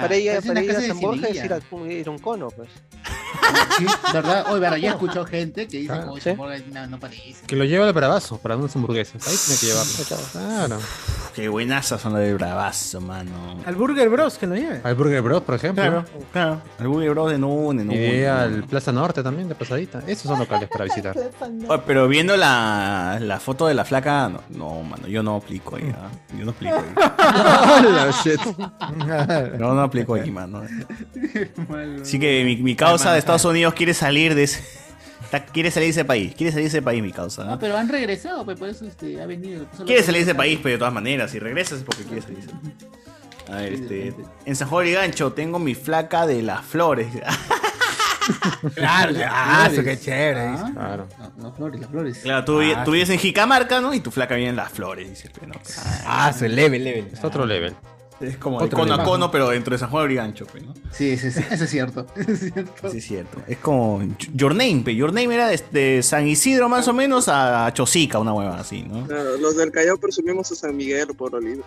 para 0.00 0.14
ella, 0.14 0.40
para 0.40 0.52
una 0.52 0.60
ella 0.60 0.72
casa 0.72 0.80
de 0.82 0.88
San 0.88 1.00
Borja 1.00 1.26
es 1.26 1.32
cieneguía. 1.32 1.44
ir 1.46 1.88
a, 1.88 1.92
ir 1.92 2.08
a 2.08 2.10
un 2.10 2.18
cono, 2.18 2.48
pues. 2.50 2.68
Sí, 3.78 3.86
¿verdad? 4.12 4.46
Oye, 4.50 4.60
verdad, 4.60 4.76
ya 4.76 4.88
he 4.88 4.92
escuchado 4.92 5.24
gente 5.26 5.66
que 5.68 5.78
dice, 5.78 5.92
Claro. 5.92 6.12
oye, 6.12 6.20
Sí. 6.20 6.30
Zamora, 6.30 6.56
no, 6.72 6.86
no 6.86 7.00
parece. 7.00 7.34
Que 7.46 7.56
lo 7.56 7.64
lleva 7.64 7.86
al 7.86 7.92
bravazo 7.92 8.38
para 8.38 8.56
unas 8.56 8.74
hamburguesas. 8.76 9.26
Ahí 9.26 9.34
tiene 9.44 9.60
que 9.60 9.66
llevarlo. 9.66 10.28
Claro. 10.32 10.78
Qué 11.34 11.48
buenazas 11.48 12.00
son 12.00 12.12
las 12.12 12.22
de 12.22 12.34
bravazo, 12.34 13.00
mano. 13.00 13.60
Al 13.66 13.74
Burger 13.74 14.08
Bros 14.08 14.38
que 14.38 14.46
lo 14.46 14.54
lleve. 14.54 14.80
Al 14.84 14.94
Burger 14.94 15.20
Bros, 15.22 15.42
por 15.42 15.56
ejemplo. 15.56 15.82
Claro, 15.82 16.04
claro. 16.32 16.60
El 16.78 16.86
Burger 16.88 17.10
Bros 17.10 17.30
de 17.32 17.38
Nun, 17.38 17.80
en 17.80 17.90
Y 17.92 18.24
al 18.24 18.62
Plaza 18.64 18.92
Norte 18.92 19.22
también, 19.22 19.48
de 19.48 19.54
pasadita. 19.56 20.00
Esos 20.06 20.22
son 20.28 20.38
locales 20.38 20.68
para 20.68 20.84
visitar. 20.84 21.16
Oye, 21.16 21.82
pero 21.86 22.06
viendo 22.06 22.36
la, 22.36 23.18
la 23.20 23.40
foto 23.40 23.66
de 23.66 23.74
la 23.74 23.84
flaca, 23.84 24.28
no, 24.28 24.42
no, 24.50 24.82
mano, 24.82 25.08
yo 25.08 25.22
no 25.24 25.36
aplico 25.36 25.76
ahí, 25.76 25.92
¿ah? 25.96 26.08
Yo 26.38 26.44
no 26.44 26.52
aplico 26.52 26.76
Hola, 26.76 28.10
shit. 28.24 28.40
ahí. 28.80 29.58
No, 29.58 29.74
no 29.74 29.82
aplico 29.82 30.14
ahí, 30.14 30.30
mano. 30.30 30.62
Así 32.02 32.18
que 32.18 32.44
mi, 32.44 32.56
mi 32.58 32.76
causa 32.76 33.12
de 33.12 33.18
Estados 33.18 33.43
Unidos 33.44 33.74
quiere 33.74 33.94
salir 33.94 34.34
de 34.34 34.44
ese. 34.44 34.64
Quiere 35.52 35.70
salir 35.72 35.86
de 35.86 35.90
ese 35.90 36.04
país, 36.04 36.32
quiere 36.36 36.52
salir 36.52 36.64
de 36.64 36.68
ese 36.68 36.82
país, 36.82 37.02
mi 37.02 37.10
causa. 37.10 37.42
No, 37.42 37.50
¿no? 37.52 37.58
pero 37.58 37.76
han 37.76 37.88
regresado, 37.88 38.44
pues 38.44 38.56
por 38.56 38.68
eso 38.68 38.84
este, 38.84 39.20
ha 39.20 39.26
venido. 39.26 39.66
Quiere 39.84 40.00
salir 40.02 40.24
de 40.24 40.30
ese 40.30 40.34
país, 40.36 40.60
pero 40.62 40.74
de 40.74 40.78
todas 40.78 40.94
maneras, 40.94 41.32
si 41.32 41.40
regresas 41.40 41.78
es 41.78 41.84
porque 41.84 42.04
quiere 42.04 42.22
salir 42.22 42.38
de. 42.38 42.52
A 43.52 43.56
ver, 43.56 43.72
este. 43.72 44.14
En 44.46 44.54
San 44.54 44.68
Juan 44.68 44.86
y 44.86 44.92
Gancho 44.92 45.32
tengo 45.32 45.58
mi 45.58 45.74
flaca 45.74 46.26
de 46.26 46.42
las 46.42 46.64
flores. 46.64 47.08
Claro, 48.74 49.12
Las 49.12 49.30
ah, 49.30 49.68
eso 49.70 49.82
qué 49.82 49.98
chévere. 49.98 50.40
Ah, 50.40 50.52
dice. 50.52 50.72
Claro. 50.72 51.08
No, 51.18 51.32
no, 51.36 51.52
flores, 51.52 51.80
las 51.80 51.90
flores. 51.90 52.18
Claro, 52.22 52.44
tú, 52.44 52.60
Ah, 52.74 52.82
tú 52.84 52.92
vives 52.92 53.10
en 53.10 53.18
Jicamarca, 53.18 53.82
¿no? 53.82 53.92
Y 53.92 54.00
tu 54.00 54.10
flaca 54.10 54.34
vive 54.34 54.48
en 54.48 54.56
las 54.56 54.72
flores, 54.72 55.08
dices, 55.10 55.30
pero 55.34 55.48
no. 55.48 55.54
Ah, 56.06 56.32
su 56.32 56.46
level, 56.46 56.82
level. 56.82 57.10
Es 57.12 57.22
otro 57.22 57.44
level. 57.44 57.74
Es 58.20 58.36
como 58.36 58.60
de 58.60 58.68
cono 58.68 58.94
a 58.94 59.02
cono, 59.02 59.30
pero 59.30 59.48
dentro 59.48 59.74
de 59.74 59.78
San 59.78 59.90
Juan 59.90 60.02
de 60.02 60.04
Origancho, 60.04 60.46
pe, 60.46 60.60
¿no? 60.60 60.72
Sí, 60.92 61.16
sí, 61.16 61.30
sí, 61.30 61.40
eso 61.50 61.64
es 61.64 61.70
cierto. 61.70 62.06
Eso 62.16 62.30
es 62.30 62.40
cierto. 62.52 62.90
Sí, 62.90 62.98
es 62.98 63.04
cierto. 63.06 63.38
Es 63.48 63.58
como 63.58 64.00
Your 64.32 64.54
Name, 64.54 64.82
pe. 64.84 64.94
Your 64.94 65.12
Name 65.12 65.34
era 65.34 65.48
de, 65.48 65.60
de 65.72 66.02
San 66.02 66.26
Isidro 66.26 66.68
más 66.68 66.86
o 66.88 66.92
menos 66.92 67.28
a 67.28 67.70
Chosica, 67.74 68.18
una 68.20 68.32
hueva 68.32 68.58
así, 68.60 68.82
¿no? 68.82 69.06
Claro, 69.06 69.36
los 69.38 69.56
del 69.56 69.70
Callao 69.72 69.98
presumimos 69.98 70.50
a 70.52 70.54
San 70.54 70.76
Miguel 70.76 71.08
por 71.16 71.32
lo 71.32 71.40
libre. 71.40 71.64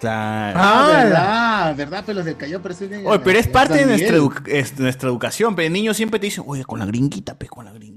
Claro. 0.00 0.58
Ah, 0.60 0.88
verdad, 1.04 1.76
verdad, 1.76 2.02
pero 2.04 2.16
los 2.16 2.24
del 2.24 2.36
Callao 2.36 2.60
presumen. 2.60 3.06
Oye, 3.06 3.20
pero 3.20 3.38
es 3.38 3.46
parte 3.46 3.74
de 3.74 3.86
nuestra, 3.86 4.12
Miguel. 4.18 4.30
edu- 4.32 4.48
es 4.48 4.78
nuestra 4.78 5.08
educación, 5.08 5.54
pero 5.54 5.66
el 5.66 5.72
niño 5.72 5.94
siempre 5.94 6.18
te 6.18 6.26
dice, 6.26 6.42
oye, 6.44 6.64
con 6.64 6.80
la 6.80 6.86
gringuita, 6.86 7.34
pe, 7.38 7.46
con 7.46 7.64
la 7.66 7.72
gringuita, 7.72 7.91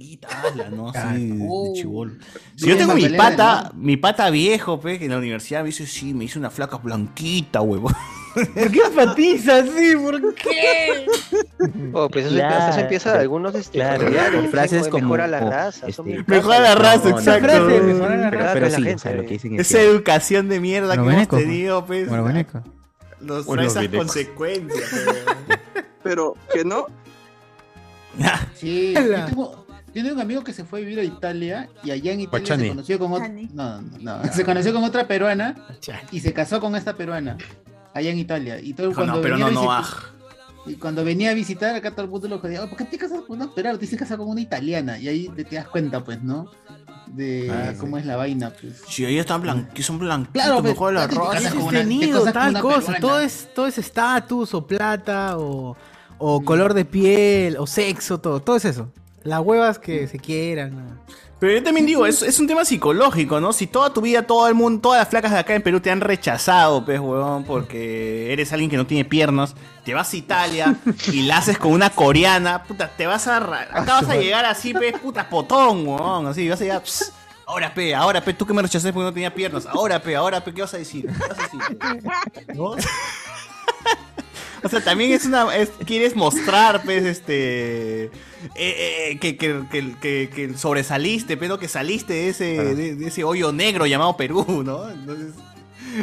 ¿no? 0.72 0.92
De- 0.92 1.72
chibolo. 1.74 2.14
Si 2.56 2.68
yo 2.68 2.78
tengo 2.78 2.94
mi 2.94 3.10
pata, 3.10 3.72
mi 3.76 3.98
pata 3.98 4.30
viejo, 4.30 4.80
pe, 4.80 4.98
que 5.00 5.06
en 5.06 5.12
la 5.12 5.18
universidad 5.18 5.62
me 5.62 5.68
dice, 5.68 5.86
sí, 5.86 6.14
me 6.14 6.26
hice 6.26 6.40
una 6.40 6.50
flaca 6.50 6.78
blanquita, 6.78 7.62
huevo. 7.62 7.92
¿Por 8.36 8.70
qué 8.72 8.80
enfatiza 8.86 9.60
así? 9.60 9.96
¿Por 9.96 10.36
qué? 10.36 11.06
Oh, 11.94 12.10
pues 12.10 12.26
eso, 12.26 12.36
Claro. 12.36 12.72
eso 12.72 12.80
empieza 12.82 13.14
de 13.14 13.20
algunos 13.20 13.56
este, 13.56 13.78
Claro, 13.80 14.00
familiares, 14.02 14.32
con 14.32 14.40
dicen, 14.42 14.52
frases 14.52 14.82
"Oye, 14.82 14.90
como- 14.92 15.04
mejora 15.04 15.28
la 15.28 15.40
raza. 15.40 15.88
este, 15.88 16.04
Mejora 16.28 16.60
la 16.60 16.68
casas". 16.76 16.80
raza, 16.82 17.10
No, 17.12 17.18
exacto. 17.20 17.48
no, 17.48 17.54
Frase, 17.66 17.78
no, 17.80 17.84
mejora 17.86 18.16
la 18.18 18.30
pero- 18.30 18.42
raza 18.42 18.54
pero 18.54 18.66
la 18.66 18.76
sí, 18.76 18.84
gente. 18.84 18.96
o 18.96 19.00
sea, 19.00 19.12
lo 19.14 19.22
que 19.24 19.30
dicen 19.30 19.54
es 19.56 19.72
Esa 19.72 19.82
educación 19.82 20.50
de 20.50 20.60
mierda 20.60 20.94
que 21.02 21.10
hemos 21.10 21.28
tenido, 21.30 21.86
pues, 21.86 22.10
Bueno, 22.10 22.24
nos 23.22 23.46
Bueno, 23.46 23.64
trae 23.72 23.86
esas 23.86 23.96
consecuencias. 23.98 24.90
pe. 25.48 25.82
Pero 26.04 26.36
que 26.54 26.66
no, 26.66 26.88
Sí, 28.56 28.94
yo 28.96 29.26
tengo, 29.26 29.65
yo 29.96 30.04
tengo 30.04 30.16
un 30.16 30.22
amigo 30.22 30.44
que 30.44 30.54
se 30.54 30.64
fue 30.66 30.80
a 30.80 30.82
vivir 30.84 31.00
a 31.00 31.04
Italia 31.04 31.70
y 31.84 31.90
allá 31.92 32.12
en 32.12 32.20
Italia 32.22 32.46
se 32.58 32.68
conoció 32.70 33.00
con 33.00 33.14
otra. 33.14 33.28
No, 33.30 33.82
no, 33.82 33.98
no, 34.00 34.24
se 34.34 34.44
conoció 34.46 34.74
con 34.74 34.84
otra 34.84 35.08
peruana 35.08 35.56
y 36.12 36.20
se 36.20 36.34
casó 36.34 36.60
con 36.60 36.76
esta 36.76 36.94
peruana 36.96 37.38
allá 37.94 38.10
en 38.12 38.20
Italia. 38.20 38.60
Y 38.62 38.74
todo 38.74 38.94
cuando 38.94 39.16
no, 39.16 39.22
pero 39.22 39.36
venía 39.38 39.52
no, 39.52 39.62
a 39.62 39.64
no, 39.64 39.72
visit- 39.72 39.80
aj. 39.80 40.12
Y 40.68 40.74
cuando 40.76 41.04
venía 41.06 41.30
a 41.30 41.34
visitar, 41.34 41.76
acá 41.76 41.92
todo 41.92 42.02
el 42.06 42.10
mundo 42.10 42.28
lo 42.28 42.40
jodía, 42.40 42.64
"Oh, 42.64 42.68
¿por 42.68 42.78
qué 42.78 42.86
te 42.86 42.98
casas 42.98 43.22
con 43.22 43.38
una 43.40 43.54
peruana? 43.54 43.78
Te 43.78 43.86
se 43.88 43.96
casado 43.98 44.24
con 44.24 44.32
una 44.32 44.42
italiana. 44.42 44.98
Y 44.98 45.08
ahí 45.08 45.30
te, 45.36 45.44
te 45.46 45.56
das 45.58 45.68
cuenta, 45.68 46.04
pues, 46.04 46.22
¿no? 46.24 46.50
De 47.08 47.50
Ah, 47.52 47.74
cómo 47.80 47.98
es 48.00 48.06
la 48.06 48.16
vaina, 48.18 48.50
pues. 48.50 48.82
Si 48.90 49.06
ahí 49.06 49.20
están 49.20 49.44
blanquitos, 49.44 49.86
son 49.86 50.00
blanquitos, 50.00 50.34
Claro, 50.34 50.62
pues, 50.62 50.74
mejor 50.74 50.94
la 50.94 51.08
con 51.08 52.34
tal 52.34 52.62
cosa. 52.62 52.96
Todo 53.00 53.20
es, 53.20 53.48
todo 53.54 53.68
es 53.68 53.78
estatus, 53.78 54.54
o 54.56 54.66
plata, 54.66 55.38
o, 55.38 55.78
o 56.18 56.42
color 56.44 56.74
de 56.74 56.84
piel, 56.84 57.58
o 57.58 57.68
sexo, 57.68 58.20
todo. 58.20 58.42
Todo 58.42 58.56
es 58.56 58.66
eso. 58.66 58.92
Las 59.26 59.42
huevas 59.42 59.78
que 59.80 60.08
se 60.08 60.18
quieran. 60.20 60.76
¿no? 60.76 60.98
Pero 61.40 61.54
yo 61.58 61.64
también 61.64 61.86
digo, 61.86 62.06
es, 62.06 62.22
es 62.22 62.40
un 62.40 62.48
tema 62.48 62.64
psicológico, 62.64 63.42
¿no? 63.42 63.52
Si 63.52 63.68
toda 63.68 63.92
tu 63.94 64.00
vida, 64.00 64.22
todo 64.26 64.48
el 64.48 64.54
mundo, 64.56 64.80
todas 64.82 65.00
las 65.02 65.10
flacas 65.10 65.32
de 65.34 65.40
acá 65.40 65.54
en 65.54 65.62
Perú 65.62 65.82
te 65.82 65.92
han 65.92 66.00
rechazado, 66.00 66.86
pues, 66.86 66.98
huevón, 67.00 67.44
porque 67.44 68.32
eres 68.32 68.54
alguien 68.54 68.70
que 68.70 68.78
no 68.78 68.88
tiene 68.88 69.04
piernas, 69.04 69.54
te 69.84 69.94
vas 69.94 70.14
a 70.14 70.16
Italia 70.16 70.76
y 71.12 71.24
la 71.24 71.38
haces 71.40 71.58
con 71.58 71.74
una 71.74 71.90
coreana, 71.90 72.64
puta, 72.64 72.90
te 72.96 73.06
vas 73.06 73.28
a... 73.28 73.42
ra- 73.42 73.68
Acá 73.70 73.96
vas 74.02 74.10
a 74.10 74.16
llegar 74.16 74.46
así, 74.46 74.74
pues, 74.74 74.94
puta, 75.00 75.28
potón, 75.30 75.86
huevón, 75.86 76.28
así, 76.28 76.48
vas 76.48 76.62
a 76.62 76.64
llegar... 76.64 76.82
"Pss, 76.84 77.12
Ahora, 77.48 77.72
pe, 77.76 77.94
ahora, 77.94 78.22
pe, 78.22 78.34
tú 78.34 78.44
que 78.46 78.54
me 78.56 78.62
rechazaste 78.64 78.92
porque 78.92 79.04
no 79.06 79.14
tenía 79.14 79.32
piernas. 79.32 79.68
Ahora, 79.68 80.02
pe, 80.02 80.16
ahora, 80.16 80.44
pe, 80.44 80.52
¿qué 80.52 80.62
vas 80.62 80.74
a 80.74 80.78
decir? 80.80 81.06
¿Qué 81.06 81.28
vas 81.28 81.38
a 81.38 81.44
decir? 81.44 82.02
¿No? 82.56 82.72
O 84.66 84.70
sea, 84.70 84.84
también 84.84 85.12
es 85.12 85.26
una. 85.26 85.56
es- 85.56 85.70
quieres 85.86 86.16
mostrar, 86.16 86.82
pues, 86.84 87.06
este. 87.06 88.06
eh, 88.06 88.12
eh, 88.56 89.18
que, 89.22 89.38
que, 89.38 89.62
que, 89.72 89.94
que- 90.02 90.30
que 90.34 90.58
sobresaliste, 90.58 91.38
pero 91.38 91.60
que 91.60 91.68
saliste 91.68 92.14
de 92.14 92.30
ese, 92.30 92.46
de, 92.76 92.96
de 92.96 93.08
ese 93.08 93.24
hoyo 93.24 93.52
negro 93.52 93.86
llamado 93.86 94.18
Perú, 94.18 94.64
¿no? 94.66 94.90
Entonces. 94.90 95.34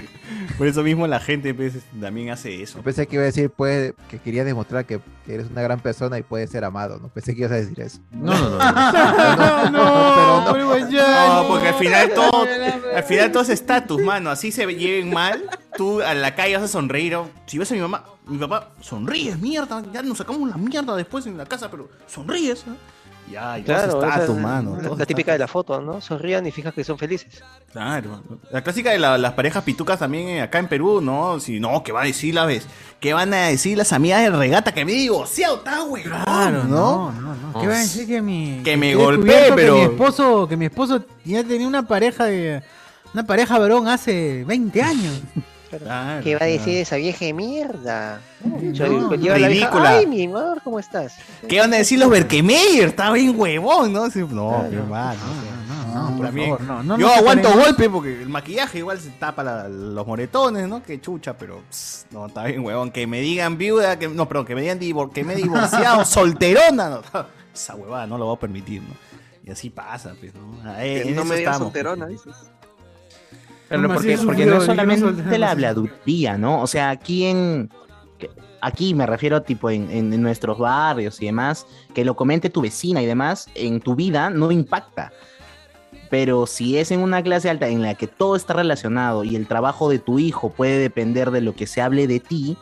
Por 0.59 0.67
eso 0.67 0.83
mismo 0.83 1.07
la 1.07 1.21
gente 1.21 1.55
pues, 1.55 1.75
también 2.01 2.31
hace 2.31 2.63
eso. 2.63 2.79
Yo 2.79 2.85
pensé 2.85 3.07
que 3.07 3.17
iba 3.17 3.23
a 3.23 3.27
decir 3.27 3.51
puede, 3.51 3.95
que 4.09 4.19
quería 4.19 4.45
demostrar 4.45 4.85
que 4.87 5.01
eres 5.27 5.49
una 5.51 5.63
gran 5.63 5.81
persona 5.81 6.19
y 6.19 6.23
puedes 6.23 6.51
ser 6.51 6.65
amado, 6.65 6.99
¿no? 6.99 7.09
Pensé 7.09 7.35
que 7.35 7.41
ibas 7.41 7.53
a 7.53 7.57
decir 7.57 7.81
eso. 7.81 8.01
No, 8.11 8.33
no, 8.33 9.71
no. 9.71 9.71
no, 9.71 10.53
pero 10.53 10.69
no. 10.69 11.43
No, 11.43 11.49
porque 11.49 11.69
al 11.69 11.75
final 11.75 12.13
todo, 12.15 12.47
al 12.95 13.05
final 13.05 13.33
todo 13.33 13.43
es 13.43 13.49
estatus, 13.49 14.03
mano. 14.03 14.31
Así 14.31 14.53
se 14.53 14.67
lleven 14.67 15.13
mal, 15.13 15.43
tú 15.77 16.01
a 16.01 16.15
la 16.15 16.35
calle 16.35 16.57
vas 16.57 16.65
a 16.65 16.69
sonreír. 16.69 17.15
o 17.17 17.29
Si 17.47 17.59
ves 17.59 17.71
a 17.73 17.75
mi 17.75 17.81
mamá, 17.81 18.05
mi 18.27 18.39
papá, 18.39 18.71
sonríes, 18.81 19.39
mierda. 19.39 19.83
Ya 19.93 20.03
nos 20.03 20.19
sacamos 20.19 20.49
la 20.49 20.57
mierda 20.57 20.97
después 20.97 21.27
en 21.27 21.37
la 21.37 21.47
casa, 21.47 21.71
pero 21.71 21.89
sonríes. 22.07 22.67
¿no? 22.67 22.77
Ya, 23.33 23.59
y 23.59 23.63
todo 23.63 23.77
es 23.77 23.83
Claro, 23.83 23.99
esa 23.99 24.09
estatus, 24.15 24.37
es 24.37 24.43
mano. 24.43 24.79
la, 24.99 25.07
típica 25.07 25.33
de 25.33 25.39
la 25.39 25.49
foto, 25.49 25.81
¿no? 25.81 26.01
Sonrían 26.01 26.47
y 26.47 26.51
fijas 26.51 26.75
que 26.75 26.85
son 26.85 26.99
felices. 26.99 27.43
Claro. 27.73 28.23
La 28.51 28.63
clásica 28.63 28.91
de 28.91 28.99
la- 28.99 29.17
las 29.17 29.33
parejas 29.33 29.65
pitucas 29.65 29.99
también 29.99 30.29
eh, 30.29 30.43
acá 30.43 30.59
en 30.59 30.69
Perú, 30.69 31.01
¿no? 31.01 31.41
Si 31.41 31.59
no, 31.59 31.83
¿qué 31.83 31.93
va 31.93 32.03
a 32.03 32.05
decir 32.05 32.35
la 32.35 32.45
vez? 32.45 32.67
¿Qué 33.01 33.15
van 33.15 33.33
a 33.33 33.47
decir 33.49 33.79
las 33.79 33.93
amigas 33.93 34.21
de 34.23 34.31
regata 34.31 34.73
que 34.73 34.85
me 34.85 34.93
divorciado, 34.93 35.57
está 35.57 35.81
güey? 35.81 36.03
Claro, 36.03 36.65
¿no? 36.65 37.11
no, 37.13 37.13
no, 37.13 37.35
no. 37.55 37.61
¿Qué 37.61 37.67
va 37.67 37.75
a 37.75 37.79
decir 37.79 38.07
que 38.07 38.21
mi. 38.21 38.61
Que 38.63 38.77
me 38.77 38.95
pero- 38.95 39.17
Que 39.57 39.73
mi 39.73 39.81
esposo, 39.81 40.47
que 40.49 40.57
mi 40.57 40.65
esposo 40.67 41.05
ya 41.25 41.43
tenía 41.43 41.67
una 41.67 41.87
pareja 41.89 42.27
de. 42.27 42.63
Una 43.15 43.27
pareja 43.27 43.59
varón 43.59 43.89
hace 43.89 44.45
20 44.45 44.83
años. 44.83 45.21
¿Qué 46.23 46.35
va 46.37 46.43
a 46.45 46.49
decir 46.49 46.77
esa 46.79 46.97
vieja 46.97 47.25
de 47.25 47.33
mierda? 47.33 48.21
Yo 48.73 48.87
no, 48.89 48.93
digo, 48.95 49.15
lleva 49.15 49.39
la 49.39 49.49
vieja, 49.49 49.67
ridícula. 49.71 49.91
Ay, 49.91 50.07
mi 50.07 50.25
amor, 50.27 50.61
¿cómo 50.63 50.79
estás? 50.79 51.15
¿Qué 51.49 51.61
van 51.61 51.73
a 51.75 51.79
decir 51.79 51.99
los 51.99 52.11
Berkemeyer? 52.11 52.89
Está 52.89 53.11
bien 53.13 53.35
huevón, 53.39 53.93
¿no? 53.93 54.11
Sí, 54.11 54.21
no, 54.29 54.65
mi 54.69 54.77
hermano. 54.77 55.21
No, 55.95 56.11
no, 56.11 56.17
por 56.17 56.27
También. 56.27 56.49
favor, 56.57 56.63
no, 56.63 56.83
no 56.83 56.99
Yo 56.99 57.09
aguanto 57.09 57.49
separemos. 57.49 57.65
golpe 57.67 57.91
porque 57.91 58.23
el 58.23 58.29
maquillaje 58.29 58.79
igual 58.79 58.99
se 59.01 59.11
tapa 59.11 59.43
la- 59.45 59.69
los 59.69 60.07
moretones, 60.07 60.67
¿no? 60.69 60.83
Que 60.83 61.01
chucha, 61.01 61.37
pero 61.37 61.63
pss, 61.71 62.07
no, 62.11 62.27
está 62.27 62.45
bien, 62.45 62.65
huevón. 62.65 62.91
Que 62.91 63.07
me 63.07 63.21
digan 63.21 63.59
viuda, 63.59 63.99
que 63.99 64.09
no, 64.09 64.27
perdón, 64.29 64.47
que 64.47 64.55
me 64.55 64.63
digan 64.63 64.79
divor- 64.81 65.13
que 65.13 65.23
me 65.25 65.35
he 65.35 65.37
divorciado, 65.37 66.05
solterona, 66.05 66.89
no. 66.91 67.03
Esa 67.55 67.75
huevada 67.75 68.07
no 68.07 68.17
lo 68.19 68.27
voy 68.27 68.37
a 68.37 68.41
permitir, 68.41 68.83
¿no? 68.83 68.95
Y 69.45 69.51
así 69.51 69.71
pasa, 69.71 70.15
pues, 70.19 70.33
¿no? 70.35 70.63
Eh, 70.79 71.03
Que 71.05 71.11
no 71.13 71.25
me 71.25 71.37
digas 71.37 71.55
estamos. 71.55 71.73
solterona, 71.73 72.07
dices. 72.07 72.33
Pero 73.81 73.95
porque, 73.95 74.17
no 74.47 74.57
es 74.59 74.65
solamente 74.65 75.01
sol- 75.01 75.41
la 75.41 75.51
habladuría, 75.51 76.39
¿no? 76.39 76.61
O 76.63 76.67
sea, 76.67 76.91
aquí 76.91 77.25
en. 77.27 77.71
Aquí 78.61 78.95
me 78.95 79.07
refiero, 79.07 79.43
tipo, 79.43 79.71
en, 79.71 79.91
en- 79.91 80.13
en 80.13 80.23
nuestros 80.23 80.57
barrios 80.59 81.21
y 81.21 81.27
demás, 81.27 81.67
que 81.95 82.05
lo 82.05 82.15
comente 82.15 82.49
tu 82.49 82.61
vecina 82.61 83.03
y 83.03 83.07
demás, 83.07 83.49
en 83.57 83.81
tu 83.81 83.97
vida 83.97 84.31
no 84.31 84.53
impacta. 84.53 85.13
Pero 86.11 86.47
si 86.47 86.77
es 86.79 86.91
en 86.93 87.01
una 87.01 87.23
clase 87.23 87.51
alta 87.51 87.67
en 87.69 87.83
la 87.83 87.95
que 87.95 88.07
todo 88.07 88.37
está 88.37 88.53
relacionado 88.55 89.25
y 89.25 89.35
el 89.35 89.49
trabajo 89.49 89.89
de 89.91 89.99
tu 89.99 90.19
hijo 90.21 90.51
puede 90.51 90.79
depender 90.79 91.31
de 91.33 91.41
lo 91.41 91.55
que 91.57 91.67
se 91.67 91.81
hable 91.81 92.07
de 92.07 92.21
ti, 92.21 92.57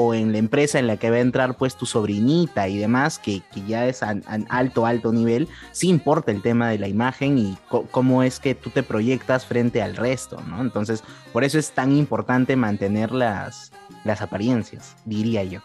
o 0.00 0.14
en 0.14 0.32
la 0.32 0.38
empresa 0.38 0.78
en 0.78 0.86
la 0.86 0.96
que 0.96 1.10
va 1.10 1.16
a 1.16 1.20
entrar 1.20 1.56
pues 1.56 1.76
tu 1.76 1.86
sobrinita 1.86 2.68
y 2.68 2.78
demás, 2.78 3.18
que, 3.18 3.42
que 3.52 3.64
ya 3.66 3.86
es 3.86 4.02
a, 4.02 4.10
a 4.10 4.38
alto, 4.48 4.86
alto 4.86 5.12
nivel, 5.12 5.48
sí 5.72 5.88
importa 5.88 6.30
el 6.30 6.40
tema 6.40 6.68
de 6.68 6.78
la 6.78 6.88
imagen 6.88 7.38
y 7.38 7.58
cómo 7.90 8.22
es 8.22 8.38
que 8.38 8.54
tú 8.54 8.70
te 8.70 8.82
proyectas 8.82 9.44
frente 9.44 9.82
al 9.82 9.96
resto, 9.96 10.40
¿no? 10.48 10.60
Entonces, 10.60 11.02
por 11.32 11.42
eso 11.42 11.58
es 11.58 11.72
tan 11.72 11.92
importante 11.92 12.54
mantener 12.54 13.10
las, 13.10 13.72
las 14.04 14.22
apariencias, 14.22 14.96
diría 15.04 15.42
yo. 15.44 15.60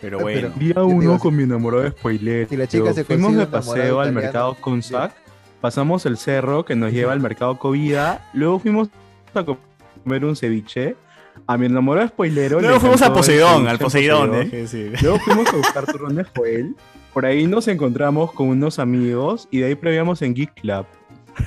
Pero 0.00 0.20
bueno. 0.20 0.50
Día 0.56 0.82
uno 0.82 1.18
con 1.18 1.34
mi 1.34 1.44
enamorado 1.44 1.84
de 1.84 1.90
spoiler. 1.90 2.48
Si 2.48 2.56
la 2.56 2.66
chica 2.66 2.92
se 2.92 3.04
Fuimos 3.04 3.34
de 3.34 3.46
paseo 3.46 4.00
al 4.00 4.08
italiano, 4.08 4.20
mercado 4.20 4.56
Consac, 4.60 5.14
pasamos 5.62 6.04
el 6.04 6.18
cerro 6.18 6.66
que 6.66 6.76
nos 6.76 6.92
lleva 6.92 7.14
al 7.14 7.20
mercado 7.20 7.58
Covida, 7.58 8.28
luego 8.34 8.58
fuimos 8.58 8.88
a 9.32 9.44
comer 9.44 10.24
un 10.24 10.36
ceviche. 10.36 10.96
A 11.46 11.58
mi 11.58 11.66
enamorado 11.66 12.08
spoilero. 12.08 12.60
le 12.60 12.68
Luego 12.68 12.80
fuimos 12.80 13.02
a 13.02 13.12
Poseidón, 13.12 13.68
al 13.68 13.78
Poseidón, 13.78 14.50
decir. 14.50 14.94
Luego 15.02 15.18
fuimos 15.18 15.48
a 15.48 15.56
buscar 15.56 15.86
turrón 15.86 16.16
de 16.16 16.24
Joel. 16.24 16.74
Por 17.12 17.26
ahí 17.26 17.46
nos 17.46 17.68
encontramos 17.68 18.32
con 18.32 18.48
unos 18.48 18.78
amigos 18.78 19.46
y 19.50 19.58
de 19.58 19.66
ahí 19.66 19.74
previamos 19.74 20.22
en 20.22 20.34
Geek 20.34 20.54
Club. 20.60 20.86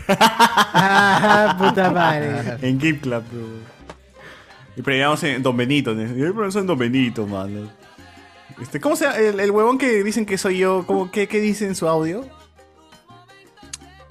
Ah, 0.07 1.55
puta 1.59 1.91
madre. 1.91 2.57
En 2.61 2.79
Geek 2.79 3.01
Club, 3.01 3.23
bro. 3.31 3.77
Y 4.75 4.81
premiamos 4.81 5.23
en 5.23 5.41
Don 5.41 5.57
Benito. 5.57 5.93
¿no? 5.93 6.03
Y 6.03 6.07
premiamos 6.07 6.55
en 6.55 6.67
Don 6.67 6.77
Benito, 6.77 7.25
mano. 7.25 7.69
Este, 8.61 8.79
¿Cómo 8.79 8.95
se 8.95 9.05
llama? 9.05 9.17
El, 9.17 9.39
el 9.39 9.51
huevón 9.51 9.77
que 9.77 10.03
dicen 10.03 10.25
que 10.25 10.37
soy 10.37 10.59
yo, 10.59 10.83
¿cómo, 10.85 11.11
qué, 11.11 11.27
¿qué 11.27 11.39
dice 11.39 11.65
en 11.65 11.75
su 11.75 11.87
audio? 11.87 12.25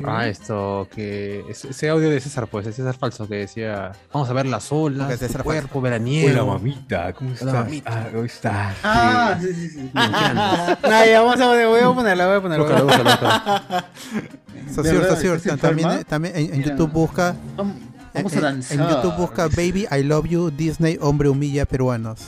Ah, 0.05 0.28
esto, 0.28 0.89
que 0.94 1.44
ese, 1.49 1.89
audio 1.89 2.10
de 2.10 2.20
César, 2.20 2.47
pues, 2.49 2.66
ese 2.66 2.76
César 2.76 2.97
falso 2.97 3.26
que 3.26 3.36
decía, 3.36 3.92
vamos 4.12 4.28
a 4.28 4.33
ver 4.34 4.47
las 4.47 4.70
olas, 4.70 5.07
Porque 5.08 5.16
César 5.16 5.42
cuerpo 5.42 5.68
falso. 5.68 5.81
veraniego. 5.81 6.28
Hola, 6.42 6.44
mamita, 6.44 7.12
¿cómo 7.15 7.33
estás? 7.33 7.66
Ah, 7.86 8.07
¿cómo 8.12 8.25
estás? 8.25 8.76
Ah, 8.84 9.39
sí, 9.41 9.55
sí, 9.55 9.68
sí. 9.70 9.91
Ah, 9.94 10.76
ya, 11.07 11.20
vamos 11.23 11.41
a, 11.41 11.66
voy 11.66 11.81
a 11.81 11.94
ponerla, 11.94 12.26
voy 12.26 12.36
a 12.36 12.41
ponerla. 12.42 12.65
Búscalo, 12.83 13.05
búscalo. 13.05 13.84
Socio, 14.75 14.94
verdad, 14.94 15.10
socio, 15.15 15.34
¿estás 15.34 15.60
también, 15.60 15.89
enferma? 15.89 16.05
también 16.08 16.36
en, 16.36 16.55
en. 16.55 16.62
YouTube 16.65 16.91
busca. 16.92 17.36
Vamos, 17.57 18.36
a 18.36 18.41
danzar. 18.41 18.78
en 18.81 18.89
YouTube 18.89 19.16
busca 19.16 19.47
Baby 19.49 19.86
I 19.91 20.02
Love 20.02 20.26
You 20.28 20.50
Disney 20.50 20.99
Hombre 21.00 21.28
Humilla 21.28 21.65
Peruanos. 21.66 22.20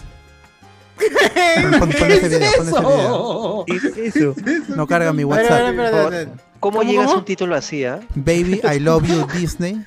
Pon, 0.98 1.78
pon- 1.80 1.92
pon 1.98 2.10
ese 2.10 2.28
video, 2.28 2.50
pon 2.56 2.68
ese 2.68 2.80
video. 2.80 3.64
¿Qué 3.66 3.76
es 3.76 4.16
eso? 4.16 4.34
No 4.74 4.86
carga 4.86 5.12
mi 5.12 5.24
WhatsApp. 5.24 6.28
¿Cómo 6.60 6.82
llegas 6.82 7.10
a 7.10 7.16
un 7.16 7.24
título 7.24 7.54
así, 7.54 7.84
ah? 7.84 8.00
Baby 8.14 8.60
I 8.64 8.78
Love 8.80 9.06
You 9.06 9.26
Disney. 9.32 9.84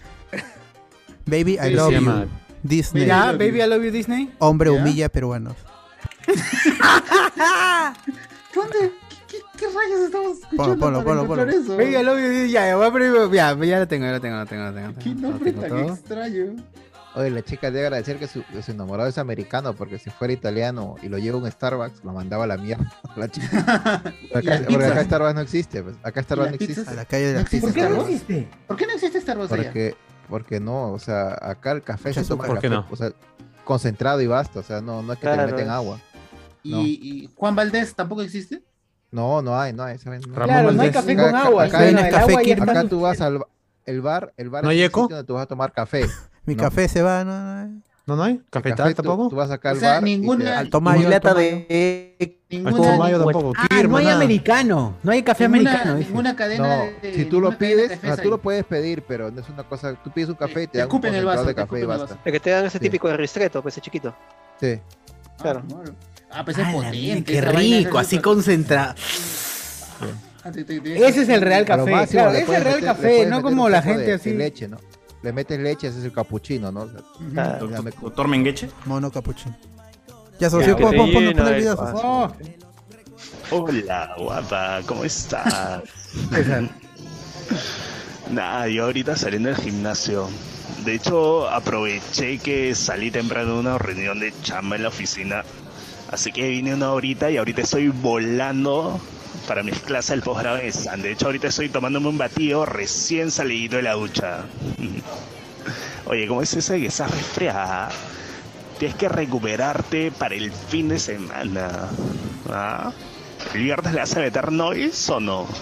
Baby 1.26 1.58
I 1.62 1.70
Love 1.72 1.94
You. 1.94 2.28
Disney. 2.64 3.06
Ya, 3.08 3.32
Baby 3.32 3.62
I 3.62 3.68
Love 3.68 3.84
You 3.86 3.92
Disney. 3.92 4.34
Hombre 4.40 4.70
humilla 4.70 5.08
a 5.08 5.10
peruanos. 5.10 5.56
¿Dónde? 8.56 8.92
¿Qué, 9.10 9.38
qué- 9.38 9.44
qué 9.58 9.66
rayos 9.68 10.02
estamos 10.06 10.38
escuchando 10.40 10.78
Ponlo, 10.78 11.04
ponlo, 11.04 11.28
para 11.28 11.50
eso? 11.52 11.78
Baby 11.78 11.96
I 11.96 12.04
Love 12.04 12.20
You 12.20 12.30
Disney. 12.30 12.52
Ya, 12.52 12.66
ya, 12.68 12.76
ya, 12.76 13.66
ya 13.66 13.80
lo 13.80 13.88
tengo, 13.88 14.06
ya 14.06 14.12
lo 14.12 14.20
tengo, 14.20 14.38
lo 14.38 14.46
tengo, 14.46 14.64
lo 14.66 14.74
tengo. 14.74 14.94
¿Qué 15.00 15.10
nombre 15.16 15.52
tan 15.54 15.70
todo. 15.70 15.94
extraño? 15.94 16.56
Oye, 17.16 17.30
la 17.30 17.42
chica 17.42 17.70
debe 17.72 17.88
agradecer 17.88 18.18
que 18.18 18.28
su, 18.28 18.44
que 18.46 18.62
su 18.62 18.72
enamorado 18.72 19.10
es 19.10 19.18
americano, 19.18 19.74
porque 19.74 20.00
si 20.00 20.10
fuera 20.10 20.32
italiano 20.34 20.96
y 21.02 21.10
lo 21.10 21.18
lleva 21.18 21.38
a 21.38 21.42
un 21.42 21.52
Starbucks, 21.52 22.04
lo 22.06 22.14
mandaba 22.14 22.46
a 22.46 22.48
la 22.48 22.58
mierda. 22.58 22.90
La 23.18 23.28
chica. 23.30 23.58
Acá, 24.34 24.62
porque 24.70 24.86
acá? 24.86 25.04
Starbucks 25.04 25.36
no 25.36 25.42
existe, 25.42 25.84
pues. 25.84 25.98
Acá 26.04 26.24
Starbucks 26.24 26.50
no 26.52 26.56
existe. 26.56 26.90
A 26.90 26.94
la 26.94 27.06
calle 27.06 27.34
de. 27.34 27.60
¿Por 27.60 27.74
qué 27.74 27.90
no 27.90 28.02
existe? 28.02 28.50
¿Por 28.68 28.78
qué 28.78 28.86
no 28.88 28.94
existe 28.94 29.20
Starbucks 29.22 29.52
allá? 29.52 29.64
Porque, 29.64 29.96
porque 30.30 30.60
no, 30.62 30.94
o 30.94 31.00
sea, 31.00 31.38
acá 31.42 31.72
el 31.74 31.82
café 31.82 32.14
se 32.14 32.24
toma 32.24 32.46
azúcar. 32.46 32.48
¿Por 32.48 32.60
qué 32.62 32.70
café, 32.70 32.82
no? 32.82 32.88
o 32.90 32.96
sea, 32.96 33.12
concentrado 33.66 34.22
y 34.22 34.28
basta, 34.28 34.60
o 34.60 34.64
sea, 34.64 34.80
no, 34.82 35.02
no 35.04 35.12
es 35.14 35.20
que 35.20 35.24
Claro, 35.24 35.46
te 35.48 35.52
meten 35.52 35.70
agua. 35.70 36.00
¿Y, 36.64 36.72
No. 36.72 36.82
y 36.82 37.30
Juan 37.36 37.56
Valdés 37.56 37.94
tampoco 37.94 38.22
existe? 38.22 38.64
No, 39.12 39.42
no 39.42 39.60
hay, 39.60 39.74
no 39.74 39.84
hay. 39.84 39.98
¿saben? 39.98 40.22
Ramón 40.24 40.46
Claro, 40.48 40.64
no 40.72 40.82
hay 40.82 40.90
Valdés. 40.90 40.94
café 40.94 41.16
con 41.18 41.36
agua, 41.36 41.64
Acá, 41.66 41.78
acá- 41.80 41.86
no, 41.92 42.00
el 42.00 42.48
es 42.48 42.62
acá 42.62 42.84
tú 42.88 43.02
vas 43.02 43.20
al 43.20 43.42
el 43.86 44.02
bar, 44.02 44.34
el 44.38 44.50
bar 44.50 44.64
¿No 44.64 44.72
es 44.72 44.82
sitio 44.86 45.08
donde 45.10 45.24
tú 45.26 45.34
vas 45.34 45.44
a 45.44 45.48
tomar 45.48 45.74
café. 45.74 46.06
Mi 46.46 46.56
No. 46.56 46.64
café 46.64 46.88
se 46.88 47.02
va, 47.02 47.24
no, 47.24 47.40
no. 47.66 47.82
¿No, 48.08 48.16
no 48.16 48.24
hay? 48.24 48.42
¿Cafetal 48.50 48.78
café 48.78 48.94
tú- 48.96 49.04
tampoco? 49.04 49.30
Tú 49.30 49.36
vas 49.36 49.52
acá 49.52 49.70
al 49.70 49.78
O 49.78 49.80
sea, 49.80 49.90
bar. 49.94 50.02
y 50.02 50.06
te- 50.16 50.18
ninguna- 50.18 50.58
Alto 50.60 50.82
Mayo, 50.82 51.04
Ni 51.04 51.10
lata 51.10 51.34
de... 51.36 52.40
Ninguna, 52.50 52.98
Mayo 52.98 53.24
tampoco. 53.24 53.54
Ah, 53.56 53.68
no 53.72 53.78
Kirma, 53.78 54.00
hay 54.00 54.06
nada. 54.06 54.18
americano. 54.18 54.98
No 55.04 55.12
hay 55.12 55.24
café 55.24 55.48
ninguna, 55.48 55.72
americano. 55.72 56.00
ninguna 56.00 56.36
cadena 56.36 56.78
No, 56.78 56.84
de. 57.02 57.14
si 57.14 57.26
tú 57.26 57.40
lo 57.40 57.58
pides, 57.58 58.00
sea, 58.02 58.18
tú 58.18 58.30
lo 58.30 58.42
puedes 58.42 58.66
pedir, 58.66 59.04
pero 59.08 59.30
no 59.32 59.40
es 59.40 59.48
una 59.50 59.64
cosa. 59.64 59.94
Tú 60.04 60.12
pides 60.12 60.30
un 60.30 60.36
café 60.36 60.64
y 60.64 60.68
te 60.68 60.80
dan 60.80 60.90
un 60.92 61.06
el 61.06 61.24
vaso, 61.26 61.44
de 61.46 61.54
te 61.54 61.62
café 61.62 61.80
y 61.80 61.84
basta. 61.86 62.18
El 62.26 62.32
que 62.34 62.40
te 62.40 62.50
dan 62.50 62.66
ese 62.66 62.80
Sí. 62.80 62.84
típico 62.84 63.08
de 63.08 63.18
ristreto, 63.18 63.62
pues 63.62 63.76
ese 63.76 63.82
chiquito. 63.82 64.14
Sí. 64.60 64.80
Claro. 65.42 65.64
Ah, 66.32 66.44
pues 66.44 66.58
es 66.58 66.66
Ah, 66.68 66.72
potente. 66.74 67.32
Qué 67.32 67.42
rico, 67.42 68.00
así 68.00 68.18
concentrado. 68.20 68.96
Ah, 70.44 70.52
te- 70.52 70.64
te- 70.64 70.82
te- 70.82 71.08
Ese 71.08 71.22
es 71.22 71.30
el 71.30 71.42
real 71.42 71.66
café. 71.66 72.08
Claro, 72.10 72.32
es 72.32 72.50
el 72.50 72.64
real 72.64 72.82
café, 72.82 73.26
no 73.28 73.42
como 73.44 73.70
la 73.70 73.82
gente 73.84 74.14
así. 74.14 74.34
leche, 74.34 74.68
¿no? 74.68 74.78
Le 75.24 75.32
metes 75.34 75.60
leche, 75.60 75.88
ese 75.88 76.00
es 76.00 76.06
el 76.06 76.12
capuchino, 76.14 76.72
¿no? 76.72 76.82
O 76.82 76.90
sea, 76.90 77.60
Ah. 77.62 77.66
ya 77.70 77.82
me- 77.82 77.92
Doctor 77.92 78.28
Mengeche. 78.28 78.70
Mono 78.86 79.12
capuchino. 79.12 79.56
Ya, 80.40 80.50
socio, 80.50 80.76
pon, 80.76 80.92
te 80.92 80.98
pon, 80.98 81.12
pon, 81.14 81.24
el 81.24 81.56
video. 81.56 81.76
socio. 81.76 82.00
Oh, 82.04 82.32
Hola, 83.52 84.16
guapa, 84.18 84.80
¿cómo 84.88 85.04
estás? 85.04 85.84
Nada, 88.32 88.68
yo 88.68 88.86
ahorita 88.86 89.16
saliendo 89.16 89.50
del 89.50 89.58
gimnasio. 89.58 90.28
De 90.86 90.96
hecho, 90.96 91.50
aproveché 91.50 92.38
que 92.40 92.74
salí 92.74 93.12
temprano 93.12 93.54
de 93.56 93.60
una 93.60 93.78
reunión 93.78 94.20
de 94.20 94.34
chamba 94.42 94.78
en 94.78 94.84
la 94.84 94.90
oficina. 94.90 95.44
Así 96.10 96.32
que 96.32 96.48
vine 96.50 96.74
una 96.74 96.92
horita 96.94 97.30
y 97.30 97.38
ahorita 97.38 97.62
estoy 97.62 97.90
volando 97.90 99.00
para 99.52 99.64
mis 99.64 99.82
clases 99.82 100.12
del 100.12 100.22
posgrado 100.22 100.60
en. 100.60 101.02
De 101.02 101.12
hecho, 101.12 101.26
ahorita 101.26 101.50
estoy 101.50 101.68
tomándome 101.68 102.08
un 102.08 102.18
batido 102.18 102.66
recién 102.66 103.32
salido 103.32 103.76
de 103.76 103.84
la 103.84 103.96
ducha. 103.96 104.46
Oye, 106.06 106.26
¿cómo 106.26 106.42
es 106.42 106.54
eso 106.54 106.72
de 106.72 106.80
que 106.80 106.88
estás 106.88 107.12
resfriada? 107.12 107.90
Tienes 108.80 108.96
que 108.96 109.10
recuperarte 109.10 110.10
para 110.10 110.36
el 110.36 110.54
fin 110.54 110.88
de 110.88 110.98
semana. 110.98 111.90
¿Ah? 112.50 112.94
¿El 113.54 113.64
viernes 113.64 113.94
le 113.94 114.00
vas 114.00 114.16
a 114.16 114.22
meter 114.22 114.54
noise 114.54 115.12
o 115.12 115.20
no? 115.20 115.48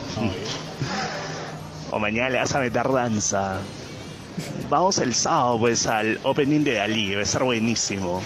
O 1.90 1.98
mañana 1.98 2.30
le 2.30 2.38
vas 2.38 2.54
a 2.54 2.60
meter 2.60 2.92
danza. 2.92 3.58
Vamos 4.70 5.00
el 5.00 5.16
sábado 5.16 5.58
pues 5.58 5.88
al 5.88 6.20
opening 6.22 6.64
de 6.64 6.74
Dalí, 6.74 7.16
va 7.16 7.24
a 7.24 7.26
ser 7.26 7.44
buenísimo. 7.44 8.22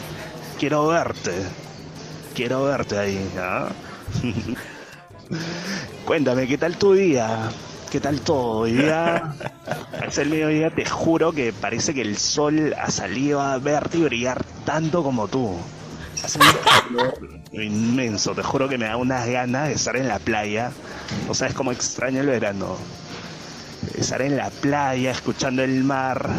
Quiero 0.59 0.87
verte. 0.87 1.31
Quiero 2.35 2.65
verte 2.65 2.97
ahí, 2.97 3.31
¿ah? 3.37 3.69
Cuéntame, 6.05 6.47
¿qué 6.47 6.57
tal 6.57 6.77
tu 6.77 6.93
día? 6.93 7.49
¿Qué 7.91 7.99
tal 7.99 8.21
todo? 8.21 8.59
Hoy 8.59 8.73
día, 8.73 9.35
es 10.07 10.17
el 10.17 10.29
mediodía, 10.29 10.71
te 10.71 10.85
juro 10.85 11.31
que 11.31 11.53
parece 11.53 11.93
que 11.93 12.01
el 12.01 12.17
sol 12.17 12.73
ha 12.79 12.89
salido 12.89 13.41
a 13.41 13.57
verte 13.59 13.99
y 13.99 14.03
brillar 14.03 14.43
tanto 14.65 15.03
como 15.03 15.27
tú. 15.27 15.55
Hace 16.23 16.39
un 16.39 16.45
calor 16.63 17.17
inmenso, 17.51 18.33
te 18.33 18.43
juro 18.43 18.67
que 18.67 18.77
me 18.77 18.85
da 18.85 18.97
unas 18.97 19.27
ganas 19.27 19.67
de 19.67 19.75
estar 19.75 19.95
en 19.95 20.07
la 20.07 20.19
playa. 20.19 20.71
No 21.27 21.33
sabes 21.33 21.53
cómo 21.53 21.71
extraño 21.71 22.21
el 22.21 22.27
verano. 22.27 22.77
Estar 23.95 24.21
en 24.21 24.37
la 24.37 24.49
playa, 24.49 25.11
escuchando 25.11 25.63
el 25.63 25.83
mar, 25.83 26.29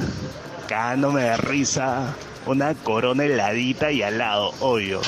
cagándome 0.68 1.22
de 1.22 1.36
risa, 1.36 2.14
una 2.46 2.74
corona 2.74 3.24
heladita 3.24 3.92
y 3.92 4.02
al 4.02 4.18
lado, 4.18 4.52
obvio, 4.60 5.00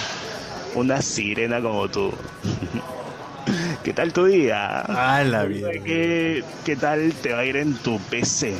una 0.74 1.00
sirena 1.02 1.60
como 1.60 1.88
tú. 1.88 2.12
¿Qué 3.86 3.92
tal 3.92 4.12
tu 4.12 4.24
día? 4.24 4.80
Ah, 4.80 5.22
la 5.22 5.44
vida. 5.44 5.68
¿Qué, 5.84 6.42
¿Qué 6.64 6.74
tal 6.74 7.12
te 7.22 7.32
va 7.32 7.38
a 7.38 7.44
ir 7.44 7.56
en 7.56 7.76
tu 7.76 8.00
PC? 8.00 8.52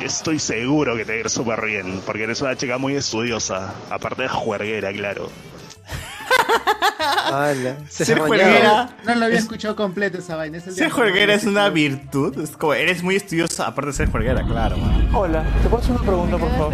Yo 0.00 0.06
estoy 0.06 0.38
seguro 0.38 0.96
que 0.96 1.04
te 1.04 1.12
va 1.12 1.16
a 1.18 1.20
ir 1.20 1.28
súper 1.28 1.62
bien, 1.66 2.00
porque 2.06 2.22
eres 2.22 2.40
una 2.40 2.56
chica 2.56 2.78
muy 2.78 2.96
estudiosa, 2.96 3.74
aparte 3.90 4.22
de 4.22 4.28
juerguera, 4.28 4.90
claro. 4.94 5.28
Ser 7.90 8.20
juerguera. 8.20 8.88
No 9.04 9.14
lo 9.16 9.26
había 9.26 9.36
es- 9.36 9.42
escuchado 9.42 9.76
completo 9.76 10.16
esa 10.16 10.34
vaina. 10.36 10.56
es 10.56 10.66
el 10.66 10.74
Ser 10.76 10.88
juerguera 10.90 11.34
es 11.34 11.44
una 11.44 11.68
virtud. 11.68 12.38
Es 12.40 12.56
como, 12.56 12.72
eres 12.72 13.02
muy 13.02 13.16
estudiosa, 13.16 13.66
aparte 13.66 13.88
de 13.90 13.96
ser 13.98 14.10
juerguera, 14.10 14.42
claro, 14.46 14.78
man. 14.78 15.10
Hola, 15.14 15.44
¿te 15.62 15.68
puedo 15.68 15.82
hacer 15.82 15.94
una 15.94 16.04
pregunta, 16.06 16.38
por 16.38 16.50
favor? 16.52 16.72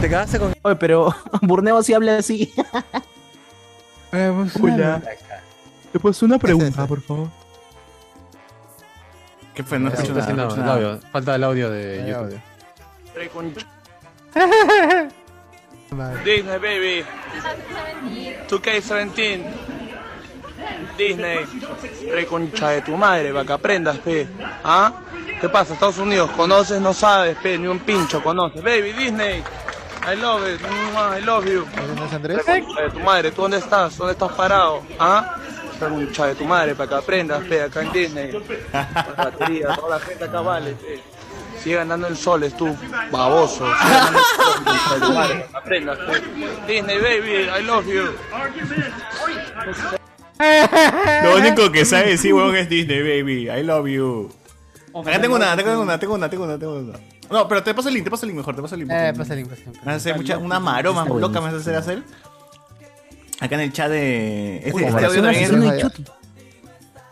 ¿Te 0.00 0.08
cagaste 0.08 0.38
con.? 0.38 0.54
Oye, 0.62 0.76
pero 0.76 1.14
Burneo 1.42 1.82
sí 1.82 1.92
habla 1.92 2.16
así. 2.16 2.50
Hola. 4.62 5.02
¿Te 5.96 6.00
puedo 6.00 6.10
hacer 6.10 6.26
una 6.26 6.38
pregunta, 6.38 6.86
por 6.88 7.00
favor? 7.00 7.28
¿Qué 9.54 9.62
fue? 9.64 9.78
No 9.78 9.88
Sí, 9.88 10.02
escucho 10.02 10.18
está 10.18 10.34
nada, 10.34 10.54
no 10.54 10.62
el 10.62 10.68
audio. 10.68 11.00
Falta 11.10 11.34
el 11.36 11.44
audio 11.44 11.70
de 11.70 12.04
YouTube. 12.06 12.38
Disney, 16.22 16.58
baby. 16.58 17.04
2K17. 18.46 19.44
Disney. 20.98 21.46
Reconcha 22.12 22.68
de 22.68 22.82
tu 22.82 22.94
madre, 22.94 23.32
para 23.32 23.46
que 23.46 23.52
aprendas, 23.54 23.96
pe. 23.96 24.28
¿Ah? 24.62 24.92
¿Qué 25.40 25.48
pasa? 25.48 25.72
Estados 25.72 25.96
Unidos, 25.96 26.30
conoces, 26.32 26.78
no 26.78 26.92
sabes, 26.92 27.38
pe. 27.38 27.56
Ni 27.56 27.68
un 27.68 27.78
pincho 27.78 28.22
conoces. 28.22 28.62
Baby, 28.62 28.92
Disney. 28.92 29.42
I 30.06 30.14
love 30.14 30.46
it. 30.46 30.60
Mua, 30.92 31.18
I 31.18 31.22
love 31.22 31.46
you. 31.46 31.64
¿No 31.96 32.04
es 32.04 32.12
Andrés? 32.12 32.44
Reconcha 32.44 32.82
de 32.82 32.90
tu 32.90 33.00
madre, 33.00 33.30
¿tú 33.32 33.40
dónde 33.40 33.56
estás? 33.56 33.96
¿Dónde 33.96 34.12
estás 34.12 34.32
parado? 34.32 34.82
¿Ah? 34.98 35.36
Reconcha 35.78 36.26
de 36.26 36.34
tu 36.34 36.44
madre, 36.44 36.74
para 36.74 36.88
que 36.88 36.94
aprendas, 36.94 37.44
pe, 37.44 37.62
acá 37.62 37.82
en 37.82 37.92
Disney. 37.92 38.32
La 38.72 39.14
batería, 39.16 39.74
toda 39.74 39.98
la 39.98 40.04
gente 40.04 40.24
acá 40.24 40.40
vale, 40.40 40.72
pe. 40.72 41.00
Sigue 41.62 41.76
ganando 41.76 42.06
en 42.06 42.16
soles 42.16 42.56
tú, 42.56 42.74
baboso. 43.10 43.66
Sigue 43.66 43.94
ganando 43.94 44.18
en 44.18 44.78
soles, 44.78 45.00
tu 45.00 45.12
madre, 45.12 45.46
aprendas, 45.52 45.98
pe. 45.98 46.72
Disney, 46.72 46.98
baby, 46.98 47.48
I 47.58 47.62
love 47.62 47.86
you. 47.86 48.04
Lo 51.24 51.36
único 51.36 51.70
que 51.72 51.84
sabe 51.84 52.10
decir, 52.10 52.32
weón, 52.32 52.56
es 52.56 52.68
Disney, 52.68 53.00
baby. 53.00 53.50
I 53.50 53.62
love 53.62 53.86
you. 53.86 54.30
Acá 54.94 55.20
tengo 55.20 55.36
una, 55.36 55.54
tengo 55.56 55.80
una, 55.80 55.98
tengo 55.98 56.14
una, 56.14 56.30
tengo 56.30 56.44
una, 56.44 56.58
tengo 56.58 56.74
una. 56.74 56.98
No, 57.30 57.48
pero 57.48 57.62
te 57.62 57.74
paso 57.74 57.88
el 57.88 57.94
link, 57.94 58.04
te 58.04 58.10
paso 58.10 58.24
el 58.24 58.28
link 58.28 58.38
mejor, 58.38 58.54
te 58.54 58.62
paso 58.62 58.76
el 58.76 58.82
link. 58.82 58.90
Eh, 58.92 59.12
pasa 59.16 59.34
el 59.34 59.40
link, 59.40 59.50
pasa 59.50 59.62
el 59.62 59.72
link. 59.72 59.76
Me 59.80 59.86
vas 59.86 59.94
a 59.94 59.96
hacer 59.96 60.16
mucha, 60.16 60.38
una 60.38 60.60
maroma 60.60 61.04
loca, 61.04 61.40
me 61.40 61.46
vas 61.46 61.54
a 61.54 61.56
hacer 61.58 61.74
hacer. 61.74 62.02
Acá 63.40 63.54
en 63.56 63.60
el 63.60 63.72
chat 63.72 63.90
de. 63.90 64.56
Este, 64.64 64.86
este 64.86 65.04
audio 65.04 65.22
también 65.22 65.44
es. 65.44 65.50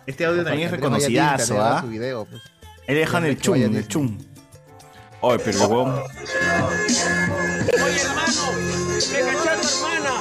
Este 0.07 0.25
audio 0.25 0.45
también 0.45 0.67
es 0.67 0.73
link, 0.73 0.83
reconocidazo, 0.83 1.63
¿ah? 1.63 1.85
pues. 1.85 2.43
Ahí 2.87 2.95
dejan 2.95 3.25
el 3.25 3.37
Que 3.37 3.43
chum, 3.43 3.53
vaya 3.53 3.67
el 3.67 3.89
chum. 3.89 4.19
Ay, 5.23 5.39
pero 5.43 5.51
el 5.51 5.57
huevón. 5.59 6.03
Oye, 7.85 8.01
hermano, 8.01 8.53
me 9.13 9.21
caché 9.21 9.49
a 9.49 9.61
tu 9.61 9.69
hermana. 9.69 10.13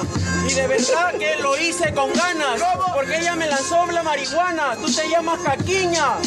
Y 0.48 0.54
de 0.54 0.66
verdad 0.66 1.12
que 1.18 1.36
lo 1.42 1.58
hice 1.58 1.92
con 1.92 2.12
ganas. 2.12 2.62
Porque 2.94 3.18
ella 3.18 3.36
me 3.36 3.46
lanzó 3.46 3.86
la 3.92 4.02
marihuana. 4.02 4.76
Tú 4.76 4.86
te 4.90 5.08
llamas 5.08 5.40
Caquiña. 5.40 6.18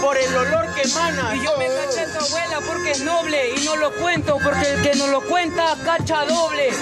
Por 0.00 0.16
el 0.16 0.36
olor 0.36 0.72
que 0.74 0.82
emana. 0.82 1.34
Y 1.34 1.44
yo 1.44 1.56
me 1.56 1.66
caché 1.66 2.02
a 2.02 2.18
tu 2.18 2.24
abuela 2.24 2.60
porque 2.66 2.90
es 2.92 3.00
noble 3.02 3.54
y 3.56 3.64
no 3.64 3.76
lo 3.76 3.92
cuento 3.94 4.38
porque 4.42 4.72
el 4.72 4.82
que 4.82 4.94
no 4.94 5.08
lo 5.08 5.20
cuenta 5.22 5.76
cacha 5.84 6.24
doble. 6.24 6.70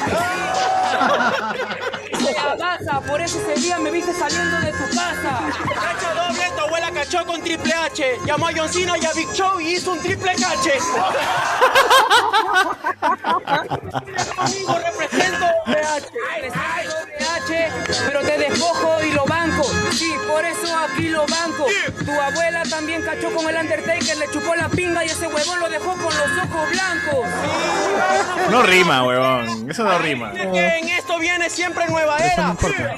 Agaza, 2.36 3.00
por 3.00 3.20
eso 3.20 3.38
ese 3.40 3.60
día 3.60 3.78
me 3.78 3.90
viste 3.90 4.12
saliendo 4.12 4.60
de 4.60 4.72
tu 4.72 4.84
casa. 4.94 5.40
Cacha 5.74 6.14
doble, 6.14 6.50
tu 6.56 6.60
abuela 6.62 6.90
cachó 6.92 7.26
con 7.26 7.42
triple 7.42 7.72
H. 7.72 8.18
Llamó 8.24 8.48
a 8.48 8.52
John 8.54 8.68
Cena 8.68 8.96
y 8.98 9.06
a 9.06 9.12
Big 9.12 9.32
Show 9.32 9.60
y 9.60 9.74
hizo 9.74 9.92
un 9.92 10.00
triple 10.00 10.34
cache. 10.34 10.78
Conmigo 14.36 14.78
represento 14.84 15.46
PH, 17.18 17.72
pero 18.06 18.20
te 18.20 18.38
despojo 18.38 19.02
y 19.02 19.12
lo 19.12 19.24
banco. 19.24 19.64
Sí, 19.92 20.14
por 20.28 20.44
eso 20.44 20.76
aquí 20.76 21.08
lo 21.08 21.16
los 21.16 21.30
bancos. 21.30 21.72
Tu 22.04 22.12
abuela 22.12 22.62
también 22.68 23.02
cachó 23.06 23.30
con 23.32 23.48
el 23.48 23.56
Undertaker, 23.56 24.16
le 24.16 24.28
chupó 24.32 24.54
la 24.56 24.68
pinga 24.68 25.04
y 25.04 25.06
ese 25.08 25.26
huevón 25.28 25.60
lo 25.60 25.68
dejó 25.68 25.92
con 25.92 26.04
los 26.04 26.14
ojos 26.14 26.70
blancos. 26.70 27.26
No 28.50 28.62
rima, 28.64 29.04
huevón. 29.04 29.70
Eso 29.70 29.84
no 29.84 29.96
rima. 29.98 30.32
Es 30.32 30.46
que 30.48 30.78
en 30.78 30.88
esto 30.88 31.18
viene 31.18 31.48
siempre 31.48 31.86
nueva 31.86 32.18
era. 32.18 32.54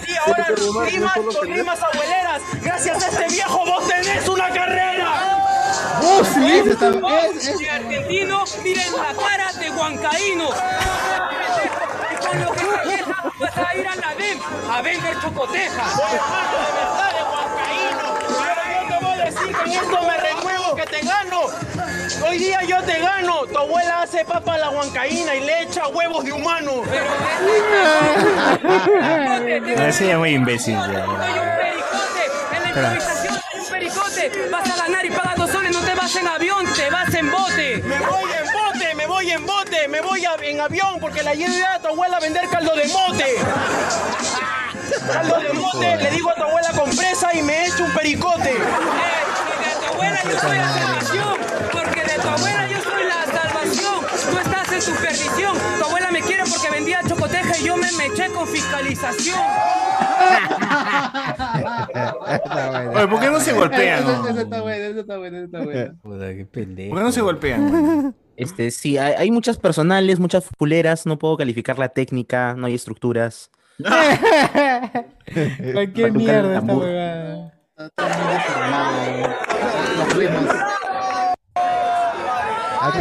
Y 0.07 0.17
ahora 0.17 0.47
rimas 0.87 1.13
con 1.13 1.47
rimas 1.47 1.79
abueleras. 1.83 2.41
Gracias 2.63 3.05
a 3.05 3.09
este 3.09 3.29
viejo 3.35 3.65
vos 3.67 3.87
tenés 3.87 4.27
una 4.29 4.49
carrera. 4.49 5.45
¡Oh, 6.03 6.23
sí! 6.25 6.41
Vos, 7.01 7.23
ese 7.37 7.51
está- 7.51 7.63
es- 7.65 7.71
argentino, 7.71 8.45
miren 8.65 8.93
la 8.93 9.15
cara 9.23 9.53
de 9.53 9.71
huancaíno. 9.71 10.49
Y 12.13 12.27
con 12.27 12.41
lo 12.41 12.53
que 12.53 12.61
te 12.61 13.03
vas 13.45 13.57
a 13.69 13.77
ir 13.77 13.89
a 13.89 13.95
la 13.97 14.15
DEM 14.15 14.41
a 14.73 14.83
vender 14.83 15.21
chocoteja. 15.21 15.85
de 15.97 16.17
verdad 16.79 17.13
de 17.13 17.23
Huancaíno. 17.25 18.09
Pero 18.39 18.63
yo 18.89 19.38
en 19.49 19.73
esto 19.73 20.03
me 20.03 20.17
renuevo 20.17 20.75
que 20.77 20.83
te 20.87 21.01
gano. 21.01 21.43
Hoy 22.27 22.39
día 22.39 22.63
yo 22.63 22.83
te 22.83 22.99
gano. 23.01 23.47
Tu 23.47 23.59
abuela 23.59 24.03
hace 24.03 24.25
papa 24.25 24.55
a 24.55 24.59
la 24.59 24.71
huancaína 24.71 25.35
y 25.35 25.41
le 25.41 25.63
echa 25.63 25.89
huevos 25.89 26.25
de 26.25 26.33
humano. 26.33 26.83
No, 28.63 29.87
ese 29.87 30.07
ya 30.07 30.13
es 30.13 30.19
muy 30.19 30.31
imbécil. 30.31 30.75
ya. 30.75 31.05
En 32.57 32.63
la 32.63 32.69
improvisación 32.69 33.35
hay 33.35 33.61
un 33.61 33.67
pericote. 33.71 34.49
Vas 34.51 34.71
a 34.71 34.77
ganar 34.77 35.05
y 35.05 35.11
pagas 35.11 35.37
dos 35.37 35.51
soles, 35.51 35.73
no 35.73 35.81
te 35.81 35.95
vas 35.95 36.15
en 36.17 36.27
avión, 36.29 36.67
te 36.75 36.91
vas 36.91 37.15
en 37.15 37.31
bote. 37.31 37.83
Me 37.85 37.99
voy 38.01 38.31
en 38.33 38.53
bote, 38.53 38.95
me 38.95 39.07
voy 39.07 39.31
en 39.31 39.47
bote, 39.47 39.89
me 39.89 40.01
voy 40.01 40.25
a- 40.25 40.35
en 40.43 40.61
avión 40.61 40.99
porque 41.01 41.23
la 41.23 41.35
llevé 41.35 41.65
a 41.65 41.79
tu 41.79 41.89
abuela 41.89 42.17
a 42.17 42.21
vender 42.21 42.49
caldo 42.49 42.75
de 42.75 42.87
mote. 42.89 43.35
Caldo 45.13 45.41
de 45.41 45.53
mote, 45.53 45.97
le 45.97 46.11
digo 46.11 46.31
a 46.31 46.35
tu 46.35 46.43
abuela 46.43 46.71
compresa 46.73 47.35
y 47.35 47.43
me 47.43 47.67
echo 47.67 47.85
un 47.85 47.93
pericote. 47.93 48.55
Yo 50.29 50.39
soy 50.39 50.57
la 50.57 50.73
salvación, 50.73 51.37
porque 51.73 52.03
de 52.03 52.15
tu 52.21 52.29
abuela 52.29 52.69
yo 52.69 52.81
soy 52.83 53.05
la 53.05 53.25
salvación. 53.25 54.05
Tú 54.31 54.39
estás 54.39 54.73
en 54.73 54.81
tu 54.81 54.93
perdición. 55.01 55.57
Tu 55.79 55.85
abuela 55.85 56.11
me 56.11 56.21
quiere 56.23 56.43
porque 56.45 56.71
vendía 56.71 57.01
chocoteja 57.07 57.59
y 57.59 57.65
yo 57.65 57.77
me 57.77 57.91
meché 57.93 58.31
con 58.31 58.47
fiscalización. 58.47 59.39
Oye, 62.95 63.09
¿por 63.09 63.21
qué 63.21 63.31
no 63.31 63.41
se 63.41 63.53
golpean? 63.53 64.03
Eso, 64.03 64.29
está 64.41 64.61
bueno, 64.61 64.85
eso 64.85 65.01
está 65.01 65.19
bueno, 65.19 65.37
eso 65.39 65.47
está 65.47 65.63
bueno. 65.63 65.99
Puta, 66.03 66.35
qué 66.35 66.45
pendejo. 66.45 66.91
¿Por 66.91 66.99
qué 66.99 67.05
no 67.05 67.13
se 67.13 67.21
golpean? 67.21 68.15
Este, 68.37 68.71
sí, 68.71 68.99
hay, 68.99 69.15
hay 69.15 69.31
muchas 69.31 69.59
personales, 69.59 70.21
muchas 70.21 70.45
fuleras, 70.59 71.07
no 71.07 71.19
puedo 71.19 71.37
calificar 71.37 71.79
la 71.79 71.89
técnica, 71.89 72.55
no 72.55 72.67
hay 72.67 72.75
estructuras. 72.75 73.51
Cualquier 75.73 76.13
Para 76.13 76.61
tocar 76.61 77.58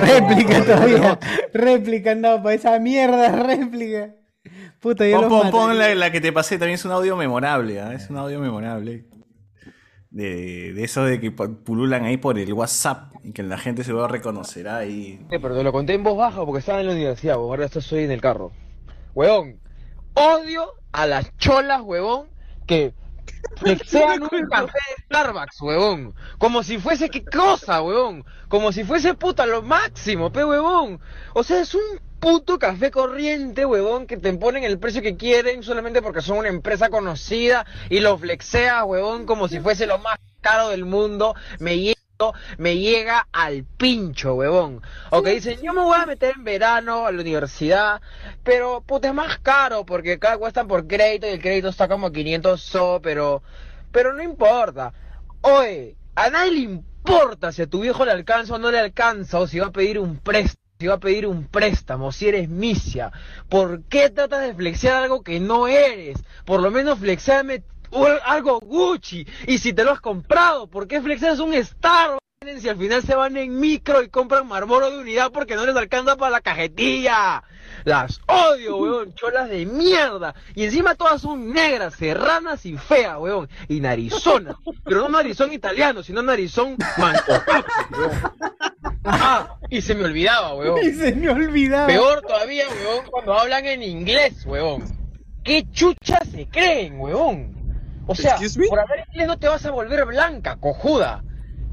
Réplica 0.01 0.63
todavía. 0.63 1.19
Réplica, 1.53 2.15
no, 2.15 2.41
para 2.41 2.55
esa 2.55 2.79
mierda, 2.79 3.31
réplica. 3.31 4.15
Puta, 4.79 5.07
yo 5.07 5.19
Pon, 5.21 5.29
los 5.29 5.41
pon, 5.41 5.51
pon 5.51 5.77
la, 5.77 5.93
la 5.95 6.11
que 6.11 6.21
te 6.21 6.31
pasé, 6.31 6.57
también 6.57 6.75
es 6.75 6.85
un 6.85 6.91
audio 6.91 7.15
memorable, 7.17 7.79
¿ah? 7.81 7.93
es 7.93 8.09
un 8.09 8.17
audio 8.17 8.39
memorable. 8.39 9.05
De, 10.09 10.73
de 10.73 10.83
eso 10.83 11.03
de 11.03 11.19
que 11.19 11.35
pu- 11.35 11.63
pululan 11.63 12.05
ahí 12.05 12.17
por 12.17 12.39
el 12.39 12.53
WhatsApp 12.53 13.11
y 13.23 13.33
que 13.33 13.43
la 13.43 13.57
gente 13.57 13.83
se 13.83 13.91
va 13.93 14.05
a 14.05 14.07
reconocer 14.07 14.67
ahí. 14.67 15.19
Eh, 15.29 15.39
pero 15.41 15.55
te 15.55 15.63
lo 15.63 15.71
conté 15.71 15.93
en 15.95 16.03
voz 16.03 16.17
baja 16.17 16.45
porque 16.45 16.59
estaba 16.59 16.79
en 16.79 16.87
la 16.87 16.93
universidad, 16.93 17.35
huevón. 17.35 17.49
ahora 17.51 17.65
esto 17.65 17.79
estoy 17.79 18.03
en 18.03 18.11
el 18.11 18.21
carro. 18.21 18.51
Huevón, 19.13 19.59
odio 20.13 20.73
a 20.91 21.05
las 21.07 21.35
cholas, 21.37 21.81
huevón, 21.81 22.29
que 22.65 22.93
flexean 23.57 24.23
un 24.23 24.47
café 24.49 24.79
de 24.89 25.03
Starbucks, 25.05 25.61
huevón. 25.61 26.15
Como 26.37 26.63
si 26.63 26.77
fuese 26.77 27.09
qué 27.09 27.23
cosa, 27.23 27.81
huevón. 27.81 28.25
Como 28.47 28.71
si 28.71 28.83
fuese 28.83 29.13
puta 29.13 29.45
lo 29.45 29.61
máximo, 29.61 30.31
pe, 30.31 30.43
huevón. 30.43 30.99
O 31.33 31.43
sea, 31.43 31.61
es 31.61 31.73
un 31.75 31.81
puto 32.19 32.57
café 32.57 32.91
corriente, 32.91 33.65
huevón, 33.65 34.07
que 34.07 34.17
te 34.17 34.33
ponen 34.33 34.63
el 34.63 34.79
precio 34.79 35.01
que 35.01 35.17
quieren 35.17 35.63
solamente 35.63 36.01
porque 36.01 36.21
son 36.21 36.39
una 36.39 36.49
empresa 36.49 36.89
conocida 36.89 37.65
y 37.89 37.99
lo 37.99 38.17
flexea, 38.17 38.83
huevón, 38.83 39.25
como 39.25 39.47
si 39.47 39.59
fuese 39.59 39.85
lo 39.85 39.99
más 39.99 40.19
caro 40.41 40.69
del 40.69 40.85
mundo. 40.85 41.35
Me 41.59 41.75
me 42.57 42.77
llega 42.77 43.27
al 43.31 43.63
pincho, 43.63 44.35
huevón. 44.35 44.81
O 45.11 45.21
que 45.21 45.31
dicen, 45.31 45.59
yo 45.61 45.73
me 45.73 45.81
voy 45.81 45.97
a 45.99 46.05
meter 46.05 46.33
en 46.35 46.43
verano 46.43 47.05
a 47.05 47.11
la 47.11 47.21
universidad, 47.21 48.01
pero 48.43 48.81
puta 48.81 49.09
es 49.09 49.13
más 49.13 49.37
caro 49.39 49.85
porque 49.85 50.13
acá 50.13 50.37
cuestan 50.37 50.67
por 50.67 50.87
crédito 50.87 51.27
y 51.27 51.31
el 51.31 51.41
crédito 51.41 51.69
está 51.69 51.87
como 51.87 52.11
500 52.11 52.61
so, 52.61 52.99
pero, 53.01 53.43
pero 53.91 54.13
no 54.13 54.23
importa. 54.23 54.93
Oye, 55.41 55.95
a 56.15 56.29
nadie 56.29 56.51
le 56.51 56.59
importa 56.59 57.51
si 57.51 57.61
a 57.61 57.67
tu 57.67 57.81
viejo 57.81 58.03
le 58.05 58.11
alcanza 58.11 58.55
o 58.55 58.57
no 58.57 58.71
le 58.71 58.79
alcanza, 58.79 59.39
o 59.39 59.47
si 59.47 59.59
va 59.59 59.67
a 59.67 59.71
pedir 59.71 59.99
un 59.99 60.17
préstamo. 60.17 60.65
Si 60.79 60.85
va 60.85 60.93
a 60.93 60.99
pedir 60.99 61.25
un 61.25 61.47
préstamo, 61.47 62.11
si 62.11 62.27
eres 62.27 62.49
misia, 62.49 63.11
¿por 63.49 63.81
qué 63.85 64.11
tratas 64.11 64.41
de 64.41 64.53
flexear 64.53 65.01
algo 65.01 65.23
que 65.23 65.39
no 65.39 65.67
eres? 65.67 66.19
Por 66.45 66.61
lo 66.61 66.69
menos 66.69 66.99
flexeame 66.99 67.63
algo 68.23 68.59
Gucci. 68.59 69.27
Y 69.47 69.57
si 69.57 69.73
te 69.73 69.83
lo 69.83 69.91
has 69.91 70.01
comprado, 70.01 70.67
¿por 70.67 70.87
qué 70.87 71.01
flexeas 71.01 71.39
un 71.39 71.53
Starbucks? 71.53 72.27
Si 72.59 72.69
al 72.69 72.77
final 72.77 73.03
se 73.03 73.13
van 73.13 73.35
en 73.35 73.59
micro 73.59 74.01
y 74.01 74.09
compran 74.09 74.47
Marlboro 74.47 74.89
de 74.89 74.99
unidad 74.99 75.31
porque 75.31 75.55
no 75.55 75.65
les 75.65 75.75
alcanza 75.75 76.15
para 76.15 76.31
la 76.31 76.41
cajetilla. 76.41 77.43
Las 77.83 78.21
odio, 78.27 78.77
weón, 78.79 79.13
cholas 79.15 79.49
de 79.49 79.65
mierda. 79.65 80.33
Y 80.55 80.63
encima 80.63 80.95
todas 80.95 81.21
son 81.21 81.51
negras, 81.51 81.95
serranas 81.95 82.65
y 82.65 82.77
feas, 82.77 83.17
weón. 83.17 83.49
Y 83.67 83.79
narizonas. 83.79 84.55
Pero 84.83 85.01
no 85.01 85.09
narizón 85.09 85.51
italiano, 85.51 86.03
sino 86.03 86.21
narizón 86.21 86.77
manco. 86.97 87.33
Ah, 89.03 89.57
y 89.69 89.81
se 89.81 89.95
me 89.95 90.05
olvidaba, 90.05 90.53
weón. 90.53 90.79
Y 90.83 90.91
se 90.91 91.15
me 91.15 91.29
olvidaba. 91.29 91.87
Peor 91.87 92.21
todavía, 92.21 92.65
weón, 92.69 93.05
cuando 93.09 93.33
hablan 93.33 93.65
en 93.65 93.83
inglés, 93.83 94.45
weón. 94.45 94.83
¿Qué 95.43 95.65
chucha 95.71 96.19
se 96.29 96.47
creen, 96.47 96.99
weón? 96.99 97.56
O 98.07 98.15
sea, 98.15 98.37
por 98.69 98.79
hablar 98.79 99.05
inglés 99.09 99.27
no 99.27 99.37
te 99.37 99.47
vas 99.47 99.65
a 99.65 99.71
volver 99.71 100.05
blanca, 100.05 100.55
cojuda. 100.57 101.23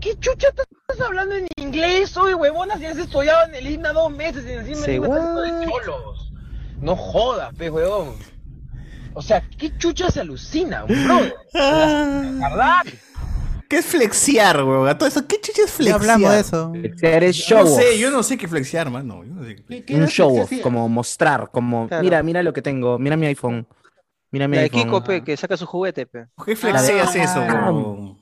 ¿Qué 0.00 0.18
chucha 0.18 0.48
te 0.52 0.62
estás 0.62 1.06
hablando 1.06 1.34
en 1.36 1.46
inglés? 1.56 2.16
Oye, 2.16 2.34
huevona, 2.34 2.76
si 2.76 2.86
has 2.86 2.98
estudiado 2.98 3.46
en 3.48 3.54
el 3.54 3.66
INA 3.68 3.92
dos 3.92 4.10
meses 4.10 4.44
y 4.46 4.52
encima 4.52 5.06
hablando 5.06 5.40
de 5.42 5.66
cholos. 5.66 6.32
No 6.80 6.96
jodas, 6.96 7.54
pe, 7.54 7.70
huevón. 7.70 8.14
O 9.14 9.22
sea, 9.22 9.42
¿qué 9.56 9.76
chucha 9.78 10.10
se 10.10 10.20
alucina, 10.20 10.82
brother? 10.84 11.34
¿Verdad? 11.52 12.82
¿Qué 13.68 13.78
es 13.78 13.86
flexiar, 13.86 14.62
weón? 14.62 14.98
Todo 14.98 15.08
eso, 15.08 15.26
¿qué 15.26 15.40
chucha 15.40 15.62
es 15.62 15.70
Ya 15.70 15.74
flexiar? 15.76 16.00
hablamos 16.00 16.30
de 16.32 16.40
eso. 16.40 16.70
Flexear 16.72 17.24
es 17.24 17.36
show 17.36 17.58
no 17.60 17.66
sé, 17.66 17.98
yo 17.98 18.10
no 18.10 18.22
sé 18.22 18.36
qué 18.36 18.46
flexiar, 18.48 18.90
mano. 18.90 19.24
Yo 19.24 19.32
no 19.34 19.44
sé 19.44 19.56
qué- 19.56 19.94
Un 19.94 20.06
show 20.08 20.40
off, 20.42 20.52
como 20.62 20.88
mostrar, 20.88 21.48
como 21.50 21.88
Claro. 21.88 22.02
mira, 22.02 22.22
mira 22.22 22.42
lo 22.42 22.52
que 22.52 22.60
tengo, 22.60 22.98
mira 22.98 23.16
mi 23.16 23.26
iPhone. 23.26 23.66
Mira 24.34 24.48
mi 24.48 24.56
La 24.56 24.62
de 24.62 24.64
iPhone. 24.66 24.82
Kiko, 24.82 25.04
pe, 25.04 25.22
que 25.22 25.36
saca 25.36 25.56
su 25.56 25.64
juguete, 25.64 26.06
pe. 26.06 26.26
¿Qué 26.44 26.56
flexeas 26.56 27.14
eso, 27.14 27.38
Ah. 27.40 27.70
weón? 27.70 28.18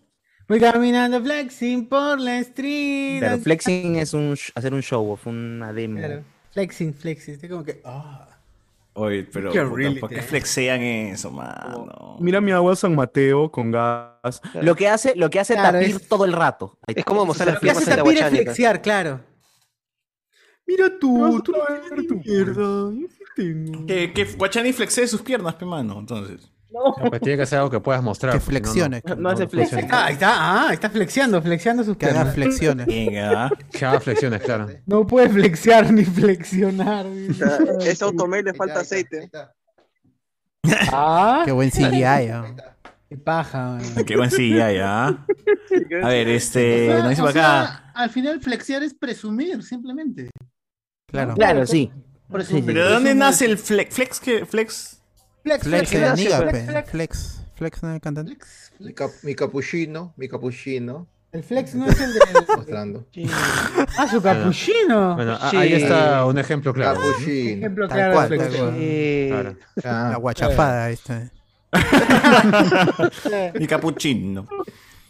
Voy 0.47 0.61
caminando 0.61 1.23
flexing 1.23 1.89
por 1.89 2.21
la 2.21 2.39
street. 2.41 3.21
Pero 3.21 3.39
flexing 3.39 3.97
es 3.97 4.13
un 4.13 4.37
hacer 4.55 4.75
un 4.75 4.83
show 4.83 5.11
off, 5.11 5.27
una 5.27 5.73
demo. 5.73 5.99
Claro. 5.99 6.23
Flexing, 6.51 6.93
flexing. 6.93 7.35
Estoy 7.37 7.49
como 7.49 7.65
que. 7.65 7.81
ah. 7.87 8.29
Oye, 8.93 9.25
pero 9.25 9.51
Qué 9.53 9.63
puta, 9.63 10.01
¿por 10.01 10.11
qué 10.11 10.21
flexean 10.21 10.83
eso, 10.83 11.31
mano? 11.31 12.19
Mira 12.21 12.43
mi 12.43 12.51
agua 12.53 12.77
San 12.77 12.95
Mateo 12.95 13.51
con 13.51 13.71
gas. 13.71 14.43
Lo 14.61 14.75
que 14.77 14.89
hace, 14.89 15.15
lo 15.17 15.31
que 15.31 15.41
hace 15.41 15.55
Claro, 15.55 15.79
tapir 15.79 15.97
es- 15.97 16.09
todo 16.09 16.27
el 16.27 16.35
rato. 16.35 16.77
Ahí- 16.87 16.97
Es 16.99 17.05
como 17.07 17.25
mostrar 17.25 17.49
Lo 17.49 17.53
las 17.55 17.63
que 17.63 17.71
hace 17.71 17.81
firmas 17.87 17.97
de 17.97 18.03
tapir 18.03 18.19
es 18.23 18.29
flexear, 18.45 18.83
claro. 18.83 19.21
Mira 20.67 20.91
tú, 21.01 21.41
tú 21.43 21.53
no 21.53 21.97
ni 21.97 22.07
mierda. 22.19 22.91
Tengo. 23.37 23.87
Que, 23.87 24.13
que 24.13 24.25
Guachani 24.25 24.73
flexee 24.73 25.07
sus 25.09 25.23
piernas, 25.23 25.55
pe, 25.55 25.65
mano, 25.65 25.99
entonces. 25.99 26.51
No, 26.71 26.95
pues 27.11 27.21
tiene 27.21 27.37
que 27.39 27.45
ser 27.47 27.59
algo 27.59 27.71
que 27.71 27.81
puedas 27.81 28.03
mostrar. 28.03 28.33
Que 28.33 28.41
si 28.41 28.47
no, 28.47 28.51
flexione. 28.51 29.03
No 29.19 29.29
hace 29.29 29.47
funciona. 29.47 29.87
Ah, 29.91 30.07
ahí 30.07 30.15
está, 30.15 30.31
ah, 30.69 30.73
está 30.73 30.89
flexiando, 30.89 31.43
flexiando 31.43 31.85
sus 31.85 31.99
Que 31.99 32.07
haga 32.07 32.15
piernas. 32.15 32.35
flexiones. 32.35 32.87
Venga. 32.87 33.51
Que 33.71 33.85
haga 33.85 34.01
flexiones, 34.01 34.41
claro. 34.43 34.69
No 34.87 35.07
puede 35.07 35.29
flexear 35.29 35.93
ni 35.93 36.05
flexionar. 36.05 37.11
dice. 37.13 37.45
Ese 37.81 38.05
automate 38.05 38.45
le 38.45 38.55
falta 38.55 38.81
aceite. 38.81 39.31
Ah, 40.93 41.43
Qué 41.45 41.53
buen 41.53 41.71
CGI. 41.71 42.03
¿ah? 42.05 42.55
qué 43.09 43.17
paja, 43.19 43.73
man. 43.73 44.05
Qué 44.07 44.17
buen 44.17 44.31
CGI, 44.31 44.79
¿ah? 44.81 45.27
A 46.03 46.09
ver, 46.09 46.29
este. 46.29 46.89
O 46.89 46.93
sea, 46.93 47.09
Nos 47.09 47.19
o 47.19 47.23
acá. 47.27 47.33
sea, 47.33 47.93
al 47.95 48.11
final 48.11 48.41
flexear 48.41 48.83
es 48.83 48.95
presumir, 48.95 49.63
simplemente. 49.63 50.31
Claro. 51.09 51.35
Claro, 51.35 51.67
sí. 51.67 51.91
¿Pero 52.33 52.85
de 52.85 52.91
dónde 52.95 53.15
nace 53.15 53.45
el 53.47 53.59
flex? 53.59 53.95
¿Flex? 53.95 54.21
¿Flex? 54.21 54.49
Flex, 54.49 54.99
Flex 55.45 55.65
flex, 55.65 55.91
flex, 55.91 56.35
flex, 56.37 56.65
flex. 56.71 56.91
Flex. 56.91 57.39
Flex, 57.57 57.83
¿no? 57.83 58.01
Cantante. 58.01 58.37
Mi, 58.79 58.93
cap- 58.95 59.11
mi 59.23 59.35
capuchino, 59.35 60.13
mi 60.17 60.29
capuchino. 60.29 61.07
El 61.33 61.43
flex 61.43 61.75
no 61.75 61.87
es 61.87 62.01
el 62.01 62.13
de. 62.15 62.21
Mostrando. 62.57 63.07
Ah, 63.99 64.07
su 64.09 64.21
capuchino. 64.23 65.15
Bueno, 65.17 65.39
ahí 65.41 65.73
está 65.75 66.27
un 66.27 66.39
ejemplo 66.39 66.73
claro. 66.75 67.01
Capuchino. 67.01 67.59
Ejemplo 67.59 67.89
Tal 67.89 67.97
claro 67.97 68.13
cual, 68.15 68.29
flexión. 68.29 68.71
cual. 68.71 69.29
Claro. 69.29 69.57
Ah, 69.85 70.09
La 70.13 70.17
guachafada, 70.19 70.85
ahí 70.85 70.95
está. 70.95 71.31
Mi 73.59 73.67
capuchino. 73.67 74.47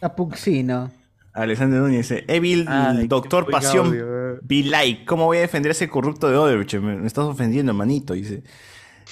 Capuxino. 0.01 0.91
Alexander 1.33 1.81
Núñez 1.81 2.09
dice, 2.09 2.25
Evil 2.29 2.67
Ay, 2.69 3.07
Doctor 3.09 3.51
Pasión 3.51 3.87
audio, 3.87 4.39
Be 4.43 4.63
Like. 4.65 5.05
¿Cómo 5.07 5.27
voy 5.27 5.39
a 5.39 5.41
defender 5.43 5.71
a 5.71 5.73
ese 5.73 5.89
corrupto 5.89 6.29
de 6.29 6.37
Odebrecht? 6.37 6.75
Me, 6.75 6.97
me 6.97 7.07
estás 7.07 7.25
ofendiendo, 7.25 7.73
hermanito. 7.73 8.15
Dice. 8.15 8.43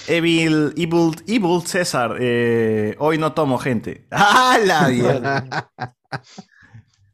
Evil, 0.07 0.73
Evil, 0.77 1.11
Evil 1.27 1.61
César. 1.65 2.17
eh, 2.19 2.95
hoy 2.99 3.17
no 3.17 3.33
tomo 3.33 3.57
gente. 3.57 4.07
¡Ah, 4.11 4.57
la 4.63 4.87
mierda! 4.89 5.69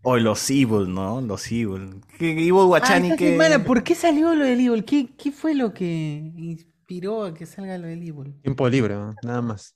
Hoy 0.03 0.21
los 0.21 0.49
Evil, 0.49 0.93
¿no? 0.93 1.21
Los 1.21 1.51
Evil. 1.51 2.01
¿Qué 2.17 2.31
Evil 2.31 2.53
Ah, 2.59 2.63
Guachani 2.65 3.07
esta 3.09 3.17
que... 3.17 3.31
semana, 3.31 3.63
¿por 3.63 3.83
qué 3.83 3.95
salió 3.95 4.35
lo 4.35 4.45
del 4.45 4.59
Evil? 4.59 4.85
¿Qué, 4.85 5.15
¿Qué 5.17 5.31
fue 5.31 5.53
lo 5.53 5.73
que 5.73 6.31
inspiró 6.37 7.25
a 7.25 7.33
que 7.33 7.45
salga 7.45 7.77
lo 7.77 7.87
del 7.87 8.03
Evil? 8.07 8.33
Tiempo 8.41 8.69
libre, 8.69 8.95
¿no? 8.95 9.15
nada 9.23 9.41
más. 9.41 9.75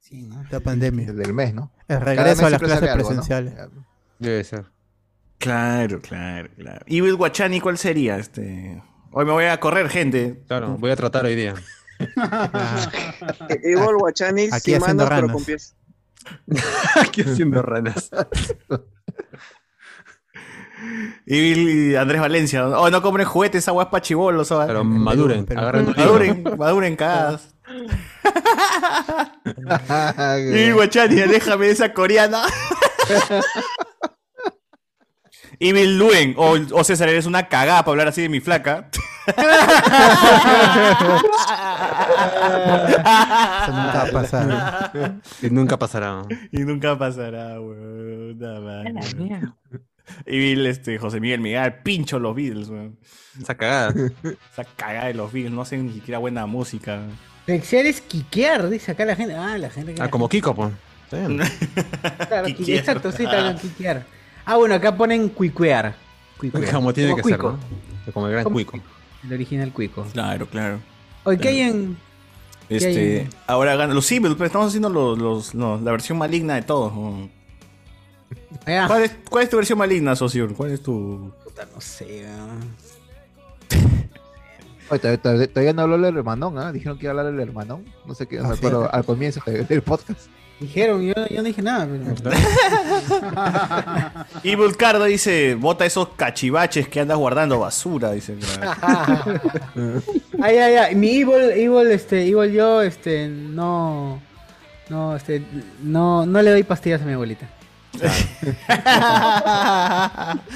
Sí, 0.00 0.22
¿no? 0.22 0.44
La 0.50 0.60
pandemia. 0.60 1.12
Del 1.12 1.34
mes, 1.34 1.52
¿no? 1.54 1.72
El 1.88 2.00
regreso 2.00 2.46
a 2.46 2.50
las 2.50 2.60
clases 2.62 2.82
¿no? 3.16 3.86
Debe 4.18 4.44
ser. 4.44 4.66
Claro, 5.38 6.00
claro, 6.00 6.48
claro. 6.56 6.84
Evil 6.86 7.16
Guachani, 7.16 7.60
¿cuál 7.60 7.78
sería? 7.78 8.16
Este... 8.16 8.82
Hoy 9.12 9.24
me 9.24 9.32
voy 9.32 9.44
a 9.44 9.58
correr, 9.60 9.88
gente. 9.88 10.42
Claro, 10.46 10.76
voy 10.78 10.90
a 10.90 10.96
tratar 10.96 11.24
hoy 11.24 11.34
día. 11.36 11.54
Igual 13.64 13.96
Guachani, 13.96 14.48
Aquí 14.52 14.74
haciendo 14.74 15.04
pero 15.04 15.16
ranas. 15.16 15.32
con 15.32 15.44
pies. 15.44 15.74
Aquí 16.96 17.22
haciendo 17.22 17.62
ranas. 17.62 18.10
Evil 21.24 21.68
y 21.92 21.96
Andrés 21.96 22.20
Valencia. 22.20 22.66
Oh, 22.68 22.90
no 22.90 23.00
compren 23.00 23.26
juguetes, 23.26 23.64
esa 23.64 23.72
guapa 23.72 24.02
chivolos. 24.02 24.48
Pero 24.48 24.84
maduren, 24.84 25.46
agarren 25.56 25.86
Maduren, 25.96 26.44
maduren 26.58 26.96
cagadas. 26.96 27.54
Evil 30.52 30.74
Guachani, 30.74 31.14
déjame 31.14 31.70
esa 31.70 31.92
coreana. 31.94 32.42
Evil 35.58 35.98
Luen. 35.98 36.34
O, 36.36 36.56
o 36.72 36.84
César, 36.84 37.08
eres 37.08 37.26
una 37.26 37.48
cagada 37.48 37.82
para 37.82 37.92
hablar 37.92 38.08
así 38.08 38.22
de 38.22 38.28
mi 38.28 38.40
flaca. 38.40 38.88
Eso 39.26 39.36
nunca 43.72 43.94
va 43.94 44.02
a 44.02 44.12
pasar. 44.12 45.20
Y 45.42 45.50
nunca 45.50 45.78
pasará. 45.78 46.22
Y 46.52 46.58
nunca 46.58 46.98
pasará, 46.98 47.60
weón. 47.60 48.38
Más. 48.94 49.14
Evil, 50.24 50.66
este, 50.66 50.98
José 50.98 51.18
Miguel 51.18 51.40
Miguel, 51.40 51.74
pincho 51.82 52.18
los 52.18 52.34
Beatles, 52.34 52.68
weón. 52.68 52.98
Esa 53.40 53.56
cagada. 53.56 53.94
Esa 54.52 54.64
cagada 54.76 55.06
de 55.06 55.14
los 55.14 55.32
Beatles, 55.32 55.52
no 55.52 55.62
hacen 55.62 55.86
ni 55.86 55.94
siquiera 55.94 56.18
buena 56.18 56.46
música. 56.46 57.00
Flexear 57.44 57.86
es 57.86 58.00
quiquear, 58.00 58.68
dice 58.68 58.92
acá 58.92 59.04
la 59.04 59.16
gente. 59.16 59.34
Ah, 59.34 59.58
la 59.58 59.70
gente 59.70 59.94
que. 59.94 60.02
Ah, 60.02 60.08
como 60.08 60.28
Kiko, 60.28 60.54
pues. 60.54 60.72
Claro, 61.08 62.48
exacto, 62.48 63.12
sí, 63.12 63.24
también 63.24 63.56
quiquear. 63.58 64.04
Ah, 64.46 64.56
bueno, 64.56 64.74
acá 64.76 64.96
ponen 64.96 65.28
cuicuear. 65.28 65.94
Cuicuear. 66.38 66.72
Como 66.72 66.92
tiene 66.94 67.10
que 67.16 67.22
ser, 67.22 67.38
cuico. 67.38 67.58
¿no? 68.06 68.12
Como 68.12 68.26
el 68.28 68.32
gran 68.32 68.44
Como 68.44 68.54
cuico. 68.54 68.78
El 69.24 69.32
original 69.32 69.72
cuico. 69.72 70.06
Claro, 70.12 70.46
claro. 70.46 70.78
Oye, 71.24 71.38
¿qué 71.38 71.48
hay 71.48 71.60
en...? 71.60 71.96
¿Qué 72.68 72.74
hay 72.76 72.84
Este, 72.84 73.20
en- 73.22 73.30
ahora 73.46 73.74
gana 73.76 73.92
los 73.94 74.10
Evil, 74.12 74.32
pero 74.34 74.46
estamos 74.46 74.68
haciendo 74.68 74.88
los, 74.88 75.18
los- 75.18 75.54
los- 75.54 75.82
la 75.82 75.90
versión 75.90 76.16
maligna 76.18 76.54
de 76.54 76.62
todos. 76.62 76.94
¿no? 76.94 77.28
¿Cuál, 78.64 79.02
es, 79.04 79.16
cuál 79.28 79.44
es 79.44 79.50
tu 79.50 79.56
versión 79.56 79.78
maligna, 79.78 80.14
socio? 80.16 80.48
¿Cuál 80.54 80.70
es 80.72 80.82
tu...? 80.82 81.32
no 81.74 81.80
sé, 81.80 82.26
Oye, 84.88 85.18
todavía, 85.18 85.72
no 85.72 85.82
habló 85.82 85.96
el 85.96 86.04
hermanón, 86.16 86.58
¿ah? 86.58 86.70
Dijeron 86.70 86.96
que 86.98 87.06
iba 87.06 87.10
a 87.12 87.18
hablar 87.18 87.32
el 87.34 87.40
hermanón. 87.40 87.84
No 88.06 88.14
sé 88.14 88.26
qué, 88.28 88.36
no 88.36 88.44
Ah, 88.44 88.48
me 88.50 88.54
sí. 88.54 88.58
acuerdo 88.58 88.92
al 88.94 89.04
comienzo 89.04 89.40
del 89.46 89.82
podcast. 89.82 90.28
Dijeron, 90.58 91.02
yo, 91.02 91.12
yo 91.28 91.36
no 91.36 91.42
dije 91.42 91.60
nada, 91.60 91.86
pero... 91.86 92.14
Evil 94.42 94.74
Cardo 94.76 95.04
dice, 95.04 95.54
bota 95.54 95.84
esos 95.84 96.08
cachivaches 96.16 96.88
que 96.88 97.00
andas 97.00 97.18
guardando 97.18 97.58
basura, 97.58 98.12
dice. 98.12 98.36
Ay, 100.42 100.56
ay, 100.58 100.74
ay. 100.76 100.94
Mi 100.94 101.16
Evil, 101.20 101.50
Evil, 101.52 101.90
este, 101.90 102.26
Evil 102.26 102.52
yo, 102.52 102.80
este, 102.82 103.28
no... 103.28 104.22
No, 104.88 105.16
este, 105.16 105.42
no, 105.82 106.24
no 106.24 106.40
le 106.42 106.50
doy 106.52 106.62
pastillas 106.62 107.02
a 107.02 107.04
mi 107.04 107.12
abuelita. 107.12 107.48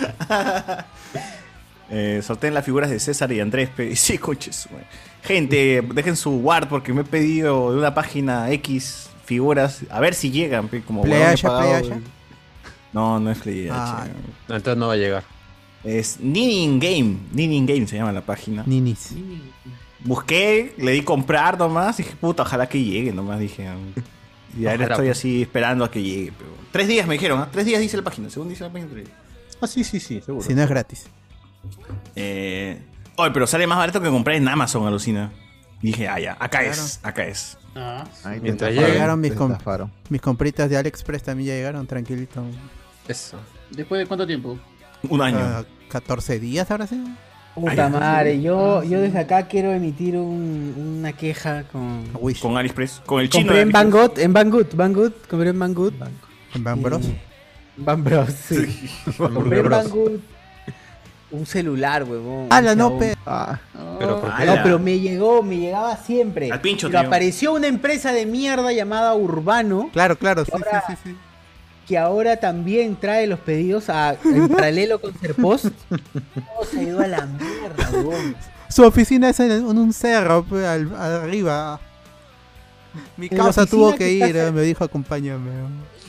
eh, 1.90 2.20
sorteen 2.22 2.54
las 2.54 2.64
figuras 2.64 2.90
de 2.90 3.00
César 3.00 3.30
y 3.32 3.40
Andrés. 3.40 3.68
pe- 3.70 3.96
Sí, 3.96 4.18
coches. 4.18 4.68
Gente, 5.22 5.82
dejen 5.94 6.16
su 6.16 6.30
Word 6.36 6.68
porque 6.68 6.92
me 6.92 7.02
he 7.02 7.04
pedido 7.04 7.72
de 7.72 7.78
una 7.78 7.94
página 7.94 8.50
X 8.52 9.09
figuras. 9.30 9.82
A 9.90 10.00
ver 10.00 10.14
si 10.14 10.32
llegan, 10.32 10.66
pe, 10.66 10.82
como 10.82 11.04
No, 12.92 13.20
no 13.20 13.30
es 13.30 13.38
Playaya. 13.38 13.72
Ah, 13.72 14.06
No, 14.48 14.56
entonces 14.56 14.76
no 14.76 14.88
va 14.88 14.94
a 14.94 14.96
llegar. 14.96 15.22
Es 15.84 16.18
Ninin 16.18 16.80
Game. 16.80 17.16
Ninin 17.32 17.64
Game 17.64 17.86
se 17.86 17.96
llama 17.96 18.10
la 18.10 18.22
página. 18.22 18.64
Ninis. 18.66 19.14
Busqué, 20.00 20.74
le 20.78 20.90
di 20.90 21.02
comprar 21.02 21.56
nomás. 21.56 21.98
Dije, 21.98 22.16
puta, 22.20 22.42
ojalá 22.42 22.68
que 22.68 22.82
llegue 22.82 23.12
nomás. 23.12 23.38
Dije. 23.38 23.68
Y 24.58 24.66
ahora 24.66 24.86
estoy 24.86 25.06
pues. 25.06 25.18
así 25.18 25.42
esperando 25.42 25.84
a 25.84 25.90
que 25.92 26.02
llegue. 26.02 26.32
Pero... 26.36 26.50
Tres 26.72 26.88
días 26.88 27.06
me 27.06 27.14
dijeron, 27.14 27.38
¿ah? 27.38 27.48
Tres 27.52 27.66
días 27.66 27.80
dice 27.80 27.96
la 27.96 28.02
página. 28.02 28.28
Según 28.30 28.48
dice 28.48 28.64
la 28.64 28.72
página. 28.72 28.90
tres 28.90 29.04
días. 29.04 29.16
Ah, 29.60 29.68
sí, 29.68 29.84
sí, 29.84 30.00
sí, 30.00 30.20
seguro. 30.20 30.44
Si 30.44 30.56
no 30.56 30.62
es 30.64 30.68
gratis. 30.68 31.06
Eh... 32.16 32.82
Oye, 33.14 33.30
pero 33.30 33.46
sale 33.46 33.68
más 33.68 33.78
barato 33.78 34.00
que 34.00 34.08
comprar 34.08 34.34
en 34.34 34.48
Amazon, 34.48 34.84
alucina. 34.88 35.30
Dije, 35.80 36.08
ah, 36.08 36.18
ya, 36.18 36.36
acá 36.40 36.64
es, 36.64 36.98
acá 37.04 37.24
es. 37.26 37.59
Ah, 37.74 38.04
Ahí 38.24 38.40
Mientras 38.40 38.70
te 38.70 38.74
llegue, 38.76 38.92
Llegaron 38.92 39.20
mis, 39.20 39.30
te 39.32 39.36
com- 39.36 39.52
estafaron. 39.52 39.90
mis 40.08 40.20
compritas 40.20 40.68
de 40.68 40.76
AliExpress 40.76 41.22
también 41.22 41.48
ya 41.48 41.54
llegaron, 41.54 41.86
tranquilito. 41.86 42.42
Eso. 43.06 43.36
¿Después 43.70 44.00
de 44.00 44.06
cuánto 44.06 44.26
tiempo? 44.26 44.58
Un 45.08 45.22
año. 45.22 45.38
Ah, 45.40 45.64
14 45.88 46.40
días 46.40 46.70
ahora 46.70 46.86
sí. 46.86 47.02
Puta 47.54 47.88
madre, 47.88 48.40
yo, 48.40 48.82
yo 48.84 49.00
desde 49.00 49.18
acá 49.18 49.46
quiero 49.48 49.72
emitir 49.72 50.16
un- 50.16 50.96
una 51.00 51.12
queja 51.12 51.64
con... 51.64 52.04
Wish. 52.20 52.40
Con 52.40 52.56
AliExpress. 52.56 53.02
Con 53.06 53.20
el 53.20 53.28
chino. 53.28 53.42
Compré 53.44 53.56
de 53.56 53.62
en. 53.62 53.72
Banggood, 53.72 54.18
en 54.18 54.32
Banggood, 54.32 54.66
Banggood, 54.74 55.12
compré 55.28 55.50
en 55.50 55.58
Banggood. 55.58 55.92
En 56.54 56.64
Van 56.64 56.82
Bros. 56.82 57.06
Van 57.76 58.02
Bros, 58.04 58.28
sí. 58.32 58.90
compré 59.16 59.60
en. 59.60 59.68
Banggood 59.68 60.20
un 61.32 61.46
celular, 61.46 62.04
huevón. 62.04 62.46
¡Hala, 62.50 62.74
no, 62.74 62.98
pe! 62.98 63.14
Ah, 63.26 63.58
Pero 63.98 64.20
¿por 64.20 64.36
qué? 64.36 64.44
no, 64.46 64.54
pero 64.62 64.78
me 64.78 64.98
llegó, 64.98 65.42
me 65.42 65.56
llegaba 65.58 65.96
siempre. 65.96 66.50
Al 66.50 66.60
pincho, 66.60 66.88
pero 66.88 67.00
tío. 67.00 67.08
apareció 67.08 67.52
una 67.52 67.66
empresa 67.68 68.12
de 68.12 68.26
mierda 68.26 68.72
llamada 68.72 69.14
Urbano, 69.14 69.90
Claro, 69.92 70.16
claro, 70.18 70.44
sí, 70.44 70.50
Ahora- 70.52 70.84
sí, 70.88 70.94
sí, 71.04 71.10
sí. 71.10 71.16
que 71.86 71.98
ahora 71.98 72.36
también 72.38 72.96
trae 72.96 73.26
los 73.26 73.38
pedidos 73.40 73.88
a, 73.90 74.16
en 74.24 74.48
paralelo 74.56 75.00
con 75.00 75.16
Serpost. 75.18 75.66
Todo 75.88 76.64
se 76.70 76.80
ha 76.80 76.82
ido 76.82 77.00
a 77.00 77.06
la 77.06 77.26
mierda, 77.26 77.90
huevón. 77.92 78.36
Su 78.68 78.84
oficina 78.84 79.28
es 79.30 79.40
en, 79.40 79.50
en 79.50 79.64
un 79.78 79.92
cerro, 79.92 80.44
pe, 80.44 80.66
al- 80.66 80.94
arriba. 80.94 81.80
Mi 83.16 83.28
causa 83.28 83.66
tuvo 83.66 83.92
que 83.92 83.98
que 83.98 84.12
ir, 84.12 84.36
eh, 84.36 84.50
me 84.50 84.62
dijo 84.62 84.82
acompáñame. 84.84 85.50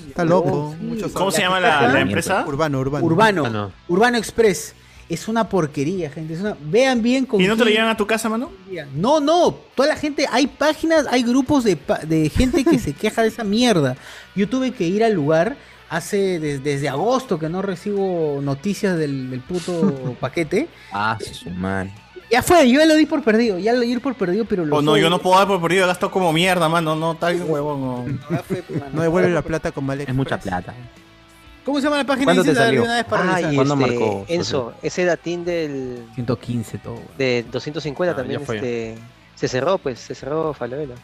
Está 0.07 0.25
loco. 0.25 0.75
sí. 0.79 1.03
¿Cómo 1.13 1.31
se 1.31 1.41
llama 1.41 1.59
La 1.59 1.99
empresa? 2.01 2.43
Urbano, 2.47 2.79
urbano. 2.79 3.05
Urbano, 3.05 3.45
Ah, 3.45 3.49
no. 3.49 3.71
Urbano 3.87 4.17
Express. 4.17 4.73
Es 5.13 5.27
una 5.27 5.49
porquería, 5.49 6.09
gente. 6.09 6.33
Es 6.35 6.39
una... 6.41 6.55
Vean 6.61 7.01
bien 7.01 7.25
con 7.25 7.41
¿Y 7.41 7.47
no 7.47 7.57
te 7.57 7.65
lo 7.65 7.69
llevan 7.69 7.89
a 7.89 7.97
tu 7.97 8.07
casa, 8.07 8.29
mano? 8.29 8.49
No, 8.95 9.19
no, 9.19 9.53
toda 9.75 9.89
la 9.89 9.95
gente, 9.95 10.25
hay 10.31 10.47
páginas, 10.47 11.05
hay 11.09 11.23
grupos 11.23 11.63
de, 11.63 11.75
pa- 11.75 11.99
de 11.99 12.29
gente 12.29 12.63
que 12.63 12.79
se 12.79 12.93
queja 12.93 13.21
de 13.21 13.27
esa 13.27 13.43
mierda. 13.43 13.97
Yo 14.35 14.47
tuve 14.47 14.71
que 14.71 14.85
ir 14.85 15.03
al 15.03 15.13
lugar 15.13 15.57
hace 15.89 16.39
des- 16.39 16.63
desde 16.63 16.87
agosto 16.87 17.37
que 17.37 17.49
no 17.49 17.61
recibo 17.61 18.39
noticias 18.41 18.97
del, 18.97 19.29
del 19.29 19.41
puto 19.41 20.15
paquete. 20.21 20.69
Ah, 20.93 21.17
su 21.19 21.49
madre. 21.49 21.91
Ya 22.31 22.41
fue, 22.41 22.71
yo 22.71 22.79
ya 22.79 22.85
lo 22.85 22.95
di 22.95 23.05
por 23.05 23.21
perdido, 23.23 23.59
ya 23.59 23.73
lo 23.73 23.81
di 23.81 23.97
por 23.97 24.15
perdido, 24.15 24.45
pero 24.45 24.63
lo 24.63 24.77
Oh, 24.77 24.81
no, 24.81 24.95
yo 24.95 25.09
no 25.09 25.19
puedo 25.19 25.37
dar 25.37 25.47
por 25.49 25.61
perdido, 25.61 25.83
he 25.83 25.87
gastado 25.87 26.09
como 26.13 26.31
mierda, 26.31 26.69
mano. 26.69 26.95
No, 26.95 27.11
está 27.11 27.31
bien 27.31 27.43
huevón. 27.45 27.81
no. 27.81 28.05
Mano. 28.29 28.85
No 28.93 29.01
devuelve 29.01 29.29
la 29.31 29.41
plata 29.41 29.73
como 29.73 29.91
AliExpress. 29.91 30.13
Es 30.13 30.15
mucha 30.17 30.39
plata. 30.39 30.73
¿Cómo 31.65 31.77
se 31.77 31.83
llama 31.83 31.97
la 31.97 32.05
página? 32.05 32.25
¿Cuándo 32.25 32.43
te 32.43 32.49
Dice 32.49 32.59
la 32.59 32.65
de 32.65 32.69
salió? 32.69 32.83
una 32.83 32.95
vez 32.95 33.05
para 33.05 33.35
Ah, 33.35 33.41
y 33.41 33.55
¿Cuándo 33.55 33.73
este, 33.75 33.87
marcó, 33.87 34.25
Enzo, 34.27 34.73
ese 34.81 35.05
datín 35.05 35.45
del 35.45 36.05
115 36.15 36.77
todo. 36.79 36.99
de 37.17 37.45
250 37.51 38.13
Ah, 38.13 38.15
también 38.15 38.41
este, 38.41 38.95
se 39.35 39.47
cerró, 39.47 39.77
pues, 39.77 39.99
se 39.99 40.15
cerró 40.15 40.53
Falabella. 40.53 40.95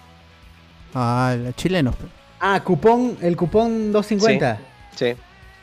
Ah, 0.93 1.35
la 1.39 1.53
chileno. 1.53 1.91
pe. 1.91 2.05
Ah, 2.39 2.59
cupón, 2.63 3.17
el 3.21 3.35
cupón 3.37 3.91
250. 3.91 4.59
Sí. 4.95 5.13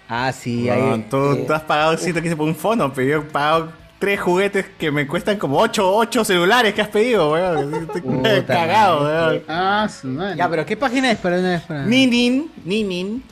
Ah, 0.08 0.32
sí, 0.32 0.66
Weón, 0.68 0.92
ahí. 1.00 1.06
tú, 1.10 1.32
eh, 1.32 1.44
tú 1.46 1.52
has 1.52 1.62
pagado 1.62 1.96
115 1.96 2.36
por 2.36 2.46
un 2.46 2.54
fono, 2.54 2.92
pero 2.92 3.08
yo 3.08 3.16
he 3.18 3.20
pagado 3.22 3.72
tres 3.98 4.20
juguetes 4.20 4.66
que 4.78 4.90
me 4.92 5.06
cuestan 5.06 5.38
como 5.38 5.58
8, 5.58 5.82
8 5.96 6.24
celulares 6.24 6.74
que 6.74 6.82
has 6.82 6.88
pedido, 6.88 7.32
weón. 7.32 7.74
Estoy 7.74 8.00
Puta 8.02 8.44
cagado, 8.46 9.04
weón. 9.04 9.42
Ah, 9.48 9.88
su 9.88 10.06
madre. 10.08 10.36
Ya, 10.36 10.48
pero 10.48 10.64
¿qué 10.66 10.76
página 10.76 11.10
es 11.10 11.18
para 11.18 11.38
una 11.38 11.50
vez 11.50 11.62
para? 11.62 11.84
Ninin, 11.86 12.50
Ninin, 12.64 13.22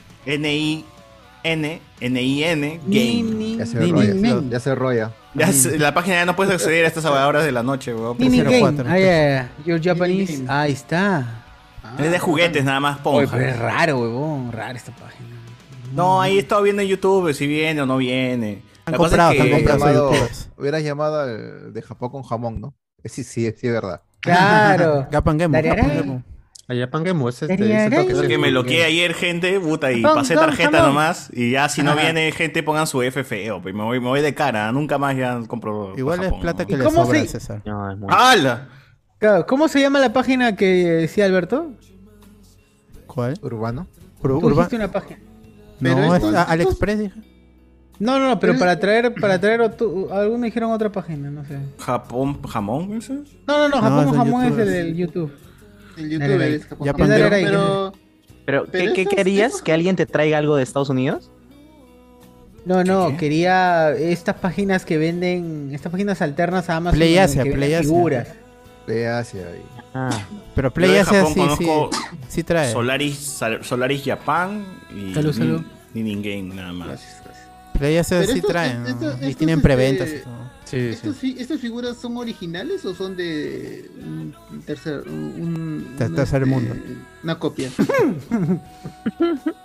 N-I-N, 1.45 1.81
N-I-N, 2.01 2.81
Game. 2.87 3.57
ya 3.59 3.67
se 3.67 3.79
ni- 3.79 3.91
Ya 5.35 5.51
se 5.53 5.79
la 5.79 5.95
página 5.95 6.17
ya 6.17 6.27
no 6.27 6.37
puedes 6.37 6.53
acceder 6.55 6.85
a 6.85 6.89
estas 6.89 7.05
horas 7.05 7.45
de 7.45 7.53
la 7.53 7.63
noche, 7.63 7.95
weón. 7.95 8.17
Game. 8.19 8.43
04. 8.45 8.85
Ah, 8.89 8.99
ya, 8.99 9.07
ya. 9.07 9.51
Your 9.65 9.81
Japanese. 9.83 10.37
Game. 10.39 10.47
Ahí 10.49 10.73
está. 10.73 11.45
Es 11.99 12.11
de 12.11 12.19
juguetes 12.19 12.65
nada 12.65 12.81
más, 12.81 12.99
ponja. 12.99 13.31
pero 13.37 13.49
es 13.51 13.59
raro, 13.59 13.99
huevón. 14.01 14.53
Rara 14.53 14.73
esta 14.77 14.93
página. 14.93 15.29
No, 15.95 16.23
ahí 16.23 16.37
he 16.37 16.41
estado 16.41 16.63
viendo 16.63 16.81
en 16.83 16.89
YouTube 16.89 17.35
si 17.35 17.47
viene 17.47 17.83
o 17.83 17.87
no 17.87 17.97
viene. 17.99 18.63
Han 18.87 18.95
comprado, 18.95 19.33
es 19.33 19.37
que- 19.43 19.55
han 19.55 19.65
comprado 19.65 20.13
Hubieras 20.57 20.83
llamado 20.83 21.21
al 21.21 21.73
de 21.73 21.83
Japón 21.83 22.11
con 22.11 22.23
jamón, 22.23 22.61
¿no? 22.61 22.75
Sí, 23.05 23.25
sí, 23.25 23.53
sí, 23.57 23.67
es 23.67 23.73
verdad. 23.73 24.03
Claro. 24.21 25.07
Gapan 25.11 25.39
Gemu, 25.39 26.23
Pangemo, 26.91 27.29
ese 27.29 27.47
este, 27.53 27.87
ese 27.87 28.23
sí. 28.23 28.29
que 28.29 28.39
me 28.39 28.51
bloqueé 28.51 28.85
ayer, 28.85 29.15
gente, 29.15 29.59
puta, 29.61 29.93
y 29.93 30.03
pasé 30.03 30.35
tarjeta 30.35 30.83
nomás. 30.83 31.31
Y 31.33 31.53
ya 31.53 31.69
si 31.69 31.83
no 31.83 31.93
Ajá. 31.93 32.01
viene, 32.03 32.33
gente, 32.33 32.63
pongan 32.63 32.87
su 32.87 33.03
F 33.03 33.23
feo. 33.25 33.61
Pues 33.63 33.75
me 33.75 33.83
voy, 33.83 34.01
me 34.01 34.07
voy 34.09 34.21
de 34.21 34.35
cara. 34.35 34.71
Nunca 34.73 34.99
más 34.99 35.17
ya 35.17 35.41
compro. 35.47 35.95
Igual 35.97 36.23
es 36.25 36.33
plata 36.35 36.63
¿no? 36.63 36.67
que 36.67 36.75
¿Y 36.75 36.77
le 36.77 36.85
cómo 36.85 37.05
sobra 37.05 37.21
se- 37.21 37.25
a 37.27 37.29
César. 37.29 37.63
No, 37.65 37.91
es 37.93 37.99
muy... 37.99 38.09
¡Hala! 38.11 38.69
Claro, 39.19 39.47
¿Cómo 39.47 39.69
se 39.69 39.81
llama 39.81 39.99
la 40.01 40.13
página 40.13 40.57
que 40.57 40.67
decía 40.67 41.25
Alberto? 41.27 41.73
¿Cuál? 43.07 43.39
Urbano. 43.43 43.87
Ur- 44.23 44.41
Tú 44.41 44.47
Urba- 44.47 44.69
una 44.73 44.91
página. 44.91 45.19
No, 45.19 45.95
Pero 45.95 46.05
es 46.05 46.13
estos- 46.15 46.35
a- 46.35 46.43
AliExpress, 46.45 46.99
dije. 46.99 47.21
No, 47.99 48.19
no, 48.19 48.31
no, 48.31 48.41
pero 48.41 48.59
para 48.59 48.81
traer, 48.81 49.15
para 49.15 49.41
traer, 49.41 49.61
otro- 49.61 50.09
algunos 50.13 50.43
dijeron 50.43 50.73
otra 50.73 50.91
página, 50.91 51.31
no 51.31 51.45
sé. 51.45 51.59
Japón, 51.79 52.43
jamón, 52.43 52.95
¿eso? 52.95 53.15
No, 53.47 53.59
no, 53.59 53.69
no, 53.69 53.77
No, 53.77 53.81
Japón 53.83 53.99
es 54.01 54.07
en 54.13 54.15
Jamón 54.17 54.45
es 54.45 54.59
el 54.59 54.67
del 54.73 54.97
YouTube. 54.97 55.31
El 55.97 56.11
youtuber 56.11 56.39
dale. 56.39 56.55
es 56.57 56.67
Japón. 56.67 56.87
Ya 56.87 56.95
Pero- 56.95 57.29
pero, 57.31 57.93
Pero, 58.45 58.67
¿qué, 58.73 58.93
qué 58.93 59.07
querías? 59.07 59.63
¿Que 59.63 59.73
alguien 59.73 59.95
te 59.97 60.07
traiga 60.07 60.39
algo 60.39 60.57
de 60.57 60.63
Estados 60.65 60.89
Unidos? 60.91 61.31
No, 62.65 62.85
no, 62.85 63.11
¿Qué? 63.11 63.17
quería 63.17 63.91
estas 63.93 64.37
páginas 64.37 64.85
que 64.85 64.97
venden, 64.99 65.71
estas 65.75 65.91
páginas 65.91 66.23
alternas 66.23 66.69
a 66.71 66.77
Amazon. 66.77 66.99
Play 66.99 67.19
Asia, 67.19 67.43
que 67.43 67.53
Play 67.53 67.75
Asia. 67.75 67.83
figuras. 67.89 68.29
De 68.87 69.09
Asia. 69.09 69.43
y- 69.43 69.83
Ah, 69.95 70.11
Pero 70.55 70.73
Play 70.73 70.97
Asia 70.97 71.25
Japón 71.25 71.57
sí, 71.59 71.65
sí, 71.65 71.71
sí 72.29 72.43
trae. 72.45 72.73
Solaris, 72.73 73.41
Solaris 73.63 74.03
Japan 74.05 74.65
y 74.97 75.13
Salud, 75.13 75.33
salud. 75.35 75.63
Ni, 75.93 76.03
ni 76.03 76.15
Game, 76.23 76.55
nada 76.55 76.73
más. 76.73 77.01
Play 77.79 77.97
Asia 77.99 78.19
Pero 78.21 78.33
sí 78.33 78.39
estos- 78.39 78.51
traen. 78.51 78.83
¿no? 78.85 78.89
estos- 78.89 79.03
y 79.21 79.25
estos, 79.25 79.37
tienen 79.37 79.59
este, 79.59 79.63
preventas 79.63 80.09
y 80.09 80.19
todo. 80.23 80.42
Sí, 80.73 80.79
sí. 80.79 80.87
¿estos 80.89 81.17
fi- 81.17 81.37
¿Estas 81.39 81.61
figuras 81.61 81.99
son 81.99 82.17
originales 82.17 82.83
o 82.87 82.95
son 82.95 83.15
de 83.15 83.91
un 84.03 84.35
tercer, 84.65 85.03
un, 85.07 85.95
Ter- 85.99 86.09
un, 86.09 86.15
tercer 86.17 86.43
este, 86.43 86.51
mundo. 86.55 86.75
Una 87.23 87.39
copia. 87.39 87.69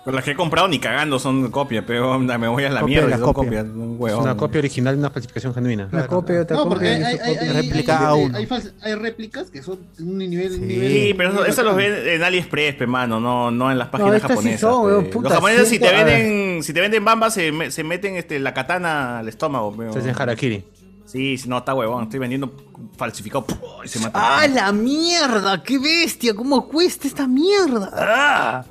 Con 0.04 0.14
las 0.14 0.22
que 0.24 0.32
he 0.32 0.34
comprado 0.36 0.68
ni 0.68 0.78
cagando 0.78 1.18
son 1.18 1.50
copias, 1.50 1.82
pero 1.86 2.18
me 2.18 2.46
voy 2.48 2.64
a 2.64 2.70
la 2.70 2.80
Copia 2.80 3.00
mierda 3.00 3.06
de 3.06 3.10
la 3.12 3.16
son 3.24 3.32
copia. 3.34 3.62
copias. 3.64 3.64
Un 3.64 4.08
Es 4.08 4.14
una 4.14 4.36
copia 4.36 4.58
original 4.58 4.94
de 4.94 4.98
una 5.00 5.10
falsificación 5.10 5.54
genuina. 5.54 5.88
Una 5.92 6.06
copia, 6.06 6.42
otra 6.42 6.56
No, 6.56 6.62
copia. 6.64 6.74
porque 6.76 6.88
hay, 6.88 7.02
hay, 7.02 7.12
hay, 7.12 7.18
copia. 7.18 7.40
hay, 7.40 7.56
Réplica 7.62 8.96
réplicas 8.98 9.50
que 9.50 9.62
son 9.62 9.78
un 9.98 10.18
nivel. 10.18 10.52
Sí, 10.52 10.60
nivel 10.60 11.16
pero 11.16 11.44
eso, 11.46 11.62
los 11.62 11.74
ven 11.74 11.92
en 12.06 12.22
AliExpress, 12.22 12.74
pe, 12.76 12.86
mano, 12.86 13.18
no, 13.18 13.50
no 13.50 13.72
en 13.72 13.78
las 13.78 13.88
páginas 13.88 14.20
sí 14.22 14.28
japonesas. 14.28 14.60
son, 14.60 14.82
pe. 14.82 14.86
weón, 14.92 15.04
puta, 15.06 15.28
los 15.28 15.32
japoneses 15.32 15.68
si 15.68 15.78
te 15.78 15.90
venden, 15.90 16.62
si 16.62 16.72
te 16.72 16.80
venden 16.82 17.04
bamba 17.04 17.30
se, 17.30 17.50
me- 17.50 17.70
se 17.70 17.82
meten 17.82 18.16
este, 18.16 18.38
la 18.38 18.52
katana 18.54 19.20
al 19.20 19.28
estómago. 19.28 19.74
pe, 19.76 19.92
Se 19.92 19.98
hacen 20.00 20.14
harakiri. 20.18 20.64
Sí, 21.08 21.40
no, 21.46 21.56
está 21.56 21.72
huevón, 21.74 22.04
estoy 22.04 22.18
vendiendo 22.18 22.52
falsificado 22.98 23.46
¡pum! 23.46 23.56
y 23.82 23.88
se 23.88 23.98
mata. 23.98 24.40
¡Ah, 24.42 24.46
la 24.46 24.70
mierda! 24.72 25.62
¡Qué 25.62 25.78
bestia! 25.78 26.34
¿Cómo 26.34 26.68
cuesta 26.68 27.08
esta 27.08 27.26
mierda? 27.26 27.90
¡Ah! 27.94 28.64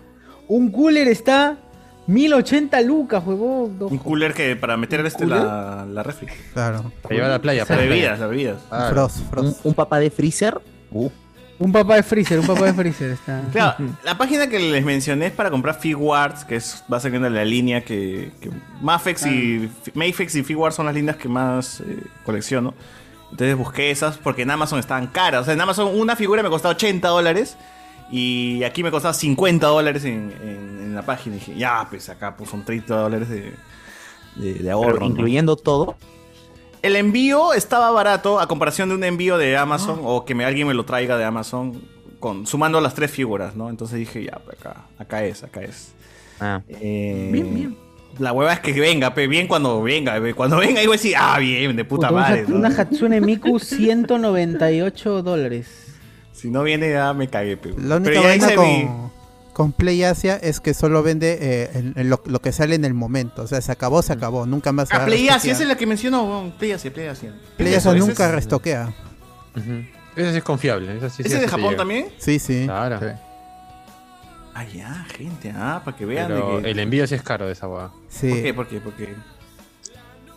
Un 0.48 0.72
cooler 0.72 1.08
está 1.08 1.58
1080 2.06 2.80
lucas, 2.82 3.24
huevón. 3.26 3.80
No 3.80 3.88
Un 3.88 3.98
cooler 3.98 4.36
que 4.36 4.56
para 4.56 4.78
meter 4.78 5.04
este, 5.08 5.26
la, 5.26 5.84
la 5.90 6.04
refri. 6.04 6.28
Claro. 6.54 6.92
Para 7.02 7.16
llevar 7.16 7.32
a 7.32 7.34
la 7.34 7.42
playa. 7.42 7.62
Las 7.62 7.68
playa. 7.70 7.82
bebidas, 7.90 8.20
las 8.20 8.30
bebidas. 8.30 8.58
Ah, 8.70 8.90
Frost, 8.92 9.18
¿Un, 9.20 9.28
Frost. 9.30 9.66
un 9.66 9.74
papá 9.74 9.98
de 9.98 10.12
freezer? 10.12 10.62
Uh, 10.92 11.10
Un 11.60 11.72
papá 11.72 11.96
de 11.96 12.04
freezer, 12.04 12.40
un 12.40 12.46
papá 12.46 12.66
de 12.66 12.74
freezer 12.74 13.12
está. 13.12 13.42
Claro, 13.52 13.76
la 14.04 14.16
página 14.18 14.48
que 14.48 14.60
les 14.60 14.86
mencioné 14.86 15.28
es 15.28 15.32
para 15.32 15.50
comprar 15.50 15.80
Figuarts, 15.80 16.46
que 16.46 16.56
es 16.56 16.84
básicamente 16.88 17.30
la 17.32 17.44
línea 17.44 17.84
que, 17.84 18.32
que 18.40 18.52
Mafex 18.82 19.26
y 19.26 19.70
Mayfex 19.96 20.36
y 20.36 20.44
Figuarts 20.44 20.76
son 20.76 20.86
las 20.86 20.94
líneas 20.94 21.16
que 21.18 21.28
más 21.28 21.80
eh, 21.82 22.04
colecciono. 22.24 22.76
Entonces 23.32 23.58
busqué 23.58 23.90
esas 23.92 24.18
porque 24.18 24.44
en 24.44 24.52
Amazon 24.52 24.78
estaban 24.80 25.08
caras. 25.08 25.42
O 25.42 25.46
sea, 25.46 25.54
en 25.56 25.62
Amazon 25.62 26.00
una 26.00 26.16
figura 26.16 26.44
me 26.44 26.50
costaba 26.50 26.76
80 26.76 27.08
dólares 27.08 27.58
y 28.12 28.64
aquí 28.64 28.84
me 28.84 28.92
costaba 28.92 29.14
50 29.16 29.66
dólares 29.68 30.06
en, 30.06 30.32
en- 30.44 30.80
en 30.82 30.96
la 30.96 31.02
página. 31.02 31.36
Y 31.38 31.40
dije, 31.40 31.56
ya, 31.58 31.88
pues 31.90 32.08
acá 32.10 32.36
pues, 32.38 32.50
son 32.52 32.64
30 32.64 32.96
dólares 32.96 33.30
de, 33.30 33.54
de, 34.36 34.54
de 34.54 34.72
ahorro. 34.72 34.94
pero 34.94 35.00
¿no? 35.06 35.12
incluyendo 35.12 35.56
todo. 35.56 35.98
El 36.82 36.96
envío 36.96 37.54
estaba 37.54 37.92
barato 37.92 38.40
a 38.40 38.48
comparación 38.48 38.90
de 38.90 38.96
un 38.96 39.04
envío 39.04 39.38
de 39.38 39.58
Amazon 39.58 40.00
o 40.04 40.26
que 40.26 40.36
me, 40.36 40.46
alguien 40.46 40.68
me 40.68 40.74
lo 40.74 40.86
traiga 40.86 41.18
de 41.18 41.26
Amazon 41.26 41.82
con, 42.20 42.46
sumando 42.48 42.80
las 42.82 42.94
tres 42.94 43.12
figuras, 43.12 43.56
¿no? 43.56 43.70
Entonces 43.70 43.98
dije, 44.00 44.24
ya, 44.24 44.40
pues 44.46 44.58
acá, 44.60 44.86
acá 44.98 45.24
es, 45.26 45.44
acá 45.44 45.62
es. 45.62 45.94
Ah, 46.40 46.62
Eh, 46.68 47.30
Bien, 47.32 47.54
bien. 47.56 47.78
La 48.20 48.32
hueva 48.34 48.52
es 48.54 48.60
que 48.62 48.74
venga, 48.74 49.14
pe, 49.14 49.28
bien 49.28 49.48
cuando 49.48 49.82
venga. 49.84 50.20
pe. 50.20 50.34
Cuando 50.34 50.58
venga, 50.58 50.82
digo 50.82 50.94
así, 50.94 51.14
ah, 51.16 51.38
bien, 51.40 51.76
de 51.76 51.86
puta 51.86 52.10
madre. 52.12 52.46
una, 52.46 52.50
¿no? 52.50 52.68
una 52.68 52.82
Hatsune 52.82 53.22
Miku 53.22 53.60
198 54.32 55.22
dólares. 55.22 55.68
Si 56.32 56.50
no 56.50 56.64
viene, 56.64 56.92
ya 56.92 57.14
me 57.14 57.28
cagué, 57.28 57.58
pe. 57.58 57.74
La 57.78 57.98
única 57.98 58.12
Pero 58.12 58.22
ya 58.24 58.28
vaina 58.30 58.46
hice 58.48 58.58
mi- 58.58 58.86
con, 58.86 59.12
con 59.58 59.72
Play 59.72 60.04
Asia 60.04 60.36
es 60.36 60.60
que 60.60 60.76
solo 60.76 61.02
vende 61.02 61.36
eh, 61.42 61.72
en- 61.74 61.94
en 61.96 62.10
lo, 62.12 62.22
lo 62.28 62.40
que 62.44 62.52
sale 62.52 62.76
en 62.76 62.86
el 62.86 62.94
momento. 62.94 63.42
O 63.42 63.48
sea, 63.48 63.60
se 63.60 63.72
acabó, 63.72 64.04
se 64.04 64.14
acabó. 64.14 64.46
Nunca 64.46 64.72
más 64.72 64.88
Ah, 64.92 65.04
Play 65.04 65.28
Asia, 65.30 65.52
esa 65.52 65.64
es 65.64 65.68
la 65.68 65.76
que 65.76 65.88
mencionó. 65.88 66.54
Play 66.60 66.74
Asia, 66.74 66.94
Play 66.94 67.08
Asia. 67.08 67.34
Play. 67.58 67.74
Asia 67.74 67.90
¿Ese 67.92 68.00
nunca 68.00 68.28
es- 68.28 68.36
restoquea. 68.36 68.94
Esa 70.16 70.32
sí 70.32 70.38
es 70.38 70.44
confiable. 70.44 70.96
Esa 70.98 71.10
sí, 71.10 71.24
¿Ese 71.24 71.30
sí, 71.30 71.36
es 71.38 71.42
de 71.42 71.48
Japón 71.48 71.70
llega. 71.70 71.78
también? 71.78 72.10
Sí, 72.20 72.38
sí. 72.38 72.66
Claro. 72.66 73.00
Sí. 73.00 73.06
Ah, 74.54 74.64
ya, 74.66 75.06
gente, 75.18 75.52
ah, 75.56 75.82
para 75.84 75.98
que 75.98 76.06
vean. 76.06 76.28
Pero 76.28 76.58
de 76.58 76.62
que- 76.64 76.70
el 76.70 76.80
envío 76.80 77.08
sí 77.08 77.16
es 77.16 77.24
caro 77.24 77.48
de 77.48 77.54
esa 77.54 77.68
hueá. 77.68 77.90
Sí. 78.10 78.30
¿Por 78.30 78.42
qué? 78.44 78.54
¿Por 78.54 78.68
qué? 78.68 78.80
¿Por 78.80 78.94
qué? 78.94 79.16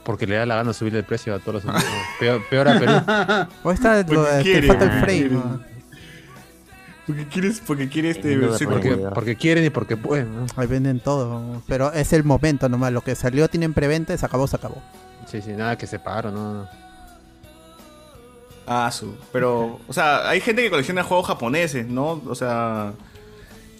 Porque 0.02 0.26
le 0.26 0.36
da 0.36 0.46
la 0.46 0.56
gana 0.56 0.72
subirle 0.72 1.00
el 1.00 1.04
precio 1.04 1.34
a 1.34 1.40
todos 1.40 1.62
los 1.62 1.74
peor, 2.18 2.40
peor 2.48 2.68
a 2.68 2.78
Perú. 2.78 2.92
O 3.64 3.70
está 3.70 4.02
lo 4.02 4.22
de 4.24 4.38
te 4.38 4.42
quiere, 4.44 4.66
falta 4.66 4.84
el 4.86 5.00
frame. 5.02 5.69
Porque 7.10 7.26
quieres, 7.28 7.62
porque 7.66 7.88
quiere 7.88 8.10
este 8.10 8.36
Porque- 9.14 9.36
quieren 9.36 9.64
y 9.64 9.70
porque 9.70 9.96
pueden. 9.96 10.34
¿no? 10.34 10.46
Ahí 10.56 10.66
venden 10.66 11.00
todo. 11.00 11.62
Pero 11.66 11.92
es 11.92 12.12
el 12.12 12.24
momento 12.24 12.68
nomás. 12.68 12.92
Lo 12.92 13.02
que 13.02 13.14
salió 13.14 13.48
tienen 13.48 13.74
preventa, 13.74 14.16
se 14.16 14.24
acabó, 14.26 14.46
se 14.46 14.56
acabó. 14.56 14.82
Sí, 15.26 15.40
sí, 15.42 15.52
nada 15.52 15.76
que 15.78 15.86
se 15.86 15.98
paro, 15.98 16.30
no. 16.30 16.66
Ah, 18.66 18.90
su. 18.92 19.14
Pero, 19.32 19.80
o 19.88 19.92
sea, 19.92 20.28
hay 20.28 20.40
gente 20.40 20.62
que 20.62 20.70
colecciona 20.70 21.02
juegos 21.02 21.26
japoneses, 21.26 21.86
¿no? 21.88 22.22
O 22.26 22.34
sea, 22.34 22.92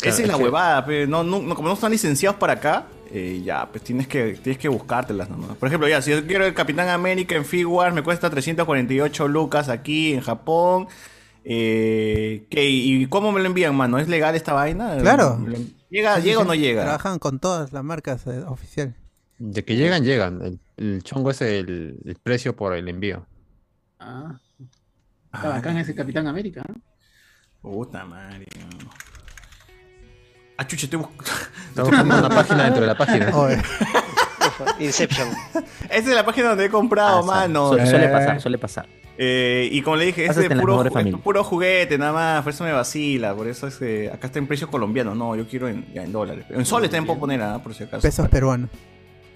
Claro, 0.01 0.15
esa 0.15 0.23
es 0.23 0.29
la 0.29 0.37
que- 0.37 0.43
huevada, 0.43 0.85
pe. 0.85 1.07
No, 1.07 1.23
no, 1.23 1.41
no- 1.41 1.55
como 1.55 1.69
no 1.69 1.75
están 1.75 1.93
licenciados 1.93 2.39
para 2.39 2.55
acá, 2.55 2.87
eh, 3.13 3.43
ya, 3.45 3.67
pues 3.71 3.85
tienes 3.85 4.09
que, 4.09 4.35
tienes 4.43 4.59
que 4.59 4.69
buscártelas 4.69 5.29
nomás. 5.29 5.57
Por 5.57 5.69
ejemplo, 5.69 5.89
ya, 5.89 6.01
si 6.03 6.11
yo 6.11 6.27
quiero 6.27 6.45
el 6.47 6.55
Capitán 6.55 6.89
América 6.89 7.35
en 7.37 7.45
Figuarts, 7.45 7.95
me 7.95 8.03
cuesta 8.03 8.31
348 8.31 9.29
lucas 9.29 9.69
aquí 9.69 10.13
en 10.15 10.21
Japón. 10.23 10.89
Eh, 11.45 12.47
¿qué? 12.51 12.69
¿Y 12.69 13.07
cómo 13.07 13.33
me 13.33 13.41
lo 13.41 13.47
envían, 13.47 13.75
mano? 13.75 13.99
¿Es 13.99 14.09
legal 14.09 14.35
esta 14.35 14.53
vaina? 14.53 14.97
Claro. 14.99 15.37
¿Me 15.39 15.51
lo- 15.51 15.65
¿Llega, 15.91 16.17
Sí, 16.17 16.23
¿llega 16.23 16.41
o 16.41 16.45
no 16.45 16.55
llega? 16.55 16.83
Trabajan 16.83 17.19
con 17.19 17.41
todas 17.41 17.73
las 17.73 17.83
marcas 17.83 18.27
eh, 18.27 18.45
oficiales. 18.47 18.95
De 19.39 19.65
que 19.65 19.75
llegan, 19.77 20.05
llegan. 20.05 20.41
El, 20.43 20.61
el 20.77 21.03
chongo 21.03 21.31
es 21.31 21.41
el, 21.41 21.99
el 22.05 22.15
precio 22.23 22.55
por 22.55 22.75
el 22.75 22.89
envío. 22.89 23.27
Ah, 23.99 24.39
está 25.33 25.49
bacán 25.49 25.79
ese 25.79 25.95
Capitán 25.95 26.27
América. 26.27 26.63
¿no? 26.69 26.77
Puta 27.63 28.05
madre. 28.05 28.47
Ah, 30.57 30.67
chucha, 30.67 30.85
estoy 30.87 30.99
buscando. 31.01 31.25
Estamos 31.71 31.91
buscando 31.91 32.19
una 32.19 32.29
página 32.29 32.65
dentro 32.65 32.81
de 32.83 32.87
la 32.87 32.97
página. 32.99 33.37
Oye, 33.37 33.63
Inception. 34.79 35.29
Esta 35.85 35.97
es 35.97 36.07
la 36.09 36.25
página 36.25 36.51
donde 36.51 36.67
he 36.67 36.71
comprado, 36.71 37.21
Ah, 37.21 37.27
mano. 37.27 37.69
Suele, 37.69 37.87
suele 37.87 38.05
Eh, 38.07 38.09
pasar, 38.11 38.41
suele 38.41 38.59
pasar. 38.59 38.87
Eh, 39.23 39.69
y 39.71 39.83
como 39.83 39.97
le 39.97 40.07
dije, 40.07 40.25
es 40.25 40.35
de 40.35 40.49
puro, 40.49 40.83
es 40.83 41.17
puro 41.23 41.45
juguete, 41.45 41.99
nada 41.99 42.13
más. 42.13 42.43
Por 42.43 42.55
eso 42.55 42.65
me 42.65 42.73
vacila. 42.73 43.35
Por 43.35 43.49
eso 43.49 43.67
es 43.67 43.77
que 43.77 44.11
acá 44.11 44.29
está 44.29 44.39
en 44.39 44.47
precios 44.47 44.71
colombianos. 44.71 45.15
No, 45.15 45.37
yo 45.37 45.47
quiero 45.47 45.69
en, 45.69 45.85
ya 45.93 46.03
en 46.03 46.11
dólares. 46.11 46.47
En 46.49 46.65
soles 46.65 46.89
también 46.89 47.05
puedo 47.05 47.21
poner, 47.21 47.43
ah, 47.43 47.61
por 47.63 47.75
si 47.75 47.85
acaso. 47.85 48.01
pesos 48.01 48.27
peruanos. 48.31 48.71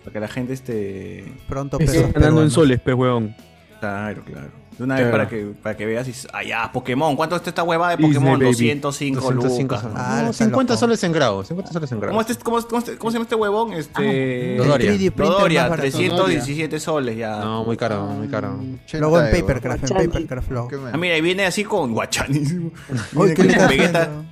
para 0.02 0.14
que 0.14 0.20
la 0.20 0.28
gente 0.28 0.54
esté. 0.54 1.24
Pronto 1.46 1.76
pesos 1.76 2.10
ganando 2.14 2.42
en 2.42 2.50
soles, 2.50 2.80
pe 2.80 2.94
huevón. 2.94 3.36
Claro, 3.78 4.24
claro. 4.24 4.63
De 4.78 4.82
una 4.84 4.96
vez 4.96 5.08
para 5.10 5.28
que, 5.28 5.52
para 5.62 5.76
que 5.76 5.86
veas 5.86 6.08
y 6.08 6.12
ah, 6.32 6.42
ya, 6.42 6.72
Pokémon. 6.72 7.14
¿Cuánto 7.14 7.36
está 7.36 7.50
esta 7.50 7.62
huevada 7.62 7.96
de 7.96 8.02
Pokémon? 8.02 8.38
baby. 8.40 8.44
205, 8.52 9.20
205 9.20 9.62
lucas. 9.62 9.80
soles. 9.82 9.96
Ah, 9.98 10.20
No, 10.24 10.30
está 10.30 10.44
50 10.44 10.72
loco. 10.72 10.80
soles 10.80 11.04
en 11.04 11.12
grado. 11.12 11.44
50 11.44 11.72
soles 11.72 11.92
en 11.92 12.00
grado. 12.00 12.10
¿Cómo, 12.12 12.20
este- 12.20 12.42
cómo- 12.42 12.62
cómo- 12.62 12.82
cómo 12.98 13.10
se 13.10 13.14
llama 13.14 13.22
este 13.22 13.34
huevón? 13.36 13.72
Este. 13.72 14.56
Dodoria. 14.56 14.90
El 14.90 14.98
3D 14.98 15.10
printer 15.12 15.26
Dodoria, 15.36 15.62
barato. 15.68 15.80
317 15.82 16.80
soles 16.80 17.16
ya. 17.16 17.38
No, 17.38 17.64
muy 17.64 17.76
caro, 17.76 18.04
muy 18.06 18.26
caro. 18.28 18.58
Luego 18.94 19.20
en 19.20 19.26
80 19.26 19.40
Papercraft, 19.46 19.90
en. 19.90 19.96
Papercraft 20.10 20.50
luego. 20.50 20.68
¿Qué 20.68 20.76
me- 20.76 20.90
Ah, 20.90 20.96
mira, 20.96 21.16
y 21.16 21.20
viene 21.20 21.46
así 21.46 21.62
con 21.64 21.92
guachanísimo. 21.92 22.70
Oye, 23.14 23.34
¿qué 23.34 23.44
le 23.44 23.52
está 23.52 23.68
Vegeta 23.68 24.02
haciendo? 24.02 24.24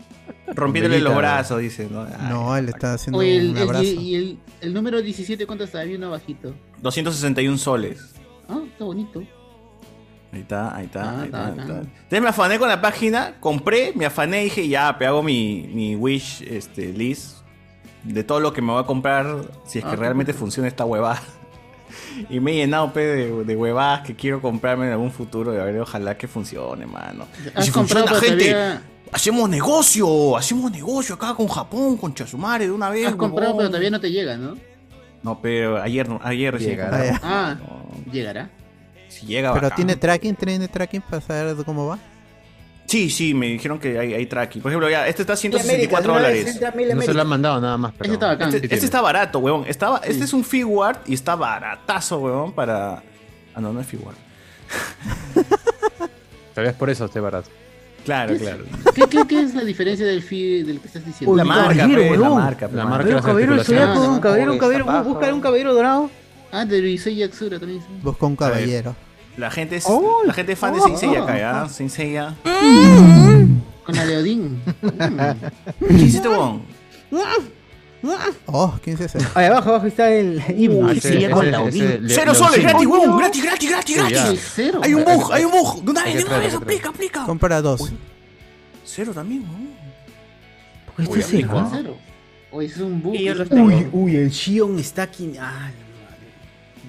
rompiéndole 0.54 1.00
los 1.00 1.16
brazos, 1.16 1.60
dice. 1.60 1.88
¿no? 1.90 2.02
Ay, 2.02 2.10
No, 2.28 2.56
él 2.56 2.68
está 2.68 2.94
haciendo 2.94 3.18
Oye, 3.18 3.36
el, 3.36 3.50
un 3.50 3.56
el- 3.58 3.62
abrazo. 3.62 3.84
y 3.84 4.14
el, 4.16 4.38
el 4.60 4.74
número 4.74 5.00
17, 5.00 5.46
¿cuánto 5.46 5.64
está? 5.64 5.80
Había 5.80 5.96
uno 5.98 6.10
bajito. 6.10 6.52
261 6.82 7.58
soles. 7.58 8.00
Ah, 8.48 8.60
está 8.70 8.84
bonito. 8.84 9.22
Ahí 10.32 10.40
está, 10.40 10.74
ahí 10.74 10.86
está, 10.86 11.02
Ah, 11.02 11.20
ahí 11.20 11.26
está, 11.26 11.44
ahí. 11.46 11.52
Entonces 11.58 12.22
me 12.22 12.28
afané 12.28 12.58
con 12.58 12.68
la 12.68 12.80
página, 12.80 13.34
compré, 13.38 13.92
me 13.94 14.06
afané 14.06 14.40
y 14.40 14.44
dije, 14.44 14.66
ya, 14.68 14.96
pe, 14.98 15.06
hago 15.06 15.22
mi, 15.22 15.68
mi 15.74 15.94
wish 15.96 16.42
este, 16.48 16.92
list. 16.92 17.38
de 18.02 18.24
todo 18.24 18.40
lo 18.40 18.52
que 18.52 18.62
me 18.62 18.72
voy 18.72 18.82
a 18.82 18.86
comprar, 18.86 19.26
si 19.66 19.78
es 19.78 19.84
que 19.84 19.90
Ah, 19.92 19.96
realmente 19.96 20.32
funciona 20.32 20.68
esta 20.68 20.84
huevada. 20.84 21.22
Y 22.30 22.40
me 22.40 22.52
he 22.52 22.54
llenado 22.56 22.92
pe, 22.92 23.00
de, 23.00 23.44
de 23.44 23.56
huevadas 23.56 24.00
que 24.00 24.14
quiero 24.16 24.40
comprarme 24.40 24.86
en 24.86 24.92
algún 24.92 25.10
futuro. 25.12 25.54
Y 25.54 25.58
a 25.58 25.64
ver, 25.64 25.78
ojalá 25.80 26.16
que 26.16 26.26
funcione, 26.28 26.86
mano. 26.86 27.26
Y 27.44 27.58
¿Has 27.58 27.66
si 27.66 27.70
funciona, 27.70 28.04
pero 28.06 28.20
gente, 28.20 28.50
todavía- 28.50 28.82
hacemos 29.12 29.48
negocio, 29.48 30.36
hacemos 30.36 30.70
negocio 30.72 31.14
acá 31.14 31.34
con 31.34 31.46
Japón, 31.48 31.96
con 31.98 32.14
Chasumare 32.14 32.66
de 32.66 32.72
una 32.72 32.88
vez. 32.90 33.06
Has 33.06 33.14
comprado, 33.14 33.50
huevón. 33.52 33.58
pero 33.58 33.68
todavía 33.70 33.90
no 33.90 34.00
te 34.00 34.10
llega, 34.10 34.36
¿no? 34.38 34.56
No, 35.22 35.40
pero 35.40 35.80
ayer, 35.82 36.06
ayer 36.22 36.52
recién 36.52 36.70
Llegará. 36.72 37.20
Ah, 37.22 37.56
llegará. 38.10 38.50
Si 39.12 39.26
llega 39.26 39.52
Pero 39.52 39.64
bacán. 39.64 39.76
tiene 39.76 39.96
tracking, 39.96 40.34
tiene 40.36 40.68
tracking 40.68 41.02
para 41.02 41.20
saber 41.20 41.56
cómo 41.64 41.86
va. 41.86 41.98
Sí, 42.86 43.08
sí, 43.10 43.32
me 43.32 43.46
dijeron 43.46 43.78
que 43.78 43.98
hay, 43.98 44.12
hay 44.14 44.26
tracking. 44.26 44.60
Por 44.60 44.70
ejemplo, 44.70 44.90
ya, 44.90 45.06
este 45.06 45.22
está 45.22 45.34
a 45.34 45.36
América, 45.36 45.62
164 46.02 46.12
de 46.12 46.18
una 46.18 46.28
vez 46.28 46.60
dólares. 46.60 46.96
No 46.96 47.02
se 47.02 47.14
lo 47.14 47.22
han 47.22 47.28
mandado 47.28 47.60
nada 47.60 47.78
más, 47.78 47.92
pero. 47.96 48.12
Este, 48.12 48.44
este 48.44 48.68
tiene. 48.68 48.84
está 48.84 49.00
barato, 49.00 49.38
huevón. 49.38 49.64
Estaba, 49.66 49.98
Este 49.98 50.24
es 50.24 50.32
un 50.32 50.44
figuart 50.44 51.08
y 51.08 51.14
está 51.14 51.36
baratazo, 51.36 52.18
huevón, 52.18 52.52
para... 52.52 53.02
Ah, 53.54 53.60
no, 53.60 53.72
no 53.72 53.80
es 53.80 53.86
figuart. 53.86 54.18
Tal 56.54 56.64
vez 56.64 56.74
por 56.74 56.90
eso 56.90 57.04
esté 57.06 57.20
barato. 57.20 57.48
Claro, 58.04 58.36
claro. 58.36 58.64
¿Qué, 58.94 59.02
qué, 59.06 59.22
qué 59.28 59.42
es 59.42 59.54
la 59.54 59.62
diferencia 59.62 60.04
del 60.04 60.22
fi 60.22 60.62
del 60.64 60.80
que 60.80 60.88
estás 60.88 61.06
diciendo? 61.06 61.36
La 61.36 61.44
marca, 61.44 61.86
pe, 61.86 62.16
la 62.16 62.28
marca, 62.30 62.68
pe, 62.68 62.76
La 62.76 62.84
marca 62.84 63.08
las 63.10 63.24
caballero, 63.24 63.52
un 63.54 64.20
caballero, 64.20 64.52
un 64.52 64.58
caballero, 64.58 64.84
Zapato. 64.84 65.08
busca 65.08 65.32
un 65.32 65.40
caballero 65.40 65.74
dorado. 65.74 66.10
Ah, 66.52 66.64
de 66.66 66.80
Luisei 66.80 67.16
Yatsura 67.16 67.58
también. 67.58 67.80
sí. 67.80 67.86
Busca 68.02 68.26
un 68.26 68.36
caballero. 68.36 68.94
La 69.38 69.50
gente 69.50 69.76
es, 69.76 69.84
Oh, 69.88 70.20
la 70.26 70.34
gente 70.34 70.52
es 70.52 70.58
fan 70.58 70.74
de 70.74 70.80
oh, 70.80 70.82
Saint 70.84 70.98
Seiya 70.98 71.20
oh, 71.20 71.24
acá, 71.24 71.38
¿ya? 71.38 71.64
oh. 71.64 71.68
Saint 71.70 71.90
Seiya. 71.90 72.34
Con 72.44 73.96
la 73.96 74.04
de 74.06 74.16
Odín. 74.18 74.62
¿Qué 75.88 75.94
hiciste, 75.94 76.28
huevón? 76.28 76.62
Oh, 78.46 78.74
15 78.84 79.04
ese. 79.04 79.18
Ahí 79.34 79.46
abajo, 79.46 79.70
abajo 79.70 79.86
está 79.86 80.10
el 80.12 80.42
himno. 80.56 80.88
Ah, 80.88 80.92
ese- 80.92 81.16
ese- 81.16 81.26
ese- 81.68 82.00
le- 82.00 82.08
Cero 82.14 82.32
le- 82.32 82.38
soles, 82.38 82.54
sí. 82.56 82.60
gratis, 82.62 82.86
huevón, 82.86 83.18
gratis, 83.18 83.42
gratis, 83.44 83.70
gratis, 83.70 83.94
Sí, 83.96 84.62
gratis. 84.64 84.82
Hay 84.82 84.94
un 84.94 85.04
bug, 85.04 85.32
hay 85.32 85.44
un 85.44 85.52
bug. 85.52 85.82
De 85.84 85.90
una 85.92 86.04
vez, 86.04 86.16
de 86.16 86.24
una 86.24 86.38
vez, 86.38 86.54
aplica, 86.54 86.88
aplica. 86.90 87.24
Compra 87.24 87.62
dos. 87.62 87.92
Cero 88.84 89.12
también, 89.14 89.42
huevón. 89.42 89.70
Este 90.98 91.12
Uy, 91.12 91.18
es 91.20 91.26
aplico, 91.26 91.52
el- 91.58 91.64
¿ah? 91.64 91.70
Cero. 91.72 91.96
O 92.50 92.60
es 92.60 92.76
un 92.76 93.02
bug. 93.02 93.14
Es-. 93.14 93.50
Uy, 93.50 93.88
uy, 93.92 94.16
el 94.16 94.30
Shion 94.30 94.78
está 94.78 95.04
aquí. 95.04 95.32
Ah, 95.40 95.70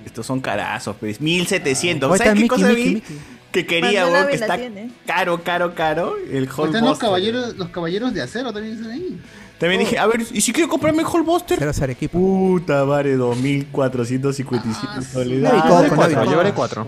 Estos 0.06 0.26
son 0.26 0.40
carazos, 0.42 0.96
pues. 1.00 1.20
1700. 1.22 2.12
Ahí 2.12 2.18
¿Sabes 2.18 2.34
qué 2.34 2.36
Mickey, 2.42 2.48
cosa 2.50 2.68
Mickey, 2.70 2.84
vi? 2.86 2.94
Mickey. 2.96 3.18
Que 3.52 3.66
quería, 3.68 4.08
huevón, 4.08 4.28
que 4.30 4.34
está 4.36 4.58
tiene. 4.58 4.90
caro, 5.06 5.44
caro, 5.44 5.76
caro. 5.76 6.16
El 6.32 6.46
Están 6.46 6.84
los 6.86 6.98
caballeros, 6.98 7.56
los 7.56 7.70
caballeros 7.70 8.12
de 8.14 8.22
acero 8.24 8.52
también 8.52 8.76
están 8.76 8.92
ahí. 8.92 9.20
También 9.60 9.80
dije, 9.82 10.00
a 10.00 10.08
ver, 10.08 10.22
¿y 10.32 10.42
si 10.42 10.52
quiero 10.52 10.68
comprarme 10.68 11.04
el 11.04 11.08
Hulkbuster? 11.08 11.60
Cero 11.60 11.72
ser 11.72 11.92
equipo. 11.92 12.18
Puta 12.18 12.84
madre, 12.86 13.16
2457 13.16 15.02
soles. 15.06 15.40
Navi 15.40 15.60
Ah, 15.64 15.86
Coco. 15.90 16.26
llevaré 16.26 16.52
cuatro. 16.54 16.88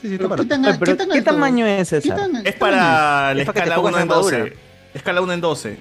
Sí, 0.00 0.08
sí, 0.10 0.16
Pero 0.18 0.36
¿qué 0.36 0.44
tan. 0.44 0.78
¿qué 0.78 0.94
tan 0.94 1.10
¿Qué 1.10 1.22
tamaño 1.22 1.66
es 1.66 1.90
¿Qué 1.90 1.96
ese? 1.98 2.08
tan- 2.10 2.36
Es 2.36 2.42
qué 2.44 2.52
para 2.52 3.34
la 3.34 3.42
Es 3.42 3.48
escala 3.48 3.74
pongas 3.76 3.92
1 3.94 4.02
en 4.02 4.08
la 4.08 4.14
armadura. 4.14 4.38
12. 4.38 4.56
Escala 4.94 5.20
1 5.22 5.32
en 5.32 5.40
12. 5.40 5.78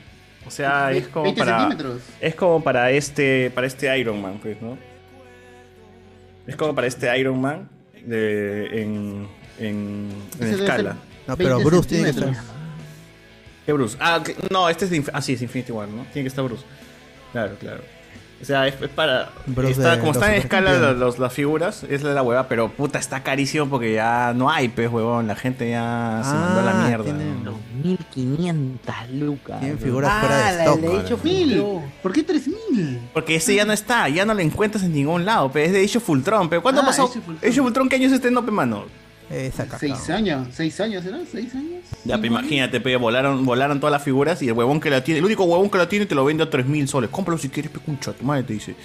O 0.47 0.51
sea, 0.51 0.91
es 0.91 1.07
como 1.07 1.23
20 1.25 1.39
para. 1.39 1.59
centímetros. 1.59 2.01
Es 2.19 2.35
como 2.35 2.63
para 2.63 2.91
este. 2.91 3.51
Para 3.53 3.67
este 3.67 3.97
Iron 3.99 4.21
Man, 4.21 4.39
pues, 4.41 4.61
¿no? 4.61 4.77
Es 6.47 6.55
como 6.55 6.75
para 6.75 6.88
este 6.88 7.17
Iron 7.17 7.39
Man 7.41 7.69
de, 8.05 8.81
en, 8.81 9.27
en, 9.59 10.09
escala. 10.39 10.97
No, 11.27 11.38
pero 11.38 11.55
20 11.57 11.63
Bruce 11.69 11.88
tiene 11.89 12.05
que 12.05 12.13
centímetros. 12.13 12.45
¿Qué 13.65 13.72
Bruce? 13.73 13.97
Ah, 13.99 14.17
ok, 14.17 14.30
no, 14.51 14.67
este 14.67 14.85
es 14.85 14.91
de 14.91 15.01
Inf- 15.01 15.09
Ah, 15.13 15.22
sí, 15.22 15.33
es 15.33 15.41
Infinity 15.41 15.72
War, 15.72 15.88
¿no? 15.88 16.03
Tiene 16.11 16.23
que 16.23 16.27
estar 16.27 16.43
Bruce. 16.43 16.63
Claro, 17.31 17.55
claro. 17.59 17.81
O 18.43 18.45
sea, 18.45 18.67
es, 18.67 18.75
es 18.81 18.89
para. 18.89 19.30
Bruce 19.47 19.72
está- 19.72 19.91
de 19.95 19.99
como 19.99 20.11
están 20.11 20.33
en 20.33 20.41
escala 20.41 20.91
los- 20.93 21.17
las 21.17 21.31
figuras, 21.33 21.83
es 21.89 22.03
la 22.03 22.22
hueva, 22.22 22.47
pero 22.49 22.67
puta, 22.69 22.99
está 22.99 23.23
carísimo 23.23 23.69
porque 23.69 23.93
ya 23.93 24.33
no 24.35 24.49
hay, 24.51 24.67
pues, 24.67 24.89
huevón. 24.91 25.27
La 25.27 25.35
gente 25.35 25.69
ya 25.69 26.22
se 26.25 26.33
mandó 26.33 26.59
a 26.59 26.63
la 26.63 26.72
Ah, 26.83 26.88
mierda. 26.88 27.05
tiene- 27.05 27.23
¿no? 27.41 27.57
1500 27.81 28.95
lucas. 29.13 29.59
Tienen 29.61 29.80
figuras 29.80 30.11
fuera 30.19 30.38
de 30.38 30.43
Ah, 30.43 30.51
la 30.51 30.63
stock. 30.65 30.80
de 30.81 30.97
hecho 30.99 31.19
Mil. 31.23 31.63
¿Por 32.01 32.11
qué 32.11 32.23
3000? 32.23 32.99
Porque 33.13 33.35
ese 33.35 33.55
ya 33.55 33.63
no 33.65 33.73
está, 33.73 34.09
ya 34.09 34.25
no 34.25 34.33
lo 34.33 34.41
encuentras 34.41 34.83
en 34.83 34.93
ningún 34.93 35.23
lado, 35.25 35.49
pero 35.51 35.65
es 35.65 35.72
de 35.72 35.83
Age 35.83 35.97
of 35.99 36.09
Ultron, 36.09 36.49
pero 36.49 36.61
¿cuándo 36.61 36.81
Ah, 36.81 36.85
pasó? 36.85 37.03
Age 37.05 37.19
of 37.19 37.27
Ultron. 37.30 37.49
Age 37.49 37.59
of 37.61 37.65
Ultron, 37.67 37.89
¿qué 37.89 37.95
años 37.95 38.11
es 38.11 38.15
este 38.17 38.30
no, 38.30 38.43
pe, 38.45 38.51
mano? 38.51 38.85
Esa. 39.33 39.67
Seis 39.79 40.09
años. 40.09 40.47
¿Seis 40.53 40.79
años 40.79 41.03
será? 41.03 41.19
¿Seis 41.31 41.53
años? 41.55 41.81
Ya, 42.05 42.15
¿Cinco 42.15 42.21
pero 42.21 42.25
imagínate, 42.27 42.79
pe, 42.81 42.95
volaron, 42.97 43.45
volaron 43.45 43.79
todas 43.79 43.91
las 43.91 44.03
figuras 44.03 44.41
y 44.41 44.47
el 44.47 44.53
huevón 44.53 44.79
que 44.79 44.89
la 44.89 45.03
tiene, 45.03 45.19
el 45.19 45.25
único 45.25 45.43
huevón 45.45 45.69
que 45.69 45.77
la 45.77 45.89
tiene 45.89 46.05
te 46.05 46.15
lo 46.15 46.23
vende 46.25 46.43
a 46.43 46.49
3000 46.49 46.87
soles. 46.87 47.09
Cómpralo 47.09 47.37
si 47.37 47.49
quieres, 47.49 47.71
pe, 47.71 47.79
concha, 47.79 48.13
tu 48.13 48.23
madre 48.25 48.43
te 48.43 48.53
dice. 48.53 48.75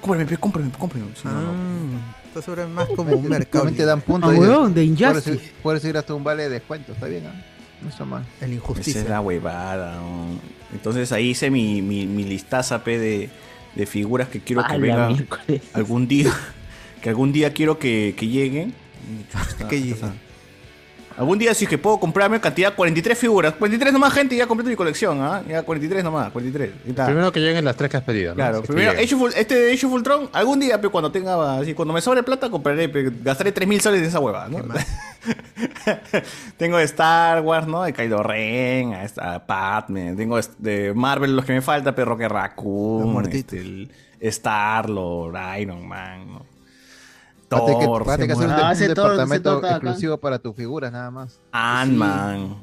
Cómprame, 0.00 0.26
pe, 0.26 0.36
cómprame, 0.38 0.70
cómprame. 0.78 1.06
No, 1.24 1.30
no. 1.30 1.50
Ah, 1.50 2.16
Esto 2.26 2.42
sobre 2.42 2.66
más 2.66 2.88
como 2.88 3.14
un 3.16 3.28
mercado. 3.28 3.70
Te 3.70 3.84
dan 3.84 4.00
puntos. 4.00 4.32
Ah, 4.34 4.38
huevón, 4.38 4.72
de 4.74 4.84
puedes 4.86 5.00
Injustice. 5.00 5.52
Puedes 5.62 5.84
ir 5.84 5.96
hasta 5.96 6.14
un 6.14 6.24
vale 6.24 6.44
de 6.44 6.48
descuento, 6.50 6.92
está 6.92 7.06
bien, 7.06 7.26
¿ah? 7.26 7.44
No 7.82 7.88
está 7.88 8.04
mal. 8.04 8.22
El 8.40 8.46
Esa 8.48 8.54
injusticia. 8.54 9.00
es 9.02 9.08
la 9.08 9.20
huevada. 9.20 9.96
¿no? 9.96 10.38
Entonces 10.72 11.12
ahí 11.12 11.30
hice 11.30 11.50
mi, 11.50 11.80
mi, 11.82 12.06
mi 12.06 12.24
listaza, 12.24 12.84
pe, 12.84 12.98
de, 12.98 13.30
de 13.74 13.86
figuras 13.86 14.28
que 14.28 14.40
quiero 14.40 14.62
que 14.62 14.72
A 14.72 14.76
la 14.76 14.78
venga 14.78 15.08
miércoles. 15.08 15.62
algún 15.74 16.06
día. 16.08 16.32
Que 17.00 17.08
algún 17.08 17.32
día 17.32 17.54
quiero 17.54 17.78
que, 17.78 18.14
que 18.14 18.28
lleguen. 18.28 18.74
Que 19.68 19.80
lleguen. 19.80 20.30
Algún 21.16 21.38
día 21.38 21.52
sí 21.52 21.66
que 21.66 21.76
puedo 21.76 21.98
comprarme 22.00 22.40
cantidad 22.40 22.74
43 22.74 23.18
figuras. 23.18 23.52
43 23.54 23.92
nomás, 23.92 24.12
gente, 24.14 24.36
y 24.36 24.38
ya 24.38 24.46
completo 24.46 24.70
mi 24.70 24.76
colección, 24.76 25.20
¿ah? 25.20 25.42
Ya 25.46 25.62
43 25.64 26.02
nomás, 26.02 26.30
43. 26.30 26.70
Ahí 26.84 26.90
está. 26.90 27.04
Primero 27.06 27.30
que 27.30 27.40
lleguen 27.40 27.62
las 27.64 27.76
tres 27.76 27.90
que 27.90 27.96
has 27.98 28.04
pedido. 28.04 28.30
¿no? 28.30 28.36
Claro, 28.36 28.56
Si 28.58 28.62
es 28.62 28.66
que 28.68 28.72
primero, 28.74 29.28
este 29.36 29.54
de 29.54 29.72
Age 29.72 29.86
of 29.86 29.92
Ultron, 29.92 30.30
algún 30.32 30.60
día, 30.60 30.80
pe, 30.80 30.88
cuando 30.88 31.12
tenga, 31.12 31.58
así, 31.58 31.74
cuando 31.74 31.92
me 31.92 32.00
sobre 32.00 32.22
plata, 32.22 32.48
compraré, 32.48 32.88
pe, 32.88 33.10
gastaré 33.22 33.52
3000 33.52 33.80
soles 33.82 34.00
de 34.00 34.06
esa 34.06 34.20
hueva, 34.20 34.48
¿no? 34.48 34.58
tengo 36.56 36.78
de 36.78 36.84
Star 36.84 37.42
Wars, 37.42 37.66
¿no? 37.66 37.82
De 37.82 37.92
Kylo 37.92 38.22
Ren, 38.22 38.94
a 38.94 39.04
esta- 39.04 39.34
a 39.34 39.46
Padme, 39.46 40.14
tengo 40.14 40.38
de 40.58 40.92
Marvel 40.94 41.36
los 41.36 41.44
que 41.44 41.52
me 41.52 41.60
falta, 41.60 41.94
pero 41.94 42.16
que 42.16 42.28
Raccoon, 42.28 43.28
este, 43.30 43.58
el 43.58 43.90
Star-Lord, 44.20 45.34
Iron 45.58 45.86
Man, 45.86 46.32
¿no? 46.32 46.49
Pate 47.58 47.78
que, 47.78 47.84
Thor, 47.84 48.04
pate 48.04 48.26
que 48.26 48.32
hacer 48.32 48.46
un, 48.46 48.52
Ah, 48.52 48.70
un 48.72 48.78
Thor, 48.78 48.88
departamento 49.10 49.50
Thor 49.54 49.66
acá. 49.66 49.76
exclusivo 49.76 50.18
para 50.18 50.38
tus 50.38 50.54
figuras, 50.56 50.92
nada 50.92 51.10
más. 51.10 51.40
Ant-Man. 51.52 52.56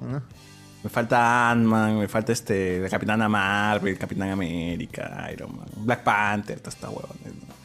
Me 0.83 0.89
falta 0.89 1.49
Ant-Man, 1.51 1.99
me 1.99 2.07
falta 2.07 2.31
este, 2.31 2.79
la 2.79 2.89
Capitana 2.89 3.27
Marvel, 3.27 3.97
Capitán 3.97 4.29
América, 4.29 5.27
Iron 5.33 5.55
Man, 5.57 5.67
Black 5.77 6.03
Panther, 6.03 6.59
toda 6.59 6.69
esta 6.69 6.87
huevón. 6.89 7.09
¿no? 7.25 7.57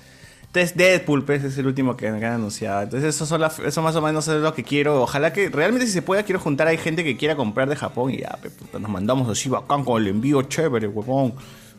Entonces 0.46 0.76
Deadpool, 0.76 1.24
pues, 1.24 1.44
es 1.44 1.56
el 1.56 1.66
último 1.66 1.96
que 1.96 2.10
me 2.10 2.18
han 2.26 2.34
anunciado. 2.34 2.82
Entonces 2.82 3.14
eso, 3.14 3.24
son 3.24 3.40
las- 3.40 3.58
eso 3.60 3.80
más 3.82 3.94
o 3.96 4.02
menos 4.02 4.26
es 4.28 4.40
lo 4.42 4.52
que 4.52 4.64
quiero. 4.64 5.02
Ojalá 5.02 5.32
que 5.32 5.48
realmente 5.48 5.86
si 5.86 5.92
se 5.92 6.02
pueda, 6.02 6.24
quiero 6.24 6.40
juntar 6.40 6.68
a 6.68 6.76
gente 6.76 7.04
que 7.04 7.16
quiera 7.16 7.36
comprar 7.36 7.68
de 7.68 7.76
Japón 7.76 8.10
y 8.10 8.18
ya, 8.18 8.36
pe, 8.42 8.50
puta, 8.50 8.78
nos 8.78 8.90
mandamos 8.90 9.28
así 9.30 9.48
bacán 9.48 9.84
con 9.84 10.02
el 10.02 10.08
envío 10.08 10.42
chévere, 10.42 10.88
huevón. 10.88 11.34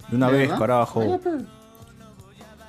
De 0.10 0.16
una 0.16 0.28
¿De 0.28 0.34
vez, 0.38 0.50
verdad? 0.50 0.60
carajo. 0.60 1.20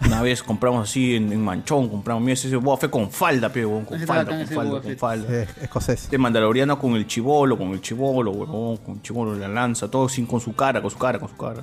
Una 0.07 0.20
vez 0.23 0.42
compramos 0.42 0.89
así 0.89 1.16
en, 1.16 1.33
en 1.33 1.42
Manchón, 1.42 1.89
compramos, 1.89 2.23
mira 2.23 2.34
ese 2.34 2.55
Boba 2.57 2.76
Fett 2.76 2.91
con 2.91 3.10
falda, 3.10 3.49
pe, 3.49 3.65
huevón, 3.65 3.84
con 3.84 3.97
Ese 3.97 4.07
falda, 4.07 4.24
con 4.26 4.41
ese 4.41 4.55
falda, 4.55 4.70
Boba 4.70 4.83
con 4.83 4.91
Fett. 4.91 4.99
falda. 4.99 5.42
Es 5.42 5.49
escocés. 5.62 6.02
Este 6.05 6.18
mandaloriano 6.18 6.78
con 6.78 6.94
el 6.94 7.07
chivolo, 7.07 7.57
con 7.57 7.70
el 7.70 7.81
chivolo, 7.81 8.31
huevón, 8.31 8.76
con 8.78 8.97
el 8.97 9.02
chivolo 9.02 9.34
la 9.34 9.49
lanza, 9.49 9.91
todo 9.91 10.08
sin 10.08 10.26
con 10.26 10.41
su 10.41 10.55
cara, 10.55 10.83
con 10.83 10.91
su 10.91 10.99
cara, 10.99 11.18
con 11.18 11.28
su 11.28 11.36
cara. 11.36 11.62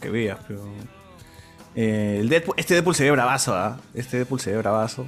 Que 0.00 0.10
veas, 0.10 0.38
pero. 0.46 0.60
Eh, 1.74 2.18
el 2.20 2.28
Deadpool, 2.28 2.54
este 2.56 2.74
Deadpool 2.74 2.94
se 2.94 3.04
ve 3.04 3.10
bravazo, 3.10 3.54
¿ah? 3.54 3.78
Este 3.94 4.18
Deadpool 4.18 4.40
se 4.40 4.52
ve 4.52 4.58
bravazo. 4.58 5.06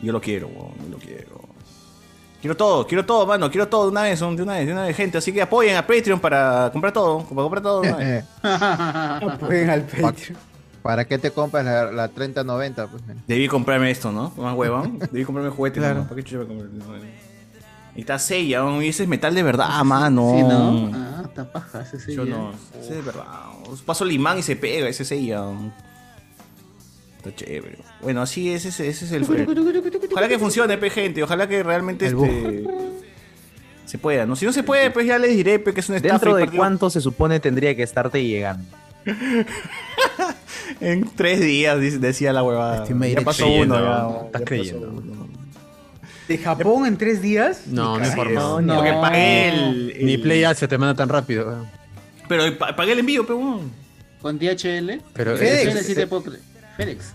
Yo 0.00 0.12
lo 0.12 0.20
quiero, 0.20 0.46
huevón, 0.46 0.72
yo 0.84 0.88
lo 0.90 0.98
quiero. 0.98 1.40
Quiero 2.40 2.56
todo, 2.56 2.86
quiero 2.86 3.04
todo, 3.04 3.26
mano, 3.26 3.50
quiero 3.50 3.68
todo 3.68 3.84
de 3.84 3.90
una 3.90 4.02
vez, 4.02 4.18
de 4.20 4.26
una 4.26 4.54
vez, 4.54 4.66
de 4.66 4.72
una 4.72 4.84
vez, 4.84 4.96
gente. 4.96 5.18
Así 5.18 5.32
que 5.32 5.42
apoyen 5.42 5.76
a 5.76 5.86
Patreon 5.86 6.20
para 6.20 6.70
comprar 6.72 6.92
todo, 6.92 7.18
para 7.24 7.42
comprar 7.42 7.62
todo. 7.62 7.82
de 7.82 7.88
una 7.88 7.96
vez. 7.98 8.24
Apoyen 8.42 9.68
al 9.68 9.82
Patreon. 9.82 10.49
¿Para 10.82 11.04
qué 11.06 11.18
te 11.18 11.30
compras 11.30 11.64
la, 11.64 11.92
la 11.92 12.08
3090? 12.08 12.86
Pues? 12.86 13.02
Debí 13.26 13.48
comprarme 13.48 13.90
esto, 13.90 14.10
¿no? 14.12 14.32
Más 14.36 14.54
huevón. 14.54 14.98
Debí 15.12 15.24
comprarme 15.24 15.50
juguetes, 15.50 15.80
Claro. 15.80 16.00
¿no? 16.00 16.04
¿Para 16.04 16.16
qué 16.16 16.22
chucha 16.24 16.38
me 16.38 16.46
compré? 16.46 16.68
Y 17.96 18.00
está 18.02 18.18
¿no? 18.62 18.82
y 18.82 18.88
ese 18.88 19.02
es 19.02 19.08
metal 19.08 19.34
de 19.34 19.42
verdad, 19.42 19.82
mano. 19.84 20.32
Sí, 20.36 20.42
¿no? 20.42 20.90
Ah, 20.94 21.22
está 21.24 21.52
paja 21.52 21.82
ese 21.82 21.98
sí. 22.00 22.14
Yo 22.14 22.24
no. 22.24 22.52
Ese 22.80 22.98
es 22.98 23.04
verdad. 23.04 23.24
Paso 23.84 24.04
el 24.04 24.12
imán 24.12 24.38
y 24.38 24.42
se 24.42 24.56
pega, 24.56 24.88
ese 24.88 25.04
Seiya. 25.04 25.42
Está 27.18 27.34
chévere. 27.34 27.78
Bueno, 28.00 28.22
así 28.22 28.50
es, 28.50 28.64
ese, 28.64 28.88
ese 28.88 29.04
es 29.04 29.12
el. 29.12 29.24
Ojalá 30.12 30.28
que 30.28 30.38
funcione, 30.38 30.78
pe, 30.78 30.88
gente. 30.88 31.22
Ojalá 31.22 31.46
que 31.48 31.62
realmente 31.62 32.06
este. 32.06 32.64
Se 33.84 33.98
pueda, 33.98 34.24
¿no? 34.24 34.36
Si 34.36 34.46
no 34.46 34.52
se 34.52 34.62
puede, 34.62 34.90
pues 34.92 35.04
ya 35.04 35.18
les 35.18 35.36
diré 35.36 35.58
pe, 35.58 35.74
que 35.74 35.80
es 35.80 35.88
un 35.88 35.96
estafa. 35.96 36.14
¿Dentro 36.14 36.36
de 36.36 36.44
partido- 36.44 36.58
cuánto 36.60 36.88
se 36.90 37.00
supone 37.00 37.40
tendría 37.40 37.74
que 37.76 37.82
estarte 37.82 38.24
llegando? 38.24 38.64
En 40.80 41.10
tres 41.14 41.40
días, 41.40 42.00
decía 42.00 42.32
la 42.32 42.42
huevada. 42.42 42.82
Estimated. 42.82 43.18
Ya 43.18 43.20
pasó 43.24 43.44
Creyendo, 43.44 43.76
uno, 43.76 43.84
ya. 43.84 43.92
Estás 43.92 44.24
Ya 44.24 44.30
pasó 44.32 44.44
creyendo. 44.44 44.88
uno. 44.90 45.28
¿De 46.28 46.38
Japón 46.38 46.86
en 46.86 46.96
tres 46.96 47.20
días? 47.20 47.62
No, 47.66 47.98
no 47.98 48.04
es. 48.04 48.16
No, 48.16 48.60
No, 48.60 48.76
Porque 48.76 48.92
pagué 48.92 49.48
el, 49.48 49.94
Ni 50.04 50.14
el- 50.14 50.20
Play 50.22 50.44
se 50.54 50.68
te 50.68 50.78
manda 50.78 50.94
tan 50.94 51.08
rápido. 51.08 51.66
Pero 52.28 52.56
pa- 52.56 52.74
pagué 52.76 52.92
el 52.92 53.00
envío, 53.00 53.26
pero 53.26 53.38
bueno. 53.38 53.60
con 54.22 54.38
DHL. 54.38 55.00
Pero 55.12 55.36
DHL 55.36 55.78
es- 55.80 55.86
sí 55.86 55.94
te 55.94 56.06
puedo 56.06 56.22
creer. 56.24 56.40
FedEx. 56.76 57.14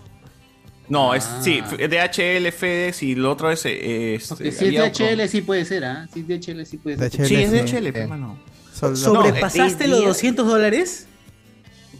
No, 0.88 1.14
es 1.14 1.24
Ah. 1.24 1.40
sí, 1.42 1.60
DHL, 1.62 2.52
FedEx 2.52 3.02
y 3.02 3.14
lo 3.14 3.32
otro 3.32 3.50
es. 3.50 3.64
eh, 3.64 4.14
este, 4.16 4.28
Porque 4.28 4.52
si 4.52 4.76
es 4.76 4.80
otro. 4.80 5.06
DHL 5.06 5.28
sí 5.28 5.40
puede 5.40 5.64
ser, 5.64 5.84
¿ah? 5.84 6.08
Sí, 6.12 6.22
DHL 6.22 6.64
sí 6.66 6.76
puede 6.76 6.96
ser. 7.10 7.26
Sí, 7.26 7.34
es. 7.36 7.50
DHL, 7.50 7.86
Eh. 7.88 7.92
hermano. 7.94 8.38
Solo- 8.74 8.94
¿Sobrepasaste 8.96 9.88
los 9.88 10.04
200 10.04 10.46
dólares? 10.46 11.06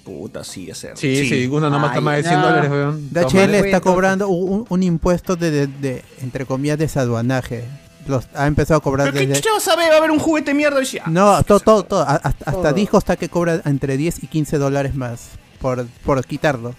Puta, 0.06 0.44
sí, 0.44 0.70
es 0.70 0.78
cierto. 0.78 1.00
Sí, 1.00 1.28
sí, 1.28 1.46
uno 1.48 1.68
nomás 1.68 1.90
está 1.90 2.00
más 2.00 2.16
de 2.18 2.22
100 2.22 2.40
dólares, 2.40 2.70
weón. 2.70 3.08
DHL 3.10 3.54
está 3.56 3.80
cobrando 3.80 4.28
un, 4.28 4.64
un 4.68 4.82
impuesto 4.84 5.34
de, 5.34 5.50
de- 5.50 5.66
de, 5.66 6.04
entre 6.22 6.46
comillas, 6.46 6.78
desaduanaje. 6.78 7.64
Los, 8.06 8.28
ha 8.36 8.46
empezado 8.46 8.78
a 8.78 8.82
cobrar 8.82 9.08
Pero 9.08 9.18
qué 9.18 9.26
desde... 9.26 9.50
vas 9.50 9.66
a 9.66 9.74
ver, 9.74 9.90
va 9.90 9.96
a 9.96 9.98
haber 9.98 10.12
un 10.12 10.20
juguete 10.20 10.54
mierda 10.54 10.80
y 10.80 10.86
No, 11.10 11.42
todo, 11.42 11.58
todo, 11.82 12.02
Hasta, 12.02 12.28
hasta 12.28 12.52
Todo. 12.52 12.72
disco 12.72 12.98
está 12.98 13.16
que 13.16 13.28
cobra 13.28 13.60
entre 13.64 13.96
10 13.96 14.22
y 14.22 14.26
15 14.28 14.58
dólares 14.58 14.94
más 14.94 15.30
por, 15.60 15.84
por 16.04 16.24
quitarlo. 16.24 16.76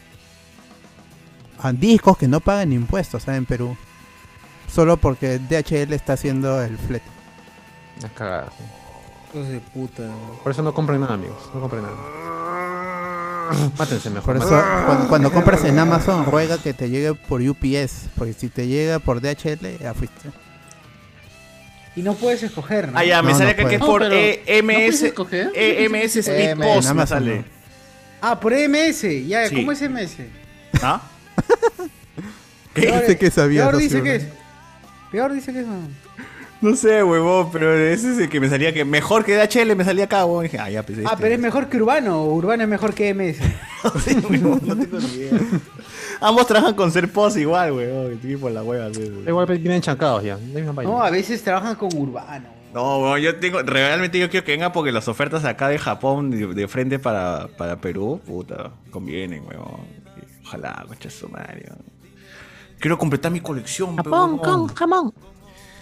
A 1.59 1.73
discos 1.73 2.17
que 2.17 2.29
no 2.29 2.39
pagan 2.39 2.71
impuestos 2.71 3.27
en 3.27 3.45
Perú. 3.45 3.75
Solo 4.73 4.95
porque 4.95 5.39
DHL 5.39 5.91
está 5.91 6.13
haciendo 6.13 6.61
el 6.61 6.77
flete. 6.77 7.05
Una 7.99 8.09
cagada. 8.13 8.47
Hijos 9.33 9.49
de 9.49 9.59
puta. 9.59 10.03
Por 10.43 10.51
eso 10.53 10.63
no 10.63 10.73
compren 10.73 11.01
nada, 11.01 11.15
amigos. 11.15 11.37
No 11.53 11.59
compren 11.59 11.81
nada. 11.83 11.95
Mátense 13.77 14.09
mejor. 14.09 14.37
Por 14.37 14.45
eso, 14.45 14.63
cuando, 14.85 15.07
cuando 15.07 15.31
compras 15.31 15.63
en 15.65 15.77
Amazon, 15.79 16.25
ruega 16.25 16.57
que 16.57 16.73
te 16.73 16.89
llegue 16.89 17.13
por 17.13 17.41
UPS. 17.41 18.09
Porque 18.17 18.33
si 18.33 18.49
te 18.49 18.67
llega 18.67 18.99
por 18.99 19.21
DHL, 19.21 19.77
ya 19.79 19.93
fuiste. 19.93 20.29
Y 21.95 22.01
no 22.03 22.13
puedes 22.13 22.43
escoger, 22.43 22.91
¿no? 22.91 22.97
Ah, 22.99 23.03
ya, 23.03 23.21
me 23.23 23.31
No, 23.31 23.37
sale 23.37 23.53
no 23.55 23.59
acá 23.61 23.69
que 23.69 23.75
es 23.75 23.81
por 23.81 24.03
EMS. 24.03 24.63
¿no 24.63 24.73
puedes 24.73 25.01
escoger? 25.03 25.51
EMS 25.55 26.15
Speed. 26.17 26.57
Post 26.57 26.91
me 26.93 27.07
sale. 27.07 27.43
Ah, 28.21 28.39
por 28.39 28.53
EMS. 28.53 29.01
Ya, 29.27 29.47
Sí. 29.49 29.55
¿cómo 29.55 29.71
es 29.71 29.81
EMS? 29.81 30.17
¿Ah? 30.81 31.01
Peor- 32.73 33.01
Dice 33.01 33.17
que 33.17 33.31
sabía, 33.31 33.63
Peor 33.63 33.77
dice 33.77 34.03
que 34.03 34.09
¿no? 34.09 34.15
es. 34.15 34.25
Peor 35.11 35.33
dice 35.33 35.53
que 35.53 35.61
es. 35.61 35.65
No. 36.61 36.69
No 36.69 36.75
sé, 36.75 37.03
huevón, 37.03 37.49
pero 37.51 37.73
ese 37.73 38.11
es 38.13 38.17
el 38.19 38.29
que 38.29 38.39
me 38.39 38.49
salía 38.49 38.73
que 38.73 38.83
mejor 38.85 39.23
que 39.23 39.35
DHL 39.35 39.75
me 39.75 39.83
salía 39.83 40.05
acá, 40.05 40.25
huevón. 40.25 40.43
Dije, 40.43 40.59
ah, 40.59 40.69
ya, 40.69 40.83
pues 40.83 40.97
Ah, 40.99 41.01
este. 41.11 41.17
pero 41.21 41.33
es 41.35 41.39
mejor 41.39 41.67
que 41.69 41.77
Urbano. 41.77 42.23
o 42.23 42.33
Urbano 42.33 42.63
es 42.63 42.69
mejor 42.69 42.93
que 42.93 43.09
EMS. 43.09 43.37
no 43.83 43.91
tengo 43.91 44.99
ni 44.99 45.13
idea. 45.15 45.39
Ambos 46.19 46.47
trabajan 46.47 46.73
con 46.73 46.91
ser 46.91 47.11
post 47.11 47.37
igual, 47.37 47.71
huevón. 47.73 48.13
Estoy 48.13 48.37
por 48.37 48.51
la 48.51 48.63
hueva. 48.63 48.91
sí. 48.93 49.01
Igual 49.27 49.45
vienen 49.47 49.81
chancados 49.81 50.23
ya. 50.23 50.37
No, 50.83 51.01
a 51.03 51.09
veces 51.11 51.43
trabajan 51.43 51.75
con 51.75 51.89
Urbano. 51.95 52.49
No, 52.73 52.99
huevón, 52.99 53.19
yo 53.21 53.35
tengo, 53.37 53.61
realmente 53.61 54.19
yo 54.19 54.29
quiero 54.29 54.45
que 54.45 54.51
venga 54.51 54.71
porque 54.71 54.91
las 54.91 55.07
ofertas 55.07 55.45
acá 55.45 55.69
de 55.69 55.77
Japón 55.79 56.29
de, 56.31 56.47
de 56.47 56.67
frente 56.67 56.99
para, 56.99 57.47
para 57.57 57.79
Perú, 57.79 58.19
puta, 58.25 58.71
convienen, 58.91 59.43
huevón. 59.47 59.81
Ojalá, 60.45 60.83
concha 60.87 61.09
su 61.09 61.29
madre, 61.29 61.65
huevón. 61.69 61.85
Quiero 62.79 62.97
completar 62.97 63.31
mi 63.31 63.39
colección, 63.39 63.95
pe, 63.95 64.09
huevón. 64.09 64.67
jamón. 64.75 65.13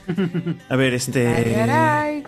A 0.69 0.75
ver, 0.75 0.93
este. 0.93 2.24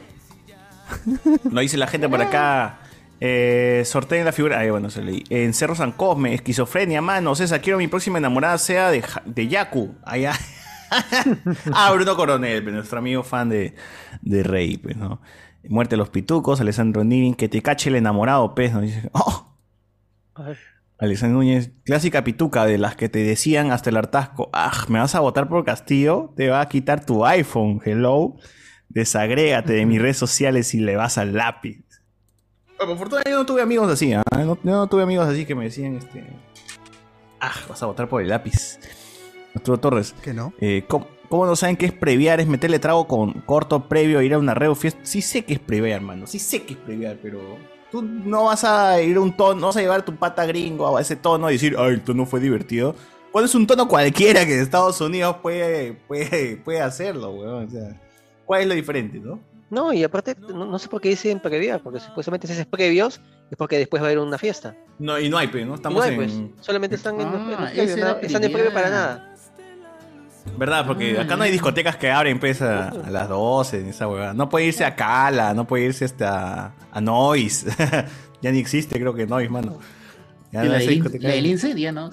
Lo 1.51 1.61
dice 1.61 1.77
la 1.77 1.87
gente 1.87 2.09
por 2.09 2.21
acá. 2.21 2.79
Eh, 3.19 3.83
sorteen 3.85 4.25
la 4.25 4.31
figura. 4.31 4.59
Ahí, 4.59 4.69
bueno, 4.69 4.89
se 4.89 5.01
leí. 5.01 5.23
En 5.29 5.53
Cerro 5.53 5.75
San 5.75 5.91
Cosme, 5.91 6.33
esquizofrenia, 6.33 7.01
mano. 7.01 7.35
César, 7.35 7.61
quiero 7.61 7.77
mi 7.77 7.87
próxima 7.87 8.17
enamorada 8.17 8.57
sea 8.57 8.89
de, 8.91 9.03
de 9.25 9.47
Yaku. 9.47 9.95
Allá. 10.03 10.33
ah, 11.73 11.91
Bruno 11.93 12.15
Coronel, 12.15 12.63
pues, 12.63 12.75
nuestro 12.75 12.99
amigo 12.99 13.23
fan 13.23 13.49
de, 13.49 13.75
de 14.21 14.43
Rey, 14.43 14.77
pues, 14.77 14.95
¿no? 14.95 15.21
Muerte 15.67 15.91
de 15.95 15.97
los 15.97 16.09
pitucos, 16.09 16.61
Alessandro 16.61 17.03
Nivin, 17.03 17.33
que 17.35 17.49
te 17.49 17.61
cache 17.61 17.89
el 17.89 17.97
enamorado, 17.97 18.55
pues, 18.55 18.71
¿no? 18.71 18.81
Dice, 18.81 19.09
oh, 19.11 19.53
Alessandro 20.99 21.37
Núñez, 21.37 21.71
clásica 21.83 22.23
pituca 22.23 22.65
de 22.65 22.79
las 22.79 22.95
que 22.95 23.07
te 23.07 23.19
decían 23.19 23.71
hasta 23.71 23.91
el 23.91 23.97
hartazgo, 23.97 24.49
ah, 24.51 24.85
¿me 24.87 24.97
vas 24.99 25.13
a 25.13 25.19
votar 25.19 25.47
por 25.47 25.63
Castillo? 25.63 26.33
Te 26.35 26.49
va 26.49 26.61
a 26.61 26.67
quitar 26.67 27.05
tu 27.05 27.23
iPhone, 27.23 27.79
hello. 27.85 28.35
Desagrégate 28.89 29.73
de 29.73 29.85
mis 29.85 30.01
redes 30.01 30.17
sociales 30.17 30.73
y 30.73 30.79
le 30.79 30.95
vas 30.95 31.19
al 31.19 31.33
lápiz. 31.33 31.83
Bueno, 32.77 32.93
por 32.93 32.97
fortuna 32.97 33.23
yo 33.29 33.37
no 33.37 33.45
tuve 33.45 33.61
amigos 33.61 33.91
así, 33.91 34.13
¿ah? 34.13 34.23
no, 34.31 34.57
yo 34.63 34.71
no 34.71 34.87
tuve 34.87 35.03
amigos 35.03 35.27
así 35.27 35.45
que 35.45 35.53
me 35.53 35.65
decían, 35.65 35.97
este... 35.97 36.25
Ah, 37.39 37.53
vas 37.69 37.83
a 37.83 37.85
votar 37.85 38.09
por 38.09 38.23
el 38.23 38.29
lápiz. 38.29 38.79
Arturo 39.53 39.79
Torres. 39.79 40.15
Que 40.23 40.33
no. 40.33 40.53
Eh, 40.59 40.85
¿cómo, 40.87 41.07
cómo 41.29 41.45
no 41.45 41.55
saben 41.55 41.77
qué 41.77 41.85
es 41.85 41.93
previar? 41.93 42.39
Es 42.39 42.47
meterle 42.47 42.79
trago 42.79 43.07
con 43.07 43.33
corto 43.41 43.87
previo, 43.87 44.23
ir 44.23 44.33
a 44.33 44.39
una 44.39 44.55
reo 44.55 44.73
fiesta. 44.73 44.99
Sí 45.03 45.21
sé 45.21 45.45
que 45.45 45.53
es 45.53 45.59
previar, 45.59 45.97
hermano. 45.97 46.25
Sí 46.25 46.39
sé 46.39 46.63
que 46.63 46.73
es 46.73 46.79
previar, 46.79 47.19
pero 47.21 47.39
tú 47.91 48.01
no 48.01 48.45
vas 48.45 48.63
a 48.63 49.01
ir 49.01 49.17
a 49.17 49.21
un 49.21 49.35
tono, 49.35 49.59
no 49.61 49.67
vas 49.67 49.77
a 49.77 49.81
llevar 49.81 50.03
tu 50.03 50.15
pata 50.15 50.45
gringo 50.45 50.97
a 50.97 51.01
ese 51.01 51.15
tono 51.15 51.49
y 51.49 51.53
decir, 51.53 51.75
ay, 51.77 51.93
el 51.93 52.01
tono 52.01 52.25
fue 52.25 52.39
divertido. 52.39 52.95
Pones 53.31 53.53
un 53.55 53.67
tono 53.67 53.87
cualquiera 53.87 54.45
que 54.45 54.55
de 54.55 54.61
Estados 54.63 54.99
Unidos 55.01 55.37
puede, 55.41 55.93
puede, 56.07 56.57
puede 56.57 56.81
hacerlo, 56.81 57.31
weón. 57.31 57.65
O 57.67 57.69
sea, 57.69 58.01
¿cuál 58.45 58.61
es 58.61 58.67
lo 58.67 58.73
diferente, 58.73 59.19
no? 59.19 59.39
No, 59.69 59.91
y 59.91 60.01
aparte, 60.03 60.33
no, 60.39 60.65
no 60.65 60.79
sé 60.79 60.87
por 60.87 61.01
qué 61.01 61.09
dicen 61.09 61.41
previar, 61.41 61.81
porque 61.83 61.99
supuestamente 61.99 62.47
si 62.47 62.53
haces 62.53 62.65
previos 62.65 63.19
es 63.51 63.57
porque 63.57 63.77
después 63.77 64.01
va 64.01 64.07
a 64.07 64.09
haber 64.11 64.19
una 64.19 64.37
fiesta. 64.37 64.75
No, 64.97 65.19
y 65.19 65.29
no 65.29 65.37
hay, 65.37 65.47
pe, 65.49 65.65
¿no? 65.65 65.75
Estamos 65.75 65.99
no 65.99 66.03
hay, 66.03 66.11
en... 66.11 66.15
pues, 66.15 66.65
solamente 66.65 66.95
están 66.95 67.19
en, 67.19 67.27
en 67.27 67.53
Ah, 67.57 67.71
ese 67.73 67.97
nada- 67.97 68.11
era 68.17 68.21
están 68.21 68.41
de 68.41 68.49
previo 68.49 68.73
para 68.73 68.89
nada. 68.89 69.35
¿Verdad? 70.57 70.85
Porque 70.87 71.19
acá 71.19 71.35
no 71.35 71.43
hay 71.43 71.51
discotecas 71.51 71.95
que 71.97 72.11
abren 72.11 72.39
pues, 72.39 72.61
a, 72.61 72.89
a 72.89 73.09
las 73.09 73.27
12, 73.29 73.83
ni 73.83 73.89
esa 73.89 74.07
huevada. 74.07 74.33
No 74.33 74.49
puede 74.49 74.65
irse 74.65 74.85
a 74.85 74.95
Cala, 74.95 75.53
no 75.53 75.65
puede 75.67 75.85
irse 75.85 76.05
hasta 76.05 76.73
a 76.91 77.01
Noise. 77.01 77.67
ya 78.41 78.51
ni 78.51 78.59
existe, 78.59 78.99
creo 78.99 79.13
que 79.13 79.27
Noise, 79.27 79.49
mano. 79.49 79.79
Ya 80.51 80.63
Y 80.63 80.67
no 80.67 80.73
la, 80.73 80.79
del, 80.79 80.89
discoteca. 80.89 81.27
la 81.27 81.33
del 81.35 81.45
incendio, 81.45 81.91
¿no? 81.91 82.09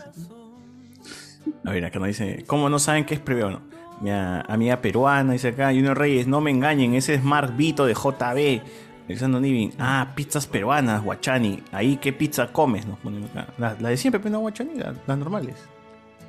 A 1.65 1.71
ver, 1.71 1.85
acá 1.85 1.99
nos 1.99 2.09
dice, 2.09 2.45
¿cómo 2.47 2.69
no 2.69 2.79
saben 2.79 3.05
qué 3.05 3.15
es 3.15 3.21
previo? 3.21 3.51
No? 3.51 3.61
Mi 4.01 4.11
amiga 4.11 4.81
peruana 4.83 5.33
dice 5.33 5.49
acá, 5.49 5.69
Junior 5.69 5.97
Reyes, 5.97 6.27
no 6.27 6.41
me 6.41 6.51
engañen, 6.51 6.95
ese 6.95 7.15
es 7.15 7.23
Mark 7.23 7.55
Vito 7.57 7.87
de 7.87 7.95
JB. 7.95 8.63
Alexander 9.07 9.41
Nivin, 9.41 9.73
ah, 9.79 10.13
pizzas 10.15 10.47
peruanas, 10.47 11.03
Guachani. 11.03 11.63
Ahí, 11.73 11.99
¿qué 11.99 12.13
pizza 12.13 12.49
comes? 12.53 12.87
Nos 12.87 12.99
ponen 12.99 13.25
acá. 13.25 13.47
La, 13.59 13.77
la 13.79 13.91
de 13.91 13.97
siempre, 13.99 14.19
pero 14.19 14.33
no 14.33 14.41
Guachani, 14.41 14.75
la- 14.77 14.95
las 15.07 15.19
normales. 15.19 15.57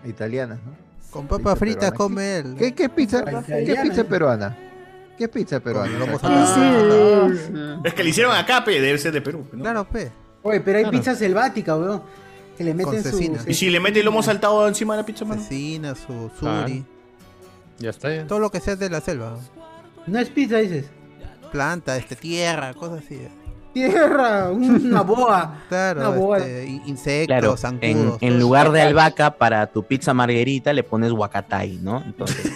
Italianas, 0.06 0.60
¿no? 0.66 0.85
Con 1.16 1.28
papa 1.28 1.56
frita 1.56 1.92
peruana. 1.92 1.98
come 1.98 2.38
él. 2.40 2.56
¿Qué, 2.60 2.74
qué 2.76 2.90
pizza? 2.90 3.24
¿Qué 3.46 3.78
pizza 3.82 4.04
peruana? 4.04 4.58
¿Qué 5.18 5.30
pizza 5.30 5.62
peruana? 5.62 5.98
lomo 5.98 6.18
Es 7.86 7.94
que 7.94 8.04
le 8.04 8.10
hicieron 8.10 8.36
acá, 8.36 8.66
pe, 8.66 8.82
debe 8.82 8.98
ser 8.98 9.14
de 9.14 9.22
Perú. 9.22 9.48
¿no? 9.54 9.62
Claro, 9.64 9.86
pe. 9.88 10.12
Oye, 10.44 10.60
pero 10.60 10.78
hay 10.80 10.84
Claro. 10.84 10.98
pizza 10.98 11.16
selvática, 11.16 11.78
weón. 11.78 12.04
Que 12.58 12.66
le 12.66 12.74
meten 12.74 13.02
su. 13.02 13.12
cecina. 13.12 13.40
Y 13.48 13.54
si 13.54 13.70
le 13.70 13.80
mete 13.80 14.00
el 14.00 14.06
lomo 14.06 14.22
saltado 14.22 14.68
encima 14.68 14.94
de 14.96 15.02
la 15.04 15.06
pizza, 15.06 15.24
mano. 15.24 15.42
Cecina, 15.42 15.96
su 15.96 16.30
Claro. 16.38 16.68
suri. 16.68 16.86
Ya 17.80 17.90
está. 17.92 18.14
ya. 18.14 18.28
Todo 18.28 18.40
lo 18.40 18.52
que 18.52 18.60
sea 18.60 18.76
de 18.76 18.90
la 18.90 19.00
selva. 19.00 19.38
No 20.08 20.20
es 20.20 20.30
pizza, 20.30 20.58
dices. 20.58 20.86
Planta, 21.52 21.96
este, 21.96 22.18
tierra, 22.18 22.74
cosas 22.74 23.04
así. 23.06 23.26
Tierra, 23.76 24.50
una 24.52 25.02
boa. 25.04 25.56
Claro, 25.68 26.00
Una 26.00 26.10
boa. 26.10 26.38
este, 26.38 26.66
in- 26.66 26.82
insectos, 26.86 27.28
Claro, 27.28 27.52
en, 27.52 27.58
zancudos. 27.58 28.18
en 28.22 28.30
todo 28.30 28.40
lugar 28.40 28.72
de 28.72 28.82
albahaca, 28.82 29.32
para 29.38 29.68
tu 29.68 29.84
pizza 29.84 30.14
margarita 30.14 30.72
le 30.72 30.82
pones 30.84 31.12
huacatay, 31.12 31.80
¿no? 31.84 32.02
Entonces, 32.06 32.52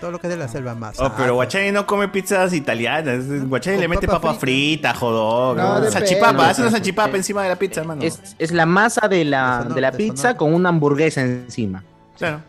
Todo 0.00 0.10
lo 0.10 0.18
que 0.20 0.26
es 0.26 0.32
de 0.32 0.36
la 0.38 0.48
selva 0.48 0.74
más. 0.74 1.00
Oh, 1.00 1.10
pero 1.16 1.34
Guachani 1.34 1.72
no 1.72 1.86
come 1.86 2.08
pizzas 2.08 2.52
italianas. 2.52 3.24
Guachani 3.48 3.78
le 3.78 3.88
mete 3.88 4.06
papa 4.06 4.34
frita, 4.34 4.92
jodón. 4.94 5.56
No, 5.56 5.90
salchipapa, 5.90 6.50
hace 6.50 6.62
una 6.62 6.70
salchipapa 6.70 7.16
encima 7.16 7.42
de 7.42 7.48
la 7.48 7.56
pizza, 7.56 7.80
hermano. 7.80 8.02
es, 8.02 8.36
es 8.38 8.52
la 8.52 8.66
masa 8.66 9.08
de 9.08 9.24
la, 9.24 9.64
de 9.64 9.80
la 9.80 9.92
pizza 9.92 10.36
con 10.36 10.52
una 10.52 10.68
hamburguesa 10.68 11.22
encima. 11.22 11.82
Claro. 12.18 12.40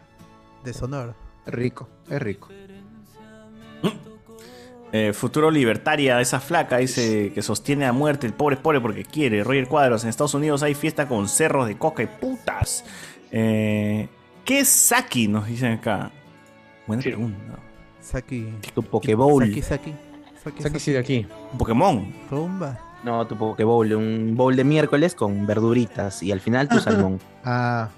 Deshonor. 0.64 1.14
Rico, 1.48 1.88
es 2.10 2.22
rico. 2.22 2.50
Eh, 4.98 5.12
futuro 5.12 5.52
libertaria, 5.52 6.22
esa 6.22 6.40
flaca, 6.40 6.78
dice 6.78 7.34
que 7.34 7.42
sostiene 7.42 7.86
a 7.86 7.92
muerte 7.92 8.26
el 8.28 8.34
pobre 8.34 8.56
es 8.56 8.62
pobre 8.62 8.80
porque 8.80 9.04
quiere. 9.04 9.44
Roger 9.44 9.68
Cuadros, 9.68 10.04
en 10.06 10.10
Estados 10.10 10.34
Unidos 10.36 10.64
hay 10.64 10.74
fiesta 10.74 11.06
con 11.06 11.28
cerros 11.28 11.68
de 11.68 11.78
coca 11.78 12.02
y 12.02 12.08
putas. 12.08 12.86
Eh, 13.30 14.08
¿Qué 14.46 14.60
es 14.60 14.70
Saki? 14.70 15.28
Nos 15.28 15.48
dicen 15.48 15.74
acá. 15.74 16.12
Buena 16.88 17.04
pregunta. 17.04 17.60
Saki. 18.00 18.54
Tu 18.74 18.84
Pokéball. 18.84 19.48
Saki, 19.50 19.62
Saki. 19.62 19.94
Saki, 20.42 20.64
Saki 20.64 20.80
sí 20.80 20.92
de 20.94 21.00
aquí. 21.00 21.28
Un 21.52 21.58
Pokémon. 21.58 22.14
Rumba. 22.32 22.80
No, 23.04 23.28
tu 23.28 23.36
Pokéball, 23.36 23.96
un 23.96 24.34
bowl 24.38 24.56
de 24.56 24.64
miércoles 24.64 25.14
con 25.14 25.46
verduritas 25.46 26.24
y 26.24 26.32
al 26.32 26.40
final 26.40 26.70
tu 26.70 26.80
salmón. 26.80 27.20
Ah, 27.44 27.90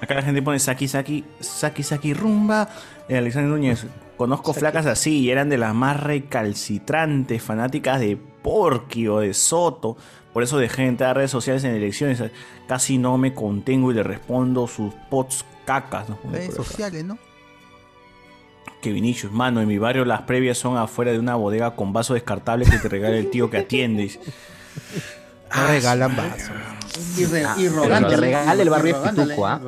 Acá 0.00 0.14
la 0.14 0.22
gente 0.22 0.40
pone 0.40 0.60
Saki 0.60 0.86
Saki, 0.86 1.24
Saki 1.40 1.82
Saki 1.82 2.14
Rumba. 2.14 2.68
Eh, 3.08 3.16
Alexander 3.16 3.50
Núñez, 3.50 3.86
conozco 4.22 4.52
flacas 4.54 4.86
así 4.86 5.18
y 5.18 5.30
eran 5.30 5.48
de 5.48 5.58
las 5.58 5.74
más 5.74 6.00
recalcitrantes, 6.00 7.42
fanáticas 7.42 7.98
de 7.98 8.16
Porky 8.16 9.08
o 9.08 9.18
de 9.18 9.34
Soto. 9.34 9.96
Por 10.32 10.44
eso 10.44 10.58
dejé 10.58 10.82
de 10.82 10.88
entrar 10.88 11.10
a 11.10 11.14
redes 11.14 11.32
sociales 11.32 11.64
en 11.64 11.74
elecciones. 11.74 12.22
Casi 12.68 12.98
no 12.98 13.18
me 13.18 13.34
contengo 13.34 13.90
y 13.90 13.94
le 13.94 14.04
respondo 14.04 14.68
sus 14.68 14.94
pots 15.10 15.44
cacas. 15.64 16.08
¿no? 16.08 16.18
Redes 16.30 16.54
sociales, 16.54 17.04
¿no? 17.04 17.18
Que 18.80 18.92
Vinicius, 18.92 19.32
mano, 19.32 19.60
en 19.60 19.66
mi 19.66 19.78
barrio 19.78 20.04
las 20.04 20.22
previas 20.22 20.56
son 20.56 20.76
afuera 20.76 21.10
de 21.10 21.18
una 21.18 21.34
bodega 21.34 21.74
con 21.74 21.92
vaso 21.92 22.14
descartable 22.14 22.64
que 22.64 22.78
te 22.78 22.88
regala 22.88 23.16
el 23.16 23.28
tío 23.28 23.50
que 23.50 23.58
atiende. 23.58 24.18
No 25.54 25.66
regalan 25.68 26.16
vasos. 26.16 26.50
Y, 27.18 27.24
re- 27.24 27.40
y 27.58 27.66
Ah, 27.66 27.70
rogándole. 27.74 28.14
te 28.14 28.20
regala 28.20 28.62
el 28.62 28.70
barrio 28.70 29.02
Pituco, 29.02 29.46
¿ah? 29.46 29.60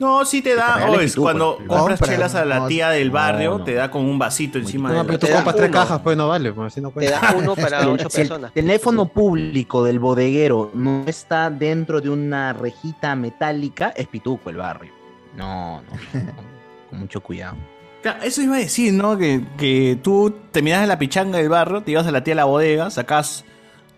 No, 0.00 0.24
sí 0.24 0.40
te 0.42 0.54
da. 0.56 0.86
Oh, 0.88 0.98
es 0.98 1.14
cuando 1.14 1.58
compras 1.58 1.98
Compra, 2.00 2.06
chelas 2.08 2.34
a 2.34 2.44
la 2.46 2.60
no, 2.60 2.66
tía 2.66 2.88
del 2.88 3.10
barrio, 3.10 3.58
no. 3.58 3.64
te 3.64 3.74
da 3.74 3.90
con 3.90 4.02
un 4.06 4.18
vasito 4.18 4.58
encima 4.58 4.88
No, 4.88 4.94
de 4.94 5.00
pero 5.04 5.12
la- 5.12 5.18
tú 5.18 5.26
Te 5.26 5.32
da 5.32 5.38
compras 5.38 5.56
tres 5.56 5.68
uno. 5.68 5.78
cajas, 5.78 6.00
pues 6.00 6.16
no 6.16 6.28
vale, 6.28 6.52
pues 6.52 6.72
así 6.72 6.80
no 6.80 6.90
Te 6.90 7.10
da 7.10 7.34
uno 7.36 7.54
para 7.54 7.86
ocho 7.88 8.08
si 8.10 8.22
el 8.22 8.28
personas. 8.28 8.52
teléfono 8.54 9.04
público 9.06 9.84
del 9.84 9.98
bodeguero 9.98 10.70
no 10.72 11.04
está 11.06 11.50
dentro 11.50 12.00
de 12.00 12.08
una 12.10 12.54
rejita 12.54 13.14
metálica, 13.14 13.90
es 13.90 14.06
pituco 14.08 14.48
el 14.50 14.56
barrio. 14.56 14.90
No, 15.36 15.82
no, 15.82 15.88
con 16.90 16.98
mucho 16.98 17.20
cuidado. 17.20 17.56
Claro, 18.02 18.22
eso 18.22 18.40
iba 18.40 18.56
a 18.56 18.58
decir, 18.60 18.94
¿no? 18.94 19.18
Que, 19.18 19.44
que 19.58 19.98
tú 20.02 20.34
terminas 20.50 20.82
en 20.82 20.88
la 20.88 20.98
pichanga 20.98 21.36
del 21.36 21.50
barrio, 21.50 21.82
te 21.82 21.90
ibas 21.90 22.06
a 22.06 22.10
la 22.10 22.24
tía 22.24 22.32
a 22.32 22.36
la 22.36 22.44
bodega, 22.46 22.88
sacas 22.90 23.44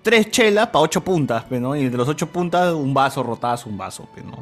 tres 0.03 0.29
chelas 0.33 0.67
para 0.67 0.83
ocho 0.83 1.03
puntas, 1.03 1.45
pues, 1.49 1.61
¿no? 1.61 1.77
Y 1.77 1.89
de 1.89 1.97
los 1.97 2.09
ocho 2.09 2.27
puntas, 2.27 2.75
un 2.75 2.93
vaso, 2.93 3.23
rotabas 3.23 3.65
un 3.67 3.79
vaso, 3.79 4.09
pues, 4.13 4.25
¿no? 4.25 4.33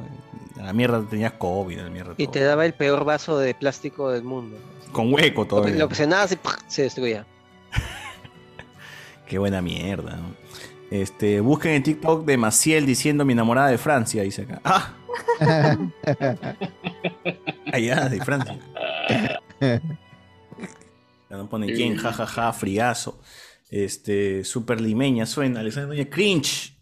A 0.60 0.64
la 0.64 0.72
mierda 0.74 1.02
tenías 1.08 1.32
COVID, 1.32 1.78
a 1.78 1.84
la 1.84 1.90
mierda. 1.90 2.14
Y 2.18 2.26
te 2.26 2.40
daba 2.40 2.66
el 2.66 2.74
peor 2.74 3.04
vaso 3.04 3.38
de 3.38 3.54
plástico 3.54 4.10
del 4.10 4.24
mundo. 4.24 4.58
Con 4.92 5.12
hueco 5.12 5.46
todavía. 5.46 5.76
lo 5.76 5.88
presionabas 5.88 6.32
y 6.32 6.36
¡pah! 6.36 6.58
se 6.66 6.82
destruía. 6.82 7.24
Qué 9.26 9.38
buena 9.38 9.62
mierda, 9.62 10.16
¿no? 10.16 10.34
Este, 10.90 11.40
busquen 11.40 11.72
en 11.72 11.82
TikTok 11.82 12.26
de 12.26 12.36
Maciel 12.36 12.84
diciendo 12.84 13.24
mi 13.24 13.32
enamorada 13.32 13.68
de 13.68 13.78
Francia, 13.78 14.22
dice 14.22 14.42
acá. 14.42 14.60
¡Ah! 14.64 14.92
Allá, 17.72 18.08
de 18.08 18.20
Francia. 18.24 18.58
Ya 19.60 21.36
no 21.36 21.48
pone 21.48 21.72
quién, 21.72 21.96
jajaja, 21.96 22.52
friazo. 22.52 23.20
Este, 23.70 24.44
super 24.44 24.80
limeña 24.80 25.26
suena, 25.26 25.60
Alexander 25.60 25.88
Núñez, 25.90 26.08
cringe. 26.10 26.76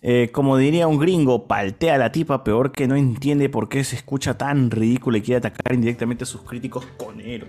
Eh, 0.00 0.30
como 0.32 0.56
diría 0.56 0.86
un 0.86 0.98
gringo, 0.98 1.48
paltea 1.48 1.96
a 1.96 1.98
la 1.98 2.12
tipa 2.12 2.44
peor 2.44 2.70
que 2.70 2.86
no 2.86 2.94
entiende 2.94 3.48
por 3.48 3.68
qué 3.68 3.82
se 3.82 3.96
escucha 3.96 4.38
tan 4.38 4.70
ridículo 4.70 5.16
y 5.16 5.22
quiere 5.22 5.38
atacar 5.38 5.74
indirectamente 5.74 6.24
a 6.24 6.26
sus 6.26 6.42
críticos 6.42 6.86
coneros. 6.96 7.48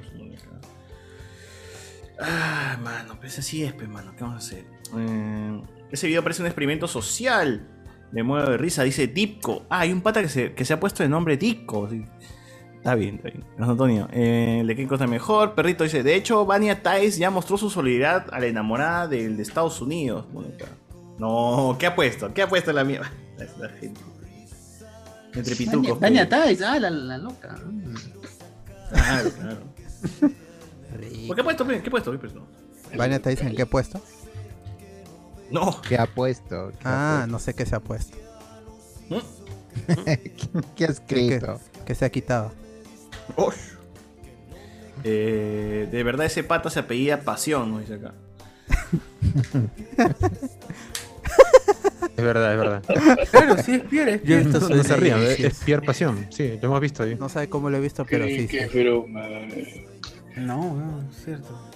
Ah, 2.21 2.77
mano, 2.83 3.17
pues 3.19 3.39
así 3.39 3.63
es, 3.63 3.73
pues, 3.73 3.87
mano, 3.87 4.11
¿qué 4.17 4.23
vamos 4.23 4.43
a 4.43 4.45
hacer? 4.45 4.65
Eh, 4.97 5.61
ese 5.91 6.07
video 6.07 6.21
parece 6.21 6.41
un 6.41 6.47
experimento 6.47 6.87
social. 6.87 7.67
Me 8.11 8.23
muero 8.23 8.49
de 8.49 8.57
risa, 8.57 8.83
dice 8.83 9.07
Dipco. 9.07 9.65
Ah, 9.69 9.81
hay 9.81 9.93
un 9.93 10.01
pata 10.01 10.21
que 10.21 10.29
se, 10.29 10.53
que 10.53 10.65
se 10.65 10.73
ha 10.73 10.79
puesto 10.79 11.03
de 11.03 11.09
nombre 11.09 11.37
Dipco. 11.37 11.87
Está 12.75 12.95
bien, 12.95 13.15
está 13.15 13.29
bien. 13.29 13.45
Antonio, 13.59 14.07
eh, 14.11 14.59
el 14.61 14.67
de 14.67 14.75
qué 14.75 14.87
cosa 14.87 15.05
mejor. 15.05 15.53
Perrito 15.53 15.83
dice, 15.83 16.01
de 16.01 16.15
hecho, 16.15 16.45
Vania 16.45 16.81
Tais 16.81 17.17
ya 17.17 17.29
mostró 17.29 17.57
su 17.57 17.69
solidaridad 17.69 18.25
a 18.33 18.39
la 18.39 18.47
enamorada 18.47 19.07
del 19.07 19.37
de 19.37 19.43
Estados 19.43 19.79
Unidos. 19.81 20.25
Bueno, 20.33 20.49
claro. 20.57 20.73
No, 21.19 21.75
¿qué 21.77 21.85
ha 21.85 21.95
puesto? 21.95 22.33
¿Qué 22.33 22.41
ha 22.41 22.47
puesto 22.47 22.71
la 22.71 22.83
mía? 22.83 23.01
La 23.59 23.69
gente. 23.69 24.01
Entre 25.33 25.55
pitucos. 25.55 25.99
Daña 25.99 26.27
pues. 26.27 26.29
Tais, 26.29 26.61
ah, 26.61 26.79
la, 26.79 26.89
la 26.89 27.17
loca. 27.17 27.55
Claro, 28.89 29.29
claro. 29.31 29.59
¿Por 31.27 31.35
qué 31.35 31.41
ha 31.41 31.43
puesto? 31.43 31.67
¿Qué 31.67 31.75
ha 31.75 31.91
puesto? 31.91 32.11
¿Qué 32.11 32.17
ha 32.17 32.19
puesto? 32.19 32.47
Vania 32.95 33.21
te 33.21 33.29
dicen 33.29 33.49
en 33.49 33.55
qué 33.55 33.65
puesto. 33.65 34.01
No. 35.51 35.79
¿Qué 35.81 35.97
ha 35.97 36.07
puesto? 36.07 36.71
¿Qué 36.79 36.87
ha 36.87 37.21
Ah, 37.21 37.27
no 37.27 37.37
sé 37.39 37.53
qué 37.53 37.65
se 37.65 37.75
ha 37.75 37.79
puesto. 37.79 38.17
¿Qué 40.75 40.85
ha 40.85 40.87
escrito? 40.87 41.59
Que, 41.73 41.85
que 41.85 41.95
se 41.95 42.05
ha 42.05 42.09
quitado. 42.09 42.51
Eh, 45.03 45.87
de 45.91 46.03
verdad 46.03 46.25
ese 46.25 46.43
pata 46.43 46.69
se 46.69 46.79
apellida 46.79 47.21
Pasión, 47.21 47.71
¿no? 47.71 47.79
Dice 47.79 47.95
acá. 47.95 48.13
Es 52.17 52.25
verdad, 52.25 52.51
es 52.51 52.57
verdad. 52.59 52.83
Claro, 53.31 53.63
sí, 53.63 53.75
es 53.75 53.81
Pierre, 53.83 54.15
es 54.15 54.21
Pierre. 54.21 54.43
No, 54.45 54.59
no 54.59 54.83
se 54.83 54.95
rían, 54.97 55.21
es, 55.23 55.39
es 55.39 55.59
Pierre 55.63 55.85
Pasión. 55.85 56.27
Sí, 56.29 56.59
lo 56.61 56.67
hemos 56.67 56.81
visto 56.81 57.03
ahí. 57.03 57.15
No 57.15 57.29
sabe 57.29 57.47
cómo 57.47 57.69
lo 57.69 57.77
he 57.77 57.79
visto, 57.79 58.05
pero 58.05 58.25
sí. 58.25 58.47
sí. 58.47 58.57
Pero, 58.73 59.05
No, 60.35 60.75
no, 60.75 61.03
es 61.09 61.23
cierto. 61.23 61.69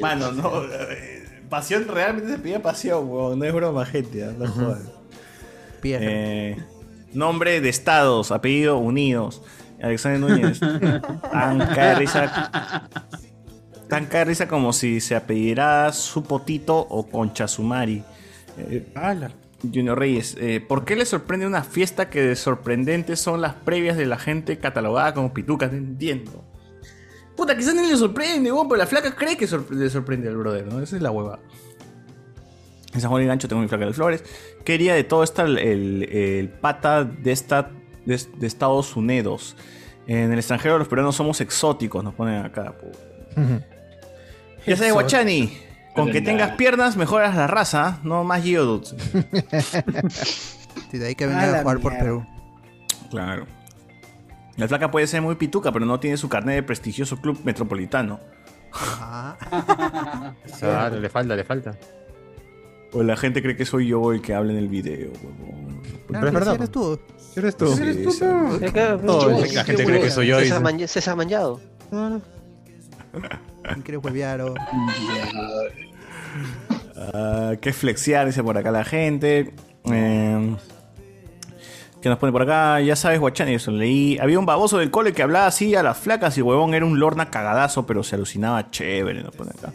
Mano, 0.00 0.30
no. 0.32 0.64
eh, 0.64 1.24
Pasión 1.48 1.86
realmente 1.88 2.28
se 2.30 2.34
apellida 2.36 2.60
Pasión, 2.60 3.08
weón. 3.10 3.38
No 3.38 3.44
es 3.44 3.52
broma, 3.52 3.84
gente. 3.84 4.24
¿ah? 4.24 4.32
No 4.38 4.46
jodas. 4.48 4.82
Eh, 5.82 6.56
nombre 7.12 7.60
de 7.60 7.68
estados, 7.68 8.30
apellido 8.32 8.78
Unidos. 8.78 9.42
Alexander 9.82 10.20
Núñez. 10.20 10.60
De 11.74 11.94
risa. 11.96 12.88
Tan 13.88 14.08
risa 14.26 14.48
como 14.48 14.72
si 14.72 15.00
se 15.00 15.14
apellidara 15.14 15.92
su 15.92 16.22
potito 16.24 16.76
o 16.78 17.06
Concha 17.06 17.46
Sumari. 17.48 18.02
Eh, 18.58 18.86
Junior 19.72 19.98
Reyes, 19.98 20.36
eh, 20.38 20.60
¿por 20.60 20.84
qué 20.84 20.94
le 20.96 21.06
sorprende 21.06 21.46
una 21.46 21.62
fiesta 21.64 22.10
que 22.10 22.20
de 22.22 22.36
sorprendentes 22.36 23.18
son 23.20 23.40
las 23.40 23.54
previas 23.54 23.96
de 23.96 24.06
la 24.06 24.18
gente 24.18 24.58
catalogada 24.58 25.14
como 25.14 25.32
pitucas? 25.32 25.72
No 25.72 25.78
entiendo. 25.78 26.44
Puta, 27.36 27.56
quizás 27.56 27.74
ni 27.74 27.88
le 27.88 27.96
sorprende, 27.96 28.52
weón, 28.52 28.68
pero 28.68 28.78
la 28.78 28.86
flaca 28.86 29.14
cree 29.16 29.36
que 29.36 29.46
sor- 29.46 29.66
le 29.74 29.88
sorprende 29.90 30.28
al 30.28 30.36
brother, 30.36 30.66
¿no? 30.66 30.80
Esa 30.80 30.96
es 30.96 31.02
la 31.02 31.10
hueva. 31.10 31.38
En 32.92 33.00
San 33.00 33.10
Juan 33.10 33.22
y 33.24 33.26
Gancho 33.26 33.48
tengo 33.48 33.60
mi 33.62 33.66
flaca 33.68 33.86
de 33.86 33.92
flores. 33.92 34.22
Quería 34.64 34.94
de 34.94 35.02
todo 35.02 35.24
esto 35.24 35.42
el, 35.42 35.58
el- 35.58 36.48
pata 36.48 37.04
de, 37.04 37.32
esta, 37.32 37.70
de, 38.06 38.20
de 38.36 38.46
Estados 38.46 38.94
Unidos. 38.96 39.56
En 40.06 40.30
el 40.32 40.38
extranjero 40.38 40.78
los 40.78 40.86
peruanos 40.88 41.16
somos 41.16 41.40
exóticos, 41.40 42.04
nos 42.04 42.14
ponen 42.14 42.44
acá. 42.44 42.72
pu. 42.78 42.86
Ya 44.66 44.76
sabes, 44.76 44.92
Guachani, 44.92 45.56
con 45.94 46.10
que 46.10 46.20
tengas 46.20 46.52
piernas 46.52 46.96
mejoras 46.96 47.34
la 47.36 47.46
raza, 47.46 47.98
no 48.02 48.24
más 48.24 48.42
Geodudes. 48.42 48.94
De 50.92 51.06
ahí 51.06 51.14
que 51.16 51.26
venga 51.26 51.58
a 51.58 51.60
jugar 51.62 51.80
por. 51.80 51.98
Perú. 51.98 52.24
Claro. 53.10 53.46
La 54.56 54.68
flaca 54.68 54.90
puede 54.90 55.06
ser 55.08 55.20
muy 55.22 55.34
pituca, 55.34 55.72
pero 55.72 55.84
no 55.84 55.98
tiene 55.98 56.16
su 56.16 56.28
carnet 56.28 56.54
de 56.54 56.62
prestigioso 56.62 57.16
club 57.16 57.40
metropolitano. 57.44 58.20
Claro, 60.60 61.00
le 61.00 61.08
falta, 61.08 61.34
le 61.34 61.44
falta. 61.44 61.76
O 62.92 63.02
la 63.02 63.16
gente 63.16 63.42
cree 63.42 63.56
que 63.56 63.64
soy 63.64 63.88
yo 63.88 64.12
el 64.12 64.22
que 64.22 64.34
habla 64.34 64.52
en 64.52 64.58
el 64.58 64.68
video, 64.68 65.10
huevón. 65.22 65.82
Pero 66.06 66.28
es 66.28 66.32
verdad. 66.32 66.54
eres 66.54 66.70
tú. 66.70 67.00
Eres 67.36 67.56
tú. 67.56 67.66
Sí, 67.74 67.82
Eres 67.82 68.18
tú, 68.20 69.44
la 69.52 69.64
gente 69.64 69.84
cree 69.84 70.00
que 70.00 70.10
soy 70.10 70.28
yo. 70.28 70.36
Maña- 70.60 70.86
César 70.86 71.16
Mañado. 71.16 71.60
¿Quién 73.68 73.82
quiere 73.82 73.98
huevear 73.98 74.40
o- 74.42 74.54
Ah, 76.96 77.54
que 77.60 77.72
flexiar, 77.72 78.26
dice 78.26 78.42
por 78.42 78.56
acá 78.58 78.70
la 78.70 78.84
gente. 78.84 79.52
Eh, 79.90 80.56
¿Qué 82.00 82.08
nos 82.08 82.18
pone 82.18 82.32
por 82.32 82.42
acá? 82.42 82.80
Ya 82.80 82.96
sabes, 82.96 83.18
Guachani, 83.18 83.54
eso 83.54 83.70
leí. 83.70 84.18
Había 84.18 84.38
un 84.38 84.46
baboso 84.46 84.78
del 84.78 84.90
cole 84.90 85.12
que 85.12 85.22
hablaba 85.22 85.46
así 85.46 85.74
a 85.74 85.82
las 85.82 85.96
flacas 85.98 86.36
y 86.36 86.42
huevón 86.42 86.74
era 86.74 86.84
un 86.84 86.98
lorna 86.98 87.30
cagadazo, 87.30 87.86
pero 87.86 88.02
se 88.02 88.16
alucinaba 88.16 88.70
chévere, 88.70 89.22
nos 89.22 89.34
pone 89.34 89.50
acá. 89.50 89.72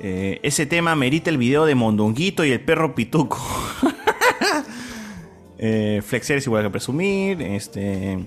Eh, 0.00 0.40
ese 0.42 0.66
tema 0.66 0.96
merita 0.96 1.30
el 1.30 1.36
video 1.38 1.64
de 1.66 1.74
Mondonguito 1.74 2.44
y 2.44 2.52
el 2.52 2.60
perro 2.60 2.94
pituco. 2.94 3.38
eh, 5.58 6.02
flexiar 6.04 6.38
es 6.38 6.46
igual 6.46 6.64
que 6.64 6.70
presumir. 6.70 7.42
Este. 7.42 8.26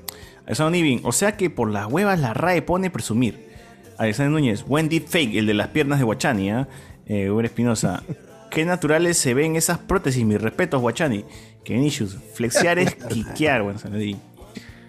O 1.03 1.11
sea 1.11 1.35
que 1.35 1.49
por 1.49 1.72
las 1.72 1.88
huevas 1.88 2.19
la 2.19 2.33
RAE 2.33 2.61
pone 2.61 2.89
presumir. 2.91 3.55
Alexander 3.98 4.32
Núñez, 4.32 4.65
buen 4.65 4.90
deepfake, 4.90 5.35
el 5.35 5.45
de 5.45 5.53
las 5.53 5.69
piernas 5.69 5.99
de 5.99 6.06
Guachani, 6.06 6.51
¿ah? 6.51 6.67
Eh, 7.06 7.30
Uber 7.30 7.45
Espinosa, 7.45 8.03
qué 8.51 8.65
naturales 8.65 9.17
se 9.17 9.33
ven 9.33 9.56
esas 9.56 9.77
prótesis, 9.77 10.25
mis 10.25 10.41
respetos, 10.41 10.82
Guachani. 10.82 11.24
Que 11.64 11.77
issues, 11.77 12.17
flexiar 12.33 12.80
es 12.80 12.95
quiquear, 13.09 13.64
bueno, 13.64 13.80
se 13.80 13.90
lo 13.90 13.98
di. 13.98 14.17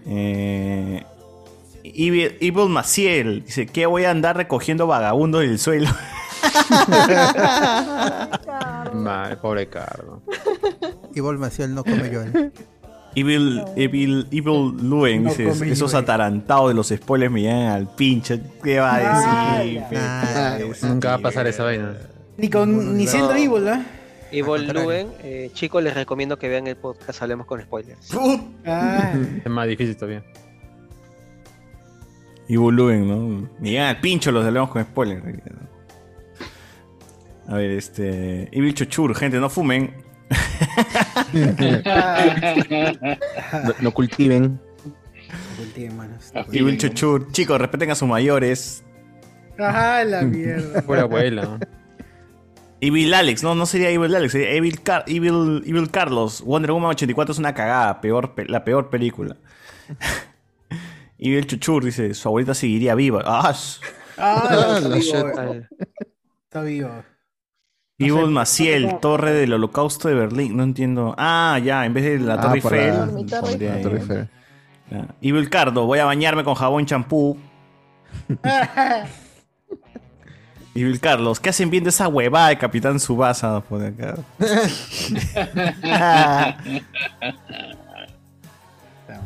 Eh, 0.06 1.04
Evil, 1.82 2.36
Evil 2.40 2.68
Maciel 2.68 3.44
dice, 3.44 3.66
¿qué 3.66 3.86
voy 3.86 4.04
a 4.04 4.10
andar 4.10 4.36
recogiendo 4.36 4.86
vagabundos 4.86 5.42
del 5.42 5.58
suelo? 5.58 5.88
Madre, 8.94 9.36
pobre 9.36 9.68
Carlos. 9.68 10.20
Y 11.14 11.20
Maciel 11.20 11.74
no 11.74 11.84
come 11.84 12.10
yo. 12.10 12.22
Evil, 13.16 13.64
Evil, 13.76 14.26
Evil 14.30 14.76
Luen, 14.82 15.24
No 15.24 15.30
esos 15.30 15.94
atarantados 15.94 16.68
de 16.68 16.74
los 16.74 16.88
spoilers 16.88 17.32
me 17.32 17.40
llegan 17.40 17.68
al 17.68 17.88
pinche. 17.88 18.38
¿Qué 18.62 18.78
va 18.78 18.96
a 18.96 19.58
decir? 19.60 20.88
Nunca 20.90 21.08
va 21.08 21.14
a 21.14 21.18
pasar 21.18 21.46
esa 21.46 21.64
vaina. 21.64 21.96
Ni, 22.36 22.50
con, 22.50 22.94
ni 22.94 23.06
siendo 23.06 23.34
Evil, 23.34 23.66
¿ah? 23.68 23.82
Y 24.30 24.42
Luen, 24.42 25.08
eh, 25.22 25.50
chicos, 25.54 25.82
les 25.82 25.94
recomiendo 25.94 26.38
que 26.38 26.50
vean 26.50 26.66
el 26.66 26.76
podcast 26.76 27.22
Hablemos 27.22 27.46
con 27.46 27.62
Spoilers. 27.62 28.10
Ah. 28.66 29.14
Es 29.42 29.50
más 29.50 29.66
difícil 29.66 29.96
todavía. 29.96 30.22
Evil 32.50 32.76
Luen, 32.76 33.08
¿no? 33.08 33.48
Me 33.58 33.70
llegan 33.70 33.86
al 33.86 34.00
pincho 34.00 34.30
los 34.30 34.42
de 34.42 34.48
Hablamos 34.48 34.68
con 34.68 34.82
spoilers. 34.82 35.24
A 37.48 37.54
ver, 37.54 37.70
este. 37.70 38.54
Evil 38.54 38.74
Chochur, 38.74 39.14
gente, 39.14 39.38
no 39.38 39.48
fumen. 39.48 39.94
No, 43.64 43.74
no 43.80 43.90
cultiven. 43.92 44.60
Manos. 45.94 46.32
Evil 46.52 46.78
Chuchur. 46.78 47.30
Chicos, 47.32 47.60
respeten 47.60 47.90
a 47.90 47.94
sus 47.94 48.08
mayores. 48.08 48.82
Ah, 49.58 50.02
la 50.06 50.22
mierda. 50.22 50.80
Buena 50.86 51.02
abuela. 51.04 51.58
Evil 52.80 53.12
Alex, 53.14 53.42
no, 53.42 53.54
no 53.54 53.66
sería 53.66 53.90
Evil 53.90 54.14
Alex, 54.14 54.32
sería 54.32 54.50
Evil, 54.52 54.80
Car- 54.82 55.04
Evil, 55.06 55.62
Evil 55.66 55.90
Carlos. 55.90 56.42
Wonder 56.42 56.72
Woman 56.72 56.90
84 56.90 57.32
es 57.32 57.38
una 57.38 57.54
cagada, 57.54 58.00
peor, 58.00 58.34
pe- 58.34 58.46
la 58.46 58.64
peor 58.64 58.90
película. 58.90 59.36
Evil 61.18 61.46
Chuchur 61.46 61.84
dice, 61.84 62.12
su 62.14 62.28
abuelita 62.28 62.54
seguiría 62.54 62.94
viva. 62.94 63.22
Ah, 63.24 63.54
Ah, 64.18 64.78
está 64.78 64.88
vivo. 64.88 65.00
shit. 65.00 65.64
Está 66.44 66.62
vivo. 66.62 66.90
Evil 67.98 68.28
Maciel, 68.28 68.98
Torre 69.00 69.32
del 69.32 69.54
Holocausto 69.54 70.08
de 70.08 70.14
Berlín. 70.14 70.54
No 70.56 70.62
entiendo. 70.62 71.14
Ah, 71.16 71.58
ya, 71.64 71.86
en 71.86 71.94
vez 71.94 72.04
de 72.04 72.18
la 72.18 72.34
Ah, 72.34 72.40
Torre 72.40 72.60
por 72.60 72.72
la- 72.76 72.84
Eiffel. 72.84 73.12
Mi 73.12 73.24
Torre 73.26 73.70
ahí. 73.70 73.82
Torre 73.82 73.96
Eiffel. 73.98 74.28
Evil 75.22 75.50
Cardo, 75.50 75.86
voy 75.86 75.98
a 75.98 76.04
bañarme 76.04 76.44
con 76.44 76.54
jabón 76.54 76.84
champú. 76.86 77.36
Evil 80.74 81.00
Carlos, 81.00 81.40
¿qué 81.40 81.48
hacen 81.48 81.70
viendo 81.70 81.88
esa 81.88 82.06
huevada 82.06 82.48
de 82.48 82.58
Capitán 82.58 83.00
Subasa? 83.00 83.60
Pone 83.62 83.86
acá. 83.88 84.16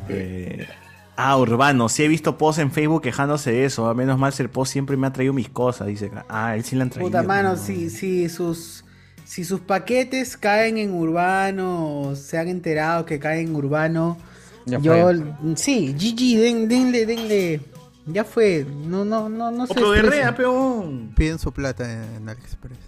Eh, 0.08 0.66
ah, 1.20 1.36
Urbano, 1.39 1.89
sí 1.89 2.02
he 2.05 2.08
visto 2.08 2.36
posts 2.39 2.60
en 2.60 2.70
Facebook 2.70 3.02
quejándose 3.02 3.52
de 3.52 3.65
eso. 3.65 3.86
A 3.89 3.94
menos 3.94 4.18
mal 4.18 4.32
ser 4.32 4.50
post 4.50 4.73
siempre 4.73 4.97
me 4.97 5.07
ha 5.07 5.12
traído 5.12 5.32
mis 5.32 5.49
cosas, 5.49 5.86
dice. 5.89 6.10
Ah, 6.28 6.57
él 6.57 6.65
sí 6.65 6.76
le 6.76 6.82
han 6.82 6.90
traído. 6.90 7.08
Puta 7.10 7.23
mano, 7.23 7.57
si, 7.57 7.90
si 7.90 8.28
sus 8.28 8.84
si 9.24 9.44
sus 9.44 9.60
paquetes 9.60 10.36
caen 10.36 10.76
en 10.78 10.92
urbano, 10.92 12.00
o 12.00 12.16
se 12.16 12.36
han 12.39 12.49
enterado 12.49 13.05
que 13.07 13.18
caen 13.20 13.49
en 13.49 13.55
urbano, 13.55 14.16
Ya 14.66 14.78
yo 14.81 14.92
fue. 14.92 15.23
sí, 15.57 15.94
GG, 15.94 16.40
den, 16.40 16.68
denle, 16.68 17.07
denle. 17.07 17.60
Ya 18.07 18.24
fue, 18.24 18.66
no, 18.86 19.05
no, 19.05 19.28
no, 19.28 19.52
no 19.52 19.66
se 19.66 19.73
Otro 19.73 19.94
estresen. 19.94 20.10
guerrea, 20.10 20.34
peón. 20.34 21.12
Piden 21.16 21.39
su 21.39 21.52
plata 21.52 21.84
en 22.16 22.28
AliExpress. 22.28 22.78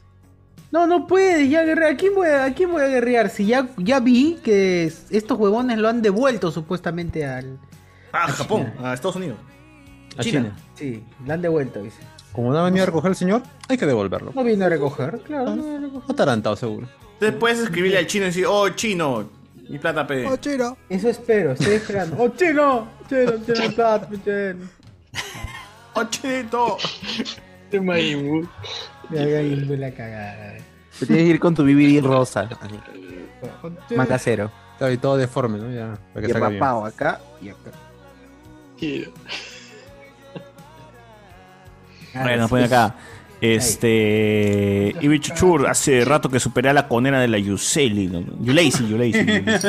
No, 0.72 0.86
no 0.86 1.06
puedes 1.06 1.48
ya 1.50 1.62
guerrear. 1.64 1.92
¿A 1.92 1.96
quién 1.96 2.14
voy 2.14 2.26
a, 2.28 2.44
a 2.46 2.54
quién 2.54 2.72
voy 2.72 2.80
a 2.82 2.88
guerrear? 2.88 3.28
Si 3.28 3.44
ya, 3.46 3.68
ya 3.76 4.00
vi 4.00 4.38
que 4.42 4.84
es- 4.86 5.04
estos 5.10 5.38
huevones 5.38 5.78
lo 5.78 5.88
han 5.88 6.02
devuelto 6.02 6.50
supuestamente 6.50 7.24
al. 7.26 7.58
Ah, 8.12 8.28
Japón, 8.28 8.72
a 8.82 8.94
Estados 8.94 9.16
Unidos. 9.16 9.38
A 10.16 10.22
China. 10.22 10.54
Sí, 10.74 11.02
lo 11.24 11.32
han 11.32 11.42
devuelto, 11.42 11.82
dice. 11.82 11.98
Como 12.32 12.52
no 12.52 12.58
ha 12.58 12.64
venido 12.64 12.82
a 12.82 12.86
recoger 12.86 13.10
el 13.10 13.16
señor, 13.16 13.42
hay 13.68 13.76
que 13.76 13.86
devolverlo. 13.86 14.32
No 14.34 14.44
vino 14.44 14.64
a 14.64 14.68
recoger, 14.68 15.20
claro. 15.20 15.54
no 15.54 15.62
vino 15.62 15.76
a 15.76 15.80
recoger. 15.80 16.10
Atarantado, 16.10 16.56
seguro. 16.56 16.88
Entonces 17.14 17.38
puedes 17.38 17.58
escribirle 17.60 17.98
al 17.98 18.06
chino 18.06 18.24
y 18.24 18.28
decir, 18.28 18.46
oh, 18.46 18.68
chino, 18.70 19.28
mi 19.68 19.78
plata, 19.78 20.06
pe. 20.06 20.26
Oh, 20.26 20.36
chino. 20.36 20.76
Eso 20.88 21.08
espero, 21.08 21.52
estoy 21.52 21.74
esperando. 21.74 22.16
¡Oh, 22.18 22.28
chino! 22.30 22.88
Chino, 23.08 23.32
chino, 23.44 23.74
plata, 23.74 24.08
chino. 24.10 24.66
¡Oh, 25.94 26.04
chinito! 26.04 26.76
Te 27.70 27.80
Majin 27.80 28.48
Me 29.08 29.20
haga 29.20 29.38
de 29.38 29.76
la 29.76 29.90
cagada. 29.92 30.54
Te 30.98 31.06
tienes 31.06 31.24
que 31.24 31.30
ir 31.30 31.40
con 31.40 31.54
tu 31.54 31.62
BBD 31.64 32.02
rosa. 32.02 32.48
casero. 34.08 34.50
Está 34.72 34.86
ahí 34.86 34.96
todo 34.96 35.16
deforme, 35.16 35.58
¿no? 35.58 35.70
Ya, 35.70 35.98
para 36.12 36.26
que 36.26 36.32
Y 36.32 36.34
acá 36.34 37.20
y 37.40 37.48
acá. 37.48 37.70
Bueno, 42.14 42.42
nos 42.42 42.50
pone 42.50 42.64
acá. 42.64 42.94
Este. 43.40 44.94
Ibi 45.00 45.20
Chuchur, 45.20 45.66
hace 45.66 46.04
rato 46.04 46.28
que 46.28 46.38
superé 46.38 46.68
a 46.68 46.72
la 46.72 46.86
conera 46.86 47.20
de 47.20 47.28
la 47.28 47.38
Yuseli. 47.38 48.06
¿no? 48.06 48.20
Yulacy, 48.40 48.86
Yulacy. 48.86 49.24
Yulacy. 49.24 49.68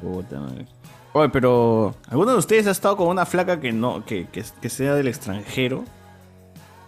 Puta 0.00 0.40
madre. 0.40 0.66
Oye, 1.12 1.28
pero. 1.28 1.94
¿Alguno 2.08 2.32
de 2.32 2.38
ustedes 2.38 2.66
ha 2.66 2.72
estado 2.72 2.96
con 2.96 3.08
una 3.08 3.26
flaca 3.26 3.60
que 3.60 3.72
no. 3.72 4.04
que, 4.04 4.26
que, 4.26 4.44
que 4.60 4.68
sea 4.68 4.94
del 4.94 5.08
extranjero? 5.08 5.84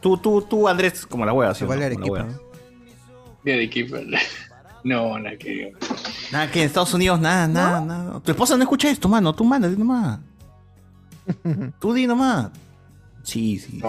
Tú, 0.01 0.17
tú, 0.17 0.43
tú, 0.43 0.69
Andrés, 0.69 1.07
como 1.07 1.25
la 1.25 1.33
hueva, 1.33 1.55
¿sí? 1.55 1.65
Igual 1.65 1.79
hueva. 2.03 2.29
Día 3.45 3.57
de 3.57 3.65
equipo. 3.65 3.97
No, 4.85 5.19
nada 5.19 5.37
que. 5.37 5.73
Nada, 6.31 6.51
que 6.51 6.61
en 6.61 6.67
Estados 6.67 6.95
Unidos, 6.95 7.21
nada, 7.21 7.49
nada, 7.49 7.81
nada. 7.81 8.21
Tu 8.21 8.31
esposa 8.31 8.57
no 8.57 8.63
escucha 8.63 8.89
esto, 8.89 9.09
mano. 9.09 9.35
Tú 9.35 9.43
di 9.45 9.77
nomás. 9.77 10.21
Tú 11.81 11.93
di 11.95 12.07
nomás. 12.07 12.51
Sí, 13.23 13.59
sí. 13.59 13.81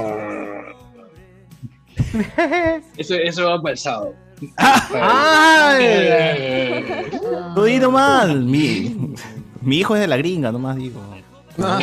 Eso, 2.98 3.14
eso 3.16 3.46
va 3.46 3.62
para 3.62 3.74
el 3.74 3.78
sábado. 3.78 4.14
Tú 7.56 7.64
di 7.66 7.78
nomás. 7.80 8.30
Mi, 8.36 9.16
mi 9.62 9.78
hijo 9.78 9.96
es 9.96 10.02
de 10.02 10.08
la 10.08 10.18
gringa, 10.18 10.52
nomás 10.52 10.78
digo. 10.78 11.02
Ah, 11.60 11.80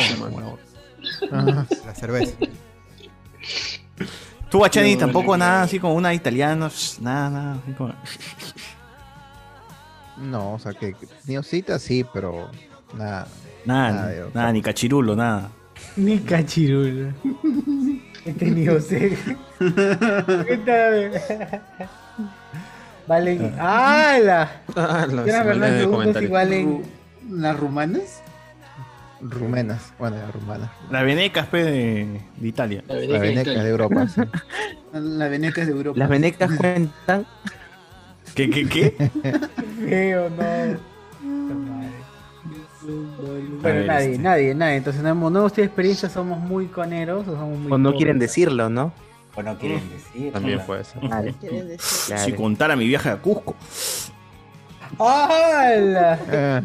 La 1.85 1.95
cerveza. 1.95 2.35
Tú, 4.49 4.59
Guachani, 4.59 4.93
No, 4.93 4.99
tampoco 4.99 5.33
no, 5.33 5.37
nada 5.45 5.63
así 5.63 5.79
como 5.79 5.93
una 5.93 6.13
italiana, 6.13 6.69
nada, 7.01 7.29
nada. 7.29 7.57
así 7.63 7.71
como- 7.73 7.93
No, 10.17 10.53
o 10.53 10.59
sea 10.59 10.73
que 10.73 10.95
ni 11.25 11.37
osita 11.37 11.77
sí, 11.79 12.05
pero 12.13 12.49
nada. 12.95 13.27
Nada, 13.67 14.07
de 14.07 14.25
nada, 14.33 14.51
ni 14.53 14.61
cachirulo, 14.61 15.15
nada. 15.15 15.49
Ni 15.97 16.19
cachirulo. 16.19 17.09
He 18.25 18.33
tenido 18.33 18.79
sed. 18.89 19.13
Valen. 23.07 23.53
¡Hala! 23.59 24.61
Ah, 24.75 25.05
la- 25.09 25.23
segundos 25.25 25.87
comentario. 25.87 26.27
y 26.27 26.31
valen. 26.31 26.83
¿Las 27.29 27.57
rumanas? 27.59 28.21
Rumenas, 29.19 29.93
bueno, 29.97 30.15
ya 30.17 30.31
rumanas. 30.31 30.69
La 30.91 31.01
venecas, 31.03 31.47
pe, 31.47 31.63
de, 31.63 32.21
de 32.37 32.47
Italia. 32.47 32.83
La 32.87 33.17
veneca 33.19 33.63
de 33.63 33.69
Europa, 33.69 34.07
sí. 34.07 34.21
Las 34.93 35.29
venecas 35.29 35.65
de 35.67 35.73
Europa. 35.73 35.97
Las 35.99 36.09
venecas 36.09 36.51
cuentan. 36.55 37.25
¿Qué, 38.35 38.49
qué, 38.49 38.67
qué? 38.67 38.91
Feo, 39.89 40.29
no. 40.29 40.77
Bueno, 42.87 43.61
ver, 43.61 43.85
nadie, 43.85 44.11
este. 44.11 44.23
nadie, 44.23 44.55
nadie. 44.55 44.75
Entonces 44.77 45.01
no 45.03 45.09
hemos, 45.09 45.31
no 45.31 45.39
hemos 45.39 45.53
tenido 45.53 45.67
experiencia, 45.67 46.09
somos 46.09 46.39
muy 46.39 46.67
coneros 46.67 47.27
o 47.27 47.31
somos 47.35 47.57
muy 47.59 47.71
O 47.71 47.77
no 47.77 47.89
pobres. 47.89 47.97
quieren 47.97 48.19
decirlo, 48.19 48.69
¿no? 48.69 48.93
O 49.35 49.43
no 49.43 49.57
quieren 49.57 49.81
decir. 49.89 50.31
También 50.33 50.59
puede 50.65 50.83
ser. 50.83 51.01
Claro. 51.01 51.31
Si 52.17 52.33
contara 52.33 52.75
mi 52.75 52.87
viaje 52.87 53.09
a 53.09 53.17
Cusco. 53.17 53.55
¡Hala! 54.97 56.63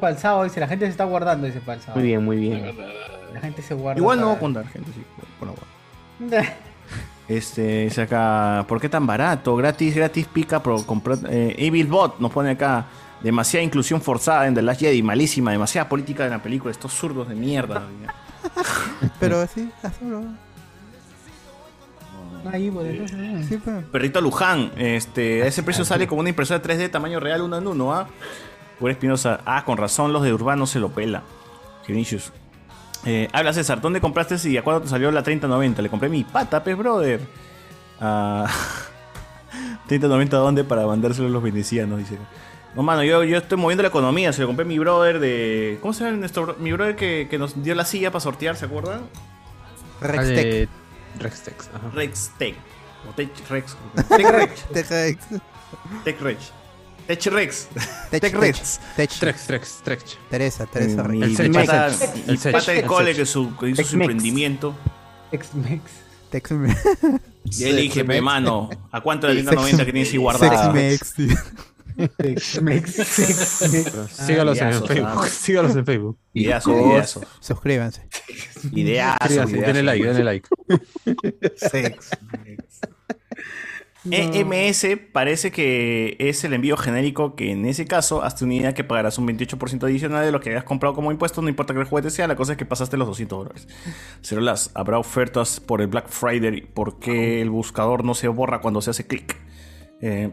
Para 0.00 0.12
el 0.12 0.18
sábado, 0.18 0.44
dice. 0.44 0.60
La 0.60 0.68
gente 0.68 0.86
se 0.86 0.90
está 0.92 1.04
guardando, 1.04 1.46
dice 1.46 1.60
para 1.60 1.74
el 1.74 1.80
sábado. 1.80 2.00
Muy 2.00 2.08
bien, 2.08 2.24
muy 2.24 2.36
bien. 2.36 2.76
La 3.34 3.40
gente 3.40 3.62
se 3.62 3.74
guarda. 3.74 3.98
Igual 3.98 4.18
no 4.20 4.26
voy 4.26 4.32
a 4.36 4.38
para- 4.38 4.40
contar, 4.40 4.68
gente, 4.68 4.90
sí. 4.92 5.02
Bueno, 5.40 5.54
bueno. 6.20 6.42
Este, 7.28 7.82
dice 7.84 8.00
acá, 8.00 8.64
¿por 8.66 8.80
qué 8.80 8.88
tan 8.88 9.06
barato? 9.06 9.54
Gratis, 9.54 9.94
gratis, 9.94 10.26
pica, 10.26 10.62
pro, 10.62 10.82
comprar, 10.86 11.18
eh, 11.28 11.54
Evil 11.58 11.86
Bot 11.86 12.18
nos 12.20 12.32
pone 12.32 12.52
acá, 12.52 12.86
demasiada 13.22 13.64
inclusión 13.64 14.00
forzada 14.00 14.46
en 14.46 14.54
The 14.54 14.62
Last 14.62 14.80
Jedi, 14.80 15.02
malísima, 15.02 15.50
demasiada 15.50 15.88
política 15.88 16.24
de 16.24 16.30
la 16.30 16.42
película, 16.42 16.70
estos 16.70 16.92
zurdos 16.92 17.28
de 17.28 17.34
mierda. 17.34 17.82
Pero 19.18 19.46
sí, 19.54 19.70
hazlo. 19.82 20.24
Ahí, 22.52 22.70
por 22.70 22.86
eso. 22.86 23.16
Sí, 23.48 23.56
pues. 23.56 23.84
Perrito 23.86 24.20
Luján, 24.20 24.72
este, 24.76 25.42
a 25.42 25.46
ese 25.46 25.62
precio 25.62 25.84
sale 25.84 26.06
con 26.06 26.18
una 26.18 26.28
impresora 26.28 26.62
3D 26.62 26.90
tamaño 26.90 27.20
real 27.20 27.42
uno 27.42 27.58
en 27.58 27.66
uno, 27.66 27.92
¿ah? 27.94 28.08
Pura 28.78 28.92
Espinosa, 28.92 29.40
ah, 29.44 29.64
con 29.64 29.76
razón 29.76 30.12
los 30.12 30.22
de 30.22 30.32
Urbano 30.32 30.66
se 30.66 30.78
lo 30.78 30.90
pela. 30.90 31.22
Vinicius. 31.86 32.32
Eh, 33.04 33.28
habla 33.32 33.52
César, 33.52 33.80
¿dónde 33.80 34.00
compraste 34.00 34.36
y 34.48 34.56
a 34.56 34.62
cuándo 34.62 34.82
te 34.82 34.88
salió 34.88 35.10
la 35.10 35.22
3090? 35.22 35.82
Le 35.82 35.88
compré 35.88 36.08
mi 36.08 36.24
pata, 36.24 36.62
pues, 36.62 36.76
brother. 36.76 37.20
Ah, 38.00 38.46
3090 39.88 40.36
¿dónde? 40.36 40.64
Para 40.64 40.86
mandárselo 40.86 41.28
a 41.28 41.30
los 41.30 41.42
venecianos, 41.42 41.98
dice. 41.98 42.18
No, 42.74 42.82
mano, 42.82 43.02
yo, 43.02 43.24
yo 43.24 43.38
estoy 43.38 43.58
moviendo 43.58 43.82
la 43.82 43.88
economía. 43.88 44.32
Se 44.32 44.40
lo 44.42 44.46
compré 44.46 44.64
a 44.64 44.68
mi 44.68 44.78
brother 44.78 45.18
de. 45.18 45.78
¿Cómo 45.80 45.92
se 45.92 46.04
llama 46.04 46.16
nuestro 46.18 46.46
bro- 46.46 46.56
Mi 46.58 46.72
brother 46.72 46.96
que, 46.96 47.26
que 47.30 47.38
nos 47.38 47.62
dio 47.62 47.74
la 47.74 47.84
silla 47.84 48.10
para 48.10 48.20
sortear, 48.20 48.56
¿se 48.56 48.66
acuerdan? 48.66 49.02
Rextec. 50.00 50.46
Eh, 50.46 50.68
Rextex. 51.18 51.70
Ajá. 51.74 51.90
O 53.08 53.12
Tech 53.14 53.30
Rex. 53.48 53.76
Tech 54.08 54.30
Rex. 54.30 54.64
Tech 54.72 54.88
Tech 56.04 56.20
Rex. 56.20 56.52
Tech 57.06 57.28
Rex. 57.30 57.68
Tech 58.10 58.20
Tech 58.20 58.34
Rex. 58.34 58.80
Tech. 58.96 59.10
Trex, 59.18 59.46
Trex, 59.46 59.80
Trex. 59.82 60.18
Teresa, 60.30 60.66
Teresa 60.66 61.02
Rex. 61.02 61.18
mi 61.20 61.34
Sech, 61.34 61.52
pata, 61.52 61.86
el 61.88 61.94
El 62.28 62.52
pata 62.52 62.72
de 62.72 62.78
El 62.80 62.86
cole 62.86 63.14
que, 63.14 63.24
su, 63.26 63.56
que 63.56 63.70
hizo 63.70 63.82
su 63.82 63.88
Tex-Mex. 63.88 64.00
emprendimiento. 64.02 64.74
Ex-Mex. 65.32 65.82
Tex-Mex. 66.30 66.76
Y 67.44 67.64
él 67.64 67.76
dije, 67.76 68.04
"Pe, 68.04 68.20
mano, 68.20 68.68
¿a 68.92 69.00
cuánto 69.00 69.26
la 69.26 69.32
3090 69.32 69.86
que 69.86 69.92
tienes 69.92 70.12
ahí 70.12 70.18
guardada? 70.18 70.72
Sex-Mex, 70.72 71.14
tío. 71.14 71.26
Ex-Mex. 71.32 71.34
Ex-Mex. 71.34 71.77
Sígalos 74.10 74.60
en 74.60 74.72
Facebook. 74.72 75.02
ah. 75.04 75.26
Sígalos 75.28 75.76
en 75.76 75.84
Facebook. 75.84 76.18
Ideazos. 76.32 77.26
Suscríbanse. 77.40 78.08
Ideazos. 78.72 79.50
denle 79.50 79.82
like, 79.82 80.04
denle 80.04 80.24
like. 80.24 80.48
Sex. 81.56 82.10
EMS 84.10 84.86
parece 85.12 85.50
que 85.50 86.16
es 86.18 86.44
el 86.44 86.54
envío 86.54 86.76
genérico 86.76 87.34
que 87.34 87.50
en 87.50 87.66
ese 87.66 87.84
caso, 87.86 88.22
hasta 88.22 88.44
una 88.44 88.54
idea 88.54 88.74
que 88.74 88.84
pagarás 88.84 89.18
un 89.18 89.26
28% 89.26 89.84
adicional 89.84 90.24
de 90.24 90.32
lo 90.32 90.40
que 90.40 90.50
hayas 90.50 90.64
comprado 90.64 90.94
como 90.94 91.10
impuesto, 91.10 91.42
no 91.42 91.48
importa 91.48 91.74
que 91.74 91.80
el 91.80 91.86
juguete 91.86 92.10
sea, 92.10 92.26
la 92.26 92.36
cosa 92.36 92.52
es 92.52 92.58
que 92.58 92.64
pasaste 92.64 92.96
los 92.96 93.08
200 93.08 93.38
dólares. 93.38 93.68
las 94.30 94.70
habrá 94.74 94.98
ofertas 94.98 95.60
por 95.60 95.80
el 95.80 95.88
Black 95.88 96.08
Friday, 96.08 96.62
¿por 96.62 96.98
qué 96.98 97.40
el 97.42 97.50
buscador 97.50 98.04
no 98.04 98.14
se 98.14 98.28
borra 98.28 98.60
cuando 98.60 98.80
se 98.80 98.90
hace 98.90 99.06
clic? 99.06 99.36
Eh, 100.00 100.30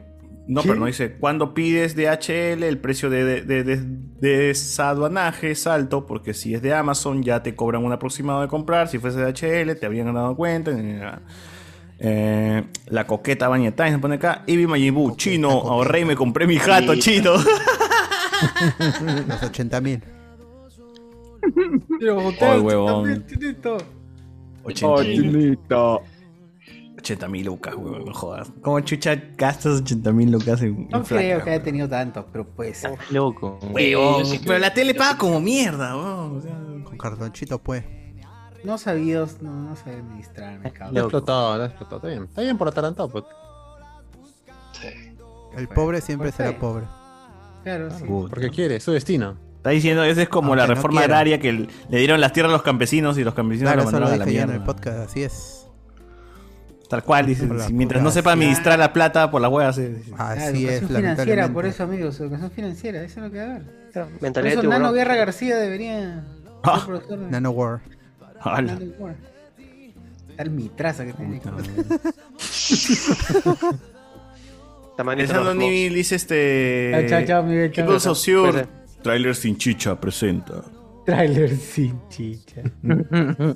no, 0.47 0.61
pero 0.61 0.75
no 0.75 0.85
dice, 0.85 1.13
cuando 1.13 1.53
pides 1.53 1.95
DHL 1.95 2.63
el 2.63 2.77
precio 2.77 3.09
de, 3.09 3.23
de, 3.25 3.41
de, 3.41 3.63
de- 3.63 3.77
de 4.21 4.37
desaduanaje 4.47 5.51
es 5.51 5.65
alto, 5.67 6.05
porque 6.05 6.33
si 6.33 6.53
es 6.53 6.61
de 6.61 6.73
Amazon 6.73 7.23
ya 7.23 7.41
te 7.43 7.55
cobran 7.55 7.83
un 7.83 7.91
aproximado 7.91 8.41
de 8.41 8.47
comprar, 8.47 8.87
si 8.87 8.99
fuese 8.99 9.19
de 9.19 9.25
DHL 9.33 9.75
te 9.79 9.85
habrían 9.85 10.13
dado 10.13 10.35
cuenta. 10.35 10.71
nada. 10.71 11.21
Eh, 11.97 12.63
la 12.87 13.07
coqueta 13.07 13.47
Baña 13.47 13.71
Time 13.71 13.91
se 13.91 13.99
pone 13.99 14.15
acá. 14.15 14.43
Ibi 14.47 14.67
Mayibu, 14.67 15.15
chino, 15.15 15.49
ahorré 15.49 16.01
y 16.01 16.05
me 16.05 16.15
compré 16.15 16.45
mi 16.45 16.57
jato, 16.57 16.93
Sí. 16.93 16.99
chino. 16.99 17.31
Los 19.27 19.43
80 19.43 19.81
mil. 19.81 20.03
Ay, 22.41 22.59
huevón. 22.59 23.23
80 24.63 25.77
80 27.05 27.27
mil 27.27 27.45
lucas, 27.45 27.75
huevón, 27.75 28.05
no 28.05 28.13
jodas. 28.13 28.51
¿Cómo 28.61 28.79
chucha 28.79 29.15
gastas 29.37 29.81
80 29.81 30.11
mil 30.11 30.31
lucas 30.31 30.61
en, 30.61 30.67
en 30.75 30.87
No 30.89 31.03
flaca, 31.03 31.23
creo 31.23 31.43
que 31.43 31.49
haya 31.51 31.63
tenido 31.63 31.87
tanto, 31.87 32.25
pero 32.31 32.45
puede 32.47 32.73
ser. 32.73 32.97
Loco. 33.11 33.59
Huevón, 33.71 34.23
pero 34.45 34.57
la 34.59 34.73
tele 34.73 34.93
paga 34.95 35.17
como 35.17 35.39
mierda, 35.39 35.95
huevón. 35.95 36.37
o 36.37 36.41
sea, 36.41 36.55
Con 36.83 36.97
cartonchito, 36.97 37.59
pues. 37.59 37.83
No 38.63 38.79
sabía, 38.79 39.23
no, 39.41 39.51
no 39.51 39.75
sabía 39.75 39.99
administrarme, 39.99 40.63
Lo 40.63 40.69
ha 40.69 40.73
cabrón. 40.73 40.97
explotado, 40.97 41.57
lo 41.57 41.63
ha 41.63 41.65
explotado. 41.67 41.97
Está 41.97 42.07
bien. 42.07 42.23
Está 42.23 42.41
bien 42.41 42.57
por 42.57 42.67
atarantado, 42.67 43.09
pues. 43.09 43.23
El 45.57 45.67
pobre 45.69 46.01
siempre 46.01 46.29
Pues, 46.29 46.35
será 46.35 46.49
sí. 46.49 46.55
pobre. 46.59 46.85
Claro, 47.63 47.89
sí. 47.91 48.03
Porque 48.07 48.49
quiere, 48.49 48.77
es 48.77 48.83
su 48.83 48.91
destino. 48.91 49.37
Está 49.57 49.69
diciendo, 49.69 50.03
esa 50.03 50.21
es 50.21 50.29
como 50.29 50.49
Aunque 50.49 50.61
la 50.61 50.67
no 50.67 50.73
reforma 50.75 51.01
agraria 51.01 51.39
que 51.39 51.51
le 51.53 51.97
dieron 51.97 52.19
las 52.21 52.33
tierras 52.33 52.49
a 52.51 52.53
los 52.53 52.61
campesinos 52.63 53.17
y 53.17 53.23
los 53.23 53.33
campesinos 53.33 53.71
Claro, 53.71 53.85
lo 53.85 53.91
mandaron 53.91 54.13
a 54.13 54.17
la 54.17 54.25
yo 54.25 54.29
en 54.29 54.35
mierda. 54.35 54.53
el 54.55 54.63
podcast, 54.63 54.97
así 55.09 55.23
es. 55.23 55.64
Tal 56.89 57.03
cual, 57.03 57.25
dice. 57.25 57.47
Por 57.47 57.57
la 57.57 57.65
si 57.67 57.73
mientras 57.73 58.01
no 58.03 58.11
sepa 58.11 58.33
administrar 58.33 58.77
la 58.77 58.93
plata 58.93 59.31
por 59.31 59.41
la 59.41 59.49
hueá, 59.49 59.73
se. 59.73 60.03
Ah, 60.17 60.31
Así 60.31 60.65
es, 60.67 60.81
educación 60.81 61.01
financiera, 61.01 61.49
por 61.49 61.65
eso, 61.65 61.83
amigos, 61.83 62.19
educación 62.19 62.51
financiera, 62.51 63.01
eso 63.03 63.19
es 63.19 63.25
lo 63.25 63.31
que 63.31 63.37
va 63.39 63.43
a 63.43 63.49
haber. 63.51 63.63
Mentalidad 64.21 64.53
eso 64.53 64.61
tiburón. 64.61 64.81
Nano 64.81 64.93
Guerra 64.93 65.15
García 65.15 65.57
debería 65.57 66.23
Ah. 66.63 66.77
ser 66.79 66.85
profesor 66.87 67.19
de 67.19 67.31
Nano 67.31 67.51
War. 67.51 67.79
Ala. 68.41 68.73
Nano 68.73 68.85
War. 68.99 69.15
Tal 70.37 70.49
mitraza 70.51 71.05
que 71.05 71.13
tiene. 71.13 71.41
Pensando 74.97 75.53
Nibil 75.55 75.93
dice 75.93 76.15
este. 76.15 76.91
Chao, 77.07 77.19
chao, 77.19 77.27
chao, 77.27 77.43
Miguel, 77.43 77.71
chao. 77.71 77.99
Saussure, 77.99 78.61
chao. 78.63 78.69
Trailer 79.01 79.35
sin 79.35 79.57
chicha 79.57 79.99
presenta. 79.99 80.61
Trailer 81.05 81.55
sin 81.57 81.99
chicha. 82.09 82.61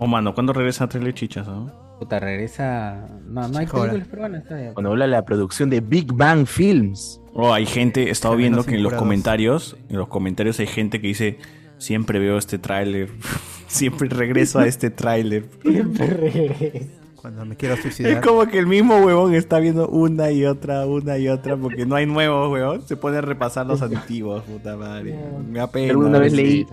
Oh, 0.00 0.08
mano, 0.08 0.34
¿cuándo 0.34 0.52
regresa 0.52 0.88
Trailer 0.88 1.14
Chichas? 1.14 1.46
no? 1.46 1.72
Puta, 1.98 2.18
regresa. 2.20 3.08
No, 3.26 3.46
no 3.48 3.58
hay 3.58 3.66
Joder. 3.66 3.90
películas 3.90 4.08
peruanas 4.08 4.44
todavía. 4.44 4.74
Cuando 4.74 4.90
habla 4.90 5.04
de 5.06 5.10
la 5.12 5.24
producción 5.24 5.70
de 5.70 5.80
Big 5.80 6.12
Bang 6.12 6.46
Films. 6.46 7.20
Oh, 7.34 7.52
hay 7.52 7.66
gente, 7.66 8.04
he 8.04 8.10
estado 8.10 8.36
viendo 8.36 8.64
que 8.64 8.74
en 8.76 8.82
los 8.82 8.94
comentarios, 8.94 9.76
en 9.88 9.96
los 9.96 10.08
comentarios 10.08 10.58
hay 10.60 10.66
gente 10.66 11.00
que 11.00 11.08
dice, 11.08 11.38
siempre 11.78 12.18
veo 12.18 12.38
este 12.38 12.58
tráiler, 12.58 13.08
siempre 13.66 14.08
regreso 14.08 14.58
a 14.58 14.66
este 14.66 14.90
tráiler. 14.90 15.46
Siempre 15.62 16.06
regresa. 16.06 16.86
Cuando 17.16 17.46
me 17.46 17.56
quiero 17.56 17.74
Es 17.74 17.80
suicidar. 17.80 18.20
como 18.22 18.46
que 18.46 18.58
el 18.58 18.66
mismo 18.66 18.98
huevón 18.98 19.34
está 19.34 19.58
viendo 19.58 19.88
una 19.88 20.30
y 20.30 20.44
otra, 20.44 20.84
una 20.84 21.16
y 21.16 21.28
otra, 21.28 21.56
porque 21.56 21.86
no 21.86 21.94
hay 21.96 22.04
nuevos, 22.04 22.52
huevón. 22.52 22.82
Se 22.86 22.96
pone 22.98 23.16
a 23.16 23.22
repasar 23.22 23.66
los 23.66 23.80
antiguos, 23.80 24.42
puta 24.42 24.76
madre. 24.76 25.18
Me 25.50 25.58
da 25.58 25.70
pena. 25.70 25.92
Alguna 25.92 26.18
vez 26.18 26.34
leí. 26.34 26.66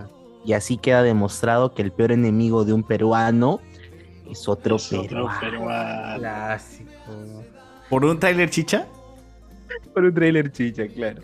Y 0.44 0.52
así 0.52 0.76
queda 0.76 1.02
demostrado 1.02 1.72
que 1.72 1.80
el 1.80 1.90
peor 1.90 2.12
enemigo 2.12 2.66
de 2.66 2.74
un 2.74 2.82
peruano 2.82 3.60
es 4.32 4.48
otro 4.48 4.76
peruano. 5.40 6.18
Clásico. 6.18 6.90
¿Por 7.88 8.04
un 8.04 8.18
tráiler 8.18 8.50
chicha? 8.50 8.86
Por 9.94 10.04
un 10.04 10.14
trailer 10.14 10.50
chicha, 10.52 10.86
claro. 10.88 11.22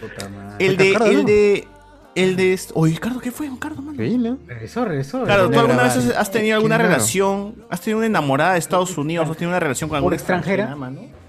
Puta 0.00 0.28
madre. 0.28 0.66
El 0.66 0.76
de, 0.76 0.84
Ricardo, 0.84 1.06
el 1.06 1.16
¿no? 1.18 1.22
de, 1.24 1.68
el 2.14 2.36
de... 2.36 2.60
Oye, 2.74 2.94
Ricardo, 2.94 3.20
¿qué 3.20 3.30
fue, 3.30 3.48
Ricardo, 3.48 3.82
mano? 3.82 3.98
Regresó, 4.46 4.84
regresó. 4.84 5.24
Claro, 5.24 5.50
¿tú 5.50 5.58
alguna 5.58 5.82
vez 5.84 5.96
has, 6.16 6.30
tenido 6.30 6.56
alguna 6.56 6.76
Qué 6.76 6.82
raro. 6.84 6.94
relación? 6.94 7.64
¿Has 7.68 7.80
tenido 7.80 7.98
una 7.98 8.06
enamorada 8.06 8.52
de 8.54 8.58
Estados 8.58 8.96
Unidos? 8.96 9.28
¿Has 9.28 9.36
tenido 9.36 9.50
una 9.50 9.60
relación 9.60 9.88
con 9.88 9.94
¿Por 9.94 9.98
alguna 9.98 10.16
extranjera? 10.16 10.64
extranjera, 10.64 10.76
mano? 11.00 11.22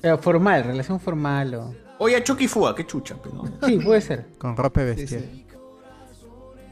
Pero 0.00 0.18
formal, 0.18 0.64
relación 0.64 1.00
formal 1.00 1.54
o. 1.54 1.74
Oye, 1.98 2.22
Chucky 2.22 2.46
Fuga, 2.46 2.74
qué 2.74 2.86
chucha, 2.86 3.16
pero. 3.22 3.42
Sí, 3.66 3.78
puede 3.78 4.00
ser. 4.00 4.26
Con 4.38 4.56
ropa 4.56 4.82
bestial. 4.82 5.24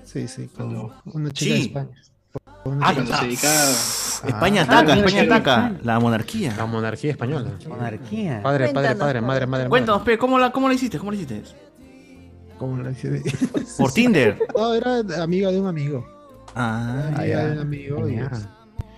Sí, 0.05 0.29
sí, 0.29 0.47
con 0.49 0.93
una 1.07 1.31
chica 1.31 1.55
de 1.55 1.61
Sí. 1.61 1.67
España. 1.67 1.89
Ah, 2.81 2.93
Cuando 2.95 3.15
ah, 3.15 3.19
se 3.19 3.25
dedicaba- 3.27 3.71
España 4.27 4.61
Ah, 4.63 4.65
ataca, 4.65 4.95
mira, 4.95 5.07
España 5.07 5.23
ataca. 5.23 5.73
La 5.83 6.01
monarquía. 6.01 6.55
La 6.57 6.67
monarquía 6.67 7.11
española. 7.13 7.51
Monarquía. 7.69 8.41
Padre, 8.43 8.69
padre, 8.71 8.97
padre, 8.97 9.21
madre, 9.21 9.47
madre. 9.47 9.69
Cuéntanos, 9.69 10.03
Pe, 10.03 10.19
¿cómo 10.19 10.39
la, 10.39 10.51
cómo 10.51 10.69
la 10.69 10.75
hiciste? 10.75 10.99
¿Cómo 10.99 11.11
la 11.11 11.17
hiciste? 11.17 11.43
¿Cómo 12.59 12.83
la 12.83 12.91
hice? 12.91 13.23
Por 13.79 13.93
Tinder. 13.93 14.39
No, 14.57 14.75
era 14.75 15.01
amiga 15.23 15.51
de 15.51 15.61
un 15.61 15.67
amigo. 15.67 16.07
Ah, 16.55 17.05
amiga 17.09 17.27
ya. 17.27 17.45
de 17.47 17.53
un 17.53 17.59
amigo. 17.59 18.09
Y 18.09 18.15
es- 18.19 18.49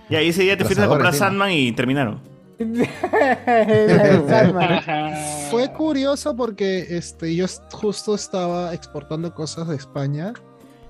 Y 0.09 0.15
ahí 0.15 0.29
ese 0.29 0.43
día 0.43 0.57
te 0.57 0.63
fuiste 0.65 0.83
a 0.83 0.87
comprar 0.87 1.13
Sandman 1.13 1.51
y 1.51 1.71
terminaron. 1.73 2.21
Fue 5.49 5.71
curioso 5.73 6.35
porque 6.35 6.85
este, 6.89 7.35
yo 7.35 7.45
justo 7.71 8.15
estaba 8.15 8.73
exportando 8.73 9.33
cosas 9.33 9.67
de 9.67 9.75
España. 9.75 10.33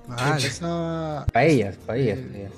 Empezaba 0.08 1.26
Paellas, 1.32 1.76
paellas. 1.86 2.18
paellas. 2.18 2.52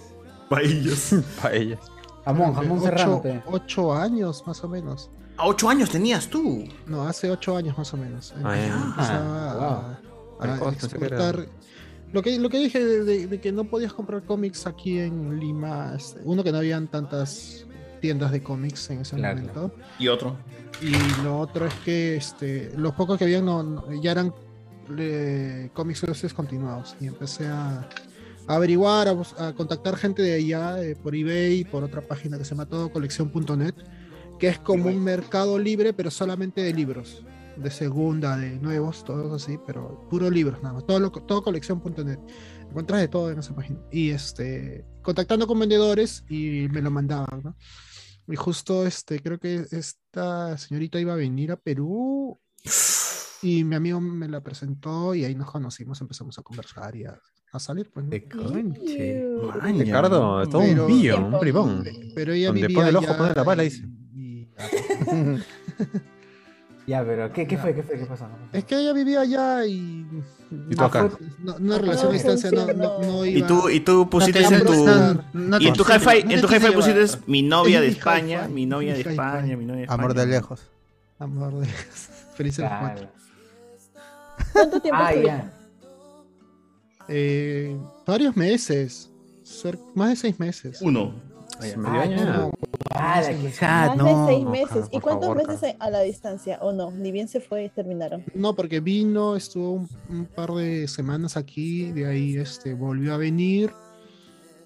Paellas. 0.56 1.14
Paellas. 1.42 1.80
Jamón, 2.24 2.54
jamón 2.54 2.78
ocho, 2.84 3.22
ocho 3.46 3.94
años 3.94 4.44
más 4.46 4.62
o 4.62 4.68
menos. 4.68 5.10
¿A 5.36 5.46
ocho 5.48 5.68
años 5.68 5.90
tenías 5.90 6.28
tú? 6.28 6.64
No, 6.86 7.02
hace 7.08 7.30
ocho 7.30 7.56
años 7.56 7.76
más 7.76 7.92
o 7.94 7.96
menos. 7.96 8.32
Ah, 8.44 8.94
Ah, 8.98 9.98
a- 10.40 10.44
a, 10.68 10.70
exportar. 10.72 11.46
Lo 12.12 12.22
que, 12.22 12.38
lo 12.38 12.48
que 12.50 12.58
dije 12.58 12.84
de, 12.84 13.04
de- 13.04 13.26
de 13.26 13.40
que 13.40 13.50
no 13.52 13.64
podías 13.64 13.92
comprar 13.92 14.22
cómics 14.24 14.66
aquí 14.66 14.98
en 14.98 15.40
Lima, 15.40 15.94
este, 15.96 16.20
uno 16.24 16.44
que 16.44 16.52
no 16.52 16.58
habían 16.58 16.86
tantas 16.88 17.64
tiendas 18.00 18.30
de 18.32 18.42
cómics 18.42 18.90
en 18.90 19.00
ese 19.00 19.16
Claro. 19.16 19.36
momento. 19.38 19.74
Y 19.98 20.08
otro. 20.08 20.36
Y 20.82 20.92
lo 21.24 21.38
otro 21.38 21.66
es 21.66 21.74
que 21.84 22.16
este, 22.16 22.72
los 22.76 22.92
pocos 22.94 23.16
que 23.18 23.24
habían 23.24 23.46
no, 23.46 23.62
no- 23.62 23.92
ya 24.02 24.10
eran 24.12 24.34
eh, 24.98 25.70
cómics 25.72 26.02
descontinuados. 26.20 26.94
Y 27.00 27.06
empecé 27.06 27.46
a 27.48 27.88
averiguar, 28.46 29.08
a, 29.08 29.48
a 29.48 29.54
contactar 29.54 29.96
gente 29.96 30.22
de 30.22 30.34
allá, 30.34 30.82
eh, 30.82 30.96
por 30.96 31.14
eBay, 31.14 31.64
por 31.64 31.84
otra 31.84 32.06
página 32.06 32.38
que 32.38 32.44
se 32.44 32.50
llama 32.50 32.66
todocolección.net, 32.66 33.74
que 34.38 34.48
es 34.48 34.58
como 34.58 34.88
un 34.88 35.02
mercado 35.02 35.58
libre, 35.58 35.92
pero 35.92 36.10
solamente 36.10 36.62
de 36.62 36.72
libros. 36.72 37.24
De 37.56 37.70
segunda, 37.70 38.36
de 38.38 38.58
nuevos, 38.58 39.04
todos 39.04 39.42
así, 39.42 39.58
pero 39.66 40.08
puro 40.08 40.30
libros 40.30 40.62
nada 40.62 40.74
más. 40.74 40.86
Todo, 40.86 40.98
lo, 40.98 41.10
todo 41.10 41.42
colección.net. 41.42 42.18
Encuentras 42.68 43.00
de 43.00 43.08
todo 43.08 43.30
en 43.30 43.38
esa 43.38 43.54
página. 43.54 43.78
Y 43.90 44.10
este, 44.10 44.86
contactando 45.02 45.46
con 45.46 45.58
vendedores 45.58 46.24
y 46.30 46.68
me 46.70 46.80
lo 46.80 46.90
mandaban, 46.90 47.42
¿no? 47.44 47.56
Y 48.26 48.36
justo 48.36 48.86
este, 48.86 49.20
creo 49.20 49.38
que 49.38 49.66
esta 49.70 50.56
señorita 50.56 50.98
iba 50.98 51.12
a 51.12 51.16
venir 51.16 51.52
a 51.52 51.56
Perú 51.56 52.40
y 53.42 53.64
mi 53.64 53.74
amigo 53.74 54.00
me 54.00 54.28
la 54.28 54.40
presentó 54.40 55.14
y 55.14 55.24
ahí 55.24 55.34
nos 55.34 55.50
conocimos, 55.50 56.00
empezamos 56.00 56.38
a 56.38 56.42
conversar 56.42 56.94
y 56.96 57.04
a, 57.04 57.20
a 57.52 57.58
salir. 57.58 57.90
Pues, 57.90 58.06
¿no? 58.06 58.12
Ricardo, 59.78 60.42
es 60.42 60.50
todo 60.50 60.62
Pero- 60.62 60.86
un 60.86 60.92
pillo, 60.92 61.18
un 61.26 61.38
bribón. 61.38 61.84
Pero 62.14 62.32
ella 62.32 62.46
Donde 62.48 62.62
vivía 62.62 62.76
pone 62.76 62.88
el 62.88 62.96
ojo, 62.96 63.06
allá 63.06 63.18
pone 63.18 63.32
la 63.34 63.42
bala, 63.42 63.62
dice. 63.62 63.84
Ya, 66.84 67.04
pero 67.04 67.32
¿qué, 67.32 67.46
qué 67.46 67.56
fue? 67.56 67.72
¿Qué 67.76 67.82
fue? 67.84 67.96
¿Qué 67.96 68.06
pasó? 68.06 68.26
Es 68.52 68.64
que 68.64 68.76
ella 68.76 68.92
vivía 68.92 69.20
allá 69.20 69.64
y... 69.64 70.04
Y 70.68 70.74
tú 70.74 70.82
acá. 70.82 71.08
No, 71.38 71.54
una 71.54 71.78
relación 71.78 72.10
a 72.10 72.12
distancia 72.12 72.50
no, 72.50 72.66
no, 72.72 72.98
no 72.98 73.24
iba... 73.24 73.38
Y 73.38 73.42
tú, 73.44 73.68
y 73.68 73.78
tú 73.80 74.10
pusiste 74.10 74.42
No 74.42 74.48
te 74.48 74.54
en 74.56 74.64
tu. 74.64 74.74
No 75.32 75.60
y 75.60 75.68
en 75.68 75.74
tu 75.74 75.84
hi-fi, 75.84 76.32
en 76.32 76.40
tu 76.40 76.48
No 76.48 76.56
hi-fi 76.56 76.72
pusiste 76.72 77.18
mi 77.28 77.42
novia 77.42 77.80
de 77.80 77.86
España, 77.86 78.48
mi 78.48 78.66
novia 78.66 78.94
de. 78.94 79.00
España, 79.02 79.56
mi 79.56 79.64
novia 79.64 79.76
de 79.76 79.82
España. 79.82 79.94
Amor 80.02 80.14
de 80.14 80.26
lejos. 80.26 80.60
Amor 81.20 81.60
de... 81.60 81.66
Feliz 82.34 82.56
de 82.56 82.64
los 82.64 82.72
cuatro. 82.80 83.08
¿Cuánto 84.52 84.80
tiempo 84.80 85.00
Ah. 85.00 85.44
Eh, 87.08 87.76
varios 88.06 88.36
meses. 88.36 89.10
Cer- 89.44 89.78
más 89.94 90.10
de 90.10 90.16
seis 90.16 90.38
meses. 90.40 90.80
Uno. 90.82 91.14
Ya. 91.60 92.50
Ah, 92.94 93.22
que 93.26 93.34
Más 93.64 93.96
de 93.96 94.26
seis 94.26 94.44
meses. 94.46 94.88
¿Y 94.90 95.00
cuántos 95.00 95.28
favor, 95.28 95.48
meses 95.48 95.74
a 95.78 95.90
la 95.90 96.00
distancia? 96.00 96.58
¿O 96.60 96.72
no? 96.72 96.90
Ni 96.90 97.12
bien 97.12 97.28
se 97.28 97.40
fue, 97.40 97.70
terminaron. 97.74 98.24
No, 98.34 98.54
porque 98.54 98.80
vino, 98.80 99.36
estuvo 99.36 99.72
un, 99.72 99.88
un 100.08 100.26
par 100.26 100.50
de 100.52 100.88
semanas 100.88 101.36
aquí, 101.36 101.92
de 101.92 102.06
ahí 102.06 102.36
este, 102.36 102.74
volvió 102.74 103.14
a 103.14 103.16
venir 103.16 103.70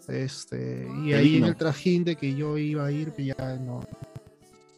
Este, 0.08 0.88
y 1.04 1.12
ahí 1.12 1.36
en 1.36 1.44
el 1.44 1.56
trajín 1.56 2.04
de 2.04 2.16
que 2.16 2.34
yo 2.34 2.56
iba 2.58 2.86
a 2.86 2.92
ir, 2.92 3.12
que 3.12 3.24
ya 3.26 3.58
no, 3.60 3.80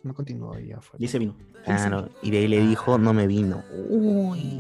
no 0.03 0.15
continuó, 0.15 0.59
ya 0.59 0.81
fue. 0.81 0.99
Dice 0.99 1.19
vino. 1.19 1.37
Claro, 1.65 2.09
y 2.23 2.31
de 2.31 2.39
ahí 2.39 2.49
le 2.49 2.61
dijo, 2.61 2.97
no 2.97 3.13
me 3.13 3.27
vino. 3.27 3.63
Uy. 3.91 4.57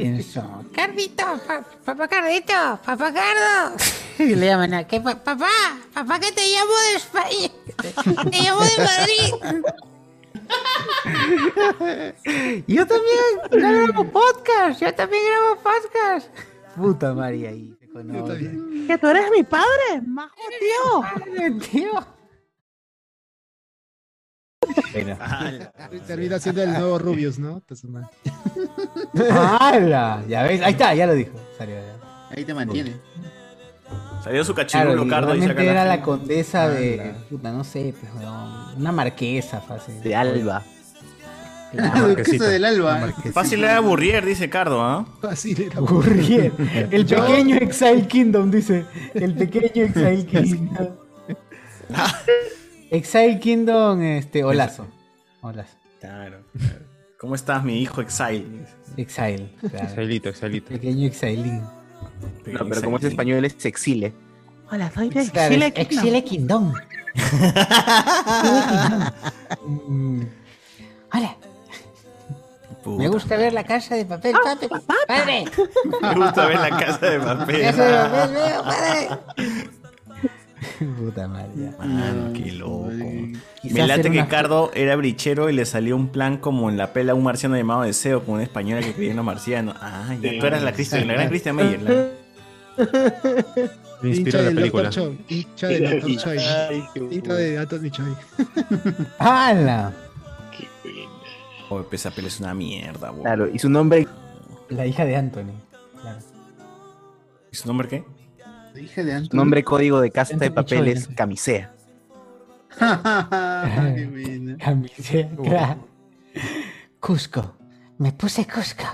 Eso. 0.00 0.64
Cardito, 0.74 1.24
pa- 1.46 1.62
papá 1.84 2.08
Cardito, 2.08 2.52
papá 2.84 3.12
Cardo. 3.12 3.76
Y 4.18 4.34
le 4.36 4.46
llaman 4.46 4.74
a 4.74 4.84
¿qué 4.88 5.00
pa- 5.00 5.22
papá, 5.22 5.46
papá 5.92 6.18
que 6.18 6.32
te 6.32 6.40
llamo 6.48 6.72
de 6.90 6.96
España, 6.96 7.48
te 8.30 8.38
llamo 8.42 8.62
de 8.62 8.78
Madrid. 8.84 9.34
Yo 12.66 12.86
también 12.86 13.24
grabo 13.50 14.04
podcast, 14.10 14.80
yo 14.80 14.94
también 14.94 15.22
grabo 15.26 15.56
podcast. 15.62 16.28
Puta 16.76 17.12
María 17.14 17.50
ahí. 17.50 17.74
Que 18.88 18.98
tú 18.98 19.06
eres 19.08 19.30
mi 19.30 19.42
padre, 19.44 20.02
majo 20.06 20.34
tío. 20.60 21.02
tío. 21.70 21.92
Termina 26.06 26.38
siendo 26.38 26.62
el 26.62 26.72
nuevo 26.72 26.98
Rubius, 26.98 27.38
¿no? 27.38 27.62
¡Hala! 29.60 30.24
Ya 30.28 30.42
ves, 30.42 30.62
ahí 30.62 30.72
está, 30.72 30.94
ya 30.94 31.06
lo 31.06 31.14
dijo. 31.14 31.32
Salió 31.56 31.76
ya. 31.76 31.96
Ahí 32.30 32.44
te 32.44 32.54
mantiene. 32.54 32.96
Salió 34.22 34.44
su 34.44 34.54
Claro, 34.54 34.66
cachirulo, 34.68 35.04
y 35.04 35.08
Cardo, 35.08 35.34
realmente 35.34 35.66
era 35.66 35.84
la 35.84 35.96
la 35.96 36.02
condesa 36.02 36.68
de. 36.68 37.14
Puta, 37.28 37.52
no 37.52 37.62
sé, 37.62 37.94
pues, 37.98 38.10
una 38.76 38.90
marquesa 38.90 39.60
fácil. 39.60 40.00
De 40.02 40.16
Alba. 40.16 40.62
Claro. 41.72 42.08
La 42.08 42.48
del 42.48 42.64
Alba. 42.64 43.12
Fácil 43.32 43.64
era 43.64 43.80
Burrier, 43.80 44.24
dice 44.24 44.48
Cardo, 44.48 44.82
¿ah? 44.82 45.04
Fácil 45.20 45.60
era 45.60 45.80
Burrier. 45.80 46.52
El 46.90 47.04
pequeño 47.04 47.56
Exile 47.56 48.06
Kingdom, 48.06 48.50
dice. 48.50 48.86
El 49.12 49.34
pequeño 49.34 49.84
Exile 49.84 50.26
Kingdom. 50.30 50.88
Exile 52.94 53.40
Kingdom, 53.40 54.00
este, 54.02 54.44
Olazo. 54.44 54.86
Olazo. 55.42 55.76
Claro, 56.00 56.44
claro. 56.56 56.86
¿Cómo 57.18 57.34
estás, 57.34 57.64
mi 57.64 57.80
hijo 57.80 58.00
Exile? 58.00 58.66
Exile. 58.96 59.50
claro. 59.60 59.88
Exilito, 59.88 60.28
exilito. 60.28 60.68
Pequeño 60.68 61.08
Exilín. 61.08 61.62
No, 62.46 62.68
pero 62.68 62.82
como 62.82 62.98
es 62.98 63.04
español 63.04 63.44
es 63.44 63.64
exile. 63.64 64.12
Hola, 64.70 64.92
soy 64.92 65.08
de 65.10 65.22
Exile. 65.22 65.72
Exile 65.74 66.22
Kingdom. 66.22 66.72
Hola. 71.12 71.36
Me 72.86 73.08
gusta 73.08 73.36
ver 73.36 73.52
la 73.54 73.64
casa 73.64 73.96
de 73.96 74.04
papel, 74.04 74.36
papi. 74.44 74.68
Padre. 75.08 75.46
Me 76.00 76.14
gusta 76.14 76.46
ver 76.46 76.60
la 76.60 76.70
casa 76.70 77.06
de 77.06 77.18
papel. 77.18 77.60
Casa 77.62 77.84
de 77.84 78.08
papel, 78.10 78.34
veo, 78.34 78.62
padre. 78.62 79.08
Puta 80.98 81.28
madre. 81.28 81.48
ya. 81.56 81.74
Mano, 81.84 82.32
qué 82.32 82.52
loco. 82.52 82.88
Me 82.90 83.86
late 83.86 84.02
que 84.02 84.08
una- 84.18 84.28
Cardo 84.28 84.70
era 84.74 84.96
brichero 84.96 85.50
y 85.50 85.52
le 85.54 85.64
salió 85.66 85.96
un 85.96 86.08
plan 86.08 86.36
como 86.38 86.68
en 86.70 86.76
la 86.76 86.92
pela 86.92 87.12
a 87.12 87.14
un 87.14 87.22
marciano 87.24 87.56
llamado 87.56 87.82
Deseo, 87.82 88.24
con 88.24 88.34
una 88.34 88.42
española 88.44 88.80
que 88.82 88.92
creía 88.92 89.10
en 89.10 89.16
los 89.16 89.24
marcianos. 89.24 89.76
Ah, 89.80 90.14
ya 90.20 90.38
tú 90.40 90.46
eras 90.46 90.62
la, 90.62 90.72
Christian, 90.72 91.06
la 91.06 91.14
gran 91.14 91.28
Christian 91.28 91.56
Meyer. 91.56 91.82
la- 91.82 92.08
Me 94.02 94.10
inspiró 94.10 94.42
la 94.42 94.50
película. 94.50 94.90
Hincha 95.28 95.68
Dr. 95.68 96.16
Choi. 96.18 96.38
Hincha 97.10 97.34
de 97.34 97.58
Anthony 97.58 97.90
Choi. 97.90 98.08
¡Hala! 99.18 99.92
Oye, 101.70 101.86
esa 101.92 102.10
pela 102.10 102.28
es 102.28 102.40
una 102.40 102.52
mierda, 102.54 103.10
bo. 103.10 103.22
Claro, 103.22 103.48
y 103.48 103.58
su 103.58 103.68
nombre. 103.70 104.06
La 104.68 104.86
hija 104.86 105.04
de 105.04 105.16
Anthony. 105.16 105.52
Claro. 106.00 106.18
¿Y 107.50 107.56
su 107.56 107.66
nombre 107.68 107.88
qué? 107.88 108.04
De 108.74 109.12
Anthony. 109.12 109.36
nombre 109.36 109.62
código 109.62 110.00
de 110.00 110.10
casa 110.10 110.36
de 110.36 110.50
papel 110.50 110.78
Choi. 110.80 110.90
es 110.90 111.08
camisea. 111.08 111.72
Claro. 115.44 115.86
Cusco. 117.00 117.54
Me 117.98 118.12
puse 118.12 118.46
Cusco. 118.46 118.84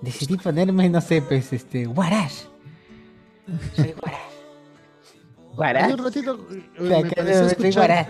Decidí 0.00 0.36
ponerme, 0.36 0.88
no 0.88 1.00
sé, 1.00 1.22
pues, 1.22 1.52
este, 1.52 1.86
Guarash. 1.86 2.42
Soy 3.74 3.94
Guarash. 5.54 5.84
Hace 5.84 5.94
un 5.94 6.04
ratito 6.04 6.48
eh, 6.50 6.62
me 6.78 7.02
que 7.04 7.16
pareció 7.16 7.72
Guarash. 7.72 8.06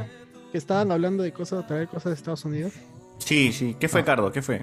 estaban 0.52 0.92
hablando 0.92 1.22
de 1.22 1.32
cosas, 1.32 1.66
traer 1.66 1.88
cosas 1.88 2.10
de 2.10 2.14
Estados 2.14 2.44
Unidos. 2.44 2.72
Sí, 3.18 3.52
sí. 3.52 3.76
¿Qué 3.78 3.88
fue, 3.88 4.04
Cardo? 4.04 4.30
¿Qué 4.32 4.42
fue? 4.42 4.62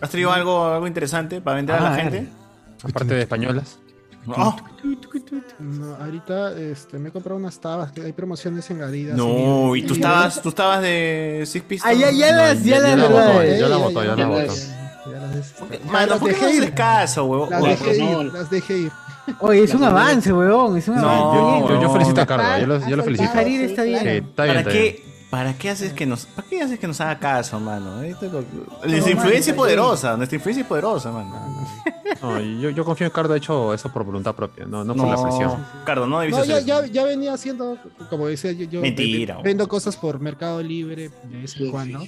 ¿Has 0.00 0.10
traído 0.10 0.32
algo, 0.32 0.64
algo 0.66 0.86
interesante 0.86 1.40
para 1.40 1.56
vender 1.56 1.76
a 1.76 1.80
la 1.80 1.94
Ah, 1.94 1.96
gente? 1.96 2.28
Aparte 2.82 3.14
de 3.14 3.22
españolas. 3.22 3.78
No, 4.26 4.56
No, 5.60 5.94
ahorita 5.96 6.52
este, 6.58 6.98
me 6.98 7.08
he 7.08 7.12
comprado 7.12 7.38
unas 7.38 7.58
tabas, 7.60 7.92
que 7.92 8.02
hay 8.02 8.12
promociones 8.12 8.68
en 8.70 8.82
Adidas. 8.82 9.16
no, 9.16 9.74
y 9.76 9.82
tú 9.82 9.94
estabas, 9.94 10.42
tú 10.42 10.48
estabas 10.50 10.82
de 10.82 11.44
Six 11.46 11.64
Pistols. 11.64 11.94
Ah, 11.94 11.98
ya, 11.98 12.10
ya 12.10 12.32
No, 12.32 12.36
las, 12.38 12.62
ya 12.62 12.76
ya- 12.76 12.80
las, 12.80 12.90
ya 12.90 12.96
la 12.96 13.08
¿verdad? 13.08 13.26
votó, 13.34 13.44
Ya, 13.44 13.68
la 13.68 13.76
votó, 13.76 14.04
ya, 14.04 14.16
la 14.16 14.26
votó. 14.26 14.46
las- 14.46 14.68
ya 15.06 15.18
las 15.20 15.34
des- 15.34 15.54
Mano, 15.90 16.06
las 16.06 16.18
¿por 16.18 16.28
qué 16.28 16.34
dejé 16.34 16.44
no 16.46 16.50
haces 16.50 16.62
ir. 16.68 16.74
caso, 16.74 17.24
huevón? 17.26 17.50
Las 17.50 17.62
dejé 17.62 17.98
no, 17.98 18.22
ir, 18.22 18.32
las 18.32 18.50
dejé 18.50 18.78
ir. 18.78 18.92
Oye, 19.40 19.64
es 19.64 19.74
un 19.74 19.82
avance. 19.84 20.28
Es 20.30 20.34
un 20.34 20.98
avance. 20.98 21.68
Yo, 21.74 21.82
yo 21.82 21.90
felicito 21.92 22.20
a 22.20 22.26
Cardo, 22.26 22.58
yo 22.88 22.96
lo, 22.96 23.02
felicito. 23.04 23.28
está 23.28 23.42
bien. 23.42 23.60
Está 23.62 23.82
bien, 23.82 24.30
¿Para 24.34 24.60
está 24.60 24.70
qué, 24.72 24.80
bien. 24.82 25.05
¿Para 25.30 25.58
qué 25.58 25.70
haces 25.70 25.92
que 25.92 26.06
nos, 26.06 26.24
¿para 26.26 26.48
qué 26.48 26.62
haces 26.62 26.78
que 26.78 26.86
nos 26.86 27.00
haga 27.00 27.18
caso, 27.18 27.58
mano? 27.58 28.00
Esto 28.02 28.26
es 28.26 28.32
lo- 28.32 28.44
Nuestra 28.86 29.10
influencia 29.12 29.50
es 29.50 29.56
poderosa, 29.56 30.16
nuestra 30.16 30.36
influencia 30.36 30.62
es 30.62 30.68
poderosa, 30.68 31.10
mano. 31.10 31.66
No, 32.22 32.40
yo, 32.40 32.70
yo 32.70 32.84
confío 32.84 33.06
en 33.08 33.12
Cardo, 33.12 33.34
ha 33.34 33.36
hecho 33.36 33.74
eso 33.74 33.92
por 33.92 34.04
voluntad 34.04 34.34
propia, 34.34 34.64
no, 34.66 34.84
no 34.84 34.94
por 34.94 35.08
la 35.08 35.20
presión. 35.20 35.66
Cardo, 35.84 36.06
no 36.06 36.20
debiste 36.20 36.40
No, 36.40 36.46
ya, 36.46 36.58
eso. 36.58 36.66
ya, 36.66 36.86
ya 36.86 37.04
venía 37.04 37.32
haciendo, 37.34 37.76
como 38.08 38.28
decía 38.28 38.52
yo, 38.52 38.64
yo 38.70 38.80
Mentira, 38.80 39.36
ve- 39.38 39.42
vendo 39.44 39.68
cosas 39.68 39.96
por 39.96 40.20
Mercado 40.20 40.62
Libre 40.62 41.10
de 41.24 41.38
vez 41.40 41.56
en 41.60 41.70
cuando. 41.72 42.06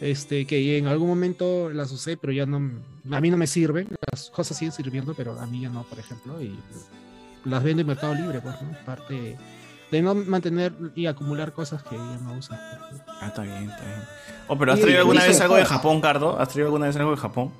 Este, 0.00 0.46
que 0.46 0.78
en 0.78 0.86
algún 0.86 1.08
momento 1.08 1.68
las 1.70 1.92
usé, 1.92 2.16
pero 2.16 2.32
ya 2.32 2.46
no, 2.46 2.56
a 3.14 3.20
mí 3.20 3.30
no 3.30 3.36
me 3.36 3.46
sirven. 3.46 3.86
Las 4.10 4.30
cosas 4.30 4.56
siguen 4.56 4.72
sirviendo, 4.72 5.14
pero 5.14 5.38
a 5.38 5.46
mí 5.46 5.60
ya 5.60 5.68
no, 5.68 5.84
por 5.84 5.98
ejemplo. 5.98 6.42
Y 6.42 6.58
las 7.44 7.62
vendo 7.62 7.82
en 7.82 7.86
Mercado 7.86 8.14
Libre, 8.14 8.40
pues, 8.40 8.54
¿no? 8.62 8.70
Parte 8.84 9.36
de 9.90 10.02
no 10.02 10.14
mantener 10.14 10.72
y 10.94 11.06
acumular 11.06 11.52
cosas 11.52 11.82
que 11.82 11.96
ya 11.96 12.18
no 12.22 12.34
usan. 12.34 12.58
Ah, 13.20 13.26
está 13.28 13.42
bien, 13.42 13.68
está 13.70 13.84
bien. 13.84 14.00
Oh, 14.48 14.56
pero 14.58 14.72
¿has 14.72 14.80
traído 14.80 15.00
alguna 15.00 15.24
vez 15.24 15.40
algo 15.40 15.56
de 15.56 15.64
Japón, 15.64 16.00
Cardo? 16.00 16.38
¿Has 16.38 16.48
traído 16.48 16.68
alguna 16.68 16.86
vez 16.86 16.96
algo 16.96 17.10
de 17.12 17.16
Japón? 17.16 17.52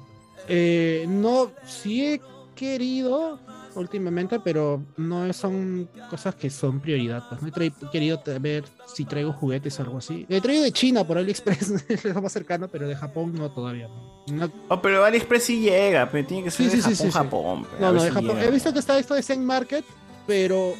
Eh, 0.48 1.04
no, 1.08 1.50
sí 1.64 2.04
he 2.04 2.20
querido 2.54 3.38
últimamente, 3.76 4.40
pero 4.40 4.82
no 4.96 5.32
son 5.32 5.88
cosas 6.10 6.34
que 6.34 6.50
son 6.50 6.80
prioridad. 6.80 7.22
Pues 7.28 7.40
no 7.42 7.48
he 7.48 7.52
trai- 7.52 7.90
querido 7.90 8.20
ver 8.40 8.64
si 8.92 9.04
traigo 9.04 9.32
juguetes 9.32 9.78
o 9.78 9.82
algo 9.82 9.98
así. 9.98 10.26
He 10.28 10.40
traído 10.40 10.64
de 10.64 10.72
China 10.72 11.04
por 11.04 11.18
AliExpress, 11.18 11.70
es 11.88 12.04
lo 12.04 12.20
más 12.20 12.32
cercano, 12.32 12.66
pero 12.68 12.88
de 12.88 12.96
Japón 12.96 13.32
no 13.34 13.50
todavía. 13.50 13.88
No, 14.32 14.50
Oh, 14.68 14.80
pero 14.82 15.04
AliExpress 15.04 15.44
sí 15.44 15.60
llega, 15.60 16.10
pero 16.10 16.26
tiene 16.26 16.44
que 16.44 16.50
ser 16.50 16.68
Sí, 16.70 16.76
de 16.76 16.82
sí, 16.82 16.90
Japón, 16.90 16.96
sí. 16.96 17.10
Japón. 17.12 17.66
no, 17.80 17.92
no, 17.92 18.02
de 18.02 18.08
si 18.08 18.14
Japón. 18.14 18.28
llega. 18.36 18.44
He 18.44 18.50
visto 18.50 18.72
que 18.72 18.78
está 18.80 18.98
esto 18.98 19.14
de 19.14 19.22
Zen 19.22 19.44
Market, 19.44 19.84
pero 20.26 20.74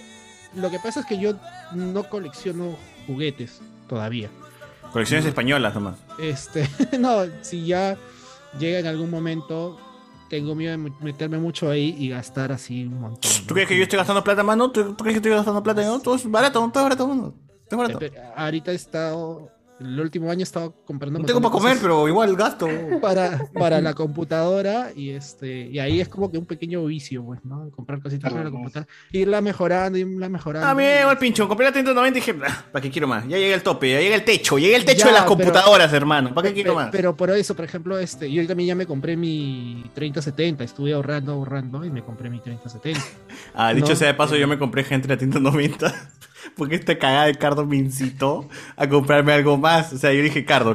lo 0.54 0.70
que 0.70 0.78
pasa 0.78 1.00
es 1.00 1.06
que 1.06 1.18
yo 1.18 1.34
no 1.72 2.04
colecciono 2.04 2.76
juguetes 3.06 3.60
todavía. 3.88 4.30
Colecciones 4.92 5.26
españolas 5.26 5.74
nomás. 5.74 5.96
Este, 6.18 6.68
no, 6.98 7.22
si 7.42 7.66
ya 7.66 7.96
llega 8.58 8.80
en 8.80 8.86
algún 8.86 9.10
momento, 9.10 9.78
tengo 10.28 10.54
miedo 10.54 10.72
de 10.72 10.92
meterme 11.00 11.38
mucho 11.38 11.70
ahí 11.70 11.94
y 11.98 12.08
gastar 12.08 12.52
así 12.52 12.84
un 12.84 13.00
montón. 13.00 13.30
¿Tú 13.46 13.54
crees 13.54 13.68
que 13.68 13.76
yo 13.76 13.84
estoy 13.84 13.98
gastando 13.98 14.24
plata, 14.24 14.42
mano? 14.42 14.70
¿Tú, 14.70 14.96
crees 14.96 15.14
que 15.14 15.18
estoy 15.18 15.32
gastando 15.32 15.62
plata? 15.62 15.82
No, 15.82 16.00
todo 16.00 16.16
es 16.16 16.28
barato, 16.28 16.58
todo 16.58 16.68
es 16.68 16.84
barato, 16.84 17.06
mano. 17.06 17.34
Todo 17.68 17.84
es 17.84 17.94
barato. 17.94 18.16
Ahorita 18.36 18.72
he 18.72 18.74
estado, 18.74 19.50
el 19.80 19.98
último 19.98 20.30
año 20.30 20.40
he 20.40 20.42
estado 20.42 20.74
comprando. 20.84 21.18
No 21.18 21.24
tengo 21.24 21.40
para 21.40 21.52
comer, 21.52 21.78
pero 21.80 22.06
igual 22.06 22.36
gasto. 22.36 22.68
Para, 23.00 23.48
para 23.54 23.80
la 23.80 23.94
computadora 23.94 24.90
y 24.94 25.10
este 25.10 25.68
y 25.68 25.78
ahí 25.78 26.00
es 26.00 26.08
como 26.08 26.30
que 26.30 26.36
un 26.38 26.44
pequeño 26.46 26.84
vicio, 26.84 27.24
pues, 27.24 27.44
¿no? 27.44 27.70
Comprar 27.70 28.00
cositas 28.02 28.30
para 28.30 28.44
la 28.44 28.50
computadora, 28.50 28.88
irla 29.10 29.40
mejorando, 29.40 29.96
irla 29.98 30.28
mejorando. 30.28 30.68
Ah, 30.68 30.74
me 30.74 30.98
llegó 30.98 31.10
el 31.10 31.18
pincho. 31.18 31.48
Compré 31.48 31.66
la 31.66 31.72
3090 31.72 32.18
y 32.18 32.20
dije, 32.20 32.38
"Ah, 32.46 32.64
¿para 32.70 32.82
qué 32.82 32.90
quiero 32.90 33.08
más? 33.08 33.26
Ya 33.26 33.38
llega 33.38 33.54
el 33.54 33.62
tope, 33.62 33.90
ya 33.90 34.00
llega 34.00 34.14
el 34.16 34.24
techo, 34.24 34.58
llega 34.58 34.76
el 34.76 34.84
techo 34.84 35.00
Ya, 35.00 35.06
de 35.06 35.12
las 35.12 35.22
pero- 35.22 35.30
computadoras, 35.36 35.92
hermano. 35.92 36.34
¿Para 36.34 36.48
qué 36.48 36.54
quiero 36.54 36.74
más? 36.74 36.90
Pero 36.92 37.16
por 37.16 37.30
eso, 37.30 37.54
por 37.56 37.64
ejemplo, 37.64 37.98
este, 37.98 38.30
yo 38.30 38.46
también 38.46 38.68
ya 38.68 38.74
me 38.74 38.86
compré 38.86 39.16
mi 39.16 39.84
3070, 39.94 40.64
estuve 40.64 40.92
ahorrando, 40.92 41.32
ahorrando 41.32 41.84
y 41.84 41.90
me 41.90 42.02
compré 42.04 42.28
mi 42.30 42.40
3070. 42.40 43.00
Ah, 43.54 43.72
dicho 43.72 43.88
No. 43.90 43.96
sea 43.96 44.08
de 44.08 44.14
paso, 44.14 44.36
yo 44.36 44.46
me 44.46 44.58
compré 44.58 44.84
gente 44.84 45.08
la 45.08 45.16
3090 45.16 45.92
porque 46.56 46.76
esta 46.76 46.98
cagada 46.98 47.26
de 47.26 47.34
Cardo 47.36 47.66
me 47.66 47.76
incitó 47.76 48.48
a 48.76 48.88
comprarme 48.88 49.32
algo 49.32 49.56
más. 49.56 49.92
O 49.92 49.98
sea, 49.98 50.12
yo 50.12 50.22
dije, 50.22 50.44
Cardo, 50.44 50.74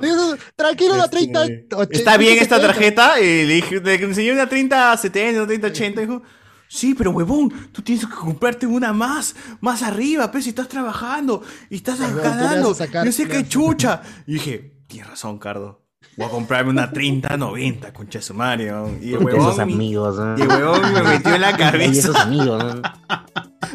Tranquilo, 0.56 0.96
la 0.96 1.08
30. 1.10 1.46
Este, 1.84 1.98
está 1.98 2.18
bien 2.18 2.38
esta 2.40 2.60
tarjeta. 2.62 3.20
Y 3.20 3.46
le 3.46 3.54
dije, 3.56 3.80
le 3.82 3.96
enseñé 3.96 4.34
una 4.34 4.48
3070, 4.50 5.40
una 5.40 5.48
3080. 5.48 6.02
Dijo, 6.02 6.22
sí, 6.68 6.94
pero 6.96 7.12
huevón, 7.12 7.50
tú 7.72 7.82
tienes 7.82 8.06
que 8.06 8.14
comprarte 8.14 8.66
una 8.68 8.92
más, 8.94 9.36
más 9.62 9.84
arriba, 9.84 10.32
pero 10.32 10.42
si 10.44 10.50
estás 10.50 10.68
trabajando 10.68 11.42
y 11.70 11.76
estás 11.78 12.00
ganando. 12.00 12.74
yo 13.06 13.12
sé 13.12 13.26
a- 13.38 13.48
chucha. 13.48 14.02
Y 14.28 14.34
dije, 14.34 14.74
tienes 14.88 15.10
razón, 15.10 15.38
Cardo. 15.40 15.85
Voy 16.18 16.28
a 16.28 16.30
comprarme 16.30 16.72
una 16.72 16.92
3090, 16.92 17.94
concha 17.94 18.22
su 18.22 18.34
weón. 18.36 19.00
Y 19.02 19.14
el 19.14 19.28
Esos 19.28 19.60
amigos, 19.60 20.18
¿no? 20.18 20.38
y 20.38 20.42
el 20.42 20.48
huevón 20.48 20.94
me 20.94 21.02
metió 21.02 21.36
en 21.36 21.42
la 21.42 21.52
Y 21.52 21.54
cabeza. 21.56 22.00
esos 22.00 22.16
amigos, 22.16 22.64
¿no? 22.64 22.82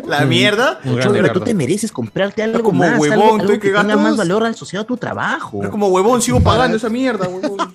La 0.07 0.25
mierda. 0.25 0.81
Cholo, 1.02 1.33
tú 1.33 1.41
te 1.41 1.52
mereces 1.52 1.93
comprarte 1.93 2.43
algo 2.43 2.62
como 2.62 2.78
más, 2.78 2.99
huevón, 2.99 3.12
algo, 3.12 3.25
algo 3.25 3.39
estoy 3.39 3.57
que 3.57 3.60
que 3.60 3.69
tenga 3.69 3.83
gatos. 3.83 4.02
más 4.02 4.17
valor 4.17 4.44
asociado 4.44 4.85
a 4.85 4.86
tu 4.86 4.97
trabajo. 4.97 5.59
Pero 5.59 5.70
como 5.70 5.89
huevón 5.89 6.23
sigo 6.23 6.41
pagando 6.41 6.77
esa 6.77 6.89
mierda, 6.89 7.28
huevón. 7.28 7.59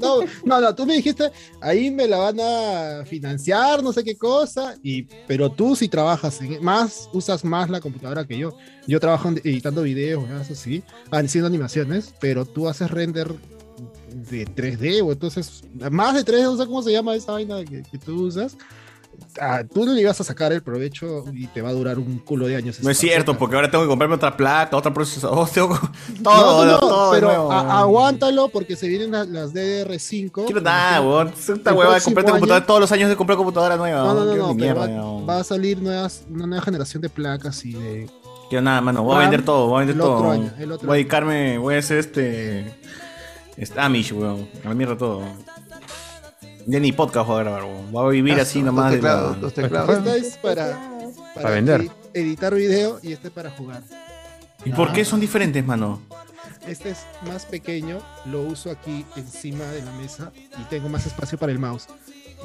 No, 0.00 0.20
no, 0.44 0.60
no, 0.60 0.74
tú 0.74 0.86
me 0.86 0.94
dijiste, 0.94 1.30
ahí 1.60 1.90
me 1.90 2.06
la 2.06 2.18
van 2.18 2.38
a 2.40 3.04
financiar, 3.06 3.82
no 3.82 3.92
sé 3.92 4.04
qué 4.04 4.16
cosa, 4.16 4.74
y, 4.82 5.02
pero 5.26 5.50
tú 5.50 5.74
si 5.74 5.88
trabajas 5.88 6.40
en, 6.40 6.62
más, 6.62 7.08
usas 7.12 7.44
más 7.44 7.68
la 7.70 7.80
computadora 7.80 8.24
que 8.24 8.38
yo. 8.38 8.56
Yo 8.86 9.00
trabajo 9.00 9.30
editando 9.30 9.82
videos, 9.82 10.24
eso 10.30 10.54
sí, 10.54 10.82
haciendo 11.10 11.48
animaciones, 11.48 12.14
pero 12.20 12.44
tú 12.44 12.68
haces 12.68 12.90
render 12.90 13.34
de 14.22 14.46
3D, 14.46 15.02
o 15.04 15.12
entonces, 15.12 15.62
más 15.90 16.14
de 16.14 16.24
3D, 16.24 16.42
no 16.44 16.56
sé 16.56 16.66
cómo 16.66 16.82
se 16.82 16.92
llama 16.92 17.14
esa 17.14 17.32
vaina 17.32 17.64
que, 17.64 17.82
que 17.82 17.98
tú 17.98 18.26
usas. 18.26 18.56
Ah, 19.40 19.62
tú 19.64 19.86
no 19.86 19.94
le 19.94 20.02
ibas 20.02 20.20
a 20.20 20.24
sacar 20.24 20.52
el 20.52 20.62
provecho 20.62 21.24
y 21.32 21.46
te 21.46 21.62
va 21.62 21.70
a 21.70 21.72
durar 21.72 21.98
un 21.98 22.18
culo 22.18 22.46
de 22.46 22.56
años. 22.56 22.82
No 22.82 22.90
es 22.90 22.98
cierto, 22.98 23.36
porque 23.38 23.56
ahora 23.56 23.70
tengo 23.70 23.82
que 23.84 23.88
comprarme 23.88 24.16
otra 24.16 24.36
placa, 24.36 24.76
otra 24.76 24.92
procesador, 24.92 25.48
tengo 25.54 25.78
todo, 26.22 26.64
no, 26.66 26.70
no, 26.72 26.78
todo 26.80 27.12
pero 27.12 27.28
nuevo. 27.28 27.52
a- 27.52 27.78
aguántalo 27.80 28.48
porque 28.50 28.76
se 28.76 28.88
vienen 28.88 29.12
las, 29.12 29.26
las 29.28 29.54
DDR5. 29.54 30.44
Quiero 30.44 30.60
nada, 30.60 31.00
weón. 31.00 31.28
Esta 31.28 31.52
El 31.52 31.76
hueva 31.76 31.84
de 31.84 31.86
próximo 31.94 32.04
comprarte 32.14 32.30
computadora 32.32 32.66
todos 32.66 32.80
los 32.80 32.92
años 32.92 33.08
de 33.08 33.16
comprar 33.16 33.36
computadora 33.38 33.76
nueva. 33.78 34.02
No, 34.04 34.14
no, 34.24 34.34
no, 34.36 34.54
mierda, 34.54 34.86
va, 34.86 35.20
va 35.24 35.38
a 35.40 35.44
salir 35.44 35.80
nuevas, 35.80 36.24
una 36.30 36.46
nueva 36.46 36.62
generación 36.62 37.00
de 37.00 37.08
placas 37.08 37.64
y 37.64 37.72
de. 37.72 38.10
Quiero 38.50 38.62
nada, 38.62 38.82
mano. 38.82 39.02
Voy 39.02 39.16
a 39.16 39.20
vender 39.20 39.44
todo, 39.44 39.66
voy 39.68 39.76
a 39.76 39.78
vender 39.86 39.96
el 39.96 40.02
todo. 40.02 40.14
otro 40.16 40.30
año, 40.30 40.50
el 40.58 40.72
otro 40.72 40.86
voy 40.88 40.94
a 40.94 40.98
dedicarme, 40.98 41.56
voy 41.58 41.74
a 41.76 41.78
hacer 41.78 41.96
este. 41.98 42.66
Este 43.56 43.80
Amish, 43.80 44.12
weón. 44.12 44.48
A 44.64 44.68
la 44.68 44.74
mierda 44.74 44.96
todo. 44.96 45.22
Ya 46.66 46.80
ni 46.80 46.92
podcast 46.92 47.28
voy 47.28 47.40
a 47.40 47.42
grabar, 47.44 47.64
weón. 47.64 47.92
Voy 47.92 48.06
a 48.06 48.08
vivir 48.10 48.38
Ah, 48.38 48.42
así 48.42 48.58
los 48.58 48.66
nomás. 48.66 48.90
de 48.90 48.96
teclados, 48.96 49.36
la- 49.36 49.42
los 49.42 49.54
teclados. 49.54 49.90
Esta 49.98 50.16
es 50.16 50.36
para, 50.38 50.90
Para 51.34 51.50
vender. 51.50 51.82
edi- 51.82 51.90
editar 52.14 52.54
video 52.54 52.98
y 53.02 53.12
este 53.12 53.30
para 53.30 53.50
jugar. 53.50 53.82
¿Y 54.64 54.72
por 54.72 54.92
qué 54.92 55.04
son 55.04 55.20
diferentes, 55.20 55.64
mano? 55.64 56.00
Este 56.66 56.90
es 56.90 56.98
más 57.28 57.46
pequeño, 57.46 57.98
lo 58.24 58.40
uso 58.42 58.70
aquí 58.72 59.04
encima 59.14 59.64
de 59.66 59.82
la 59.82 59.92
mesa 59.92 60.32
y 60.58 60.64
tengo 60.64 60.88
más 60.88 61.06
espacio 61.06 61.38
para 61.38 61.52
el 61.52 61.60
mouse. 61.60 61.86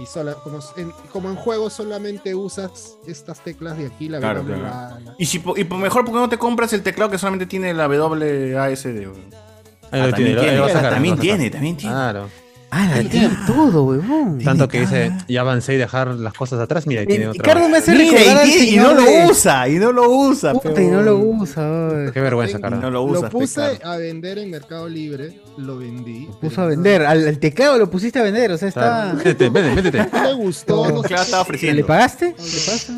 Y 0.02 0.06
sola, 0.06 0.36
como, 0.36 0.60
en, 0.78 0.92
como 1.12 1.30
en 1.30 1.36
juego 1.36 1.70
solamente 1.72 2.34
usas 2.36 2.96
estas 3.08 3.40
teclas 3.44 3.78
de 3.78 3.88
aquí, 3.88 4.08
la 4.08 4.20
Claro, 4.20 4.42
W, 4.44 4.60
claro. 4.60 4.76
la- 4.96 5.00
la- 5.00 5.16
Y, 5.18 5.26
si, 5.26 5.42
y 5.56 5.64
por 5.64 5.80
mejor, 5.80 6.06
¿por 6.06 6.14
qué 6.14 6.20
no 6.20 6.30
te 6.30 6.38
compras 6.38 6.72
el 6.74 6.84
teclado 6.84 7.10
que 7.10 7.18
solamente 7.18 7.48
tiene 7.48 7.74
la 7.74 7.88
WASD, 7.88 8.86
weón? 9.08 9.51
Ah, 9.92 10.08
lo 10.08 10.14
tiene, 10.14 10.36
también 10.36 10.56
lo 10.58 10.62
va 10.64 10.68
a 10.68 10.72
sacar, 10.74 10.94
también 10.94 11.16
lo 11.16 11.22
tiene, 11.22 11.50
también 11.50 11.78
tiene. 11.78 11.94
Claro. 11.94 12.30
Ah, 12.74 12.88
la 12.88 13.10
tiene 13.10 13.30
todo, 13.46 13.84
huevón. 13.84 14.40
Tanto 14.40 14.70
que 14.70 14.80
dice, 14.80 15.12
ya 15.28 15.42
avancé 15.42 15.74
y 15.74 15.78
dejar 15.78 16.08
las 16.16 16.34
cosas 16.34 16.58
atrás, 16.62 16.88
mira, 16.88 17.02
y 17.02 17.06
tiene 17.06 17.28
otra. 17.28 17.44
Ricardo 17.44 17.68
me 17.68 17.80
hace 17.80 17.94
recordar 17.94 18.48
y, 18.48 18.52
tiene- 18.52 18.82
no 18.82 18.94
lo 18.94 19.30
usa, 19.30 19.68
y 19.68 19.74
no 19.76 19.92
lo 19.92 20.10
usa. 20.10 20.54
Puta, 20.54 20.70
pero- 20.74 20.82
y 20.82 20.88
no 20.88 21.02
lo 21.02 21.18
usa. 21.18 22.12
Qué 22.14 22.22
vergüenza, 22.22 22.62
cara. 22.62 22.78
No 22.78 22.90
lo 22.90 23.06
Lo 23.06 23.20
usa, 23.20 23.30
puse 23.30 23.78
a 23.84 23.98
vender 23.98 24.38
en 24.38 24.52
Mercado 24.52 24.88
Libre, 24.88 25.42
lo 25.58 25.78
vendí. 25.80 26.30
Puso 26.40 26.62
a 26.62 26.68
vender. 26.68 27.02
Al, 27.06 27.28
al 27.28 27.40
teclado 27.40 27.78
lo 27.78 27.90
pusiste 27.90 28.20
a 28.20 28.24
vender, 28.24 28.52
o 28.54 28.58
sea, 28.58 28.70
está. 28.70 29.14
Métete, 29.18 29.50
vete, 29.50 29.76
métete. 29.76 30.08
No 30.14 30.24
le 30.24 30.34
gustó. 30.36 30.90
no 30.90 31.02
Claro, 31.02 31.24
estaba 31.24 31.42
ofreciendo. 31.42 31.76
¿Le 31.76 31.84
pagaste? 31.84 32.28
¿Le 32.28 32.34
pagaste? 32.36 32.94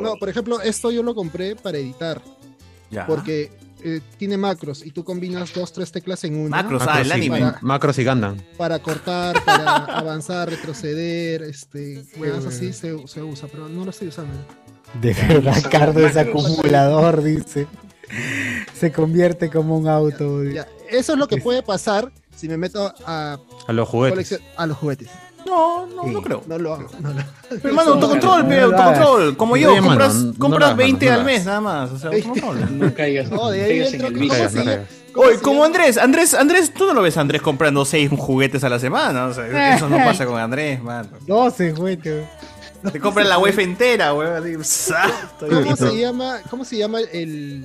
No, 0.00 0.14
por 0.20 0.28
ejemplo, 0.28 0.60
esto 0.60 0.92
yo 0.92 1.02
lo 1.02 1.16
compré 1.16 1.56
para 1.56 1.78
editar. 1.78 2.20
Ya. 2.92 3.06
Porque 3.06 3.50
eh, 3.82 4.00
tiene 4.16 4.36
macros 4.36 4.84
y 4.84 4.90
tú 4.90 5.04
combinas 5.04 5.52
dos, 5.54 5.72
tres 5.72 5.92
teclas 5.92 6.24
en 6.24 6.36
una. 6.36 6.62
Macros, 6.62 6.82
ah, 6.86 7.00
el 7.00 7.12
anime. 7.12 7.40
Para, 7.40 7.58
Macros 7.62 7.98
y 7.98 8.04
Gundam. 8.04 8.36
para 8.56 8.78
cortar, 8.78 9.42
para 9.44 9.76
avanzar, 9.98 10.50
retroceder, 10.50 11.42
este, 11.42 12.04
juegas 12.16 12.44
así 12.46 12.72
se, 12.72 13.06
se 13.06 13.22
usa, 13.22 13.48
pero 13.50 13.68
no 13.68 13.84
lo 13.84 13.90
estoy 13.90 14.08
usando. 14.08 14.34
De 15.00 15.12
verdad, 15.14 15.54
Ricardo 15.54 16.06
es 16.06 16.16
acumulador, 16.16 17.22
dice. 17.22 17.66
Se 18.74 18.90
convierte 18.90 19.50
como 19.50 19.76
un 19.76 19.86
auto. 19.86 20.44
Ya, 20.44 20.66
eso 20.90 21.12
es 21.12 21.18
lo 21.18 21.28
que 21.28 21.36
puede 21.38 21.62
pasar 21.62 22.10
si 22.34 22.48
me 22.48 22.56
meto 22.56 22.92
a, 23.04 23.38
A 23.66 23.72
los 23.72 23.88
juguetes. 23.88 24.40
a 24.56 24.66
los 24.66 24.76
juguetes. 24.76 25.10
No, 25.46 25.86
no, 25.86 26.04
no 26.04 26.22
creo. 26.22 26.42
No 26.46 26.58
lo 26.58 26.74
hago. 26.74 26.88
No 27.00 27.12
lo 27.12 27.20
Hermano, 27.64 27.92
autocontrol, 27.92 28.42
No 28.42 28.48
pe, 28.48 28.60
autocontrol. 28.60 29.36
Como 29.36 29.56
yo, 29.56 29.70
Oye, 29.72 29.80
mano, 29.80 29.90
compras, 29.92 30.14
no 30.14 30.32
lo 30.32 30.38
compras 30.38 30.64
hagas, 30.66 30.76
20 30.76 31.06
mano, 31.06 31.10
no 31.16 31.20
al 31.20 31.26
lo 31.26 31.32
mes 31.32 31.44
nada 31.46 31.60
más. 31.60 31.90
O 31.92 31.98
sea, 31.98 32.10
autocontrol. 32.10 32.78
No 32.78 32.94
caigas, 32.94 33.30
No, 33.30 33.50
de 33.50 33.62
ahí 33.64 33.78
entro- 33.80 33.94
el 33.94 34.02
¿cómo 34.02 34.20
vicio. 34.20 34.28
Caigas, 34.30 34.52
se 34.52 34.58
no 34.58 34.64
llama? 34.64 34.76
caigas. 34.76 34.88
¿Cómo 35.12 35.26
Oye, 35.26 35.38
como? 35.40 35.64
Andrés, 35.64 35.96
Andrés, 35.98 36.34
Andrés, 36.34 36.72
tú 36.74 36.86
no 36.86 36.92
lo 36.94 37.02
ves 37.02 37.16
a 37.16 37.20
Andrés 37.22 37.40
comprando 37.42 37.84
6 37.84 38.10
juguetes 38.16 38.62
a 38.64 38.68
la 38.68 38.78
semana. 38.78 39.26
O 39.26 39.32
sea, 39.34 39.74
eso 39.76 39.88
no 39.88 39.96
pasa 39.96 40.26
con 40.26 40.38
Andrés, 40.38 40.82
mano. 40.82 41.08
12, 41.26 41.72
güey. 41.72 41.96
Te 41.96 43.00
compras 43.00 43.26
la 43.26 43.38
web 43.38 43.58
entera, 43.58 44.12
weón. 44.14 44.60
así. 44.60 44.92
¿Cómo 45.40 45.76
se 45.76 45.96
llama, 45.98 46.40
cómo 46.50 46.64
se 46.64 46.76
llama 46.76 47.00
el 47.00 47.64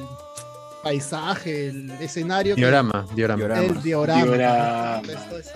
paisaje, 0.81 1.67
el 1.67 1.91
escenario? 1.99 2.55
que- 2.55 2.61
Diorama, 2.61 3.05
diorama. 3.13 3.59
El 3.59 3.81
diorama. 3.81 4.23
Diorama. 4.23 5.01
Esto 5.07 5.37
es- 5.37 5.51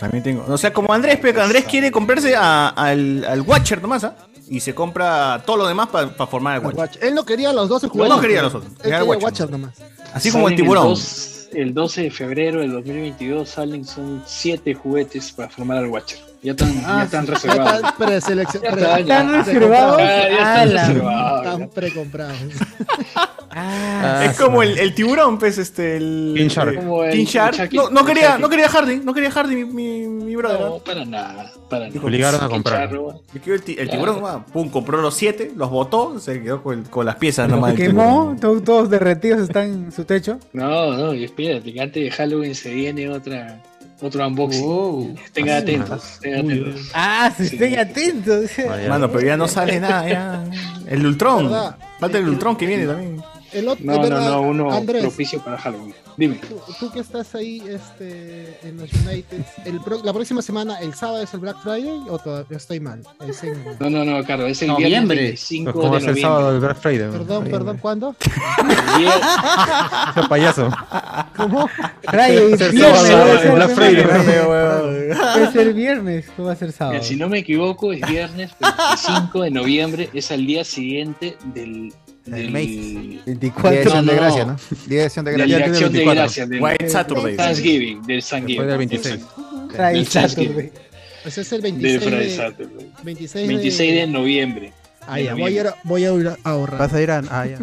También 0.00 0.24
tengo. 0.24 0.44
O 0.48 0.58
sea, 0.58 0.72
como 0.72 0.92
Andrés, 0.92 1.18
pero 1.22 1.42
Andrés 1.42 1.64
quiere 1.66 1.92
comprarse 1.92 2.34
a- 2.34 2.68
al, 2.70 3.24
al 3.24 3.42
Watcher 3.42 3.80
nomás, 3.82 4.02
¿ah? 4.04 4.16
Y 4.48 4.58
se 4.60 4.74
compra 4.74 5.42
todo 5.46 5.58
lo 5.58 5.66
demás 5.68 5.88
para 5.90 6.08
formar 6.26 6.54
el 6.56 6.60
el 6.62 6.66
Watcher. 6.66 6.80
Watcher. 6.80 7.04
Él 7.04 7.14
no 7.14 7.24
quería 7.24 7.52
los 7.52 7.68
12 7.68 7.86
No, 7.86 7.92
jugadores. 7.92 8.16
no 8.16 8.22
quería 8.22 8.42
los 8.42 8.54
otros. 8.54 8.72
Él 8.72 8.82
Quería 8.82 9.04
Watcher. 9.04 9.24
Watcher 9.24 9.50
nomás. 9.50 9.74
Así 10.12 10.30
como 10.32 10.48
el 10.48 10.54
Salen 10.54 10.64
tiburón. 10.64 10.88
dos- 10.88 11.48
El 11.52 11.74
12, 11.74 12.02
de 12.02 12.10
febrero 12.10 12.60
del 12.60 12.72
2022 12.72 13.48
salen 13.48 13.84
son 13.84 14.22
7 14.26 14.72
juguetes 14.74 15.32
para 15.32 15.48
formar 15.50 15.78
al 15.78 15.86
Watcher. 15.88 16.18
Ya 16.42 16.52
están, 16.52 16.72
ya 16.82 17.02
están 17.02 17.26
Ya 17.26 17.32
pre- 17.98 18.16
reservados? 18.16 20.00
Ah, 20.00 20.28
ya 20.28 20.30
están 20.30 20.58
Ala. 20.60 20.86
reservados. 20.88 21.44
Están 21.46 21.68
precomprados. 21.70 22.36
Ah, 23.52 24.22
es 24.24 24.38
como 24.40 24.62
el, 24.62 24.78
el 24.78 24.94
tiburón, 24.94 25.38
pues, 25.38 25.58
este, 25.58 25.96
el... 25.96 26.34
King 26.36 26.48
Shark. 26.48 26.76
Como 26.76 27.04
el- 27.04 27.12
King 27.12 27.24
Shark. 27.24 27.58
el 27.58 27.68
Chucky. 27.68 27.92
No, 27.92 28.04
quería, 28.04 28.38
no 28.38 28.48
quería 28.48 28.68
Hardy, 28.68 29.00
no 29.00 29.12
quería 29.12 29.30
Hardy, 29.32 29.56
mi, 29.56 29.64
mi, 29.64 30.06
mi 30.06 30.36
brother. 30.36 30.60
No, 30.60 30.78
para 30.78 31.04
nada. 31.04 31.52
Para 31.68 31.88
nada. 31.88 32.00
Obligaron 32.00 32.42
a 32.44 32.48
comprar. 32.48 32.88
el, 32.90 33.90
tiburón, 33.90 34.22
ah, 34.24 34.44
pum, 34.52 34.70
compró 34.70 35.02
los 35.02 35.14
siete, 35.14 35.52
los 35.56 35.68
botó, 35.68 36.18
se 36.20 36.40
quedó 36.42 36.62
con, 36.62 36.84
con 36.84 37.04
las 37.06 37.16
piezas 37.16 37.48
nomás. 37.48 37.72
Se 37.72 37.78
del 37.82 37.86
quemó, 37.88 38.34
tiburón. 38.36 38.40
to- 38.40 38.62
todos 38.62 38.88
derretidos 38.88 39.40
están 39.40 39.64
en 39.64 39.92
su 39.92 40.04
techo. 40.04 40.38
No, 40.52 40.92
no, 40.96 41.12
y 41.12 41.24
espérate, 41.24 41.72
que 41.72 41.80
antes 41.80 42.02
de 42.04 42.10
Halloween 42.12 42.54
se 42.54 42.72
viene 42.72 43.10
otra, 43.10 43.60
otro 44.02 44.26
unboxing. 44.26 45.18
Estén 45.24 45.48
Ah, 45.50 45.56
atentos, 45.58 46.04
estén 46.14 46.34
atentos. 46.34 46.90
Ah, 46.94 47.32
Sí. 47.36 47.44
estén 47.44 47.78
atentos. 47.78 48.50
Vaya. 48.68 48.88
Mano, 48.88 49.10
pero 49.10 49.26
ya 49.26 49.36
no 49.36 49.46
sale 49.48 49.78
nada, 49.80 50.08
ya. 50.08 50.44
El 50.86 51.06
Ultron. 51.06 51.50
Falta 51.98 52.18
el 52.18 52.28
Ultron 52.28 52.56
que 52.56 52.66
viene 52.66 52.86
también. 52.86 53.22
El 53.52 53.68
otro, 53.68 53.84
No, 53.84 54.04
es 54.04 54.10
no, 54.10 54.20
no, 54.20 54.40
uno 54.42 54.72
Andrés, 54.72 55.02
propicio 55.02 55.40
para 55.42 55.58
Halloween. 55.58 55.94
Dime. 56.16 56.36
tú, 56.36 56.60
tú 56.78 56.90
que 56.92 57.00
estás 57.00 57.34
ahí 57.34 57.62
este, 57.68 58.58
en 58.62 58.76
los 58.78 58.92
United, 58.92 59.42
el 59.64 59.80
pro- 59.80 60.02
la 60.04 60.12
próxima 60.12 60.42
semana, 60.42 60.78
el 60.80 60.94
sábado 60.94 61.22
es 61.22 61.32
el 61.34 61.40
Black 61.40 61.56
Friday 61.62 62.02
o 62.08 62.18
todavía 62.18 62.56
estoy 62.56 62.78
mal. 62.80 63.02
Es 63.26 63.42
en- 63.42 63.64
No, 63.80 63.88
no, 63.90 64.04
no, 64.04 64.22
Carlos, 64.24 64.50
es 64.50 64.62
el 64.62 64.68
Noviembre. 64.68 65.16
viernes 65.16 65.18
25 65.50 65.72
¿Cómo 65.72 65.84
va 65.84 65.90
de 65.90 65.96
a 65.96 66.00
ser 66.00 66.10
el 66.10 66.20
sábado 66.22 66.50
del 66.52 66.60
Black 66.60 66.76
Friday? 66.78 67.10
Perdón, 67.10 67.44
perdón, 67.44 67.78
¿cuándo? 67.78 68.14
El 68.98 69.06
Ese 69.06 70.28
payaso. 70.28 70.70
¿Cómo? 71.36 71.68
Friday, 72.08 72.52
Es 72.52 72.60
el 72.60 72.72
viernes, 72.72 73.00
sábado, 73.06 73.40
el 73.42 73.52
Black 73.52 73.70
Friday. 73.74 74.04
Puede 75.34 75.52
ser 75.52 75.72
viernes, 75.74 76.26
¿cómo 76.36 76.48
va 76.48 76.52
a 76.52 76.56
ser 76.56 76.72
sábado? 76.72 76.94
Mira, 76.94 77.04
si 77.04 77.16
no 77.16 77.28
me 77.28 77.38
equivoco, 77.38 77.92
es 77.92 78.00
viernes 78.06 78.50
25 78.60 79.42
de 79.42 79.50
noviembre, 79.50 80.10
es 80.12 80.30
al 80.30 80.46
día 80.46 80.64
siguiente 80.64 81.36
del. 81.54 81.92
De 82.26 82.46
24. 83.26 83.80
acción 83.80 84.06
de 84.06 84.12
No, 84.14 84.20
no. 84.20 84.26
gracia, 84.26 84.44
¿no? 84.44 84.56
Día 84.86 84.98
de 85.00 85.04
acción 85.06 85.24
de 85.24 85.30
de 85.32 85.36
gracia. 85.38 85.56
acción 85.66 85.92
de 85.92 85.98
24. 85.98 86.14
gracias. 86.22 86.48
Del 86.48 86.62
White 86.62 86.88
Saturday. 86.88 87.36
Thanksgiving. 87.36 88.02
Del 88.02 88.22
Thanksgiving. 88.24 88.66
Del 88.66 88.78
26. 88.78 89.14
exacto. 89.14 89.70
Friday. 89.74 90.04
Saturday. 90.04 90.72
Ese 91.24 91.40
es 91.42 91.52
el 91.52 91.62
Del 91.62 91.72
26 91.72 92.02
Friday 92.04 92.28
de, 92.28 92.36
Saturday. 92.36 92.92
26 93.02 93.48
26 93.48 93.94
de 93.94 94.06
noviembre. 94.06 94.72
Ah, 95.06 95.18
ya, 95.20 95.34
de 95.34 95.40
voy 95.40 95.58
a, 95.58 95.60
ir 95.62 95.70
voy 95.84 96.04
a 96.04 96.36
ahorrar. 96.44 96.78
Vas 96.78 96.92
a 96.94 97.02
ir 97.02 97.10
a. 97.10 97.22
Ah, 97.30 97.46
ya. 97.46 97.58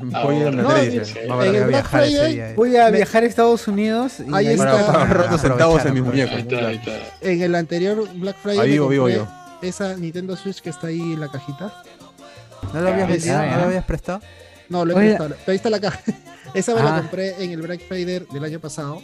Voy 0.00 0.36
a 0.36 0.38
ir 0.40 0.46
a 0.46 0.50
No, 0.50 0.74
dice. 0.74 1.20
En 1.22 1.22
el 1.24 1.28
Voy 1.32 1.46
a 1.46 1.50
Black 1.52 1.68
viajar 1.68 2.02
ese 2.02 2.10
Friday 2.16 2.34
día. 2.34 2.50
eh. 2.50 2.54
voy 2.56 2.76
a 2.76 2.84
Me- 2.90 2.96
viajar 2.96 3.22
a 3.22 3.26
Estados 3.26 3.68
Unidos 3.68 4.14
y 4.20 4.34
Ahí 4.34 4.46
está. 4.48 4.86
Para, 4.86 4.98
ahorrar 5.04 5.30
dos 5.30 5.40
centavos 5.40 5.84
en 5.86 5.94
mis 5.94 6.02
muñecos. 6.02 6.44
En 7.20 7.42
el 7.42 7.54
anterior 7.54 8.08
Black 8.14 8.36
Friday 8.42 8.58
Ahí 8.60 8.70
vivo, 8.72 8.88
vivo 8.88 9.08
yo. 9.08 9.28
esa 9.62 9.94
Nintendo 9.96 10.36
Switch 10.36 10.60
que 10.60 10.70
está 10.70 10.88
ahí 10.88 11.00
en 11.00 11.20
la 11.20 11.28
cajita. 11.28 11.72
¿No 12.72 12.80
lo 12.80 12.88
habías 12.88 13.08
Ah, 13.08 13.10
vendido? 13.12 13.38
¿No 13.46 13.56
lo 13.56 13.62
habías 13.64 13.84
prestado? 13.84 14.20
No, 14.68 14.84
lo 14.84 14.92
he 14.92 14.96
Oye. 14.96 15.06
prestado. 15.08 15.28
Pero 15.30 15.52
ahí 15.52 15.56
está 15.56 15.70
la 15.70 15.80
caja. 15.80 16.00
Esa 16.54 16.74
me 16.74 16.82
la 16.82 16.96
Ah. 16.96 17.00
compré 17.00 17.42
en 17.42 17.50
el 17.52 17.62
Black 17.62 17.80
Friday 17.88 18.24
del 18.32 18.44
año 18.44 18.60
pasado. 18.60 19.02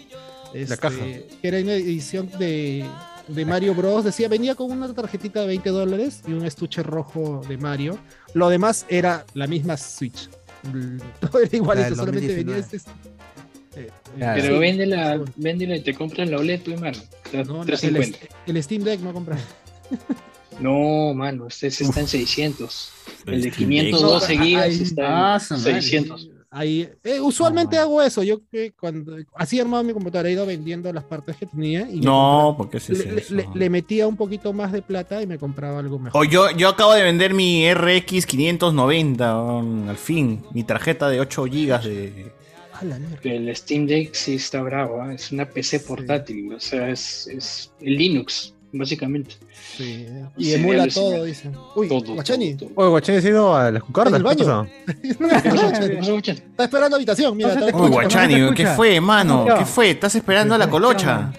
Este, 0.54 0.76
caja. 0.78 0.96
Que 0.96 1.28
era 1.42 1.58
una 1.58 1.72
edición 1.74 2.30
de, 2.38 2.86
de 3.28 3.44
Mario 3.44 3.74
Bros. 3.74 4.04
Decía, 4.04 4.28
venía 4.28 4.54
con 4.54 4.70
una 4.70 4.92
tarjetita 4.94 5.40
de 5.42 5.46
20 5.48 5.68
dólares 5.70 6.22
y 6.26 6.32
un 6.32 6.44
estuche 6.46 6.82
rojo 6.82 7.42
de 7.48 7.56
Mario. 7.58 7.98
Lo 8.34 8.48
demás 8.48 8.86
era 8.88 9.24
la 9.34 9.46
misma 9.46 9.76
Switch. 9.76 10.28
Todo 11.20 11.40
era 11.40 11.56
igualito, 11.56 11.94
solamente 11.96 12.34
venía 12.34 12.56
2019. 12.56 12.60
este. 12.76 12.90
Claro. 14.16 14.40
Pero 14.42 14.54
Sí. 14.54 14.60
véndela, 14.60 15.20
véndela 15.36 15.76
y 15.76 15.82
te 15.82 15.94
compran 15.94 16.30
la 16.30 16.38
OLED, 16.38 16.62
tu 16.62 16.72
hermano. 16.72 16.98
No, 17.46 17.60
el, 17.60 17.66
350. 17.66 18.18
el 18.46 18.62
Steam 18.62 18.82
Deck 18.82 19.00
no 19.00 19.12
compré. 19.12 19.36
No, 20.60 21.14
mano, 21.14 21.46
este 21.46 21.68
ese 21.68 21.84
está 21.84 22.00
en 22.00 22.08
600. 22.08 22.90
El 23.26 23.42
de 23.42 23.50
Steam 23.52 23.70
Deck. 23.70 23.80
512 23.86 24.36
No, 24.36 24.42
gigas 24.44 24.64
ahí- 24.64 24.82
está 24.82 25.34
ah, 25.34 25.34
en 25.36 25.40
su 25.40 25.54
madre. 25.54 25.72
600. 25.82 26.28
Ahí, 26.50 26.88
eh, 27.04 27.20
usualmente 27.20 27.76
hago 27.76 28.00
eso. 28.00 28.22
Yo 28.22 28.40
que 28.50 28.72
cuando 28.72 29.16
así 29.36 29.60
armado 29.60 29.84
mi 29.84 29.92
computadora 29.92 30.30
he 30.30 30.32
ido 30.32 30.46
vendiendo 30.46 30.90
las 30.94 31.04
partes 31.04 31.36
que 31.36 31.44
tenía 31.44 31.86
y 31.90 32.00
No, 32.00 32.54
porque 32.56 32.78
ese 32.78 32.94
le, 32.94 33.20
es 33.20 33.30
le- 33.30 33.46
le- 33.54 33.68
metía 33.70 34.06
un 34.08 34.16
poquito 34.16 34.54
más 34.54 34.72
de 34.72 34.80
plata 34.80 35.20
y 35.22 35.26
me 35.26 35.38
compraba 35.38 35.78
algo 35.80 35.98
mejor. 35.98 36.18
O 36.20 36.24
yo, 36.24 36.50
yo 36.52 36.70
acabo 36.70 36.94
de 36.94 37.02
vender 37.02 37.34
mi 37.34 37.70
RX 37.72 38.24
590, 38.24 39.42
weón, 39.42 39.88
al 39.90 39.96
fin. 39.98 40.42
Mi 40.54 40.64
tarjeta 40.64 41.10
de 41.10 41.20
8 41.20 41.44
GB 41.44 41.82
de. 41.84 42.32
El 43.24 43.54
Steam 43.56 43.86
Deck 43.86 44.14
sí 44.14 44.36
está 44.36 44.62
bravo, 44.62 45.02
¿ah? 45.02 45.12
es 45.12 45.32
una 45.32 45.50
PC 45.50 45.80
portátil, 45.80 46.52
o 46.54 46.60
sea, 46.60 46.88
es, 46.90 47.26
es 47.26 47.72
el 47.80 47.96
Linux, 47.96 48.54
básicamente. 48.72 49.36
Sí, 49.76 50.06
Y 50.36 50.48
y 50.48 50.50
se 50.50 50.56
emula 50.56 50.86
todo, 50.88 51.24
dicen. 51.24 51.52
Uy, 51.74 51.88
Todo, 51.88 52.14
Guachani. 52.14 52.56
Oye, 52.74 52.88
Guachani, 52.88 53.18
¿has 53.18 53.24
ido 53.24 53.56
a 53.56 53.70
las 53.70 53.82
cucardas? 53.82 54.12
¿En 54.20 54.26
el 54.26 54.36
¿Qué 54.36 54.44
baño? 54.44 54.68
pasó? 54.92 56.18
Está 56.30 56.64
esperando 56.64 56.96
habitación, 56.96 57.36
mira. 57.36 57.52
está- 57.52 57.76
Uy, 57.76 57.90
Guachani, 57.90 58.54
¿qué 58.54 58.66
fue, 58.66 59.00
mano? 59.00 59.46
¿Qué 59.58 59.64
fue? 59.64 59.90
¿Estás 59.90 60.14
esperando 60.14 60.54
a 60.54 60.58
la 60.58 60.68
colocha? 60.68 61.32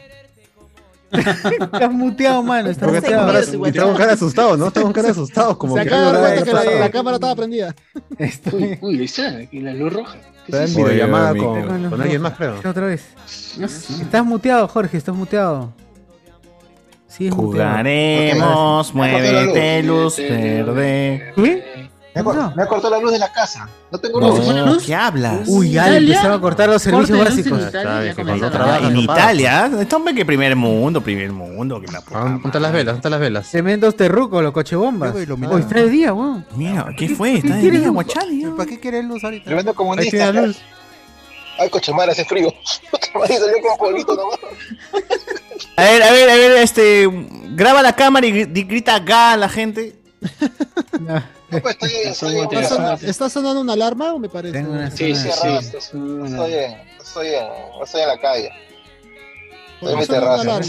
Estás 1.12 1.92
muteado, 1.92 2.44
mano. 2.44 2.70
Estás 2.70 2.92
muteado. 2.92 3.34
y 3.34 3.68
está 3.70 3.84
con 3.84 3.96
cara 3.96 4.14
asustado, 4.14 4.58
¿no? 4.58 4.68
Está 4.68 4.82
con 4.82 4.94
cara 4.94 5.10
asustado, 5.10 5.58
como 5.58 5.76
Se 5.76 5.82
que 5.84 5.88
acaba 5.90 6.30
de 6.30 6.44
que 6.44 6.54
la, 6.54 6.90
cámara 6.92 7.16
estaba 7.16 7.36
prendida. 7.36 7.76
Uy, 8.52 8.78
uy, 8.82 9.04
está, 9.04 9.38
aquí 9.38 9.60
la 9.60 9.74
luz 9.74 9.92
roja. 9.94 10.18
¿Qué 10.46 10.52
Está 10.52 10.64
es 10.64 10.72
en 10.72 10.78
videollamada 10.78 11.36
con, 11.36 11.90
Con 11.90 12.02
alguien 12.02 12.22
más, 12.22 12.34
creo. 12.34 12.56
Otra 12.64 12.86
vez. 12.86 13.06
Estás 13.60 14.26
muteado, 14.26 14.68
Jorge, 14.68 14.98
estás 14.98 15.16
muteado. 15.16 15.74
Sí, 17.20 17.28
es. 17.28 17.34
Jugaremos, 17.36 18.94
muévete, 18.96 19.84
luz 19.84 20.18
verde. 20.18 21.34
¿Qué? 21.36 21.90
Me, 22.16 22.24
cor- 22.24 22.56
me 22.56 22.64
ha 22.64 22.66
cortado 22.66 22.96
la 22.96 23.00
luz 23.02 23.12
de 23.12 23.20
la 23.20 23.32
casa. 23.32 23.70
No 23.92 23.98
tengo 24.00 24.20
No, 24.20 24.66
luz. 24.66 24.84
¿qué 24.84 24.96
hablas? 24.96 25.48
Uy, 25.48 25.72
ya 25.72 25.88
le 25.90 25.98
empezaron 25.98 26.34
a 26.34 26.42
cortar 26.42 26.68
los 26.68 26.82
servicios 26.82 27.18
básicos. 27.18 27.62
Sabes 27.72 28.16
que 28.16 28.24
cuando 28.24 28.50
trabajas 28.50 28.90
en 28.90 28.98
Italia, 28.98 29.70
este 29.80 29.96
hombre 29.96 30.16
que 30.16 30.26
primer 30.26 30.56
mundo, 30.56 31.02
primer 31.02 31.32
mundo, 31.32 31.80
que 31.80 31.92
la 31.92 32.02
puta 32.02 32.20
¿Dónde 32.20 32.42
están 32.48 32.62
las 32.64 32.72
velas? 32.74 32.86
¿Dónde 32.88 32.98
están 32.98 33.12
las 33.12 33.20
velas? 33.20 33.52
Tremendos 33.52 33.96
terrucos, 33.96 34.42
los 34.44 34.52
cochebombas. 34.52 35.14
Hoy 35.16 35.62
está 35.62 35.76
de 35.76 35.90
día, 35.90 36.14
weón. 36.14 36.46
Mira, 36.56 36.88
¿qué 36.98 37.10
fue? 37.10 37.36
Está 37.36 37.56
de 37.56 37.62
quieres, 37.62 37.82
día? 37.82 37.90
Guachani. 37.90 38.46
¿Para 38.58 38.70
qué 38.70 38.80
quieres 38.80 39.06
luz 39.06 39.24
ahorita? 39.24 39.46
Tremendo 39.46 39.72
Ahí 39.72 39.76
comunista. 39.76 40.32
luz. 40.32 40.58
Ay, 41.60 41.70
cochemara, 41.70 42.12
hace 42.14 42.24
frío. 42.26 42.52
Cochemara 42.92 43.28
salió 43.28 43.56
con 43.62 43.78
polito 43.78 44.16
nomás. 44.16 44.40
A 45.78 45.84
ver, 45.84 46.04
a 46.04 46.12
ver, 46.12 46.30
a 46.30 46.36
ver, 46.36 46.52
este. 46.58 47.08
Graba 47.56 47.82
la 47.82 47.94
cámara 47.94 48.26
y 48.28 48.32
gri- 48.32 48.68
grita 48.68 48.96
acá 48.96 49.34
a 49.34 49.38
la 49.38 49.50
gente. 49.50 49.96
No, 51.52 51.62
pues 51.62 51.74
estoy, 51.82 51.92
estoy, 52.36 52.36
¿Está, 52.62 52.64
son- 52.98 53.10
está 53.10 53.30
sonando 53.30 53.62
una 53.62 53.74
alarma 53.74 54.14
o 54.14 54.20
me 54.20 54.30
parece? 54.30 54.64
Sí, 54.96 55.16
sí, 55.16 55.30
sí. 55.32 55.48
estoy, 55.78 56.54
en, 56.54 56.74
estoy, 57.00 57.34
en, 57.34 57.52
estoy 57.84 58.02
en 58.02 58.08
la 58.08 58.20
calle. 58.20 58.52
¿Por 59.80 59.90
Estoy 59.90 59.94
en 59.94 60.00
mi 60.00 60.06
terraza. 60.06 60.60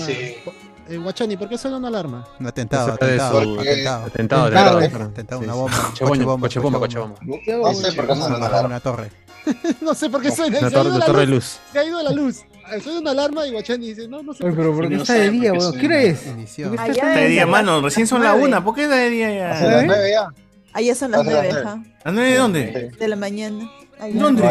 Eh, 0.89 0.97
Guachani, 0.97 1.37
¿por 1.37 1.51
qué 1.51 1.59
suena 1.59 1.77
una 1.77 1.89
alarma? 1.89 2.27
Un 2.41 2.47
atentado, 2.47 2.93
atentado, 2.95 3.39
atentado. 3.41 3.61
Atentado, 3.61 4.07
Atentado, 4.07 4.79
atentado. 4.79 5.05
Atentado, 5.11 5.41
Sí, 5.41 5.45
una 5.45 5.55
bomba. 5.55 5.77
Coche 5.99 6.05
bomba, 6.25 6.41
coche 6.41 6.61
bomba, 6.61 6.79
coche 6.79 6.99
bomba. 6.99 7.17
No 7.21 7.75
sé 7.75 7.93
por 7.93 8.07
qué 8.07 8.15
suena 8.15 8.27
una 8.27 8.37
Una, 8.37 8.47
alarma. 8.47 8.67
una 8.69 8.81
torre. 8.81 9.13
no 9.83 9.95
sé 9.95 10.09
por 10.09 10.23
qué 10.23 10.31
suena. 10.31 10.59
Una 10.61 10.71
se 10.71 10.75
ha 10.77 10.79
torre- 10.79 10.87
ido 10.89 10.97
una 10.97 10.99
la 10.99 11.07
torre 11.07 11.21
de 11.21 11.27
luz. 11.27 11.35
luz. 11.35 11.61
Se 11.73 11.79
ha 11.79 11.85
ido 11.85 12.03
la 12.03 12.11
luz. 12.13 12.37
Suena 12.83 13.01
una 13.01 13.11
alarma 13.11 13.47
y 13.47 13.51
Guachani 13.53 13.89
dice, 13.89 14.07
no, 14.09 14.23
no 14.23 14.33
sé. 14.35 14.45
Oye, 14.45 14.55
pero 14.57 14.75
¿por 14.75 14.89
qué 14.89 14.95
No 14.97 15.03
está 15.03 15.15
de 15.15 15.31
día, 15.31 15.53
weón? 15.53 15.79
¿Qué 15.79 15.87
hora 15.87 16.03
es? 16.03 16.27
Inició. 16.27 16.69
¿Por 16.69 16.77
qué 16.77 16.83
Allá 16.83 16.93
está 16.93 17.21
de 17.21 17.29
día, 17.29 17.41
las 17.43 17.51
mano. 17.51 17.81
Recién 17.81 18.07
son 18.07 18.23
la 18.23 18.31
nueve. 18.33 18.47
una. 18.47 18.65
¿Por 18.65 18.75
qué 18.75 18.85
está 18.85 18.97
de 18.97 19.11
día 19.11 19.35
ya? 19.35 19.49
las 19.61 19.87
nueve 19.87 20.11
ya. 20.11 20.29
Allá 20.73 20.95
son 20.95 21.11
las 21.11 21.27
las 21.27 21.33
nueve, 21.35 21.49
nueve. 21.53 21.69
ajá, 21.69 21.85
¿A 22.05 22.13
nueve 22.13 22.31
de 22.31 22.37
dónde? 22.39 22.91
de 22.99 23.09
la 23.09 23.17
mañana. 23.17 23.71
¿Dónde? 24.13 24.43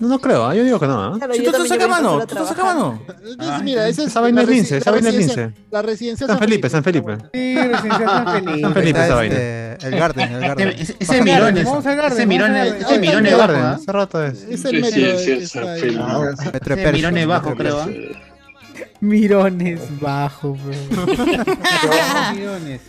No, 0.00 0.08
no 0.08 0.18
creo, 0.18 0.50
¿eh? 0.52 0.56
yo 0.58 0.64
digo 0.64 0.80
que 0.80 0.86
no. 0.88 1.14
¿eh? 1.14 1.18
Claro, 1.18 1.34
Si 1.34 1.44
yo 1.44 1.52
tú 1.52 1.58
voy 1.68 1.82
a 1.82 1.86
mano. 1.88 2.18
Tú 2.20 2.26
trabajar. 2.26 2.64
mano. 2.64 3.00
Entonces, 3.24 3.62
mira, 3.62 3.86
esa 3.88 4.02
es 4.02 4.08
Esa 4.08 4.20
vaina 4.20 4.36
la 4.38 4.42
es 4.42 4.48
lince, 4.48 4.74
la 4.74 4.78
esa 4.78 4.90
vaina 4.90 5.08
es 5.08 5.14
residencia- 5.14 5.46
lince. 5.46 5.60
La 5.70 5.82
residencia 5.82 6.26
San 6.26 6.38
Felipe, 6.38 6.68
San 6.70 6.82
Felipe. 6.84 7.16
Sí, 7.32 7.54
residencia 7.56 8.08
San 8.08 8.26
Felipe. 8.32 8.60
San 8.60 8.74
Felipe 8.74 9.04
esa 9.04 9.14
vaina. 9.14 9.34
este, 9.34 9.86
el 9.88 9.96
Garden, 9.96 10.32
el 10.32 10.40
Garden. 10.40 10.68
Ese, 10.68 10.92
al 10.92 11.96
Garden, 11.96 12.16
Ese 12.18 12.26
Mirones, 12.26 12.72
Garden. 12.72 12.82
ese 12.82 12.96
bajo, 13.36 13.62
¿ah? 13.62 13.72
Hace 13.74 13.92
rato 13.92 14.24
es. 14.24 14.42
Es 14.42 14.64
el 14.64 14.80
metro. 14.80 15.00
Ese 15.00 15.60
Pershing, 16.60 16.92
Mirones 16.92 17.26
bajo, 17.28 17.54
creo. 17.54 17.84
Pershing. 17.84 18.16
Mirones 19.00 20.00
bajo, 20.00 20.54
bro. 20.56 21.06
Mirones. 22.34 22.80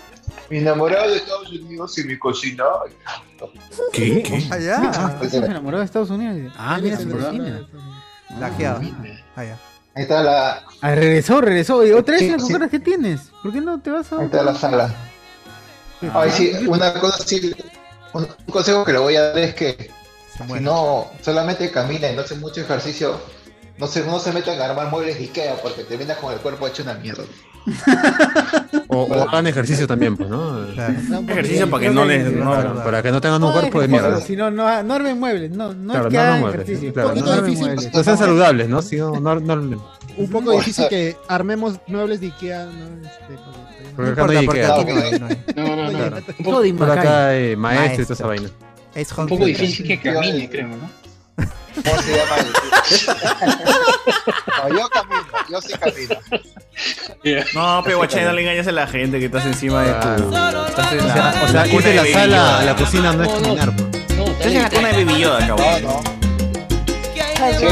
Mi 0.49 0.57
enamorado 0.59 1.09
de 1.11 1.17
Estados 1.17 1.49
Unidos 1.49 1.97
y 1.97 2.03
mi 2.03 2.17
cocina. 2.19 2.63
¿Qué? 3.91 4.21
¿Qué? 4.23 4.47
Allá. 4.51 4.79
Ah, 4.95 5.19
¿estás 5.21 5.33
enamorado 5.43 5.79
de 5.79 5.85
Estados 5.85 6.09
Unidos? 6.09 6.53
Ah, 6.57 6.77
mira 6.81 6.97
su 6.97 7.09
cocina. 7.09 7.67
Lajeado. 8.39 8.81
Allá. 9.35 9.57
Ahí 9.95 10.03
está 10.03 10.21
la, 10.21 10.63
Ah, 10.81 10.93
regresó, 10.95 11.39
regresó. 11.41 11.85
Y 11.85 11.91
otra 11.93 12.13
vez 12.15 12.23
Sí, 12.23 12.29
las 12.29 12.45
sí. 12.45 12.53
que 12.69 12.79
tienes. 12.79 13.31
¿Por 13.41 13.53
qué 13.53 13.61
no 13.61 13.79
te 13.81 13.91
vas 13.91 14.11
a.? 14.11 14.19
ahí 14.19 14.25
está 14.25 14.43
la 14.43 14.53
sala. 14.55 14.93
Ay, 16.13 16.29
sí, 16.31 16.51
una 16.67 16.93
cosa 16.99 17.23
sí, 17.25 17.55
un, 18.13 18.23
un 18.23 18.51
consejo 18.51 18.83
que 18.83 18.91
le 18.91 18.99
voy 18.99 19.15
a 19.15 19.29
dar 19.29 19.37
es 19.39 19.55
que 19.55 19.89
Se 20.37 20.45
si 20.45 20.53
no 20.59 21.09
solamente 21.21 21.71
camina 21.71 22.11
y 22.11 22.15
no 22.15 22.21
hace 22.21 22.35
mucho 22.35 22.59
ejercicio, 22.61 23.17
no 23.77 23.87
se, 23.87 24.05
no 24.05 24.19
se 24.19 24.33
metan 24.33 24.59
a 24.59 24.65
armar 24.65 24.91
muebles 24.91 25.17
de 25.17 25.23
Ikea 25.23 25.55
porque 25.61 25.85
terminas 25.85 26.17
con 26.17 26.33
el 26.33 26.39
cuerpo 26.39 26.67
hecho 26.67 26.83
una 26.83 26.95
mierda. 26.95 27.23
O, 28.87 29.01
o 29.03 29.27
hagan 29.29 29.47
ejercicio 29.47 29.87
también, 29.87 30.15
pues, 30.15 30.29
¿no? 30.29 30.67
Claro. 30.73 30.93
Ejercicio 31.27 31.69
para 31.69 31.83
que 31.83 31.89
no 31.89 32.05
les. 32.05 32.31
no- 32.31 32.51
Claro, 32.51 32.75
para 32.83 33.01
que 33.03 33.11
no 33.11 33.19
tengan 33.19 33.43
un 33.43 33.51
cuerpo 33.51 33.81
de 33.81 33.87
mierda. 33.87 34.21
Si 34.21 34.35
no, 34.35 34.51
no, 34.51 34.83
no 34.83 34.93
armen 34.93 35.19
muebles. 35.19 35.51
No, 35.51 35.73
no 35.73 35.91
Claro, 35.93 36.07
es 36.07 36.11
que 36.11 36.17
no, 36.17 36.23
no 36.23 36.27
hagan 36.29 36.39
muebles. 36.41 36.61
ejercicio. 36.61 36.93
Claro, 36.93 37.09
Un 37.09 37.15
no, 37.15 37.19
poquito 37.21 37.31
no, 37.31 37.37
armen 37.37 37.51
difícil, 37.51 37.73
muebles. 37.75 37.93
no 37.93 38.03
sean 38.03 38.17
saludables, 38.17 38.69
¿no? 38.69 38.81
Si 38.81 38.95
no, 38.97 39.19
no, 39.19 39.39
no- 39.39 39.85
Un 40.17 40.29
poco 40.29 40.51
difícil 40.51 40.85
que 40.87 41.17
armemos 41.27 41.79
muebles 41.87 42.21
de 42.21 42.27
Ikea, 42.27 42.65
¿no? 42.65 43.07
Este, 43.07 43.39
porque- 43.95 44.11
acá 44.11 44.23
no 44.25 44.29
hay 44.31 44.37
Ikea. 44.37 44.67
no 44.67 44.75
no. 44.75 45.65
No, 45.67 45.75
no, 45.75 45.91
no. 45.91 45.97
Claro. 45.97 46.17
Un 46.39 46.45
poco, 46.45 46.61
de 46.61 46.73
Por 46.73 46.87
Macay. 46.87 46.99
acá 47.07 47.27
hay 47.29 47.55
maestro 47.55 48.03
y 48.03 48.05
toda 48.05 48.07
Maestro. 48.07 48.13
esa 48.13 48.27
vaina. 48.27 48.49
Es 48.93 49.11
un 49.17 49.27
poco 49.27 49.45
difícil 49.45 49.87
que 49.87 49.99
camine, 49.99 50.49
creo, 50.49 50.67
¿no? 50.67 51.04
¿Cómo 51.83 52.01
se 52.01 52.15
llama? 52.15 52.35
no, 54.69 54.77
yo 54.77 54.89
camino, 54.89 55.21
yo 55.49 55.61
sí 55.61 55.73
camino. 55.73 56.15
No, 57.53 57.81
pero 57.83 57.97
guachani, 57.97 58.25
no 58.25 58.33
le 58.33 58.41
engañes 58.41 58.67
a 58.67 58.71
la 58.71 58.87
gente 58.87 59.19
que 59.19 59.25
estás 59.25 59.45
encima 59.45 59.83
de 59.83 59.93
tu. 59.93 60.07
Estás 60.67 60.91
en 60.93 61.07
la, 61.07 61.33
O 61.43 61.47
sea, 61.47 61.65
ir 61.67 61.73
cuna 61.73 61.87
de 61.89 61.95
la 61.95 62.05
sala 62.13 62.59
a 62.59 62.63
la 62.63 62.75
cocina 62.75 63.13
no 63.13 63.23
es 63.23 63.29
caminar, 63.29 63.71
pues. 63.75 63.87
No, 64.17 64.25
Estás 64.25 64.47
en 64.47 64.61
la 64.63 64.69
cuna 64.69 64.87
de 64.89 65.05
Baby 65.05 65.19
Yoda, 65.21 65.39
No, 65.47 65.55
cabrón. 65.55 65.83
no. 65.83 66.03
Sí, 67.59 67.65